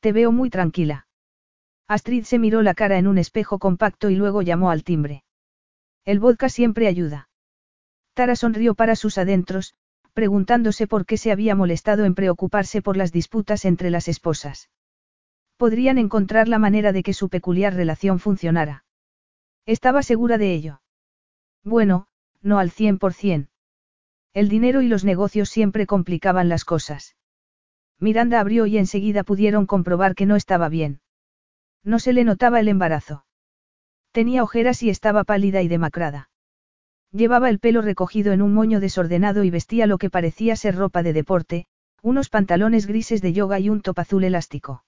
Te 0.00 0.12
veo 0.12 0.32
muy 0.32 0.50
tranquila. 0.50 1.06
Astrid 1.88 2.24
se 2.24 2.38
miró 2.38 2.62
la 2.62 2.74
cara 2.74 2.98
en 2.98 3.06
un 3.06 3.18
espejo 3.18 3.58
compacto 3.58 4.10
y 4.10 4.16
luego 4.16 4.42
llamó 4.42 4.70
al 4.70 4.82
timbre. 4.82 5.24
El 6.04 6.20
vodka 6.20 6.48
siempre 6.48 6.88
ayuda. 6.88 7.28
Tara 8.14 8.36
sonrió 8.36 8.74
para 8.74 8.96
sus 8.96 9.16
adentros, 9.16 9.74
preguntándose 10.12 10.86
por 10.86 11.06
qué 11.06 11.16
se 11.16 11.32
había 11.32 11.54
molestado 11.54 12.04
en 12.04 12.14
preocuparse 12.14 12.82
por 12.82 12.96
las 12.96 13.12
disputas 13.12 13.64
entre 13.64 13.90
las 13.90 14.08
esposas. 14.08 14.68
Podrían 15.56 15.96
encontrar 15.96 16.48
la 16.48 16.58
manera 16.58 16.92
de 16.92 17.02
que 17.02 17.14
su 17.14 17.28
peculiar 17.28 17.74
relación 17.74 18.18
funcionara. 18.18 18.84
Estaba 19.64 20.02
segura 20.02 20.36
de 20.36 20.52
ello. 20.52 20.81
Bueno, 21.64 22.06
no 22.42 22.58
al 22.58 22.70
cien 22.70 22.98
por 22.98 23.12
cien. 23.12 23.48
El 24.34 24.48
dinero 24.48 24.82
y 24.82 24.88
los 24.88 25.04
negocios 25.04 25.48
siempre 25.48 25.86
complicaban 25.86 26.48
las 26.48 26.64
cosas. 26.64 27.16
Miranda 27.98 28.40
abrió 28.40 28.66
y 28.66 28.78
enseguida 28.78 29.22
pudieron 29.22 29.66
comprobar 29.66 30.14
que 30.14 30.26
no 30.26 30.36
estaba 30.36 30.68
bien. 30.68 31.00
No 31.84 31.98
se 31.98 32.12
le 32.12 32.24
notaba 32.24 32.60
el 32.60 32.68
embarazo. 32.68 33.24
Tenía 34.10 34.42
ojeras 34.42 34.82
y 34.82 34.90
estaba 34.90 35.24
pálida 35.24 35.62
y 35.62 35.68
demacrada. 35.68 36.30
Llevaba 37.12 37.50
el 37.50 37.58
pelo 37.58 37.82
recogido 37.82 38.32
en 38.32 38.42
un 38.42 38.54
moño 38.54 38.80
desordenado 38.80 39.44
y 39.44 39.50
vestía 39.50 39.86
lo 39.86 39.98
que 39.98 40.10
parecía 40.10 40.56
ser 40.56 40.76
ropa 40.76 41.02
de 41.02 41.12
deporte, 41.12 41.66
unos 42.02 42.28
pantalones 42.30 42.86
grises 42.86 43.22
de 43.22 43.32
yoga 43.32 43.60
y 43.60 43.68
un 43.68 43.82
top 43.82 44.00
azul 44.00 44.24
elástico. 44.24 44.84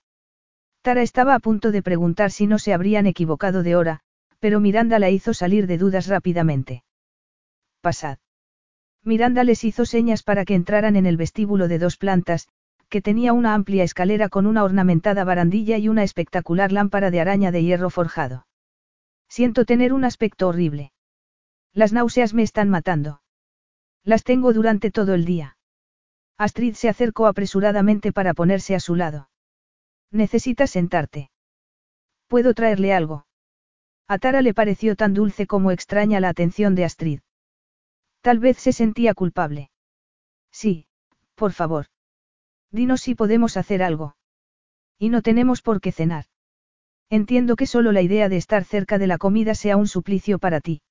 Tara 0.82 1.02
estaba 1.02 1.34
a 1.34 1.38
punto 1.38 1.70
de 1.70 1.82
preguntar 1.82 2.30
si 2.30 2.46
no 2.46 2.58
se 2.58 2.74
habrían 2.74 3.06
equivocado 3.06 3.62
de 3.62 3.76
hora, 3.76 4.03
pero 4.44 4.60
Miranda 4.60 4.98
la 4.98 5.08
hizo 5.08 5.32
salir 5.32 5.66
de 5.66 5.78
dudas 5.78 6.06
rápidamente. 6.06 6.84
Pasad. 7.80 8.18
Miranda 9.02 9.42
les 9.42 9.64
hizo 9.64 9.86
señas 9.86 10.22
para 10.22 10.44
que 10.44 10.54
entraran 10.54 10.96
en 10.96 11.06
el 11.06 11.16
vestíbulo 11.16 11.66
de 11.66 11.78
dos 11.78 11.96
plantas, 11.96 12.48
que 12.90 13.00
tenía 13.00 13.32
una 13.32 13.54
amplia 13.54 13.84
escalera 13.84 14.28
con 14.28 14.44
una 14.44 14.62
ornamentada 14.62 15.24
barandilla 15.24 15.78
y 15.78 15.88
una 15.88 16.02
espectacular 16.02 16.72
lámpara 16.72 17.10
de 17.10 17.22
araña 17.22 17.52
de 17.52 17.62
hierro 17.62 17.88
forjado. 17.88 18.46
Siento 19.30 19.64
tener 19.64 19.94
un 19.94 20.04
aspecto 20.04 20.46
horrible. 20.46 20.92
Las 21.72 21.94
náuseas 21.94 22.34
me 22.34 22.42
están 22.42 22.68
matando. 22.68 23.22
Las 24.02 24.24
tengo 24.24 24.52
durante 24.52 24.90
todo 24.90 25.14
el 25.14 25.24
día. 25.24 25.56
Astrid 26.36 26.74
se 26.74 26.90
acercó 26.90 27.28
apresuradamente 27.28 28.12
para 28.12 28.34
ponerse 28.34 28.74
a 28.74 28.80
su 28.80 28.94
lado. 28.94 29.30
Necesitas 30.10 30.70
sentarte. 30.70 31.30
¿Puedo 32.28 32.52
traerle 32.52 32.92
algo? 32.92 33.24
A 34.06 34.18
Tara 34.18 34.42
le 34.42 34.52
pareció 34.52 34.96
tan 34.96 35.14
dulce 35.14 35.46
como 35.46 35.70
extraña 35.70 36.20
la 36.20 36.28
atención 36.28 36.74
de 36.74 36.84
Astrid. 36.84 37.20
Tal 38.20 38.38
vez 38.38 38.58
se 38.58 38.72
sentía 38.72 39.14
culpable. 39.14 39.70
Sí, 40.50 40.86
por 41.34 41.52
favor. 41.52 41.86
Dinos 42.70 43.00
si 43.00 43.14
podemos 43.14 43.56
hacer 43.56 43.82
algo. 43.82 44.16
Y 44.98 45.08
no 45.08 45.22
tenemos 45.22 45.62
por 45.62 45.80
qué 45.80 45.90
cenar. 45.90 46.26
Entiendo 47.08 47.56
que 47.56 47.66
solo 47.66 47.92
la 47.92 48.02
idea 48.02 48.28
de 48.28 48.36
estar 48.36 48.64
cerca 48.64 48.98
de 48.98 49.06
la 49.06 49.18
comida 49.18 49.54
sea 49.54 49.76
un 49.76 49.88
suplicio 49.88 50.38
para 50.38 50.60
ti. 50.60 50.82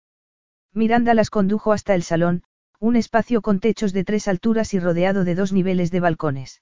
Miranda 0.73 1.13
las 1.13 1.29
condujo 1.29 1.71
hasta 1.71 1.93
el 1.93 2.03
salón, 2.03 2.43
un 2.79 2.95
espacio 2.95 3.41
con 3.41 3.59
techos 3.59 3.93
de 3.93 4.03
tres 4.03 4.27
alturas 4.27 4.73
y 4.73 4.79
rodeado 4.79 5.23
de 5.23 5.35
dos 5.35 5.53
niveles 5.53 5.91
de 5.91 5.99
balcones. 5.99 6.61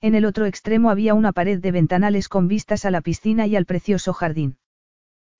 En 0.00 0.14
el 0.14 0.24
otro 0.24 0.46
extremo 0.46 0.90
había 0.90 1.14
una 1.14 1.32
pared 1.32 1.60
de 1.60 1.72
ventanales 1.72 2.28
con 2.28 2.48
vistas 2.48 2.84
a 2.84 2.90
la 2.90 3.02
piscina 3.02 3.46
y 3.46 3.54
al 3.54 3.66
precioso 3.66 4.12
jardín. 4.12 4.58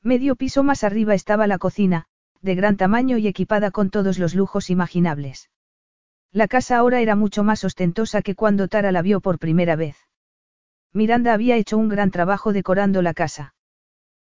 Medio 0.03 0.35
piso 0.35 0.63
más 0.63 0.83
arriba 0.83 1.15
estaba 1.15 1.47
la 1.47 1.59
cocina, 1.59 2.07
de 2.41 2.55
gran 2.55 2.77
tamaño 2.79 3.19
y 3.19 3.27
equipada 3.27 3.71
con 3.71 3.91
todos 3.91 4.19
los 4.19 4.35
lujos 4.35 4.71
imaginables. 4.71 5.51
La 6.33 6.49
casa 6.49 6.79
ahora 6.79 7.01
era 7.01 7.17
mucho 7.17 7.45
más 7.45 7.65
ostentosa 7.65 8.23
que 8.23 8.35
cuando 8.35 8.69
Tara 8.69 8.93
la 8.93 9.03
vio 9.03 9.21
por 9.21 9.39
primera 9.39 9.77
vez. 9.77 9.97
Miranda 10.93 11.35
había 11.35 11.57
hecho 11.57 11.77
un 11.77 11.89
gran 11.89 12.11
trabajo 12.11 12.53
decorando 12.53 13.03
la 13.03 13.15
casa. 13.15 13.55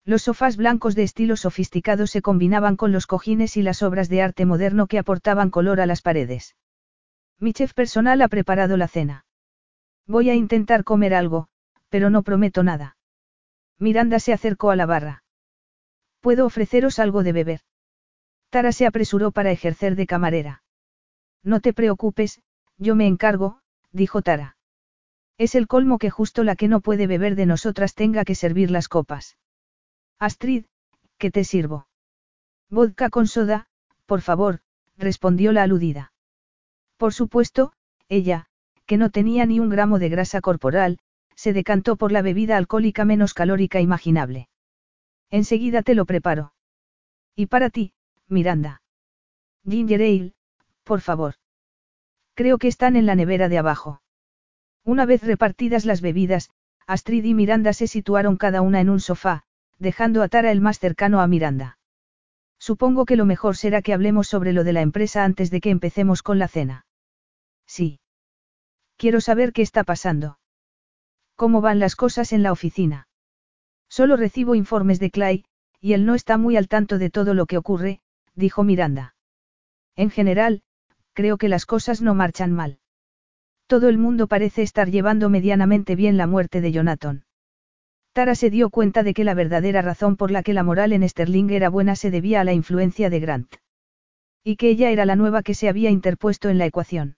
Los 0.05 0.23
sofás 0.23 0.57
blancos 0.57 0.95
de 0.95 1.05
estilo 1.05 1.37
sofisticado 1.37 2.07
se 2.07 2.21
combinaban 2.21 2.77
con 2.77 2.91
los 2.91 3.07
cojines 3.07 3.57
y 3.57 3.63
las 3.63 3.83
obras 3.83 4.09
de 4.09 4.23
arte 4.23 4.47
moderno 4.47 4.87
que 4.87 4.99
aportaban 4.99 5.51
color 5.51 5.81
a 5.81 5.87
las 5.87 6.03
paredes. 6.03 6.57
Mi 7.39 7.53
chef 7.53 7.75
personal 7.75 8.21
ha 8.23 8.29
preparado 8.29 8.77
la 8.77 8.89
cena. 8.89 9.25
Voy 10.07 10.31
a 10.31 10.35
intentar 10.35 10.85
comer 10.85 11.15
algo, 11.15 11.49
pero 11.91 12.11
no 12.11 12.23
prometo 12.23 12.63
nada. 12.65 12.97
Miranda 13.79 14.19
se 14.19 14.33
acercó 14.33 14.71
a 14.71 14.77
la 14.77 14.87
barra. 14.87 15.23
¿Puedo 16.21 16.47
ofreceros 16.47 16.99
algo 16.99 17.23
de 17.23 17.33
beber? 17.33 17.61
Tara 18.51 18.73
se 18.73 18.87
apresuró 18.87 19.31
para 19.31 19.53
ejercer 19.53 19.97
de 19.97 20.07
camarera. 20.07 20.63
No 21.43 21.61
te 21.61 21.73
preocupes, 21.73 22.43
yo 22.77 22.95
me 22.95 23.07
encargo, 23.07 23.61
dijo 23.93 24.21
Tara. 24.21 24.57
Es 25.39 25.55
el 25.55 25.67
colmo 25.67 25.99
que 25.99 26.11
justo 26.11 26.45
la 26.45 26.57
que 26.57 26.69
no 26.69 26.81
puede 26.81 27.07
beber 27.07 27.35
de 27.35 27.47
nosotras 27.47 27.95
tenga 27.95 28.25
que 28.25 28.35
servir 28.35 28.71
las 28.71 28.89
copas. 28.89 29.39
Astrid, 30.19 30.67
¿qué 31.17 31.31
te 31.31 31.45
sirvo? 31.45 31.87
Vodka 32.69 33.09
con 33.09 33.27
soda, 33.27 33.69
por 34.05 34.21
favor, 34.21 34.61
respondió 34.99 35.53
la 35.53 35.63
aludida. 35.63 36.13
Por 36.99 37.15
supuesto, 37.15 37.73
ella, 38.11 38.49
que 38.85 38.99
no 38.99 39.09
tenía 39.09 39.47
ni 39.47 39.61
un 39.61 39.71
gramo 39.71 39.99
de 39.99 40.11
grasa 40.11 40.43
corporal, 40.43 40.99
se 41.35 41.55
decantó 41.55 41.97
por 41.97 42.13
la 42.13 42.21
bebida 42.21 42.59
alcohólica 42.59 43.07
menos 43.07 43.33
calórica 43.33 43.81
imaginable. 43.81 44.50
Enseguida 45.31 45.83
te 45.83 45.95
lo 45.95 46.05
preparo. 46.05 46.53
Y 47.37 47.47
para 47.47 47.71
ti, 47.71 47.93
Miranda. 48.29 48.83
Ginger 49.65 50.03
ale, 50.03 50.33
por 50.85 51.01
favor. 51.01 51.35
Creo 52.35 52.59
que 52.59 52.69
están 52.69 52.97
en 52.97 53.07
la 53.07 53.15
nevera 53.15 53.49
de 53.49 53.59
abajo. 53.59 54.03
Una 54.85 55.07
vez 55.07 55.23
repartidas 55.23 55.85
las 55.85 56.01
bebidas, 56.01 56.51
Astrid 56.87 57.25
y 57.25 57.35
Miranda 57.35 57.73
se 57.73 57.87
situaron 57.87 58.37
cada 58.37 58.63
una 58.63 58.81
en 58.81 58.91
un 58.91 59.01
sofá, 59.01 59.45
dejando 59.79 60.23
a 60.23 60.29
Tara 60.29 60.51
el 60.51 60.61
más 60.61 60.79
cercano 60.79 61.21
a 61.21 61.27
Miranda. 61.27 61.79
Supongo 62.59 63.05
que 63.07 63.17
lo 63.17 63.25
mejor 63.25 63.57
será 63.57 63.83
que 63.83 63.95
hablemos 63.95 64.27
sobre 64.29 64.53
lo 64.53 64.65
de 64.65 64.73
la 64.73 64.83
empresa 64.83 65.25
antes 65.25 65.51
de 65.51 65.61
que 65.61 65.71
empecemos 65.71 66.23
con 66.23 66.39
la 66.39 66.49
cena. 66.49 66.87
Sí. 67.67 68.01
Quiero 68.97 69.21
saber 69.21 69.53
qué 69.53 69.63
está 69.63 69.85
pasando. 69.85 70.39
¿Cómo 71.37 71.61
van 71.61 71.79
las 71.79 71.97
cosas 71.97 72.33
en 72.33 72.43
la 72.43 72.53
oficina? 72.53 73.09
Solo 73.91 74.17
recibo 74.17 74.55
informes 74.55 75.01
de 75.01 75.11
Clay, 75.11 75.45
y 75.81 75.95
él 75.95 76.07
no 76.07 76.15
está 76.15 76.39
muy 76.39 76.57
al 76.57 76.69
tanto 76.69 76.97
de 76.97 77.11
todo 77.11 77.35
lo 77.35 77.47
que 77.47 77.59
ocurre, 77.59 78.01
dijo 78.35 78.63
Miranda. 78.63 79.17
En 79.97 80.11
general, 80.11 80.63
creo 81.13 81.37
que 81.37 81.49
las 81.49 81.67
cosas 81.67 82.01
no 82.01 82.15
marchan 82.15 82.53
mal. 82.53 82.79
Todo 83.67 83.89
el 83.89 83.99
mundo 83.99 84.29
parece 84.29 84.63
estar 84.63 84.91
llevando 84.91 85.29
medianamente 85.29 85.97
bien 85.97 86.17
la 86.17 86.29
muerte 86.29 86.61
de 86.61 86.73
Jonathan. 86.73 87.25
Tara 88.13 88.35
se 88.35 88.51
dio 88.51 88.71
cuenta 88.71 89.03
de 89.03 89.13
que 89.13 89.25
la 89.25 89.35
verdadera 89.35 89.83
razón 89.83 90.17
por 90.17 90.31
la 90.31 90.43
que 90.43 90.55
la 90.55 90.63
moral 90.63 90.93
en 90.93 91.09
Sterling 91.09 91.51
era 91.51 91.69
buena 91.69 91.97
se 91.97 92.11
debía 92.11 92.41
a 92.41 92.45
la 92.45 92.53
influencia 92.53 93.11
de 93.11 93.21
Grant. 93.21 93.55
Y 94.45 94.57
que 94.57 94.71
ella 94.71 94.91
era 94.91 95.05
la 95.05 95.17
nueva 95.17 95.43
que 95.43 95.55
se 95.55 95.69
había 95.69 95.91
interpuesto 95.91 96.49
en 96.49 96.59
la 96.59 96.67
ecuación. 96.67 97.17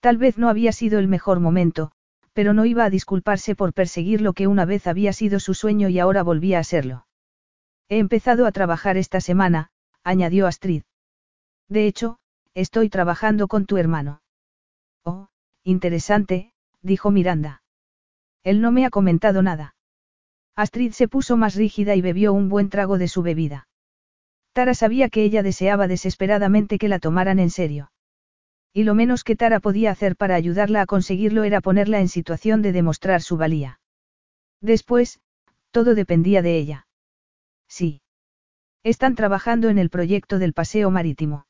Tal 0.00 0.18
vez 0.18 0.36
no 0.36 0.48
había 0.48 0.72
sido 0.72 0.98
el 0.98 1.08
mejor 1.08 1.40
momento, 1.40 1.92
pero 2.36 2.52
no 2.52 2.66
iba 2.66 2.84
a 2.84 2.90
disculparse 2.90 3.56
por 3.56 3.72
perseguir 3.72 4.20
lo 4.20 4.32
que 4.32 4.46
una 4.46 4.64
vez 4.64 4.86
había 4.86 5.12
sido 5.12 5.40
su 5.40 5.54
sueño 5.54 5.88
y 5.88 5.98
ahora 5.98 6.22
volvía 6.22 6.60
a 6.60 6.64
serlo. 6.64 7.06
He 7.88 7.98
empezado 7.98 8.46
a 8.46 8.52
trabajar 8.52 8.96
esta 8.96 9.20
semana, 9.20 9.70
añadió 10.04 10.46
Astrid. 10.46 10.82
De 11.68 11.88
hecho, 11.88 12.18
Estoy 12.56 12.88
trabajando 12.88 13.48
con 13.48 13.66
tu 13.66 13.76
hermano. 13.76 14.22
Oh, 15.04 15.28
interesante, 15.62 16.54
dijo 16.80 17.10
Miranda. 17.10 17.62
Él 18.44 18.62
no 18.62 18.72
me 18.72 18.86
ha 18.86 18.90
comentado 18.90 19.42
nada. 19.42 19.74
Astrid 20.56 20.92
se 20.92 21.06
puso 21.06 21.36
más 21.36 21.54
rígida 21.54 21.96
y 21.96 22.00
bebió 22.00 22.32
un 22.32 22.48
buen 22.48 22.70
trago 22.70 22.96
de 22.96 23.08
su 23.08 23.20
bebida. 23.20 23.68
Tara 24.54 24.72
sabía 24.72 25.10
que 25.10 25.22
ella 25.22 25.42
deseaba 25.42 25.86
desesperadamente 25.86 26.78
que 26.78 26.88
la 26.88 26.98
tomaran 26.98 27.40
en 27.40 27.50
serio. 27.50 27.90
Y 28.76 28.84
lo 28.84 28.94
menos 28.94 29.24
que 29.24 29.36
Tara 29.36 29.58
podía 29.58 29.90
hacer 29.90 30.16
para 30.16 30.34
ayudarla 30.34 30.82
a 30.82 30.86
conseguirlo 30.86 31.44
era 31.44 31.62
ponerla 31.62 31.98
en 32.00 32.08
situación 32.08 32.60
de 32.60 32.72
demostrar 32.72 33.22
su 33.22 33.38
valía. 33.38 33.80
Después, 34.60 35.18
todo 35.70 35.94
dependía 35.94 36.42
de 36.42 36.58
ella. 36.58 36.86
Sí. 37.68 38.02
Están 38.82 39.14
trabajando 39.14 39.70
en 39.70 39.78
el 39.78 39.88
proyecto 39.88 40.38
del 40.38 40.52
paseo 40.52 40.90
marítimo. 40.90 41.46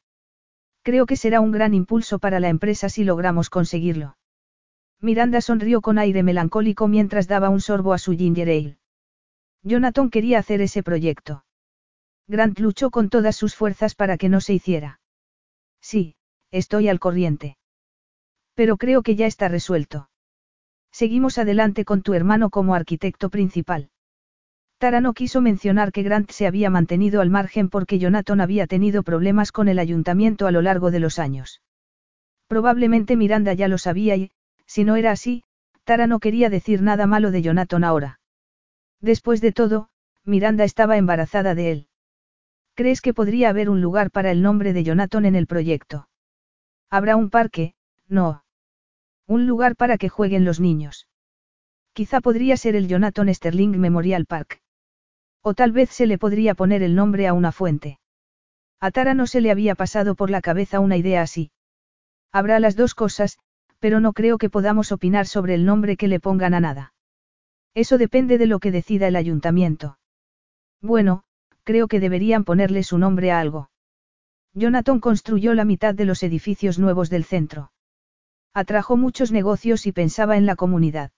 Creo 0.82 1.05
que 1.05 1.16
será 1.16 1.40
un 1.40 1.50
gran 1.50 1.74
impulso 1.74 2.20
para 2.20 2.38
la 2.38 2.48
empresa 2.48 2.88
si 2.88 3.02
logramos 3.02 3.50
conseguirlo. 3.50 4.16
Miranda 5.00 5.40
sonrió 5.40 5.80
con 5.80 5.98
aire 5.98 6.22
melancólico 6.22 6.86
mientras 6.86 7.26
daba 7.26 7.48
un 7.50 7.60
sorbo 7.60 7.92
a 7.92 7.98
su 7.98 8.12
ginger 8.12 8.48
ale. 8.48 8.78
Jonathan 9.64 10.10
quería 10.10 10.38
hacer 10.38 10.60
ese 10.60 10.84
proyecto. 10.84 11.44
Grant 12.28 12.60
luchó 12.60 12.92
con 12.92 13.08
todas 13.08 13.34
sus 13.34 13.56
fuerzas 13.56 13.96
para 13.96 14.16
que 14.16 14.28
no 14.28 14.40
se 14.40 14.55
hiciera. 14.55 15.00
Sí, 15.80 16.15
estoy 16.57 16.89
al 16.89 16.99
corriente. 16.99 17.57
Pero 18.55 18.76
creo 18.76 19.02
que 19.02 19.17
ya 19.17 19.26
está 19.26 19.49
resuelto. 19.49 20.09
Seguimos 20.93 21.39
adelante 21.39 21.85
con 21.85 22.02
tu 22.02 22.15
hermano 22.15 22.51
como 22.51 22.75
arquitecto 22.75 23.28
principal. 23.28 23.91
Tara 24.78 25.01
no 25.01 25.15
quiso 25.15 25.41
mencionar 25.41 25.93
que 25.93 26.02
Grant 26.02 26.31
se 26.31 26.47
había 26.47 26.70
mantenido 26.70 27.20
al 27.20 27.31
margen 27.31 27.68
porque 27.68 27.99
Jonathan 27.99 28.41
había 28.41 28.67
tenido 28.67 29.02
problemas 29.02 29.52
con 29.52 29.68
el 29.68 29.78
ayuntamiento 29.78 30.47
a 30.47 30.52
lo 30.52 30.62
largo 30.62 30.91
de 30.91 31.01
los 31.01 31.18
años. 31.18 31.62
Probablemente 32.47 33.17
Miranda 33.17 33.55
ya 33.55 33.68
lo 33.68 33.78
sabía 33.78 34.17
y, 34.17 34.31
si 34.67 34.85
no 34.85 34.97
era 34.97 35.12
así, 35.12 35.43
Tara 35.85 36.07
no 36.07 36.18
quería 36.18 36.51
decir 36.51 36.83
nada 36.83 37.07
malo 37.07 37.31
de 37.31 37.43
Jonathan 37.43 37.85
ahora. 37.85 38.20
Después 39.01 39.41
de 39.41 39.52
todo, 39.52 39.89
Miranda 40.25 40.65
estaba 40.65 40.97
embarazada 40.97 41.55
de 41.55 41.70
él. 41.70 41.86
¿Crees 42.75 43.01
que 43.01 43.15
podría 43.15 43.49
haber 43.49 43.70
un 43.70 43.81
lugar 43.81 44.10
para 44.10 44.31
el 44.31 44.43
nombre 44.43 44.73
de 44.73 44.85
Jonathan 44.85 45.25
en 45.25 45.36
el 45.36 45.47
proyecto? 45.47 46.09
Habrá 46.90 47.16
un 47.16 47.31
parque, 47.31 47.74
no. 48.08 48.44
Un 49.26 49.47
lugar 49.47 49.76
para 49.76 49.98
que 49.98 50.08
jueguen 50.08 50.44
los 50.44 50.60
niños. 50.60 51.08
Quizá 51.92 52.20
podría 52.20 52.56
ser 52.56 52.76
el 52.76 52.89
Jonathan 52.89 53.32
Sterling 53.34 53.78
Memorial 53.78 54.26
Park. 54.26 54.60
O 55.42 55.55
tal 55.55 55.73
vez 55.73 55.90
se 55.90 56.06
le 56.06 56.18
podría 56.18 56.55
poner 56.55 56.82
el 56.82 56.94
nombre 56.94 57.26
a 57.26 57.32
una 57.32 57.52
fuente. 57.52 57.98
A 58.81 58.90
Tara 58.90 59.15
no 59.15 59.26
se 59.26 59.40
le 59.40 59.50
había 59.50 59.74
pasado 59.74 60.15
por 60.15 60.31
la 60.31 60.42
cabeza 60.42 60.81
una 60.81 60.97
idea 60.97 61.23
así. 61.23 61.50
Habrá 62.32 62.60
las 62.60 62.76
dos 62.76 62.94
cosas, 62.94 63.39
pero 63.78 64.00
no 64.00 64.12
creo 64.12 64.39
que 64.39 64.50
podamos 64.50 64.92
opinar 64.92 65.26
sobre 65.26 65.55
el 65.55 65.65
nombre 65.65 65.97
que 65.97 66.08
le 66.08 66.20
pongan 66.20 66.55
a 66.55 66.60
nada. 66.60 66.92
Eso 67.74 67.98
depende 67.98 68.39
de 68.39 68.47
lo 68.47 68.58
que 68.58 68.70
decida 68.70 69.08
el 69.08 69.16
ayuntamiento. 69.16 69.98
Bueno, 70.81 71.24
creo 71.65 71.89
que 71.89 72.00
deberían 72.00 72.44
ponerle 72.44 72.82
su 72.82 72.98
nombre 72.98 73.32
a 73.32 73.40
algo. 73.40 73.70
Jonathan 74.57 75.01
construyó 75.01 75.52
la 75.52 75.67
mitad 75.67 75.94
de 75.94 76.07
los 76.07 76.23
edificios 76.23 76.78
nuevos 76.78 77.10
del 77.10 77.25
centro. 77.25 77.73
Atrajo 78.55 78.97
muchos 78.97 79.31
negocios 79.31 79.86
y 79.86 79.93
pensaba 79.93 80.39
en 80.39 80.47
la 80.47 80.57
comunidad. 80.57 81.10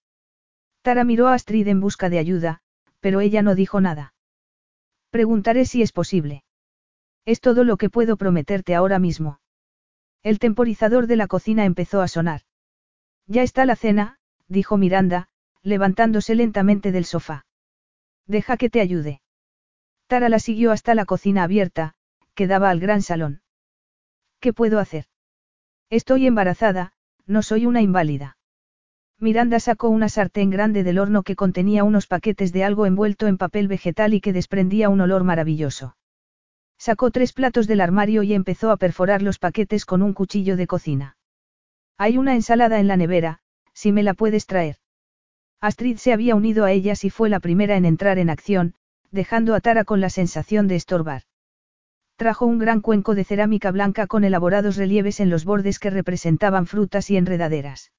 Tara 0.82 1.04
miró 1.04 1.28
a 1.28 1.34
Astrid 1.34 1.68
en 1.68 1.80
busca 1.80 2.08
de 2.08 2.18
ayuda, 2.18 2.62
pero 2.98 3.20
ella 3.20 3.42
no 3.42 3.54
dijo 3.54 3.80
nada. 3.80 4.12
Preguntaré 5.10 5.66
si 5.66 5.82
es 5.82 5.92
posible. 5.92 6.42
Es 7.24 7.40
todo 7.40 7.62
lo 7.62 7.76
que 7.76 7.90
puedo 7.90 8.16
prometerte 8.16 8.74
ahora 8.74 8.98
mismo. 8.98 9.38
El 10.24 10.40
temporizador 10.40 11.06
de 11.06 11.14
la 11.14 11.28
cocina 11.28 11.64
empezó 11.64 12.00
a 12.00 12.08
sonar. 12.08 12.40
Ya 13.28 13.42
está 13.42 13.66
la 13.66 13.76
cena, 13.76 14.18
dijo 14.48 14.76
Miranda, 14.76 15.28
levantándose 15.62 16.34
lentamente 16.34 16.90
del 16.90 17.04
sofá. 17.04 17.46
Deja 18.26 18.56
que 18.56 18.68
te 18.68 18.80
ayude. 18.80 19.20
Tara 20.08 20.28
la 20.28 20.40
siguió 20.40 20.72
hasta 20.72 20.96
la 20.96 21.04
cocina 21.04 21.44
abierta, 21.44 21.94
que 22.38 22.46
daba 22.46 22.70
al 22.70 22.78
gran 22.78 23.02
salón. 23.02 23.42
¿Qué 24.38 24.52
puedo 24.52 24.78
hacer? 24.78 25.06
Estoy 25.90 26.28
embarazada, 26.28 26.92
no 27.26 27.42
soy 27.42 27.66
una 27.66 27.82
inválida. 27.82 28.38
Miranda 29.18 29.58
sacó 29.58 29.88
una 29.88 30.08
sartén 30.08 30.48
grande 30.48 30.84
del 30.84 31.00
horno 31.00 31.24
que 31.24 31.34
contenía 31.34 31.82
unos 31.82 32.06
paquetes 32.06 32.52
de 32.52 32.62
algo 32.62 32.86
envuelto 32.86 33.26
en 33.26 33.38
papel 33.38 33.66
vegetal 33.66 34.14
y 34.14 34.20
que 34.20 34.32
desprendía 34.32 34.88
un 34.88 35.00
olor 35.00 35.24
maravilloso. 35.24 35.96
Sacó 36.78 37.10
tres 37.10 37.32
platos 37.32 37.66
del 37.66 37.80
armario 37.80 38.22
y 38.22 38.34
empezó 38.34 38.70
a 38.70 38.76
perforar 38.76 39.20
los 39.20 39.40
paquetes 39.40 39.84
con 39.84 40.00
un 40.00 40.12
cuchillo 40.12 40.56
de 40.56 40.68
cocina. 40.68 41.16
Hay 41.96 42.18
una 42.18 42.36
ensalada 42.36 42.78
en 42.78 42.86
la 42.86 42.96
nevera, 42.96 43.40
si 43.72 43.90
me 43.90 44.04
la 44.04 44.14
puedes 44.14 44.46
traer. 44.46 44.76
Astrid 45.60 45.96
se 45.96 46.12
había 46.12 46.36
unido 46.36 46.64
a 46.64 46.70
ellas 46.70 47.02
y 47.02 47.10
fue 47.10 47.30
la 47.30 47.40
primera 47.40 47.76
en 47.76 47.84
entrar 47.84 48.16
en 48.20 48.30
acción, 48.30 48.74
dejando 49.10 49.56
a 49.56 49.60
Tara 49.60 49.82
con 49.82 50.00
la 50.00 50.08
sensación 50.08 50.68
de 50.68 50.76
estorbar. 50.76 51.22
Trajo 52.18 52.46
un 52.46 52.58
gran 52.58 52.80
cuenco 52.80 53.14
de 53.14 53.22
cerámica 53.22 53.70
blanca 53.70 54.08
con 54.08 54.24
elaborados 54.24 54.76
relieves 54.76 55.20
en 55.20 55.30
los 55.30 55.44
bordes 55.44 55.78
que 55.78 55.88
representaban 55.88 56.66
frutas 56.66 57.10
y 57.10 57.16
enredaderas. 57.16 57.92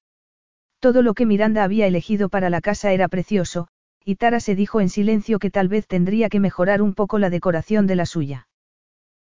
Todo 0.82 1.02
lo 1.04 1.14
que 1.14 1.26
Miranda 1.26 1.64
había 1.64 1.88
elegido 1.88 2.28
para 2.28 2.50
la 2.50 2.60
casa 2.60 2.92
era 2.92 3.08
precioso, 3.08 3.70
y 4.04 4.16
Tara 4.16 4.42
se 4.42 4.56
dijo 4.56 4.82
en 4.82 4.90
silencio 4.90 5.40
que 5.40 5.50
tal 5.50 5.70
vez 5.70 5.88
tendría 5.88 6.28
que 6.28 6.42
mejorar 6.42 6.82
un 6.82 6.96
poco 6.96 7.18
la 7.18 7.30
decoración 7.30 7.88
de 7.88 7.96
la 7.96 8.06
suya. 8.06 8.50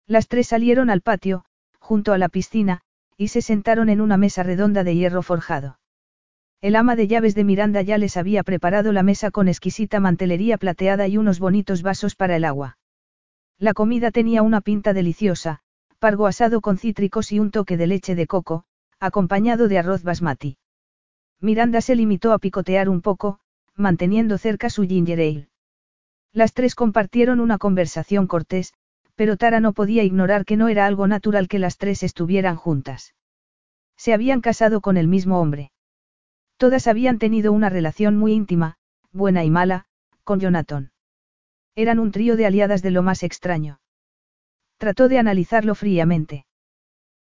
Las 0.08 0.27
tres 0.27 0.48
salieron 0.48 0.90
al 0.90 1.01
patio, 1.01 1.45
junto 1.77 2.11
a 2.11 2.17
la 2.17 2.27
piscina, 2.27 2.82
y 3.17 3.27
se 3.27 3.43
sentaron 3.43 3.90
en 3.90 4.01
una 4.01 4.17
mesa 4.17 4.42
redonda 4.42 4.84
de 4.84 4.95
hierro 4.95 5.22
forjado. 5.22 5.77
El 6.59 6.76
ama 6.76 6.95
de 6.95 7.08
llaves 7.08 7.35
de 7.35 7.43
Miranda 7.43 7.84
ya 7.84 8.00
les 8.00 8.17
había 8.17 8.42
preparado 8.42 8.92
la 8.93 9.03
mesa 9.03 9.30
con 9.30 9.48
exquisita 9.48 10.00
mantelería 10.00 10.58
plateada 10.58 11.08
y 11.08 11.17
unos 11.17 11.38
bonitos 11.38 11.84
vasos 11.84 12.16
para 12.16 12.35
el 12.35 12.45
agua. 12.45 12.80
La 13.60 13.74
comida 13.74 14.11
tenía 14.11 14.44
una 14.44 14.61
pinta 14.61 14.94
deliciosa, 14.94 15.61
pargo 15.98 16.27
asado 16.27 16.61
con 16.61 16.77
cítricos 16.77 17.32
y 17.32 17.40
un 17.40 17.50
toque 17.50 17.76
de 17.76 17.88
leche 17.88 18.14
de 18.14 18.27
coco, 18.27 18.66
acompañado 19.00 19.68
de 19.68 19.80
arroz 19.80 20.03
basmati. 20.03 20.58
Miranda 21.40 21.82
se 21.82 21.95
limitó 21.95 22.34
a 22.34 22.40
picotear 22.40 22.88
un 22.88 23.02
poco, 23.02 23.40
manteniendo 23.76 24.38
cerca 24.38 24.69
su 24.69 24.84
ginger 24.84 25.19
ale. 25.19 25.50
Las 26.34 26.53
tres 26.53 26.76
compartieron 26.76 27.40
una 27.40 27.58
conversación 27.58 28.27
cortés, 28.27 28.74
pero 29.16 29.38
Tara 29.38 29.60
no 29.60 29.74
podía 29.74 30.03
ignorar 30.03 30.45
que 30.45 30.58
no 30.58 30.68
era 30.68 30.86
algo 30.86 31.08
natural 31.08 31.48
que 31.48 31.58
las 31.58 31.77
tres 31.77 32.03
estuvieran 32.03 32.56
juntas. 32.58 33.16
Se 33.95 34.14
habían 34.14 34.42
casado 34.42 34.82
con 34.82 34.98
el 34.98 35.08
mismo 35.08 35.42
hombre. 35.42 35.72
Todas 36.58 36.88
habían 36.88 37.18
tenido 37.18 37.52
una 37.52 37.69
relación 37.69 38.18
muy 38.18 38.34
íntima, 38.34 38.77
buena 39.11 39.44
y 39.44 39.50
mala, 39.50 39.86
con 40.24 40.40
Jonathan. 40.40 40.92
Eran 41.77 41.99
un 41.99 42.11
trío 42.11 42.35
de 42.35 42.47
aliadas 42.47 42.81
de 42.81 42.89
lo 42.89 43.03
más 43.03 43.22
extraño. 43.22 43.80
Trató 44.77 45.07
de 45.09 45.19
analizarlo 45.19 45.75
fríamente. 45.75 46.47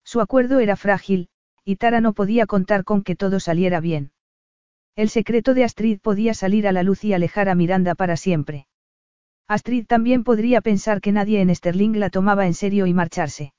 Su 0.04 0.20
acuerdo 0.20 0.60
era 0.60 0.76
frágil, 0.76 1.28
y 1.64 1.74
Tara 1.74 2.00
no 2.00 2.12
podía 2.12 2.46
contar 2.46 2.84
con 2.84 3.02
que 3.02 3.16
todo 3.16 3.40
saliera 3.40 3.80
bien. 3.80 4.12
El 4.94 5.08
secreto 5.08 5.54
de 5.54 5.64
Astrid 5.64 5.98
podía 5.98 6.34
salir 6.34 6.68
a 6.68 6.72
la 6.72 6.84
luz 6.84 7.02
y 7.02 7.12
alejar 7.12 7.48
a 7.48 7.56
Miranda 7.56 7.96
para 7.96 8.16
siempre. 8.16 8.68
Astrid 9.48 9.86
también 9.86 10.22
podría 10.22 10.60
pensar 10.60 11.00
que 11.00 11.10
nadie 11.10 11.40
en 11.40 11.52
Sterling 11.52 11.98
la 11.98 12.10
tomaba 12.10 12.46
en 12.46 12.54
serio 12.54 12.86
y 12.86 12.94
marcharse. 12.94 13.54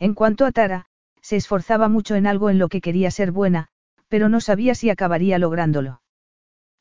En 0.00 0.14
cuanto 0.14 0.46
a 0.46 0.50
Tara, 0.50 0.86
se 1.22 1.36
esforzaba 1.36 1.88
mucho 1.88 2.16
en 2.16 2.26
algo 2.26 2.50
en 2.50 2.58
lo 2.58 2.68
que 2.68 2.80
quería 2.80 3.12
ser 3.12 3.30
buena, 3.30 3.68
pero 4.08 4.28
no 4.28 4.40
sabía 4.40 4.74
si 4.74 4.90
acabaría 4.90 5.38
lográndolo. 5.38 6.02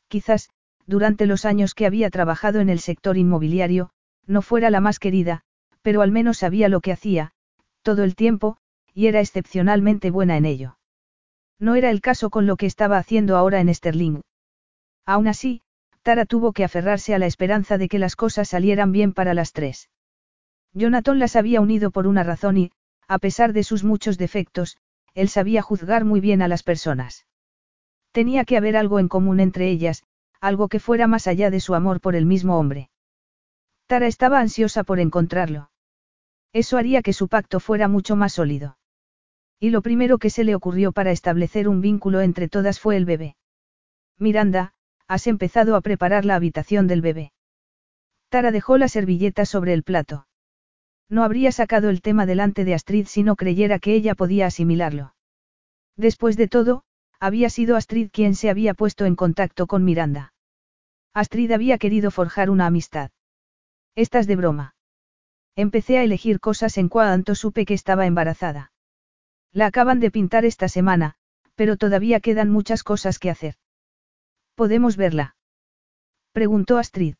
Quizás, 0.08 0.50
durante 0.88 1.26
los 1.26 1.46
años 1.46 1.76
que 1.76 1.86
había 1.86 2.10
trabajado 2.10 2.62
en 2.62 2.70
el 2.70 2.80
sector 2.80 3.18
inmobiliario, 3.18 3.92
no 4.26 4.42
fuera 4.42 4.70
la 4.70 4.80
más 4.80 5.00
querida, 5.00 5.44
pero 5.82 6.02
al 6.02 6.12
menos 6.12 6.40
sabía 6.40 6.70
lo 6.70 6.82
que 6.82 6.92
hacía, 6.92 7.34
todo 7.82 8.04
el 8.04 8.16
tiempo, 8.16 8.58
y 8.94 9.08
era 9.08 9.20
excepcionalmente 9.20 10.10
buena 10.10 10.38
en 10.38 10.46
ello. 10.46 10.78
No 11.60 11.76
era 11.76 11.90
el 11.90 12.02
caso 12.02 12.30
con 12.30 12.48
lo 12.48 12.56
que 12.56 12.66
estaba 12.66 12.98
haciendo 12.98 13.36
ahora 13.38 13.60
en 13.60 13.74
Sterling. 13.74 14.22
Aún 15.06 15.28
así, 15.28 15.62
Tara 16.04 16.26
tuvo 16.26 16.54
que 16.54 16.64
aferrarse 16.64 17.14
a 17.14 17.20
la 17.20 17.26
esperanza 17.26 17.78
de 17.78 17.90
que 17.90 18.00
las 18.00 18.16
cosas 18.16 18.48
salieran 18.48 18.92
bien 18.92 19.14
para 19.14 19.34
las 19.34 19.52
tres. 19.52 19.90
Jonathan 20.74 21.20
las 21.20 21.36
había 21.36 21.60
unido 21.60 21.92
por 21.92 22.08
una 22.08 22.24
razón 22.24 22.58
y, 22.58 22.72
a 23.08 23.20
pesar 23.20 23.54
de 23.54 23.64
sus 23.64 23.84
muchos 23.84 24.18
defectos, 24.18 24.78
él 25.14 25.30
sabía 25.30 25.62
juzgar 25.62 26.06
muy 26.06 26.20
bien 26.20 26.42
a 26.42 26.48
las 26.48 26.64
personas. 26.64 27.26
Tenía 28.12 28.46
que 28.46 28.58
haber 28.58 28.78
algo 28.78 29.00
en 29.00 29.08
común 29.08 29.40
entre 29.40 29.70
ellas, 29.70 30.04
algo 30.48 30.70
que 30.70 30.80
fuera 30.80 31.08
más 31.08 31.28
allá 31.28 31.52
de 31.52 31.60
su 31.60 31.76
amor 31.76 32.02
por 32.02 32.16
el 32.16 32.26
mismo 32.26 32.58
hombre. 32.58 32.90
Tara 33.86 34.08
estaba 34.08 34.40
ansiosa 34.40 34.84
por 34.84 35.00
encontrarlo. 35.00 35.70
Eso 36.54 36.78
haría 36.78 37.02
que 37.02 37.14
su 37.14 37.28
pacto 37.28 37.60
fuera 37.60 37.88
mucho 37.88 38.16
más 38.16 38.34
sólido. 38.34 38.78
Y 39.60 39.70
lo 39.70 39.82
primero 39.82 40.18
que 40.18 40.30
se 40.30 40.44
le 40.44 40.56
ocurrió 40.56 40.92
para 40.92 41.12
establecer 41.12 41.68
un 41.68 41.82
vínculo 41.82 42.22
entre 42.22 42.48
todas 42.48 42.80
fue 42.80 42.96
el 42.96 43.06
bebé. 43.06 43.36
Miranda, 44.18 44.74
has 45.08 45.28
empezado 45.28 45.76
a 45.76 45.82
preparar 45.82 46.26
la 46.26 46.36
habitación 46.36 46.88
del 46.88 47.02
bebé. 47.02 47.32
Tara 48.30 48.52
dejó 48.52 48.78
la 48.78 48.88
servilleta 48.88 49.46
sobre 49.46 49.74
el 49.74 49.84
plato. 49.84 50.28
No 51.10 51.24
habría 51.24 51.52
sacado 51.52 51.90
el 51.90 52.02
tema 52.02 52.26
delante 52.26 52.66
de 52.66 52.74
Astrid 52.74 53.08
si 53.08 53.24
no 53.24 53.36
creyera 53.36 53.80
que 53.80 53.94
ella 53.94 54.16
podía 54.16 54.48
asimilarlo. 54.48 55.14
Después 55.96 56.36
de 56.38 56.48
todo, 56.48 56.84
había 57.20 57.50
sido 57.50 57.76
Astrid 57.76 58.10
quien 58.12 58.36
se 58.36 58.50
había 58.50 58.74
puesto 58.74 59.06
en 59.06 59.16
contacto 59.16 59.66
con 59.68 59.84
Miranda. 59.84 60.34
Astrid 61.18 61.52
había 61.52 61.80
querido 61.80 62.12
forjar 62.12 62.52
una 62.52 62.68
amistad. 62.68 63.10
Estás 63.96 64.28
de 64.28 64.36
broma. 64.36 64.76
Empecé 65.56 65.98
a 65.98 66.04
elegir 66.04 66.40
cosas 66.40 66.78
en 66.78 66.90
cuanto 66.90 67.34
supe 67.34 67.66
que 67.66 67.74
estaba 67.74 68.06
embarazada. 68.06 68.72
La 69.52 69.66
acaban 69.66 70.00
de 70.00 70.12
pintar 70.12 70.46
esta 70.46 70.68
semana, 70.68 71.16
pero 71.56 71.76
todavía 71.76 72.20
quedan 72.20 72.52
muchas 72.52 72.84
cosas 72.84 73.18
que 73.18 73.32
hacer. 73.32 73.56
¿Podemos 74.54 74.96
verla? 74.96 75.36
Preguntó 76.34 76.78
Astrid. 76.78 77.16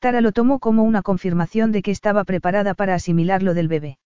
Tara 0.00 0.20
lo 0.20 0.32
tomó 0.32 0.58
como 0.58 0.82
una 0.82 1.02
confirmación 1.02 1.70
de 1.70 1.82
que 1.82 1.92
estaba 1.92 2.24
preparada 2.24 2.74
para 2.74 2.96
asimilar 2.96 3.40
lo 3.40 3.54
del 3.54 3.68
bebé. 3.68 4.00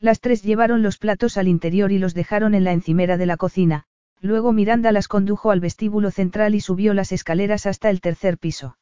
Las 0.00 0.18
tres 0.18 0.42
llevaron 0.42 0.82
los 0.82 0.98
platos 0.98 1.36
al 1.36 1.46
interior 1.46 1.92
y 1.92 2.00
los 2.00 2.12
dejaron 2.12 2.56
en 2.56 2.64
la 2.64 2.72
encimera 2.72 3.18
de 3.18 3.26
la 3.26 3.36
cocina, 3.36 3.86
luego 4.20 4.52
Miranda 4.52 4.92
las 4.92 5.08
condujo 5.08 5.50
al 5.50 5.60
vestíbulo 5.60 6.10
central 6.10 6.54
y 6.54 6.60
subió 6.60 6.94
las 6.94 7.12
escaleras 7.12 7.66
hasta 7.66 7.90
el 7.90 8.00
tercer 8.00 8.38
piso. 8.38 8.78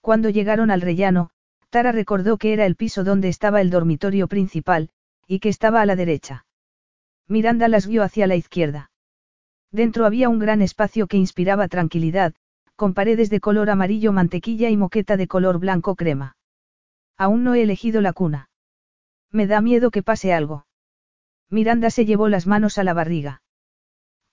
Cuando 0.00 0.28
llegaron 0.30 0.70
al 0.70 0.80
rellano, 0.80 1.30
Tara 1.70 1.92
recordó 1.92 2.38
que 2.38 2.52
era 2.52 2.66
el 2.66 2.76
piso 2.76 3.04
donde 3.04 3.28
estaba 3.28 3.60
el 3.60 3.70
dormitorio 3.70 4.28
principal, 4.28 4.90
y 5.26 5.40
que 5.40 5.48
estaba 5.48 5.80
a 5.80 5.86
la 5.86 5.96
derecha. 5.96 6.46
Miranda 7.26 7.68
las 7.68 7.86
guió 7.86 8.02
hacia 8.02 8.26
la 8.26 8.36
izquierda. 8.36 8.90
Dentro 9.72 10.06
había 10.06 10.28
un 10.28 10.38
gran 10.38 10.62
espacio 10.62 11.06
que 11.06 11.16
inspiraba 11.16 11.68
tranquilidad, 11.68 12.34
con 12.76 12.94
paredes 12.94 13.30
de 13.30 13.40
color 13.40 13.70
amarillo 13.70 14.12
mantequilla 14.12 14.68
y 14.68 14.76
moqueta 14.76 15.16
de 15.16 15.26
color 15.26 15.58
blanco 15.58 15.96
crema. 15.96 16.36
Aún 17.16 17.44
no 17.44 17.54
he 17.54 17.62
elegido 17.62 18.00
la 18.00 18.12
cuna. 18.12 18.50
Me 19.30 19.46
da 19.46 19.60
miedo 19.60 19.90
que 19.90 20.02
pase 20.02 20.32
algo. 20.32 20.66
Miranda 21.50 21.90
se 21.90 22.04
llevó 22.04 22.28
las 22.28 22.46
manos 22.46 22.78
a 22.78 22.84
la 22.84 22.94
barriga. 22.94 23.42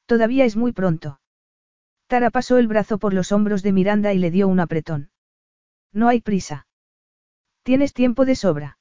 Todavía 0.06 0.46
es 0.46 0.56
muy 0.56 0.72
pronto. 0.72 1.20
Tara 2.08 2.30
pasó 2.30 2.58
el 2.58 2.68
brazo 2.68 2.98
por 2.98 3.14
los 3.14 3.32
hombros 3.32 3.64
de 3.64 3.72
Miranda 3.72 4.14
y 4.14 4.20
le 4.20 4.32
dio 4.32 4.48
un 4.48 4.60
apretón. 4.60 5.10
No 5.94 6.08
hay 6.08 6.22
prisa. 6.22 6.68
Tienes 7.64 7.94
tiempo 7.94 8.26
de 8.26 8.36
sobra. 8.36 8.78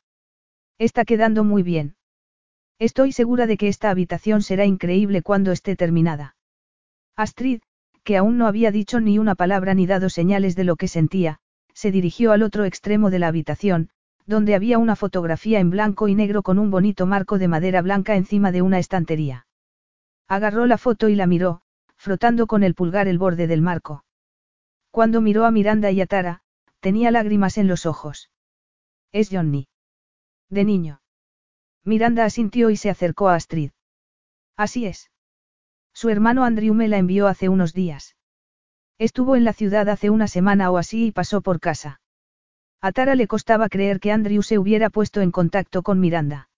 Está 0.78 1.04
quedando 1.04 1.44
muy 1.44 1.62
bien. 1.62 1.96
Estoy 2.78 3.12
segura 3.12 3.46
de 3.46 3.56
que 3.56 3.68
esta 3.68 3.90
habitación 3.90 4.42
será 4.42 4.64
increíble 4.64 5.22
cuando 5.22 5.52
esté 5.52 5.76
terminada. 5.76 6.34
Astrid, 7.14 7.60
que 8.02 8.16
aún 8.16 8.38
no 8.38 8.46
había 8.46 8.70
dicho 8.70 9.00
ni 9.00 9.18
una 9.18 9.34
palabra 9.34 9.74
ni 9.74 9.86
dado 9.86 10.08
señales 10.08 10.56
de 10.56 10.64
lo 10.64 10.76
que 10.76 10.88
sentía, 10.88 11.38
se 11.74 11.90
dirigió 11.90 12.32
al 12.32 12.42
otro 12.42 12.64
extremo 12.64 13.10
de 13.10 13.18
la 13.18 13.28
habitación, 13.28 13.90
donde 14.26 14.54
había 14.54 14.78
una 14.78 14.96
fotografía 14.96 15.60
en 15.60 15.70
blanco 15.70 16.08
y 16.08 16.14
negro 16.14 16.42
con 16.42 16.58
un 16.58 16.70
bonito 16.70 17.04
marco 17.04 17.38
de 17.38 17.48
madera 17.48 17.82
blanca 17.82 18.16
encima 18.16 18.50
de 18.52 18.62
una 18.62 18.78
estantería. 18.78 19.46
Agarró 20.30 20.66
la 20.66 20.78
foto 20.78 21.08
y 21.08 21.16
la 21.16 21.26
miró, 21.26 21.60
frotando 21.96 22.46
con 22.46 22.62
el 22.62 22.76
pulgar 22.76 23.08
el 23.08 23.18
borde 23.18 23.48
del 23.48 23.62
marco. 23.62 24.04
Cuando 24.92 25.20
miró 25.20 25.44
a 25.44 25.50
Miranda 25.50 25.90
y 25.90 26.00
a 26.00 26.06
Tara, 26.06 26.42
tenía 26.78 27.10
lágrimas 27.10 27.58
en 27.58 27.66
los 27.66 27.84
ojos. 27.84 28.30
Es 29.10 29.28
Johnny. 29.28 29.66
De 30.48 30.64
niño. 30.64 31.02
Miranda 31.84 32.24
asintió 32.24 32.70
y 32.70 32.76
se 32.76 32.90
acercó 32.90 33.28
a 33.28 33.34
Astrid. 33.34 33.72
Así 34.56 34.86
es. 34.86 35.10
Su 35.92 36.10
hermano 36.10 36.44
Andrew 36.44 36.74
me 36.74 36.86
la 36.86 36.98
envió 36.98 37.26
hace 37.26 37.48
unos 37.48 37.72
días. 37.72 38.14
Estuvo 38.98 39.34
en 39.34 39.42
la 39.42 39.52
ciudad 39.52 39.88
hace 39.88 40.10
una 40.10 40.28
semana 40.28 40.70
o 40.70 40.78
así 40.78 41.06
y 41.06 41.10
pasó 41.10 41.40
por 41.40 41.58
casa. 41.58 42.00
A 42.80 42.92
Tara 42.92 43.16
le 43.16 43.26
costaba 43.26 43.68
creer 43.68 43.98
que 43.98 44.12
Andrew 44.12 44.44
se 44.44 44.58
hubiera 44.60 44.90
puesto 44.90 45.22
en 45.22 45.32
contacto 45.32 45.82
con 45.82 45.98
Miranda. 45.98 46.50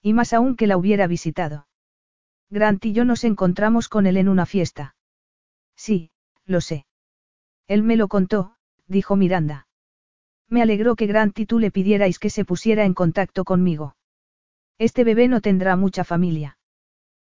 Y 0.00 0.12
más 0.12 0.32
aún 0.32 0.54
que 0.54 0.68
la 0.68 0.76
hubiera 0.76 1.08
visitado. 1.08 1.66
Grant 2.52 2.84
y 2.84 2.92
yo 2.92 3.06
nos 3.06 3.24
encontramos 3.24 3.88
con 3.88 4.06
él 4.06 4.18
en 4.18 4.28
una 4.28 4.44
fiesta. 4.44 4.94
Sí, 5.74 6.10
lo 6.44 6.60
sé. 6.60 6.84
Él 7.66 7.82
me 7.82 7.96
lo 7.96 8.08
contó, 8.08 8.56
dijo 8.86 9.16
Miranda. 9.16 9.66
Me 10.50 10.60
alegró 10.60 10.94
que 10.94 11.06
Grant 11.06 11.38
y 11.38 11.46
tú 11.46 11.58
le 11.58 11.70
pidierais 11.70 12.18
que 12.18 12.28
se 12.28 12.44
pusiera 12.44 12.84
en 12.84 12.92
contacto 12.92 13.44
conmigo. 13.44 13.96
Este 14.76 15.02
bebé 15.02 15.28
no 15.28 15.40
tendrá 15.40 15.76
mucha 15.76 16.04
familia. 16.04 16.58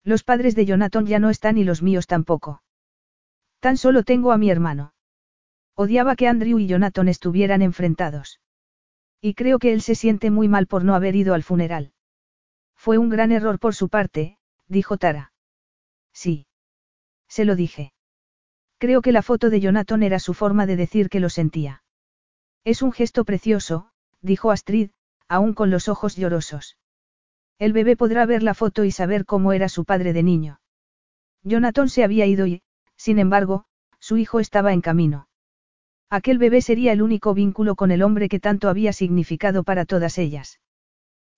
Los 0.03 0.23
padres 0.23 0.53
de 0.53 0.67
Jonathan 0.67 1.07
ya 1.07 1.17
no 1.17 1.31
están 1.31 1.57
y 1.57 1.63
los 1.63 1.81
míos 1.81 2.05
tampoco. 2.05 2.61
Tan 3.59 3.75
solo 3.75 4.03
tengo 4.03 4.31
a 4.31 4.37
mi 4.37 4.51
hermano. 4.51 4.93
Odiaba 5.73 6.15
que 6.15 6.27
Andrew 6.27 6.59
y 6.59 6.67
Jonathan 6.67 7.07
estuvieran 7.07 7.63
enfrentados. 7.63 8.39
Y 9.19 9.33
creo 9.33 9.57
que 9.57 9.73
él 9.73 9.81
se 9.81 9.95
siente 9.95 10.29
muy 10.29 10.47
mal 10.47 10.67
por 10.67 10.83
no 10.83 10.93
haber 10.93 11.15
ido 11.15 11.33
al 11.33 11.41
funeral. 11.41 11.91
Fue 12.75 12.99
un 12.99 13.09
gran 13.09 13.31
error 13.31 13.57
por 13.57 13.73
su 13.73 13.89
parte, 13.89 14.36
dijo 14.67 14.97
Tara. 14.97 15.33
Sí. 16.13 16.47
Se 17.27 17.45
lo 17.45 17.55
dije. 17.55 17.93
Creo 18.77 19.01
que 19.01 19.11
la 19.11 19.21
foto 19.21 19.49
de 19.49 19.59
Jonathan 19.59 20.03
era 20.03 20.19
su 20.19 20.33
forma 20.33 20.65
de 20.65 20.75
decir 20.75 21.09
que 21.09 21.19
lo 21.19 21.29
sentía. 21.29 21.83
Es 22.63 22.81
un 22.81 22.91
gesto 22.91 23.25
precioso, 23.25 23.89
dijo 24.21 24.51
Astrid, 24.51 24.91
aún 25.27 25.53
con 25.53 25.71
los 25.71 25.87
ojos 25.87 26.15
llorosos. 26.15 26.77
El 27.59 27.73
bebé 27.73 27.97
podrá 27.97 28.25
ver 28.25 28.43
la 28.43 28.53
foto 28.53 28.83
y 28.83 28.91
saber 28.91 29.25
cómo 29.25 29.51
era 29.51 29.67
su 29.67 29.83
padre 29.83 30.13
de 30.13 30.23
niño. 30.23 30.59
Jonathan 31.43 31.89
se 31.89 32.03
había 32.03 32.25
ido 32.25 32.45
y, 32.45 32.61
sin 32.95 33.19
embargo, 33.19 33.65
su 33.99 34.17
hijo 34.17 34.39
estaba 34.39 34.73
en 34.73 34.81
camino. 34.81 35.27
Aquel 36.09 36.37
bebé 36.37 36.61
sería 36.61 36.93
el 36.93 37.01
único 37.01 37.33
vínculo 37.33 37.75
con 37.75 37.91
el 37.91 38.03
hombre 38.03 38.29
que 38.29 38.39
tanto 38.39 38.69
había 38.69 38.93
significado 38.93 39.63
para 39.63 39.85
todas 39.85 40.17
ellas. 40.17 40.59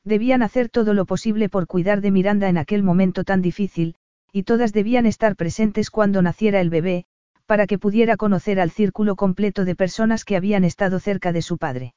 Debían 0.03 0.43
hacer 0.43 0.69
todo 0.69 0.93
lo 0.93 1.05
posible 1.05 1.49
por 1.49 1.67
cuidar 1.67 2.01
de 2.01 2.11
Miranda 2.11 2.49
en 2.49 2.57
aquel 2.57 2.83
momento 2.83 3.23
tan 3.23 3.41
difícil, 3.41 3.95
y 4.31 4.43
todas 4.43 4.73
debían 4.73 5.05
estar 5.05 5.35
presentes 5.35 5.89
cuando 5.89 6.21
naciera 6.21 6.61
el 6.61 6.69
bebé, 6.69 7.05
para 7.45 7.65
que 7.65 7.79
pudiera 7.79 8.15
conocer 8.15 8.59
al 8.59 8.69
círculo 8.69 9.15
completo 9.15 9.65
de 9.65 9.75
personas 9.75 10.23
que 10.23 10.35
habían 10.35 10.63
estado 10.63 10.99
cerca 10.99 11.31
de 11.31 11.41
su 11.41 11.57
padre. 11.57 11.95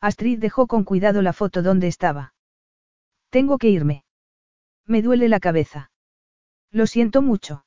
Astrid 0.00 0.38
dejó 0.38 0.66
con 0.66 0.84
cuidado 0.84 1.22
la 1.22 1.32
foto 1.32 1.62
donde 1.62 1.86
estaba. 1.86 2.34
Tengo 3.30 3.56
que 3.56 3.68
irme. 3.68 4.04
Me 4.84 5.00
duele 5.00 5.28
la 5.28 5.40
cabeza. 5.40 5.92
Lo 6.70 6.86
siento 6.86 7.22
mucho. 7.22 7.64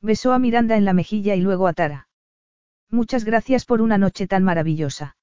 Besó 0.00 0.32
a 0.32 0.38
Miranda 0.38 0.76
en 0.76 0.84
la 0.84 0.92
mejilla 0.92 1.34
y 1.34 1.40
luego 1.40 1.66
a 1.66 1.72
Tara. 1.72 2.08
Muchas 2.90 3.24
gracias 3.24 3.64
por 3.64 3.80
una 3.80 3.98
noche 3.98 4.26
tan 4.26 4.44
maravillosa. 4.44 5.16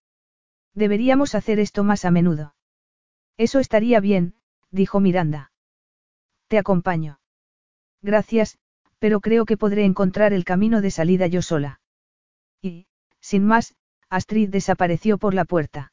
Deberíamos 0.73 1.35
hacer 1.35 1.59
esto 1.59 1.83
más 1.83 2.03
a 2.03 2.11
menudo. 2.11 2.54
Eso 3.37 3.59
estaría 3.59 3.99
bien, 3.99 4.35
dijo 4.71 4.99
Miranda. 4.99 5.51
Te 6.47 6.57
acompaño. 6.57 7.19
Gracias, 8.01 8.57
pero 8.99 9.19
creo 9.19 9.45
que 9.45 9.57
podré 9.57 9.83
encontrar 9.83 10.33
el 10.33 10.45
camino 10.45 10.81
de 10.81 10.91
salida 10.91 11.27
yo 11.27 11.41
sola. 11.41 11.81
Y, 12.61 12.87
sin 13.19 13.45
más, 13.45 13.75
Astrid 14.09 14.49
desapareció 14.49 15.17
por 15.17 15.33
la 15.33 15.45
puerta. 15.45 15.91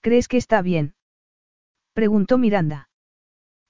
¿Crees 0.00 0.28
que 0.28 0.36
está 0.36 0.62
bien? 0.62 0.94
Preguntó 1.92 2.38
Miranda. 2.38 2.88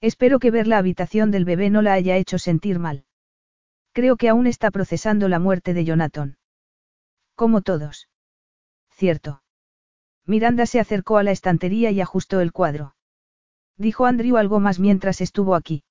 Espero 0.01 0.39
que 0.39 0.51
ver 0.51 0.67
la 0.67 0.77
habitación 0.77 1.31
del 1.31 1.45
bebé 1.45 1.69
no 1.69 1.81
la 1.81 1.93
haya 1.93 2.15
hecho 2.15 2.37
sentir 2.37 2.79
mal. 2.79 3.03
Creo 3.91 4.15
que 4.15 4.29
aún 4.29 4.47
está 4.47 4.71
procesando 4.71 5.27
la 5.27 5.39
muerte 5.39 5.73
de 5.73 5.83
Jonathan. 5.83 6.37
Como 7.35 7.61
todos. 7.61 8.07
Cierto. 8.91 9.41
Miranda 10.29 10.67
se 10.67 10.79
acercó 10.79 11.17
a 11.17 11.23
la 11.23 11.31
estantería 11.31 11.89
y 11.89 12.01
ajustó 12.01 12.39
el 12.39 12.51
cuadro. 12.51 12.93
¿Dijo 13.77 14.05
Andrew 14.05 14.37
algo 14.37 14.59
más 14.59 14.77
mientras 14.77 15.21
estuvo 15.21 15.55
aquí? 15.55 15.83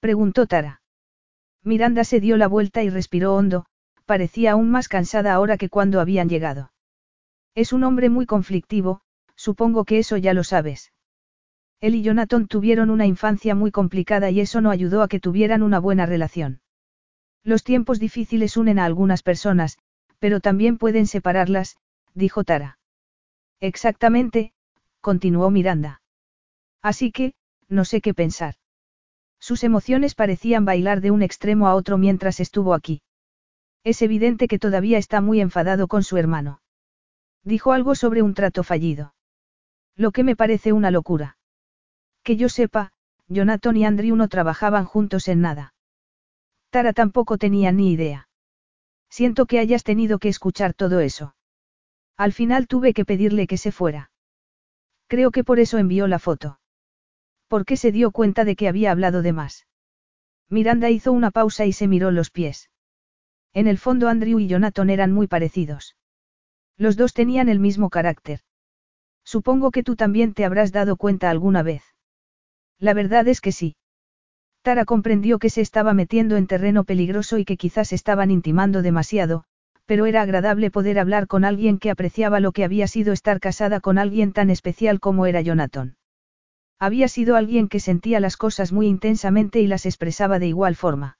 Preguntó 0.00 0.46
Tara. 0.46 0.82
Miranda 1.64 2.04
se 2.04 2.20
dio 2.20 2.36
la 2.36 2.46
vuelta 2.46 2.82
y 2.82 2.90
respiró 2.90 3.34
hondo, 3.34 3.64
parecía 4.04 4.52
aún 4.52 4.68
más 4.68 4.86
cansada 4.88 5.32
ahora 5.32 5.56
que 5.56 5.70
cuando 5.70 6.02
habían 6.02 6.28
llegado. 6.28 6.72
Es 7.54 7.72
un 7.72 7.84
hombre 7.84 8.10
muy 8.10 8.26
conflictivo, 8.26 9.00
supongo 9.34 9.86
que 9.86 9.98
eso 9.98 10.18
ya 10.18 10.34
lo 10.34 10.44
sabes. 10.44 10.92
Él 11.80 11.94
y 11.94 12.02
Jonathan 12.02 12.48
tuvieron 12.48 12.90
una 12.90 13.06
infancia 13.06 13.54
muy 13.54 13.70
complicada 13.70 14.28
y 14.28 14.40
eso 14.40 14.60
no 14.60 14.70
ayudó 14.70 15.00
a 15.00 15.08
que 15.08 15.20
tuvieran 15.20 15.62
una 15.62 15.78
buena 15.78 16.04
relación. 16.04 16.60
Los 17.44 17.64
tiempos 17.64 17.98
difíciles 17.98 18.58
unen 18.58 18.78
a 18.78 18.84
algunas 18.84 19.22
personas, 19.22 19.78
pero 20.18 20.40
también 20.40 20.76
pueden 20.76 21.06
separarlas, 21.06 21.78
dijo 22.12 22.44
Tara. 22.44 22.78
Exactamente, 23.60 24.52
continuó 25.00 25.50
Miranda. 25.50 26.00
Así 26.82 27.10
que, 27.10 27.34
no 27.68 27.84
sé 27.84 28.00
qué 28.00 28.14
pensar. 28.14 28.54
Sus 29.40 29.64
emociones 29.64 30.14
parecían 30.14 30.64
bailar 30.64 31.00
de 31.00 31.10
un 31.10 31.22
extremo 31.22 31.68
a 31.68 31.74
otro 31.74 31.98
mientras 31.98 32.40
estuvo 32.40 32.74
aquí. 32.74 33.02
Es 33.84 34.02
evidente 34.02 34.48
que 34.48 34.58
todavía 34.58 34.98
está 34.98 35.20
muy 35.20 35.40
enfadado 35.40 35.88
con 35.88 36.02
su 36.02 36.16
hermano. 36.16 36.60
Dijo 37.44 37.72
algo 37.72 37.94
sobre 37.94 38.22
un 38.22 38.34
trato 38.34 38.62
fallido. 38.62 39.14
Lo 39.96 40.10
que 40.12 40.24
me 40.24 40.36
parece 40.36 40.72
una 40.72 40.90
locura. 40.90 41.38
Que 42.22 42.36
yo 42.36 42.48
sepa, 42.48 42.92
Jonathan 43.28 43.76
y 43.76 43.84
Andrew 43.84 44.16
no 44.16 44.28
trabajaban 44.28 44.84
juntos 44.84 45.28
en 45.28 45.40
nada. 45.40 45.74
Tara 46.70 46.92
tampoco 46.92 47.38
tenía 47.38 47.72
ni 47.72 47.92
idea. 47.92 48.28
Siento 49.08 49.46
que 49.46 49.58
hayas 49.58 49.84
tenido 49.84 50.18
que 50.18 50.28
escuchar 50.28 50.74
todo 50.74 51.00
eso. 51.00 51.34
Al 52.18 52.32
final 52.32 52.66
tuve 52.66 52.92
que 52.92 53.04
pedirle 53.04 53.46
que 53.46 53.56
se 53.56 53.70
fuera. 53.70 54.10
Creo 55.06 55.30
que 55.30 55.44
por 55.44 55.60
eso 55.60 55.78
envió 55.78 56.08
la 56.08 56.18
foto. 56.18 56.58
Porque 57.46 57.76
se 57.76 57.92
dio 57.92 58.10
cuenta 58.10 58.44
de 58.44 58.56
que 58.56 58.68
había 58.68 58.90
hablado 58.90 59.22
de 59.22 59.32
más. 59.32 59.66
Miranda 60.50 60.90
hizo 60.90 61.12
una 61.12 61.30
pausa 61.30 61.64
y 61.64 61.72
se 61.72 61.86
miró 61.86 62.10
los 62.10 62.30
pies. 62.30 62.70
En 63.54 63.68
el 63.68 63.78
fondo 63.78 64.08
Andrew 64.08 64.40
y 64.40 64.48
Jonathan 64.48 64.90
eran 64.90 65.12
muy 65.12 65.28
parecidos. 65.28 65.96
Los 66.76 66.96
dos 66.96 67.14
tenían 67.14 67.48
el 67.48 67.60
mismo 67.60 67.88
carácter. 67.88 68.40
Supongo 69.24 69.70
que 69.70 69.84
tú 69.84 69.94
también 69.94 70.34
te 70.34 70.44
habrás 70.44 70.72
dado 70.72 70.96
cuenta 70.96 71.30
alguna 71.30 71.62
vez. 71.62 71.84
La 72.78 72.94
verdad 72.94 73.28
es 73.28 73.40
que 73.40 73.52
sí. 73.52 73.76
Tara 74.62 74.84
comprendió 74.84 75.38
que 75.38 75.50
se 75.50 75.60
estaba 75.60 75.94
metiendo 75.94 76.36
en 76.36 76.48
terreno 76.48 76.82
peligroso 76.82 77.38
y 77.38 77.44
que 77.44 77.56
quizás 77.56 77.92
estaban 77.92 78.30
intimando 78.30 78.82
demasiado, 78.82 79.44
pero 79.88 80.04
era 80.04 80.20
agradable 80.20 80.70
poder 80.70 80.98
hablar 80.98 81.26
con 81.26 81.46
alguien 81.46 81.78
que 81.78 81.90
apreciaba 81.90 82.40
lo 82.40 82.52
que 82.52 82.62
había 82.62 82.86
sido 82.86 83.14
estar 83.14 83.40
casada 83.40 83.80
con 83.80 83.96
alguien 83.96 84.32
tan 84.34 84.50
especial 84.50 85.00
como 85.00 85.24
era 85.24 85.40
Jonathan. 85.40 85.96
Había 86.78 87.08
sido 87.08 87.36
alguien 87.36 87.68
que 87.68 87.80
sentía 87.80 88.20
las 88.20 88.36
cosas 88.36 88.70
muy 88.70 88.86
intensamente 88.86 89.60
y 89.60 89.66
las 89.66 89.86
expresaba 89.86 90.38
de 90.38 90.46
igual 90.46 90.76
forma. 90.76 91.16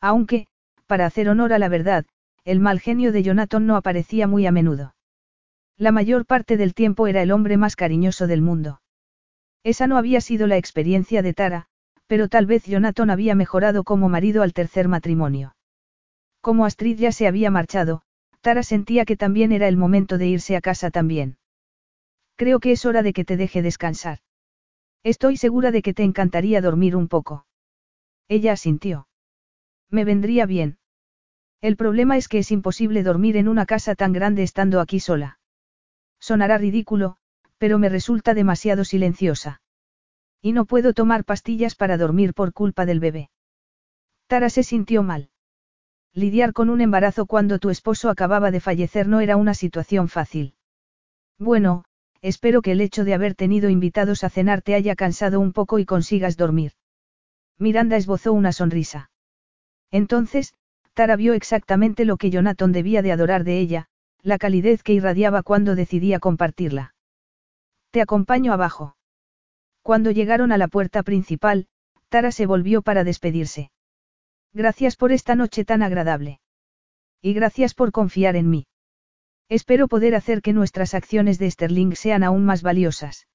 Aunque, 0.00 0.46
para 0.86 1.04
hacer 1.04 1.28
honor 1.28 1.52
a 1.52 1.58
la 1.58 1.68
verdad, 1.68 2.06
el 2.44 2.60
mal 2.60 2.78
genio 2.78 3.10
de 3.10 3.24
Jonathan 3.24 3.66
no 3.66 3.74
aparecía 3.74 4.28
muy 4.28 4.46
a 4.46 4.52
menudo. 4.52 4.94
La 5.76 5.90
mayor 5.90 6.26
parte 6.26 6.56
del 6.56 6.74
tiempo 6.74 7.08
era 7.08 7.22
el 7.22 7.32
hombre 7.32 7.56
más 7.56 7.74
cariñoso 7.74 8.28
del 8.28 8.40
mundo. 8.40 8.82
Esa 9.64 9.88
no 9.88 9.96
había 9.96 10.20
sido 10.20 10.46
la 10.46 10.58
experiencia 10.58 11.22
de 11.22 11.34
Tara, 11.34 11.66
pero 12.06 12.28
tal 12.28 12.46
vez 12.46 12.66
Jonathan 12.66 13.10
había 13.10 13.34
mejorado 13.34 13.82
como 13.82 14.08
marido 14.08 14.44
al 14.44 14.52
tercer 14.52 14.86
matrimonio. 14.86 15.56
Como 16.40 16.64
Astrid 16.64 16.98
ya 16.98 17.12
se 17.12 17.26
había 17.26 17.50
marchado, 17.50 18.02
Tara 18.40 18.62
sentía 18.62 19.04
que 19.04 19.16
también 19.16 19.52
era 19.52 19.68
el 19.68 19.76
momento 19.76 20.16
de 20.16 20.26
irse 20.26 20.56
a 20.56 20.60
casa 20.60 20.90
también. 20.90 21.36
Creo 22.36 22.60
que 22.60 22.72
es 22.72 22.86
hora 22.86 23.02
de 23.02 23.12
que 23.12 23.24
te 23.24 23.36
deje 23.36 23.60
descansar. 23.60 24.20
Estoy 25.02 25.36
segura 25.36 25.70
de 25.70 25.82
que 25.82 25.94
te 25.94 26.02
encantaría 26.02 26.60
dormir 26.60 26.96
un 26.96 27.08
poco. 27.08 27.46
Ella 28.28 28.52
asintió. 28.52 29.08
Me 29.90 30.04
vendría 30.04 30.46
bien. 30.46 30.78
El 31.60 31.76
problema 31.76 32.16
es 32.16 32.28
que 32.28 32.38
es 32.38 32.50
imposible 32.50 33.02
dormir 33.02 33.36
en 33.36 33.48
una 33.48 33.66
casa 33.66 33.94
tan 33.94 34.12
grande 34.12 34.42
estando 34.42 34.80
aquí 34.80 35.00
sola. 35.00 35.38
Sonará 36.18 36.56
ridículo, 36.56 37.16
pero 37.58 37.78
me 37.78 37.90
resulta 37.90 38.32
demasiado 38.32 38.84
silenciosa. 38.84 39.60
Y 40.40 40.52
no 40.52 40.64
puedo 40.64 40.94
tomar 40.94 41.24
pastillas 41.24 41.74
para 41.74 41.98
dormir 41.98 42.32
por 42.32 42.54
culpa 42.54 42.86
del 42.86 43.00
bebé. 43.00 43.30
Tara 44.26 44.48
se 44.48 44.62
sintió 44.62 45.02
mal. 45.02 45.29
Lidiar 46.14 46.52
con 46.52 46.70
un 46.70 46.80
embarazo 46.80 47.26
cuando 47.26 47.58
tu 47.58 47.70
esposo 47.70 48.10
acababa 48.10 48.50
de 48.50 48.60
fallecer 48.60 49.06
no 49.06 49.20
era 49.20 49.36
una 49.36 49.54
situación 49.54 50.08
fácil. 50.08 50.54
Bueno, 51.38 51.84
espero 52.20 52.62
que 52.62 52.72
el 52.72 52.80
hecho 52.80 53.04
de 53.04 53.14
haber 53.14 53.34
tenido 53.34 53.70
invitados 53.70 54.24
a 54.24 54.30
cenar 54.30 54.60
te 54.62 54.74
haya 54.74 54.96
cansado 54.96 55.38
un 55.38 55.52
poco 55.52 55.78
y 55.78 55.84
consigas 55.84 56.36
dormir. 56.36 56.72
Miranda 57.58 57.96
esbozó 57.96 58.32
una 58.32 58.52
sonrisa. 58.52 59.10
Entonces, 59.90 60.54
Tara 60.94 61.16
vio 61.16 61.34
exactamente 61.34 62.04
lo 62.04 62.16
que 62.16 62.30
Jonathan 62.30 62.72
debía 62.72 63.02
de 63.02 63.12
adorar 63.12 63.44
de 63.44 63.60
ella, 63.60 63.86
la 64.22 64.38
calidez 64.38 64.82
que 64.82 64.92
irradiaba 64.92 65.42
cuando 65.42 65.74
decidía 65.74 66.18
compartirla. 66.18 66.94
Te 67.90 68.00
acompaño 68.00 68.52
abajo. 68.52 68.96
Cuando 69.82 70.10
llegaron 70.10 70.52
a 70.52 70.58
la 70.58 70.68
puerta 70.68 71.02
principal, 71.02 71.68
Tara 72.08 72.32
se 72.32 72.46
volvió 72.46 72.82
para 72.82 73.04
despedirse. 73.04 73.70
Gracias 74.52 74.96
por 74.96 75.12
esta 75.12 75.34
noche 75.34 75.64
tan 75.64 75.82
agradable. 75.82 76.40
Y 77.22 77.34
gracias 77.34 77.74
por 77.74 77.92
confiar 77.92 78.36
en 78.36 78.50
mí. 78.50 78.66
Espero 79.48 79.88
poder 79.88 80.14
hacer 80.14 80.42
que 80.42 80.52
nuestras 80.52 80.94
acciones 80.94 81.38
de 81.38 81.50
Sterling 81.50 81.92
sean 81.94 82.22
aún 82.22 82.44
más 82.44 82.62
valiosas. 82.62 83.26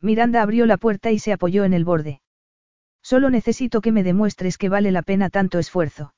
Miranda 0.00 0.42
abrió 0.42 0.66
la 0.66 0.76
puerta 0.76 1.10
y 1.10 1.18
se 1.18 1.32
apoyó 1.32 1.64
en 1.64 1.74
el 1.74 1.84
borde. 1.84 2.20
Solo 3.02 3.30
necesito 3.30 3.80
que 3.80 3.92
me 3.92 4.02
demuestres 4.02 4.58
que 4.58 4.68
vale 4.68 4.90
la 4.90 5.02
pena 5.02 5.30
tanto 5.30 5.58
esfuerzo. 5.58 6.14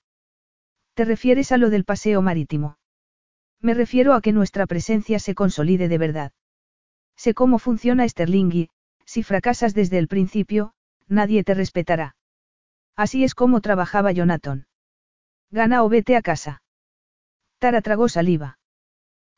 ¿Te 0.94 1.04
refieres 1.04 1.52
a 1.52 1.56
lo 1.56 1.70
del 1.70 1.84
paseo 1.84 2.22
marítimo? 2.22 2.78
Me 3.60 3.74
refiero 3.74 4.14
a 4.14 4.20
que 4.20 4.32
nuestra 4.32 4.66
presencia 4.66 5.18
se 5.18 5.34
consolide 5.34 5.88
de 5.88 5.98
verdad. 5.98 6.32
Sé 7.16 7.34
cómo 7.34 7.58
funciona 7.58 8.08
Sterling 8.08 8.50
y, 8.52 8.70
si 9.04 9.22
fracasas 9.22 9.74
desde 9.74 9.98
el 9.98 10.08
principio, 10.08 10.74
nadie 11.06 11.44
te 11.44 11.54
respetará. 11.54 12.16
Así 12.96 13.24
es 13.24 13.34
como 13.34 13.60
trabajaba 13.60 14.12
Jonathan. 14.12 14.66
Gana 15.50 15.84
o 15.84 15.88
vete 15.88 16.16
a 16.16 16.22
casa. 16.22 16.62
Tara 17.58 17.80
tragó 17.80 18.08
saliva. 18.08 18.58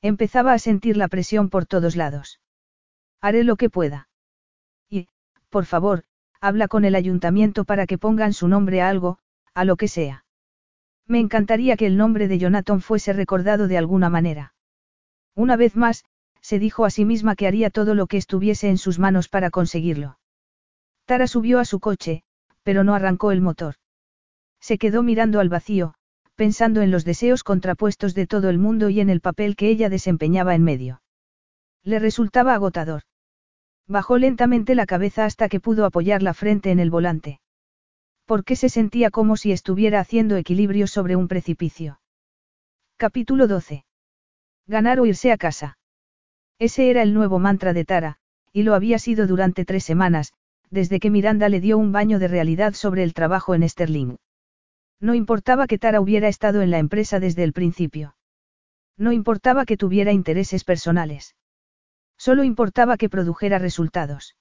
Empezaba 0.00 0.52
a 0.52 0.58
sentir 0.58 0.96
la 0.96 1.08
presión 1.08 1.50
por 1.50 1.66
todos 1.66 1.96
lados. 1.96 2.40
Haré 3.20 3.44
lo 3.44 3.56
que 3.56 3.70
pueda. 3.70 4.08
Y, 4.88 5.08
por 5.50 5.64
favor, 5.64 6.04
habla 6.40 6.68
con 6.68 6.84
el 6.84 6.94
ayuntamiento 6.94 7.64
para 7.64 7.86
que 7.86 7.98
pongan 7.98 8.32
su 8.32 8.48
nombre 8.48 8.82
a 8.82 8.88
algo, 8.88 9.18
a 9.54 9.64
lo 9.64 9.76
que 9.76 9.88
sea. 9.88 10.24
Me 11.06 11.20
encantaría 11.20 11.76
que 11.76 11.86
el 11.86 11.96
nombre 11.96 12.28
de 12.28 12.38
Jonathan 12.38 12.80
fuese 12.80 13.12
recordado 13.12 13.68
de 13.68 13.78
alguna 13.78 14.10
manera. 14.10 14.54
Una 15.34 15.56
vez 15.56 15.76
más, 15.76 16.04
se 16.40 16.58
dijo 16.58 16.84
a 16.84 16.90
sí 16.90 17.04
misma 17.04 17.36
que 17.36 17.46
haría 17.46 17.70
todo 17.70 17.94
lo 17.94 18.06
que 18.06 18.16
estuviese 18.16 18.68
en 18.68 18.78
sus 18.78 18.98
manos 18.98 19.28
para 19.28 19.50
conseguirlo. 19.50 20.18
Tara 21.06 21.26
subió 21.26 21.58
a 21.60 21.64
su 21.64 21.80
coche, 21.80 22.23
pero 22.64 22.82
no 22.82 22.94
arrancó 22.94 23.30
el 23.30 23.40
motor. 23.40 23.76
Se 24.60 24.76
quedó 24.76 25.04
mirando 25.04 25.38
al 25.38 25.48
vacío, 25.48 25.94
pensando 26.34 26.82
en 26.82 26.90
los 26.90 27.04
deseos 27.04 27.44
contrapuestos 27.44 28.14
de 28.14 28.26
todo 28.26 28.50
el 28.50 28.58
mundo 28.58 28.90
y 28.90 28.98
en 28.98 29.10
el 29.10 29.20
papel 29.20 29.54
que 29.54 29.68
ella 29.68 29.88
desempeñaba 29.88 30.56
en 30.56 30.64
medio. 30.64 31.02
Le 31.84 32.00
resultaba 32.00 32.54
agotador. 32.54 33.02
Bajó 33.86 34.18
lentamente 34.18 34.74
la 34.74 34.86
cabeza 34.86 35.24
hasta 35.24 35.48
que 35.48 35.60
pudo 35.60 35.84
apoyar 35.84 36.24
la 36.24 36.34
frente 36.34 36.72
en 36.72 36.80
el 36.80 36.90
volante 36.90 37.38
porque 38.26 38.56
se 38.56 38.68
sentía 38.68 39.10
como 39.10 39.36
si 39.36 39.52
estuviera 39.52 40.00
haciendo 40.00 40.36
equilibrio 40.36 40.86
sobre 40.86 41.16
un 41.16 41.28
precipicio. 41.28 42.00
Capítulo 42.96 43.46
12. 43.46 43.84
Ganar 44.66 45.00
o 45.00 45.06
irse 45.06 45.30
a 45.30 45.36
casa. 45.36 45.78
Ese 46.58 46.88
era 46.90 47.02
el 47.02 47.12
nuevo 47.12 47.38
mantra 47.38 47.72
de 47.72 47.84
Tara, 47.84 48.16
y 48.52 48.62
lo 48.62 48.74
había 48.74 48.98
sido 48.98 49.26
durante 49.26 49.64
tres 49.64 49.84
semanas, 49.84 50.32
desde 50.74 51.00
que 51.00 51.08
Miranda 51.08 51.48
le 51.48 51.60
dio 51.60 51.78
un 51.78 51.92
baño 51.92 52.18
de 52.18 52.28
realidad 52.28 52.74
sobre 52.74 53.04
el 53.04 53.14
trabajo 53.14 53.54
en 53.54 53.66
Sterling. 53.66 54.16
No 55.00 55.14
importaba 55.14 55.66
que 55.66 55.78
Tara 55.78 56.00
hubiera 56.00 56.28
estado 56.28 56.60
en 56.60 56.70
la 56.70 56.78
empresa 56.78 57.20
desde 57.20 57.44
el 57.44 57.52
principio. 57.52 58.16
No 58.98 59.12
importaba 59.12 59.64
que 59.64 59.76
tuviera 59.76 60.12
intereses 60.12 60.64
personales. 60.64 61.36
Solo 62.18 62.44
importaba 62.44 62.96
que 62.96 63.08
produjera 63.08 63.58
resultados. 63.58 64.36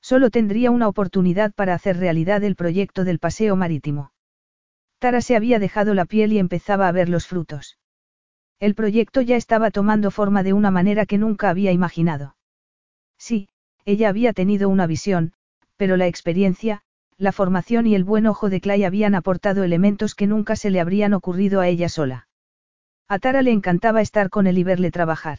Solo 0.00 0.30
tendría 0.30 0.70
una 0.70 0.88
oportunidad 0.88 1.52
para 1.52 1.74
hacer 1.74 1.96
realidad 1.98 2.42
el 2.44 2.56
proyecto 2.56 3.04
del 3.04 3.18
paseo 3.18 3.56
marítimo. 3.56 4.12
Tara 4.98 5.20
se 5.20 5.36
había 5.36 5.58
dejado 5.58 5.92
la 5.94 6.04
piel 6.04 6.32
y 6.32 6.38
empezaba 6.38 6.88
a 6.88 6.92
ver 6.92 7.08
los 7.08 7.26
frutos. 7.26 7.78
El 8.60 8.74
proyecto 8.74 9.20
ya 9.20 9.36
estaba 9.36 9.70
tomando 9.70 10.10
forma 10.10 10.42
de 10.42 10.52
una 10.52 10.70
manera 10.70 11.06
que 11.06 11.18
nunca 11.18 11.50
había 11.50 11.72
imaginado. 11.72 12.36
Sí, 13.16 13.48
ella 13.84 14.08
había 14.08 14.32
tenido 14.32 14.68
una 14.68 14.86
visión, 14.86 15.32
pero 15.78 15.96
la 15.96 16.06
experiencia, 16.06 16.82
la 17.16 17.32
formación 17.32 17.86
y 17.86 17.94
el 17.94 18.04
buen 18.04 18.26
ojo 18.26 18.50
de 18.50 18.60
Clay 18.60 18.84
habían 18.84 19.14
aportado 19.14 19.64
elementos 19.64 20.14
que 20.14 20.26
nunca 20.26 20.56
se 20.56 20.70
le 20.70 20.80
habrían 20.80 21.14
ocurrido 21.14 21.60
a 21.60 21.68
ella 21.68 21.88
sola. 21.88 22.28
A 23.08 23.18
Tara 23.18 23.40
le 23.40 23.52
encantaba 23.52 24.02
estar 24.02 24.28
con 24.28 24.46
él 24.46 24.58
y 24.58 24.64
verle 24.64 24.90
trabajar. 24.90 25.38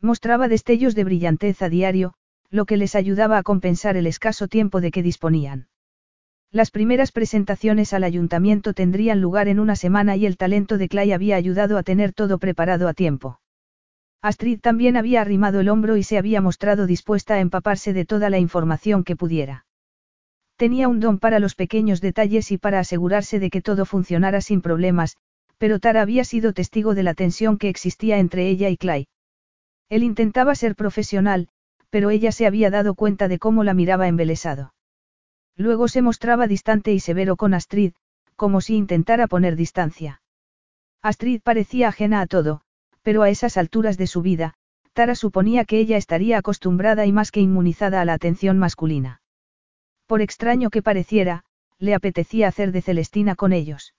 Mostraba 0.00 0.48
destellos 0.48 0.94
de 0.94 1.04
brillantez 1.04 1.62
a 1.62 1.70
diario, 1.70 2.14
lo 2.50 2.66
que 2.66 2.76
les 2.76 2.94
ayudaba 2.94 3.38
a 3.38 3.42
compensar 3.42 3.96
el 3.96 4.06
escaso 4.06 4.48
tiempo 4.48 4.80
de 4.80 4.90
que 4.90 5.02
disponían. 5.02 5.68
Las 6.52 6.70
primeras 6.70 7.10
presentaciones 7.10 7.92
al 7.92 8.04
ayuntamiento 8.04 8.74
tendrían 8.74 9.20
lugar 9.20 9.48
en 9.48 9.58
una 9.58 9.76
semana 9.76 10.16
y 10.16 10.26
el 10.26 10.36
talento 10.36 10.78
de 10.78 10.88
Clay 10.88 11.12
había 11.12 11.36
ayudado 11.36 11.78
a 11.78 11.82
tener 11.82 12.12
todo 12.12 12.38
preparado 12.38 12.86
a 12.86 12.94
tiempo. 12.94 13.40
Astrid 14.24 14.60
también 14.60 14.96
había 14.96 15.20
arrimado 15.20 15.60
el 15.60 15.68
hombro 15.68 15.98
y 15.98 16.02
se 16.02 16.16
había 16.16 16.40
mostrado 16.40 16.86
dispuesta 16.86 17.34
a 17.34 17.40
empaparse 17.40 17.92
de 17.92 18.06
toda 18.06 18.30
la 18.30 18.38
información 18.38 19.04
que 19.04 19.16
pudiera. 19.16 19.66
Tenía 20.56 20.88
un 20.88 20.98
don 20.98 21.18
para 21.18 21.40
los 21.40 21.54
pequeños 21.54 22.00
detalles 22.00 22.50
y 22.50 22.56
para 22.56 22.78
asegurarse 22.78 23.38
de 23.38 23.50
que 23.50 23.60
todo 23.60 23.84
funcionara 23.84 24.40
sin 24.40 24.62
problemas, 24.62 25.18
pero 25.58 25.78
Tara 25.78 26.00
había 26.00 26.24
sido 26.24 26.54
testigo 26.54 26.94
de 26.94 27.02
la 27.02 27.12
tensión 27.12 27.58
que 27.58 27.68
existía 27.68 28.16
entre 28.18 28.48
ella 28.48 28.70
y 28.70 28.78
Clay. 28.78 29.08
Él 29.90 30.02
intentaba 30.02 30.54
ser 30.54 30.74
profesional, 30.74 31.50
pero 31.90 32.08
ella 32.08 32.32
se 32.32 32.46
había 32.46 32.70
dado 32.70 32.94
cuenta 32.94 33.28
de 33.28 33.38
cómo 33.38 33.62
la 33.62 33.74
miraba 33.74 34.08
embelesado. 34.08 34.72
Luego 35.54 35.86
se 35.86 36.00
mostraba 36.00 36.46
distante 36.46 36.94
y 36.94 37.00
severo 37.00 37.36
con 37.36 37.52
Astrid, 37.52 37.92
como 38.36 38.62
si 38.62 38.74
intentara 38.76 39.26
poner 39.26 39.54
distancia. 39.54 40.22
Astrid 41.02 41.42
parecía 41.42 41.88
ajena 41.88 42.22
a 42.22 42.26
todo, 42.26 42.62
pero 43.04 43.22
a 43.22 43.28
esas 43.28 43.56
alturas 43.56 43.98
de 43.98 44.08
su 44.08 44.22
vida, 44.22 44.54
Tara 44.94 45.14
suponía 45.14 45.64
que 45.64 45.78
ella 45.78 45.98
estaría 45.98 46.38
acostumbrada 46.38 47.04
y 47.04 47.12
más 47.12 47.30
que 47.30 47.40
inmunizada 47.40 48.00
a 48.00 48.04
la 48.04 48.14
atención 48.14 48.58
masculina. 48.58 49.20
Por 50.06 50.22
extraño 50.22 50.70
que 50.70 50.82
pareciera, 50.82 51.44
le 51.78 51.94
apetecía 51.94 52.48
hacer 52.48 52.72
de 52.72 52.80
Celestina 52.80 53.34
con 53.34 53.52
ellos. 53.52 53.94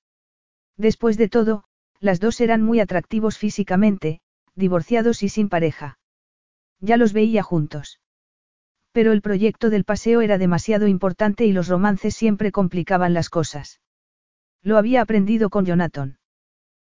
Después 0.75 1.17
de 1.17 1.29
todo, 1.29 1.65
las 1.99 2.19
dos 2.19 2.41
eran 2.41 2.63
muy 2.63 2.79
atractivos 2.79 3.37
físicamente, 3.37 4.21
divorciados 4.55 5.21
y 5.21 5.29
sin 5.29 5.49
pareja. 5.49 5.99
Ya 6.79 6.97
los 6.97 7.13
veía 7.13 7.43
juntos. 7.43 7.99
Pero 8.91 9.11
el 9.11 9.21
proyecto 9.21 9.69
del 9.69 9.83
paseo 9.83 10.21
era 10.21 10.37
demasiado 10.37 10.87
importante 10.87 11.45
y 11.45 11.51
los 11.51 11.67
romances 11.67 12.15
siempre 12.15 12.51
complicaban 12.51 13.13
las 13.13 13.29
cosas. 13.29 13.81
Lo 14.63 14.77
había 14.77 15.01
aprendido 15.01 15.49
con 15.49 15.65
Jonathan. 15.65 16.17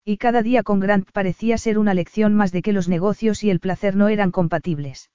Y 0.05 0.17
cada 0.17 0.41
día 0.41 0.63
con 0.63 0.79
Grant 0.79 1.11
parecía 1.11 1.57
ser 1.57 1.77
una 1.77 1.93
lección 1.93 2.33
más 2.33 2.51
de 2.51 2.61
que 2.61 2.73
los 2.73 2.87
negocios 2.87 3.43
y 3.43 3.49
el 3.49 3.59
placer 3.59 3.95
no 3.95 4.07
eran 4.07 4.31
compatibles. 4.31 5.11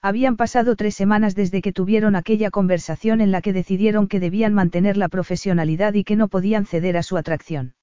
Habían 0.00 0.36
pasado 0.36 0.76
tres 0.76 0.94
semanas 0.94 1.34
desde 1.34 1.60
que 1.60 1.72
tuvieron 1.72 2.14
aquella 2.14 2.50
conversación 2.50 3.20
en 3.20 3.32
la 3.32 3.42
que 3.42 3.52
decidieron 3.52 4.06
que 4.06 4.20
debían 4.20 4.54
mantener 4.54 4.96
la 4.96 5.08
profesionalidad 5.08 5.94
y 5.94 6.04
que 6.04 6.16
no 6.16 6.28
podían 6.28 6.66
ceder 6.66 6.96
a 6.96 7.02
su 7.02 7.16
atracción. 7.16 7.74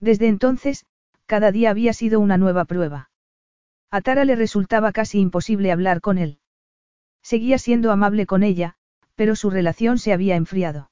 Desde 0.00 0.28
entonces, 0.28 0.84
cada 1.26 1.50
día 1.50 1.70
había 1.70 1.92
sido 1.94 2.20
una 2.20 2.36
nueva 2.36 2.66
prueba. 2.66 3.10
A 3.90 4.02
Tara 4.02 4.24
le 4.24 4.36
resultaba 4.36 4.92
casi 4.92 5.18
imposible 5.18 5.72
hablar 5.72 6.00
con 6.00 6.18
él. 6.18 6.38
Seguía 7.22 7.58
siendo 7.58 7.90
amable 7.90 8.26
con 8.26 8.42
ella, 8.42 8.76
pero 9.14 9.34
su 9.34 9.50
relación 9.50 9.98
se 9.98 10.12
había 10.12 10.36
enfriado. 10.36 10.90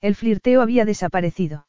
El 0.00 0.14
flirteo 0.14 0.62
había 0.62 0.84
desaparecido. 0.84 1.67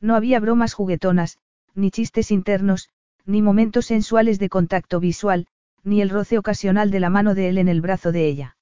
No 0.00 0.14
había 0.14 0.40
bromas 0.40 0.74
juguetonas, 0.74 1.38
ni 1.74 1.90
chistes 1.90 2.30
internos, 2.30 2.88
ni 3.26 3.42
momentos 3.42 3.86
sensuales 3.86 4.38
de 4.38 4.48
contacto 4.48 5.00
visual, 5.00 5.46
ni 5.84 6.00
el 6.00 6.10
roce 6.10 6.38
ocasional 6.38 6.90
de 6.90 7.00
la 7.00 7.10
mano 7.10 7.34
de 7.34 7.48
él 7.48 7.58
en 7.58 7.68
el 7.68 7.80
brazo 7.80 8.12
de 8.12 8.26
ella. 8.26 8.56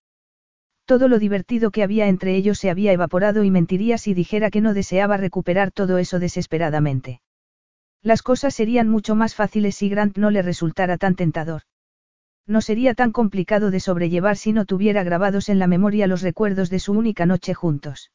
Todo 0.84 1.08
lo 1.08 1.18
divertido 1.18 1.70
que 1.70 1.82
había 1.82 2.08
entre 2.08 2.34
ellos 2.34 2.58
se 2.58 2.70
había 2.70 2.92
evaporado 2.92 3.44
y 3.44 3.50
mentiría 3.50 3.98
si 3.98 4.14
dijera 4.14 4.50
que 4.50 4.60
no 4.60 4.74
deseaba 4.74 5.16
recuperar 5.16 5.70
todo 5.70 5.98
eso 5.98 6.18
desesperadamente. 6.18 7.20
Las 8.02 8.22
cosas 8.22 8.54
serían 8.54 8.88
mucho 8.88 9.14
más 9.14 9.34
fáciles 9.34 9.76
si 9.76 9.88
Grant 9.88 10.16
no 10.16 10.30
le 10.30 10.42
resultara 10.42 10.96
tan 10.96 11.14
tentador. 11.14 11.62
No 12.46 12.62
sería 12.62 12.94
tan 12.94 13.12
complicado 13.12 13.70
de 13.70 13.80
sobrellevar 13.80 14.36
si 14.36 14.52
no 14.52 14.64
tuviera 14.64 15.02
grabados 15.02 15.50
en 15.50 15.58
la 15.58 15.66
memoria 15.66 16.06
los 16.06 16.22
recuerdos 16.22 16.70
de 16.70 16.78
su 16.78 16.92
única 16.92 17.26
noche 17.26 17.52
juntos. 17.52 18.10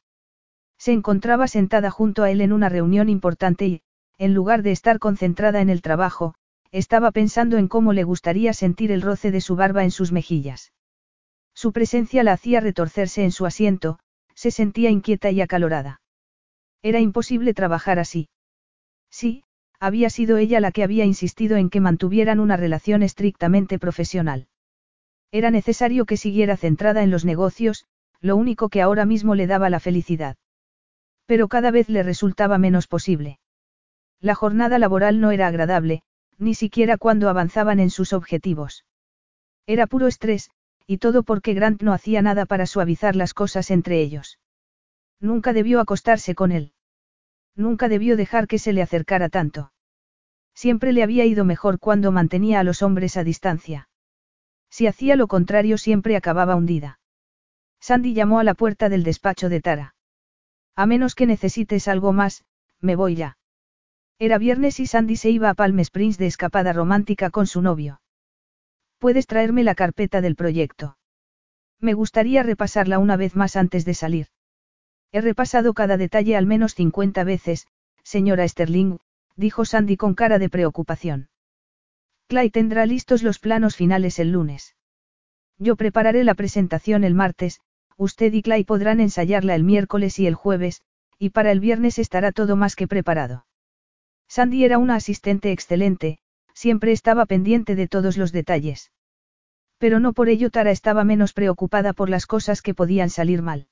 Se 0.83 0.91
encontraba 0.91 1.47
sentada 1.47 1.89
junto 1.89 2.23
a 2.23 2.29
él 2.29 2.41
en 2.41 2.51
una 2.51 2.67
reunión 2.67 3.07
importante 3.07 3.65
y, 3.65 3.81
en 4.17 4.33
lugar 4.33 4.63
de 4.63 4.71
estar 4.71 4.99
concentrada 4.99 5.61
en 5.61 5.69
el 5.69 5.81
trabajo, 5.81 6.35
estaba 6.73 7.11
pensando 7.11 7.57
en 7.57 7.69
cómo 7.69 7.93
le 7.93 8.03
gustaría 8.03 8.51
sentir 8.51 8.91
el 8.91 9.01
roce 9.01 9.31
de 9.31 9.39
su 9.39 9.55
barba 9.55 9.85
en 9.85 9.91
sus 9.91 10.11
mejillas. 10.11 10.73
Su 11.53 11.71
presencia 11.71 12.21
la 12.23 12.33
hacía 12.33 12.59
retorcerse 12.59 13.23
en 13.23 13.31
su 13.31 13.45
asiento, 13.45 13.97
se 14.35 14.51
sentía 14.51 14.89
inquieta 14.89 15.31
y 15.31 15.39
acalorada. 15.39 16.01
Era 16.81 16.99
imposible 16.99 17.53
trabajar 17.53 17.97
así. 17.97 18.27
Sí, 19.09 19.45
había 19.79 20.09
sido 20.09 20.35
ella 20.35 20.59
la 20.59 20.73
que 20.73 20.83
había 20.83 21.05
insistido 21.05 21.55
en 21.55 21.69
que 21.69 21.79
mantuvieran 21.79 22.41
una 22.41 22.57
relación 22.57 23.03
estrictamente 23.03 23.79
profesional. 23.79 24.47
Era 25.31 25.49
necesario 25.49 26.03
que 26.03 26.17
siguiera 26.17 26.57
centrada 26.57 27.03
en 27.03 27.09
los 27.09 27.23
negocios, 27.23 27.85
lo 28.19 28.35
único 28.35 28.67
que 28.67 28.81
ahora 28.81 29.05
mismo 29.05 29.33
le 29.33 29.47
daba 29.47 29.69
la 29.69 29.79
felicidad. 29.79 30.35
Pero 31.25 31.47
cada 31.47 31.71
vez 31.71 31.89
le 31.89 32.03
resultaba 32.03 32.57
menos 32.57 32.87
posible. 32.87 33.39
La 34.19 34.35
jornada 34.35 34.79
laboral 34.79 35.19
no 35.19 35.31
era 35.31 35.47
agradable, 35.47 36.03
ni 36.37 36.55
siquiera 36.55 36.97
cuando 36.97 37.29
avanzaban 37.29 37.79
en 37.79 37.89
sus 37.89 38.13
objetivos. 38.13 38.85
Era 39.65 39.87
puro 39.87 40.07
estrés, 40.07 40.49
y 40.87 40.97
todo 40.97 41.23
porque 41.23 41.53
Grant 41.53 41.81
no 41.81 41.93
hacía 41.93 42.21
nada 42.21 42.45
para 42.45 42.65
suavizar 42.65 43.15
las 43.15 43.33
cosas 43.33 43.71
entre 43.71 44.01
ellos. 44.01 44.39
Nunca 45.19 45.53
debió 45.53 45.79
acostarse 45.79 46.35
con 46.35 46.51
él. 46.51 46.73
Nunca 47.55 47.87
debió 47.87 48.17
dejar 48.17 48.47
que 48.47 48.59
se 48.59 48.73
le 48.73 48.81
acercara 48.81 49.29
tanto. 49.29 49.71
Siempre 50.53 50.91
le 50.91 51.03
había 51.03 51.25
ido 51.25 51.45
mejor 51.45 51.79
cuando 51.79 52.11
mantenía 52.11 52.59
a 52.59 52.63
los 52.63 52.81
hombres 52.81 53.17
a 53.17 53.23
distancia. 53.23 53.89
Si 54.69 54.87
hacía 54.87 55.15
lo 55.15 55.27
contrario 55.27 55.77
siempre 55.77 56.15
acababa 56.15 56.55
hundida. 56.55 56.99
Sandy 57.79 58.13
llamó 58.13 58.39
a 58.39 58.43
la 58.43 58.53
puerta 58.53 58.89
del 58.89 59.03
despacho 59.03 59.49
de 59.49 59.61
Tara. 59.61 59.95
A 60.75 60.85
menos 60.85 61.15
que 61.15 61.27
necesites 61.27 61.87
algo 61.87 62.13
más, 62.13 62.43
me 62.79 62.95
voy 62.95 63.15
ya. 63.15 63.37
Era 64.19 64.37
viernes 64.37 64.79
y 64.79 64.87
Sandy 64.87 65.15
se 65.15 65.29
iba 65.29 65.49
a 65.49 65.53
Palm 65.53 65.79
Springs 65.79 66.17
de 66.17 66.27
escapada 66.27 66.73
romántica 66.73 67.29
con 67.29 67.47
su 67.47 67.61
novio. 67.61 68.01
Puedes 68.97 69.27
traerme 69.27 69.63
la 69.63 69.75
carpeta 69.75 70.21
del 70.21 70.35
proyecto. 70.35 70.97
Me 71.79 71.93
gustaría 71.93 72.43
repasarla 72.43 72.99
una 72.99 73.17
vez 73.17 73.35
más 73.35 73.55
antes 73.55 73.85
de 73.85 73.93
salir. 73.93 74.27
He 75.11 75.21
repasado 75.21 75.73
cada 75.73 75.97
detalle 75.97 76.35
al 76.35 76.45
menos 76.45 76.73
50 76.73 77.23
veces, 77.23 77.67
señora 78.03 78.47
Sterling, 78.47 78.97
dijo 79.35 79.65
Sandy 79.65 79.97
con 79.97 80.15
cara 80.15 80.39
de 80.39 80.49
preocupación. 80.49 81.29
Clay 82.27 82.49
tendrá 82.49 82.85
listos 82.85 83.21
los 83.21 83.39
planos 83.39 83.75
finales 83.75 84.17
el 84.19 84.31
lunes. 84.31 84.75
Yo 85.59 85.75
prepararé 85.75 86.23
la 86.23 86.33
presentación 86.33 87.03
el 87.03 87.13
martes, 87.13 87.61
usted 87.97 88.33
y 88.33 88.41
Clay 88.41 88.63
podrán 88.63 88.99
ensayarla 88.99 89.55
el 89.55 89.63
miércoles 89.63 90.19
y 90.19 90.27
el 90.27 90.35
jueves, 90.35 90.81
y 91.19 91.29
para 91.29 91.51
el 91.51 91.59
viernes 91.59 91.99
estará 91.99 92.31
todo 92.31 92.55
más 92.55 92.75
que 92.75 92.87
preparado. 92.87 93.45
Sandy 94.27 94.65
era 94.65 94.77
una 94.77 94.95
asistente 94.95 95.51
excelente, 95.51 96.19
siempre 96.53 96.91
estaba 96.91 97.25
pendiente 97.25 97.75
de 97.75 97.87
todos 97.87 98.17
los 98.17 98.31
detalles. 98.31 98.91
Pero 99.77 99.99
no 99.99 100.13
por 100.13 100.29
ello 100.29 100.49
Tara 100.49 100.71
estaba 100.71 101.03
menos 101.03 101.33
preocupada 101.33 101.93
por 101.93 102.09
las 102.09 102.25
cosas 102.25 102.61
que 102.61 102.73
podían 102.73 103.09
salir 103.09 103.41
mal. 103.41 103.67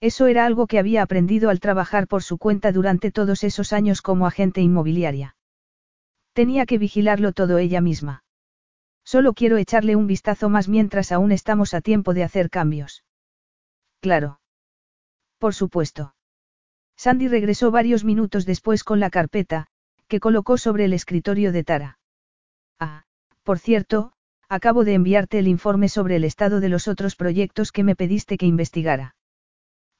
Eso 0.00 0.26
era 0.26 0.46
algo 0.46 0.66
que 0.66 0.78
había 0.78 1.02
aprendido 1.02 1.48
al 1.48 1.60
trabajar 1.60 2.08
por 2.08 2.22
su 2.22 2.36
cuenta 2.36 2.72
durante 2.72 3.12
todos 3.12 3.44
esos 3.44 3.72
años 3.72 4.02
como 4.02 4.26
agente 4.26 4.60
inmobiliaria. 4.60 5.36
Tenía 6.32 6.66
que 6.66 6.78
vigilarlo 6.78 7.32
todo 7.32 7.58
ella 7.58 7.80
misma. 7.80 8.24
Solo 9.04 9.32
quiero 9.32 9.58
echarle 9.58 9.96
un 9.96 10.06
vistazo 10.06 10.48
más 10.48 10.68
mientras 10.68 11.12
aún 11.12 11.32
estamos 11.32 11.74
a 11.74 11.80
tiempo 11.80 12.14
de 12.14 12.24
hacer 12.24 12.50
cambios. 12.50 13.04
Claro. 14.02 14.40
Por 15.38 15.54
supuesto. 15.54 16.14
Sandy 16.96 17.28
regresó 17.28 17.70
varios 17.70 18.04
minutos 18.04 18.44
después 18.46 18.82
con 18.82 18.98
la 18.98 19.10
carpeta, 19.10 19.68
que 20.08 20.18
colocó 20.18 20.58
sobre 20.58 20.84
el 20.86 20.92
escritorio 20.92 21.52
de 21.52 21.62
Tara. 21.62 21.98
Ah, 22.80 23.04
por 23.44 23.60
cierto, 23.60 24.12
acabo 24.48 24.84
de 24.84 24.94
enviarte 24.94 25.38
el 25.38 25.46
informe 25.46 25.88
sobre 25.88 26.16
el 26.16 26.24
estado 26.24 26.58
de 26.58 26.68
los 26.68 26.88
otros 26.88 27.14
proyectos 27.14 27.70
que 27.70 27.84
me 27.84 27.94
pediste 27.94 28.36
que 28.38 28.46
investigara. 28.46 29.14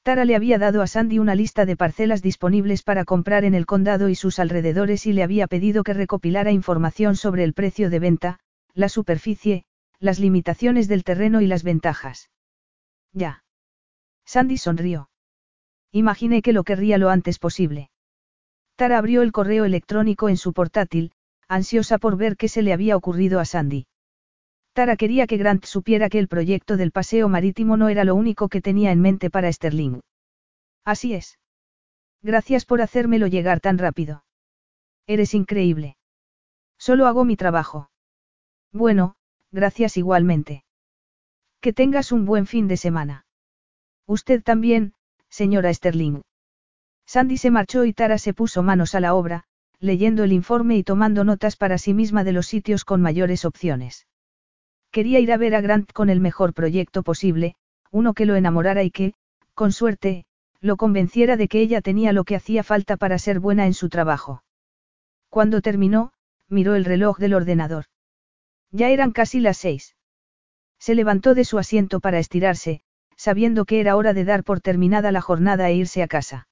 Tara 0.03 0.25
le 0.25 0.35
había 0.35 0.57
dado 0.57 0.81
a 0.81 0.87
Sandy 0.87 1.19
una 1.19 1.33
lista 1.33 1.65
de 1.65 1.77
parcelas 1.77 2.21
disponibles 2.21 2.83
para 2.83 3.05
comprar 3.05 3.45
en 3.45 3.53
el 3.53 3.65
condado 3.65 4.09
y 4.09 4.15
sus 4.15 4.37
alrededores 4.37 5.05
y 5.05 5.13
le 5.13 5.23
había 5.23 5.47
pedido 5.47 5.83
que 5.83 5.93
recopilara 5.93 6.51
información 6.51 7.15
sobre 7.15 7.45
el 7.45 7.53
precio 7.53 7.89
de 7.89 7.99
venta, 7.99 8.39
la 8.73 8.89
superficie, 8.89 9.63
las 9.99 10.19
limitaciones 10.19 10.89
del 10.89 11.05
terreno 11.05 11.39
y 11.39 11.47
las 11.47 11.63
ventajas. 11.63 12.29
Ya. 13.13 13.42
Sandy 14.25 14.57
sonrió. 14.57 15.09
Imaginé 15.91 16.41
que 16.41 16.53
lo 16.53 16.63
querría 16.63 16.97
lo 16.97 17.09
antes 17.09 17.39
posible. 17.39 17.89
Tara 18.75 18.97
abrió 18.97 19.21
el 19.21 19.31
correo 19.31 19.65
electrónico 19.65 20.29
en 20.29 20.37
su 20.37 20.53
portátil, 20.53 21.11
ansiosa 21.47 21.97
por 21.99 22.17
ver 22.17 22.35
qué 22.37 22.47
se 22.47 22.63
le 22.63 22.73
había 22.73 22.97
ocurrido 22.97 23.39
a 23.39 23.45
Sandy. 23.45 23.85
Tara 24.73 24.95
quería 24.97 25.27
que 25.27 25.37
Grant 25.37 25.65
supiera 25.65 26.09
que 26.09 26.17
el 26.17 26.27
proyecto 26.27 26.77
del 26.77 26.91
paseo 26.91 27.29
marítimo 27.29 27.77
no 27.77 27.89
era 27.89 28.03
lo 28.03 28.15
único 28.15 28.49
que 28.49 28.61
tenía 28.61 28.91
en 28.91 29.01
mente 29.01 29.29
para 29.29 29.51
Sterling. 29.51 29.99
Así 30.83 31.13
es. 31.13 31.37
Gracias 32.23 32.65
por 32.65 32.81
hacérmelo 32.81 33.27
llegar 33.27 33.59
tan 33.59 33.77
rápido. 33.77 34.23
Eres 35.05 35.35
increíble. 35.35 35.95
Solo 36.79 37.05
hago 37.05 37.23
mi 37.23 37.35
trabajo. 37.35 37.91
Bueno, 38.71 39.15
gracias 39.51 39.97
igualmente. 39.97 40.63
Que 41.61 41.71
tengas 41.71 42.11
un 42.11 42.25
buen 42.25 42.47
fin 42.47 42.67
de 42.67 42.77
semana. 42.77 43.22
Usted 44.07 44.43
también, 44.43 44.93
señora 45.29 45.73
Sterling. 45.73 46.21
Sandy 47.05 47.37
se 47.37 47.51
marchó 47.51 47.85
y 47.85 47.93
Tara 47.93 48.17
se 48.17 48.33
puso 48.33 48.63
manos 48.63 48.95
a 48.95 48.99
la 48.99 49.13
obra, 49.13 49.43
leyendo 49.79 50.23
el 50.23 50.31
informe 50.31 50.77
y 50.77 50.83
tomando 50.83 51.23
notas 51.23 51.57
para 51.57 51.77
sí 51.77 51.93
misma 51.93 52.23
de 52.23 52.31
los 52.31 52.47
sitios 52.47 52.85
con 52.85 53.01
mayores 53.01 53.45
opciones. 53.45 54.07
Quería 54.91 55.19
ir 55.19 55.31
a 55.31 55.37
ver 55.37 55.55
a 55.55 55.61
Grant 55.61 55.91
con 55.91 56.09
el 56.09 56.19
mejor 56.19 56.53
proyecto 56.53 57.03
posible, 57.03 57.55
uno 57.91 58.13
que 58.13 58.25
lo 58.25 58.35
enamorara 58.35 58.83
y 58.83 58.91
que, 58.91 59.13
con 59.53 59.71
suerte, 59.71 60.25
lo 60.61 60.77
convenciera 60.77 61.35
de 61.35 61.47
que 61.47 61.59
ella 61.59 61.81
tenía 61.81 62.13
lo 62.13 62.23
que 62.23 62.35
hacía 62.35 62.63
falta 62.63 62.95
para 62.95 63.19
ser 63.19 63.39
buena 63.39 63.65
en 63.65 63.73
su 63.73 63.89
trabajo. 63.89 64.43
Cuando 65.29 65.61
terminó, 65.61 66.13
miró 66.47 66.75
el 66.75 66.85
reloj 66.85 67.17
del 67.17 67.33
ordenador. 67.33 67.85
Ya 68.71 68.89
eran 68.89 69.11
casi 69.11 69.39
las 69.39 69.57
seis. 69.57 69.95
Se 70.79 70.95
levantó 70.95 71.33
de 71.33 71.43
su 71.43 71.57
asiento 71.57 71.99
para 71.99 72.19
estirarse, 72.19 72.81
sabiendo 73.15 73.65
que 73.65 73.79
era 73.79 73.95
hora 73.95 74.13
de 74.13 74.25
dar 74.25 74.43
por 74.43 74.61
terminada 74.61 75.11
la 75.11 75.21
jornada 75.21 75.69
e 75.69 75.75
irse 75.75 76.03
a 76.03 76.07
casa. 76.07 76.47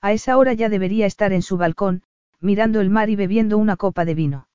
A 0.00 0.12
esa 0.12 0.36
hora 0.36 0.52
ya 0.52 0.68
debería 0.68 1.06
estar 1.06 1.32
en 1.32 1.42
su 1.42 1.56
balcón, 1.56 2.02
mirando 2.40 2.80
el 2.80 2.90
mar 2.90 3.10
y 3.10 3.16
bebiendo 3.16 3.58
una 3.58 3.76
copa 3.76 4.04
de 4.04 4.14
vino. 4.14 4.48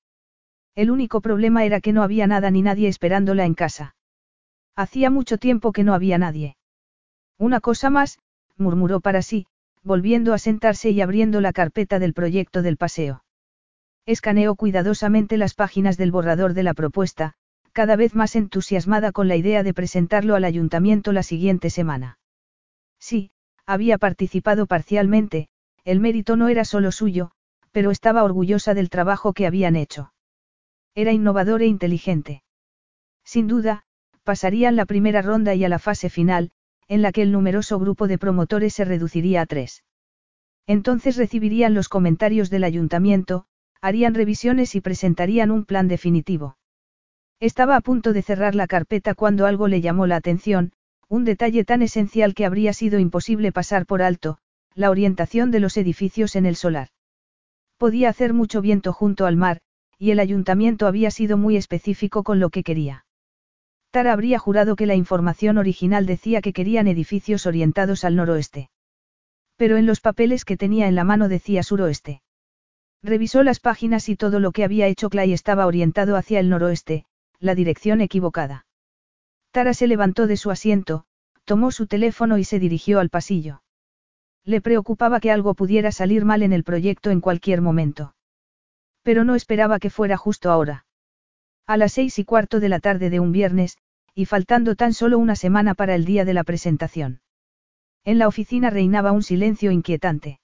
El 0.75 0.91
único 0.91 1.21
problema 1.21 1.65
era 1.65 1.81
que 1.81 1.93
no 1.93 2.03
había 2.03 2.27
nada 2.27 2.51
ni 2.51 2.61
nadie 2.61 2.87
esperándola 2.87 3.45
en 3.45 3.53
casa. 3.53 3.95
Hacía 4.75 5.09
mucho 5.09 5.37
tiempo 5.37 5.73
que 5.73 5.83
no 5.83 5.93
había 5.93 6.17
nadie. 6.17 6.55
Una 7.37 7.59
cosa 7.59 7.89
más, 7.89 8.19
murmuró 8.57 9.01
para 9.01 9.21
sí, 9.21 9.47
volviendo 9.83 10.33
a 10.33 10.37
sentarse 10.37 10.91
y 10.91 11.01
abriendo 11.01 11.41
la 11.41 11.53
carpeta 11.53 11.99
del 11.99 12.13
proyecto 12.13 12.61
del 12.61 12.77
paseo. 12.77 13.23
Escaneó 14.05 14.55
cuidadosamente 14.55 15.37
las 15.37 15.53
páginas 15.53 15.97
del 15.97 16.11
borrador 16.11 16.53
de 16.53 16.63
la 16.63 16.73
propuesta, 16.73 17.33
cada 17.73 17.95
vez 17.95 18.15
más 18.15 18.35
entusiasmada 18.35 19.11
con 19.11 19.27
la 19.27 19.35
idea 19.35 19.63
de 19.63 19.73
presentarlo 19.73 20.35
al 20.35 20.43
ayuntamiento 20.43 21.11
la 21.11 21.23
siguiente 21.23 21.69
semana. 21.69 22.19
Sí, 22.99 23.31
había 23.65 23.97
participado 23.97 24.65
parcialmente, 24.67 25.47
el 25.83 25.99
mérito 25.99 26.35
no 26.35 26.49
era 26.49 26.65
solo 26.65 26.91
suyo, 26.91 27.31
pero 27.71 27.91
estaba 27.91 28.23
orgullosa 28.23 28.73
del 28.73 28.89
trabajo 28.89 29.33
que 29.33 29.47
habían 29.47 29.75
hecho. 29.75 30.13
Era 30.93 31.11
innovador 31.11 31.61
e 31.61 31.67
inteligente. 31.67 32.43
Sin 33.23 33.47
duda, 33.47 33.83
pasarían 34.23 34.75
la 34.75 34.85
primera 34.85 35.21
ronda 35.21 35.55
y 35.55 35.63
a 35.63 35.69
la 35.69 35.79
fase 35.79 36.09
final, 36.09 36.51
en 36.87 37.01
la 37.01 37.11
que 37.11 37.21
el 37.21 37.31
numeroso 37.31 37.79
grupo 37.79 38.07
de 38.07 38.17
promotores 38.17 38.73
se 38.73 38.85
reduciría 38.85 39.41
a 39.41 39.45
tres. 39.45 39.83
Entonces 40.67 41.15
recibirían 41.15 41.73
los 41.73 41.89
comentarios 41.89 42.49
del 42.49 42.65
ayuntamiento, 42.65 43.45
harían 43.81 44.13
revisiones 44.13 44.75
y 44.75 44.81
presentarían 44.81 45.49
un 45.49 45.65
plan 45.65 45.87
definitivo. 45.87 46.57
Estaba 47.41 47.75
a 47.75 47.81
punto 47.81 48.13
de 48.13 48.21
cerrar 48.21 48.53
la 48.53 48.67
carpeta 48.67 49.15
cuando 49.15 49.47
algo 49.47 49.67
le 49.67 49.81
llamó 49.81 50.05
la 50.05 50.15
atención, 50.15 50.73
un 51.09 51.25
detalle 51.25 51.65
tan 51.65 51.81
esencial 51.81 52.35
que 52.35 52.45
habría 52.45 52.71
sido 52.71 52.99
imposible 52.99 53.51
pasar 53.51 53.87
por 53.87 54.03
alto, 54.03 54.37
la 54.75 54.91
orientación 54.91 55.49
de 55.49 55.59
los 55.59 55.75
edificios 55.75 56.35
en 56.35 56.45
el 56.45 56.55
solar. 56.55 56.89
Podía 57.77 58.09
hacer 58.09 58.33
mucho 58.33 58.61
viento 58.61 58.93
junto 58.93 59.25
al 59.25 59.37
mar, 59.37 59.59
y 59.97 60.11
el 60.11 60.19
ayuntamiento 60.19 60.85
había 60.85 61.09
sido 61.09 61.35
muy 61.35 61.57
específico 61.57 62.21
con 62.21 62.39
lo 62.39 62.51
que 62.51 62.63
quería. 62.63 63.05
Tara 63.89 64.13
habría 64.13 64.37
jurado 64.37 64.75
que 64.75 64.85
la 64.85 64.93
información 64.93 65.57
original 65.57 66.05
decía 66.05 66.41
que 66.41 66.53
querían 66.53 66.87
edificios 66.87 67.47
orientados 67.47 68.03
al 68.03 68.17
noroeste. 68.17 68.69
Pero 69.57 69.77
en 69.77 69.87
los 69.87 69.99
papeles 69.99 70.45
que 70.45 70.57
tenía 70.57 70.87
en 70.87 70.93
la 70.93 71.05
mano 71.05 71.27
decía 71.27 71.63
suroeste. 71.63 72.21
Revisó 73.01 73.41
las 73.41 73.59
páginas 73.59 74.09
y 74.09 74.15
todo 74.15 74.39
lo 74.39 74.51
que 74.51 74.63
había 74.63 74.85
hecho 74.85 75.09
Clay 75.09 75.33
estaba 75.33 75.65
orientado 75.65 76.15
hacia 76.15 76.39
el 76.39 76.47
noroeste, 76.47 77.05
la 77.41 77.55
dirección 77.55 78.01
equivocada. 78.01 78.65
Tara 79.51 79.73
se 79.73 79.87
levantó 79.87 80.27
de 80.27 80.37
su 80.37 80.51
asiento, 80.51 81.05
tomó 81.43 81.71
su 81.71 81.87
teléfono 81.87 82.37
y 82.37 82.43
se 82.43 82.59
dirigió 82.59 82.99
al 82.99 83.09
pasillo. 83.09 83.63
Le 84.45 84.61
preocupaba 84.61 85.19
que 85.19 85.31
algo 85.31 85.55
pudiera 85.55 85.91
salir 85.91 86.23
mal 86.23 86.43
en 86.43 86.53
el 86.53 86.63
proyecto 86.63 87.09
en 87.09 87.19
cualquier 87.19 87.61
momento. 87.61 88.15
Pero 89.01 89.23
no 89.23 89.35
esperaba 89.35 89.79
que 89.79 89.89
fuera 89.89 90.17
justo 90.17 90.51
ahora. 90.51 90.85
A 91.65 91.77
las 91.77 91.93
seis 91.93 92.19
y 92.19 92.25
cuarto 92.25 92.59
de 92.59 92.69
la 92.69 92.79
tarde 92.79 93.09
de 93.09 93.19
un 93.19 93.31
viernes, 93.31 93.77
y 94.13 94.25
faltando 94.25 94.75
tan 94.75 94.93
solo 94.93 95.17
una 95.17 95.35
semana 95.35 95.73
para 95.73 95.95
el 95.95 96.05
día 96.05 96.25
de 96.25 96.33
la 96.33 96.43
presentación. 96.43 97.21
En 98.03 98.19
la 98.19 98.27
oficina 98.27 98.69
reinaba 98.69 99.11
un 99.11 99.23
silencio 99.23 99.71
inquietante. 99.71 100.39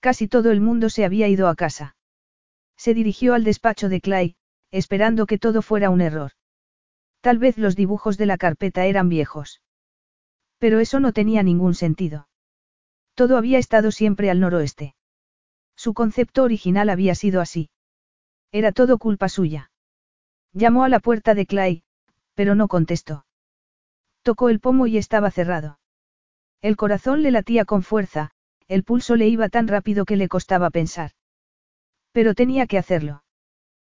Casi 0.00 0.28
todo 0.28 0.50
el 0.50 0.60
mundo 0.60 0.88
se 0.88 1.04
había 1.04 1.28
ido 1.28 1.48
a 1.48 1.54
casa. 1.54 1.96
Se 2.76 2.94
dirigió 2.94 3.34
al 3.34 3.44
despacho 3.44 3.88
de 3.88 4.00
Clay, 4.00 4.36
esperando 4.70 5.26
que 5.26 5.38
todo 5.38 5.62
fuera 5.62 5.90
un 5.90 6.00
error. 6.00 6.32
Tal 7.20 7.38
vez 7.38 7.58
los 7.58 7.76
dibujos 7.76 8.18
de 8.18 8.26
la 8.26 8.38
carpeta 8.38 8.86
eran 8.86 9.08
viejos. 9.08 9.62
Pero 10.58 10.80
eso 10.80 11.00
no 11.00 11.12
tenía 11.12 11.42
ningún 11.42 11.74
sentido. 11.74 12.28
Todo 13.14 13.36
había 13.36 13.58
estado 13.58 13.90
siempre 13.90 14.30
al 14.30 14.40
noroeste. 14.40 14.94
Su 15.76 15.94
concepto 15.94 16.42
original 16.42 16.88
había 16.88 17.14
sido 17.14 17.40
así. 17.40 17.70
Era 18.52 18.72
todo 18.72 18.98
culpa 18.98 19.28
suya. 19.28 19.70
Llamó 20.52 20.84
a 20.84 20.88
la 20.88 21.00
puerta 21.00 21.34
de 21.34 21.46
Clay, 21.46 21.82
pero 22.34 22.54
no 22.54 22.68
contestó. 22.68 23.26
Tocó 24.22 24.48
el 24.48 24.60
pomo 24.60 24.86
y 24.86 24.96
estaba 24.96 25.30
cerrado. 25.30 25.78
El 26.62 26.76
corazón 26.76 27.22
le 27.22 27.30
latía 27.30 27.64
con 27.64 27.82
fuerza, 27.82 28.30
el 28.68 28.82
pulso 28.82 29.16
le 29.16 29.28
iba 29.28 29.48
tan 29.48 29.68
rápido 29.68 30.04
que 30.04 30.16
le 30.16 30.28
costaba 30.28 30.70
pensar. 30.70 31.12
Pero 32.12 32.34
tenía 32.34 32.66
que 32.66 32.78
hacerlo. 32.78 33.24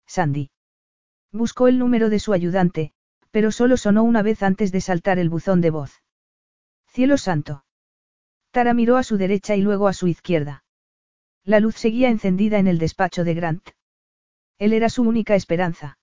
Sandy. 0.07 0.51
Buscó 1.36 1.68
el 1.68 1.78
número 1.78 2.08
de 2.08 2.18
su 2.18 2.32
ayudante, 2.32 2.92
pero 3.31 3.52
solo 3.52 3.76
sonó 3.76 4.05
una 4.05 4.23
vez 4.23 4.42
antes 4.42 4.73
de 4.73 4.81
saltar 4.81 5.18
el 5.18 5.28
buzón 5.28 5.60
de 5.60 5.68
voz. 5.68 6.02
Cielo 6.86 7.18
santo. 7.18 7.66
Tara 8.52 8.73
miró 8.73 8.97
a 8.97 9.02
su 9.02 9.18
derecha 9.18 9.55
y 9.55 9.60
luego 9.60 9.86
a 9.86 9.92
su 9.92 10.06
izquierda. 10.06 10.65
La 11.44 11.60
luz 11.60 11.74
seguía 11.74 12.08
encendida 12.08 12.58
en 12.58 12.68
el 12.68 12.78
despacho 12.78 13.23
de 13.23 13.34
Grant. 13.34 13.68
Él 14.58 14.73
era 14.73 14.89
su 14.89 15.02
única 15.02 15.34
esperanza. 15.34 15.98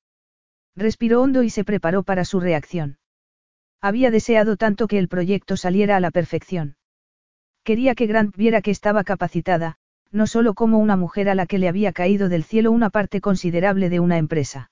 Respiró 0.75 1.23
hondo 1.23 1.41
y 1.41 1.49
se 1.49 1.63
preparó 1.63 2.03
para 2.03 2.25
su 2.25 2.39
reacción. 2.39 2.99
Había 3.81 4.11
deseado 4.11 4.55
tanto 4.55 4.87
que 4.87 4.99
el 4.99 5.07
proyecto 5.07 5.57
saliera 5.57 5.97
a 5.97 5.99
la 5.99 6.11
perfección. 6.11 6.77
Quería 7.63 7.95
que 7.95 8.05
Grant 8.05 8.35
viera 8.37 8.61
que 8.61 8.69
estaba 8.69 9.03
capacitada, 9.03 9.79
no 10.11 10.27
solo 10.27 10.53
como 10.53 10.77
una 10.77 10.95
mujer 10.95 11.27
a 11.27 11.33
la 11.33 11.47
que 11.47 11.57
le 11.57 11.69
había 11.69 11.91
caído 11.91 12.29
del 12.29 12.43
cielo 12.43 12.71
una 12.71 12.91
parte 12.91 13.19
considerable 13.19 13.89
de 13.89 13.99
una 13.99 14.19
empresa. 14.19 14.69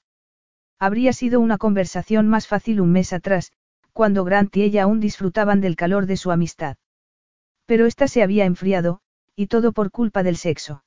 Habría 0.82 1.14
sido 1.14 1.40
una 1.40 1.60
conversación 1.60 2.28
más 2.28 2.48
fácil 2.48 2.82
un 2.82 2.92
mes 2.92 3.14
atrás, 3.14 3.52
cuando 3.94 4.24
Grant 4.24 4.58
y 4.58 4.64
ella 4.64 4.82
aún 4.82 5.00
disfrutaban 5.00 5.62
del 5.62 5.76
calor 5.76 6.08
de 6.08 6.18
su 6.18 6.32
amistad. 6.32 6.76
Pero 7.68 7.86
ésta 7.86 8.08
se 8.08 8.24
había 8.24 8.46
enfriado, 8.46 9.00
y 9.36 9.46
todo 9.46 9.74
por 9.74 9.92
culpa 9.92 10.24
del 10.24 10.38
sexo. 10.38 10.84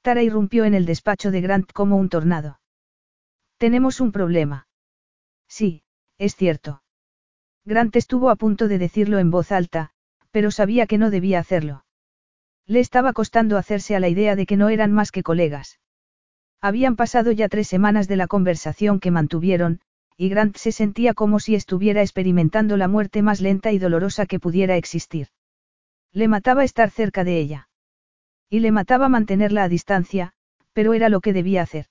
Tara 0.00 0.22
irrumpió 0.22 0.64
en 0.64 0.72
el 0.72 0.86
despacho 0.86 1.30
de 1.30 1.42
Grant 1.42 1.72
como 1.72 1.98
un 1.98 2.08
tornado. 2.08 2.58
Tenemos 3.58 4.00
un 4.00 4.12
problema. 4.12 4.66
Sí, 5.46 5.82
es 6.16 6.34
cierto. 6.34 6.82
Grant 7.66 7.94
estuvo 7.96 8.30
a 8.30 8.36
punto 8.36 8.66
de 8.66 8.78
decirlo 8.78 9.18
en 9.18 9.30
voz 9.30 9.52
alta, 9.52 9.90
pero 10.30 10.50
sabía 10.50 10.86
que 10.86 10.96
no 10.96 11.10
debía 11.10 11.38
hacerlo. 11.38 11.84
Le 12.64 12.80
estaba 12.80 13.12
costando 13.12 13.58
hacerse 13.58 13.94
a 13.94 14.00
la 14.00 14.08
idea 14.08 14.36
de 14.36 14.46
que 14.46 14.56
no 14.56 14.70
eran 14.70 14.90
más 14.90 15.12
que 15.12 15.22
colegas. 15.22 15.81
Habían 16.62 16.94
pasado 16.94 17.32
ya 17.32 17.48
tres 17.48 17.66
semanas 17.66 18.06
de 18.06 18.14
la 18.14 18.28
conversación 18.28 19.00
que 19.00 19.10
mantuvieron, 19.10 19.80
y 20.16 20.28
Grant 20.28 20.56
se 20.56 20.70
sentía 20.70 21.12
como 21.12 21.40
si 21.40 21.56
estuviera 21.56 22.02
experimentando 22.02 22.76
la 22.76 22.86
muerte 22.86 23.20
más 23.20 23.40
lenta 23.40 23.72
y 23.72 23.80
dolorosa 23.80 24.26
que 24.26 24.38
pudiera 24.38 24.76
existir. 24.76 25.26
Le 26.12 26.28
mataba 26.28 26.62
estar 26.62 26.90
cerca 26.90 27.24
de 27.24 27.40
ella. 27.40 27.68
Y 28.48 28.60
le 28.60 28.70
mataba 28.70 29.08
mantenerla 29.08 29.64
a 29.64 29.68
distancia, 29.68 30.34
pero 30.72 30.94
era 30.94 31.08
lo 31.08 31.20
que 31.20 31.32
debía 31.32 31.62
hacer. 31.62 31.86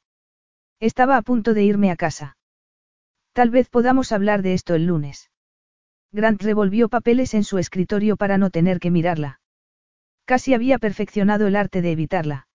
Estaba 0.79 1.17
a 1.17 1.21
punto 1.21 1.53
de 1.53 1.63
irme 1.63 1.91
a 1.91 1.97
casa. 1.97 2.37
Tal 3.33 3.49
vez 3.49 3.67
podamos 3.67 4.13
hablar 4.13 4.41
de 4.41 4.53
esto 4.53 4.73
el 4.73 4.85
lunes. 4.85 5.31
Grant 6.13 6.41
revolvió 6.41 6.87
papeles 6.87 7.33
en 7.33 7.43
su 7.43 7.57
escritorio 7.57 8.15
para 8.15 8.37
no 8.37 8.49
tener 8.49 8.79
que 8.79 8.91
mirarla. 8.91 9.41
Casi 10.23 10.53
había 10.53 10.79
perfeccionado 10.79 11.47
el 11.47 11.57
arte 11.57 11.81
de 11.81 11.91
evitarla. 11.91 12.47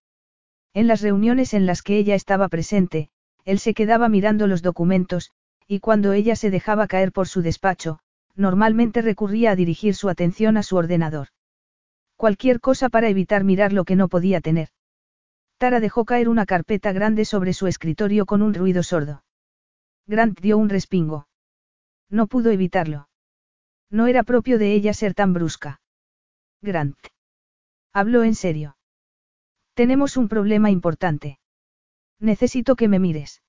En 0.77 0.89
las 0.89 1.01
reuniones 1.01 1.55
en 1.55 1.65
las 1.65 1.81
que 1.81 1.97
ella 1.97 2.15
estaba 2.15 2.49
presente, 2.49 3.09
él 3.47 3.59
se 3.61 3.73
quedaba 3.73 4.11
mirando 4.11 4.47
los 4.47 4.61
documentos, 4.61 5.31
y 5.67 5.81
cuando 5.81 6.13
ella 6.13 6.37
se 6.37 6.51
dejaba 6.51 6.87
caer 6.87 7.13
por 7.13 7.29
su 7.29 7.41
despacho, 7.41 7.99
normalmente 8.35 9.01
recurría 9.01 9.53
a 9.53 9.57
dirigir 9.57 9.95
su 9.95 10.11
atención 10.11 10.59
a 10.59 10.63
su 10.63 10.77
ordenador. 10.77 11.29
Cualquier 12.15 12.61
cosa 12.61 12.91
para 12.91 13.09
evitar 13.09 13.43
mirar 13.43 13.73
lo 13.73 13.87
que 13.87 13.97
no 13.97 14.09
podía 14.09 14.43
tener. 14.43 14.69
Tara 15.57 15.81
dejó 15.81 16.05
caer 16.05 16.29
una 16.29 16.45
carpeta 16.45 16.93
grande 16.93 17.25
sobre 17.25 17.55
su 17.55 17.67
escritorio 17.67 18.27
con 18.27 18.43
un 18.43 18.53
ruido 18.53 18.83
sordo. 18.83 19.25
Grant 20.07 20.39
dio 20.41 20.59
un 20.59 20.69
respingo. 20.69 21.27
No 22.11 22.27
pudo 22.27 22.51
evitarlo. 22.51 23.09
No 23.89 24.09
era 24.09 24.25
propio 24.25 24.59
de 24.59 24.75
ella 24.75 24.93
ser 24.93 25.15
tan 25.15 25.33
brusca. 25.33 25.81
Grant. 26.61 26.99
Habló 27.95 28.25
en 28.25 28.35
serio. 28.35 28.77
Tenemos 29.77 30.17
un 30.17 30.29
problema 30.29 30.71
importante. 30.71 31.39
Necesito 32.19 32.77
que 32.77 32.89
me 32.89 32.99
mires. 32.99 33.43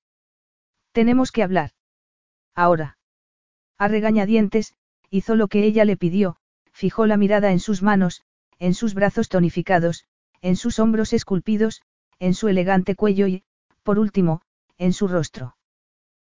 Tenemos 0.92 1.32
que 1.32 1.42
hablar. 1.42 1.70
Ahora. 2.54 2.98
A 3.78 3.88
regañadientes, 3.88 4.74
hizo 5.08 5.36
lo 5.36 5.48
que 5.48 5.64
ella 5.64 5.86
le 5.86 5.96
pidió, 5.96 6.36
fijó 6.70 7.06
la 7.06 7.16
mirada 7.16 7.50
en 7.50 7.60
sus 7.60 7.82
manos, 7.82 8.24
en 8.58 8.74
sus 8.74 8.92
brazos 8.92 9.30
tonificados, 9.30 10.04
en 10.42 10.56
sus 10.56 10.78
hombros 10.78 11.14
esculpidos, 11.14 11.80
en 12.18 12.34
su 12.34 12.48
elegante 12.48 12.94
cuello 12.94 13.26
y, 13.26 13.42
por 13.82 13.98
último, 13.98 14.42
en 14.76 14.92
su 14.92 15.08
rostro. 15.08 15.56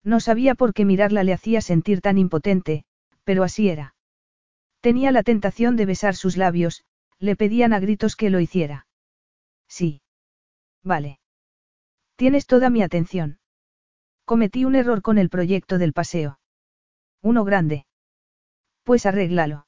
No 0.02 0.18
sabía 0.18 0.56
por 0.56 0.74
qué 0.74 0.84
mirarla 0.84 1.22
le 1.22 1.34
hacía 1.34 1.60
sentir 1.60 2.00
tan 2.00 2.18
impotente, 2.18 2.84
pero 3.22 3.44
así 3.44 3.68
era. 3.68 3.94
Tenía 4.80 5.12
la 5.12 5.22
tentación 5.22 5.76
de 5.76 5.86
besar 5.86 6.16
sus 6.16 6.36
labios, 6.36 6.82
le 7.20 7.36
pedían 7.36 7.72
a 7.72 7.78
gritos 7.78 8.16
que 8.16 8.30
lo 8.30 8.40
hiciera. 8.40 8.83
Sí. 9.68 10.02
Vale. 10.82 11.18
Tienes 12.16 12.46
toda 12.46 12.70
mi 12.70 12.82
atención. 12.82 13.38
Cometí 14.24 14.64
un 14.64 14.74
error 14.74 15.02
con 15.02 15.18
el 15.18 15.28
proyecto 15.28 15.78
del 15.78 15.92
paseo. 15.92 16.38
Uno 17.22 17.44
grande. 17.44 17.86
Pues 18.82 19.06
arréglalo. 19.06 19.66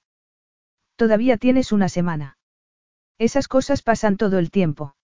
Todavía 0.97 1.37
tienes 1.37 1.73
una 1.73 1.89
semana. 1.89 2.39
Esas 3.19 3.49
cosas 3.49 3.83
pasan 3.83 4.17
todo 4.17 4.39
el 4.39 4.51
tiempo. 4.51 4.95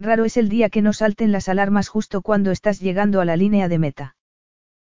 Raro 0.00 0.24
es 0.24 0.36
el 0.36 0.48
día 0.48 0.70
que 0.70 0.82
no 0.82 0.92
salten 0.92 1.32
las 1.32 1.48
alarmas 1.48 1.88
justo 1.88 2.22
cuando 2.22 2.50
estás 2.50 2.80
llegando 2.80 3.20
a 3.20 3.24
la 3.24 3.36
línea 3.36 3.68
de 3.68 3.78
meta. 3.78 4.16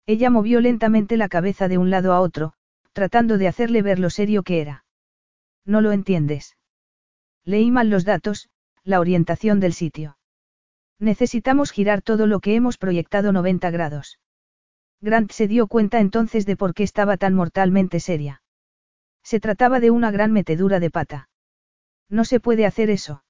Ella 0.06 0.30
movió 0.30 0.60
lentamente 0.62 1.18
la 1.18 1.30
cabeza 1.30 1.68
de 1.68 1.78
un 1.78 1.90
lado 1.90 2.14
a 2.14 2.22
otro, 2.22 2.54
tratando 2.94 3.38
de 3.38 3.48
hacerle 3.48 3.82
ver 3.82 4.00
lo 4.00 4.10
serio 4.10 4.44
que 4.44 4.62
era. 4.62 4.86
No 5.66 5.82
lo 5.82 5.92
entiendes. 5.92 6.58
Leí 7.44 7.72
mal 7.72 7.90
los 7.90 8.06
datos, 8.06 8.50
la 8.88 9.02
orientación 9.02 9.60
del 9.60 9.74
sitio. 9.74 10.18
Necesitamos 10.98 11.72
girar 11.72 12.02
todo 12.02 12.26
lo 12.26 12.40
que 12.40 12.56
hemos 12.56 12.78
proyectado 12.78 13.34
90 13.34 13.70
grados. 13.70 14.20
Grant 15.02 15.32
se 15.32 15.50
dio 15.50 15.68
cuenta 15.68 16.00
entonces 16.00 16.46
de 16.46 16.56
por 16.56 16.74
qué 16.74 16.84
estaba 16.84 17.18
tan 17.18 17.34
mortalmente 17.34 18.00
seria. 18.00 18.42
Se 19.24 19.42
trataba 19.42 19.82
de 19.82 19.92
una 19.92 20.10
gran 20.10 20.32
metedura 20.32 20.80
de 20.80 20.90
pata. 20.90 21.30
No 22.10 22.24
se 22.24 22.40
puede 22.40 22.66
hacer 22.66 22.90
eso. 22.90 23.26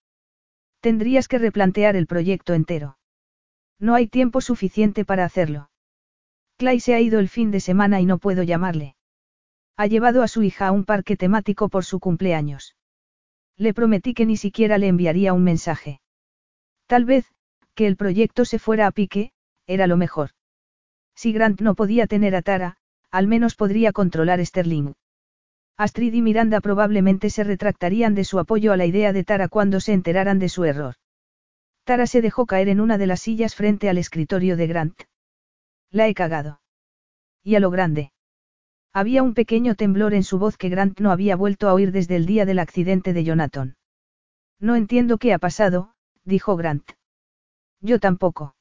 Tendrías 0.79 1.27
que 1.27 1.39
replantear 1.39 1.95
el 1.95 2.05
proyecto 2.05 2.53
entero. 2.53 2.99
No 3.79 3.95
hay 3.95 4.07
tiempo 4.07 4.41
suficiente 4.41 5.05
para 5.05 5.25
hacerlo. 5.25 5.71
Clay 6.57 6.79
se 6.79 6.93
ha 6.93 6.99
ido 6.99 7.19
el 7.19 7.29
fin 7.29 7.49
de 7.49 7.61
semana 7.61 7.99
y 7.99 8.05
no 8.05 8.19
puedo 8.19 8.43
llamarle. 8.43 8.95
Ha 9.75 9.87
llevado 9.87 10.21
a 10.21 10.27
su 10.27 10.43
hija 10.43 10.67
a 10.67 10.71
un 10.71 10.85
parque 10.85 11.17
temático 11.17 11.67
por 11.69 11.83
su 11.83 11.99
cumpleaños. 11.99 12.76
Le 13.57 13.73
prometí 13.73 14.13
que 14.13 14.25
ni 14.25 14.37
siquiera 14.37 14.77
le 14.77 14.87
enviaría 14.87 15.33
un 15.33 15.43
mensaje. 15.43 15.99
Tal 16.85 17.05
vez, 17.05 17.25
que 17.73 17.87
el 17.87 17.97
proyecto 17.97 18.45
se 18.45 18.59
fuera 18.59 18.87
a 18.87 18.91
pique, 18.91 19.31
era 19.65 19.87
lo 19.87 19.97
mejor. 19.97 20.31
Si 21.15 21.33
Grant 21.33 21.61
no 21.61 21.75
podía 21.75 22.07
tener 22.07 22.35
a 22.35 22.41
Tara, 22.41 22.77
al 23.11 23.27
menos 23.27 23.55
podría 23.55 23.91
controlar 23.91 24.45
Sterling. 24.45 24.93
Astrid 25.77 26.13
y 26.13 26.21
Miranda 26.21 26.61
probablemente 26.61 27.29
se 27.29 27.43
retractarían 27.43 28.15
de 28.15 28.23
su 28.23 28.39
apoyo 28.39 28.73
a 28.73 28.77
la 28.77 28.85
idea 28.85 29.13
de 29.13 29.23
Tara 29.23 29.47
cuando 29.47 29.79
se 29.79 29.93
enteraran 29.93 30.39
de 30.39 30.49
su 30.49 30.63
error. 30.63 30.95
Tara 31.83 32.07
se 32.07 32.21
dejó 32.21 32.45
caer 32.45 32.69
en 32.69 32.79
una 32.79 32.97
de 32.97 33.07
las 33.07 33.21
sillas 33.21 33.55
frente 33.55 33.89
al 33.89 33.97
escritorio 33.97 34.57
de 34.57 34.67
Grant. 34.67 35.01
La 35.89 36.07
he 36.07 36.13
cagado. 36.13 36.61
Y 37.43 37.55
a 37.55 37.59
lo 37.59 37.71
grande. 37.71 38.11
Había 38.97 39.21
un 39.21 39.35
pequeño 39.35 39.75
temblor 39.75 40.15
en 40.15 40.23
su 40.23 40.39
voz 40.39 40.57
que 40.57 40.69
Grant 40.69 40.99
no 40.99 41.11
había 41.11 41.35
vuelto 41.35 41.69
a 41.69 41.73
oír 41.75 41.91
desde 41.91 42.15
el 42.15 42.25
día 42.25 42.47
del 42.47 42.57
accidente 42.57 43.13
de 43.13 43.23
Jonathan. 43.23 43.75
No 44.59 44.75
entiendo 44.75 45.19
qué 45.19 45.33
ha 45.33 45.37
pasado, 45.37 45.93
dijo 46.25 46.55
Grant. 46.55 46.93
Yo 47.79 47.99
tampoco. 47.99 48.55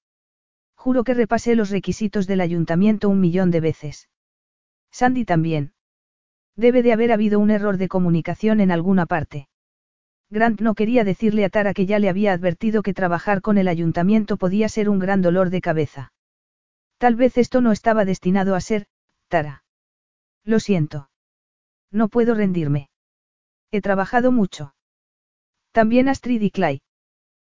Juro 0.74 1.04
que 1.04 1.14
repasé 1.14 1.56
los 1.56 1.70
requisitos 1.70 2.26
del 2.26 2.42
ayuntamiento 2.42 3.08
un 3.08 3.18
millón 3.18 3.50
de 3.50 3.60
veces. 3.60 4.10
Sandy 4.90 5.24
también. 5.24 5.72
Debe 6.54 6.82
de 6.82 6.92
haber 6.92 7.12
habido 7.12 7.40
un 7.40 7.50
error 7.50 7.78
de 7.78 7.88
comunicación 7.88 8.60
en 8.60 8.70
alguna 8.70 9.06
parte. 9.06 9.48
Grant 10.28 10.60
no 10.60 10.74
quería 10.74 11.02
decirle 11.02 11.46
a 11.46 11.48
Tara 11.48 11.72
que 11.72 11.86
ya 11.86 11.98
le 11.98 12.10
había 12.10 12.34
advertido 12.34 12.82
que 12.82 12.92
trabajar 12.92 13.40
con 13.40 13.56
el 13.56 13.68
ayuntamiento 13.68 14.36
podía 14.36 14.68
ser 14.68 14.90
un 14.90 14.98
gran 14.98 15.22
dolor 15.22 15.48
de 15.48 15.62
cabeza. 15.62 16.12
Tal 16.98 17.16
vez 17.16 17.38
esto 17.38 17.62
no 17.62 17.72
estaba 17.72 18.04
destinado 18.04 18.54
a 18.54 18.60
ser, 18.60 18.84
Tara. 19.28 19.62
Lo 20.46 20.60
siento. 20.60 21.10
No 21.90 22.08
puedo 22.08 22.34
rendirme. 22.34 22.88
He 23.72 23.80
trabajado 23.82 24.30
mucho. 24.30 24.74
También 25.72 26.08
Astrid 26.08 26.40
y 26.40 26.50
Clay, 26.50 26.82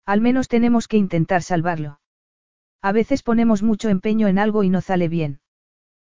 Al 0.06 0.22
menos 0.22 0.48
tenemos 0.48 0.88
que 0.88 0.98
intentar 0.98 1.44
salvarlo. 1.44 2.02
A 2.82 2.92
veces 2.92 3.22
ponemos 3.22 3.62
mucho 3.62 3.90
empeño 3.90 4.28
en 4.28 4.40
algo 4.40 4.64
y 4.64 4.70
no 4.70 4.82
sale 4.82 5.08
bien. 5.08 5.40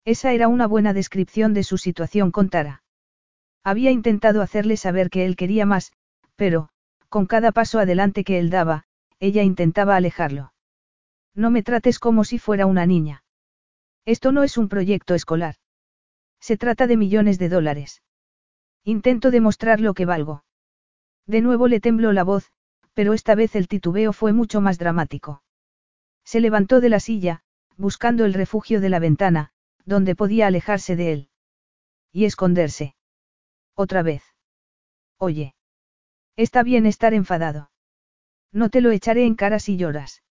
Esa 0.04 0.32
era 0.32 0.46
una 0.46 0.66
buena 0.68 0.92
descripción 0.92 1.54
de 1.54 1.64
su 1.64 1.76
situación 1.76 2.30
con 2.30 2.50
Tara. 2.50 2.84
Había 3.64 3.90
intentado 3.90 4.40
hacerle 4.40 4.76
saber 4.76 5.10
que 5.10 5.26
él 5.26 5.36
quería 5.36 5.66
más, 5.66 5.92
pero, 6.36 6.68
con 7.08 7.26
cada 7.26 7.50
paso 7.50 7.80
adelante 7.80 8.22
que 8.22 8.38
él 8.38 8.48
daba, 8.48 8.84
ella 9.18 9.42
intentaba 9.42 9.96
alejarlo. 9.96 10.54
No 11.34 11.50
me 11.50 11.62
trates 11.62 11.98
como 11.98 12.22
si 12.22 12.38
fuera 12.38 12.66
una 12.66 12.86
niña. 12.86 13.24
Esto 14.04 14.30
no 14.30 14.44
es 14.44 14.56
un 14.56 14.68
proyecto 14.68 15.14
escolar. 15.14 15.56
Se 16.40 16.56
trata 16.56 16.86
de 16.86 16.96
millones 16.96 17.38
de 17.38 17.48
dólares. 17.48 18.02
Intento 18.84 19.30
demostrar 19.30 19.80
lo 19.80 19.94
que 19.94 20.06
valgo. 20.06 20.44
De 21.26 21.42
nuevo 21.42 21.68
le 21.68 21.80
tembló 21.80 22.12
la 22.12 22.24
voz, 22.24 22.50
pero 22.94 23.12
esta 23.12 23.34
vez 23.34 23.54
el 23.54 23.68
titubeo 23.68 24.12
fue 24.12 24.32
mucho 24.32 24.60
más 24.60 24.78
dramático. 24.78 25.42
Se 26.24 26.40
levantó 26.40 26.80
de 26.80 26.88
la 26.88 27.00
silla, 27.00 27.42
buscando 27.76 28.24
el 28.24 28.34
refugio 28.34 28.80
de 28.80 28.88
la 28.88 28.98
ventana, 28.98 29.52
donde 29.84 30.14
podía 30.14 30.46
alejarse 30.46 30.96
de 30.96 31.12
él. 31.12 31.28
Y 32.12 32.24
esconderse. 32.24 32.94
Otra 33.74 34.02
vez. 34.02 34.22
Oye. 35.18 35.54
Está 36.36 36.62
bien 36.62 36.86
estar 36.86 37.14
enfadado. 37.14 37.70
No 38.52 38.70
te 38.70 38.80
lo 38.80 38.90
echaré 38.90 39.26
en 39.26 39.34
cara 39.34 39.58
si 39.58 39.76
lloras. 39.76 40.22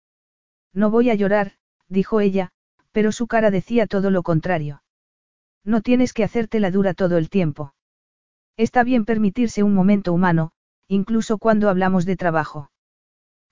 No 0.73 0.89
voy 0.89 1.09
a 1.09 1.15
llorar, 1.15 1.53
dijo 1.87 2.19
ella, 2.19 2.51
pero 2.91 3.11
su 3.11 3.27
cara 3.27 3.51
decía 3.51 3.87
todo 3.87 4.11
lo 4.11 4.23
contrario. 4.23 4.83
No 5.65 5.81
tienes 5.81 6.13
que 6.13 6.23
hacerte 6.23 6.59
la 6.59 6.71
dura 6.71 6.93
todo 6.93 7.17
el 7.17 7.29
tiempo. 7.29 7.73
Está 8.57 8.83
bien 8.83 9.05
permitirse 9.05 9.63
un 9.63 9.73
momento 9.73 10.13
humano, 10.13 10.51
incluso 10.87 11.37
cuando 11.37 11.69
hablamos 11.69 12.05
de 12.05 12.15
trabajo. 12.15 12.71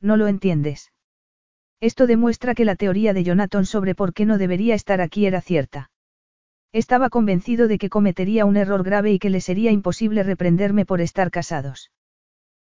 No 0.02 0.18
lo 0.18 0.28
entiendes. 0.28 0.92
Esto 1.80 2.08
demuestra 2.08 2.56
que 2.56 2.66
la 2.66 2.76
teoría 2.76 3.14
de 3.14 3.24
Jonathan 3.24 3.66
sobre 3.66 3.94
por 3.94 4.14
qué 4.14 4.26
no 4.26 4.38
debería 4.38 4.74
estar 4.76 5.00
aquí 5.00 5.26
era 5.26 5.42
cierta. 5.42 5.92
Estaba 6.74 7.10
convencido 7.10 7.68
de 7.68 7.78
que 7.78 7.90
cometería 7.90 8.46
un 8.46 8.58
error 8.58 8.84
grave 8.84 9.12
y 9.14 9.20
que 9.20 9.30
le 9.30 9.42
sería 9.42 9.72
imposible 9.72 10.24
reprenderme 10.24 10.86
por 10.86 11.02
estar 11.02 11.32
casados. 11.32 11.92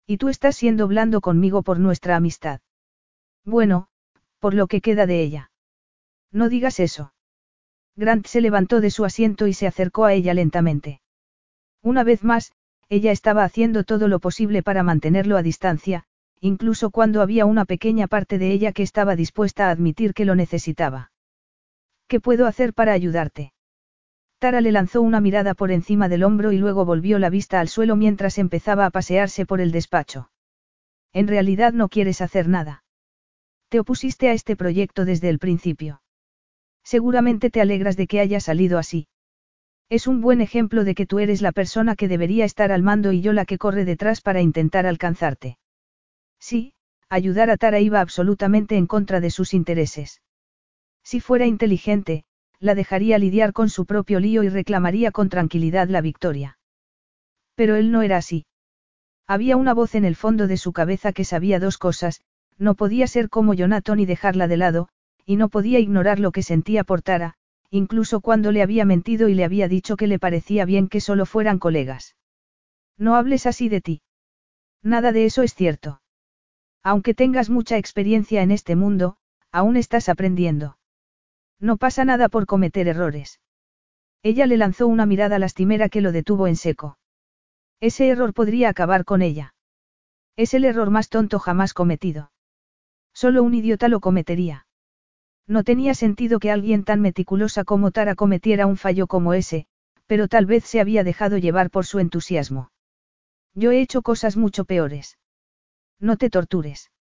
Y 0.07 0.17
tú 0.17 0.29
estás 0.29 0.55
siendo 0.55 0.87
blando 0.87 1.21
conmigo 1.21 1.61
por 1.61 1.79
nuestra 1.79 2.15
amistad. 2.15 2.61
Bueno, 3.45 3.87
por 4.39 4.53
lo 4.53 4.67
que 4.67 4.81
queda 4.81 5.05
de 5.05 5.21
ella. 5.21 5.51
No 6.31 6.49
digas 6.49 6.79
eso. 6.79 7.13
Grant 7.95 8.25
se 8.25 8.41
levantó 8.41 8.81
de 8.81 8.91
su 8.91 9.05
asiento 9.05 9.47
y 9.47 9.53
se 9.53 9.67
acercó 9.67 10.05
a 10.05 10.13
ella 10.13 10.33
lentamente. 10.33 11.01
Una 11.81 12.03
vez 12.03 12.23
más, 12.23 12.51
ella 12.89 13.11
estaba 13.11 13.43
haciendo 13.43 13.83
todo 13.83 14.07
lo 14.07 14.19
posible 14.19 14.63
para 14.63 14.83
mantenerlo 14.83 15.37
a 15.37 15.43
distancia, 15.43 16.03
incluso 16.39 16.89
cuando 16.89 17.21
había 17.21 17.45
una 17.45 17.65
pequeña 17.65 18.07
parte 18.07 18.37
de 18.37 18.51
ella 18.51 18.71
que 18.71 18.83
estaba 18.83 19.15
dispuesta 19.15 19.67
a 19.67 19.71
admitir 19.71 20.13
que 20.13 20.25
lo 20.25 20.35
necesitaba. 20.35 21.11
¿Qué 22.07 22.19
puedo 22.19 22.47
hacer 22.47 22.73
para 22.73 22.93
ayudarte? 22.93 23.53
Tara 24.39 24.59
le 24.59 24.71
lanzó 24.71 25.01
una 25.01 25.21
mirada 25.21 25.53
por 25.53 25.71
encima 25.71 26.09
del 26.09 26.23
hombro 26.23 26.51
y 26.51 26.57
luego 26.57 26.83
volvió 26.83 27.19
la 27.19 27.29
vista 27.29 27.59
al 27.59 27.67
suelo 27.67 27.95
mientras 27.95 28.39
empezaba 28.39 28.87
a 28.87 28.89
pasearse 28.89 29.45
por 29.45 29.61
el 29.61 29.71
despacho. 29.71 30.31
En 31.13 31.27
realidad 31.27 31.73
no 31.73 31.89
quieres 31.89 32.21
hacer 32.21 32.47
nada. 32.47 32.83
Te 33.69 33.79
opusiste 33.79 34.29
a 34.29 34.33
este 34.33 34.55
proyecto 34.55 35.05
desde 35.05 35.29
el 35.29 35.39
principio. 35.39 36.00
Seguramente 36.83 37.49
te 37.49 37.61
alegras 37.61 37.97
de 37.97 38.07
que 38.07 38.19
haya 38.19 38.39
salido 38.39 38.77
así. 38.77 39.07
Es 39.89 40.07
un 40.07 40.21
buen 40.21 40.41
ejemplo 40.41 40.83
de 40.83 40.95
que 40.95 41.05
tú 41.05 41.19
eres 41.19 41.41
la 41.41 41.51
persona 41.51 41.95
que 41.95 42.07
debería 42.07 42.45
estar 42.45 42.71
al 42.71 42.81
mando 42.81 43.11
y 43.11 43.21
yo 43.21 43.33
la 43.33 43.45
que 43.45 43.57
corre 43.57 43.83
detrás 43.85 44.21
para 44.21 44.41
intentar 44.41 44.85
alcanzarte. 44.85 45.57
Sí, 46.39 46.73
ayudar 47.09 47.49
a 47.49 47.57
Tara 47.57 47.79
iba 47.79 47.99
absolutamente 47.99 48.77
en 48.77 48.87
contra 48.87 49.19
de 49.19 49.29
sus 49.29 49.53
intereses. 49.53 50.21
Si 51.03 51.19
fuera 51.19 51.45
inteligente, 51.45 52.23
la 52.59 52.75
dejaría 52.75 53.17
lidiar 53.17 53.53
con 53.53 53.69
su 53.69 53.85
propio 53.85 54.19
lío 54.19 54.43
y 54.43 54.49
reclamaría 54.49 55.11
con 55.11 55.29
tranquilidad 55.29 55.89
la 55.89 55.99
victoria. 55.99 56.57
Pero 57.55 57.75
él 57.75 57.91
no 57.91 58.01
era 58.01 58.17
así. 58.17 58.45
Había 59.27 59.57
una 59.57 59.73
voz 59.73 59.95
en 59.95 60.05
el 60.05 60.15
fondo 60.15 60.47
de 60.47 60.57
su 60.57 60.71
cabeza 60.71 61.11
que 61.11 61.25
sabía 61.25 61.59
dos 61.59 61.77
cosas, 61.77 62.21
no 62.57 62.75
podía 62.75 63.07
ser 63.07 63.29
como 63.29 63.53
Jonathan 63.53 63.99
y 63.99 64.05
dejarla 64.05 64.47
de 64.47 64.57
lado, 64.57 64.89
y 65.31 65.37
no 65.37 65.47
podía 65.47 65.79
ignorar 65.79 66.19
lo 66.19 66.33
que 66.33 66.43
sentía 66.43 66.83
por 66.83 67.01
Tara, 67.01 67.35
incluso 67.69 68.19
cuando 68.19 68.51
le 68.51 68.61
había 68.61 68.83
mentido 68.83 69.29
y 69.29 69.33
le 69.33 69.45
había 69.45 69.69
dicho 69.69 69.95
que 69.95 70.05
le 70.05 70.19
parecía 70.19 70.65
bien 70.65 70.89
que 70.89 70.99
solo 70.99 71.25
fueran 71.25 71.57
colegas. 71.57 72.17
No 72.97 73.15
hables 73.15 73.45
así 73.45 73.69
de 73.69 73.79
ti. 73.79 74.01
Nada 74.83 75.13
de 75.13 75.23
eso 75.23 75.41
es 75.41 75.55
cierto. 75.55 76.01
Aunque 76.83 77.13
tengas 77.13 77.49
mucha 77.49 77.77
experiencia 77.77 78.41
en 78.41 78.51
este 78.51 78.75
mundo, 78.75 79.15
aún 79.53 79.77
estás 79.77 80.09
aprendiendo. 80.09 80.77
No 81.61 81.77
pasa 81.77 82.03
nada 82.03 82.27
por 82.27 82.45
cometer 82.45 82.89
errores. 82.89 83.39
Ella 84.23 84.45
le 84.47 84.57
lanzó 84.57 84.85
una 84.85 85.05
mirada 85.05 85.39
lastimera 85.39 85.87
que 85.87 86.01
lo 86.01 86.11
detuvo 86.11 86.47
en 86.47 86.57
seco. 86.57 86.97
Ese 87.79 88.09
error 88.09 88.33
podría 88.33 88.67
acabar 88.67 89.05
con 89.05 89.21
ella. 89.21 89.55
Es 90.35 90.53
el 90.53 90.65
error 90.65 90.89
más 90.89 91.07
tonto 91.07 91.39
jamás 91.39 91.73
cometido. 91.73 92.33
Solo 93.13 93.43
un 93.43 93.53
idiota 93.53 93.87
lo 93.87 94.01
cometería. 94.01 94.65
No 95.47 95.63
tenía 95.63 95.93
sentido 95.93 96.39
que 96.39 96.51
alguien 96.51 96.83
tan 96.83 97.01
meticulosa 97.01 97.63
como 97.63 97.91
Tara 97.91 98.15
cometiera 98.15 98.67
un 98.67 98.77
fallo 98.77 99.07
como 99.07 99.33
ese, 99.33 99.65
pero 100.07 100.27
tal 100.27 100.45
vez 100.45 100.65
se 100.65 100.79
había 100.79 101.03
dejado 101.03 101.37
llevar 101.37 101.69
por 101.69 101.85
su 101.85 101.99
entusiasmo. 101.99 102.71
Yo 103.53 103.71
he 103.71 103.81
hecho 103.81 104.01
cosas 104.01 104.37
mucho 104.37 104.65
peores. 104.65 105.17
No 105.99 106.17
te 106.17 106.29
tortures. 106.29 106.91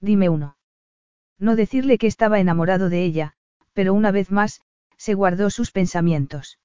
Dime 0.00 0.28
uno. 0.28 0.56
No 1.38 1.56
decirle 1.56 1.98
que 1.98 2.06
estaba 2.06 2.40
enamorado 2.40 2.88
de 2.88 3.04
ella, 3.04 3.34
pero 3.72 3.94
una 3.94 4.10
vez 4.10 4.30
más, 4.30 4.60
se 4.96 5.14
guardó 5.14 5.50
sus 5.50 5.70
pensamientos. 5.70 6.58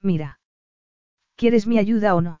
Mira. 0.00 0.40
¿Quieres 1.34 1.66
mi 1.66 1.78
ayuda 1.78 2.14
o 2.14 2.20
no? 2.20 2.40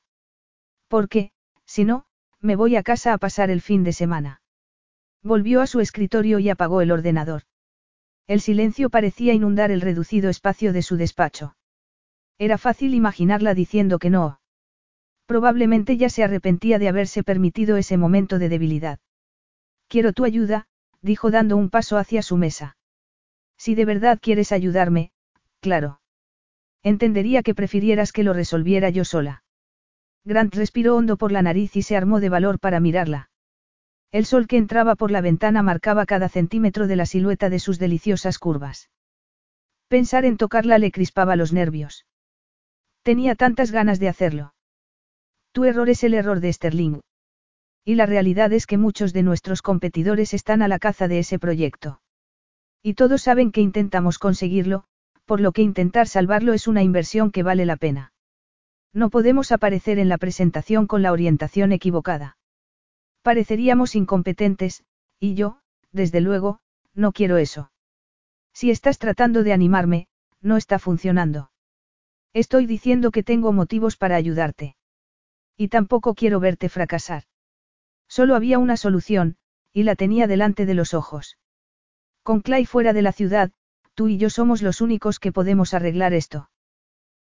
Porque, 0.88 1.32
si 1.64 1.84
no, 1.84 2.06
me 2.40 2.56
voy 2.56 2.76
a 2.76 2.82
casa 2.82 3.12
a 3.12 3.18
pasar 3.18 3.50
el 3.50 3.60
fin 3.60 3.84
de 3.84 3.92
semana. 3.92 4.40
Volvió 5.22 5.60
a 5.60 5.66
su 5.66 5.80
escritorio 5.80 6.38
y 6.38 6.48
apagó 6.48 6.80
el 6.80 6.92
ordenador. 6.92 7.42
El 8.28 8.42
silencio 8.42 8.90
parecía 8.90 9.32
inundar 9.32 9.70
el 9.70 9.80
reducido 9.80 10.28
espacio 10.28 10.74
de 10.74 10.82
su 10.82 10.98
despacho. 10.98 11.56
Era 12.38 12.58
fácil 12.58 12.94
imaginarla 12.94 13.54
diciendo 13.54 13.98
que 13.98 14.10
no. 14.10 14.40
Probablemente 15.24 15.96
ya 15.96 16.10
se 16.10 16.22
arrepentía 16.22 16.78
de 16.78 16.88
haberse 16.88 17.22
permitido 17.22 17.78
ese 17.78 17.96
momento 17.96 18.38
de 18.38 18.50
debilidad. 18.50 18.98
Quiero 19.88 20.12
tu 20.12 20.24
ayuda, 20.24 20.66
dijo 21.00 21.30
dando 21.30 21.56
un 21.56 21.70
paso 21.70 21.96
hacia 21.96 22.20
su 22.20 22.36
mesa. 22.36 22.76
Si 23.56 23.74
de 23.74 23.86
verdad 23.86 24.18
quieres 24.20 24.52
ayudarme, 24.52 25.10
claro. 25.60 26.00
Entendería 26.82 27.42
que 27.42 27.54
prefirieras 27.54 28.12
que 28.12 28.24
lo 28.24 28.34
resolviera 28.34 28.90
yo 28.90 29.04
sola. 29.04 29.42
Grant 30.24 30.54
respiró 30.54 30.96
hondo 30.96 31.16
por 31.16 31.32
la 31.32 31.40
nariz 31.40 31.76
y 31.76 31.82
se 31.82 31.96
armó 31.96 32.20
de 32.20 32.28
valor 32.28 32.58
para 32.60 32.78
mirarla. 32.78 33.30
El 34.10 34.24
sol 34.24 34.46
que 34.46 34.56
entraba 34.56 34.94
por 34.94 35.10
la 35.10 35.20
ventana 35.20 35.62
marcaba 35.62 36.06
cada 36.06 36.30
centímetro 36.30 36.86
de 36.86 36.96
la 36.96 37.04
silueta 37.04 37.50
de 37.50 37.58
sus 37.58 37.78
deliciosas 37.78 38.38
curvas. 38.38 38.88
Pensar 39.88 40.24
en 40.24 40.38
tocarla 40.38 40.78
le 40.78 40.90
crispaba 40.90 41.36
los 41.36 41.52
nervios. 41.52 42.06
Tenía 43.02 43.34
tantas 43.34 43.70
ganas 43.70 43.98
de 43.98 44.08
hacerlo. 44.08 44.54
Tu 45.52 45.64
error 45.64 45.90
es 45.90 46.04
el 46.04 46.14
error 46.14 46.40
de 46.40 46.52
Sterling. 46.52 47.00
Y 47.84 47.96
la 47.96 48.06
realidad 48.06 48.52
es 48.52 48.66
que 48.66 48.78
muchos 48.78 49.12
de 49.12 49.22
nuestros 49.22 49.60
competidores 49.60 50.32
están 50.32 50.62
a 50.62 50.68
la 50.68 50.78
caza 50.78 51.06
de 51.06 51.18
ese 51.18 51.38
proyecto. 51.38 52.00
Y 52.82 52.94
todos 52.94 53.22
saben 53.22 53.52
que 53.52 53.60
intentamos 53.60 54.18
conseguirlo, 54.18 54.84
por 55.26 55.40
lo 55.40 55.52
que 55.52 55.62
intentar 55.62 56.08
salvarlo 56.08 56.54
es 56.54 56.66
una 56.66 56.82
inversión 56.82 57.30
que 57.30 57.42
vale 57.42 57.66
la 57.66 57.76
pena. 57.76 58.12
No 58.94 59.10
podemos 59.10 59.52
aparecer 59.52 59.98
en 59.98 60.08
la 60.08 60.16
presentación 60.16 60.86
con 60.86 61.02
la 61.02 61.12
orientación 61.12 61.72
equivocada. 61.72 62.37
Pareceríamos 63.22 63.94
incompetentes, 63.94 64.84
y 65.18 65.34
yo, 65.34 65.60
desde 65.92 66.20
luego, 66.20 66.60
no 66.94 67.12
quiero 67.12 67.36
eso. 67.36 67.70
Si 68.52 68.70
estás 68.70 68.98
tratando 68.98 69.42
de 69.42 69.52
animarme, 69.52 70.08
no 70.40 70.56
está 70.56 70.78
funcionando. 70.78 71.50
Estoy 72.32 72.66
diciendo 72.66 73.10
que 73.10 73.22
tengo 73.22 73.52
motivos 73.52 73.96
para 73.96 74.16
ayudarte. 74.16 74.76
Y 75.56 75.68
tampoco 75.68 76.14
quiero 76.14 76.40
verte 76.40 76.68
fracasar. 76.68 77.24
Solo 78.08 78.34
había 78.34 78.58
una 78.58 78.76
solución, 78.76 79.36
y 79.72 79.82
la 79.82 79.96
tenía 79.96 80.26
delante 80.26 80.66
de 80.66 80.74
los 80.74 80.94
ojos. 80.94 81.38
Con 82.22 82.40
Clay 82.40 82.66
fuera 82.66 82.92
de 82.92 83.02
la 83.02 83.12
ciudad, 83.12 83.52
tú 83.94 84.08
y 84.08 84.18
yo 84.18 84.30
somos 84.30 84.62
los 84.62 84.80
únicos 84.80 85.18
que 85.18 85.32
podemos 85.32 85.74
arreglar 85.74 86.12
esto. 86.12 86.50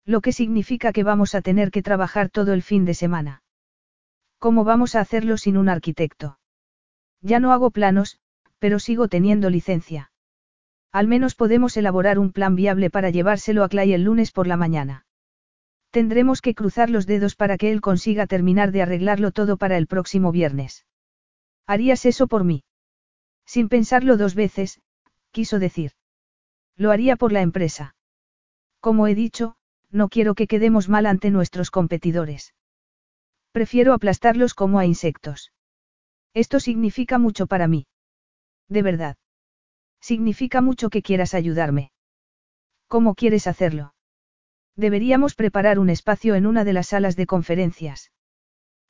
Lo 0.04 0.20
que 0.20 0.32
significa 0.32 0.92
que 0.92 1.04
vamos 1.04 1.34
a 1.34 1.42
tener 1.42 1.70
que 1.70 1.82
trabajar 1.82 2.28
todo 2.28 2.52
el 2.52 2.62
fin 2.62 2.84
de 2.84 2.94
semana. 2.94 3.41
¿Cómo 4.42 4.64
vamos 4.64 4.96
a 4.96 5.00
hacerlo 5.00 5.36
sin 5.36 5.56
un 5.56 5.68
arquitecto? 5.68 6.36
Ya 7.20 7.38
no 7.38 7.52
hago 7.52 7.70
planos, 7.70 8.18
pero 8.58 8.80
sigo 8.80 9.06
teniendo 9.06 9.50
licencia. 9.50 10.10
Al 10.90 11.06
menos 11.06 11.36
podemos 11.36 11.76
elaborar 11.76 12.18
un 12.18 12.32
plan 12.32 12.56
viable 12.56 12.90
para 12.90 13.10
llevárselo 13.10 13.62
a 13.62 13.68
Clay 13.68 13.92
el 13.92 14.02
lunes 14.02 14.32
por 14.32 14.48
la 14.48 14.56
mañana. 14.56 15.06
Tendremos 15.92 16.40
que 16.40 16.56
cruzar 16.56 16.90
los 16.90 17.06
dedos 17.06 17.36
para 17.36 17.56
que 17.56 17.70
él 17.70 17.80
consiga 17.80 18.26
terminar 18.26 18.72
de 18.72 18.82
arreglarlo 18.82 19.30
todo 19.30 19.56
para 19.58 19.78
el 19.78 19.86
próximo 19.86 20.32
viernes. 20.32 20.86
Harías 21.68 22.04
eso 22.04 22.26
por 22.26 22.42
mí. 22.42 22.64
Sin 23.46 23.68
pensarlo 23.68 24.16
dos 24.16 24.34
veces, 24.34 24.80
quiso 25.30 25.60
decir. 25.60 25.92
Lo 26.76 26.90
haría 26.90 27.14
por 27.14 27.30
la 27.30 27.42
empresa. 27.42 27.94
Como 28.80 29.06
he 29.06 29.14
dicho, 29.14 29.54
no 29.92 30.08
quiero 30.08 30.34
que 30.34 30.48
quedemos 30.48 30.88
mal 30.88 31.06
ante 31.06 31.30
nuestros 31.30 31.70
competidores. 31.70 32.54
Prefiero 33.52 33.92
aplastarlos 33.92 34.55
como 34.55 34.78
a 34.78 34.86
insectos. 34.86 35.52
Esto 36.34 36.58
significa 36.58 37.18
mucho 37.18 37.47
para 37.47 37.68
mí. 37.68 37.86
De 38.68 38.82
verdad. 38.82 39.16
Significa 40.00 40.60
mucho 40.62 40.89
que 40.89 41.02
quieras 41.02 41.34
ayudarme. 41.34 41.92
¿Cómo 42.89 43.14
quieres 43.14 43.47
hacerlo? 43.47 43.94
Deberíamos 44.76 45.34
preparar 45.34 45.78
un 45.78 45.90
espacio 45.90 46.34
en 46.34 46.47
una 46.47 46.64
de 46.64 46.72
las 46.72 46.89
salas 46.89 47.14
de 47.14 47.26
conferencias. 47.26 48.10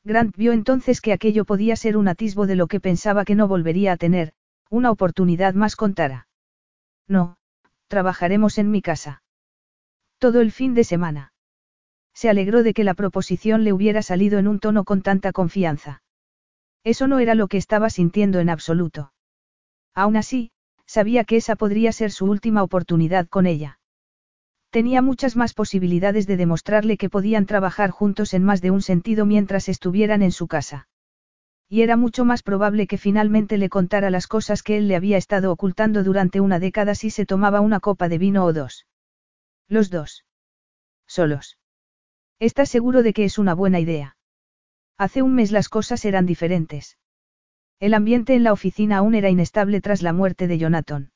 Grant 0.05 0.37
vio 0.37 0.53
entonces 0.53 1.01
que 1.01 1.13
aquello 1.13 1.45
podía 1.45 1.77
ser 1.77 1.97
un 1.97 2.09
atisbo 2.09 2.47
de 2.47 2.57
lo 2.57 2.67
que 2.67 2.81
pensaba 2.81 3.25
que 3.25 3.35
no 3.35 3.49
volvería 3.49 3.93
a 3.93 3.97
tener, 3.97 4.33
una 4.71 4.91
oportunidad 4.91 5.55
más 5.55 5.77
con 5.77 5.95
Tara. 5.95 6.29
No, 7.09 7.37
trabajaremos 7.89 8.59
en 8.59 8.71
mi 8.71 8.81
casa. 8.81 9.23
Todo 10.19 10.41
el 10.41 10.53
fin 10.53 10.75
de 10.75 10.85
semana. 10.85 11.32
Se 12.15 12.29
alegró 12.29 12.63
de 12.63 12.75
que 12.75 12.85
la 12.85 12.95
proposición 12.95 13.65
le 13.65 13.73
hubiera 13.73 14.03
salido 14.03 14.39
en 14.39 14.49
un 14.49 14.59
tono 14.59 14.85
con 14.85 15.03
tanta 15.03 15.33
confianza. 15.33 16.03
Eso 16.85 17.07
no 17.07 17.19
era 17.19 17.35
lo 17.35 17.49
que 17.49 17.57
estaba 17.57 17.91
sintiendo 17.91 18.41
en 18.41 18.51
absoluto. 18.51 19.13
Aún 19.95 20.17
así, 20.17 20.51
sabía 20.87 21.25
que 21.25 21.37
esa 21.37 21.57
podría 21.57 21.93
ser 21.93 22.11
su 22.11 22.27
última 22.27 22.63
oportunidad 22.63 23.29
con 23.29 23.47
ella. 23.47 23.79
Tenía 24.71 25.03
muchas 25.03 25.37
más 25.37 25.53
posibilidades 25.53 26.27
de 26.27 26.37
demostrarle 26.37 26.97
que 26.97 27.11
podían 27.11 27.47
trabajar 27.47 27.91
juntos 27.91 28.35
en 28.35 28.43
más 28.43 28.63
de 28.63 28.71
un 28.71 28.83
sentido 28.83 29.27
mientras 29.27 29.69
estuvieran 29.69 30.23
en 30.23 30.33
su 30.33 30.49
casa. 30.49 30.89
Y 31.69 31.83
era 31.83 31.97
mucho 31.97 32.25
más 32.25 32.43
probable 32.43 32.87
que 32.87 32.99
finalmente 32.99 33.59
le 33.59 33.69
contara 33.69 34.11
las 34.11 34.27
cosas 34.27 34.63
que 34.63 34.77
él 34.77 34.89
le 34.89 34.97
había 34.97 35.17
estado 35.17 35.53
ocultando 35.53 36.03
durante 36.03 36.41
una 36.41 36.59
década 36.59 36.95
si 36.95 37.11
se 37.11 37.27
tomaba 37.27 37.61
una 37.61 37.81
copa 37.81 38.09
de 38.09 38.19
vino 38.19 38.45
o 38.45 38.53
dos. 38.53 38.87
Los 39.69 39.91
dos. 39.91 40.25
Solos. 41.07 41.59
¿Estás 42.43 42.71
seguro 42.71 43.05
de 43.05 43.13
que 43.13 43.23
es 43.23 43.39
una 43.39 43.55
buena 43.55 43.79
idea? 43.79 44.17
Hace 44.99 45.23
un 45.23 45.33
mes 45.33 45.53
las 45.53 45.69
cosas 45.69 46.05
eran 46.05 46.27
diferentes. 46.27 46.99
El 47.79 47.95
ambiente 47.95 48.35
en 48.35 48.43
la 48.43 48.53
oficina 48.53 48.97
aún 48.97 49.15
era 49.15 49.31
inestable 49.31 49.81
tras 49.81 50.03
la 50.03 50.13
muerte 50.13 50.49
de 50.49 50.59
Jonathan. 50.59 51.13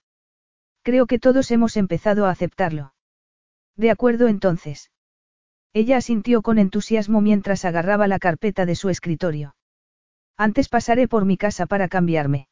Creo 0.84 1.06
que 1.06 1.18
todos 1.18 1.50
hemos 1.50 1.76
empezado 1.76 2.26
a 2.26 2.30
aceptarlo. 2.30 2.94
De 3.74 3.90
acuerdo 3.90 4.28
entonces. 4.28 4.92
Ella 5.72 5.96
asintió 5.96 6.42
con 6.42 6.60
entusiasmo 6.60 7.20
mientras 7.20 7.64
agarraba 7.64 8.06
la 8.06 8.20
carpeta 8.20 8.64
de 8.64 8.76
su 8.76 8.88
escritorio. 8.88 9.56
Antes 10.36 10.68
pasaré 10.68 11.08
por 11.08 11.24
mi 11.24 11.36
casa 11.36 11.66
para 11.66 11.88
cambiarme. 11.88 12.46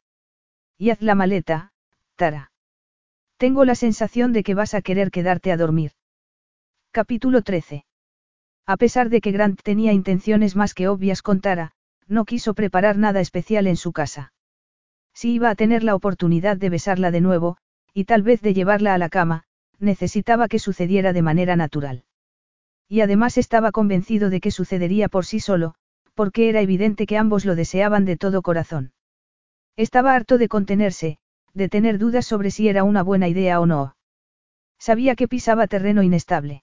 Y 0.79 0.91
haz 0.91 1.01
la 1.01 1.15
maleta, 1.15 1.71
Tara. 2.17 2.51
Tengo 3.37 3.65
la 3.65 3.77
sensación 3.77 4.33
de 4.33 4.43
que 4.43 4.55
vas 4.55 4.75
a 4.75 4.83
querer 4.83 5.13
quedarte 5.13 5.53
a 5.53 5.57
dormir. 5.57 5.93
Capítulo 6.91 7.43
13. 7.43 7.85
A 8.67 8.77
pesar 8.77 9.11
de 9.11 9.21
que 9.21 9.33
Grant 9.33 9.61
tenía 9.63 9.93
intenciones 9.93 10.57
más 10.57 10.73
que 10.75 10.89
obvias 10.89 11.21
con 11.23 11.41
Tara, 11.41 11.73
no 12.09 12.25
quiso 12.25 12.55
preparar 12.55 12.97
nada 12.97 13.21
especial 13.21 13.67
en 13.67 13.77
su 13.77 13.93
casa. 13.93 14.33
Si 15.13 15.33
iba 15.35 15.51
a 15.51 15.55
tener 15.55 15.85
la 15.85 15.95
oportunidad 15.95 16.57
de 16.57 16.71
besarla 16.71 17.11
de 17.11 17.21
nuevo, 17.21 17.57
y 17.93 18.05
tal 18.05 18.23
vez 18.23 18.41
de 18.41 18.55
llevarla 18.55 18.95
a 18.95 18.99
la 18.99 19.09
cama, 19.09 19.45
necesitaba 19.79 20.49
que 20.49 20.59
sucediera 20.59 21.13
de 21.13 21.23
manera 21.23 21.57
natural. 21.57 22.05
Y 22.89 23.01
además 23.01 23.39
estaba 23.39 23.71
convencido 23.71 24.31
de 24.31 24.41
que 24.41 24.51
sucedería 24.51 25.09
por 25.09 25.25
sí 25.25 25.41
solo, 25.41 25.75
porque 26.15 26.49
era 26.49 26.61
evidente 26.61 27.07
que 27.07 27.19
ambos 27.19 27.45
lo 27.45 27.55
deseaban 27.55 28.05
de 28.05 28.17
todo 28.17 28.43
corazón. 28.43 28.93
Estaba 29.77 30.15
harto 30.15 30.39
de 30.39 30.49
contenerse, 30.49 31.19
de 31.53 31.69
tener 31.69 31.99
dudas 31.99 32.27
sobre 32.27 32.51
si 32.51 32.69
era 32.69 32.85
una 32.85 33.03
buena 33.03 33.29
idea 33.29 33.61
o 33.61 33.67
no. 33.67 33.97
Sabía 34.79 35.17
que 35.17 35.29
pisaba 35.29 35.67
terreno 35.67 36.03
inestable. 36.03 36.63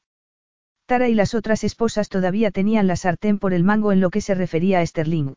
Tara 0.91 1.07
y 1.07 1.13
las 1.15 1.35
otras 1.35 1.63
esposas 1.63 2.09
todavía 2.09 2.51
tenían 2.51 2.85
la 2.85 2.97
sartén 2.97 3.39
por 3.39 3.53
el 3.53 3.63
mango 3.63 3.93
en 3.93 4.01
lo 4.01 4.09
que 4.09 4.19
se 4.19 4.35
refería 4.35 4.81
a 4.81 4.85
Sterling. 4.85 5.35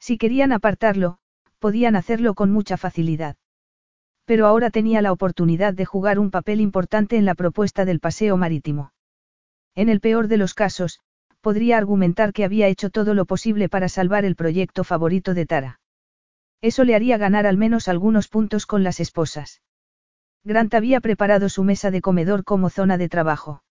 Si 0.00 0.16
querían 0.16 0.50
apartarlo, 0.50 1.18
podían 1.58 1.94
hacerlo 1.94 2.32
con 2.32 2.50
mucha 2.50 2.78
facilidad. 2.78 3.36
Pero 4.24 4.46
ahora 4.46 4.70
tenía 4.70 5.02
la 5.02 5.12
oportunidad 5.12 5.74
de 5.74 5.84
jugar 5.84 6.18
un 6.18 6.30
papel 6.30 6.58
importante 6.62 7.18
en 7.18 7.26
la 7.26 7.34
propuesta 7.34 7.84
del 7.84 8.00
paseo 8.00 8.38
marítimo. 8.38 8.94
En 9.74 9.90
el 9.90 10.00
peor 10.00 10.26
de 10.26 10.38
los 10.38 10.54
casos, 10.54 11.00
podría 11.42 11.76
argumentar 11.76 12.32
que 12.32 12.46
había 12.46 12.68
hecho 12.68 12.88
todo 12.88 13.12
lo 13.12 13.26
posible 13.26 13.68
para 13.68 13.90
salvar 13.90 14.24
el 14.24 14.36
proyecto 14.36 14.84
favorito 14.84 15.34
de 15.34 15.44
Tara. 15.44 15.80
Eso 16.62 16.84
le 16.84 16.94
haría 16.94 17.18
ganar 17.18 17.46
al 17.46 17.58
menos 17.58 17.88
algunos 17.88 18.28
puntos 18.28 18.64
con 18.64 18.84
las 18.84 19.00
esposas. 19.00 19.60
Grant 20.44 20.72
había 20.72 21.02
preparado 21.02 21.50
su 21.50 21.62
mesa 21.62 21.90
de 21.90 22.00
comedor 22.00 22.42
como 22.42 22.70
zona 22.70 22.96
de 22.96 23.10
trabajo. 23.10 23.62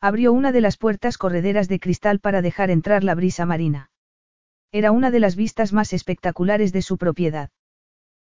Abrió 0.00 0.32
una 0.32 0.52
de 0.52 0.60
las 0.60 0.76
puertas 0.76 1.18
correderas 1.18 1.68
de 1.68 1.80
cristal 1.80 2.20
para 2.20 2.40
dejar 2.40 2.70
entrar 2.70 3.02
la 3.02 3.16
brisa 3.16 3.46
marina. 3.46 3.90
Era 4.70 4.92
una 4.92 5.10
de 5.10 5.18
las 5.18 5.34
vistas 5.34 5.72
más 5.72 5.92
espectaculares 5.92 6.72
de 6.72 6.82
su 6.82 6.98
propiedad. 6.98 7.50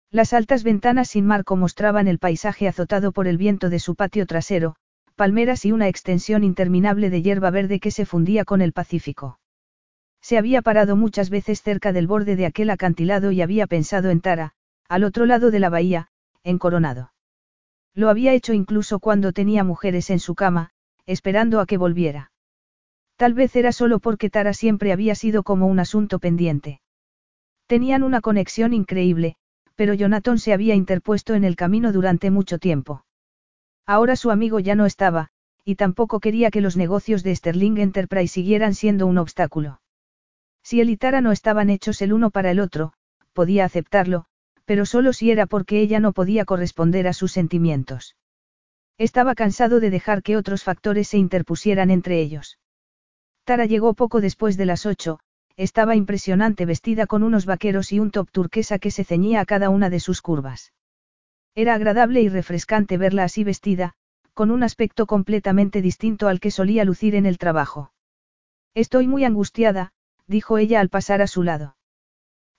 Las 0.10 0.32
altas 0.32 0.64
ventanas 0.64 1.10
sin 1.10 1.26
marco 1.26 1.58
mostraban 1.58 2.08
el 2.08 2.20
paisaje 2.20 2.70
azotado 2.70 3.12
por 3.12 3.28
el 3.28 3.38
viento 3.38 3.70
de 3.70 3.80
su 3.80 3.96
patio 3.96 4.26
trasero, 4.26 4.78
palmeras 5.16 5.66
y 5.66 5.74
una 5.74 5.90
extensión 5.90 6.44
interminable 6.44 7.10
de 7.10 7.22
hierba 7.22 7.50
verde 7.50 7.82
que 7.82 7.92
se 7.92 8.06
fundía 8.06 8.46
con 8.46 8.62
el 8.62 8.72
Pacífico. 8.72 9.40
Se 10.22 10.38
había 10.38 10.62
parado 10.62 10.96
muchas 10.96 11.30
veces 11.30 11.62
cerca 11.62 11.92
del 11.92 12.08
borde 12.08 12.36
de 12.36 12.46
aquel 12.46 12.70
acantilado 12.70 13.32
y 13.32 13.42
había 13.42 13.68
pensado 13.68 14.10
en 14.12 14.22
Tara, 14.22 14.54
al 14.88 15.04
otro 15.04 15.26
lado 15.26 15.52
de 15.52 15.60
la 15.60 15.70
bahía, 15.70 16.08
en 16.44 16.58
Coronado. 16.58 17.12
Lo 17.94 18.10
había 18.10 18.34
hecho 18.34 18.54
incluso 18.54 19.00
cuando 19.00 19.34
tenía 19.34 19.64
mujeres 19.64 20.10
en 20.10 20.20
su 20.20 20.36
cama, 20.36 20.72
esperando 21.06 21.60
a 21.60 21.66
que 21.66 21.78
volviera. 21.78 22.32
Tal 23.16 23.34
vez 23.34 23.56
era 23.56 23.72
solo 23.72 24.00
porque 24.00 24.30
Tara 24.30 24.54
siempre 24.54 24.92
había 24.92 25.16
sido 25.16 25.44
como 25.44 25.68
un 25.68 25.80
asunto 25.80 26.20
pendiente. 26.20 26.82
Tenían 27.68 28.04
una 28.04 28.22
conexión 28.22 28.74
increíble, 28.74 29.38
pero 29.76 29.94
Jonathan 29.94 30.38
se 30.38 30.54
había 30.54 30.76
interpuesto 30.76 31.34
en 31.34 31.44
el 31.44 31.56
camino 31.56 31.92
durante 31.92 32.32
mucho 32.32 32.60
tiempo. 32.60 33.06
Ahora 33.86 34.16
su 34.16 34.32
amigo 34.32 34.60
ya 34.60 34.76
no 34.76 34.86
estaba, 34.86 35.30
y 35.64 35.76
tampoco 35.76 36.20
quería 36.20 36.52
que 36.52 36.62
los 36.62 36.78
negocios 36.78 37.24
de 37.24 37.36
Sterling 37.36 37.78
Enterprise 37.78 38.34
siguieran 38.34 38.76
siendo 38.76 39.08
un 39.08 39.18
obstáculo. 39.18 39.82
Si 40.64 40.82
él 40.82 40.90
y 40.90 40.98
Tara 40.98 41.22
no 41.22 41.32
estaban 41.32 41.70
hechos 41.70 42.02
el 42.02 42.14
uno 42.14 42.32
para 42.32 42.52
el 42.52 42.60
otro, 42.60 42.94
podía 43.34 43.66
aceptarlo, 43.66 44.26
pero 44.66 44.86
solo 44.86 45.14
si 45.14 45.32
era 45.32 45.46
porque 45.46 45.80
ella 45.80 46.00
no 46.00 46.14
podía 46.14 46.46
corresponder 46.46 47.08
a 47.08 47.14
sus 47.14 47.32
sentimientos. 47.32 48.16
Estaba 48.98 49.36
cansado 49.36 49.80
de 49.80 49.90
dejar 49.90 50.24
que 50.24 50.38
otros 50.38 50.64
factores 50.64 51.10
se 51.10 51.18
interpusieran 51.18 51.92
entre 51.92 52.20
ellos. 52.20 52.60
Tara 53.44 53.66
llegó 53.66 53.94
poco 53.94 54.22
después 54.22 54.58
de 54.58 54.66
las 54.66 54.86
ocho, 54.86 55.20
estaba 55.58 55.96
impresionante 55.96 56.66
vestida 56.66 57.06
con 57.06 57.24
unos 57.24 57.46
vaqueros 57.46 57.92
y 57.92 58.00
un 58.00 58.12
top 58.12 58.30
turquesa 58.32 58.80
que 58.80 58.92
se 58.92 59.04
ceñía 59.04 59.42
a 59.42 59.46
cada 59.46 59.70
una 59.70 59.90
de 59.90 60.00
sus 60.00 60.22
curvas. 60.22 60.74
Era 61.56 61.74
agradable 61.74 62.22
y 62.22 62.30
refrescante 62.30 62.98
verla 62.98 63.24
así 63.24 63.44
vestida, 63.44 63.94
con 64.34 64.52
un 64.52 64.64
aspecto 64.64 65.06
completamente 65.06 65.82
distinto 65.82 66.28
al 66.28 66.40
que 66.40 66.52
solía 66.52 66.84
lucir 66.84 67.16
en 67.16 67.26
el 67.26 67.38
trabajo. 67.38 67.94
Estoy 68.74 69.08
muy 69.08 69.24
angustiada, 69.24 69.94
dijo 70.28 70.58
ella 70.58 70.82
al 70.82 70.90
pasar 70.90 71.22
a 71.22 71.28
su 71.28 71.44
lado. 71.44 71.78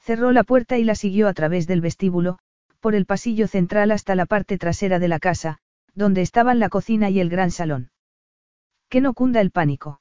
Cerró 0.00 0.32
la 0.32 0.44
puerta 0.44 0.78
y 0.78 0.84
la 0.84 0.94
siguió 0.94 1.28
a 1.28 1.34
través 1.34 1.66
del 1.66 1.82
vestíbulo, 1.82 2.38
por 2.80 2.94
el 2.94 3.04
pasillo 3.04 3.48
central 3.48 3.90
hasta 3.90 4.14
la 4.14 4.24
parte 4.24 4.56
trasera 4.56 4.98
de 4.98 5.08
la 5.08 5.18
casa, 5.18 5.58
donde 5.96 6.20
estaban 6.22 6.60
la 6.60 6.68
cocina 6.68 7.10
y 7.10 7.18
el 7.18 7.30
gran 7.30 7.50
salón. 7.50 7.90
Que 8.88 9.00
no 9.00 9.14
cunda 9.14 9.40
el 9.40 9.50
pánico. 9.50 10.00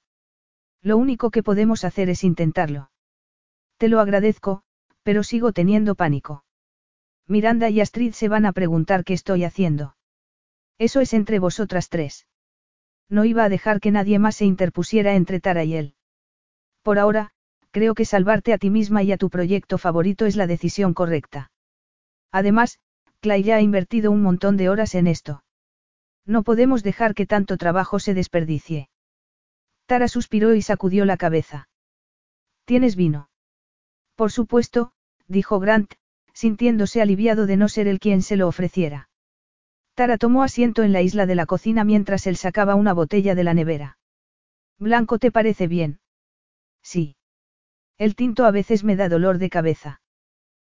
Lo 0.82 0.98
único 0.98 1.32
que 1.32 1.42
podemos 1.42 1.84
hacer 1.84 2.10
es 2.10 2.24
intentarlo. 2.24 2.92
Te 3.78 3.88
lo 3.88 4.00
agradezco, 4.00 4.62
pero 5.02 5.24
sigo 5.24 5.54
teniendo 5.54 5.96
pánico. 5.96 6.44
Miranda 7.28 7.70
y 7.70 7.82
Astrid 7.82 8.14
se 8.14 8.28
van 8.28 8.46
a 8.46 8.52
preguntar 8.52 9.04
qué 9.04 9.14
estoy 9.14 9.46
haciendo. 9.46 9.96
Eso 10.78 11.00
es 11.00 11.14
entre 11.14 11.40
vosotras 11.40 11.90
tres. 11.90 12.28
No 13.10 13.24
iba 13.24 13.46
a 13.46 13.50
dejar 13.50 13.80
que 13.80 13.92
nadie 13.92 14.20
más 14.20 14.36
se 14.36 14.46
interpusiera 14.46 15.16
entre 15.16 15.40
Tara 15.40 15.64
y 15.64 15.76
él. 15.76 15.96
Por 16.84 17.00
ahora, 17.00 17.32
creo 17.72 17.96
que 17.96 18.06
salvarte 18.06 18.52
a 18.52 18.58
ti 18.58 18.70
misma 18.70 19.02
y 19.02 19.12
a 19.12 19.18
tu 19.18 19.30
proyecto 19.30 19.78
favorito 19.78 20.26
es 20.26 20.36
la 20.36 20.46
decisión 20.46 20.94
correcta. 20.94 21.52
Además, 22.32 22.80
Clay 23.22 23.44
ya 23.44 23.56
ha 23.56 23.62
invertido 23.62 24.12
un 24.12 24.22
montón 24.22 24.58
de 24.58 24.70
horas 24.70 24.94
en 24.94 25.08
esto. 25.08 25.45
No 26.26 26.44
podemos 26.44 26.84
dejar 26.84 27.14
que 27.14 27.26
tanto 27.26 27.58
trabajo 27.58 28.00
se 28.00 28.14
desperdicie. 28.14 28.90
Tara 29.86 30.08
suspiró 30.08 30.56
y 30.56 30.62
sacudió 30.62 31.06
la 31.06 31.18
cabeza. 31.18 31.70
¿Tienes 32.66 32.96
vino? 32.96 33.30
Por 34.16 34.32
supuesto, 34.32 34.92
dijo 35.28 35.60
Grant, 35.60 35.94
sintiéndose 36.34 37.02
aliviado 37.02 37.46
de 37.46 37.58
no 37.58 37.70
ser 37.70 37.88
el 37.88 38.00
quien 38.00 38.22
se 38.24 38.36
lo 38.36 38.48
ofreciera. 38.48 39.10
Tara 39.94 40.18
tomó 40.18 40.44
asiento 40.44 40.84
en 40.84 40.92
la 40.92 41.02
isla 41.02 41.26
de 41.26 41.36
la 41.36 41.46
cocina 41.46 41.84
mientras 41.84 42.26
él 42.28 42.36
sacaba 42.36 42.76
una 42.76 42.94
botella 42.94 43.36
de 43.36 43.44
la 43.44 43.54
nevera. 43.54 43.98
Blanco 44.80 45.20
te 45.20 45.32
parece 45.32 45.68
bien. 45.68 46.00
Sí. 46.82 47.16
El 47.98 48.16
tinto 48.16 48.46
a 48.46 48.52
veces 48.52 48.84
me 48.84 48.96
da 48.96 49.08
dolor 49.08 49.38
de 49.38 49.50
cabeza. 49.50 50.02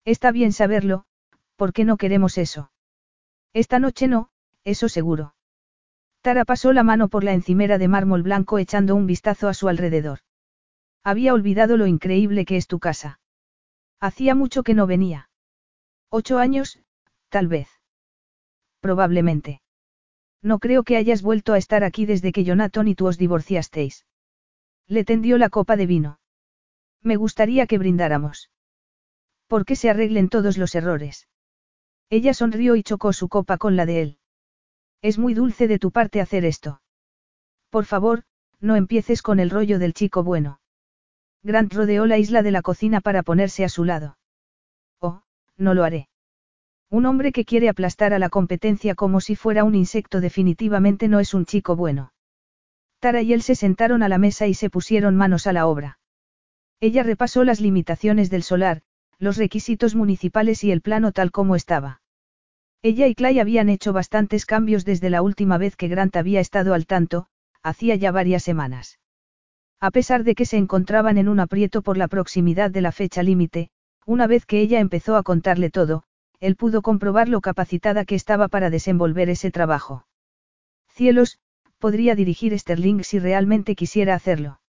Está 0.05 0.31
bien 0.31 0.53
saberlo, 0.53 1.05
¿por 1.57 1.73
qué 1.73 1.85
no 1.85 1.97
queremos 1.97 2.39
eso? 2.39 2.71
Esta 3.53 3.79
noche 3.79 4.07
no, 4.07 4.31
eso 4.63 4.89
seguro. 4.89 5.35
Tara 6.29 6.45
pasó 6.45 6.75
la 6.75 6.83
mano 6.83 7.09
por 7.09 7.25
la 7.25 7.33
encimera 7.33 7.79
de 7.79 7.89
mármol 7.89 8.23
blanco 8.23 8.59
echando 8.59 8.95
un 8.95 9.07
vistazo 9.07 9.49
a 9.49 9.55
su 9.55 9.67
alrededor. 9.67 10.19
Había 11.03 11.33
olvidado 11.33 11.79
lo 11.79 11.87
increíble 11.87 12.45
que 12.45 12.59
es 12.59 12.67
tu 12.67 12.81
casa. 12.81 13.19
Hacía 13.99 14.35
mucho 14.35 14.63
que 14.63 14.75
no 14.75 14.87
venía. 14.87 15.31
Ocho 16.11 16.37
años, 16.37 16.81
tal 17.31 17.49
vez. 17.49 17.71
Probablemente. 18.81 19.63
No 20.43 20.59
creo 20.59 20.83
que 20.83 20.99
hayas 20.99 21.23
vuelto 21.23 21.55
a 21.55 21.57
estar 21.57 21.83
aquí 21.83 22.05
desde 22.05 22.31
que 22.31 22.45
Jonathan 22.45 22.89
y 22.89 22.95
tú 22.95 23.07
os 23.07 23.17
divorciasteis. 23.17 24.05
Le 24.87 25.07
tendió 25.07 25.39
la 25.39 25.49
copa 25.49 25.77
de 25.77 25.87
vino. 25.87 26.21
Me 27.03 27.17
gustaría 27.17 27.67
que 27.67 27.79
brindáramos. 27.79 28.51
¿Por 29.47 29.65
qué 29.65 29.77
se 29.77 29.89
arreglen 29.89 30.29
todos 30.29 30.59
los 30.59 30.75
errores? 30.75 31.27
Ella 32.11 32.35
sonrió 32.35 32.77
y 32.77 32.83
chocó 32.83 33.15
su 33.15 33.31
copa 33.31 33.57
con 33.57 33.77
la 33.77 33.87
de 33.87 34.03
él. 34.03 34.19
Es 35.03 35.19
muy 35.19 35.35
dulce 35.35 35.69
de 35.69 35.79
tu 35.79 35.91
parte 35.91 36.21
hacer 36.21 36.45
esto. 36.45 36.81
Por 37.71 37.85
favor, 37.85 38.25
no 38.61 38.77
empieces 38.77 39.23
con 39.23 39.39
el 39.39 39.51
rollo 39.51 39.79
del 39.79 39.95
chico 39.95 40.25
bueno. 40.25 40.61
Grant 41.43 41.73
rodeó 41.73 42.07
la 42.07 42.19
isla 42.19 42.43
de 42.43 42.51
la 42.51 42.63
cocina 42.63 43.01
para 43.01 43.23
ponerse 43.23 43.65
a 43.65 43.69
su 43.69 43.85
lado. 43.85 44.19
Oh, 45.01 45.23
no 45.57 45.75
lo 45.75 45.85
haré. 45.85 46.09
Un 46.91 47.07
hombre 47.07 47.33
que 47.33 47.45
quiere 47.45 47.69
aplastar 47.69 48.13
a 48.13 48.19
la 48.19 48.31
competencia 48.31 48.95
como 48.95 49.21
si 49.21 49.37
fuera 49.37 49.63
un 49.63 49.75
insecto 49.75 50.21
definitivamente 50.21 51.07
no 51.09 51.21
es 51.21 51.35
un 51.35 51.45
chico 51.45 51.77
bueno. 51.77 52.13
Tara 52.99 53.23
y 53.23 53.33
él 53.33 53.43
se 53.43 53.55
sentaron 53.55 54.03
a 54.03 54.09
la 54.09 54.19
mesa 54.19 54.47
y 54.47 54.55
se 54.55 54.71
pusieron 54.71 55.15
manos 55.15 55.47
a 55.47 55.53
la 55.53 55.67
obra. 55.67 56.01
Ella 56.81 57.03
repasó 57.03 57.45
las 57.45 57.61
limitaciones 57.61 58.31
del 58.31 58.43
solar, 58.43 58.83
los 59.19 59.37
requisitos 59.37 59.95
municipales 59.95 60.65
y 60.65 60.73
el 60.73 60.81
plano 60.81 61.13
tal 61.13 61.31
como 61.31 61.55
estaba. 61.55 62.01
Ella 62.83 63.09
y 63.09 63.15
Clay 63.15 63.41
habían 63.41 63.69
hecho 63.69 63.93
bastantes 63.93 64.47
cambios 64.47 64.85
desde 64.85 65.11
la 65.11 65.21
última 65.23 65.59
vez 65.59 65.75
que 65.75 65.89
Grant 65.89 66.15
había 66.15 66.41
estado 66.41 66.75
al 66.75 66.87
tanto, 66.87 67.27
hacía 67.63 67.97
ya 67.97 68.13
varias 68.13 68.45
semanas. 68.45 69.01
A 69.81 69.91
pesar 69.91 70.23
de 70.23 70.35
que 70.35 70.47
se 70.47 70.57
encontraban 70.57 71.19
en 71.19 71.29
un 71.29 71.41
aprieto 71.41 71.83
por 71.83 71.97
la 71.97 72.07
proximidad 72.07 72.71
de 72.71 72.81
la 72.81 72.93
fecha 72.93 73.23
límite, 73.23 73.71
una 74.07 74.27
vez 74.27 74.47
que 74.47 74.61
ella 74.61 74.79
empezó 74.79 75.17
a 75.17 75.25
contarle 75.25 75.71
todo, 75.71 76.05
él 76.41 76.55
pudo 76.55 76.83
comprobar 76.83 77.29
lo 77.29 77.41
capacitada 77.41 78.05
que 78.05 78.15
estaba 78.15 78.47
para 78.47 78.71
desenvolver 78.71 79.29
ese 79.29 79.51
trabajo. 79.51 80.07
Cielos, 80.89 81.39
podría 81.79 82.15
dirigir 82.15 82.57
Sterling 82.57 83.03
si 83.03 83.19
realmente 83.19 83.75
quisiera 83.75 84.15
hacerlo. 84.15 84.61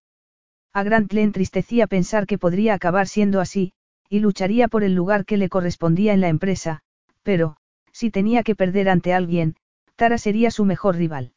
A 0.73 0.83
Grant 0.83 1.13
le 1.13 1.21
entristecía 1.21 1.85
pensar 1.85 2.25
que 2.25 2.39
podría 2.39 2.73
acabar 2.73 3.07
siendo 3.07 3.39
así, 3.39 3.73
y 4.09 4.19
lucharía 4.19 4.67
por 4.67 4.83
el 4.83 4.95
lugar 4.95 5.25
que 5.25 5.37
le 5.37 5.49
correspondía 5.49 6.13
en 6.13 6.21
la 6.21 6.29
empresa, 6.29 6.81
pero, 7.23 7.57
si 7.99 8.11
tenía 8.11 8.43
que 8.43 8.55
perder 8.55 8.87
ante 8.87 9.13
alguien, 9.13 9.57
Tara 9.97 10.17
sería 10.17 10.51
su 10.51 10.63
mejor 10.63 10.95
rival. 10.95 11.33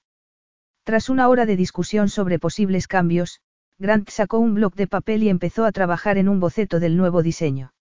Tras 0.85 1.09
una 1.09 1.29
hora 1.29 1.45
de 1.45 1.57
discusión 1.57 2.09
sobre 2.09 2.39
posibles 2.39 2.87
cambios, 2.87 3.41
Grant 3.81 4.09
sacó 4.11 4.39
un 4.39 4.55
bloc 4.55 4.77
de 4.77 4.87
papel 4.87 5.25
y 5.25 5.29
empezó 5.29 5.65
a 5.65 5.73
trabajar 5.73 6.19
en 6.19 6.29
un 6.29 6.39
boceto 6.39 6.79
del 6.79 6.97
nuevo 6.97 7.21
diseño. 7.21 7.73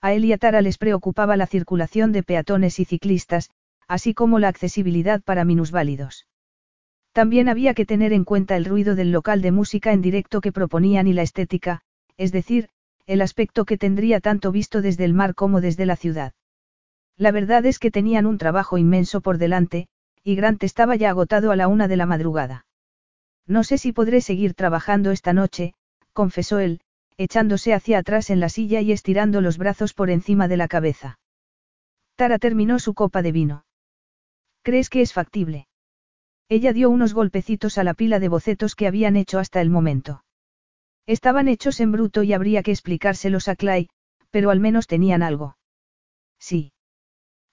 A 0.00 0.14
él 0.14 0.24
y 0.24 0.32
a 0.32 0.38
Tara 0.38 0.62
les 0.62 0.78
preocupaba 0.78 1.36
la 1.36 1.46
circulación 1.46 2.12
de 2.12 2.22
peatones 2.22 2.78
y 2.80 2.86
ciclistas, 2.86 3.50
así 3.86 4.14
como 4.14 4.38
la 4.38 4.48
accesibilidad 4.48 5.20
para 5.20 5.44
minusválidos. 5.44 6.26
También 7.12 7.50
había 7.50 7.74
que 7.74 7.84
tener 7.84 8.14
en 8.14 8.24
cuenta 8.24 8.56
el 8.56 8.64
ruido 8.64 8.94
del 8.94 9.12
local 9.12 9.42
de 9.42 9.52
música 9.52 9.92
en 9.92 10.00
directo 10.00 10.40
que 10.40 10.50
proponían 10.50 11.08
y 11.08 11.12
la 11.12 11.20
estética, 11.20 11.82
es 12.16 12.32
decir, 12.32 12.70
el 13.04 13.20
aspecto 13.20 13.66
que 13.66 13.76
tendría 13.76 14.20
tanto 14.20 14.50
visto 14.50 14.80
desde 14.80 15.04
el 15.04 15.12
mar 15.12 15.34
como 15.34 15.60
desde 15.60 15.84
la 15.84 15.96
ciudad. 15.96 16.32
La 17.18 17.32
verdad 17.32 17.66
es 17.66 17.80
que 17.80 17.90
tenían 17.90 18.26
un 18.26 18.38
trabajo 18.38 18.78
inmenso 18.78 19.20
por 19.20 19.38
delante, 19.38 19.88
y 20.22 20.36
Grant 20.36 20.62
estaba 20.62 20.94
ya 20.94 21.10
agotado 21.10 21.50
a 21.50 21.56
la 21.56 21.66
una 21.66 21.88
de 21.88 21.96
la 21.96 22.06
madrugada. 22.06 22.64
No 23.46 23.64
sé 23.64 23.76
si 23.76 23.92
podré 23.92 24.20
seguir 24.20 24.54
trabajando 24.54 25.10
esta 25.10 25.32
noche, 25.32 25.74
confesó 26.12 26.60
él, 26.60 26.80
echándose 27.16 27.74
hacia 27.74 27.98
atrás 27.98 28.30
en 28.30 28.38
la 28.38 28.48
silla 28.48 28.80
y 28.80 28.92
estirando 28.92 29.40
los 29.40 29.58
brazos 29.58 29.94
por 29.94 30.10
encima 30.10 30.46
de 30.46 30.56
la 30.56 30.68
cabeza. 30.68 31.18
Tara 32.14 32.38
terminó 32.38 32.78
su 32.78 32.94
copa 32.94 33.20
de 33.22 33.32
vino. 33.32 33.64
¿Crees 34.62 34.88
que 34.88 35.00
es 35.00 35.12
factible? 35.12 35.66
Ella 36.48 36.72
dio 36.72 36.88
unos 36.88 37.14
golpecitos 37.14 37.78
a 37.78 37.84
la 37.84 37.94
pila 37.94 38.20
de 38.20 38.28
bocetos 38.28 38.76
que 38.76 38.86
habían 38.86 39.16
hecho 39.16 39.40
hasta 39.40 39.60
el 39.60 39.70
momento. 39.70 40.24
Estaban 41.06 41.48
hechos 41.48 41.80
en 41.80 41.90
bruto 41.90 42.22
y 42.22 42.32
habría 42.32 42.62
que 42.62 42.70
explicárselos 42.70 43.48
a 43.48 43.56
Clay, 43.56 43.88
pero 44.30 44.50
al 44.50 44.60
menos 44.60 44.86
tenían 44.86 45.22
algo. 45.22 45.56
Sí. 46.38 46.72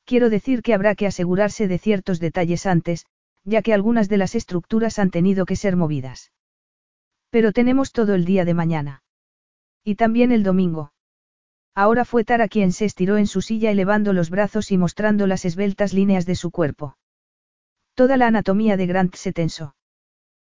Quiero 0.05 0.29
decir 0.29 0.61
que 0.61 0.73
habrá 0.73 0.95
que 0.95 1.07
asegurarse 1.07 1.67
de 1.67 1.79
ciertos 1.79 2.19
detalles 2.19 2.67
antes, 2.67 3.05
ya 3.43 3.61
que 3.63 3.73
algunas 3.73 4.07
de 4.07 4.17
las 4.17 4.35
estructuras 4.35 4.99
han 4.99 5.09
tenido 5.09 5.45
que 5.45 5.55
ser 5.55 5.75
movidas. 5.75 6.31
Pero 7.31 7.51
tenemos 7.51 7.91
todo 7.91 8.13
el 8.13 8.23
día 8.23 8.45
de 8.45 8.53
mañana. 8.53 9.03
Y 9.83 9.95
también 9.95 10.31
el 10.31 10.43
domingo. 10.43 10.93
Ahora 11.73 12.05
fue 12.05 12.23
Tara 12.23 12.47
quien 12.47 12.71
se 12.71 12.85
estiró 12.85 13.17
en 13.17 13.27
su 13.27 13.41
silla 13.41 13.71
elevando 13.71 14.13
los 14.13 14.29
brazos 14.29 14.71
y 14.71 14.77
mostrando 14.77 15.27
las 15.27 15.43
esbeltas 15.43 15.91
líneas 15.91 16.25
de 16.25 16.35
su 16.35 16.51
cuerpo. 16.51 16.97
Toda 17.95 18.15
la 18.15 18.27
anatomía 18.27 18.77
de 18.77 18.85
Grant 18.85 19.15
se 19.15 19.33
tensó. 19.33 19.75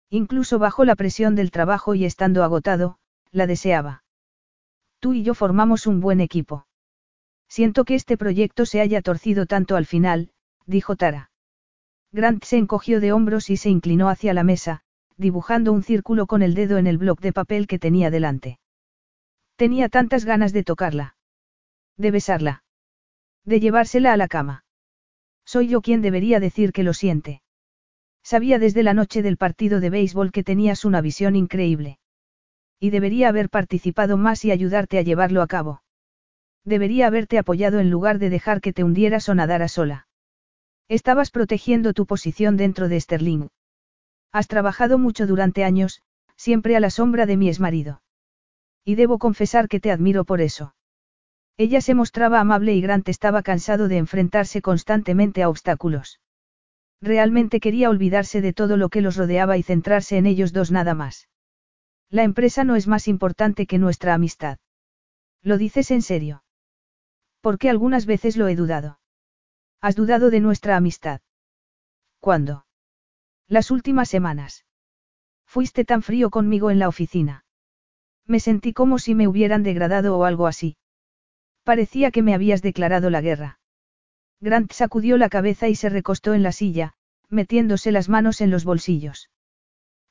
Incluso 0.08 0.58
bajo 0.58 0.84
la 0.84 0.94
presión 0.94 1.34
del 1.34 1.50
trabajo 1.50 1.94
y 1.94 2.04
estando 2.04 2.44
agotado, 2.44 2.98
la 3.32 3.46
deseaba. 3.46 4.04
Tú 5.00 5.14
y 5.14 5.22
yo 5.22 5.34
formamos 5.34 5.86
un 5.86 6.00
buen 6.00 6.20
equipo. 6.20 6.67
Siento 7.48 7.84
que 7.84 7.94
este 7.94 8.16
proyecto 8.16 8.66
se 8.66 8.80
haya 8.80 9.02
torcido 9.02 9.46
tanto 9.46 9.76
al 9.76 9.86
final, 9.86 10.30
dijo 10.66 10.96
Tara. 10.96 11.30
Grant 12.12 12.44
se 12.44 12.56
encogió 12.56 13.00
de 13.00 13.12
hombros 13.12 13.50
y 13.50 13.56
se 13.56 13.70
inclinó 13.70 14.08
hacia 14.08 14.34
la 14.34 14.44
mesa, 14.44 14.82
dibujando 15.16 15.72
un 15.72 15.82
círculo 15.82 16.26
con 16.26 16.42
el 16.42 16.54
dedo 16.54 16.78
en 16.78 16.86
el 16.86 16.98
bloc 16.98 17.20
de 17.20 17.32
papel 17.32 17.66
que 17.66 17.78
tenía 17.78 18.10
delante. 18.10 18.58
Tenía 19.56 19.88
tantas 19.88 20.24
ganas 20.24 20.52
de 20.52 20.62
tocarla. 20.62 21.16
De 21.96 22.10
besarla. 22.10 22.62
De 23.44 23.60
llevársela 23.60 24.12
a 24.12 24.16
la 24.16 24.28
cama. 24.28 24.64
Soy 25.44 25.68
yo 25.68 25.80
quien 25.80 26.02
debería 26.02 26.40
decir 26.40 26.72
que 26.72 26.82
lo 26.82 26.94
siente. 26.94 27.42
Sabía 28.22 28.58
desde 28.58 28.82
la 28.82 28.94
noche 28.94 29.22
del 29.22 29.36
partido 29.36 29.80
de 29.80 29.90
béisbol 29.90 30.32
que 30.32 30.44
tenías 30.44 30.84
una 30.84 31.00
visión 31.00 31.34
increíble. 31.34 31.98
Y 32.78 32.90
debería 32.90 33.28
haber 33.28 33.48
participado 33.48 34.16
más 34.16 34.44
y 34.44 34.50
ayudarte 34.50 34.98
a 34.98 35.02
llevarlo 35.02 35.42
a 35.42 35.46
cabo. 35.46 35.82
Debería 36.68 37.06
haberte 37.06 37.38
apoyado 37.38 37.80
en 37.80 37.88
lugar 37.88 38.18
de 38.18 38.28
dejar 38.28 38.60
que 38.60 38.74
te 38.74 38.84
hundieras 38.84 39.30
o 39.30 39.34
nadaras 39.34 39.72
sola. 39.72 40.06
Estabas 40.86 41.30
protegiendo 41.30 41.94
tu 41.94 42.04
posición 42.04 42.58
dentro 42.58 42.90
de 42.90 43.00
Sterling. 43.00 43.48
Has 44.32 44.48
trabajado 44.48 44.98
mucho 44.98 45.26
durante 45.26 45.64
años, 45.64 46.02
siempre 46.36 46.76
a 46.76 46.80
la 46.80 46.90
sombra 46.90 47.24
de 47.24 47.38
mi 47.38 47.48
exmarido. 47.48 48.02
Y 48.84 48.96
debo 48.96 49.18
confesar 49.18 49.66
que 49.66 49.80
te 49.80 49.90
admiro 49.90 50.26
por 50.26 50.42
eso. 50.42 50.74
Ella 51.56 51.80
se 51.80 51.94
mostraba 51.94 52.38
amable 52.38 52.74
y 52.74 52.82
Grant 52.82 53.08
estaba 53.08 53.42
cansado 53.42 53.88
de 53.88 53.96
enfrentarse 53.96 54.60
constantemente 54.60 55.42
a 55.42 55.48
obstáculos. 55.48 56.20
Realmente 57.00 57.60
quería 57.60 57.88
olvidarse 57.88 58.42
de 58.42 58.52
todo 58.52 58.76
lo 58.76 58.90
que 58.90 59.00
los 59.00 59.16
rodeaba 59.16 59.56
y 59.56 59.62
centrarse 59.62 60.18
en 60.18 60.26
ellos 60.26 60.52
dos 60.52 60.70
nada 60.70 60.92
más. 60.92 61.30
La 62.10 62.24
empresa 62.24 62.62
no 62.64 62.76
es 62.76 62.86
más 62.86 63.08
importante 63.08 63.64
que 63.64 63.78
nuestra 63.78 64.12
amistad. 64.12 64.58
¿Lo 65.42 65.56
dices 65.56 65.90
en 65.90 66.02
serio? 66.02 66.42
Porque 67.48 67.70
algunas 67.70 68.04
veces 68.04 68.36
lo 68.36 68.46
he 68.48 68.56
dudado. 68.56 69.00
¿Has 69.80 69.96
dudado 69.96 70.28
de 70.28 70.40
nuestra 70.40 70.76
amistad? 70.76 71.22
¿Cuándo? 72.20 72.66
Las 73.46 73.70
últimas 73.70 74.10
semanas. 74.10 74.66
Fuiste 75.46 75.86
tan 75.86 76.02
frío 76.02 76.28
conmigo 76.28 76.70
en 76.70 76.78
la 76.78 76.88
oficina. 76.88 77.46
Me 78.26 78.38
sentí 78.38 78.74
como 78.74 78.98
si 78.98 79.14
me 79.14 79.26
hubieran 79.26 79.62
degradado 79.62 80.18
o 80.18 80.24
algo 80.24 80.46
así. 80.46 80.76
Parecía 81.64 82.10
que 82.10 82.20
me 82.20 82.34
habías 82.34 82.60
declarado 82.60 83.08
la 83.08 83.22
guerra. 83.22 83.60
Grant 84.40 84.70
sacudió 84.72 85.16
la 85.16 85.30
cabeza 85.30 85.68
y 85.68 85.74
se 85.74 85.88
recostó 85.88 86.34
en 86.34 86.42
la 86.42 86.52
silla, 86.52 86.96
metiéndose 87.30 87.92
las 87.92 88.10
manos 88.10 88.42
en 88.42 88.50
los 88.50 88.66
bolsillos. 88.66 89.30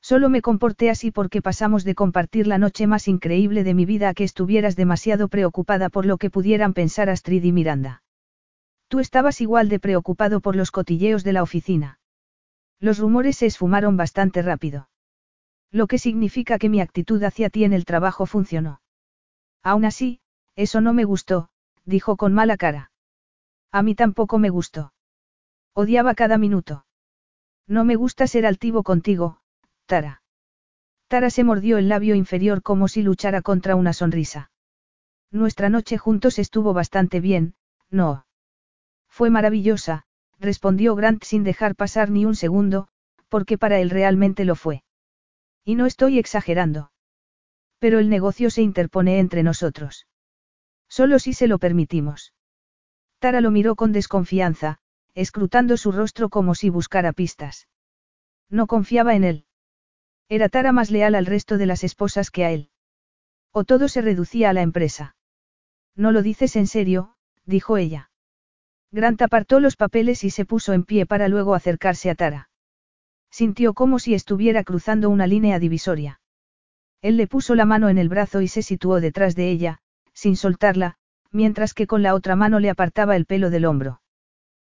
Solo 0.00 0.28
me 0.28 0.42
comporté 0.42 0.90
así 0.90 1.10
porque 1.10 1.42
pasamos 1.42 1.84
de 1.84 1.94
compartir 1.94 2.46
la 2.46 2.58
noche 2.58 2.86
más 2.86 3.08
increíble 3.08 3.64
de 3.64 3.74
mi 3.74 3.84
vida 3.84 4.08
a 4.08 4.14
que 4.14 4.24
estuvieras 4.24 4.76
demasiado 4.76 5.28
preocupada 5.28 5.88
por 5.88 6.06
lo 6.06 6.18
que 6.18 6.30
pudieran 6.30 6.72
pensar 6.72 7.10
Astrid 7.10 7.44
y 7.44 7.52
Miranda. 7.52 8.02
Tú 8.88 9.00
estabas 9.00 9.40
igual 9.40 9.68
de 9.68 9.80
preocupado 9.80 10.40
por 10.40 10.56
los 10.56 10.70
cotilleos 10.70 11.24
de 11.24 11.32
la 11.32 11.42
oficina. 11.42 11.98
Los 12.80 12.98
rumores 12.98 13.36
se 13.36 13.46
esfumaron 13.46 13.96
bastante 13.96 14.40
rápido. 14.40 14.88
Lo 15.70 15.86
que 15.86 15.98
significa 15.98 16.58
que 16.58 16.68
mi 16.68 16.80
actitud 16.80 17.22
hacia 17.22 17.50
ti 17.50 17.64
en 17.64 17.72
el 17.72 17.84
trabajo 17.84 18.24
funcionó. 18.24 18.80
Aún 19.62 19.84
así, 19.84 20.20
eso 20.56 20.80
no 20.80 20.94
me 20.94 21.04
gustó, 21.04 21.50
dijo 21.84 22.16
con 22.16 22.32
mala 22.32 22.56
cara. 22.56 22.90
A 23.70 23.82
mí 23.82 23.94
tampoco 23.94 24.38
me 24.38 24.48
gustó. 24.48 24.92
Odiaba 25.74 26.14
cada 26.14 26.38
minuto. 26.38 26.86
No 27.66 27.84
me 27.84 27.96
gusta 27.96 28.26
ser 28.26 28.46
altivo 28.46 28.82
contigo, 28.82 29.40
Tara. 29.88 30.22
Tara 31.08 31.30
se 31.30 31.44
mordió 31.44 31.78
el 31.78 31.88
labio 31.88 32.14
inferior 32.14 32.62
como 32.62 32.88
si 32.88 33.00
luchara 33.00 33.40
contra 33.40 33.74
una 33.74 33.94
sonrisa. 33.94 34.50
Nuestra 35.30 35.70
noche 35.70 35.96
juntos 35.96 36.38
estuvo 36.38 36.74
bastante 36.74 37.20
bien, 37.20 37.54
¿no? 37.90 38.26
Fue 39.08 39.30
maravillosa, 39.30 40.04
respondió 40.38 40.94
Grant 40.94 41.24
sin 41.24 41.42
dejar 41.42 41.74
pasar 41.74 42.10
ni 42.10 42.26
un 42.26 42.36
segundo, 42.36 42.88
porque 43.30 43.56
para 43.56 43.80
él 43.80 43.88
realmente 43.88 44.44
lo 44.44 44.56
fue. 44.56 44.84
Y 45.64 45.74
no 45.74 45.86
estoy 45.86 46.18
exagerando. 46.18 46.92
Pero 47.78 47.98
el 47.98 48.10
negocio 48.10 48.50
se 48.50 48.60
interpone 48.60 49.20
entre 49.20 49.42
nosotros. 49.42 50.06
Solo 50.86 51.18
si 51.18 51.32
se 51.32 51.46
lo 51.46 51.58
permitimos. 51.58 52.34
Tara 53.20 53.40
lo 53.40 53.50
miró 53.50 53.74
con 53.74 53.92
desconfianza, 53.92 54.80
escrutando 55.14 55.78
su 55.78 55.92
rostro 55.92 56.28
como 56.28 56.54
si 56.54 56.68
buscara 56.68 57.14
pistas. 57.14 57.68
No 58.50 58.66
confiaba 58.66 59.14
en 59.14 59.24
él. 59.24 59.47
Era 60.28 60.48
Tara 60.48 60.72
más 60.72 60.90
leal 60.90 61.14
al 61.14 61.26
resto 61.26 61.56
de 61.56 61.66
las 61.66 61.84
esposas 61.84 62.30
que 62.30 62.44
a 62.44 62.50
él. 62.50 62.70
O 63.52 63.64
todo 63.64 63.88
se 63.88 64.02
reducía 64.02 64.50
a 64.50 64.52
la 64.52 64.62
empresa. 64.62 65.16
No 65.96 66.12
lo 66.12 66.22
dices 66.22 66.54
en 66.56 66.66
serio, 66.66 67.14
dijo 67.44 67.76
ella. 67.76 68.10
Grant 68.90 69.20
apartó 69.22 69.60
los 69.60 69.76
papeles 69.76 70.24
y 70.24 70.30
se 70.30 70.44
puso 70.44 70.72
en 70.72 70.84
pie 70.84 71.06
para 71.06 71.28
luego 71.28 71.54
acercarse 71.54 72.10
a 72.10 72.14
Tara. 72.14 72.50
Sintió 73.30 73.74
como 73.74 73.98
si 73.98 74.14
estuviera 74.14 74.64
cruzando 74.64 75.10
una 75.10 75.26
línea 75.26 75.58
divisoria. 75.58 76.20
Él 77.02 77.16
le 77.16 77.26
puso 77.26 77.54
la 77.54 77.64
mano 77.64 77.88
en 77.88 77.98
el 77.98 78.08
brazo 78.08 78.40
y 78.40 78.48
se 78.48 78.62
situó 78.62 79.00
detrás 79.00 79.34
de 79.34 79.50
ella, 79.50 79.80
sin 80.12 80.36
soltarla, 80.36 80.96
mientras 81.30 81.74
que 81.74 81.86
con 81.86 82.02
la 82.02 82.14
otra 82.14 82.36
mano 82.36 82.60
le 82.60 82.70
apartaba 82.70 83.16
el 83.16 83.26
pelo 83.26 83.50
del 83.50 83.64
hombro. 83.64 84.00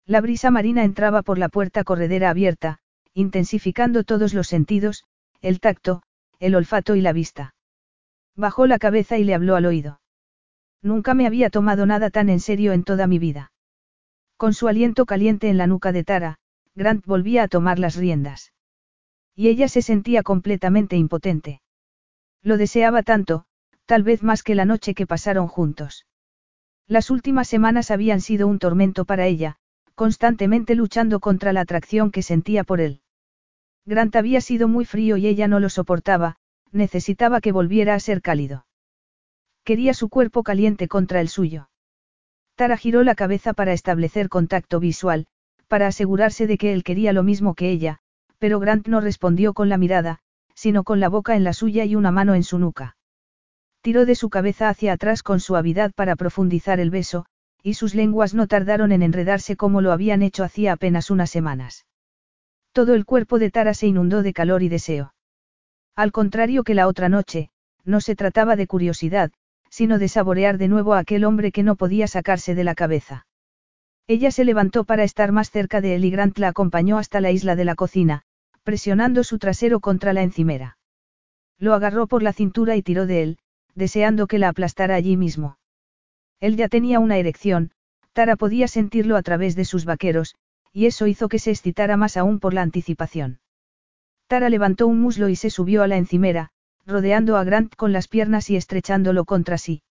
La 0.06 0.22
brisa 0.22 0.52
marina 0.52 0.84
entraba 0.84 1.22
por 1.22 1.38
la 1.38 1.50
puerta 1.50 1.84
corredera 1.84 2.30
abierta, 2.30 2.80
intensificando 3.14 4.04
todos 4.04 4.34
los 4.34 4.48
sentidos, 4.48 5.06
el 5.42 5.60
tacto, 5.60 6.04
el 6.40 6.56
olfato 6.56 6.96
y 6.96 7.02
la 7.02 7.14
vista. 7.14 7.56
Bajó 8.36 8.68
la 8.68 8.80
cabeza 8.80 9.18
y 9.18 9.24
le 9.24 9.34
habló 9.34 9.56
al 9.56 9.66
oído. 9.66 10.02
Nunca 10.82 11.14
me 11.14 11.28
había 11.28 11.50
tomado 11.50 11.86
nada 11.86 12.10
tan 12.10 12.30
en 12.30 12.40
serio 12.40 12.74
en 12.74 12.84
toda 12.84 13.08
mi 13.08 13.20
vida. 13.20 13.52
Con 14.38 14.54
su 14.54 14.68
aliento 14.68 15.06
caliente 15.06 15.50
en 15.50 15.58
la 15.58 15.68
nuca 15.68 15.92
de 15.92 16.04
Tara, 16.04 16.40
Grant 16.74 17.06
volvía 17.06 17.44
a 17.44 17.48
tomar 17.48 17.78
las 17.78 17.96
riendas. 17.96 18.54
Y 19.36 19.50
ella 19.50 19.68
se 19.68 19.82
sentía 19.82 20.24
completamente 20.24 20.96
impotente. 20.96 21.62
Lo 22.42 22.58
deseaba 22.58 23.04
tanto, 23.04 23.46
tal 23.86 24.04
vez 24.04 24.24
más 24.24 24.42
que 24.42 24.56
la 24.56 24.66
noche 24.66 24.94
que 24.94 25.06
pasaron 25.06 25.48
juntos. 25.48 26.06
Las 26.88 27.10
últimas 27.10 27.48
semanas 27.48 27.92
habían 27.92 28.22
sido 28.22 28.48
un 28.48 28.58
tormento 28.60 29.06
para 29.06 29.28
ella, 29.28 29.58
constantemente 29.96 30.76
luchando 30.76 31.20
contra 31.20 31.54
la 31.54 31.62
atracción 31.62 32.12
que 32.12 32.24
sentía 32.24 32.64
por 32.64 32.82
él. 32.82 33.02
Grant 33.86 34.16
había 34.16 34.42
sido 34.42 34.68
muy 34.68 34.86
frío 34.86 35.18
y 35.18 35.28
ella 35.28 35.48
no 35.48 35.60
lo 35.60 35.70
soportaba, 35.70 36.38
necesitaba 36.72 37.42
que 37.42 37.52
volviera 37.52 37.96
a 37.96 38.00
ser 38.00 38.22
cálido. 38.22 38.66
Quería 39.64 39.94
su 39.94 40.10
cuerpo 40.10 40.44
caliente 40.44 40.88
contra 40.88 41.22
el 41.22 41.30
suyo. 41.30 41.70
Tara 42.56 42.78
giró 42.78 43.04
la 43.04 43.16
cabeza 43.16 43.54
para 43.54 43.74
establecer 43.74 44.30
contacto 44.30 44.80
visual, 44.80 45.28
para 45.68 45.88
asegurarse 45.88 46.48
de 46.48 46.58
que 46.58 46.74
él 46.74 46.84
quería 46.84 47.14
lo 47.14 47.24
mismo 47.24 47.56
que 47.56 47.72
ella, 47.72 48.00
pero 48.40 48.60
Grant 48.60 48.88
no 48.88 49.02
respondió 49.02 49.54
con 49.54 49.70
la 49.70 49.78
mirada, 49.78 50.20
sino 50.54 50.84
con 50.84 51.00
la 51.00 51.10
boca 51.10 51.36
en 51.36 51.44
la 51.44 51.54
suya 51.54 51.86
y 51.86 51.96
una 51.96 52.12
mano 52.12 52.36
en 52.36 52.44
su 52.44 52.60
nuca. 52.60 52.98
Tiró 53.82 54.06
de 54.06 54.16
su 54.16 54.30
cabeza 54.30 54.70
hacia 54.70 54.94
atrás 54.94 55.24
con 55.24 55.40
suavidad 55.40 55.92
para 55.96 56.16
profundizar 56.16 56.80
el 56.80 56.92
beso, 56.92 57.26
y 57.64 57.76
sus 57.76 57.96
lenguas 57.96 58.34
no 58.34 58.48
tardaron 58.48 58.92
en 58.92 59.02
enredarse 59.02 59.56
como 59.56 59.82
lo 59.82 59.92
habían 59.92 60.22
hecho 60.22 60.44
hacía 60.44 60.74
apenas 60.74 61.10
unas 61.10 61.30
semanas. 61.30 61.86
Todo 62.74 62.94
el 62.94 63.06
cuerpo 63.06 63.40
de 63.40 63.52
Tara 63.52 63.74
se 63.74 63.88
inundó 63.88 64.24
de 64.24 64.34
calor 64.34 64.64
y 64.64 64.70
deseo. 64.70 65.14
Al 65.96 66.12
contrario 66.12 66.64
que 66.64 66.74
la 66.74 66.88
otra 66.88 67.10
noche, 67.10 67.50
no 67.84 68.00
se 68.00 68.16
trataba 68.16 68.56
de 68.56 68.68
curiosidad, 68.68 69.32
sino 69.70 70.00
de 70.00 70.08
saborear 70.08 70.58
de 70.58 70.68
nuevo 70.68 70.94
a 70.94 71.00
aquel 71.00 71.26
hombre 71.26 71.52
que 71.52 71.64
no 71.64 71.76
podía 71.76 72.08
sacarse 72.08 72.56
de 72.56 72.64
la 72.64 72.76
cabeza. 72.76 73.26
Ella 74.08 74.32
se 74.32 74.46
levantó 74.46 74.84
para 74.84 75.04
estar 75.04 75.32
más 75.32 75.50
cerca 75.50 75.82
de 75.82 75.96
él 75.96 76.06
y 76.06 76.12
Grant 76.12 76.38
la 76.38 76.50
acompañó 76.50 76.98
hasta 76.98 77.22
la 77.22 77.32
isla 77.32 77.56
de 77.56 77.66
la 77.66 77.76
cocina, 77.76 78.24
presionando 78.64 79.24
su 79.24 79.38
trasero 79.38 79.80
contra 79.80 80.14
la 80.14 80.24
encimera. 80.24 80.78
Lo 81.58 81.74
agarró 81.74 82.08
por 82.08 82.24
la 82.24 82.34
cintura 82.34 82.76
y 82.76 82.82
tiró 82.82 83.06
de 83.06 83.24
él, 83.24 83.38
deseando 83.76 84.28
que 84.28 84.40
la 84.40 84.50
aplastara 84.50 84.96
allí 84.96 85.18
mismo. 85.18 85.58
Él 86.40 86.56
ya 86.58 86.68
tenía 86.68 87.00
una 87.00 87.18
erección, 87.18 87.72
Tara 88.14 88.36
podía 88.36 88.68
sentirlo 88.68 89.16
a 89.16 89.22
través 89.22 89.56
de 89.56 89.64
sus 89.64 89.86
vaqueros, 89.86 90.36
y 90.74 90.86
eso 90.86 91.08
hizo 91.08 91.30
que 91.30 91.40
se 91.40 91.52
excitara 91.52 91.98
más 91.98 92.18
aún 92.18 92.40
por 92.40 92.54
la 92.54 92.62
anticipación. 92.62 93.40
Tara 94.28 94.50
levantó 94.50 94.88
un 94.88 95.02
muslo 95.02 95.30
y 95.30 95.36
se 95.36 95.50
subió 95.50 95.84
a 95.84 95.88
la 95.88 95.98
encimera, 95.98 96.52
rodeando 96.86 97.38
a 97.38 97.44
Grant 97.44 97.76
con 97.76 97.92
las 97.92 98.08
piernas 98.08 98.50
y 98.50 98.56
estrechándolo 98.56 99.26
contra 99.26 99.58
sí. 99.58 99.84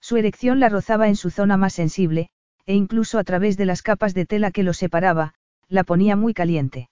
Su 0.00 0.16
erección 0.16 0.60
la 0.60 0.68
rozaba 0.68 1.08
en 1.08 1.16
su 1.16 1.30
zona 1.30 1.56
más 1.56 1.74
sensible, 1.74 2.30
e 2.66 2.74
incluso 2.74 3.18
a 3.18 3.24
través 3.24 3.56
de 3.56 3.66
las 3.66 3.82
capas 3.82 4.14
de 4.14 4.26
tela 4.26 4.50
que 4.50 4.62
lo 4.62 4.72
separaba, 4.72 5.34
la 5.68 5.84
ponía 5.84 6.16
muy 6.16 6.34
caliente. 6.34 6.88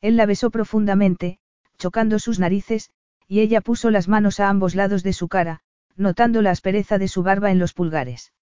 Él 0.00 0.16
la 0.16 0.26
besó 0.26 0.50
profundamente, 0.50 1.38
chocando 1.78 2.18
sus 2.18 2.38
narices, 2.38 2.90
y 3.26 3.40
ella 3.40 3.60
puso 3.60 3.90
las 3.90 4.08
manos 4.08 4.40
a 4.40 4.48
ambos 4.48 4.74
lados 4.74 5.02
de 5.02 5.12
su 5.12 5.28
cara, 5.28 5.60
notando 5.96 6.42
la 6.42 6.50
aspereza 6.50 6.98
de 6.98 7.08
su 7.08 7.22
barba 7.22 7.50
en 7.50 7.58
los 7.58 7.74
pulgares. 7.74 8.32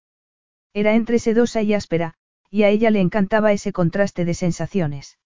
Era 0.73 0.93
entre 0.93 1.17
sedosa 1.17 1.61
y 1.63 1.73
áspera, 1.73 2.16
y 2.49 2.63
a 2.63 2.69
ella 2.69 2.91
le 2.91 3.01
encantaba 3.01 3.51
ese 3.51 3.73
contraste 3.73 4.25
de 4.25 4.33
sensaciones. 4.33 5.17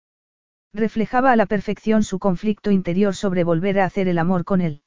Reflejaba 0.74 1.32
a 1.32 1.35
la 1.35 1.45
perfección 1.45 2.03
su 2.03 2.19
conflicto 2.19 2.72
interior 2.72 3.16
sobre 3.16 3.43
volver 3.43 3.80
a 3.80 3.85
hacer 3.85 4.08
el 4.08 4.17
amor 4.17 4.45
con 4.45 4.61
él. 4.61 4.83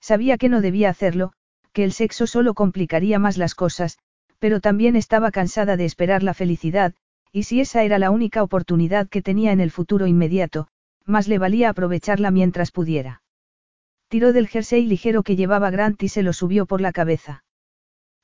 Sabía 0.00 0.36
que 0.36 0.48
no 0.48 0.60
debía 0.60 0.90
hacerlo, 0.90 1.32
que 1.72 1.84
el 1.84 1.92
sexo 1.92 2.26
solo 2.26 2.54
complicaría 2.54 3.18
más 3.18 3.36
las 3.36 3.54
cosas, 3.54 3.98
pero 4.38 4.60
también 4.60 4.96
estaba 4.96 5.30
cansada 5.30 5.76
de 5.76 5.84
esperar 5.84 6.22
la 6.22 6.34
felicidad, 6.34 6.94
y 7.32 7.44
si 7.44 7.60
esa 7.60 7.82
era 7.82 7.98
la 7.98 8.10
única 8.10 8.42
oportunidad 8.42 9.08
que 9.08 9.22
tenía 9.22 9.52
en 9.52 9.60
el 9.60 9.70
futuro 9.70 10.06
inmediato, 10.06 10.68
más 11.04 11.28
le 11.28 11.38
valía 11.38 11.68
aprovecharla 11.68 12.30
mientras 12.30 12.70
pudiera. 12.70 13.22
Tiró 14.08 14.32
del 14.32 14.48
jersey 14.48 14.86
ligero 14.86 15.22
que 15.22 15.36
llevaba 15.36 15.70
Grant 15.70 16.02
y 16.02 16.08
se 16.08 16.22
lo 16.22 16.32
subió 16.32 16.66
por 16.66 16.80
la 16.80 16.92
cabeza. 16.92 17.44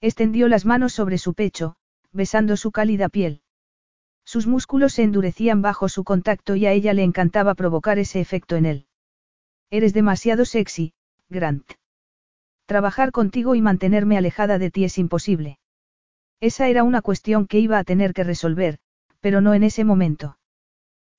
Extendió 0.01 0.49
las 0.49 0.65
manos 0.65 0.93
sobre 0.93 1.19
su 1.19 1.35
pecho, 1.35 1.77
besando 2.12 2.57
su 2.57 2.73
cálida 2.73 3.08
piel. 3.08 3.42
Sus 4.24 4.47
músculos 4.47 4.92
se 4.92 5.02
endurecían 5.02 5.62
bajo 5.62 5.89
su 5.89 6.05
contacto 6.05 6.55
y 6.57 6.66
a 6.66 6.73
ella 6.73 6.92
le 6.92 7.02
encantaba 7.02 7.55
provocar 7.55 7.99
ese 7.99 8.20
efecto 8.20 8.57
en 8.57 8.66
él. 8.66 8.86
Eres 9.70 9.94
demasiado 9.94 10.44
sexy, 10.44 10.94
Grant. 11.28 11.73
Trabajar 12.66 13.10
contigo 13.10 13.55
y 13.55 13.62
mantenerme 13.62 14.16
alejada 14.16 14.58
de 14.58 14.70
ti 14.70 14.84
es 14.84 14.99
imposible. 14.99 15.58
Esa 16.41 16.68
era 16.68 16.84
una 16.84 17.02
cuestión 17.02 17.47
que 17.47 17.58
iba 17.58 17.78
a 17.78 17.84
tener 17.84 18.12
que 18.12 18.24
resolver, 18.24 18.78
pero 19.20 19.41
no 19.41 19.55
en 19.55 19.62
ese 19.62 19.84
momento. 19.84 20.39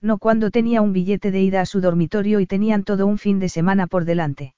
No 0.01 0.17
cuando 0.17 0.51
tenía 0.51 0.81
un 0.81 0.93
billete 0.93 1.31
de 1.31 1.41
ida 1.41 1.61
a 1.61 1.65
su 1.65 1.79
dormitorio 1.81 2.39
y 2.39 2.45
tenían 2.45 2.83
todo 2.83 3.07
un 3.07 3.17
fin 3.17 3.39
de 3.39 3.49
semana 3.49 3.87
por 3.87 4.05
delante. 4.05 4.53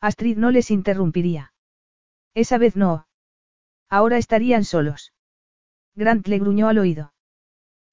Astrid 0.00 0.36
no 0.36 0.50
les 0.50 0.70
interrumpiría. 0.70 1.52
Esa 2.34 2.58
vez 2.58 2.76
no. 2.76 3.08
Ahora 3.88 4.18
estarían 4.18 4.64
solos. 4.64 5.12
Grant 5.98 6.28
le 6.28 6.38
gruñó 6.38 6.68
al 6.68 6.78
oído. 6.78 7.12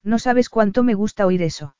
No 0.04 0.20
sabes 0.20 0.48
cuánto 0.48 0.84
me 0.84 0.94
gusta 0.94 1.26
oír 1.26 1.42
eso. 1.42 1.74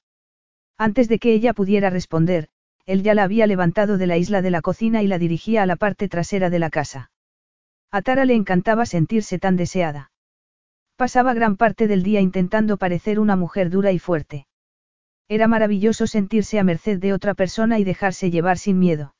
Antes 0.76 1.08
de 1.08 1.20
que 1.20 1.32
ella 1.32 1.54
pudiera 1.54 1.88
responder, 1.88 2.48
él 2.84 3.04
ya 3.04 3.14
la 3.14 3.22
había 3.22 3.46
levantado 3.46 3.96
de 3.96 4.08
la 4.08 4.16
isla 4.16 4.42
de 4.42 4.50
la 4.50 4.60
cocina 4.60 5.04
y 5.04 5.06
la 5.06 5.20
dirigía 5.20 5.62
a 5.62 5.66
la 5.66 5.76
parte 5.76 6.08
trasera 6.08 6.50
de 6.50 6.58
la 6.58 6.68
casa. 6.68 7.12
A 7.92 8.02
Tara 8.02 8.24
le 8.24 8.34
encantaba 8.34 8.86
sentirse 8.86 9.38
tan 9.38 9.56
deseada. 9.56 10.10
Pasaba 10.96 11.32
gran 11.32 11.56
parte 11.56 11.86
del 11.86 12.02
día 12.02 12.20
intentando 12.20 12.76
parecer 12.76 13.20
una 13.20 13.36
mujer 13.36 13.70
dura 13.70 13.92
y 13.92 14.00
fuerte. 14.00 14.48
Era 15.28 15.46
maravilloso 15.46 16.08
sentirse 16.08 16.58
a 16.58 16.64
merced 16.64 16.98
de 16.98 17.12
otra 17.12 17.34
persona 17.34 17.78
y 17.78 17.84
dejarse 17.84 18.32
llevar 18.32 18.58
sin 18.58 18.80
miedo. 18.80 19.14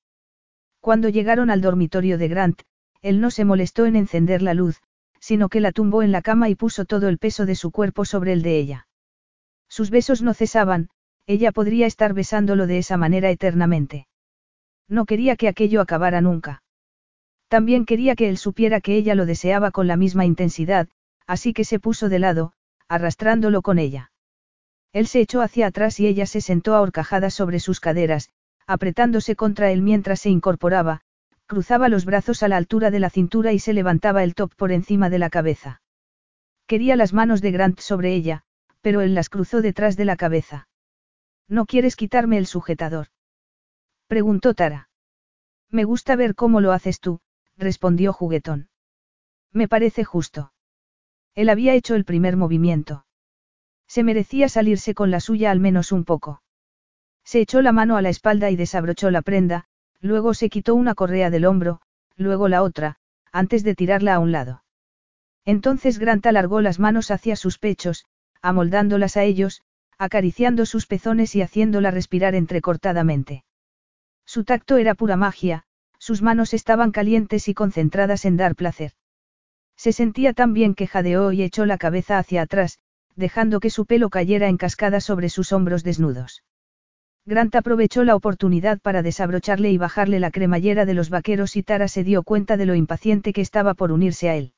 Cuando 0.81 1.09
llegaron 1.09 1.51
al 1.51 1.61
dormitorio 1.61 2.19
de 2.19 2.27
Grant, 2.27 2.63
él 3.01 3.21
no 3.21 3.31
se 3.31 3.45
molestó 3.45 3.87
en 3.87 3.95
encender 3.95 4.43
la 4.43 4.55
luz, 4.55 4.81
sino 5.27 5.49
que 5.49 5.59
la 5.59 5.73
tumbó 5.73 6.05
en 6.05 6.13
la 6.13 6.23
cama 6.23 6.49
y 6.51 6.55
puso 6.55 6.85
todo 6.85 7.09
el 7.09 7.19
peso 7.19 7.47
de 7.47 7.57
su 7.57 7.73
cuerpo 7.73 8.05
sobre 8.05 8.33
el 8.33 8.43
de 8.43 8.61
ella. 8.61 8.87
Sus 9.69 9.91
besos 9.91 10.23
no 10.23 10.35
cesaban, 10.35 10.89
ella 11.27 11.51
podría 11.51 11.89
estar 11.89 12.15
besándolo 12.15 12.69
de 12.69 12.79
esa 12.79 12.97
manera 12.97 13.29
eternamente. 13.31 14.07
No 14.89 15.05
quería 15.05 15.35
que 15.35 15.49
aquello 15.49 15.81
acabara 15.81 16.21
nunca. 16.21 16.63
También 17.49 17.87
quería 17.87 18.15
que 18.15 18.29
él 18.29 18.39
supiera 18.39 18.81
que 18.81 18.95
ella 18.95 19.17
lo 19.17 19.27
deseaba 19.27 19.73
con 19.73 19.89
la 19.89 19.97
misma 19.97 20.25
intensidad, 20.25 20.87
así 21.27 21.53
que 21.53 21.65
se 21.65 21.81
puso 21.81 22.09
de 22.09 22.21
lado, 22.21 22.53
arrastrándolo 22.87 23.63
con 23.63 23.81
ella. 23.81 24.13
Él 24.93 25.09
se 25.09 25.19
echó 25.19 25.43
hacia 25.43 25.67
atrás 25.67 25.99
y 25.99 26.07
ella 26.07 26.27
se 26.27 26.41
sentó 26.41 26.77
ahorcajada 26.77 27.31
sobre 27.31 27.59
sus 27.59 27.81
caderas, 27.81 28.31
apretándose 28.69 29.35
contra 29.35 29.73
él 29.73 29.83
mientras 29.83 30.21
se 30.21 30.31
incorporaba, 30.31 31.01
cruzaba 31.47 31.89
los 31.89 32.05
brazos 32.05 32.43
a 32.43 32.49
la 32.49 32.57
altura 32.57 32.91
de 32.91 33.01
la 33.01 33.11
cintura 33.11 33.53
y 33.53 33.59
se 33.59 33.73
levantaba 33.73 34.23
el 34.23 34.35
top 34.35 34.55
por 34.55 34.73
encima 34.73 35.11
de 35.11 35.19
la 35.19 35.31
cabeza. 35.31 35.81
Quería 36.67 36.97
las 36.97 37.13
manos 37.13 37.41
de 37.41 37.53
Grant 37.53 37.81
sobre 37.81 38.15
ella, 38.15 38.43
pero 38.81 39.01
él 39.01 39.15
las 39.15 39.29
cruzó 39.29 39.63
detrás 39.63 39.97
de 39.97 40.05
la 40.05 40.17
cabeza. 40.17 40.69
¿No 41.49 41.67
quieres 41.67 41.95
quitarme 41.97 42.39
el 42.39 42.47
sujetador? 42.47 43.09
Preguntó 44.09 44.55
Tara. 44.55 44.89
Me 45.71 45.85
gusta 45.85 46.17
ver 46.17 46.35
cómo 46.35 46.61
lo 46.61 46.73
haces 46.73 47.01
tú, 47.01 47.21
respondió 47.57 48.13
juguetón. 48.13 48.69
Me 49.53 49.69
parece 49.69 50.05
justo. 50.05 50.53
Él 51.35 51.49
había 51.49 51.75
hecho 51.75 51.95
el 51.95 52.05
primer 52.05 52.37
movimiento. 52.37 53.07
Se 53.87 54.03
merecía 54.03 54.49
salirse 54.49 54.95
con 54.95 55.11
la 55.11 55.21
suya 55.21 55.51
al 55.51 55.61
menos 55.61 55.93
un 55.93 56.05
poco. 56.05 56.43
Se 57.25 57.41
echó 57.41 57.63
la 57.63 57.73
mano 57.73 57.97
a 57.97 58.03
la 58.03 58.09
espalda 58.09 58.51
y 58.51 58.57
desabrochó 58.57 59.11
la 59.11 59.23
prenda, 59.23 59.67
luego 60.01 60.35
se 60.35 60.49
quitó 60.49 60.75
una 60.75 60.95
correa 60.95 61.31
del 61.31 61.45
hombro, 61.45 61.81
luego 62.17 62.49
la 62.49 62.63
otra, 62.63 62.97
antes 63.33 63.65
de 63.65 63.75
tirarla 63.75 64.15
a 64.15 64.19
un 64.19 64.33
lado. 64.33 64.63
Entonces 65.45 65.99
Grant 65.99 66.27
alargó 66.27 66.61
las 66.61 66.79
manos 66.79 67.11
hacia 67.11 67.37
sus 67.37 67.59
pechos, 67.59 68.05
amoldándolas 68.43 69.17
a 69.17 69.25
ellos, 69.25 69.63
acariciando 69.99 70.67
sus 70.67 70.87
pezones 70.87 71.35
y 71.35 71.43
haciéndola 71.43 71.91
respirar 71.91 72.35
entrecortadamente. 72.35 73.45
Su 74.25 74.45
tacto 74.45 74.77
era 74.77 74.95
pura 74.95 75.17
magia, 75.17 75.65
sus 75.99 76.21
manos 76.21 76.53
estaban 76.53 76.91
calientes 76.91 77.49
y 77.49 77.55
concentradas 77.55 78.25
en 78.25 78.37
dar 78.37 78.55
placer. 78.57 78.93
Se 79.77 79.93
sentía 79.93 80.33
tan 80.33 80.53
bien 80.53 80.75
que 80.75 80.87
jadeó 80.87 81.33
y 81.33 81.43
echó 81.43 81.67
la 81.67 81.79
cabeza 81.79 82.19
hacia 82.19 82.43
atrás, 82.43 82.79
dejando 83.15 83.61
que 83.61 83.71
su 83.71 83.87
pelo 83.87 84.11
cayera 84.11 84.49
en 84.49 84.57
cascada 84.57 85.01
sobre 85.01 85.29
sus 85.29 85.53
hombros 85.53 85.85
desnudos. 85.85 86.43
Grant 87.29 87.57
aprovechó 87.57 88.05
la 88.05 88.15
oportunidad 88.15 88.79
para 88.81 89.03
desabrocharle 89.03 89.73
y 89.73 89.79
bajarle 89.79 90.21
la 90.21 90.31
cremallera 90.31 90.87
de 90.87 90.95
los 90.95 91.11
vaqueros 91.11 91.57
y 91.57 91.65
Tara 91.65 91.89
se 91.89 92.05
dio 92.05 92.23
cuenta 92.23 92.57
de 92.57 92.67
lo 92.67 92.77
impaciente 92.77 93.33
que 93.33 93.41
estaba 93.41 93.75
por 93.75 93.91
unirse 93.91 94.29
a 94.29 94.37
él. 94.37 94.53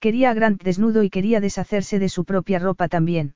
Quería 0.00 0.30
a 0.30 0.34
Grant 0.34 0.62
desnudo 0.62 1.02
y 1.02 1.10
quería 1.10 1.40
deshacerse 1.40 1.98
de 1.98 2.08
su 2.08 2.24
propia 2.24 2.58
ropa 2.58 2.88
también. 2.88 3.34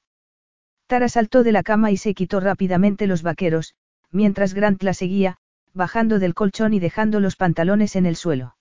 Tara 0.86 1.10
saltó 1.10 1.42
de 1.42 1.52
la 1.52 1.62
cama 1.62 1.90
y 1.90 1.98
se 1.98 2.14
quitó 2.14 2.40
rápidamente 2.40 3.06
los 3.06 3.22
vaqueros, 3.22 3.74
mientras 4.10 4.54
Grant 4.54 4.82
la 4.82 4.94
seguía, 4.94 5.36
bajando 5.74 6.18
del 6.18 6.32
colchón 6.32 6.72
y 6.72 6.80
dejando 6.80 7.20
los 7.20 7.36
pantalones 7.36 7.96
en 7.96 8.06
el 8.06 8.16
suelo. 8.16 8.56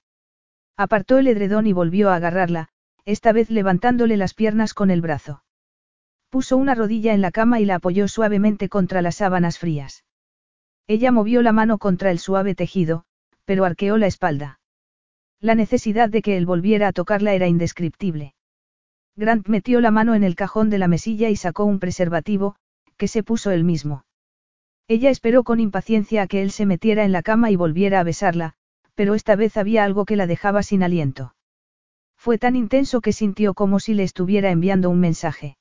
Apartó 0.76 1.18
el 1.18 1.28
edredón 1.28 1.66
y 1.66 1.72
volvió 1.72 2.10
a 2.10 2.16
agarrarla, 2.16 2.68
esta 3.06 3.32
vez 3.32 3.50
levantándole 3.50 4.18
las 4.18 4.34
piernas 4.34 4.74
con 4.74 4.92
el 4.92 5.00
brazo. 5.00 5.44
Puso 6.30 6.58
una 6.58 6.76
rodilla 6.76 7.14
en 7.14 7.22
la 7.22 7.32
cama 7.32 7.60
y 7.60 7.66
la 7.66 7.76
apoyó 7.76 8.08
suavemente 8.08 8.70
contra 8.70 9.02
las 9.02 9.16
sábanas 9.16 9.60
frías. 9.60 10.04
Ella 10.88 11.12
movió 11.12 11.42
la 11.42 11.52
mano 11.52 11.78
contra 11.78 12.12
el 12.12 12.20
suave 12.20 12.56
tejido, 12.56 13.06
pero 13.46 13.66
arqueó 13.66 13.98
la 13.98 14.08
espalda. 14.08 14.60
La 15.40 15.56
necesidad 15.56 16.10
de 16.10 16.22
que 16.22 16.38
él 16.38 16.46
volviera 16.46 16.88
a 16.88 16.94
tocarla 16.94 17.34
era 17.34 17.48
indescriptible. 17.48 18.34
Grant 19.16 19.48
metió 19.48 19.82
la 19.82 19.92
mano 19.92 20.16
en 20.16 20.24
el 20.24 20.36
cajón 20.36 20.70
de 20.70 20.78
la 20.78 20.88
mesilla 20.88 21.30
y 21.30 21.36
sacó 21.36 21.66
un 21.66 21.80
preservativo, 21.80 22.56
que 22.98 23.08
se 23.08 23.24
puso 23.24 23.52
él 23.52 23.64
mismo. 23.64 24.06
Ella 24.88 25.10
esperó 25.10 25.44
con 25.44 25.60
impaciencia 25.60 26.24
a 26.24 26.28
que 26.28 26.42
él 26.42 26.52
se 26.52 26.66
metiera 26.66 27.04
en 27.04 27.12
la 27.12 27.22
cama 27.22 27.52
y 27.52 27.56
volviera 27.56 28.00
a 28.00 28.04
besarla, 28.04 28.54
pero 28.96 29.16
esta 29.16 29.36
vez 29.36 29.58
había 29.58 29.84
algo 29.84 30.06
que 30.06 30.16
la 30.16 30.28
dejaba 30.28 30.64
sin 30.64 30.82
aliento. 30.82 31.36
Fue 32.16 32.38
tan 32.38 32.56
intenso 32.56 33.02
que 33.02 33.14
sintió 33.14 33.54
como 33.54 33.80
si 33.80 33.94
le 33.94 34.04
estuviera 34.04 34.50
enviando 34.50 34.90
un 34.90 35.00
mensaje. 35.00 35.58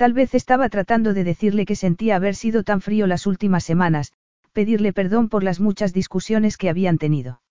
Tal 0.00 0.14
vez 0.14 0.34
estaba 0.34 0.70
tratando 0.70 1.12
de 1.12 1.24
decirle 1.24 1.66
que 1.66 1.76
sentía 1.76 2.16
haber 2.16 2.34
sido 2.34 2.62
tan 2.62 2.80
frío 2.80 3.06
las 3.06 3.26
últimas 3.26 3.64
semanas, 3.64 4.14
pedirle 4.54 4.94
perdón 4.94 5.28
por 5.28 5.42
las 5.42 5.60
muchas 5.60 5.92
discusiones 5.92 6.56
que 6.56 6.70
habían 6.70 6.96
tenido. 6.96 7.42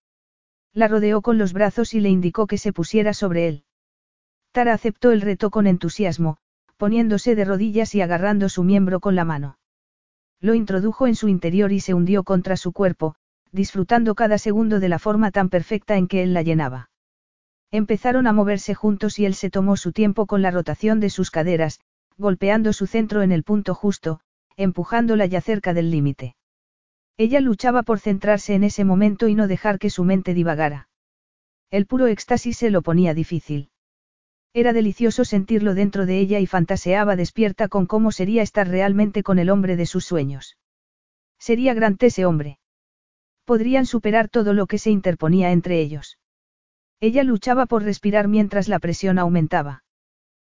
La 0.72 0.88
rodeó 0.88 1.22
con 1.22 1.38
los 1.38 1.52
brazos 1.52 1.94
y 1.94 2.00
le 2.00 2.08
indicó 2.08 2.48
que 2.48 2.58
se 2.58 2.72
pusiera 2.72 3.14
sobre 3.14 3.46
él. 3.46 3.64
Tara 4.50 4.74
aceptó 4.74 5.12
el 5.12 5.20
reto 5.20 5.50
con 5.50 5.68
entusiasmo, 5.68 6.38
poniéndose 6.76 7.36
de 7.36 7.44
rodillas 7.44 7.94
y 7.94 8.00
agarrando 8.00 8.48
su 8.48 8.64
miembro 8.64 8.98
con 8.98 9.14
la 9.14 9.24
mano. 9.24 9.56
Lo 10.40 10.54
introdujo 10.54 11.06
en 11.06 11.14
su 11.14 11.28
interior 11.28 11.70
y 11.70 11.78
se 11.78 11.94
hundió 11.94 12.24
contra 12.24 12.56
su 12.56 12.72
cuerpo, 12.72 13.14
disfrutando 13.52 14.16
cada 14.16 14.38
segundo 14.38 14.80
de 14.80 14.88
la 14.88 14.98
forma 14.98 15.30
tan 15.30 15.50
perfecta 15.50 15.96
en 15.96 16.08
que 16.08 16.24
él 16.24 16.34
la 16.34 16.42
llenaba. 16.42 16.90
Empezaron 17.70 18.26
a 18.26 18.32
moverse 18.32 18.74
juntos 18.74 19.20
y 19.20 19.24
él 19.24 19.36
se 19.36 19.50
tomó 19.50 19.76
su 19.76 19.92
tiempo 19.92 20.26
con 20.26 20.42
la 20.42 20.50
rotación 20.50 20.98
de 20.98 21.10
sus 21.10 21.30
caderas, 21.30 21.78
golpeando 22.20 22.72
su 22.72 22.86
centro 22.86 23.22
en 23.22 23.32
el 23.32 23.42
punto 23.42 23.74
justo, 23.74 24.20
empujándola 24.56 25.26
ya 25.26 25.40
cerca 25.40 25.74
del 25.74 25.90
límite. 25.90 26.36
Ella 27.16 27.40
luchaba 27.40 27.82
por 27.82 27.98
centrarse 27.98 28.54
en 28.54 28.62
ese 28.62 28.84
momento 28.84 29.26
y 29.26 29.34
no 29.34 29.48
dejar 29.48 29.78
que 29.78 29.90
su 29.90 30.04
mente 30.04 30.34
divagara. 30.34 30.88
El 31.70 31.86
puro 31.86 32.06
éxtasis 32.06 32.58
se 32.58 32.70
lo 32.70 32.82
ponía 32.82 33.14
difícil. 33.14 33.70
Era 34.52 34.72
delicioso 34.72 35.24
sentirlo 35.24 35.74
dentro 35.74 36.06
de 36.06 36.18
ella 36.18 36.40
y 36.40 36.46
fantaseaba 36.46 37.16
despierta 37.16 37.68
con 37.68 37.86
cómo 37.86 38.12
sería 38.12 38.42
estar 38.42 38.68
realmente 38.68 39.22
con 39.22 39.38
el 39.38 39.48
hombre 39.48 39.76
de 39.76 39.86
sus 39.86 40.04
sueños. 40.04 40.56
Sería 41.38 41.72
grande 41.72 42.08
ese 42.08 42.26
hombre. 42.26 42.58
Podrían 43.44 43.86
superar 43.86 44.28
todo 44.28 44.52
lo 44.52 44.66
que 44.66 44.78
se 44.78 44.90
interponía 44.90 45.52
entre 45.52 45.80
ellos. 45.80 46.18
Ella 47.00 47.22
luchaba 47.22 47.66
por 47.66 47.82
respirar 47.82 48.28
mientras 48.28 48.68
la 48.68 48.78
presión 48.78 49.18
aumentaba. 49.18 49.84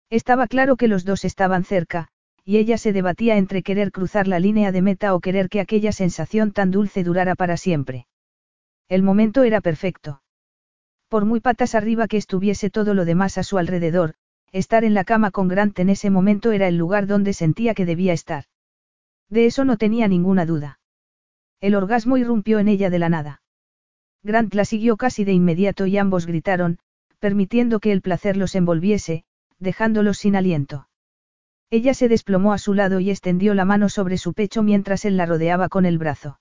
Estaba 0.09 0.47
claro 0.47 0.75
que 0.75 0.87
los 0.87 1.05
dos 1.05 1.25
estaban 1.25 1.63
cerca, 1.63 2.09
y 2.43 2.57
ella 2.57 2.77
se 2.77 2.93
debatía 2.93 3.37
entre 3.37 3.63
querer 3.63 3.91
cruzar 3.91 4.27
la 4.27 4.39
línea 4.39 4.71
de 4.71 4.81
meta 4.81 5.15
o 5.15 5.19
querer 5.19 5.49
que 5.49 5.59
aquella 5.59 5.91
sensación 5.91 6.51
tan 6.51 6.69
dulce 6.71 7.03
durara 7.03 7.35
para 7.35 7.57
siempre. 7.57 8.07
El 8.87 9.01
momento 9.01 9.43
era 9.43 9.61
perfecto. 9.61 10.21
Por 11.09 11.25
muy 11.25 11.39
patas 11.39 11.73
arriba 11.73 12.07
que 12.07 12.17
estuviese 12.17 12.69
todo 12.69 12.93
lo 12.93 13.05
demás 13.05 13.37
a 13.39 13.43
su 13.43 13.57
alrededor, 13.57 14.13
estar 14.51 14.83
en 14.83 14.93
la 14.93 15.03
cama 15.03 15.31
con 15.31 15.47
Grant 15.47 15.77
en 15.79 15.89
ese 15.89 16.09
momento 16.09 16.51
era 16.51 16.67
el 16.67 16.77
lugar 16.77 17.07
donde 17.07 17.33
sentía 17.33 17.73
que 17.73 17.85
debía 17.85 18.13
estar. 18.13 18.45
De 19.29 19.47
eso 19.47 19.65
no 19.65 19.77
tenía 19.77 20.07
ninguna 20.07 20.45
duda. 20.45 20.79
El 21.61 21.73
orgasmo 21.73 22.17
irrumpió 22.17 22.59
en 22.59 22.67
ella 22.67 22.91
de 22.91 22.99
la 22.99 23.09
nada. 23.09 23.41
Grant 24.23 24.53
la 24.53 24.65
siguió 24.65 24.97
casi 24.97 25.23
de 25.23 25.33
inmediato 25.33 25.87
y 25.87 25.97
ambos 25.97 26.27
gritaron, 26.27 26.77
permitiendo 27.19 27.79
que 27.79 27.91
el 27.91 28.01
placer 28.01 28.37
los 28.37 28.55
envolviese, 28.55 29.23
dejándolos 29.59 30.17
sin 30.17 30.35
aliento. 30.35 30.87
Ella 31.69 31.93
se 31.93 32.07
desplomó 32.07 32.53
a 32.53 32.57
su 32.57 32.73
lado 32.73 32.99
y 32.99 33.09
extendió 33.09 33.53
la 33.53 33.65
mano 33.65 33.89
sobre 33.89 34.17
su 34.17 34.33
pecho 34.33 34.63
mientras 34.63 35.05
él 35.05 35.17
la 35.17 35.25
rodeaba 35.25 35.69
con 35.69 35.85
el 35.85 35.97
brazo. 35.97 36.39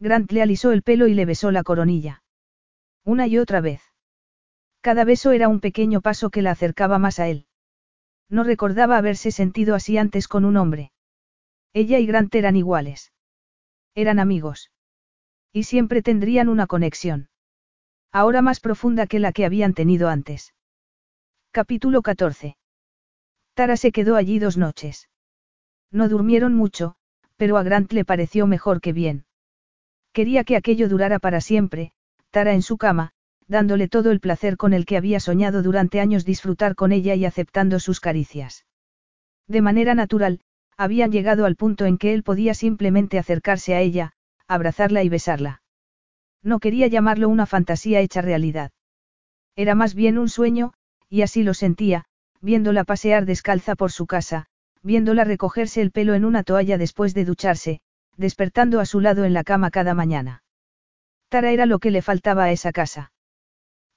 Grant 0.00 0.32
le 0.32 0.42
alisó 0.42 0.72
el 0.72 0.82
pelo 0.82 1.06
y 1.06 1.14
le 1.14 1.24
besó 1.24 1.50
la 1.50 1.62
coronilla. 1.62 2.22
Una 3.04 3.26
y 3.26 3.38
otra 3.38 3.60
vez. 3.60 3.82
Cada 4.80 5.04
beso 5.04 5.30
era 5.30 5.48
un 5.48 5.60
pequeño 5.60 6.00
paso 6.00 6.30
que 6.30 6.42
la 6.42 6.50
acercaba 6.50 6.98
más 6.98 7.20
a 7.20 7.28
él. 7.28 7.46
No 8.28 8.42
recordaba 8.42 8.96
haberse 8.96 9.30
sentido 9.30 9.74
así 9.74 9.96
antes 9.96 10.26
con 10.26 10.44
un 10.44 10.56
hombre. 10.56 10.92
Ella 11.72 11.98
y 11.98 12.06
Grant 12.06 12.34
eran 12.34 12.56
iguales. 12.56 13.12
Eran 13.94 14.18
amigos. 14.18 14.72
Y 15.52 15.64
siempre 15.64 16.02
tendrían 16.02 16.48
una 16.48 16.66
conexión. 16.66 17.28
Ahora 18.10 18.42
más 18.42 18.58
profunda 18.58 19.06
que 19.06 19.20
la 19.20 19.32
que 19.32 19.44
habían 19.44 19.74
tenido 19.74 20.08
antes. 20.08 20.54
Capítulo 21.54 22.00
14. 22.00 22.56
Tara 23.52 23.76
se 23.76 23.92
quedó 23.92 24.16
allí 24.16 24.38
dos 24.38 24.56
noches. 24.56 25.10
No 25.90 26.08
durmieron 26.08 26.54
mucho, 26.54 26.94
pero 27.36 27.58
a 27.58 27.62
Grant 27.62 27.92
le 27.92 28.06
pareció 28.06 28.46
mejor 28.46 28.80
que 28.80 28.94
bien. 28.94 29.26
Quería 30.14 30.44
que 30.44 30.56
aquello 30.56 30.88
durara 30.88 31.18
para 31.18 31.42
siempre, 31.42 31.92
Tara 32.30 32.54
en 32.54 32.62
su 32.62 32.78
cama, 32.78 33.10
dándole 33.48 33.86
todo 33.86 34.12
el 34.12 34.20
placer 34.20 34.56
con 34.56 34.72
el 34.72 34.86
que 34.86 34.96
había 34.96 35.20
soñado 35.20 35.62
durante 35.62 36.00
años 36.00 36.24
disfrutar 36.24 36.74
con 36.74 36.90
ella 36.90 37.14
y 37.16 37.26
aceptando 37.26 37.80
sus 37.80 38.00
caricias. 38.00 38.64
De 39.46 39.60
manera 39.60 39.94
natural, 39.94 40.40
habían 40.78 41.12
llegado 41.12 41.44
al 41.44 41.56
punto 41.56 41.84
en 41.84 41.98
que 41.98 42.14
él 42.14 42.22
podía 42.22 42.54
simplemente 42.54 43.18
acercarse 43.18 43.74
a 43.74 43.82
ella, 43.82 44.14
abrazarla 44.48 45.02
y 45.02 45.10
besarla. 45.10 45.60
No 46.42 46.60
quería 46.60 46.86
llamarlo 46.86 47.28
una 47.28 47.44
fantasía 47.44 48.00
hecha 48.00 48.22
realidad. 48.22 48.72
Era 49.54 49.74
más 49.74 49.94
bien 49.94 50.16
un 50.16 50.30
sueño, 50.30 50.72
y 51.12 51.20
así 51.20 51.42
lo 51.42 51.52
sentía, 51.52 52.06
viéndola 52.40 52.84
pasear 52.84 53.26
descalza 53.26 53.74
por 53.74 53.92
su 53.92 54.06
casa, 54.06 54.46
viéndola 54.82 55.24
recogerse 55.24 55.82
el 55.82 55.90
pelo 55.90 56.14
en 56.14 56.24
una 56.24 56.42
toalla 56.42 56.78
después 56.78 57.12
de 57.12 57.26
ducharse, 57.26 57.82
despertando 58.16 58.80
a 58.80 58.86
su 58.86 58.98
lado 58.98 59.26
en 59.26 59.34
la 59.34 59.44
cama 59.44 59.70
cada 59.70 59.92
mañana. 59.92 60.42
Tara 61.28 61.50
era 61.50 61.66
lo 61.66 61.80
que 61.80 61.90
le 61.90 62.00
faltaba 62.00 62.44
a 62.44 62.52
esa 62.52 62.72
casa. 62.72 63.12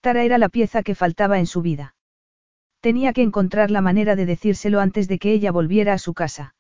Tara 0.02 0.26
era 0.26 0.38
la 0.38 0.50
pieza 0.50 0.84
que 0.84 0.94
faltaba 0.94 1.40
en 1.40 1.48
su 1.48 1.62
vida. 1.62 1.96
Tenía 2.82 3.14
que 3.14 3.22
encontrar 3.22 3.72
la 3.72 3.80
manera 3.80 4.18
de 4.18 4.26
decírselo 4.26 4.82
antes 4.82 5.08
de 5.08 5.18
que 5.18 5.32
ella 5.32 5.54
volviera 5.54 5.94
a 5.94 6.00
su 6.00 6.14
casa. 6.14 6.54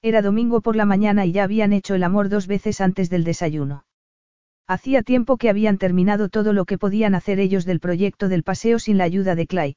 Era 0.00 0.22
domingo 0.22 0.60
por 0.60 0.76
la 0.76 0.84
mañana 0.84 1.26
y 1.26 1.32
ya 1.32 1.42
habían 1.42 1.72
hecho 1.72 1.96
el 1.96 2.04
amor 2.04 2.28
dos 2.28 2.46
veces 2.46 2.80
antes 2.80 3.10
del 3.10 3.24
desayuno. 3.24 3.84
Hacía 4.72 5.02
tiempo 5.02 5.36
que 5.36 5.50
habían 5.50 5.76
terminado 5.76 6.30
todo 6.30 6.54
lo 6.54 6.64
que 6.64 6.78
podían 6.78 7.14
hacer 7.14 7.38
ellos 7.40 7.66
del 7.66 7.78
proyecto 7.78 8.30
del 8.30 8.42
paseo 8.42 8.78
sin 8.78 8.96
la 8.96 9.04
ayuda 9.04 9.34
de 9.34 9.46
Clay. 9.46 9.76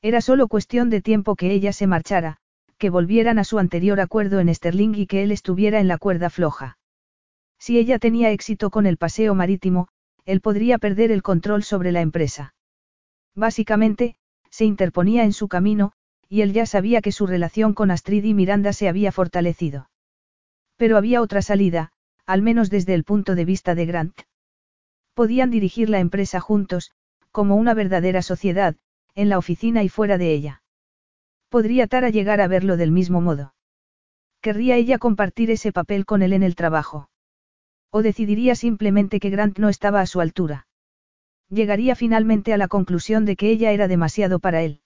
Era 0.00 0.22
solo 0.22 0.48
cuestión 0.48 0.88
de 0.88 1.02
tiempo 1.02 1.36
que 1.36 1.52
ella 1.52 1.74
se 1.74 1.86
marchara, 1.86 2.38
que 2.78 2.88
volvieran 2.88 3.38
a 3.38 3.44
su 3.44 3.58
anterior 3.58 4.00
acuerdo 4.00 4.40
en 4.40 4.54
Sterling 4.54 4.94
y 4.94 5.06
que 5.06 5.22
él 5.22 5.32
estuviera 5.32 5.80
en 5.80 5.88
la 5.88 5.98
cuerda 5.98 6.30
floja. 6.30 6.78
Si 7.58 7.76
ella 7.76 7.98
tenía 7.98 8.30
éxito 8.30 8.70
con 8.70 8.86
el 8.86 8.96
paseo 8.96 9.34
marítimo, 9.34 9.88
él 10.24 10.40
podría 10.40 10.78
perder 10.78 11.12
el 11.12 11.22
control 11.22 11.62
sobre 11.62 11.92
la 11.92 12.00
empresa. 12.00 12.54
Básicamente, 13.34 14.16
se 14.48 14.64
interponía 14.64 15.24
en 15.24 15.34
su 15.34 15.46
camino, 15.46 15.92
y 16.26 16.40
él 16.40 16.54
ya 16.54 16.64
sabía 16.64 17.02
que 17.02 17.12
su 17.12 17.26
relación 17.26 17.74
con 17.74 17.90
Astrid 17.90 18.24
y 18.24 18.32
Miranda 18.32 18.72
se 18.72 18.88
había 18.88 19.12
fortalecido. 19.12 19.90
Pero 20.78 20.96
había 20.96 21.20
otra 21.20 21.42
salida, 21.42 21.92
al 22.26 22.42
menos 22.42 22.70
desde 22.70 22.94
el 22.94 23.04
punto 23.04 23.34
de 23.34 23.44
vista 23.44 23.74
de 23.74 23.86
Grant. 23.86 24.20
Podían 25.14 25.50
dirigir 25.50 25.88
la 25.88 26.00
empresa 26.00 26.40
juntos, 26.40 26.90
como 27.30 27.56
una 27.56 27.72
verdadera 27.72 28.20
sociedad, 28.22 28.76
en 29.14 29.28
la 29.28 29.38
oficina 29.38 29.82
y 29.82 29.88
fuera 29.88 30.18
de 30.18 30.32
ella. 30.32 30.62
¿Podría 31.48 31.86
Tara 31.86 32.10
llegar 32.10 32.40
a 32.40 32.48
verlo 32.48 32.76
del 32.76 32.90
mismo 32.90 33.20
modo? 33.20 33.54
¿Querría 34.40 34.76
ella 34.76 34.98
compartir 34.98 35.50
ese 35.50 35.72
papel 35.72 36.04
con 36.04 36.22
él 36.22 36.32
en 36.32 36.42
el 36.42 36.54
trabajo? 36.54 37.08
¿O 37.90 38.02
decidiría 38.02 38.54
simplemente 38.54 39.20
que 39.20 39.30
Grant 39.30 39.58
no 39.58 39.68
estaba 39.68 40.00
a 40.00 40.06
su 40.06 40.20
altura? 40.20 40.66
Llegaría 41.48 41.94
finalmente 41.94 42.52
a 42.52 42.56
la 42.56 42.68
conclusión 42.68 43.24
de 43.24 43.36
que 43.36 43.50
ella 43.50 43.70
era 43.70 43.88
demasiado 43.88 44.40
para 44.40 44.62
él. 44.62 44.80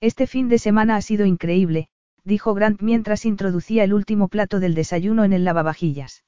Este 0.00 0.26
fin 0.26 0.48
de 0.48 0.58
semana 0.58 0.96
ha 0.96 1.02
sido 1.02 1.26
increíble, 1.26 1.88
dijo 2.24 2.54
Grant 2.54 2.80
mientras 2.80 3.24
introducía 3.24 3.84
el 3.84 3.92
último 3.92 4.28
plato 4.28 4.60
del 4.60 4.74
desayuno 4.74 5.24
en 5.24 5.32
el 5.32 5.44
lavavajillas. 5.44 6.24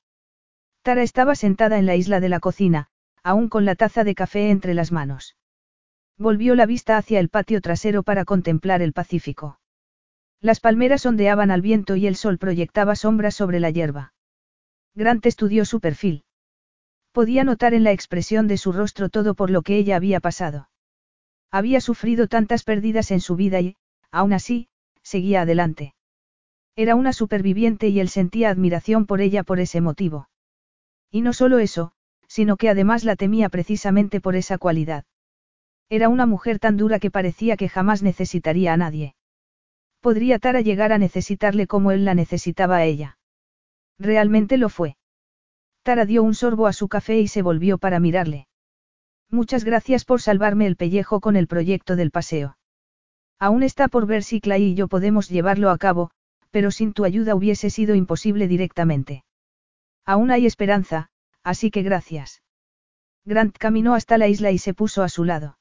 Tara 0.85 1.03
estaba 1.03 1.35
sentada 1.35 1.79
en 1.79 1.87
la 1.87 1.97
isla 1.97 2.21
de 2.21 2.29
la 2.29 2.41
cocina, 2.41 2.89
aún 3.23 3.49
con 3.49 3.65
la 3.65 3.75
taza 3.75 4.05
de 4.05 4.15
café 4.15 4.51
entre 4.51 4.75
las 4.75 4.93
manos. 4.93 5.35
Volvió 6.19 6.55
la 6.55 6.67
vista 6.67 6.99
hacia 6.99 7.21
el 7.21 7.31
patio 7.31 7.63
trasero 7.63 8.03
para 8.03 8.27
contemplar 8.27 8.83
el 8.83 8.93
Pacífico. 8.93 9.59
Las 10.43 10.61
palmeras 10.61 11.07
ondeaban 11.07 11.51
al 11.51 11.63
viento 11.63 11.97
y 11.97 12.07
el 12.07 12.17
sol 12.17 12.37
proyectaba 12.37 12.97
sombras 12.97 13.35
sobre 13.35 13.61
la 13.61 13.71
hierba. 13.71 14.13
Grant 14.95 15.25
estudió 15.25 15.65
su 15.65 15.81
perfil. 15.81 16.23
Podía 17.13 17.45
notar 17.45 17.73
en 17.73 17.83
la 17.83 17.93
expresión 17.93 18.47
de 18.47 18.59
su 18.59 18.71
rostro 18.71 19.09
todo 19.09 19.35
por 19.35 19.49
lo 19.49 19.63
que 19.63 19.79
ella 19.79 19.97
había 19.97 20.21
pasado. 20.21 20.69
Había 21.51 21.81
sufrido 21.81 22.29
tantas 22.29 22.63
pérdidas 22.63 23.11
en 23.11 23.23
su 23.23 23.37
vida 23.37 23.59
y, 23.63 23.77
aún 24.11 24.35
así, 24.35 24.69
seguía 25.03 25.41
adelante. 25.41 25.95
Era 26.77 26.95
una 26.95 27.15
superviviente 27.15 27.89
y 27.89 28.01
él 28.01 28.11
sentía 28.11 28.51
admiración 28.51 29.07
por 29.07 29.23
ella 29.23 29.45
por 29.45 29.61
ese 29.61 29.81
motivo. 29.81 30.29
Y 31.11 31.21
no 31.21 31.33
solo 31.33 31.59
eso, 31.59 31.93
sino 32.27 32.57
que 32.57 32.69
además 32.69 33.05
la 33.05 33.17
temía 33.17 33.49
precisamente 33.49 34.21
por 34.21 34.37
esa 34.37 34.59
cualidad. 34.59 35.05
Era 35.89 36.09
una 36.09 36.27
mujer 36.27 36.59
tan 36.59 36.77
dura 36.77 36.99
que 36.99 37.11
parecía 37.11 37.57
que 37.57 37.69
jamás 37.69 38.03
necesitaría 38.03 38.73
a 38.73 38.77
nadie. 38.77 39.15
Podría 40.01 40.39
Tara 40.39 40.61
llegar 40.61 40.93
a 40.93 40.99
necesitarle 40.99 41.67
como 41.67 41.91
él 41.91 42.05
la 42.05 42.15
necesitaba 42.15 42.77
a 42.77 42.85
ella. 42.85 43.19
Realmente 43.99 44.57
lo 44.59 44.69
fue. 44.69 44.97
Tara 45.83 46.07
dio 46.07 46.23
un 46.23 46.35
sorbo 46.35 46.67
a 46.67 46.73
su 46.73 46.89
café 46.89 47.21
y 47.21 47.29
se 47.29 47.43
volvió 47.43 47.79
para 47.79 48.01
mirarle. 48.01 48.49
Muchas 49.31 49.65
gracias 49.65 50.05
por 50.05 50.21
salvarme 50.21 50.67
el 50.67 50.77
pellejo 50.77 51.21
con 51.21 51.37
el 51.37 51.47
proyecto 51.47 51.97
del 51.97 52.11
paseo. 52.11 52.57
Aún 53.39 53.63
está 53.63 53.89
por 53.89 54.07
ver 54.07 54.23
si 54.23 54.41
Clay 54.41 54.63
y 54.63 54.75
yo 54.75 54.89
podemos 54.89 55.29
llevarlo 55.29 55.71
a 55.71 55.79
cabo, 55.79 56.11
pero 56.51 56.71
sin 56.71 56.93
tu 56.93 57.05
ayuda 57.05 57.35
hubiese 57.35 57.69
sido 57.69 57.95
imposible 57.95 58.49
directamente. 58.49 59.25
Aún 60.07 60.31
hay 60.31 60.47
esperanza, 60.47 61.11
así 61.43 61.71
que 61.71 61.83
gracias. 61.83 62.43
Grant 63.25 63.57
caminó 63.57 63.95
hasta 63.95 64.19
la 64.19 64.29
isla 64.29 64.51
y 64.51 64.59
se 64.59 64.75
puso 64.75 65.03
a 65.03 65.09
su 65.09 65.25
lado. 65.25 65.59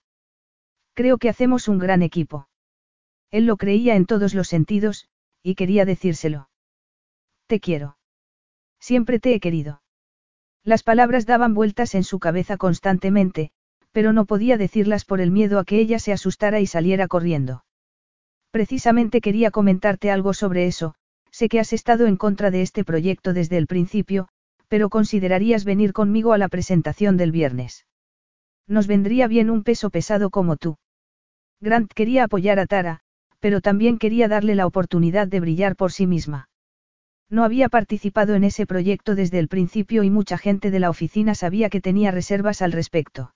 Creo 0.94 1.18
que 1.18 1.30
hacemos 1.30 1.68
un 1.68 1.80
gran 1.80 2.02
equipo. 2.02 2.50
Él 3.32 3.46
lo 3.46 3.58
creía 3.58 3.96
en 3.96 4.06
todos 4.06 4.34
los 4.34 4.48
sentidos, 4.48 5.08
y 5.42 5.56
quería 5.56 5.86
decírselo. 5.86 6.50
Te 7.48 7.60
quiero. 7.60 7.98
Siempre 8.80 9.20
te 9.20 9.34
he 9.34 9.40
querido. 9.40 9.82
Las 10.64 10.84
palabras 10.84 11.26
daban 11.26 11.54
vueltas 11.54 11.96
en 11.96 12.04
su 12.04 12.20
cabeza 12.20 12.58
constantemente, 12.58 13.52
pero 13.92 14.14
no 14.14 14.26
podía 14.26 14.58
decirlas 14.58 15.06
por 15.06 15.22
el 15.22 15.32
miedo 15.32 15.60
a 15.60 15.66
que 15.66 15.80
ella 15.80 16.00
se 16.00 16.14
asustara 16.14 16.60
y 16.60 16.68
saliera 16.68 17.08
corriendo. 17.08 17.66
Precisamente 18.52 19.20
quería 19.20 19.52
comentarte 19.52 20.12
algo 20.12 20.34
sobre 20.34 20.68
eso, 20.68 20.96
sé 21.34 21.50
que 21.50 21.60
has 21.60 21.74
estado 21.74 22.06
en 22.06 22.16
contra 22.16 22.52
de 22.52 22.62
este 22.62 22.86
proyecto 22.86 23.34
desde 23.34 23.58
el 23.58 23.66
principio, 23.66 24.28
pero 24.68 24.90
considerarías 24.90 25.66
venir 25.66 25.92
conmigo 25.92 26.32
a 26.32 26.38
la 26.38 26.48
presentación 26.48 27.18
del 27.18 27.32
viernes. 27.32 27.86
Nos 28.68 28.86
vendría 28.88 29.28
bien 29.28 29.50
un 29.50 29.64
peso 29.64 29.90
pesado 29.90 30.30
como 30.30 30.58
tú. 30.58 30.78
Grant 31.60 31.92
quería 31.92 32.26
apoyar 32.26 32.60
a 32.60 32.68
Tara, 32.68 33.00
pero 33.40 33.62
también 33.62 33.98
quería 33.98 34.28
darle 34.28 34.53
la 34.53 34.68
oportunidad 34.68 35.28
de 35.28 35.40
brillar 35.40 35.76
por 35.76 35.92
sí 35.92 36.06
misma. 36.08 36.50
No 37.30 37.44
había 37.44 37.68
participado 37.68 38.36
en 38.36 38.44
ese 38.44 38.68
proyecto 38.68 39.16
desde 39.16 39.40
el 39.40 39.48
principio 39.48 40.03
y 40.03 40.12
mucha 40.12 40.38
gente 40.38 40.70
de 40.70 40.80
la 40.80 40.92
oficina 40.92 41.34
sabía 41.34 41.70
que 41.70 41.82
tenía 41.82 42.12
reservas 42.12 42.62
al 42.62 42.72
respecto. 42.72 43.34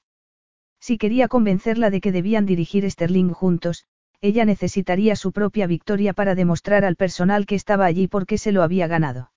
Si 0.80 1.00
quería 1.00 1.27
convencerla 1.27 1.90
de 1.90 2.00
que 2.00 2.11
debían 2.11 2.45
dirigir 2.45 2.90
Sterling 2.90 3.32
juntos, 3.32 3.85
ella 4.21 4.45
necesitaría 4.45 5.15
su 5.15 5.31
propia 5.31 5.67
victoria 5.67 6.13
para 6.13 6.35
demostrar 6.35 6.85
al 6.85 6.95
personal 6.95 7.45
que 7.45 7.55
estaba 7.55 7.85
allí 7.85 8.07
por 8.07 8.25
qué 8.25 8.37
se 8.37 8.51
lo 8.51 8.63
había 8.63 8.87
ganado. 8.87 9.31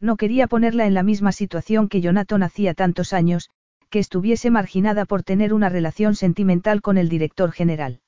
No 0.00 0.16
quería 0.16 0.46
ponerla 0.46 0.86
en 0.86 0.94
la 0.94 1.02
misma 1.02 1.32
situación 1.32 1.88
que 1.88 2.00
Jonathan 2.00 2.42
hacía 2.42 2.74
tantos 2.74 3.12
años, 3.12 3.50
que 3.88 3.98
estuviese 3.98 4.50
marginada 4.50 5.04
por 5.04 5.22
tener 5.22 5.54
una 5.54 5.68
relación 5.68 6.14
sentimental 6.14 6.82
con 6.82 6.98
el 6.98 7.08
director 7.08 7.52
general. 7.52 8.00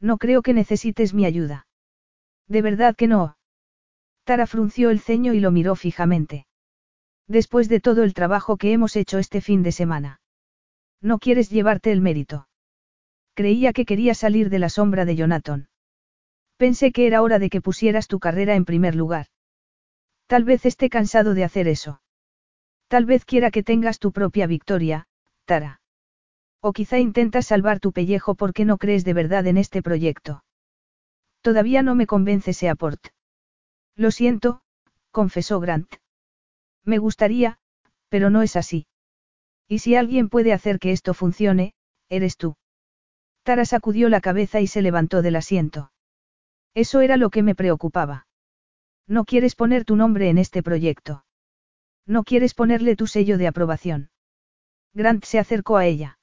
No 0.00 0.16
creo 0.16 0.40
que 0.42 0.54
necesites 0.54 1.12
mi 1.12 1.26
ayuda. 1.26 1.66
De 2.48 2.62
verdad 2.62 2.96
que 2.96 3.06
no. 3.06 3.36
Tara 4.24 4.46
frunció 4.46 4.90
el 4.90 5.00
ceño 5.00 5.34
y 5.34 5.40
lo 5.40 5.50
miró 5.50 5.76
fijamente. 5.76 6.46
Después 7.26 7.68
de 7.68 7.80
todo 7.80 8.02
el 8.02 8.14
trabajo 8.14 8.56
que 8.56 8.72
hemos 8.72 8.96
hecho 8.96 9.18
este 9.18 9.40
fin 9.40 9.62
de 9.62 9.72
semana. 9.72 10.20
No 11.02 11.18
quieres 11.18 11.50
llevarte 11.50 11.92
el 11.92 12.00
mérito. 12.00 12.48
Creía 13.40 13.72
que 13.72 13.86
quería 13.86 14.12
salir 14.12 14.50
de 14.50 14.58
la 14.58 14.68
sombra 14.68 15.06
de 15.06 15.16
Jonathan. 15.16 15.70
Pensé 16.58 16.92
que 16.92 17.06
era 17.06 17.22
hora 17.22 17.38
de 17.38 17.48
que 17.48 17.62
pusieras 17.62 18.06
tu 18.06 18.18
carrera 18.18 18.54
en 18.54 18.66
primer 18.66 18.94
lugar. 18.94 19.28
Tal 20.26 20.44
vez 20.44 20.66
esté 20.66 20.90
cansado 20.90 21.32
de 21.32 21.44
hacer 21.44 21.66
eso. 21.66 22.02
Tal 22.88 23.06
vez 23.06 23.24
quiera 23.24 23.50
que 23.50 23.62
tengas 23.62 23.98
tu 23.98 24.12
propia 24.12 24.46
victoria, 24.46 25.06
Tara. 25.46 25.80
O 26.60 26.74
quizá 26.74 26.98
intentas 26.98 27.46
salvar 27.46 27.80
tu 27.80 27.92
pellejo 27.92 28.34
porque 28.34 28.66
no 28.66 28.76
crees 28.76 29.06
de 29.06 29.14
verdad 29.14 29.46
en 29.46 29.56
este 29.56 29.80
proyecto. 29.80 30.44
Todavía 31.40 31.80
no 31.80 31.94
me 31.94 32.06
convence 32.06 32.50
ese 32.50 32.68
aporte. 32.68 33.08
Lo 33.96 34.10
siento, 34.10 34.60
confesó 35.12 35.60
Grant. 35.60 35.94
Me 36.84 36.98
gustaría, 36.98 37.56
pero 38.10 38.28
no 38.28 38.42
es 38.42 38.56
así. 38.56 38.86
Y 39.66 39.78
si 39.78 39.96
alguien 39.96 40.28
puede 40.28 40.52
hacer 40.52 40.78
que 40.78 40.92
esto 40.92 41.14
funcione, 41.14 41.72
eres 42.10 42.36
tú. 42.36 42.59
Tara 43.42 43.64
sacudió 43.64 44.08
la 44.08 44.20
cabeza 44.20 44.60
y 44.60 44.66
se 44.66 44.82
levantó 44.82 45.22
del 45.22 45.36
asiento. 45.36 45.92
Eso 46.74 47.00
era 47.00 47.16
lo 47.16 47.30
que 47.30 47.42
me 47.42 47.54
preocupaba. 47.54 48.26
No 49.06 49.24
quieres 49.24 49.56
poner 49.56 49.84
tu 49.84 49.96
nombre 49.96 50.28
en 50.28 50.38
este 50.38 50.62
proyecto. 50.62 51.24
No 52.06 52.22
quieres 52.24 52.54
ponerle 52.54 52.96
tu 52.96 53.06
sello 53.06 53.38
de 53.38 53.48
aprobación. 53.48 54.10
Grant 54.94 55.24
se 55.24 55.38
acercó 55.38 55.76
a 55.76 55.86
ella. 55.86 56.18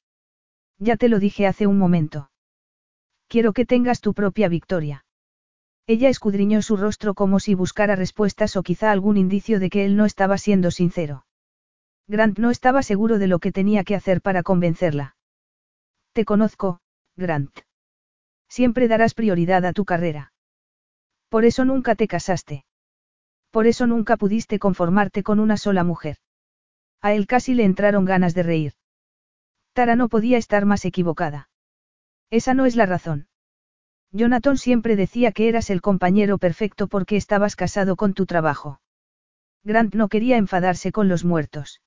Ya 0.78 0.96
te 0.96 1.08
lo 1.08 1.18
dije 1.18 1.46
hace 1.46 1.66
un 1.66 1.78
momento. 1.78 2.30
Quiero 3.26 3.52
que 3.52 3.66
tengas 3.66 4.00
tu 4.00 4.14
propia 4.14 4.48
victoria. 4.48 5.04
Ella 5.86 6.08
escudriñó 6.08 6.62
su 6.62 6.76
rostro 6.76 7.14
como 7.14 7.40
si 7.40 7.54
buscara 7.54 7.96
respuestas 7.96 8.56
o 8.56 8.62
quizá 8.62 8.92
algún 8.92 9.16
indicio 9.16 9.58
de 9.58 9.70
que 9.70 9.84
él 9.84 9.96
no 9.96 10.04
estaba 10.04 10.38
siendo 10.38 10.70
sincero. 10.70 11.26
Grant 12.06 12.38
no 12.38 12.50
estaba 12.50 12.82
seguro 12.82 13.18
de 13.18 13.26
lo 13.26 13.38
que 13.38 13.52
tenía 13.52 13.84
que 13.84 13.94
hacer 13.94 14.22
para 14.22 14.42
convencerla. 14.42 15.16
Te 16.12 16.24
conozco, 16.24 16.80
Grant. 17.18 17.50
Siempre 18.48 18.86
darás 18.86 19.12
prioridad 19.12 19.66
a 19.66 19.72
tu 19.72 19.84
carrera. 19.84 20.32
Por 21.28 21.44
eso 21.44 21.64
nunca 21.64 21.96
te 21.96 22.06
casaste. 22.06 22.64
Por 23.50 23.66
eso 23.66 23.88
nunca 23.88 24.16
pudiste 24.16 24.60
conformarte 24.60 25.24
con 25.24 25.40
una 25.40 25.56
sola 25.56 25.82
mujer. 25.82 26.18
A 27.02 27.12
él 27.14 27.26
casi 27.26 27.54
le 27.54 27.64
entraron 27.64 28.04
ganas 28.04 28.34
de 28.34 28.44
reír. 28.44 28.72
Tara 29.72 29.96
no 29.96 30.08
podía 30.08 30.38
estar 30.38 30.64
más 30.64 30.84
equivocada. 30.84 31.50
Esa 32.30 32.54
no 32.54 32.66
es 32.66 32.76
la 32.76 32.86
razón. 32.86 33.26
Jonathan 34.12 34.56
siempre 34.56 34.94
decía 34.94 35.32
que 35.32 35.48
eras 35.48 35.70
el 35.70 35.80
compañero 35.80 36.38
perfecto 36.38 36.86
porque 36.86 37.16
estabas 37.16 37.56
casado 37.56 37.96
con 37.96 38.14
tu 38.14 38.26
trabajo. 38.26 38.80
Grant 39.64 39.94
no 39.96 40.08
quería 40.08 40.36
enfadarse 40.36 40.92
con 40.92 41.08
los 41.08 41.24
muertos. 41.24 41.82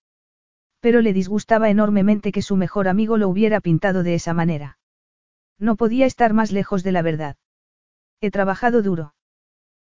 Pero 0.82 1.00
le 1.00 1.14
disgustaba 1.14 1.70
enormemente 1.70 2.34
que 2.34 2.42
su 2.42 2.58
mejor 2.58 2.90
amigo 2.90 3.16
lo 3.16 3.30
hubiera 3.30 3.62
pintado 3.62 4.04
de 4.04 4.16
esa 4.16 4.34
manera. 4.34 4.78
No 5.62 5.78
podía 5.78 6.06
estar 6.06 6.34
más 6.34 6.52
lejos 6.52 6.84
de 6.84 6.92
la 6.92 7.02
verdad. 7.02 7.38
He 8.20 8.32
trabajado 8.32 8.82
duro. 8.82 9.16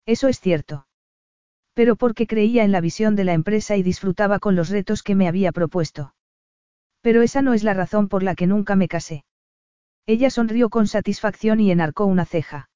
Eso 0.05 0.29
es 0.29 0.39
cierto 0.39 0.87
pero 1.81 1.97
porque 1.97 2.27
creía 2.27 2.65
en 2.65 2.73
la 2.73 2.83
visión 2.83 3.17
de 3.17 3.25
la 3.25 3.33
empresa 3.33 3.75
y 3.75 3.83
disfrutaba 3.83 4.39
con 4.39 4.55
los 4.55 4.69
retos 4.69 5.03
que 5.03 5.15
me 5.15 5.29
había 5.29 5.51
propuesto. 5.51 6.15
Pero 7.01 7.23
esa 7.23 7.41
no 7.41 7.55
es 7.55 7.65
la 7.65 7.73
razón 7.73 8.09
por 8.09 8.23
la 8.23 8.35
que 8.35 8.47
nunca 8.47 8.77
me 8.77 8.87
casé. 8.87 9.25
Ella 10.05 10.29
sonrió 10.29 10.69
con 10.69 10.87
satisfacción 10.87 11.59
y 11.59 11.71
enarcó 11.71 12.05
una 12.05 12.27
ceja. 12.27 12.69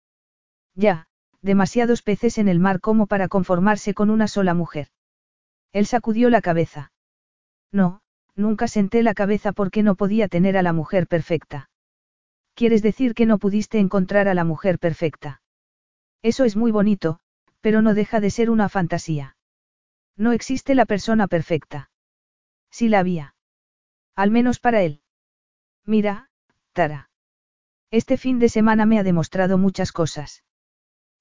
Ya, 0.75 1.07
demasiados 1.43 2.01
peces 2.01 2.39
en 2.39 2.49
el 2.49 2.61
mar 2.61 2.81
como 2.81 3.07
para 3.07 3.29
conformarse 3.29 3.93
con 3.93 4.09
una 4.09 4.27
sola 4.27 4.55
mujer. 4.55 4.89
Él 5.73 5.85
sacudió 5.85 6.31
la 6.31 6.41
cabeza. 6.41 6.93
No, 7.73 8.01
nunca 8.37 8.69
senté 8.69 9.03
la 9.03 9.13
cabeza 9.13 9.53
porque 9.53 9.83
no 9.83 9.97
podía 9.97 10.29
tener 10.29 10.57
a 10.57 10.63
la 10.63 10.73
mujer 10.73 11.09
perfecta. 11.09 11.69
¿Quieres 12.55 12.83
decir 12.83 13.15
que 13.15 13.27
no 13.27 13.39
pudiste 13.39 13.79
encontrar 13.79 14.29
a 14.29 14.35
la 14.35 14.45
mujer 14.45 14.79
perfecta? 14.79 15.43
Eso 16.23 16.45
es 16.45 16.57
muy 16.57 16.71
bonito, 16.71 17.19
pero 17.61 17.83
no 17.83 17.95
deja 17.95 18.21
de 18.21 18.31
ser 18.31 18.49
una 18.49 18.69
fantasía. 18.69 19.37
No 20.17 20.33
existe 20.33 20.75
la 20.75 20.87
persona 20.87 21.27
perfecta. 21.27 21.91
Si 22.71 22.89
la 22.89 23.01
había. 23.01 23.35
Al 24.15 24.31
menos 24.31 24.61
para 24.61 24.83
él. 24.83 25.03
Mira, 25.85 26.31
Tara. 26.73 27.11
Este 27.91 28.17
fin 28.17 28.39
de 28.39 28.49
semana 28.49 28.87
me 28.87 28.99
ha 28.99 29.03
demostrado 29.03 29.59
muchas 29.59 29.91
cosas. 29.93 30.45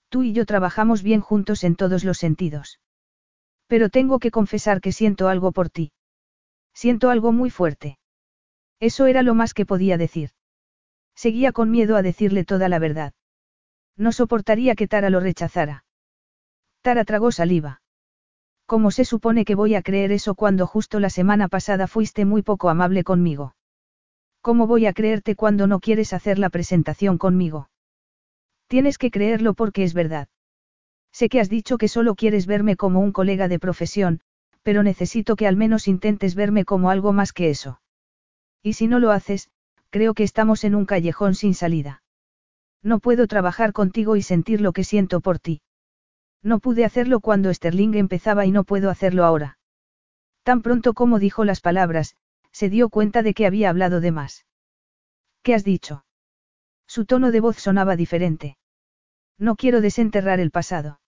Tú 0.09 0.21
y 0.21 0.33
yo 0.33 0.45
trabajamos 0.45 1.01
bien 1.01 1.21
juntos 1.21 1.63
en 1.63 1.75
todos 1.75 2.03
los 2.03 2.19
sentidos. 2.19 2.79
Pero 3.67 3.89
tengo 3.89 4.19
que 4.19 4.29
confesar 4.29 4.81
que 4.81 4.91
siento 4.91 5.27
algo 5.27 5.51
por 5.51 5.71
ti. 5.71 5.91
Siento 6.73 7.09
algo 7.09 7.31
muy 7.31 7.49
fuerte. 7.49 7.97
Eso 8.79 9.07
era 9.07 9.23
lo 9.23 9.33
más 9.33 9.55
que 9.55 9.65
podía 9.65 9.97
decir. 9.97 10.31
Seguía 11.16 11.51
con 11.51 11.72
miedo 11.72 11.95
a 11.95 12.01
decirle 12.01 12.43
toda 12.43 12.69
la 12.69 12.80
verdad. 12.80 13.14
No 13.98 14.11
soportaría 14.11 14.75
que 14.75 14.88
Tara 14.88 15.09
lo 15.09 15.19
rechazara. 15.19 15.85
Tara 16.82 17.06
tragó 17.06 17.32
saliva. 17.32 17.82
¿Cómo 18.66 18.92
se 18.92 19.06
supone 19.06 19.45
que 19.45 19.56
voy 19.56 19.75
a 19.75 19.82
creer 19.82 20.11
eso 20.11 20.35
cuando 20.35 20.67
justo 20.67 21.00
la 21.00 21.09
semana 21.09 21.48
pasada 21.48 21.88
fuiste 21.88 22.25
muy 22.25 22.42
poco 22.42 22.69
amable 22.69 23.03
conmigo? 23.03 23.56
¿Cómo 24.42 24.67
voy 24.67 24.85
a 24.85 24.93
creerte 24.93 25.35
cuando 25.35 25.67
no 25.67 25.80
quieres 25.80 26.11
hacer 26.11 26.40
la 26.40 26.50
presentación 26.50 27.17
conmigo? 27.17 27.69
Tienes 28.67 28.98
que 28.98 29.11
creerlo 29.11 29.53
porque 29.53 29.83
es 29.83 29.93
verdad. 29.93 30.27
Sé 31.11 31.30
que 31.30 31.40
has 31.40 31.50
dicho 31.50 31.77
que 31.77 31.88
solo 31.88 32.16
quieres 32.16 32.48
verme 32.48 32.75
como 32.75 33.00
un 33.00 33.11
colega 33.11 33.48
de 33.48 33.59
profesión, 33.59 34.22
pero 34.64 34.82
necesito 34.82 35.35
que 35.35 35.48
al 35.48 35.56
menos 35.56 35.88
intentes 35.88 36.35
verme 36.35 36.66
como 36.66 36.90
algo 36.90 37.14
más 37.14 37.33
que 37.33 37.50
eso. 37.50 37.80
Y 38.64 38.74
si 38.74 38.88
no 38.88 39.00
lo 39.00 39.11
haces, 39.11 39.50
creo 39.93 40.15
que 40.15 40.23
estamos 40.23 40.63
en 40.63 40.73
un 40.73 40.88
callejón 40.88 41.35
sin 41.35 41.53
salida. 41.53 42.01
No 42.81 42.97
puedo 42.97 43.27
trabajar 43.27 43.73
contigo 43.73 44.15
y 44.15 44.23
sentir 44.23 44.59
lo 44.59 44.73
que 44.73 44.83
siento 44.83 45.22
por 45.22 45.38
ti. 45.38 45.61
No 46.41 46.57
pude 46.57 46.83
hacerlo 46.83 47.19
cuando 47.19 47.53
Sterling 47.53 47.93
empezaba 47.93 48.47
y 48.47 48.51
no 48.51 48.63
puedo 48.63 48.89
hacerlo 48.89 49.23
ahora. 49.23 49.59
Tan 50.41 50.63
pronto 50.63 50.95
como 50.95 51.19
dijo 51.19 51.45
las 51.45 51.61
palabras, 51.61 52.15
se 52.51 52.69
dio 52.69 52.89
cuenta 52.89 53.22
de 53.22 53.35
que 53.35 53.45
había 53.45 53.69
hablado 53.69 54.01
de 54.01 54.11
más. 54.11 54.47
¿Qué 55.43 55.53
has 55.53 55.63
dicho? 55.63 56.05
Su 56.88 57.05
tono 57.05 57.30
de 57.30 57.39
voz 57.39 57.57
sonaba 57.57 57.95
diferente. 57.95 58.57
No 59.38 59.55
quiero 59.55 59.80
desenterrar 59.80 60.39
el 60.39 60.49
pasado. 60.49 61.01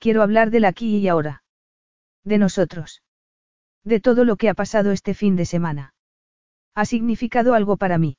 Quiero 0.00 0.20
hablar 0.20 0.50
del 0.50 0.64
aquí 0.64 0.96
y 0.96 1.06
ahora. 1.06 1.44
De 2.24 2.38
nosotros. 2.38 3.04
De 3.84 4.00
todo 4.00 4.24
lo 4.24 4.34
que 4.34 4.48
ha 4.48 4.54
pasado 4.54 4.90
este 4.90 5.14
fin 5.14 5.36
de 5.36 5.46
semana. 5.46 5.93
Ha 6.74 6.84
significado 6.84 7.54
algo 7.54 7.76
para 7.76 7.98
mí. 7.98 8.16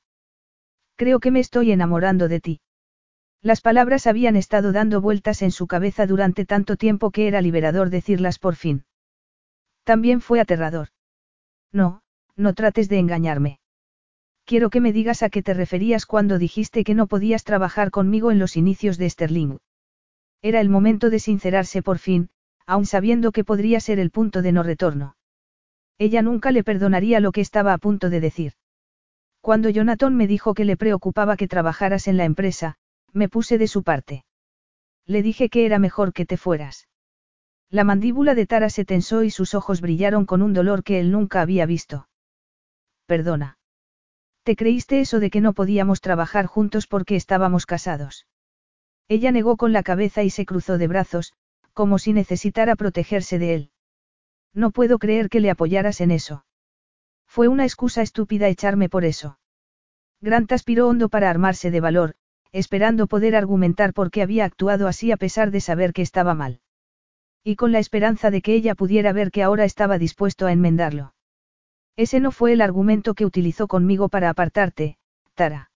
Creo 0.96 1.20
que 1.20 1.30
me 1.30 1.40
estoy 1.40 1.72
enamorando 1.72 2.28
de 2.28 2.40
ti. 2.40 2.60
Las 3.42 3.60
palabras 3.60 4.06
habían 4.06 4.34
estado 4.34 4.72
dando 4.72 5.00
vueltas 5.00 5.42
en 5.42 5.50
su 5.50 5.66
cabeza 5.66 6.06
durante 6.06 6.46
tanto 6.46 6.76
tiempo 6.76 7.10
que 7.10 7.28
era 7.28 7.40
liberador 7.42 7.90
decirlas 7.90 8.38
por 8.38 8.56
fin. 8.56 8.84
También 9.84 10.20
fue 10.20 10.40
aterrador. 10.40 10.88
No, 11.72 12.02
no 12.34 12.54
trates 12.54 12.88
de 12.88 12.98
engañarme. 12.98 13.60
Quiero 14.44 14.70
que 14.70 14.80
me 14.80 14.92
digas 14.92 15.22
a 15.22 15.28
qué 15.28 15.42
te 15.42 15.54
referías 15.54 16.06
cuando 16.06 16.38
dijiste 16.38 16.84
que 16.84 16.94
no 16.94 17.08
podías 17.08 17.44
trabajar 17.44 17.90
conmigo 17.90 18.30
en 18.30 18.38
los 18.38 18.56
inicios 18.56 18.96
de 18.96 19.10
Sterling. 19.10 19.58
Era 20.40 20.60
el 20.60 20.68
momento 20.68 21.10
de 21.10 21.18
sincerarse 21.18 21.82
por 21.82 21.98
fin, 21.98 22.30
aun 22.66 22.86
sabiendo 22.86 23.32
que 23.32 23.44
podría 23.44 23.80
ser 23.80 23.98
el 23.98 24.10
punto 24.10 24.42
de 24.42 24.52
no 24.52 24.62
retorno. 24.62 25.15
Ella 25.98 26.22
nunca 26.22 26.50
le 26.50 26.62
perdonaría 26.62 27.20
lo 27.20 27.32
que 27.32 27.40
estaba 27.40 27.72
a 27.72 27.78
punto 27.78 28.10
de 28.10 28.20
decir. 28.20 28.52
Cuando 29.40 29.70
Jonathan 29.70 30.14
me 30.14 30.26
dijo 30.26 30.54
que 30.54 30.64
le 30.64 30.76
preocupaba 30.76 31.36
que 31.36 31.48
trabajaras 31.48 32.08
en 32.08 32.16
la 32.16 32.24
empresa, 32.24 32.76
me 33.12 33.28
puse 33.28 33.58
de 33.58 33.68
su 33.68 33.82
parte. 33.82 34.24
Le 35.06 35.22
dije 35.22 35.48
que 35.48 35.64
era 35.64 35.78
mejor 35.78 36.12
que 36.12 36.26
te 36.26 36.36
fueras. 36.36 36.88
La 37.70 37.84
mandíbula 37.84 38.34
de 38.34 38.46
Tara 38.46 38.70
se 38.70 38.84
tensó 38.84 39.22
y 39.22 39.30
sus 39.30 39.54
ojos 39.54 39.80
brillaron 39.80 40.26
con 40.26 40.42
un 40.42 40.52
dolor 40.52 40.82
que 40.82 41.00
él 41.00 41.10
nunca 41.10 41.40
había 41.40 41.66
visto. 41.66 42.08
Perdona. 43.06 43.58
¿Te 44.42 44.56
creíste 44.56 45.00
eso 45.00 45.18
de 45.18 45.30
que 45.30 45.40
no 45.40 45.52
podíamos 45.52 46.00
trabajar 46.00 46.46
juntos 46.46 46.86
porque 46.86 47.16
estábamos 47.16 47.66
casados? 47.66 48.26
Ella 49.08 49.32
negó 49.32 49.56
con 49.56 49.72
la 49.72 49.82
cabeza 49.82 50.22
y 50.22 50.30
se 50.30 50.44
cruzó 50.44 50.78
de 50.78 50.88
brazos, 50.88 51.32
como 51.72 51.98
si 51.98 52.12
necesitara 52.12 52.76
protegerse 52.76 53.38
de 53.38 53.54
él. 53.54 53.70
No 54.56 54.70
puedo 54.70 54.98
creer 54.98 55.28
que 55.28 55.40
le 55.40 55.50
apoyaras 55.50 56.00
en 56.00 56.10
eso. 56.10 56.46
Fue 57.28 57.46
una 57.46 57.64
excusa 57.64 58.00
estúpida 58.00 58.48
echarme 58.48 58.88
por 58.88 59.04
eso. 59.04 59.38
Grant 60.22 60.50
aspiró 60.50 60.88
hondo 60.88 61.10
para 61.10 61.28
armarse 61.28 61.70
de 61.70 61.80
valor, 61.80 62.14
esperando 62.52 63.06
poder 63.06 63.36
argumentar 63.36 63.92
por 63.92 64.10
qué 64.10 64.22
había 64.22 64.46
actuado 64.46 64.88
así 64.88 65.12
a 65.12 65.18
pesar 65.18 65.50
de 65.50 65.60
saber 65.60 65.92
que 65.92 66.00
estaba 66.00 66.32
mal. 66.32 66.60
Y 67.44 67.56
con 67.56 67.70
la 67.70 67.80
esperanza 67.80 68.30
de 68.30 68.40
que 68.40 68.54
ella 68.54 68.74
pudiera 68.74 69.12
ver 69.12 69.30
que 69.30 69.42
ahora 69.42 69.66
estaba 69.66 69.98
dispuesto 69.98 70.46
a 70.46 70.52
enmendarlo. 70.52 71.14
Ese 71.94 72.18
no 72.18 72.32
fue 72.32 72.54
el 72.54 72.62
argumento 72.62 73.12
que 73.12 73.26
utilizó 73.26 73.68
conmigo 73.68 74.08
para 74.08 74.30
apartarte, 74.30 74.96
Tara. 75.34 75.70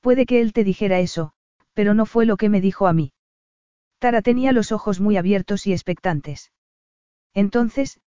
Puede 0.00 0.24
que 0.24 0.40
él 0.40 0.54
te 0.54 0.64
dijera 0.64 1.00
eso, 1.00 1.34
pero 1.74 1.92
no 1.92 2.06
fue 2.06 2.24
lo 2.24 2.38
que 2.38 2.48
me 2.48 2.62
dijo 2.62 2.86
a 2.86 2.94
mí. 2.94 3.12
Tara 3.98 4.22
tenía 4.22 4.52
los 4.52 4.72
ojos 4.72 5.00
muy 5.00 5.18
abiertos 5.18 5.66
y 5.66 5.74
expectantes. 5.74 6.50
Entonces, 7.34 8.00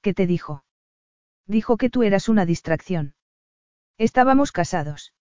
¿qué 0.00 0.14
te 0.14 0.26
dijo? 0.26 0.64
Dijo 1.46 1.76
que 1.76 1.90
tú 1.90 2.02
eras 2.02 2.28
una 2.28 2.46
distracción. 2.46 3.14
Estábamos 3.98 4.52
casados. 4.52 5.12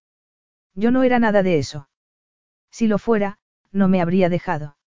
Yo 0.75 0.91
no 0.91 1.03
era 1.03 1.19
nada 1.19 1.43
de 1.43 1.57
eso. 1.57 1.89
Si 2.71 2.87
lo 2.87 2.97
fuera, 2.97 3.39
no 3.71 3.87
me 3.87 4.01
habría 4.01 4.29
dejado. 4.29 4.77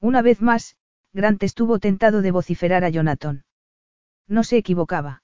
Una 0.00 0.22
vez 0.22 0.40
más, 0.40 0.76
Grant 1.12 1.42
estuvo 1.42 1.78
tentado 1.78 2.22
de 2.22 2.30
vociferar 2.30 2.84
a 2.84 2.88
Jonathan. 2.88 3.44
No 4.26 4.44
se 4.44 4.56
equivocaba. 4.56 5.22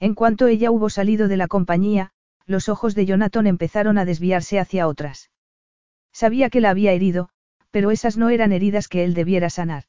En 0.00 0.14
cuanto 0.14 0.46
ella 0.46 0.70
hubo 0.70 0.90
salido 0.90 1.28
de 1.28 1.36
la 1.36 1.48
compañía, 1.48 2.10
los 2.44 2.68
ojos 2.68 2.94
de 2.94 3.06
Jonathan 3.06 3.46
empezaron 3.46 3.98
a 3.98 4.04
desviarse 4.04 4.58
hacia 4.58 4.88
otras. 4.88 5.30
Sabía 6.12 6.50
que 6.50 6.60
la 6.60 6.70
había 6.70 6.92
herido, 6.92 7.30
pero 7.70 7.90
esas 7.90 8.16
no 8.16 8.30
eran 8.30 8.52
heridas 8.52 8.88
que 8.88 9.04
él 9.04 9.14
debiera 9.14 9.48
sanar. 9.48 9.84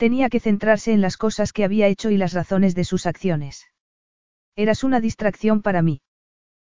Tenía 0.00 0.30
que 0.30 0.40
centrarse 0.40 0.94
en 0.94 1.02
las 1.02 1.18
cosas 1.18 1.52
que 1.52 1.62
había 1.62 1.86
hecho 1.86 2.08
y 2.08 2.16
las 2.16 2.32
razones 2.32 2.74
de 2.74 2.84
sus 2.84 3.04
acciones. 3.04 3.66
Eras 4.56 4.82
una 4.82 4.98
distracción 4.98 5.60
para 5.60 5.82
mí. 5.82 6.00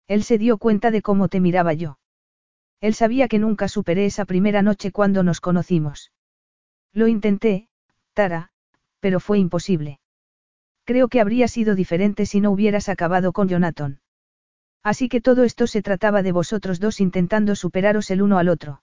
Él 0.06 0.24
se 0.24 0.36
dio 0.36 0.58
cuenta 0.58 0.90
de 0.90 1.00
cómo 1.00 1.28
te 1.28 1.40
miraba 1.40 1.72
yo. 1.72 1.98
Él 2.82 2.92
sabía 2.92 3.26
que 3.26 3.38
nunca 3.38 3.66
superé 3.68 4.04
esa 4.04 4.26
primera 4.26 4.60
noche 4.60 4.92
cuando 4.92 5.22
nos 5.22 5.40
conocimos. 5.40 6.12
Lo 6.92 7.08
intenté, 7.08 7.70
Tara, 8.12 8.50
pero 9.00 9.20
fue 9.20 9.38
imposible. 9.38 10.00
Creo 10.84 11.08
que 11.08 11.22
habría 11.22 11.48
sido 11.48 11.74
diferente 11.74 12.26
si 12.26 12.42
no 12.42 12.50
hubieras 12.50 12.90
acabado 12.90 13.32
con 13.32 13.48
Jonathan. 13.48 14.02
Así 14.82 15.08
que 15.08 15.22
todo 15.22 15.44
esto 15.44 15.66
se 15.66 15.80
trataba 15.80 16.22
de 16.22 16.32
vosotros 16.32 16.78
dos 16.78 17.00
intentando 17.00 17.56
superaros 17.56 18.10
el 18.10 18.20
uno 18.20 18.36
al 18.36 18.50
otro. 18.50 18.82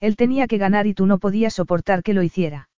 Él 0.00 0.16
tenía 0.16 0.46
que 0.46 0.56
ganar 0.56 0.86
y 0.86 0.94
tú 0.94 1.04
no 1.04 1.18
podías 1.18 1.52
soportar 1.52 2.02
que 2.02 2.14
lo 2.14 2.22
hiciera. 2.22 2.69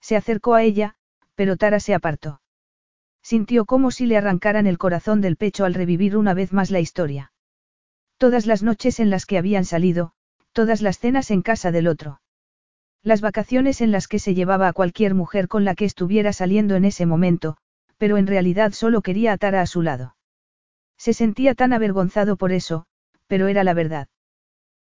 Se 0.00 0.16
acercó 0.16 0.54
a 0.54 0.62
ella, 0.62 0.94
pero 1.34 1.56
Tara 1.56 1.80
se 1.80 1.94
apartó. 1.94 2.40
Sintió 3.22 3.64
como 3.64 3.90
si 3.90 4.06
le 4.06 4.16
arrancaran 4.16 4.66
el 4.66 4.78
corazón 4.78 5.20
del 5.20 5.36
pecho 5.36 5.64
al 5.64 5.74
revivir 5.74 6.16
una 6.16 6.34
vez 6.34 6.52
más 6.52 6.70
la 6.70 6.80
historia. 6.80 7.32
Todas 8.16 8.46
las 8.46 8.62
noches 8.62 9.00
en 9.00 9.10
las 9.10 9.26
que 9.26 9.38
habían 9.38 9.64
salido, 9.64 10.12
todas 10.52 10.82
las 10.82 10.98
cenas 10.98 11.30
en 11.30 11.42
casa 11.42 11.70
del 11.70 11.86
otro. 11.86 12.20
Las 13.02 13.20
vacaciones 13.20 13.80
en 13.80 13.92
las 13.92 14.08
que 14.08 14.18
se 14.18 14.34
llevaba 14.34 14.68
a 14.68 14.72
cualquier 14.72 15.14
mujer 15.14 15.48
con 15.48 15.64
la 15.64 15.74
que 15.74 15.86
estuviera 15.86 16.32
saliendo 16.32 16.76
en 16.76 16.84
ese 16.84 17.06
momento, 17.06 17.56
pero 17.96 18.16
en 18.16 18.26
realidad 18.26 18.72
solo 18.72 19.00
quería 19.00 19.32
a 19.32 19.38
Tara 19.38 19.62
a 19.62 19.66
su 19.66 19.82
lado. 19.82 20.16
Se 20.98 21.14
sentía 21.14 21.54
tan 21.54 21.72
avergonzado 21.72 22.36
por 22.36 22.52
eso, 22.52 22.84
pero 23.26 23.48
era 23.48 23.64
la 23.64 23.74
verdad. 23.74 24.08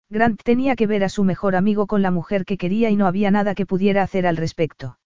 Grant 0.10 0.42
tenía 0.42 0.76
que 0.76 0.88
ver 0.88 1.04
a 1.04 1.10
su 1.10 1.24
mejor 1.24 1.56
amigo 1.56 1.86
con 1.86 2.02
la 2.02 2.12
mujer 2.12 2.46
que 2.46 2.58
quería 2.58 2.90
y 2.90 2.96
no 2.96 3.08
había 3.08 3.30
nada 3.30 3.56
que 3.56 3.66
pudiera 3.66 4.04
hacer 4.04 4.26
al 4.26 4.38
respecto. 4.38 4.98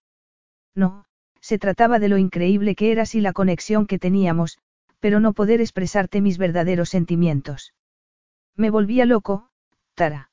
No, 0.74 1.04
se 1.40 1.58
trataba 1.58 1.98
de 1.98 2.08
lo 2.08 2.18
increíble 2.18 2.74
que 2.74 2.92
eras 2.92 3.14
y 3.14 3.20
la 3.20 3.32
conexión 3.32 3.86
que 3.86 3.98
teníamos, 3.98 4.58
pero 5.00 5.20
no 5.20 5.32
poder 5.32 5.60
expresarte 5.60 6.20
mis 6.20 6.38
verdaderos 6.38 6.88
sentimientos. 6.88 7.74
Me 8.56 8.70
volvía 8.70 9.04
loco, 9.04 9.48
Tara. 9.94 10.30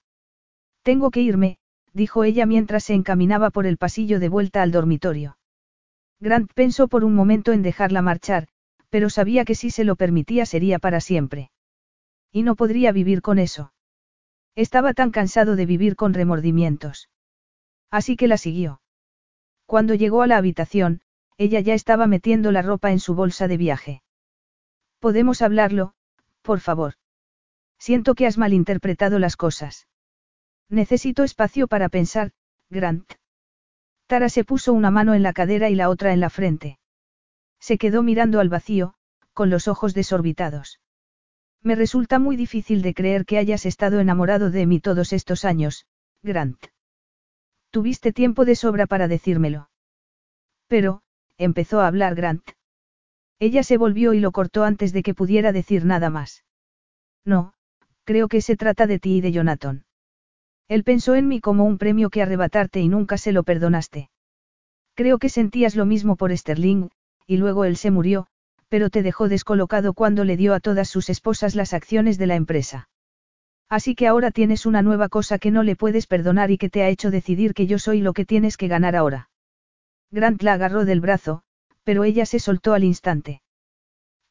Tengo 0.84 1.12
que 1.12 1.22
irme, 1.22 1.58
dijo 1.94 2.24
ella 2.24 2.46
mientras 2.46 2.84
se 2.84 2.94
encaminaba 2.94 3.50
por 3.50 3.66
el 3.66 3.78
pasillo 3.78 4.20
de 4.20 4.30
vuelta 4.30 4.62
al 4.62 4.72
dormitorio. 4.72 5.38
Grant 6.20 6.52
pensó 6.54 6.88
por 6.88 7.04
un 7.04 7.16
momento 7.16 7.52
en 7.52 7.62
dejarla 7.62 8.02
marchar, 8.02 8.48
pero 8.90 9.10
sabía 9.10 9.46
que 9.46 9.56
si 9.56 9.72
se 9.72 9.84
lo 9.84 9.96
permitía 9.96 10.46
sería 10.46 10.80
para 10.80 11.02
siempre. 11.02 11.52
Y 12.32 12.44
no 12.44 12.56
podría 12.56 12.92
vivir 12.92 13.22
con 13.22 13.40
eso. 13.40 13.74
Estaba 14.56 14.94
tan 14.94 15.12
cansado 15.12 15.56
de 15.56 15.66
vivir 15.66 15.96
con 15.96 16.14
remordimientos. 16.14 17.10
Así 17.90 18.16
que 18.16 18.28
la 18.28 18.38
siguió. 18.38 18.82
Cuando 19.70 19.94
llegó 19.94 20.24
a 20.24 20.28
la 20.28 20.38
habitación, 20.38 21.02
ella 21.38 21.60
ya 21.60 21.76
estaba 21.76 22.08
metiendo 22.08 22.52
la 22.52 22.64
ropa 22.64 22.90
en 22.90 23.00
su 23.00 23.14
bolsa 23.14 23.48
de 23.48 23.56
viaje. 23.56 24.02
¿Podemos 24.98 25.44
hablarlo, 25.44 25.94
por 26.42 26.60
favor? 26.60 26.96
Siento 27.78 28.16
que 28.16 28.26
has 28.26 28.40
malinterpretado 28.40 29.20
las 29.20 29.38
cosas. 29.38 29.88
Necesito 30.70 31.24
espacio 31.24 31.68
para 31.68 31.88
pensar, 31.88 32.32
Grant. 32.72 33.14
Tara 34.08 34.30
se 34.30 34.44
puso 34.44 34.74
una 34.74 34.90
mano 34.90 35.14
en 35.14 35.22
la 35.22 35.34
cadera 35.34 35.70
y 35.70 35.76
la 35.76 35.90
otra 35.90 36.14
en 36.14 36.20
la 36.20 36.32
frente. 36.32 36.80
Se 37.60 37.78
quedó 37.78 38.02
mirando 38.02 38.40
al 38.40 38.50
vacío, 38.50 38.96
con 39.34 39.52
los 39.52 39.68
ojos 39.68 39.94
desorbitados. 39.94 40.80
Me 41.62 41.76
resulta 41.76 42.18
muy 42.18 42.38
difícil 42.38 42.82
de 42.82 42.96
creer 42.96 43.24
que 43.24 43.38
hayas 43.38 43.68
estado 43.68 44.00
enamorado 44.00 44.50
de 44.50 44.66
mí 44.66 44.80
todos 44.80 45.14
estos 45.14 45.46
años, 45.46 45.86
Grant. 46.24 46.58
Tuviste 47.72 48.12
tiempo 48.12 48.46
de 48.46 48.56
sobra 48.56 48.88
para 48.88 49.08
decírmelo. 49.08 49.70
Pero, 50.68 51.02
empezó 51.38 51.82
a 51.82 51.88
hablar 51.88 52.16
Grant. 52.16 52.44
Ella 53.40 53.64
se 53.64 53.78
volvió 53.78 54.14
y 54.14 54.20
lo 54.20 54.32
cortó 54.32 54.64
antes 54.64 54.92
de 54.92 55.04
que 55.04 55.14
pudiera 55.14 55.52
decir 55.52 55.86
nada 55.86 56.10
más. 56.10 56.44
No, 57.26 57.54
creo 58.04 58.28
que 58.28 58.42
se 58.42 58.56
trata 58.56 58.88
de 58.88 59.00
ti 59.00 59.18
y 59.18 59.22
de 59.22 59.32
Jonathan. 59.32 59.86
Él 60.68 60.84
pensó 60.84 61.16
en 61.16 61.28
mí 61.28 61.40
como 61.40 61.64
un 61.64 61.78
premio 61.78 62.10
que 62.10 62.22
arrebatarte 62.22 62.80
y 62.80 62.88
nunca 62.88 63.18
se 63.18 63.32
lo 63.32 63.44
perdonaste. 63.44 64.10
Creo 64.94 65.18
que 65.18 65.30
sentías 65.30 65.76
lo 65.76 65.86
mismo 65.86 66.16
por 66.16 66.36
Sterling, 66.36 66.90
y 67.26 67.38
luego 67.38 67.66
él 67.66 67.78
se 67.78 67.92
murió, 67.92 68.28
pero 68.68 68.90
te 68.90 69.02
dejó 69.02 69.30
descolocado 69.30 69.94
cuando 69.94 70.26
le 70.26 70.38
dio 70.38 70.54
a 70.54 70.60
todas 70.60 70.90
sus 70.90 71.10
esposas 71.10 71.56
las 71.56 71.74
acciones 71.74 72.18
de 72.18 72.28
la 72.28 72.36
empresa. 72.36 72.90
Así 73.70 73.94
que 73.94 74.08
ahora 74.08 74.32
tienes 74.32 74.66
una 74.66 74.82
nueva 74.82 75.10
cosa 75.10 75.38
que 75.38 75.52
no 75.52 75.62
le 75.62 75.76
puedes 75.76 76.08
perdonar 76.08 76.50
y 76.50 76.58
que 76.58 76.70
te 76.70 76.82
ha 76.82 76.90
hecho 76.90 77.12
decidir 77.12 77.54
que 77.54 77.68
yo 77.68 77.78
soy 77.78 78.02
lo 78.02 78.14
que 78.14 78.26
tienes 78.26 78.58
que 78.58 78.68
ganar 78.68 78.96
ahora. 78.96 79.30
Grant 80.12 80.42
la 80.42 80.54
agarró 80.54 80.86
del 80.86 81.02
brazo, 81.02 81.44
pero 81.84 82.04
ella 82.04 82.26
se 82.26 82.40
soltó 82.40 82.74
al 82.74 82.84
instante. 82.84 83.44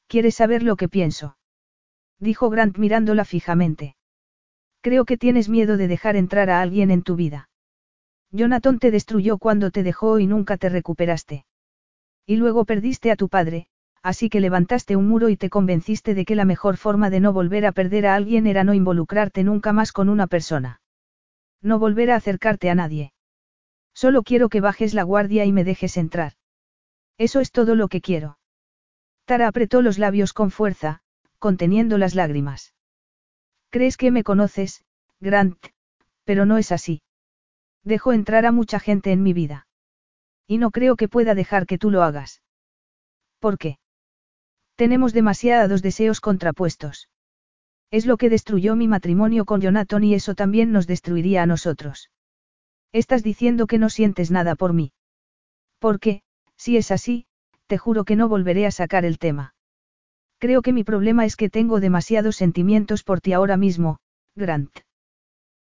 ¿Quieres 0.09 0.35
saber 0.35 0.65
lo 0.65 0.75
que 0.75 0.89
pienso? 0.89 1.37
Dijo 2.19 2.51
Grant 2.51 2.79
mirándola 2.79 3.25
fijamente. 3.25 3.95
Creo 4.81 5.05
que 5.05 5.17
tienes 5.17 5.49
miedo 5.49 5.77
de 5.77 5.87
dejar 5.87 6.17
entrar 6.17 6.51
a 6.51 6.61
alguien 6.61 6.91
en 6.91 7.03
tu 7.03 7.15
vida. 7.15 7.49
Jonathan 8.33 8.79
te 8.79 8.91
destruyó 8.91 9.39
cuando 9.39 9.71
te 9.71 9.83
dejó 9.85 10.19
y 10.19 10.27
nunca 10.27 10.57
te 10.57 10.69
recuperaste. 10.69 11.45
Y 12.27 12.37
luego 12.37 12.65
perdiste 12.65 13.11
a 13.11 13.17
tu 13.17 13.29
padre, 13.29 13.69
así 14.03 14.29
que 14.31 14.41
levantaste 14.41 14.97
un 14.97 15.09
muro 15.09 15.29
y 15.29 15.37
te 15.37 15.51
convenciste 15.51 16.15
de 16.15 16.25
que 16.25 16.35
la 16.35 16.45
mejor 16.45 16.77
forma 16.77 17.11
de 17.11 17.21
no 17.21 17.33
volver 17.33 17.67
a 17.67 17.73
perder 17.73 18.07
a 18.07 18.15
alguien 18.15 18.47
era 18.47 18.65
no 18.65 18.75
involucrarte 18.75 19.45
nunca 19.45 19.73
más 19.73 19.93
con 19.93 20.09
una 20.09 20.27
persona. 20.27 20.81
No 21.61 21.79
volver 21.79 22.11
a 22.11 22.17
acercarte 22.17 22.71
a 22.71 22.75
nadie. 22.75 23.13
Solo 23.95 24.23
quiero 24.23 24.49
que 24.49 24.61
bajes 24.61 24.95
la 24.95 25.03
guardia 25.03 25.45
y 25.45 25.53
me 25.53 25.65
dejes 25.65 25.97
entrar. 25.97 26.35
Eso 27.19 27.41
es 27.41 27.51
todo 27.51 27.75
lo 27.75 27.89
que 27.89 28.01
quiero. 28.01 28.39
Tara 29.25 29.49
apretó 29.49 29.83
los 29.83 29.99
labios 29.99 30.33
con 30.33 30.51
fuerza, 30.51 31.01
conteniendo 31.39 31.99
las 31.99 32.15
lágrimas. 32.15 32.75
Crees 33.71 33.97
que 33.97 34.11
me 34.11 34.23
conoces, 34.25 34.85
Grant, 35.21 35.59
pero 36.25 36.47
no 36.47 36.59
es 36.59 36.73
así. 36.73 37.03
Dejo 37.83 38.13
entrar 38.13 38.47
a 38.47 38.53
mucha 38.53 38.79
gente 38.79 39.13
en 39.13 39.23
mi 39.23 39.33
vida. 39.33 39.67
Y 40.47 40.59
no 40.59 40.71
creo 40.71 40.97
que 40.97 41.09
pueda 41.09 41.35
dejar 41.35 41.67
que 41.67 41.79
tú 41.79 41.91
lo 41.91 42.03
hagas. 42.03 42.43
¿Por 43.41 43.59
qué? 43.59 43.79
Tenemos 44.79 45.13
demasiados 45.13 45.83
deseos 45.83 46.21
contrapuestos. 46.21 47.09
Es 47.91 48.07
lo 48.07 48.17
que 48.17 48.31
destruyó 48.31 48.77
mi 48.77 48.87
matrimonio 48.87 49.45
con 49.45 49.61
Jonathan 49.61 50.05
y 50.05 50.15
eso 50.15 50.37
también 50.37 50.71
nos 50.71 50.87
destruiría 50.87 51.43
a 51.43 51.47
nosotros. 51.47 52.13
Estás 52.93 53.25
diciendo 53.25 53.67
que 53.67 53.79
no 53.79 53.91
sientes 53.91 54.31
nada 54.31 54.55
por 54.55 54.75
mí. 54.75 54.93
Porque, 55.81 56.23
si 56.57 56.77
es 56.77 56.93
así, 56.93 57.27
te 57.67 57.77
juro 57.77 58.05
que 58.05 58.15
no 58.15 58.29
volveré 58.29 58.67
a 58.67 58.71
sacar 58.71 59.05
el 59.05 59.19
tema. 59.19 59.53
Creo 60.39 60.63
que 60.63 60.73
mi 60.73 60.85
problema 60.85 61.25
es 61.25 61.35
que 61.35 61.51
tengo 61.51 61.81
demasiados 61.81 62.37
sentimientos 62.37 63.03
por 63.03 63.21
ti 63.21 63.33
ahora 63.33 63.57
mismo, 63.57 63.99
Grant. 64.37 64.71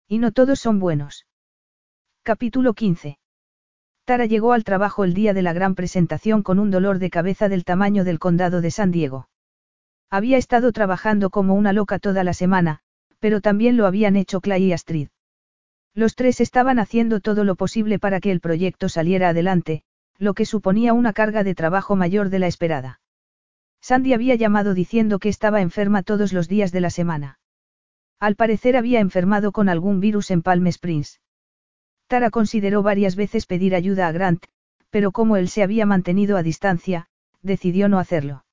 Y 0.07 0.19
no 0.19 0.31
todos 0.31 0.61
son 0.61 0.79
buenos. 0.79 1.27
Capítulo 2.23 2.73
15. 2.73 3.19
Tara 4.09 4.25
llegó 4.25 4.55
al 4.55 4.65
trabajo 4.65 5.05
el 5.05 5.13
día 5.13 5.35
de 5.35 5.43
la 5.43 5.53
gran 5.53 5.75
presentación 5.75 6.43
con 6.43 6.59
un 6.59 6.71
dolor 6.71 6.99
de 6.99 7.11
cabeza 7.11 7.51
del 7.51 7.67
tamaño 7.67 8.05
del 8.05 8.19
condado 8.19 8.63
de 8.63 8.71
San 8.71 8.91
Diego. 8.91 9.29
Había 10.09 10.39
estado 10.39 10.73
trabajando 10.73 11.29
como 11.29 11.53
una 11.53 11.75
loca 11.75 11.99
toda 11.99 12.25
la 12.25 12.33
semana, 12.33 12.81
pero 13.19 13.43
también 13.43 13.77
lo 13.77 13.85
habían 13.85 14.17
hecho 14.17 14.41
Clay 14.41 14.65
y 14.65 14.73
Astrid. 14.73 15.09
Los 15.93 16.15
tres 16.15 16.41
estaban 16.41 16.79
haciendo 16.79 17.21
todo 17.21 17.45
lo 17.45 17.55
posible 17.55 17.99
para 17.99 18.19
que 18.19 18.33
el 18.33 18.41
proyecto 18.41 18.89
saliera 18.89 19.29
adelante, 19.29 19.83
lo 20.17 20.33
que 20.33 20.47
suponía 20.47 20.95
una 20.95 21.13
carga 21.13 21.45
de 21.45 21.55
trabajo 21.55 21.95
mayor 21.95 22.31
de 22.31 22.39
la 22.39 22.47
esperada. 22.47 23.03
Sandy 23.83 24.15
había 24.15 24.37
llamado 24.37 24.73
diciendo 24.73 25.19
que 25.19 25.29
estaba 25.29 25.61
enferma 25.61 26.03
todos 26.03 26.33
los 26.33 26.49
días 26.49 26.73
de 26.73 26.81
la 26.81 26.89
semana. 26.89 27.41
Al 28.21 28.37
parecer 28.37 28.79
había 28.79 29.01
enfermado 29.01 29.53
con 29.53 29.69
algún 29.69 30.01
virus 30.01 30.31
en 30.31 30.41
Palm 30.41 30.67
Springs. 30.69 31.21
Tara 32.09 32.31
consideró 32.31 32.83
varias 32.83 33.17
veces 33.17 33.47
pedir 33.47 33.75
ayuda 33.75 34.09
a 34.09 34.13
Grant, 34.13 34.45
pero 34.91 35.13
como 35.13 35.37
él 35.37 35.49
se 35.49 35.63
había 35.63 35.85
mantenido 35.85 36.39
a 36.39 36.43
distancia, 36.43 37.07
decidió 37.43 37.89
no 37.89 37.99
hacerlo. 37.99 38.45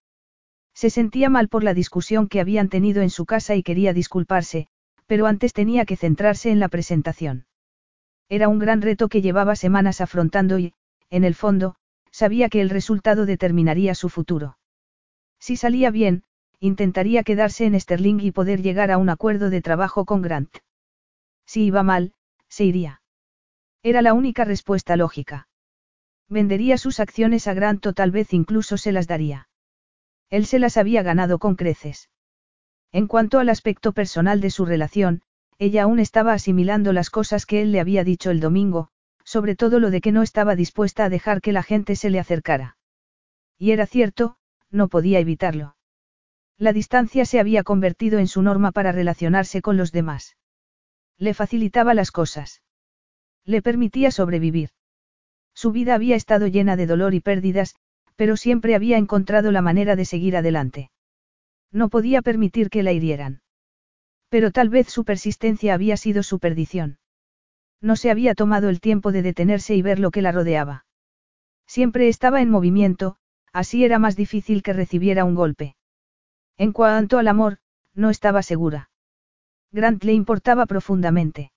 Se 0.74 0.90
sentía 0.90 1.30
mal 1.30 1.48
por 1.48 1.64
la 1.64 1.74
discusión 1.74 2.28
que 2.28 2.42
habían 2.42 2.68
tenido 2.68 3.02
en 3.02 3.10
su 3.10 3.26
casa 3.26 3.56
y 3.56 3.64
quería 3.64 3.94
disculparse, 3.94 4.68
pero 5.08 5.26
antes 5.26 5.54
tenía 5.54 5.86
que 5.86 5.96
centrarse 5.96 6.52
en 6.52 6.60
la 6.60 6.68
presentación. 6.68 7.46
Era 8.28 8.50
un 8.50 8.60
gran 8.60 8.82
reto 8.82 9.08
que 9.08 9.22
llevaba 9.22 9.56
semanas 9.56 10.02
afrontando 10.02 10.60
y, 10.60 10.74
en 11.10 11.24
el 11.24 11.34
fondo, 11.34 11.76
sabía 12.12 12.50
que 12.50 12.60
el 12.60 12.70
resultado 12.70 13.26
determinaría 13.26 13.96
su 13.96 14.10
futuro. 14.10 14.58
Si 15.40 15.56
salía 15.56 15.92
bien, 15.92 16.24
intentaría 16.60 17.24
quedarse 17.24 17.66
en 17.66 17.80
Sterling 17.80 18.20
y 18.20 18.32
poder 18.32 18.62
llegar 18.62 18.92
a 18.92 18.98
un 18.98 19.10
acuerdo 19.10 19.50
de 19.50 19.62
trabajo 19.62 20.04
con 20.04 20.22
Grant. 20.22 20.58
Si 21.46 21.64
iba 21.64 21.84
mal, 21.84 22.14
se 22.50 22.66
iría. 22.66 23.02
Era 23.86 24.02
la 24.02 24.16
única 24.16 24.46
respuesta 24.46 24.96
lógica. 24.96 25.48
Vendería 26.28 26.80
sus 26.80 27.00
acciones 27.00 27.48
a 27.48 27.54
Grant 27.54 27.86
o 27.86 27.94
tal 27.94 28.10
vez 28.10 28.34
incluso 28.34 28.78
se 28.78 28.92
las 28.92 29.06
daría. 29.06 29.48
Él 30.32 30.48
se 30.48 30.58
las 30.58 30.78
había 30.78 31.04
ganado 31.04 31.38
con 31.38 31.56
creces. 31.56 32.10
En 32.92 33.06
cuanto 33.06 33.38
al 33.38 33.48
aspecto 33.48 33.92
personal 33.92 34.42
de 34.42 34.50
su 34.50 34.66
relación, 34.66 35.22
ella 35.60 35.84
aún 35.84 36.00
estaba 36.00 36.34
asimilando 36.34 36.94
las 36.94 37.12
cosas 37.12 37.46
que 37.46 37.62
él 37.62 37.72
le 37.72 37.80
había 37.80 38.04
dicho 38.04 38.32
el 38.32 38.40
domingo, 38.40 38.90
sobre 39.24 39.56
todo 39.56 39.80
lo 39.80 39.92
de 39.92 40.02
que 40.02 40.12
no 40.12 40.24
estaba 40.24 40.56
dispuesta 40.56 41.06
a 41.06 41.10
dejar 41.10 41.40
que 41.40 41.52
la 41.52 41.62
gente 41.62 41.96
se 41.96 42.10
le 42.10 42.18
acercara. 42.18 42.78
Y 43.60 43.70
era 43.70 43.86
cierto, 43.86 44.38
no 44.72 44.88
podía 44.88 45.20
evitarlo. 45.20 45.76
La 46.58 46.74
distancia 46.74 47.24
se 47.24 47.40
había 47.40 47.62
convertido 47.62 48.18
en 48.18 48.28
su 48.28 48.42
norma 48.42 48.72
para 48.72 48.92
relacionarse 48.92 49.62
con 49.62 49.78
los 49.78 49.92
demás. 49.92 50.38
Le 51.20 51.36
facilitaba 51.36 51.94
las 51.94 52.10
cosas. 52.10 52.64
Le 53.46 53.62
permitía 53.62 54.12
sobrevivir. 54.12 54.70
Su 55.54 55.72
vida 55.72 55.96
había 55.96 56.16
estado 56.16 56.48
llena 56.48 56.76
de 56.76 56.88
dolor 56.88 57.14
y 57.14 57.22
pérdidas, 57.22 57.76
pero 58.16 58.38
siempre 58.38 58.76
había 58.76 58.98
encontrado 58.98 59.52
la 59.52 59.62
manera 59.62 59.96
de 59.96 60.06
seguir 60.06 60.36
adelante. 60.36 60.90
No 61.72 61.90
podía 61.90 62.22
permitir 62.22 62.70
que 62.70 62.84
la 62.84 62.92
hirieran. 62.92 63.42
Pero 64.30 64.52
tal 64.52 64.70
vez 64.70 64.88
su 64.88 65.06
persistencia 65.06 65.74
había 65.74 65.98
sido 65.98 66.24
su 66.24 66.40
perdición. 66.40 66.98
No 67.82 67.96
se 67.96 68.10
había 68.10 68.36
tomado 68.36 68.70
el 68.70 68.82
tiempo 68.82 69.12
de 69.12 69.22
detenerse 69.22 69.76
y 69.76 69.82
ver 69.82 70.00
lo 70.00 70.12
que 70.12 70.22
la 70.22 70.32
rodeaba. 70.32 70.86
Siempre 71.68 72.08
estaba 72.08 72.42
en 72.42 72.50
movimiento, 72.50 73.18
así 73.54 73.86
era 73.86 74.00
más 74.00 74.16
difícil 74.16 74.64
que 74.64 74.74
recibiera 74.74 75.24
un 75.24 75.36
golpe. 75.36 75.76
En 76.58 76.72
cuanto 76.72 77.18
al 77.20 77.28
amor, 77.28 77.60
no 77.94 78.10
estaba 78.10 78.42
segura. 78.42 78.90
Grant 79.72 80.04
le 80.04 80.14
importaba 80.14 80.66
profundamente. 80.66 81.52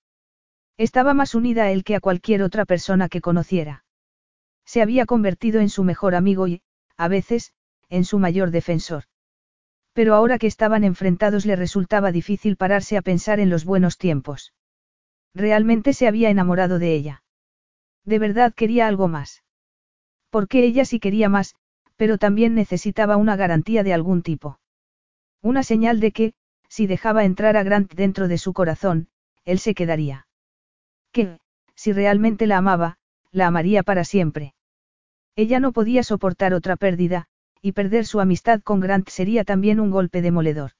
Estaba 0.79 1.13
más 1.13 1.35
unida 1.35 1.63
a 1.63 1.71
él 1.71 1.83
que 1.83 1.97
a 1.97 1.99
cualquier 1.99 2.41
otra 2.41 2.63
persona 2.63 3.09
que 3.09 3.19
conociera. 3.19 3.83
Se 4.65 4.81
había 4.81 5.05
convertido 5.05 5.59
en 5.59 5.67
su 5.67 5.83
mejor 5.83 6.15
amigo 6.15 6.47
y, 6.47 6.61
a 6.95 7.09
veces, 7.09 7.51
en 7.89 8.05
su 8.05 8.17
mayor 8.17 8.49
defensor. 8.49 9.03
Pero 9.91 10.15
ahora 10.15 10.37
que 10.39 10.47
estaban 10.47 10.85
enfrentados 10.85 11.45
le 11.45 11.57
resultaba 11.57 12.13
difícil 12.13 12.55
pararse 12.55 12.95
a 12.95 13.01
pensar 13.01 13.41
en 13.41 13.49
los 13.49 13.65
buenos 13.65 13.97
tiempos. 13.97 14.53
Realmente 15.35 15.91
se 15.91 16.07
había 16.07 16.29
enamorado 16.29 16.79
de 16.79 16.93
ella. 16.93 17.23
De 18.05 18.17
verdad 18.17 18.53
quería 18.53 18.87
algo 18.87 19.09
más. 19.09 19.43
Porque 20.29 20.63
ella 20.63 20.85
sí 20.85 21.01
quería 21.01 21.27
más, 21.27 21.55
pero 21.97 22.17
también 22.17 22.55
necesitaba 22.55 23.17
una 23.17 23.35
garantía 23.35 23.83
de 23.83 23.93
algún 23.93 24.21
tipo. 24.21 24.61
Una 25.41 25.63
señal 25.63 25.99
de 25.99 26.13
que, 26.13 26.33
si 26.69 26.87
dejaba 26.87 27.25
entrar 27.25 27.57
a 27.57 27.63
Grant 27.63 27.93
dentro 27.95 28.29
de 28.29 28.37
su 28.37 28.53
corazón, 28.53 29.09
él 29.43 29.59
se 29.59 29.73
quedaría. 29.73 30.28
Que, 31.11 31.39
si 31.75 31.93
realmente 31.93 32.47
la 32.47 32.57
amaba, 32.57 32.97
la 33.31 33.47
amaría 33.47 33.83
para 33.83 34.03
siempre. 34.03 34.53
Ella 35.35 35.59
no 35.59 35.71
podía 35.71 36.03
soportar 36.03 36.53
otra 36.53 36.75
pérdida, 36.75 37.27
y 37.61 37.71
perder 37.73 38.05
su 38.05 38.19
amistad 38.19 38.61
con 38.61 38.79
Grant 38.79 39.09
sería 39.09 39.43
también 39.43 39.79
un 39.79 39.91
golpe 39.91 40.21
demoledor. 40.21 40.71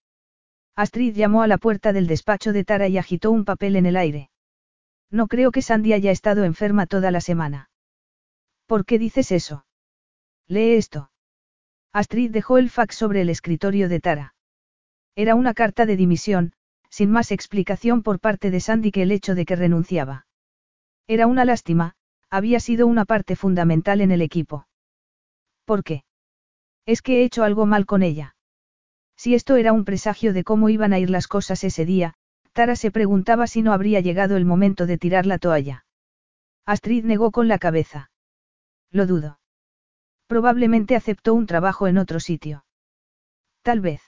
Astrid 0.76 1.16
llamó 1.16 1.42
a 1.44 1.48
la 1.48 1.58
puerta 1.58 1.94
del 1.94 2.08
despacho 2.08 2.54
de 2.54 2.64
Tara 2.64 2.88
y 2.88 2.98
agitó 2.98 3.32
un 3.32 3.46
papel 3.46 3.76
en 3.76 3.86
el 3.86 3.98
aire. 3.98 4.30
No 5.12 5.28
creo 5.28 5.52
que 5.52 5.62
Sandy 5.62 5.94
haya 5.94 6.12
estado 6.12 6.44
enferma 6.44 6.86
toda 6.86 7.12
la 7.12 7.22
semana. 7.22 7.70
¿Por 8.66 8.86
qué 8.86 9.00
dices 9.00 9.32
eso? 9.32 9.66
Lee 10.48 10.74
esto. 10.74 11.12
Astrid 11.92 12.32
dejó 12.32 12.58
el 12.58 12.70
fax 12.70 12.96
sobre 12.96 13.22
el 13.22 13.30
escritorio 13.30 13.90
de 13.90 14.00
Tara. 14.00 14.36
Era 15.16 15.36
una 15.36 15.54
carta 15.54 15.86
de 15.86 15.98
dimisión, 15.98 16.54
sin 16.90 17.12
más 17.12 17.32
explicación 17.32 18.04
por 18.04 18.20
parte 18.20 18.52
de 18.52 18.60
Sandy 18.60 18.92
que 18.92 19.04
el 19.04 19.12
hecho 19.12 19.36
de 19.36 19.46
que 19.46 19.56
renunciaba. 19.56 20.26
Era 21.08 21.28
una 21.28 21.46
lástima, 21.46 21.96
había 22.30 22.60
sido 22.60 22.88
una 22.88 23.06
parte 23.06 23.36
fundamental 23.36 24.02
en 24.02 24.12
el 24.12 24.22
equipo. 24.22 24.68
¿Por 25.66 25.84
qué? 25.84 26.04
Es 26.86 27.02
que 27.02 27.22
he 27.22 27.24
hecho 27.24 27.44
algo 27.44 27.66
mal 27.66 27.86
con 27.86 28.04
ella. 28.04 28.36
Si 29.16 29.36
esto 29.36 29.56
era 29.56 29.74
un 29.74 29.86
presagio 29.86 30.34
de 30.34 30.44
cómo 30.44 30.70
iban 30.70 30.94
a 30.94 31.00
ir 31.00 31.10
las 31.10 31.28
cosas 31.28 31.64
ese 31.64 31.86
día, 31.86 32.14
Tara 32.54 32.76
se 32.76 32.92
preguntaba 32.92 33.48
si 33.48 33.62
no 33.62 33.74
habría 33.74 34.00
llegado 34.00 34.38
el 34.38 34.46
momento 34.46 34.86
de 34.86 34.98
tirar 34.98 35.26
la 35.26 35.40
toalla. 35.40 35.86
Astrid 36.66 37.04
negó 37.04 37.32
con 37.32 37.48
la 37.48 37.60
cabeza. 37.60 38.12
Lo 38.92 39.06
dudo. 39.06 39.40
Probablemente 40.28 40.96
aceptó 40.96 41.34
un 41.34 41.48
trabajo 41.48 41.88
en 41.88 41.98
otro 41.98 42.20
sitio. 42.20 42.66
Tal 43.62 43.82
vez. 43.82 44.02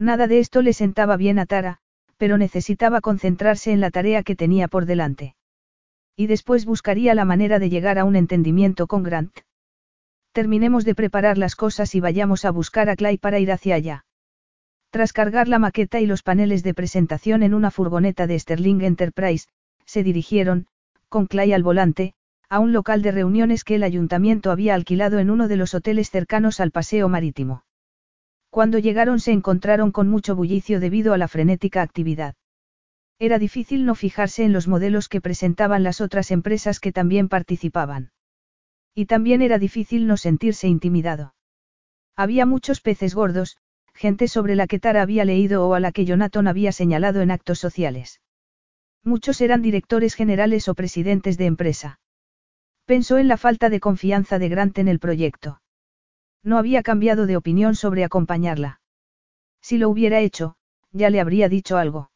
Nada 0.00 0.26
de 0.26 0.38
esto 0.38 0.62
le 0.62 0.72
sentaba 0.72 1.18
bien 1.18 1.38
a 1.38 1.44
Tara, 1.44 1.76
pero 2.16 2.38
necesitaba 2.38 3.02
concentrarse 3.02 3.70
en 3.70 3.80
la 3.80 3.90
tarea 3.90 4.22
que 4.22 4.34
tenía 4.34 4.66
por 4.66 4.86
delante. 4.86 5.34
Y 6.16 6.26
después 6.26 6.64
buscaría 6.64 7.14
la 7.14 7.26
manera 7.26 7.58
de 7.58 7.68
llegar 7.68 7.98
a 7.98 8.04
un 8.04 8.16
entendimiento 8.16 8.86
con 8.86 9.02
Grant. 9.02 9.40
Terminemos 10.32 10.86
de 10.86 10.94
preparar 10.94 11.36
las 11.36 11.54
cosas 11.54 11.94
y 11.94 12.00
vayamos 12.00 12.46
a 12.46 12.50
buscar 12.50 12.88
a 12.88 12.96
Clay 12.96 13.18
para 13.18 13.40
ir 13.40 13.52
hacia 13.52 13.74
allá. 13.74 14.06
Tras 14.90 15.12
cargar 15.12 15.48
la 15.48 15.58
maqueta 15.58 16.00
y 16.00 16.06
los 16.06 16.22
paneles 16.22 16.62
de 16.62 16.72
presentación 16.72 17.42
en 17.42 17.52
una 17.52 17.70
furgoneta 17.70 18.26
de 18.26 18.38
Sterling 18.38 18.80
Enterprise, 18.80 19.48
se 19.84 20.02
dirigieron, 20.02 20.66
con 21.10 21.26
Clay 21.26 21.52
al 21.52 21.62
volante, 21.62 22.14
a 22.48 22.58
un 22.58 22.72
local 22.72 23.02
de 23.02 23.12
reuniones 23.12 23.64
que 23.64 23.74
el 23.74 23.82
ayuntamiento 23.82 24.50
había 24.50 24.74
alquilado 24.74 25.18
en 25.18 25.28
uno 25.28 25.46
de 25.46 25.56
los 25.56 25.74
hoteles 25.74 26.10
cercanos 26.10 26.58
al 26.58 26.70
paseo 26.70 27.08
marítimo. 27.10 27.64
Cuando 28.50 28.78
llegaron 28.78 29.20
se 29.20 29.30
encontraron 29.30 29.92
con 29.92 30.08
mucho 30.08 30.34
bullicio 30.34 30.80
debido 30.80 31.14
a 31.14 31.18
la 31.18 31.28
frenética 31.28 31.82
actividad. 31.82 32.34
Era 33.18 33.38
difícil 33.38 33.86
no 33.86 33.94
fijarse 33.94 34.44
en 34.44 34.52
los 34.52 34.66
modelos 34.66 35.08
que 35.08 35.20
presentaban 35.20 35.82
las 35.82 36.00
otras 36.00 36.30
empresas 36.30 36.80
que 36.80 36.90
también 36.90 37.28
participaban. 37.28 38.10
Y 38.94 39.06
también 39.06 39.40
era 39.40 39.58
difícil 39.58 40.06
no 40.06 40.16
sentirse 40.16 40.66
intimidado. 40.66 41.34
Había 42.16 42.44
muchos 42.44 42.80
peces 42.80 43.14
gordos, 43.14 43.56
gente 43.94 44.26
sobre 44.26 44.56
la 44.56 44.66
que 44.66 44.80
Tara 44.80 45.02
había 45.02 45.24
leído 45.24 45.68
o 45.68 45.74
a 45.74 45.80
la 45.80 45.92
que 45.92 46.04
Jonathan 46.04 46.48
había 46.48 46.72
señalado 46.72 47.20
en 47.20 47.30
actos 47.30 47.58
sociales. 47.58 48.20
Muchos 49.04 49.40
eran 49.40 49.62
directores 49.62 50.14
generales 50.14 50.68
o 50.68 50.74
presidentes 50.74 51.38
de 51.38 51.46
empresa. 51.46 52.00
Pensó 52.84 53.18
en 53.18 53.28
la 53.28 53.36
falta 53.36 53.70
de 53.70 53.80
confianza 53.80 54.38
de 54.38 54.48
Grant 54.48 54.78
en 54.78 54.88
el 54.88 54.98
proyecto. 54.98 55.60
No 56.42 56.58
había 56.58 56.82
cambiado 56.82 57.26
de 57.26 57.36
opinión 57.36 57.74
sobre 57.74 58.04
acompañarla. 58.04 58.80
Si 59.60 59.78
lo 59.78 59.88
hubiera 59.88 60.20
hecho, 60.20 60.56
ya 60.92 61.10
le 61.10 61.20
habría 61.20 61.48
dicho 61.48 61.76
algo. 61.76 62.10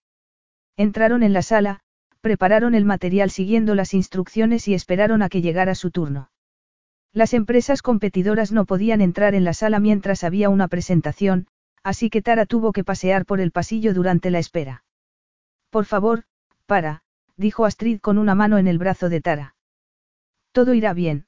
Entraron 0.77 1.23
en 1.23 1.33
la 1.33 1.43
sala, 1.43 1.81
prepararon 2.21 2.75
el 2.75 2.85
material 2.85 3.31
siguiendo 3.31 3.75
las 3.75 3.93
instrucciones 3.95 4.67
y 4.67 4.75
esperaron 4.75 5.23
a 5.23 5.29
que 5.29 5.43
llegara 5.43 5.75
su 5.75 5.91
turno. 5.91 6.31
Las 7.13 7.35
empresas 7.35 7.83
competidoras 7.83 8.51
no 8.51 8.65
podían 8.65 9.01
entrar 9.01 9.35
en 9.35 9.45
la 9.45 9.53
sala 9.53 9.79
mientras 9.79 10.25
había 10.25 10.49
una 10.49 10.67
presentación, 10.67 11.47
así 11.83 12.11
que 12.11 12.23
Tara 12.23 12.47
tuvo 12.47 12.73
que 12.73 12.83
pasear 12.83 13.27
por 13.27 13.41
el 13.41 13.53
pasillo 13.53 13.95
durante 13.95 14.31
la 14.31 14.39
espera. 14.39 14.85
Por 15.71 15.85
favor, 15.85 16.25
para, 16.67 17.03
dijo 17.37 17.67
Astrid 17.67 18.01
con 18.01 18.19
una 18.19 18.35
mano 18.35 18.59
en 18.59 18.67
el 18.67 18.79
brazo 18.79 19.09
de 19.09 19.21
Tara. 19.21 19.55
Todo 20.51 20.73
irá 20.73 20.95
bien. 20.95 21.27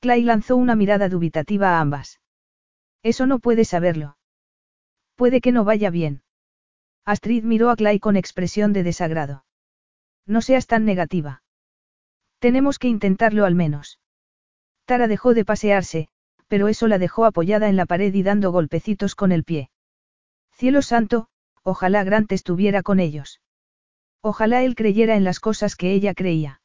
Clay 0.00 0.22
lanzó 0.22 0.56
una 0.56 0.74
mirada 0.76 1.08
dubitativa 1.08 1.76
a 1.76 1.80
ambas. 1.80 2.20
Eso 3.02 3.26
no 3.26 3.38
puede 3.38 3.64
saberlo. 3.64 4.16
Puede 5.14 5.40
que 5.40 5.52
no 5.52 5.64
vaya 5.64 5.90
bien. 5.90 6.22
Astrid 7.04 7.44
miró 7.44 7.70
a 7.70 7.76
Clay 7.76 8.00
con 8.00 8.16
expresión 8.16 8.72
de 8.72 8.82
desagrado. 8.82 9.44
No 10.26 10.40
seas 10.40 10.66
tan 10.66 10.84
negativa. 10.84 11.42
Tenemos 12.38 12.78
que 12.78 12.88
intentarlo 12.88 13.44
al 13.44 13.54
menos. 13.54 14.00
Tara 14.86 15.06
dejó 15.06 15.34
de 15.34 15.44
pasearse, 15.44 16.08
pero 16.48 16.68
eso 16.68 16.88
la 16.88 16.98
dejó 16.98 17.26
apoyada 17.26 17.68
en 17.68 17.76
la 17.76 17.86
pared 17.86 18.12
y 18.14 18.22
dando 18.22 18.50
golpecitos 18.50 19.14
con 19.14 19.32
el 19.32 19.44
pie. 19.44 19.70
Cielo 20.52 20.82
santo, 20.82 21.28
ojalá 21.62 22.04
Grant 22.04 22.32
estuviera 22.32 22.82
con 22.82 23.00
ellos. 23.00 23.40
Ojalá 24.22 24.62
él 24.62 24.74
creyera 24.74 25.16
en 25.16 25.24
las 25.24 25.40
cosas 25.40 25.76
que 25.76 25.92
ella 25.92 26.14
creía. 26.14 26.59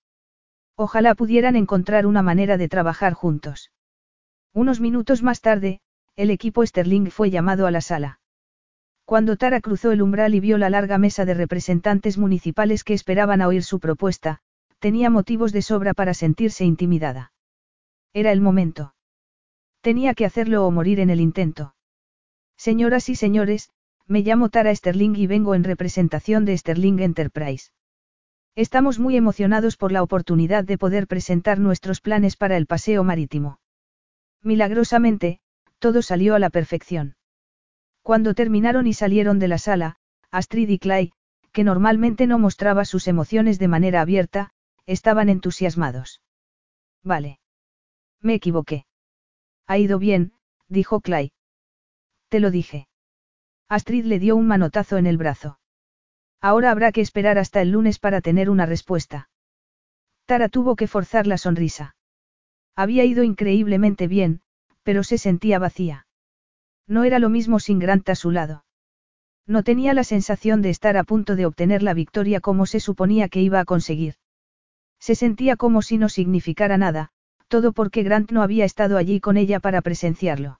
Ojalá 0.78 1.16
pudieran 1.16 1.56
encontrar 1.56 2.06
una 2.06 2.22
manera 2.22 2.58
de 2.58 2.68
trabajar 2.68 3.14
juntos. 3.14 3.72
Unos 4.54 4.80
minutos 4.80 5.24
más 5.24 5.42
tarde, 5.42 5.80
el 6.16 6.30
equipo 6.30 6.66
Sterling 6.66 7.08
fue 7.08 7.30
llamado 7.30 7.68
a 7.68 7.72
la 7.72 7.82
sala. 7.82 8.20
Cuando 9.06 9.38
Tara 9.38 9.62
cruzó 9.62 9.92
el 9.92 10.02
umbral 10.02 10.34
y 10.34 10.40
vio 10.40 10.58
la 10.58 10.70
larga 10.70 10.98
mesa 10.98 11.26
de 11.26 11.34
representantes 11.34 12.18
municipales 12.18 12.84
que 12.84 12.94
esperaban 12.94 13.42
a 13.42 13.48
oír 13.48 13.64
su 13.64 13.80
propuesta, 13.80 14.40
tenía 14.80 15.10
motivos 15.10 15.52
de 15.52 15.62
sobra 15.62 15.94
para 15.94 16.14
sentirse 16.14 16.66
intimidada. 16.66 17.32
Era 18.14 18.32
el 18.32 18.42
momento. 18.42 18.96
Tenía 19.82 20.14
que 20.14 20.26
hacerlo 20.26 20.66
o 20.66 20.72
morir 20.72 21.00
en 21.00 21.10
el 21.10 21.22
intento. 21.22 21.76
Señoras 22.58 23.10
y 23.10 23.16
señores, 23.16 23.70
me 24.08 24.22
llamo 24.22 24.50
Tara 24.50 24.74
Sterling 24.74 25.16
y 25.16 25.28
vengo 25.28 25.56
en 25.56 25.64
representación 25.64 26.46
de 26.46 26.58
Sterling 26.58 27.00
Enterprise. 27.00 27.72
Estamos 28.56 29.00
muy 29.00 29.18
emocionados 29.18 29.76
por 29.76 29.92
la 29.92 30.02
oportunidad 30.02 30.64
de 30.64 30.78
poder 30.78 31.08
presentar 31.08 31.60
nuestros 31.60 32.00
planes 32.00 32.38
para 32.38 32.56
el 32.56 32.68
paseo 32.68 33.04
marítimo. 33.04 33.60
Milagrosamente, 34.42 35.40
todo 35.80 36.02
salió 36.02 36.36
a 36.36 36.40
la 36.40 36.50
perfección. 36.50 37.18
Cuando 38.02 38.34
terminaron 38.34 38.88
y 38.88 38.94
salieron 38.94 39.40
de 39.40 39.50
la 39.50 39.58
sala, 39.58 39.98
Astrid 40.32 40.70
y 40.70 40.80
Clay, 40.80 41.12
que 41.52 41.66
normalmente 41.66 42.28
no 42.28 42.40
mostraba 42.40 42.86
sus 42.86 43.08
emociones 43.08 43.60
de 43.60 43.68
manera 43.68 44.00
abierta, 44.00 44.52
estaban 44.86 45.28
entusiasmados. 45.28 46.22
Vale. 47.04 47.40
Me 48.22 48.36
equivoqué. 48.36 48.86
Ha 49.68 49.78
ido 49.78 50.00
bien, 50.00 50.32
dijo 50.70 51.02
Clay. 51.02 51.34
Te 52.30 52.40
lo 52.40 52.52
dije. 52.52 52.88
Astrid 53.68 54.06
le 54.06 54.20
dio 54.20 54.38
un 54.38 54.48
manotazo 54.48 54.98
en 54.98 55.08
el 55.08 55.18
brazo. 55.18 55.60
Ahora 56.42 56.72
habrá 56.72 56.92
que 56.92 57.02
esperar 57.02 57.38
hasta 57.38 57.62
el 57.62 57.72
lunes 57.72 58.00
para 58.00 58.22
tener 58.22 58.50
una 58.50 58.66
respuesta. 58.66 59.30
Tara 60.26 60.50
tuvo 60.50 60.76
que 60.76 60.88
forzar 60.88 61.28
la 61.28 61.38
sonrisa. 61.38 61.96
Había 62.76 63.06
ido 63.06 63.24
increíblemente 63.24 64.08
bien, 64.08 64.42
pero 64.84 65.04
se 65.04 65.18
sentía 65.18 65.60
vacía. 65.60 66.08
No 66.88 67.04
era 67.04 67.20
lo 67.20 67.30
mismo 67.30 67.60
sin 67.60 67.80
Grant 67.80 68.08
a 68.10 68.16
su 68.16 68.32
lado. 68.32 68.66
No 69.48 69.64
tenía 69.64 69.94
la 69.94 70.04
sensación 70.04 70.62
de 70.62 70.72
estar 70.72 70.98
a 70.98 71.04
punto 71.04 71.36
de 71.36 71.46
obtener 71.46 71.84
la 71.84 71.94
victoria 71.94 72.42
como 72.42 72.66
se 72.66 72.80
suponía 72.80 73.30
que 73.30 73.42
iba 73.42 73.60
a 73.60 73.66
conseguir. 73.66 74.16
Se 75.00 75.16
sentía 75.16 75.56
como 75.56 75.82
si 75.82 75.98
no 75.98 76.10
significara 76.10 76.78
nada, 76.78 77.12
todo 77.48 77.72
porque 77.72 78.04
Grant 78.04 78.32
no 78.32 78.42
había 78.42 78.66
estado 78.66 78.98
allí 78.98 79.20
con 79.20 79.38
ella 79.38 79.60
para 79.60 79.82
presenciarlo. 79.82 80.60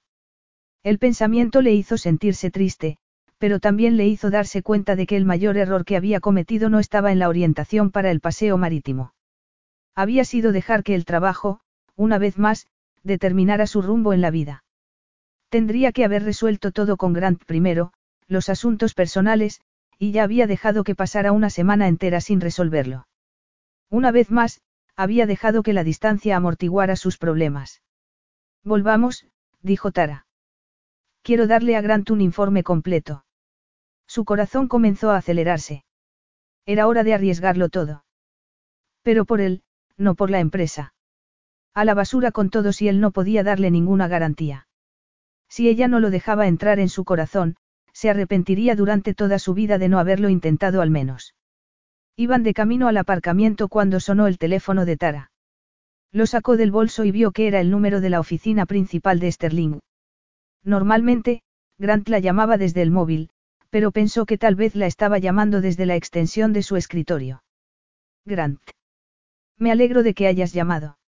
El 0.84 0.98
pensamiento 0.98 1.62
le 1.62 1.72
hizo 1.74 1.98
sentirse 1.98 2.50
triste, 2.50 2.98
pero 3.38 3.60
también 3.60 3.96
le 3.96 4.06
hizo 4.06 4.30
darse 4.30 4.62
cuenta 4.62 4.96
de 4.96 5.06
que 5.06 5.16
el 5.16 5.24
mayor 5.24 5.56
error 5.56 5.84
que 5.84 5.96
había 5.96 6.20
cometido 6.20 6.68
no 6.70 6.78
estaba 6.78 7.12
en 7.12 7.18
la 7.18 7.28
orientación 7.28 7.90
para 7.90 8.10
el 8.10 8.20
paseo 8.20 8.56
marítimo. 8.56 9.12
Había 9.94 10.24
sido 10.24 10.52
dejar 10.52 10.82
que 10.82 10.94
el 10.94 11.04
trabajo, 11.04 11.60
una 11.96 12.18
vez 12.18 12.38
más, 12.38 12.66
determinara 13.02 13.66
su 13.66 13.82
rumbo 13.82 14.12
en 14.12 14.20
la 14.20 14.30
vida. 14.30 14.64
Tendría 15.48 15.92
que 15.92 16.04
haber 16.04 16.24
resuelto 16.24 16.72
todo 16.72 16.96
con 16.96 17.12
Grant 17.12 17.44
primero, 17.44 17.92
los 18.26 18.48
asuntos 18.48 18.94
personales, 18.94 19.60
y 19.98 20.12
ya 20.12 20.24
había 20.24 20.46
dejado 20.46 20.84
que 20.84 20.94
pasara 20.94 21.32
una 21.32 21.50
semana 21.50 21.88
entera 21.88 22.20
sin 22.20 22.40
resolverlo. 22.40 23.06
Una 23.88 24.10
vez 24.10 24.30
más, 24.30 24.60
había 24.96 25.26
dejado 25.26 25.62
que 25.62 25.72
la 25.72 25.84
distancia 25.84 26.36
amortiguara 26.36 26.96
sus 26.96 27.18
problemas. 27.18 27.82
Volvamos, 28.64 29.26
dijo 29.62 29.92
Tara. 29.92 30.26
Quiero 31.22 31.46
darle 31.46 31.76
a 31.76 31.80
Grant 31.80 32.10
un 32.10 32.20
informe 32.20 32.62
completo. 32.62 33.25
Su 34.06 34.24
corazón 34.24 34.68
comenzó 34.68 35.10
a 35.10 35.16
acelerarse. 35.16 35.84
Era 36.64 36.86
hora 36.86 37.04
de 37.04 37.14
arriesgarlo 37.14 37.68
todo. 37.68 38.04
Pero 39.02 39.24
por 39.24 39.40
él, 39.40 39.62
no 39.96 40.14
por 40.14 40.30
la 40.30 40.40
empresa. 40.40 40.94
A 41.74 41.84
la 41.84 41.94
basura 41.94 42.32
con 42.32 42.50
todo 42.50 42.72
si 42.72 42.88
él 42.88 43.00
no 43.00 43.10
podía 43.10 43.42
darle 43.42 43.70
ninguna 43.70 44.08
garantía. 44.08 44.66
Si 45.48 45.68
ella 45.68 45.88
no 45.88 46.00
lo 46.00 46.10
dejaba 46.10 46.46
entrar 46.46 46.78
en 46.78 46.88
su 46.88 47.04
corazón, 47.04 47.56
se 47.92 48.10
arrepentiría 48.10 48.76
durante 48.76 49.14
toda 49.14 49.38
su 49.38 49.54
vida 49.54 49.78
de 49.78 49.88
no 49.88 49.98
haberlo 49.98 50.28
intentado 50.28 50.82
al 50.82 50.90
menos. 50.90 51.34
Iban 52.16 52.42
de 52.42 52.54
camino 52.54 52.88
al 52.88 52.96
aparcamiento 52.96 53.68
cuando 53.68 54.00
sonó 54.00 54.26
el 54.26 54.38
teléfono 54.38 54.84
de 54.84 54.96
Tara. 54.96 55.30
Lo 56.12 56.26
sacó 56.26 56.56
del 56.56 56.70
bolso 56.70 57.04
y 57.04 57.10
vio 57.10 57.30
que 57.32 57.46
era 57.46 57.60
el 57.60 57.70
número 57.70 58.00
de 58.00 58.10
la 58.10 58.20
oficina 58.20 58.66
principal 58.66 59.20
de 59.20 59.30
Sterling. 59.30 59.80
Normalmente, 60.64 61.42
Grant 61.78 62.08
la 62.08 62.18
llamaba 62.18 62.56
desde 62.56 62.82
el 62.82 62.90
móvil, 62.90 63.30
pero 63.70 63.92
pensó 63.92 64.26
que 64.26 64.38
tal 64.38 64.54
vez 64.54 64.74
la 64.74 64.86
estaba 64.86 65.18
llamando 65.18 65.60
desde 65.60 65.86
la 65.86 65.96
extensión 65.96 66.52
de 66.52 66.62
su 66.62 66.76
escritorio. 66.76 67.42
Grant. 68.24 68.60
Me 69.58 69.70
alegro 69.72 70.02
de 70.02 70.14
que 70.14 70.26
hayas 70.26 70.52
llamado. 70.52 70.98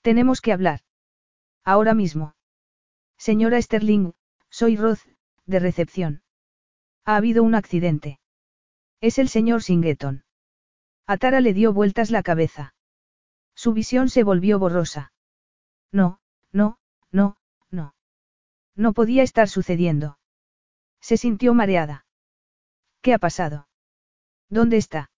Tenemos 0.00 0.40
que 0.40 0.52
hablar. 0.52 0.80
Ahora 1.64 1.94
mismo. 1.94 2.34
Señora 3.16 3.60
Sterling, 3.60 4.12
soy 4.50 4.76
Roth, 4.76 5.06
de 5.46 5.58
recepción. 5.60 6.22
Ha 7.04 7.16
habido 7.16 7.42
un 7.42 7.54
accidente. 7.54 8.18
Es 9.00 9.18
el 9.18 9.28
señor 9.28 9.62
Singeton. 9.62 10.24
Atara 11.06 11.40
le 11.40 11.54
dio 11.54 11.72
vueltas 11.72 12.10
la 12.10 12.22
cabeza. 12.22 12.74
Su 13.54 13.72
visión 13.72 14.08
se 14.08 14.22
volvió 14.22 14.58
borrosa. 14.58 15.12
No, 15.92 16.20
no, 16.52 16.78
no, 17.10 17.36
no. 17.70 17.94
No 18.74 18.92
podía 18.92 19.22
estar 19.22 19.48
sucediendo. 19.48 20.18
Se 21.02 21.16
sintió 21.16 21.52
mareada. 21.52 22.06
¿Qué 23.02 23.12
ha 23.12 23.18
pasado? 23.18 23.68
¿Dónde 24.48 24.76
está? 24.76 25.10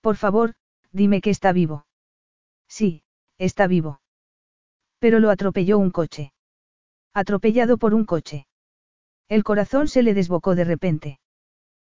Por 0.00 0.16
favor, 0.16 0.54
dime 0.90 1.20
que 1.20 1.30
está 1.30 1.52
vivo. 1.52 1.86
Sí, 2.66 3.04
está 3.38 3.66
vivo. 3.66 4.00
Pero 4.98 5.20
lo 5.20 5.30
atropelló 5.30 5.78
un 5.78 5.90
coche. 5.90 6.32
Atropellado 7.12 7.76
por 7.76 7.92
un 7.92 8.06
coche. 8.06 8.46
El 9.28 9.44
corazón 9.44 9.88
se 9.88 10.02
le 10.02 10.14
desbocó 10.14 10.54
de 10.54 10.64
repente. 10.64 11.20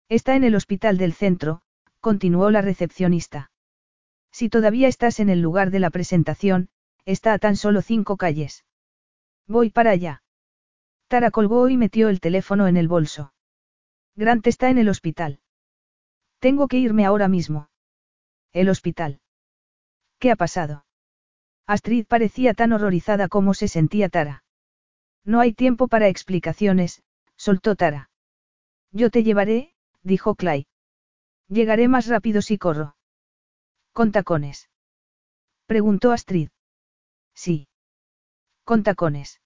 Está 0.09 0.35
en 0.37 0.45
el 0.45 0.55
hospital 0.55 0.97
del 0.97 1.13
centro, 1.13 1.61
continuó 2.01 2.51
la 2.51 2.63
recepcionista. 2.63 3.51
Si 4.33 4.49
todavía 4.49 4.89
estás 4.89 5.21
en 5.21 5.29
el 5.29 5.41
lugar 5.41 5.71
de 5.71 5.81
la 5.81 5.91
presentación, 5.91 6.69
está 7.05 7.35
a 7.35 7.39
tan 7.39 7.57
solo 7.57 7.83
cinco 7.83 8.17
calles. 8.17 8.65
Voy 9.47 9.71
para 9.71 9.91
allá. 9.91 10.24
Tara 11.15 11.31
colgó 11.31 11.69
y 11.69 11.77
metió 11.77 12.09
el 12.09 12.19
teléfono 12.19 12.67
en 12.67 12.77
el 12.77 12.89
bolso. 12.89 13.33
Grant 14.17 14.45
está 14.49 14.69
en 14.69 14.79
el 14.79 14.89
hospital. 14.89 15.39
Tengo 16.41 16.67
que 16.67 16.79
irme 16.79 17.05
ahora 17.05 17.29
mismo. 17.29 17.71
El 18.53 18.69
hospital. 18.69 19.21
¿Qué 20.19 20.33
ha 20.33 20.35
pasado? 20.35 20.87
Astrid 21.69 22.05
parecía 22.09 22.53
tan 22.53 22.73
horrorizada 22.73 23.29
como 23.29 23.55
se 23.55 23.69
sentía 23.69 24.09
Tara. 24.09 24.43
No 25.25 25.39
hay 25.39 25.53
tiempo 25.53 25.87
para 25.87 26.09
explicaciones, 26.09 27.05
soltó 27.37 27.77
Tara. 27.77 28.11
Yo 28.91 29.09
te 29.09 29.23
llevaré, 29.23 29.73
dijo 30.03 30.35
Clay. 30.35 30.67
Llegaré 31.47 31.87
más 31.87 32.09
rápido 32.09 32.43
si 32.43 32.59
corro. 32.59 32.97
¿Con 33.93 34.11
tacones? 34.11 34.69
Preguntó 35.67 36.11
Astrid. 36.11 36.49
Sí. 37.35 37.69
Con 38.65 38.83
tacones. 38.83 39.41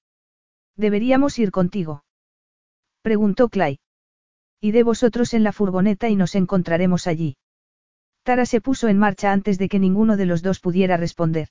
Deberíamos 0.78 1.38
ir 1.40 1.50
contigo. 1.50 2.04
Preguntó 3.02 3.48
Clay. 3.48 3.80
De 4.62 4.82
vosotros 4.84 5.34
en 5.34 5.42
la 5.42 5.52
furgoneta 5.52 6.08
y 6.08 6.14
nos 6.14 6.36
encontraremos 6.36 7.08
allí. 7.08 7.36
Tara 8.22 8.46
se 8.46 8.60
puso 8.60 8.86
en 8.86 8.96
marcha 8.96 9.32
antes 9.32 9.58
de 9.58 9.68
que 9.68 9.80
ninguno 9.80 10.16
de 10.16 10.26
los 10.26 10.40
dos 10.40 10.60
pudiera 10.60 10.96
responder. 10.96 11.48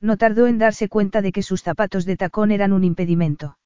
No 0.00 0.16
tardó 0.16 0.46
en 0.46 0.58
darse 0.58 0.88
cuenta 0.88 1.22
de 1.22 1.32
que 1.32 1.42
sus 1.42 1.62
zapatos 1.62 2.04
de 2.04 2.16
tacón 2.16 2.52
eran 2.52 2.72
un 2.72 2.84
impedimento. 2.84 3.58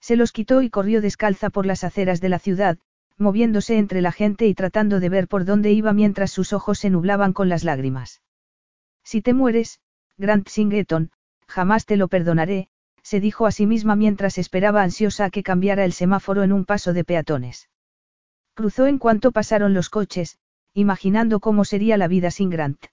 Se 0.00 0.14
los 0.14 0.30
quitó 0.30 0.62
y 0.62 0.70
corrió 0.70 1.00
descalza 1.00 1.50
por 1.50 1.66
las 1.66 1.82
aceras 1.82 2.20
de 2.20 2.28
la 2.28 2.38
ciudad, 2.38 2.78
moviéndose 3.18 3.76
entre 3.76 4.02
la 4.02 4.12
gente 4.12 4.46
y 4.46 4.54
tratando 4.54 5.00
de 5.00 5.08
ver 5.08 5.26
por 5.26 5.44
dónde 5.44 5.72
iba 5.72 5.92
mientras 5.92 6.30
sus 6.30 6.52
ojos 6.52 6.78
se 6.78 6.90
nublaban 6.90 7.32
con 7.32 7.48
las 7.48 7.64
lágrimas. 7.64 8.22
Si 9.02 9.20
te 9.20 9.34
mueres, 9.34 9.80
Grant 10.16 10.48
Singleton, 10.48 11.10
jamás 11.48 11.86
te 11.86 11.96
lo 11.96 12.08
perdonaré, 12.08 12.68
se 13.06 13.20
dijo 13.20 13.46
a 13.46 13.52
sí 13.52 13.66
misma 13.66 13.94
mientras 13.94 14.36
esperaba 14.36 14.82
ansiosa 14.82 15.26
a 15.26 15.30
que 15.30 15.44
cambiara 15.44 15.84
el 15.84 15.92
semáforo 15.92 16.42
en 16.42 16.52
un 16.52 16.64
paso 16.64 16.92
de 16.92 17.04
peatones. 17.04 17.70
Cruzó 18.54 18.88
en 18.88 18.98
cuanto 18.98 19.30
pasaron 19.30 19.74
los 19.74 19.90
coches, 19.90 20.40
imaginando 20.74 21.38
cómo 21.38 21.64
sería 21.64 21.98
la 21.98 22.08
vida 22.08 22.32
sin 22.32 22.50
Grant. 22.50 22.86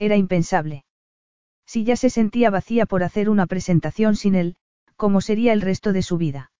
Era 0.00 0.16
impensable. 0.16 0.84
Si 1.64 1.84
ya 1.84 1.94
se 1.94 2.10
sentía 2.10 2.50
vacía 2.50 2.86
por 2.86 3.04
hacer 3.04 3.30
una 3.30 3.46
presentación 3.46 4.16
sin 4.16 4.34
él, 4.34 4.56
¿cómo 4.96 5.20
sería 5.20 5.52
el 5.52 5.60
resto 5.60 5.92
de 5.92 6.02
su 6.02 6.18
vida? 6.18 6.50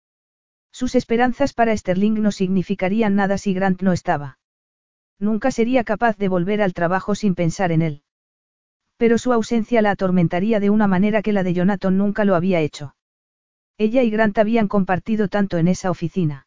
Sus 0.70 0.94
esperanzas 0.94 1.54
para 1.54 1.76
Sterling 1.76 2.22
no 2.22 2.30
significarían 2.30 3.16
nada 3.16 3.36
si 3.36 3.52
Grant 3.52 3.82
no 3.82 3.92
estaba. 3.92 4.38
Nunca 5.18 5.50
sería 5.50 5.82
capaz 5.82 6.16
de 6.18 6.28
volver 6.28 6.62
al 6.62 6.72
trabajo 6.72 7.16
sin 7.16 7.34
pensar 7.34 7.72
en 7.72 7.82
él. 7.82 8.02
Pero 9.00 9.16
su 9.16 9.32
ausencia 9.32 9.80
la 9.80 9.92
atormentaría 9.92 10.60
de 10.60 10.68
una 10.68 10.86
manera 10.86 11.22
que 11.22 11.32
la 11.32 11.42
de 11.42 11.54
Jonathan 11.54 11.96
nunca 11.96 12.26
lo 12.26 12.34
había 12.34 12.60
hecho. 12.60 12.94
Ella 13.78 14.02
y 14.02 14.10
Grant 14.10 14.36
habían 14.36 14.68
compartido 14.68 15.28
tanto 15.28 15.56
en 15.56 15.68
esa 15.68 15.90
oficina. 15.90 16.46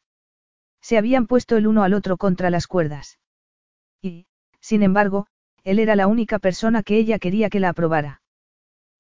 Se 0.80 1.00
habían 1.00 1.26
puesto 1.26 1.58
el 1.58 1.66
uno 1.66 1.82
al 1.82 1.96
otro 1.96 2.16
contra 2.16 2.52
las 2.52 2.68
cuerdas. 2.68 3.18
Y, 4.04 4.28
sin 4.60 4.84
embargo, 4.84 5.26
él 5.64 5.80
era 5.80 5.96
la 5.96 6.06
única 6.06 6.38
persona 6.38 6.84
que 6.84 6.96
ella 6.98 7.18
quería 7.18 7.50
que 7.50 7.60
la 7.60 7.70
aprobara. 7.70 8.22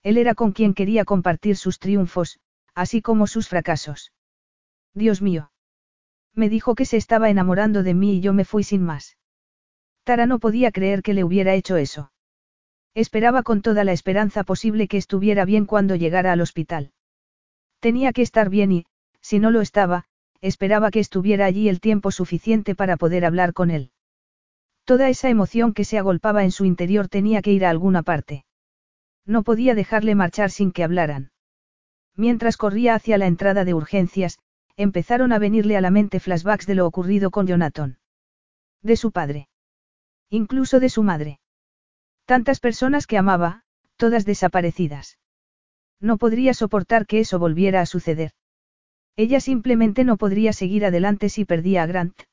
Él 0.01 0.17
era 0.17 0.33
con 0.33 0.51
quien 0.51 0.73
quería 0.73 1.05
compartir 1.05 1.55
sus 1.55 1.77
triunfos, 1.77 2.39
así 2.73 3.03
como 3.03 3.27
sus 3.27 3.49
fracasos. 3.49 4.13
Dios 4.95 5.21
mío. 5.21 5.51
Me 6.33 6.49
dijo 6.49 6.73
que 6.73 6.85
se 6.85 6.97
estaba 6.97 7.29
enamorando 7.29 7.83
de 7.83 7.93
mí 7.93 8.15
y 8.15 8.19
yo 8.19 8.33
me 8.33 8.45
fui 8.45 8.63
sin 8.63 8.81
más. 8.81 9.15
Tara 10.03 10.25
no 10.25 10.39
podía 10.39 10.71
creer 10.71 11.03
que 11.03 11.13
le 11.13 11.23
hubiera 11.23 11.53
hecho 11.53 11.77
eso. 11.77 12.12
Esperaba 12.95 13.41
con 13.43 13.61
toda 13.61 13.83
la 13.83 13.91
esperanza 13.91 14.43
posible 14.43 14.87
que 14.87 14.97
estuviera 14.97 15.45
bien 15.45 15.65
cuando 15.65 15.95
llegara 15.95 16.31
al 16.31 16.41
hospital. 16.41 16.91
Tenía 17.79 18.13
que 18.13 18.21
estar 18.21 18.49
bien 18.49 18.71
y, 18.71 18.85
si 19.19 19.39
no 19.39 19.49
lo 19.51 19.61
estaba, 19.61 20.05
esperaba 20.41 20.91
que 20.91 20.99
estuviera 20.99 21.45
allí 21.45 21.69
el 21.69 21.79
tiempo 21.79 22.11
suficiente 22.11 22.75
para 22.75 22.97
poder 22.97 23.25
hablar 23.25 23.53
con 23.53 23.71
él. 23.71 23.91
Toda 24.85 25.09
esa 25.09 25.29
emoción 25.29 25.73
que 25.73 25.85
se 25.85 25.97
agolpaba 25.97 26.43
en 26.43 26.51
su 26.51 26.65
interior 26.65 27.07
tenía 27.07 27.41
que 27.41 27.51
ir 27.51 27.65
a 27.65 27.69
alguna 27.69 28.03
parte. 28.03 28.45
No 29.25 29.43
podía 29.43 29.73
dejarle 29.73 30.15
marchar 30.15 30.51
sin 30.51 30.71
que 30.71 30.83
hablaran. 30.83 31.31
Mientras 32.15 32.57
corría 32.57 32.93
hacia 32.93 33.17
la 33.17 33.27
entrada 33.27 33.63
de 33.63 33.73
urgencias, 33.73 34.37
empezaron 34.75 35.31
a 35.31 35.39
venirle 35.39 35.77
a 35.77 35.81
la 35.81 35.91
mente 35.91 36.19
flashbacks 36.19 36.67
de 36.67 36.75
lo 36.75 36.85
ocurrido 36.85 37.31
con 37.31 37.47
Jonathan. 37.47 37.97
De 38.81 38.97
su 38.97 39.11
padre. 39.11 39.47
Incluso 40.29 40.79
de 40.79 40.89
su 40.89 41.03
madre. 41.03 41.39
Tantas 42.25 42.59
personas 42.59 43.07
que 43.07 43.17
amaba, 43.17 43.63
todas 43.97 44.25
desaparecidas. 44.25 45.17
No 45.99 46.17
podría 46.17 46.53
soportar 46.53 47.05
que 47.05 47.19
eso 47.19 47.39
volviera 47.39 47.81
a 47.81 47.85
suceder. 47.85 48.31
Ella 49.15 49.39
simplemente 49.39 50.03
no 50.03 50.17
podría 50.17 50.53
seguir 50.53 50.85
adelante 50.85 51.29
si 51.29 51.45
perdía 51.45 51.83
a 51.83 51.85
Grant. 51.85 52.23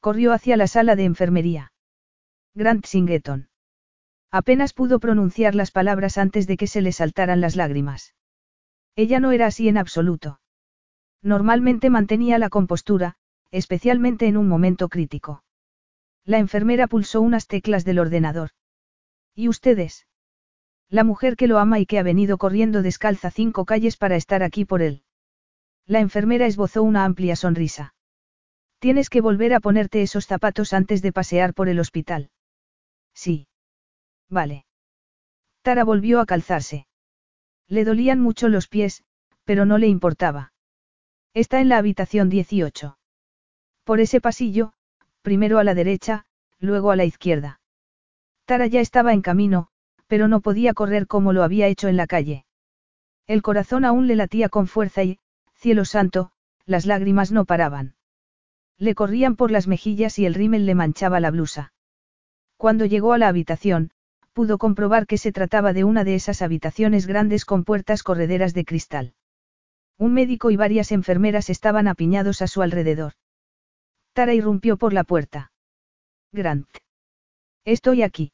Corrió 0.00 0.32
hacia 0.32 0.56
la 0.56 0.66
sala 0.66 0.96
de 0.96 1.04
enfermería. 1.04 1.72
Grant 2.54 2.84
Singeton. 2.84 3.48
Apenas 4.30 4.74
pudo 4.74 5.00
pronunciar 5.00 5.54
las 5.54 5.70
palabras 5.70 6.18
antes 6.18 6.46
de 6.46 6.56
que 6.56 6.66
se 6.66 6.82
le 6.82 6.92
saltaran 6.92 7.40
las 7.40 7.56
lágrimas. 7.56 8.14
Ella 8.94 9.20
no 9.20 9.32
era 9.32 9.46
así 9.46 9.68
en 9.68 9.78
absoluto. 9.78 10.40
Normalmente 11.22 11.88
mantenía 11.88 12.38
la 12.38 12.50
compostura, 12.50 13.16
especialmente 13.50 14.26
en 14.26 14.36
un 14.36 14.48
momento 14.48 14.88
crítico. 14.88 15.42
La 16.24 16.38
enfermera 16.38 16.86
pulsó 16.86 17.20
unas 17.22 17.46
teclas 17.46 17.84
del 17.84 17.98
ordenador. 17.98 18.50
¿Y 19.38 19.46
ustedes? 19.46 20.04
La 20.88 21.04
mujer 21.04 21.36
que 21.36 21.46
lo 21.46 21.60
ama 21.60 21.78
y 21.78 21.86
que 21.86 22.00
ha 22.00 22.02
venido 22.02 22.38
corriendo 22.38 22.82
descalza 22.82 23.30
cinco 23.30 23.66
calles 23.66 23.96
para 23.96 24.16
estar 24.16 24.42
aquí 24.42 24.64
por 24.64 24.82
él. 24.82 25.04
La 25.86 26.00
enfermera 26.00 26.46
esbozó 26.46 26.82
una 26.82 27.04
amplia 27.04 27.36
sonrisa. 27.36 27.94
Tienes 28.80 29.08
que 29.08 29.20
volver 29.20 29.54
a 29.54 29.60
ponerte 29.60 30.02
esos 30.02 30.26
zapatos 30.26 30.72
antes 30.72 31.02
de 31.02 31.12
pasear 31.12 31.54
por 31.54 31.68
el 31.68 31.78
hospital. 31.78 32.32
Sí. 33.14 33.46
Vale. 34.28 34.66
Tara 35.62 35.84
volvió 35.84 36.18
a 36.18 36.26
calzarse. 36.26 36.88
Le 37.68 37.84
dolían 37.84 38.18
mucho 38.18 38.48
los 38.48 38.66
pies, 38.66 39.04
pero 39.44 39.66
no 39.66 39.78
le 39.78 39.86
importaba. 39.86 40.52
Está 41.32 41.60
en 41.60 41.68
la 41.68 41.78
habitación 41.78 42.28
18. 42.28 42.98
Por 43.84 44.00
ese 44.00 44.20
pasillo, 44.20 44.72
primero 45.22 45.60
a 45.60 45.64
la 45.64 45.74
derecha, 45.74 46.26
luego 46.58 46.90
a 46.90 46.96
la 46.96 47.04
izquierda. 47.04 47.57
Tara 48.48 48.66
ya 48.66 48.80
estaba 48.80 49.12
en 49.12 49.20
camino, 49.20 49.68
pero 50.06 50.26
no 50.26 50.40
podía 50.40 50.72
correr 50.72 51.06
como 51.06 51.34
lo 51.34 51.42
había 51.42 51.66
hecho 51.66 51.86
en 51.86 51.98
la 51.98 52.06
calle. 52.06 52.46
El 53.26 53.42
corazón 53.42 53.84
aún 53.84 54.06
le 54.06 54.16
latía 54.16 54.48
con 54.48 54.66
fuerza 54.66 55.04
y, 55.04 55.18
cielo 55.52 55.84
santo, 55.84 56.30
las 56.64 56.86
lágrimas 56.86 57.30
no 57.30 57.44
paraban. 57.44 57.94
Le 58.78 58.94
corrían 58.94 59.36
por 59.36 59.50
las 59.50 59.68
mejillas 59.68 60.18
y 60.18 60.24
el 60.24 60.32
rímel 60.32 60.64
le 60.64 60.74
manchaba 60.74 61.20
la 61.20 61.30
blusa. 61.30 61.74
Cuando 62.56 62.86
llegó 62.86 63.12
a 63.12 63.18
la 63.18 63.28
habitación, 63.28 63.90
pudo 64.32 64.56
comprobar 64.56 65.06
que 65.06 65.18
se 65.18 65.30
trataba 65.30 65.74
de 65.74 65.84
una 65.84 66.02
de 66.04 66.14
esas 66.14 66.40
habitaciones 66.40 67.06
grandes 67.06 67.44
con 67.44 67.64
puertas 67.64 68.02
correderas 68.02 68.54
de 68.54 68.64
cristal. 68.64 69.12
Un 69.98 70.14
médico 70.14 70.50
y 70.50 70.56
varias 70.56 70.90
enfermeras 70.90 71.50
estaban 71.50 71.86
apiñados 71.86 72.40
a 72.40 72.46
su 72.46 72.62
alrededor. 72.62 73.12
Tara 74.14 74.32
irrumpió 74.32 74.78
por 74.78 74.94
la 74.94 75.04
puerta. 75.04 75.52
Grant. 76.32 76.66
Estoy 77.66 78.00
aquí. 78.00 78.32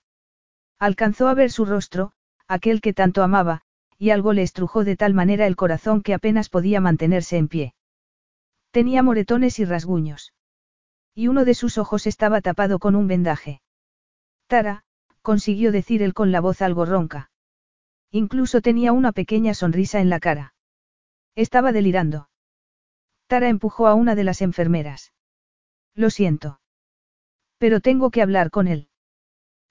Alcanzó 0.78 1.28
a 1.28 1.35
ver 1.35 1.51
su 1.51 1.65
rostro, 1.65 2.12
aquel 2.49 2.81
que 2.81 2.93
tanto 2.93 3.23
amaba, 3.23 3.62
y 3.99 4.11
algo 4.11 4.33
le 4.33 4.43
estrujó 4.43 4.85
de 4.85 4.97
tal 4.97 5.15
manera 5.15 5.47
el 5.47 5.57
corazón 5.57 6.03
que 6.03 6.15
apenas 6.15 6.49
podía 6.49 6.81
mantenerse 6.81 7.36
en 7.36 7.49
pie. 7.49 7.75
Tenía 8.70 9.03
moretones 9.03 9.59
y 9.61 9.65
rasguños. 9.65 10.33
Y 11.15 11.28
uno 11.28 11.44
de 11.44 11.55
sus 11.55 11.78
ojos 11.78 12.07
estaba 12.07 12.41
tapado 12.41 12.78
con 12.78 12.97
un 12.97 13.07
vendaje. 13.07 13.62
Tara, 14.49 14.85
consiguió 15.23 15.70
decir 15.73 16.03
él 16.03 16.12
con 16.12 16.33
la 16.33 16.41
voz 16.41 16.61
algo 16.61 16.85
ronca. 16.85 17.31
Incluso 18.11 18.61
tenía 18.61 18.93
una 18.93 19.12
pequeña 19.12 19.55
sonrisa 19.55 20.01
en 20.01 20.11
la 20.11 20.20
cara. 20.20 20.55
Estaba 21.35 21.73
delirando. 21.73 22.28
Tara 23.27 23.49
empujó 23.49 23.86
a 23.86 23.94
una 23.94 24.15
de 24.15 24.25
las 24.25 24.43
enfermeras. 24.43 25.12
Lo 25.94 26.11
siento. 26.11 26.61
Pero 27.59 27.81
tengo 27.81 28.11
que 28.11 28.23
hablar 28.23 28.51
con 28.51 28.69
él. 28.69 28.89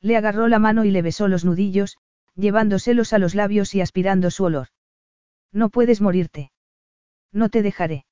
Le 0.04 0.18
agarró 0.18 0.50
la 0.50 0.60
mano 0.60 0.84
y 0.84 0.92
le 0.92 1.02
besó 1.02 1.30
los 1.30 1.46
nudillos, 1.46 1.98
llevándoselos 2.36 3.14
a 3.14 3.20
los 3.20 3.36
labios 3.36 3.74
y 3.74 3.80
aspirando 3.80 4.30
su 4.32 4.44
olor. 4.44 4.68
No 5.54 5.70
puedes 5.70 6.02
morirte. 6.02 6.52
No 7.32 7.48
te 7.48 7.62
dejaré. 7.62 8.06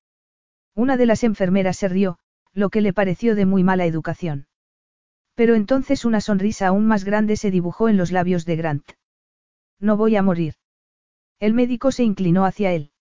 Una 0.74 0.96
de 0.96 1.06
las 1.06 1.26
enfermeras 1.26 1.76
se 1.76 1.90
rió, 1.90 2.18
lo 2.54 2.70
que 2.70 2.80
le 2.80 2.94
pareció 2.94 3.36
de 3.36 3.46
muy 3.46 3.64
mala 3.64 3.86
educación. 3.86 4.48
Pero 5.36 5.56
entonces 5.56 6.06
una 6.06 6.22
sonrisa 6.22 6.68
aún 6.68 6.88
más 6.88 7.04
grande 7.04 7.36
se 7.36 7.52
dibujó 7.52 7.90
en 7.90 7.98
los 7.98 8.14
labios 8.14 8.46
de 8.46 8.56
Grant. 8.56 8.92
No 9.78 9.98
voy 9.98 10.16
a 10.16 10.24
morir. 10.24 10.54
El 11.40 11.54
médico 11.54 11.92
se 11.92 12.04
inclinó 12.04 12.46
hacia 12.46 12.72
él. 12.72 12.92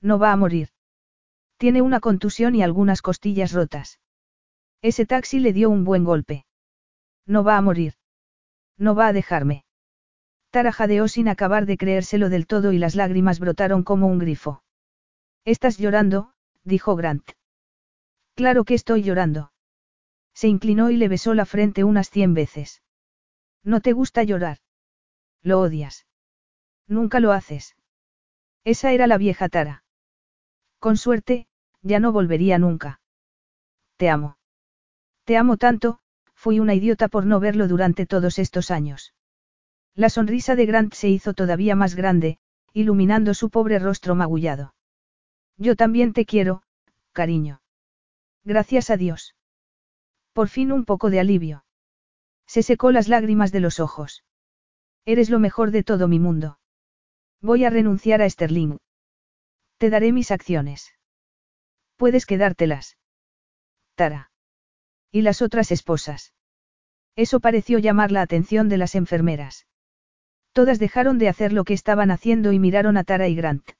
No 0.00 0.18
va 0.18 0.32
a 0.32 0.36
morir. 0.36 0.70
Tiene 1.56 1.82
una 1.82 2.00
contusión 2.00 2.56
y 2.56 2.62
algunas 2.62 3.00
costillas 3.00 3.52
rotas. 3.52 4.00
Ese 4.82 5.06
taxi 5.06 5.38
le 5.38 5.52
dio 5.52 5.70
un 5.70 5.84
buen 5.84 6.02
golpe. 6.02 6.46
No 7.26 7.44
va 7.44 7.56
a 7.56 7.62
morir. 7.62 7.94
No 8.78 8.94
va 8.94 9.08
a 9.08 9.12
dejarme. 9.12 9.64
Tara 10.50 10.72
jadeó 10.72 11.08
sin 11.08 11.28
acabar 11.28 11.66
de 11.66 11.76
creérselo 11.76 12.30
del 12.30 12.46
todo 12.46 12.72
y 12.72 12.78
las 12.78 12.94
lágrimas 12.94 13.40
brotaron 13.40 13.82
como 13.82 14.06
un 14.06 14.18
grifo. 14.18 14.62
Estás 15.44 15.78
llorando, 15.78 16.32
dijo 16.64 16.96
Grant. 16.96 17.32
Claro 18.34 18.64
que 18.64 18.74
estoy 18.74 19.02
llorando. 19.02 19.52
Se 20.32 20.48
inclinó 20.48 20.90
y 20.90 20.96
le 20.96 21.08
besó 21.08 21.34
la 21.34 21.44
frente 21.44 21.84
unas 21.84 22.08
cien 22.10 22.32
veces. 22.32 22.82
¿No 23.64 23.80
te 23.80 23.92
gusta 23.92 24.22
llorar? 24.22 24.58
Lo 25.42 25.60
odias. 25.60 26.06
Nunca 26.86 27.20
lo 27.20 27.32
haces. 27.32 27.76
Esa 28.64 28.92
era 28.92 29.06
la 29.06 29.18
vieja 29.18 29.48
Tara. 29.48 29.84
Con 30.78 30.96
suerte, 30.96 31.48
ya 31.82 31.98
no 31.98 32.12
volvería 32.12 32.58
nunca. 32.58 33.00
Te 33.96 34.08
amo. 34.08 34.38
Te 35.24 35.36
amo 35.36 35.56
tanto, 35.56 36.00
fui 36.38 36.60
una 36.60 36.72
idiota 36.72 37.08
por 37.08 37.26
no 37.26 37.40
verlo 37.40 37.66
durante 37.66 38.06
todos 38.06 38.38
estos 38.38 38.70
años. 38.70 39.12
La 39.96 40.08
sonrisa 40.08 40.54
de 40.54 40.66
Grant 40.66 40.94
se 40.94 41.08
hizo 41.08 41.34
todavía 41.34 41.74
más 41.74 41.96
grande, 41.96 42.38
iluminando 42.72 43.34
su 43.34 43.50
pobre 43.50 43.80
rostro 43.80 44.14
magullado. 44.14 44.72
Yo 45.56 45.74
también 45.74 46.12
te 46.12 46.24
quiero, 46.24 46.62
cariño. 47.10 47.60
Gracias 48.44 48.88
a 48.90 48.96
Dios. 48.96 49.34
Por 50.32 50.48
fin 50.48 50.70
un 50.70 50.84
poco 50.84 51.10
de 51.10 51.18
alivio. 51.18 51.64
Se 52.46 52.62
secó 52.62 52.92
las 52.92 53.08
lágrimas 53.08 53.50
de 53.50 53.58
los 53.58 53.80
ojos. 53.80 54.22
Eres 55.04 55.30
lo 55.30 55.40
mejor 55.40 55.72
de 55.72 55.82
todo 55.82 56.06
mi 56.06 56.20
mundo. 56.20 56.60
Voy 57.40 57.64
a 57.64 57.70
renunciar 57.70 58.22
a 58.22 58.30
Sterling. 58.30 58.78
Te 59.78 59.90
daré 59.90 60.12
mis 60.12 60.30
acciones. 60.30 60.94
Puedes 61.96 62.26
quedártelas. 62.26 62.96
Tara. 63.96 64.27
Y 65.10 65.22
las 65.22 65.42
otras 65.42 65.70
esposas. 65.72 66.34
Eso 67.16 67.40
pareció 67.40 67.78
llamar 67.78 68.12
la 68.12 68.22
atención 68.22 68.68
de 68.68 68.78
las 68.78 68.94
enfermeras. 68.94 69.66
Todas 70.52 70.78
dejaron 70.78 71.18
de 71.18 71.28
hacer 71.28 71.52
lo 71.52 71.64
que 71.64 71.74
estaban 71.74 72.10
haciendo 72.10 72.52
y 72.52 72.58
miraron 72.58 72.96
a 72.96 73.04
Tara 73.04 73.28
y 73.28 73.34
Grant. 73.34 73.70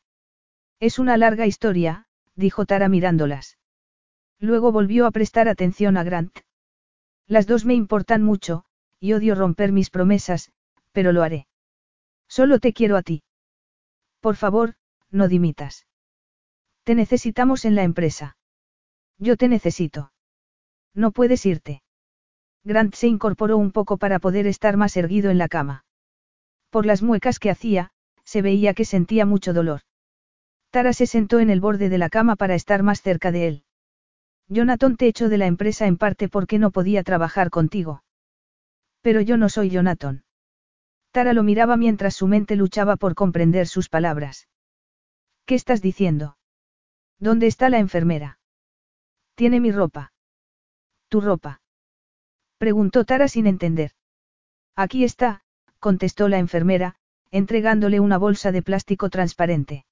Es 0.81 0.99
una 0.99 1.17
larga 1.17 1.47
historia, 1.47 2.07
dijo 2.35 2.67
Tara 2.67 2.89
mirándolas. 2.89 3.59
Luego 4.39 4.73
volvió 4.73 5.07
a 5.07 5.11
prestar 5.11 5.49
atención 5.49 5.97
a 5.97 6.05
Grant. 6.05 6.39
Las 7.27 7.47
dos 7.47 7.65
me 7.65 7.75
importan 7.75 8.23
mucho, 8.23 8.65
y 9.01 9.13
odio 9.13 9.35
romper 9.35 9.73
mis 9.73 9.91
promesas, 9.91 10.51
pero 10.93 11.13
lo 11.13 11.23
haré. 11.23 11.47
Solo 12.29 12.59
te 12.59 12.73
quiero 12.73 12.97
a 12.97 13.03
ti. 13.03 13.23
Por 14.21 14.37
favor, 14.37 14.75
no 15.11 15.29
dimitas. 15.29 15.87
Te 16.85 16.95
necesitamos 16.95 17.65
en 17.65 17.75
la 17.75 17.83
empresa. 17.83 18.37
Yo 19.19 19.37
te 19.37 19.49
necesito. 19.49 20.13
No 20.95 21.13
puedes 21.13 21.45
irte. 21.47 21.83
Grant 22.65 22.95
se 22.95 23.07
incorporó 23.07 23.57
un 23.57 23.73
poco 23.73 23.97
para 23.97 24.19
poder 24.19 24.47
estar 24.47 24.77
más 24.77 24.97
erguido 24.97 25.31
en 25.31 25.39
la 25.39 25.49
cama. 25.49 25.85
Por 26.71 26.87
las 26.87 27.03
muecas 27.03 27.39
que 27.39 27.51
hacía, 27.51 27.91
se 28.25 28.43
veía 28.43 28.75
que 28.75 28.85
sentía 28.85 29.25
mucho 29.25 29.53
dolor. 29.53 29.81
Tara 30.71 30.93
se 30.93 31.07
sentó 31.07 31.41
en 31.41 31.51
el 31.51 31.61
borde 31.61 31.89
de 31.89 31.99
la 31.99 32.11
cama 32.11 32.37
para 32.37 32.55
estar 32.55 32.83
más 32.83 33.01
cerca 33.01 33.33
de 33.33 33.49
él. 33.49 33.65
Jonathan 34.49 34.97
te 34.97 35.07
echó 35.07 35.29
de 35.29 35.39
la 35.39 35.47
empresa 35.47 35.87
en 35.87 35.97
parte 35.97 36.29
porque 36.29 36.59
no 36.59 36.71
podía 36.71 37.03
trabajar 37.03 37.51
contigo. 37.51 38.03
Pero 39.01 39.21
yo 39.21 39.37
no 39.37 39.49
soy 39.49 39.71
Jonathan. 39.71 40.25
Tara 41.11 41.33
lo 41.33 41.43
miraba 41.43 41.77
mientras 41.77 42.15
su 42.15 42.27
mente 42.27 42.57
luchaba 42.57 42.97
por 42.97 43.15
comprender 43.15 43.67
sus 43.67 43.89
palabras. 43.89 44.49
¿Qué 45.47 45.55
estás 45.55 45.81
diciendo? 45.81 46.37
¿Dónde 47.19 47.47
está 47.47 47.71
la 47.71 47.79
enfermera? 47.79 48.39
Tiene 49.35 49.61
mi 49.61 49.73
ropa. 49.73 50.13
¿Tu 51.09 51.21
ropa? 51.21 51.61
Preguntó 52.59 53.05
Tara 53.05 53.29
sin 53.29 53.47
entender. 53.47 53.93
Aquí 54.77 55.05
está, 55.05 55.43
contestó 55.79 56.29
la 56.29 56.39
enfermera, 56.39 56.97
entregándole 57.31 58.01
una 58.01 58.19
bolsa 58.19 58.53
de 58.53 58.63
plástico 58.63 59.11
transparente. 59.11 59.87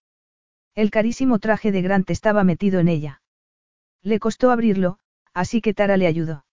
El 0.75 0.91
carísimo 0.91 1.39
traje 1.39 1.73
de 1.73 1.83
Grant 1.83 2.11
estaba 2.11 2.45
metido 2.45 2.81
en 2.81 2.89
ella. 2.89 3.23
Le 4.03 4.19
costó 4.19 4.51
abrirlo, 4.51 4.99
así 5.33 5.61
que 5.61 5.75
Tara 5.75 5.97
le 5.97 6.07
ayudó. 6.07 6.45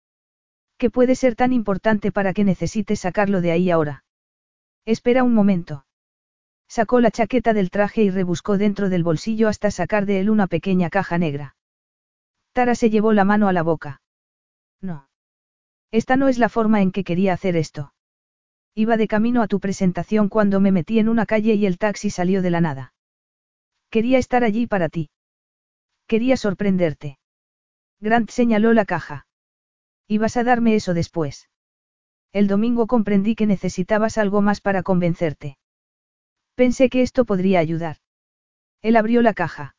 ¿Qué 0.77 0.89
puede 0.89 1.15
ser 1.15 1.35
tan 1.35 1.51
importante 1.53 2.11
para 2.11 2.33
que 2.33 2.43
necesite 2.43 2.95
sacarlo 2.95 3.41
de 3.41 3.51
ahí 3.51 3.69
ahora? 3.69 4.05
Espera 4.85 5.23
un 5.23 5.33
momento. 5.33 5.85
Sacó 6.67 6.99
la 6.99 7.11
chaqueta 7.11 7.53
del 7.53 7.69
traje 7.69 8.03
y 8.03 8.09
rebuscó 8.09 8.57
dentro 8.57 8.89
del 8.89 9.03
bolsillo 9.03 9.47
hasta 9.47 9.71
sacar 9.71 10.05
de 10.05 10.19
él 10.19 10.29
una 10.29 10.47
pequeña 10.47 10.89
caja 10.89 11.17
negra. 11.17 11.55
Tara 12.53 12.75
se 12.75 12.89
llevó 12.89 13.13
la 13.13 13.25
mano 13.25 13.47
a 13.47 13.53
la 13.53 13.63
boca. 13.63 14.01
No. 14.83 15.07
Esta 15.91 16.17
no 16.17 16.27
es 16.27 16.37
la 16.37 16.49
forma 16.49 16.81
en 16.81 16.91
que 16.91 17.03
quería 17.03 17.33
hacer 17.33 17.55
esto. 17.55 17.93
Iba 18.75 18.97
de 18.97 19.07
camino 19.07 19.41
a 19.41 19.47
tu 19.47 19.59
presentación 19.59 20.29
cuando 20.29 20.59
me 20.59 20.71
metí 20.71 20.99
en 20.99 21.07
una 21.07 21.25
calle 21.25 21.53
y 21.53 21.65
el 21.65 21.77
taxi 21.77 22.09
salió 22.09 22.41
de 22.41 22.49
la 22.49 22.61
nada. 22.61 22.93
Quería 23.89 24.17
estar 24.17 24.43
allí 24.43 24.67
para 24.67 24.89
ti. 24.89 25.09
Quería 26.07 26.35
sorprenderte. 26.35 27.17
Grant 27.99 28.29
señaló 28.29 28.73
la 28.73 28.85
caja. 28.85 29.25
Ibas 30.07 30.35
a 30.35 30.43
darme 30.43 30.75
eso 30.75 30.93
después. 30.93 31.49
El 32.33 32.47
domingo 32.47 32.87
comprendí 32.87 33.35
que 33.35 33.45
necesitabas 33.45 34.17
algo 34.17 34.41
más 34.41 34.59
para 34.59 34.83
convencerte. 34.83 35.57
Pensé 36.55 36.89
que 36.89 37.01
esto 37.03 37.25
podría 37.25 37.59
ayudar. 37.59 37.97
Él 38.81 38.97
abrió 38.97 39.21
la 39.21 39.33
caja. 39.33 39.75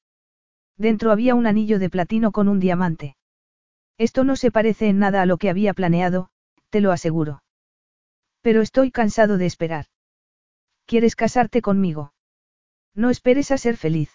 Dentro 0.78 1.12
había 1.12 1.34
un 1.34 1.46
anillo 1.46 1.78
de 1.78 1.90
platino 1.90 2.32
con 2.32 2.48
un 2.48 2.58
diamante. 2.58 3.16
Esto 3.98 4.24
no 4.24 4.36
se 4.36 4.50
parece 4.50 4.88
en 4.88 4.98
nada 4.98 5.22
a 5.22 5.26
lo 5.26 5.38
que 5.38 5.50
había 5.50 5.72
planeado, 5.74 6.30
te 6.70 6.80
lo 6.80 6.92
aseguro. 6.92 7.42
Pero 8.40 8.60
estoy 8.60 8.90
cansado 8.90 9.38
de 9.38 9.46
esperar. 9.46 9.86
¿Quieres 10.86 11.16
casarte 11.16 11.62
conmigo? 11.62 12.12
No 12.94 13.10
esperes 13.10 13.50
a 13.50 13.58
ser 13.58 13.76
feliz. 13.76 14.10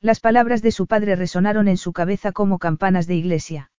Las 0.00 0.20
palabras 0.20 0.62
de 0.62 0.72
su 0.72 0.86
padre 0.86 1.16
resonaron 1.16 1.68
en 1.68 1.76
su 1.76 1.92
cabeza 1.92 2.32
como 2.32 2.58
campanas 2.58 3.06
de 3.06 3.14
iglesia. 3.14 3.70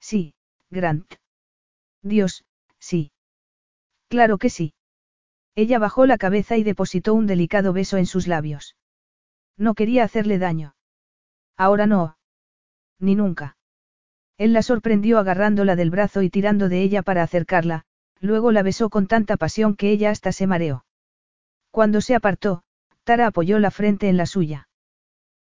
Sí, 0.00 0.34
Grant. 0.70 1.14
Dios, 2.02 2.44
sí. 2.78 3.12
Claro 4.08 4.38
que 4.38 4.50
sí. 4.50 4.74
Ella 5.54 5.78
bajó 5.78 6.06
la 6.06 6.18
cabeza 6.18 6.56
y 6.56 6.62
depositó 6.62 7.14
un 7.14 7.26
delicado 7.26 7.72
beso 7.72 7.96
en 7.96 8.06
sus 8.06 8.26
labios. 8.26 8.76
No 9.56 9.74
quería 9.74 10.04
hacerle 10.04 10.38
daño. 10.38 10.76
Ahora 11.56 11.86
no. 11.86 12.16
Ni 13.00 13.16
nunca. 13.16 13.57
Él 14.38 14.52
la 14.52 14.62
sorprendió 14.62 15.18
agarrándola 15.18 15.76
del 15.76 15.90
brazo 15.90 16.22
y 16.22 16.30
tirando 16.30 16.68
de 16.68 16.80
ella 16.80 17.02
para 17.02 17.24
acercarla, 17.24 17.84
luego 18.20 18.52
la 18.52 18.62
besó 18.62 18.88
con 18.88 19.08
tanta 19.08 19.36
pasión 19.36 19.74
que 19.74 19.90
ella 19.90 20.10
hasta 20.10 20.32
se 20.32 20.46
mareó. 20.46 20.84
Cuando 21.72 22.00
se 22.00 22.14
apartó, 22.14 22.62
Tara 23.02 23.26
apoyó 23.26 23.58
la 23.58 23.70
frente 23.70 24.08
en 24.08 24.16
la 24.16 24.26
suya. 24.26 24.68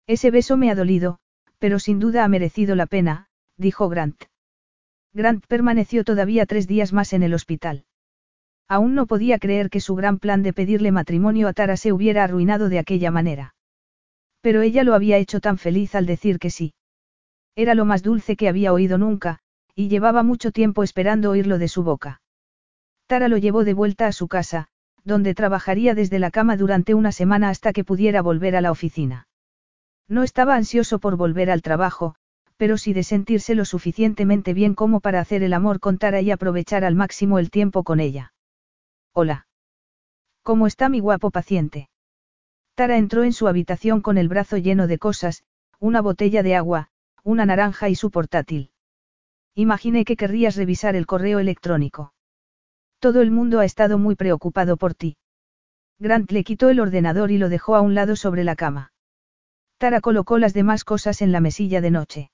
Ese 0.07 0.31
beso 0.31 0.55
me 0.55 0.71
ha 0.71 0.75
dolido, 0.75 1.19
pero 1.59 1.79
sin 1.79 1.99
duda 1.99 2.23
ha 2.23 2.27
merecido 2.27 2.75
la 2.75 2.85
pena, 2.85 3.27
dijo 3.57 3.89
Grant. 3.89 4.23
Grant 5.13 5.45
permaneció 5.47 6.03
todavía 6.03 6.45
tres 6.45 6.67
días 6.67 6.93
más 6.93 7.13
en 7.13 7.23
el 7.23 7.33
hospital. 7.33 7.85
Aún 8.67 8.95
no 8.95 9.07
podía 9.07 9.39
creer 9.39 9.69
que 9.69 9.79
su 9.79 9.95
gran 9.95 10.19
plan 10.19 10.41
de 10.41 10.53
pedirle 10.53 10.91
matrimonio 10.91 11.47
a 11.47 11.53
Tara 11.53 11.77
se 11.77 11.91
hubiera 11.91 12.23
arruinado 12.23 12.69
de 12.69 12.79
aquella 12.79 13.11
manera. 13.11 13.55
Pero 14.41 14.61
ella 14.61 14.83
lo 14.83 14.93
había 14.93 15.17
hecho 15.17 15.39
tan 15.39 15.57
feliz 15.57 15.95
al 15.95 16.05
decir 16.05 16.39
que 16.39 16.49
sí. 16.49 16.73
Era 17.55 17.73
lo 17.73 17.85
más 17.85 18.03
dulce 18.03 18.35
que 18.35 18.49
había 18.49 18.73
oído 18.73 18.97
nunca, 18.97 19.39
y 19.73 19.87
llevaba 19.87 20.23
mucho 20.23 20.51
tiempo 20.51 20.83
esperando 20.83 21.31
oírlo 21.31 21.57
de 21.57 21.67
su 21.67 21.83
boca. 21.83 22.21
Tara 23.07 23.27
lo 23.27 23.37
llevó 23.37 23.63
de 23.63 23.73
vuelta 23.73 24.07
a 24.07 24.11
su 24.11 24.27
casa, 24.27 24.67
donde 25.03 25.35
trabajaría 25.35 25.93
desde 25.93 26.19
la 26.19 26.31
cama 26.31 26.57
durante 26.57 26.93
una 26.93 27.11
semana 27.11 27.49
hasta 27.49 27.71
que 27.71 27.83
pudiera 27.83 28.21
volver 28.21 28.55
a 28.55 28.61
la 28.61 28.71
oficina. 28.71 29.27
No 30.07 30.23
estaba 30.23 30.55
ansioso 30.55 30.99
por 30.99 31.15
volver 31.15 31.49
al 31.49 31.61
trabajo, 31.61 32.15
pero 32.57 32.77
sí 32.77 32.93
de 32.93 33.03
sentirse 33.03 33.55
lo 33.55 33.65
suficientemente 33.65 34.53
bien 34.53 34.73
como 34.75 34.99
para 34.99 35.19
hacer 35.19 35.43
el 35.43 35.53
amor 35.53 35.79
con 35.79 35.97
Tara 35.97 36.21
y 36.21 36.31
aprovechar 36.31 36.83
al 36.83 36.95
máximo 36.95 37.39
el 37.39 37.51
tiempo 37.51 37.83
con 37.83 37.99
ella. 37.99 38.33
Hola. 39.13 39.47
¿Cómo 40.41 40.67
está 40.67 40.89
mi 40.89 40.99
guapo 40.99 41.31
paciente? 41.31 41.89
Tara 42.75 42.97
entró 42.97 43.23
en 43.23 43.33
su 43.33 43.47
habitación 43.47 44.01
con 44.01 44.17
el 44.17 44.27
brazo 44.27 44.57
lleno 44.57 44.87
de 44.87 44.97
cosas, 44.97 45.43
una 45.79 46.01
botella 46.01 46.43
de 46.43 46.55
agua, 46.55 46.89
una 47.25 47.47
naranja 47.47 47.89
y 47.89 47.95
su 47.95 48.11
portátil. 48.11 48.69
Imaginé 49.55 50.05
que 50.05 50.15
querrías 50.15 50.55
revisar 50.55 50.95
el 50.95 51.07
correo 51.07 51.39
electrónico. 51.39 52.13
Todo 52.99 53.21
el 53.21 53.31
mundo 53.31 53.59
ha 53.59 53.65
estado 53.65 53.97
muy 53.97 54.15
preocupado 54.15 54.77
por 54.77 54.93
ti. 54.93 55.17
Grant 55.97 56.31
le 56.31 56.43
quitó 56.43 56.69
el 56.69 56.79
ordenador 56.79 57.31
y 57.31 57.39
lo 57.39 57.49
dejó 57.49 57.75
a 57.75 57.81
un 57.81 57.95
lado 57.95 58.15
sobre 58.15 58.43
la 58.43 58.55
cama. 58.55 58.93
Tara 59.77 60.01
colocó 60.01 60.37
las 60.37 60.53
demás 60.53 60.83
cosas 60.83 61.23
en 61.23 61.31
la 61.31 61.41
mesilla 61.41 61.81
de 61.81 61.89
noche. 61.89 62.31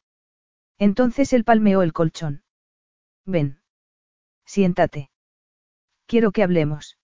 Entonces 0.78 1.32
él 1.32 1.46
palmeó 1.46 1.84
el 1.84 1.94
colchón. 1.94 2.44
Ven. 3.26 3.62
Siéntate. 4.46 5.10
Quiero 6.06 6.34
que 6.34 6.44
hablemos. 6.44 6.98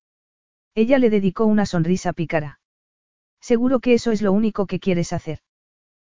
Ella 0.75 0.97
le 0.97 1.09
dedicó 1.09 1.45
una 1.45 1.65
sonrisa 1.65 2.11
pícara. 2.11 2.59
Seguro 3.39 3.79
que 3.79 3.93
eso 3.93 4.11
es 4.11 4.21
lo 4.21 4.33
único 4.33 4.65
que 4.65 4.81
quieres 4.81 5.13
hacer. 5.13 5.39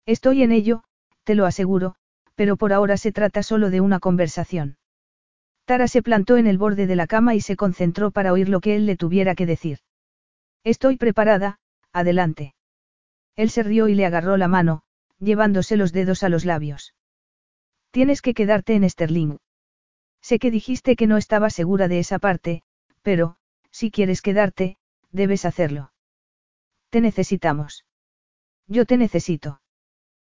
Estoy 0.07 0.41
en 0.41 0.51
ello, 0.51 0.83
te 1.23 1.35
lo 1.35 1.45
aseguro, 1.45 1.95
pero 2.35 2.57
por 2.57 2.73
ahora 2.73 2.97
se 2.97 3.11
trata 3.11 3.43
solo 3.43 3.69
de 3.69 3.81
una 3.81 3.99
conversación. 3.99 4.77
Tara 5.65 5.87
se 5.87 6.01
plantó 6.01 6.37
en 6.37 6.47
el 6.47 6.57
borde 6.57 6.87
de 6.87 6.95
la 6.95 7.05
cama 7.05 7.35
y 7.35 7.41
se 7.41 7.55
concentró 7.55 8.11
para 8.11 8.33
oír 8.33 8.49
lo 8.49 8.59
que 8.59 8.75
él 8.75 8.85
le 8.85 8.97
tuviera 8.97 9.35
que 9.35 9.45
decir. 9.45 9.79
Estoy 10.63 10.97
preparada, 10.97 11.59
adelante. 11.91 12.55
Él 13.35 13.49
se 13.49 13.63
rió 13.63 13.87
y 13.87 13.95
le 13.95 14.05
agarró 14.05 14.35
la 14.37 14.47
mano, 14.47 14.81
llevándose 15.19 15.77
los 15.77 15.93
dedos 15.93 16.23
a 16.23 16.29
los 16.29 16.45
labios. 16.45 16.95
Tienes 17.91 18.21
que 18.21 18.33
quedarte 18.33 18.75
en 18.75 18.89
Sterling. 18.89 19.37
Sé 20.21 20.39
que 20.39 20.51
dijiste 20.51 20.95
que 20.95 21.07
no 21.07 21.17
estaba 21.17 21.49
segura 21.49 21.87
de 21.87 21.99
esa 21.99 22.19
parte, 22.19 22.61
pero, 23.01 23.37
si 23.71 23.91
quieres 23.91 24.21
quedarte, 24.21 24.77
debes 25.11 25.45
hacerlo. 25.45 25.91
Te 26.89 27.01
necesitamos. 27.01 27.85
Yo 28.67 28.85
te 28.85 28.97
necesito. 28.97 29.61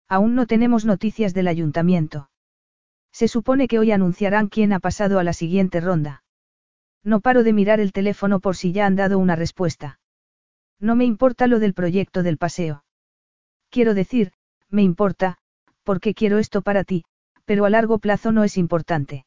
Aún 0.09 0.35
no 0.35 0.47
tenemos 0.47 0.85
noticias 0.85 1.35
del 1.35 1.49
ayuntamiento. 1.49 2.31
Se 3.13 3.29
supone 3.29 3.69
que 3.69 3.79
hoy 3.79 3.93
anunciarán 3.93 4.49
quién 4.49 4.73
ha 4.73 4.81
pasado 4.81 5.19
a 5.19 5.25
la 5.25 5.33
siguiente 5.33 5.81
ronda. 5.81 6.25
No 7.03 7.21
paro 7.21 7.43
de 7.45 7.53
mirar 7.53 7.81
el 7.81 7.93
teléfono 7.93 8.41
por 8.41 8.57
si 8.57 8.73
ya 8.73 8.87
han 8.87 8.97
dado 8.97 9.19
una 9.19 9.37
respuesta. 9.37 10.01
No 10.81 10.97
me 10.97 11.05
importa 11.05 11.47
lo 11.47 11.59
del 11.59 11.75
proyecto 11.75 12.23
del 12.23 12.39
paseo. 12.39 12.85
Quiero 13.71 13.95
decir, 13.95 14.33
me 14.69 14.83
importa, 14.83 15.39
porque 15.85 16.15
quiero 16.15 16.39
esto 16.39 16.63
para 16.63 16.85
ti, 16.85 17.05
pero 17.45 17.65
a 17.65 17.71
largo 17.71 17.99
plazo 17.99 18.33
no 18.33 18.43
es 18.45 18.57
importante. 18.57 19.27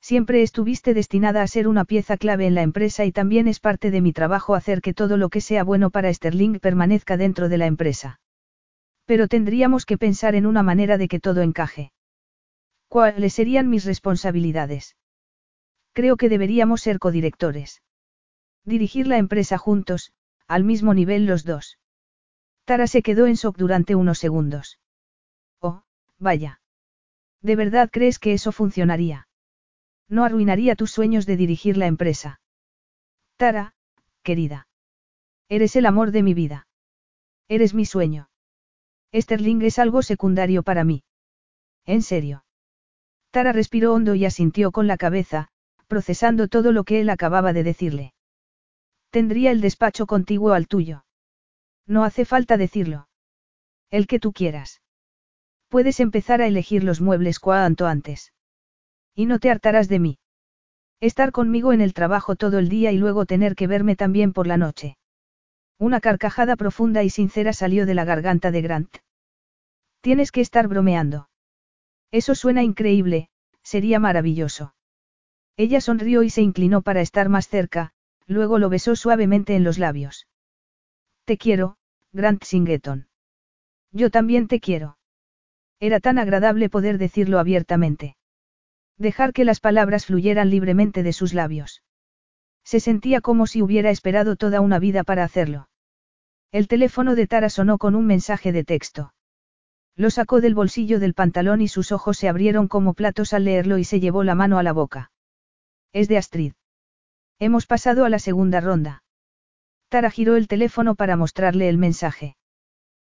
Siempre 0.00 0.42
estuviste 0.42 0.94
destinada 0.94 1.42
a 1.42 1.46
ser 1.46 1.66
una 1.66 1.84
pieza 1.84 2.16
clave 2.16 2.46
en 2.46 2.54
la 2.54 2.62
empresa 2.62 3.04
y 3.04 3.12
también 3.12 3.48
es 3.48 3.60
parte 3.60 3.90
de 3.90 4.00
mi 4.00 4.12
trabajo 4.12 4.54
hacer 4.54 4.80
que 4.80 4.94
todo 4.94 5.16
lo 5.16 5.28
que 5.28 5.40
sea 5.40 5.64
bueno 5.64 5.90
para 5.90 6.12
Sterling 6.12 6.60
permanezca 6.60 7.16
dentro 7.16 7.48
de 7.48 7.58
la 7.58 7.66
empresa. 7.66 8.20
Pero 9.08 9.26
tendríamos 9.26 9.86
que 9.86 9.96
pensar 9.96 10.34
en 10.34 10.44
una 10.44 10.62
manera 10.62 10.98
de 10.98 11.08
que 11.08 11.18
todo 11.18 11.40
encaje. 11.40 11.92
¿Cuáles 12.88 13.32
serían 13.32 13.70
mis 13.70 13.86
responsabilidades? 13.86 14.96
Creo 15.94 16.18
que 16.18 16.28
deberíamos 16.28 16.82
ser 16.82 16.98
codirectores. 16.98 17.82
Dirigir 18.66 19.06
la 19.06 19.16
empresa 19.16 19.56
juntos, 19.56 20.12
al 20.46 20.62
mismo 20.62 20.92
nivel 20.92 21.24
los 21.24 21.44
dos. 21.44 21.78
Tara 22.66 22.86
se 22.86 23.00
quedó 23.00 23.26
en 23.26 23.36
shock 23.36 23.56
durante 23.56 23.94
unos 23.94 24.18
segundos. 24.18 24.78
Oh, 25.58 25.84
vaya. 26.18 26.60
¿De 27.40 27.56
verdad 27.56 27.88
crees 27.90 28.18
que 28.18 28.34
eso 28.34 28.52
funcionaría? 28.52 29.26
No 30.06 30.22
arruinaría 30.22 30.76
tus 30.76 30.90
sueños 30.90 31.24
de 31.24 31.38
dirigir 31.38 31.78
la 31.78 31.86
empresa. 31.86 32.42
Tara, 33.38 33.74
querida. 34.22 34.68
Eres 35.48 35.76
el 35.76 35.86
amor 35.86 36.10
de 36.10 36.22
mi 36.22 36.34
vida. 36.34 36.66
Eres 37.48 37.72
mi 37.72 37.86
sueño. 37.86 38.27
Sterling 39.14 39.62
es 39.62 39.78
algo 39.78 40.02
secundario 40.02 40.62
para 40.62 40.84
mí. 40.84 41.02
En 41.86 42.02
serio. 42.02 42.44
Tara 43.30 43.52
respiró 43.52 43.94
hondo 43.94 44.14
y 44.14 44.24
asintió 44.24 44.72
con 44.72 44.86
la 44.86 44.96
cabeza, 44.96 45.48
procesando 45.86 46.48
todo 46.48 46.72
lo 46.72 46.84
que 46.84 47.00
él 47.00 47.10
acababa 47.10 47.52
de 47.52 47.62
decirle. 47.62 48.14
Tendría 49.10 49.50
el 49.50 49.60
despacho 49.60 50.06
contiguo 50.06 50.52
al 50.52 50.68
tuyo. 50.68 51.04
No 51.86 52.04
hace 52.04 52.24
falta 52.24 52.56
decirlo. 52.58 53.08
El 53.90 54.06
que 54.06 54.20
tú 54.20 54.32
quieras. 54.32 54.82
Puedes 55.68 56.00
empezar 56.00 56.42
a 56.42 56.46
elegir 56.46 56.84
los 56.84 57.00
muebles 57.00 57.38
cuanto 57.40 57.86
antes. 57.86 58.32
Y 59.14 59.26
no 59.26 59.38
te 59.38 59.50
hartarás 59.50 59.88
de 59.88 59.98
mí. 59.98 60.18
Estar 61.00 61.32
conmigo 61.32 61.72
en 61.72 61.80
el 61.80 61.94
trabajo 61.94 62.36
todo 62.36 62.58
el 62.58 62.68
día 62.68 62.92
y 62.92 62.98
luego 62.98 63.24
tener 63.24 63.54
que 63.54 63.66
verme 63.66 63.96
también 63.96 64.32
por 64.32 64.46
la 64.46 64.56
noche. 64.56 64.98
Una 65.78 66.00
carcajada 66.00 66.56
profunda 66.56 67.04
y 67.04 67.10
sincera 67.10 67.52
salió 67.52 67.86
de 67.86 67.94
la 67.94 68.04
garganta 68.04 68.50
de 68.50 68.62
Grant. 68.62 68.96
Tienes 70.00 70.32
que 70.32 70.40
estar 70.40 70.66
bromeando. 70.66 71.28
Eso 72.10 72.34
suena 72.34 72.62
increíble, 72.62 73.28
sería 73.62 74.00
maravilloso. 74.00 74.74
Ella 75.56 75.80
sonrió 75.80 76.22
y 76.22 76.30
se 76.30 76.42
inclinó 76.42 76.82
para 76.82 77.00
estar 77.00 77.28
más 77.28 77.48
cerca, 77.48 77.92
luego 78.26 78.58
lo 78.58 78.68
besó 78.68 78.96
suavemente 78.96 79.54
en 79.54 79.64
los 79.64 79.78
labios. 79.78 80.26
Te 81.24 81.36
quiero, 81.36 81.76
Grant 82.12 82.42
Singeton. 82.42 83.08
Yo 83.92 84.10
también 84.10 84.48
te 84.48 84.60
quiero. 84.60 84.98
Era 85.80 86.00
tan 86.00 86.18
agradable 86.18 86.68
poder 86.68 86.98
decirlo 86.98 87.38
abiertamente. 87.38 88.16
Dejar 88.96 89.32
que 89.32 89.44
las 89.44 89.60
palabras 89.60 90.06
fluyeran 90.06 90.50
libremente 90.50 91.02
de 91.02 91.12
sus 91.12 91.34
labios. 91.34 91.82
Se 92.68 92.80
sentía 92.80 93.22
como 93.22 93.46
si 93.46 93.62
hubiera 93.62 93.88
esperado 93.88 94.36
toda 94.36 94.60
una 94.60 94.78
vida 94.78 95.02
para 95.02 95.24
hacerlo. 95.24 95.70
El 96.52 96.68
teléfono 96.68 97.14
de 97.14 97.26
Tara 97.26 97.48
sonó 97.48 97.78
con 97.78 97.94
un 97.94 98.04
mensaje 98.04 98.52
de 98.52 98.62
texto. 98.62 99.14
Lo 99.96 100.10
sacó 100.10 100.42
del 100.42 100.54
bolsillo 100.54 101.00
del 101.00 101.14
pantalón 101.14 101.62
y 101.62 101.68
sus 101.68 101.92
ojos 101.92 102.18
se 102.18 102.28
abrieron 102.28 102.68
como 102.68 102.92
platos 102.92 103.32
al 103.32 103.46
leerlo 103.46 103.78
y 103.78 103.84
se 103.84 104.00
llevó 104.00 104.22
la 104.22 104.34
mano 104.34 104.58
a 104.58 104.62
la 104.62 104.74
boca. 104.74 105.10
Es 105.94 106.08
de 106.08 106.18
Astrid. 106.18 106.52
Hemos 107.38 107.64
pasado 107.64 108.04
a 108.04 108.10
la 108.10 108.18
segunda 108.18 108.60
ronda. 108.60 109.02
Tara 109.88 110.10
giró 110.10 110.36
el 110.36 110.46
teléfono 110.46 110.94
para 110.94 111.16
mostrarle 111.16 111.70
el 111.70 111.78
mensaje. 111.78 112.36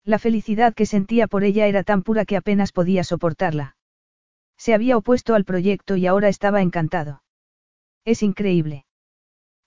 La 0.03 0.19
felicidad 0.19 0.73
que 0.73 0.85
sentía 0.85 1.27
por 1.27 1.45
ella 1.45 1.67
era 1.67 1.85
tan 1.85 2.03
pura 2.03 2.25
que 2.25 2.35
apenas 2.35 2.73
podía 2.73 3.05
soportarla. 3.05 3.77
Se 4.57 4.73
había 4.73 4.97
opuesto 4.97 5.33
al 5.33 5.45
proyecto 5.45 5.95
y 5.95 6.07
ahora 6.07 6.27
estaba 6.27 6.61
encantado. 6.61 7.23
Es 8.03 8.21
increíble. 8.21 8.84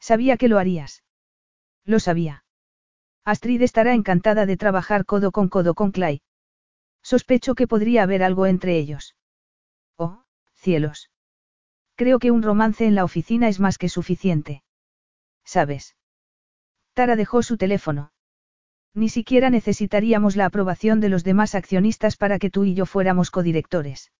Sabía 0.00 0.36
que 0.36 0.48
lo 0.48 0.58
harías. 0.58 1.02
Lo 1.84 2.00
sabía. 2.00 2.44
Astrid 3.24 3.62
estará 3.62 3.94
encantada 3.94 4.46
de 4.46 4.56
trabajar 4.56 5.04
codo 5.04 5.32
con 5.32 5.48
codo 5.48 5.74
con 5.74 5.90
Clay. 5.90 6.22
Sospecho 7.02 7.54
que 7.54 7.66
podría 7.66 8.02
haber 8.02 8.22
algo 8.22 8.46
entre 8.46 8.78
ellos. 8.78 9.16
Oh, 9.96 10.24
cielos. 10.54 11.10
Creo 11.94 12.18
que 12.18 12.30
un 12.30 12.42
romance 12.42 12.86
en 12.86 12.94
la 12.94 13.04
oficina 13.04 13.48
es 13.48 13.60
más 13.60 13.78
que 13.78 13.88
suficiente. 13.88 14.62
¿Sabes? 15.44 15.96
Tara 16.94 17.16
dejó 17.16 17.42
su 17.42 17.56
teléfono. 17.56 18.12
Ni 18.94 19.08
siquiera 19.08 19.50
necesitaríamos 19.50 20.36
la 20.36 20.46
aprobación 20.46 21.00
de 21.00 21.08
los 21.08 21.24
demás 21.24 21.54
accionistas 21.54 22.16
para 22.16 22.38
que 22.38 22.50
tú 22.50 22.64
y 22.64 22.74
yo 22.74 22.86
fuéramos 22.86 23.30
codirectores. 23.30 24.12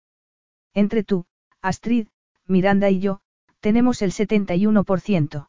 Entre 0.75 1.03
tú, 1.05 1.27
Astrid, 1.61 2.09
Miranda 2.47 2.91
y 2.91 3.01
yo, 3.01 3.21
tenemos 3.61 4.03
el 4.03 4.13
71%. 4.13 5.49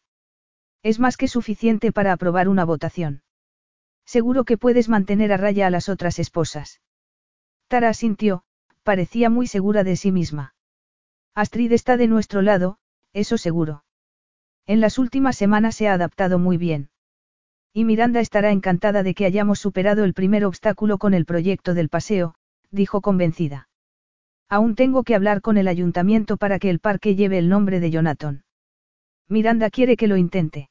Es 0.83 0.99
más 0.99 1.17
que 1.17 1.27
suficiente 1.27 1.91
para 1.91 2.13
aprobar 2.13 2.47
una 2.47 2.65
votación. 2.65 3.21
Seguro 4.05 4.43
que 4.43 4.57
puedes 4.57 4.89
mantener 4.89 5.31
a 5.33 5.37
raya 5.37 5.67
a 5.67 5.69
las 5.69 5.89
otras 5.89 6.19
esposas. 6.19 6.81
Tara 7.67 7.89
asintió, 7.89 8.43
parecía 8.83 9.29
muy 9.29 9.45
segura 9.45 9.83
de 9.83 9.95
sí 9.95 10.11
misma. 10.11 10.55
Astrid 11.35 11.71
está 11.73 11.97
de 11.97 12.07
nuestro 12.07 12.41
lado, 12.41 12.79
eso 13.13 13.37
seguro. 13.37 13.83
En 14.65 14.81
las 14.81 14.97
últimas 14.97 15.35
semanas 15.35 15.75
se 15.75 15.87
ha 15.87 15.93
adaptado 15.93 16.39
muy 16.39 16.57
bien. 16.57 16.89
Y 17.73 17.85
Miranda 17.85 18.19
estará 18.19 18.51
encantada 18.51 19.03
de 19.03 19.13
que 19.13 19.25
hayamos 19.25 19.59
superado 19.59 20.03
el 20.03 20.13
primer 20.13 20.45
obstáculo 20.45 20.97
con 20.97 21.13
el 21.13 21.25
proyecto 21.25 21.73
del 21.73 21.89
paseo, 21.89 22.35
dijo 22.71 23.01
convencida. 23.01 23.69
Aún 24.47 24.75
tengo 24.75 25.03
que 25.03 25.13
hablar 25.13 25.41
con 25.41 25.57
el 25.57 25.67
ayuntamiento 25.67 26.37
para 26.37 26.57
que 26.57 26.69
el 26.71 26.79
parque 26.79 27.15
lleve 27.15 27.37
el 27.37 27.49
nombre 27.49 27.79
de 27.79 27.91
Jonathan. 27.91 28.43
Miranda 29.29 29.69
quiere 29.69 29.95
que 29.95 30.07
lo 30.07 30.17
intente. 30.17 30.69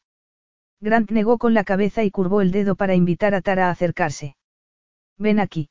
Grant 0.81 1.11
negó 1.11 1.39
con 1.39 1.55
la 1.55 1.65
cabeza 1.65 2.03
y 2.03 2.11
curvó 2.11 2.41
el 2.41 2.51
dedo 2.51 2.75
para 2.75 2.95
invitar 2.95 3.35
a 3.35 3.41
Tara 3.41 3.69
a 3.69 3.70
acercarse. 3.70 4.37
Ven 5.17 5.41
aquí. 5.41 5.70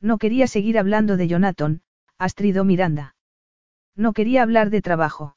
No 0.00 0.18
quería 0.18 0.46
seguir 0.46 0.78
hablando 0.78 1.16
de 1.16 1.28
Jonathan, 1.28 1.82
astridó 2.18 2.64
Miranda. 2.64 3.14
No 3.94 4.12
quería 4.12 4.42
hablar 4.42 4.70
de 4.70 4.80
trabajo. 4.80 5.36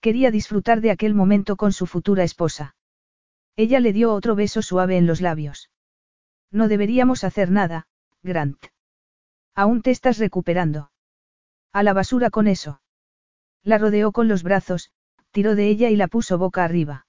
Quería 0.00 0.30
disfrutar 0.30 0.80
de 0.80 0.90
aquel 0.90 1.14
momento 1.14 1.56
con 1.56 1.72
su 1.72 1.86
futura 1.86 2.24
esposa. 2.24 2.74
Ella 3.56 3.80
le 3.80 3.92
dio 3.92 4.12
otro 4.12 4.34
beso 4.34 4.62
suave 4.62 4.96
en 4.98 5.06
los 5.06 5.20
labios. 5.20 5.70
No 6.50 6.68
deberíamos 6.68 7.24
hacer 7.24 7.50
nada, 7.50 7.86
Grant. 8.22 8.66
Aún 9.54 9.82
te 9.82 9.90
estás 9.90 10.18
recuperando. 10.18 10.90
A 11.72 11.82
la 11.82 11.92
basura 11.92 12.30
con 12.30 12.46
eso. 12.46 12.80
La 13.62 13.78
rodeó 13.78 14.12
con 14.12 14.28
los 14.28 14.42
brazos, 14.42 14.90
tiró 15.36 15.54
de 15.54 15.68
ella 15.68 15.90
y 15.90 15.96
la 15.96 16.08
puso 16.08 16.38
boca 16.38 16.64
arriba. 16.64 17.06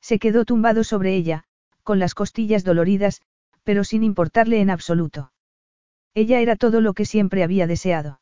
Se 0.00 0.20
quedó 0.20 0.44
tumbado 0.44 0.84
sobre 0.84 1.16
ella, 1.16 1.42
con 1.82 1.98
las 1.98 2.14
costillas 2.14 2.62
doloridas, 2.62 3.22
pero 3.64 3.82
sin 3.82 4.04
importarle 4.04 4.60
en 4.60 4.70
absoluto. 4.70 5.32
Ella 6.14 6.38
era 6.38 6.54
todo 6.54 6.80
lo 6.80 6.94
que 6.94 7.04
siempre 7.04 7.42
había 7.42 7.66
deseado. 7.66 8.20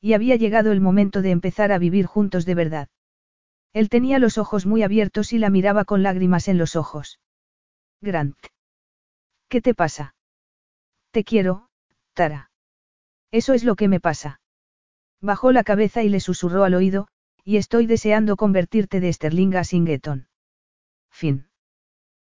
Y 0.00 0.14
había 0.14 0.36
llegado 0.36 0.72
el 0.72 0.80
momento 0.80 1.20
de 1.20 1.30
empezar 1.30 1.72
a 1.72 1.78
vivir 1.78 2.06
juntos 2.06 2.46
de 2.46 2.54
verdad. 2.54 2.88
Él 3.74 3.90
tenía 3.90 4.18
los 4.18 4.38
ojos 4.38 4.64
muy 4.64 4.82
abiertos 4.82 5.34
y 5.34 5.38
la 5.38 5.50
miraba 5.50 5.84
con 5.84 6.02
lágrimas 6.02 6.48
en 6.48 6.56
los 6.56 6.74
ojos. 6.74 7.20
Grant. 8.00 8.38
¿Qué 9.50 9.60
te 9.60 9.74
pasa? 9.74 10.14
Te 11.10 11.22
quiero, 11.22 11.68
Tara. 12.14 12.50
Eso 13.30 13.52
es 13.52 13.62
lo 13.62 13.76
que 13.76 13.88
me 13.88 14.00
pasa. 14.00 14.40
Bajó 15.20 15.52
la 15.52 15.64
cabeza 15.64 16.02
y 16.02 16.08
le 16.08 16.20
susurró 16.20 16.64
al 16.64 16.72
oído, 16.72 17.08
y 17.48 17.56
estoy 17.56 17.86
deseando 17.86 18.36
convertirte 18.36 19.00
de 19.00 19.10
Sterling 19.10 19.54
a 19.56 19.64
Singeton. 19.64 20.28
Fin. 21.10 21.48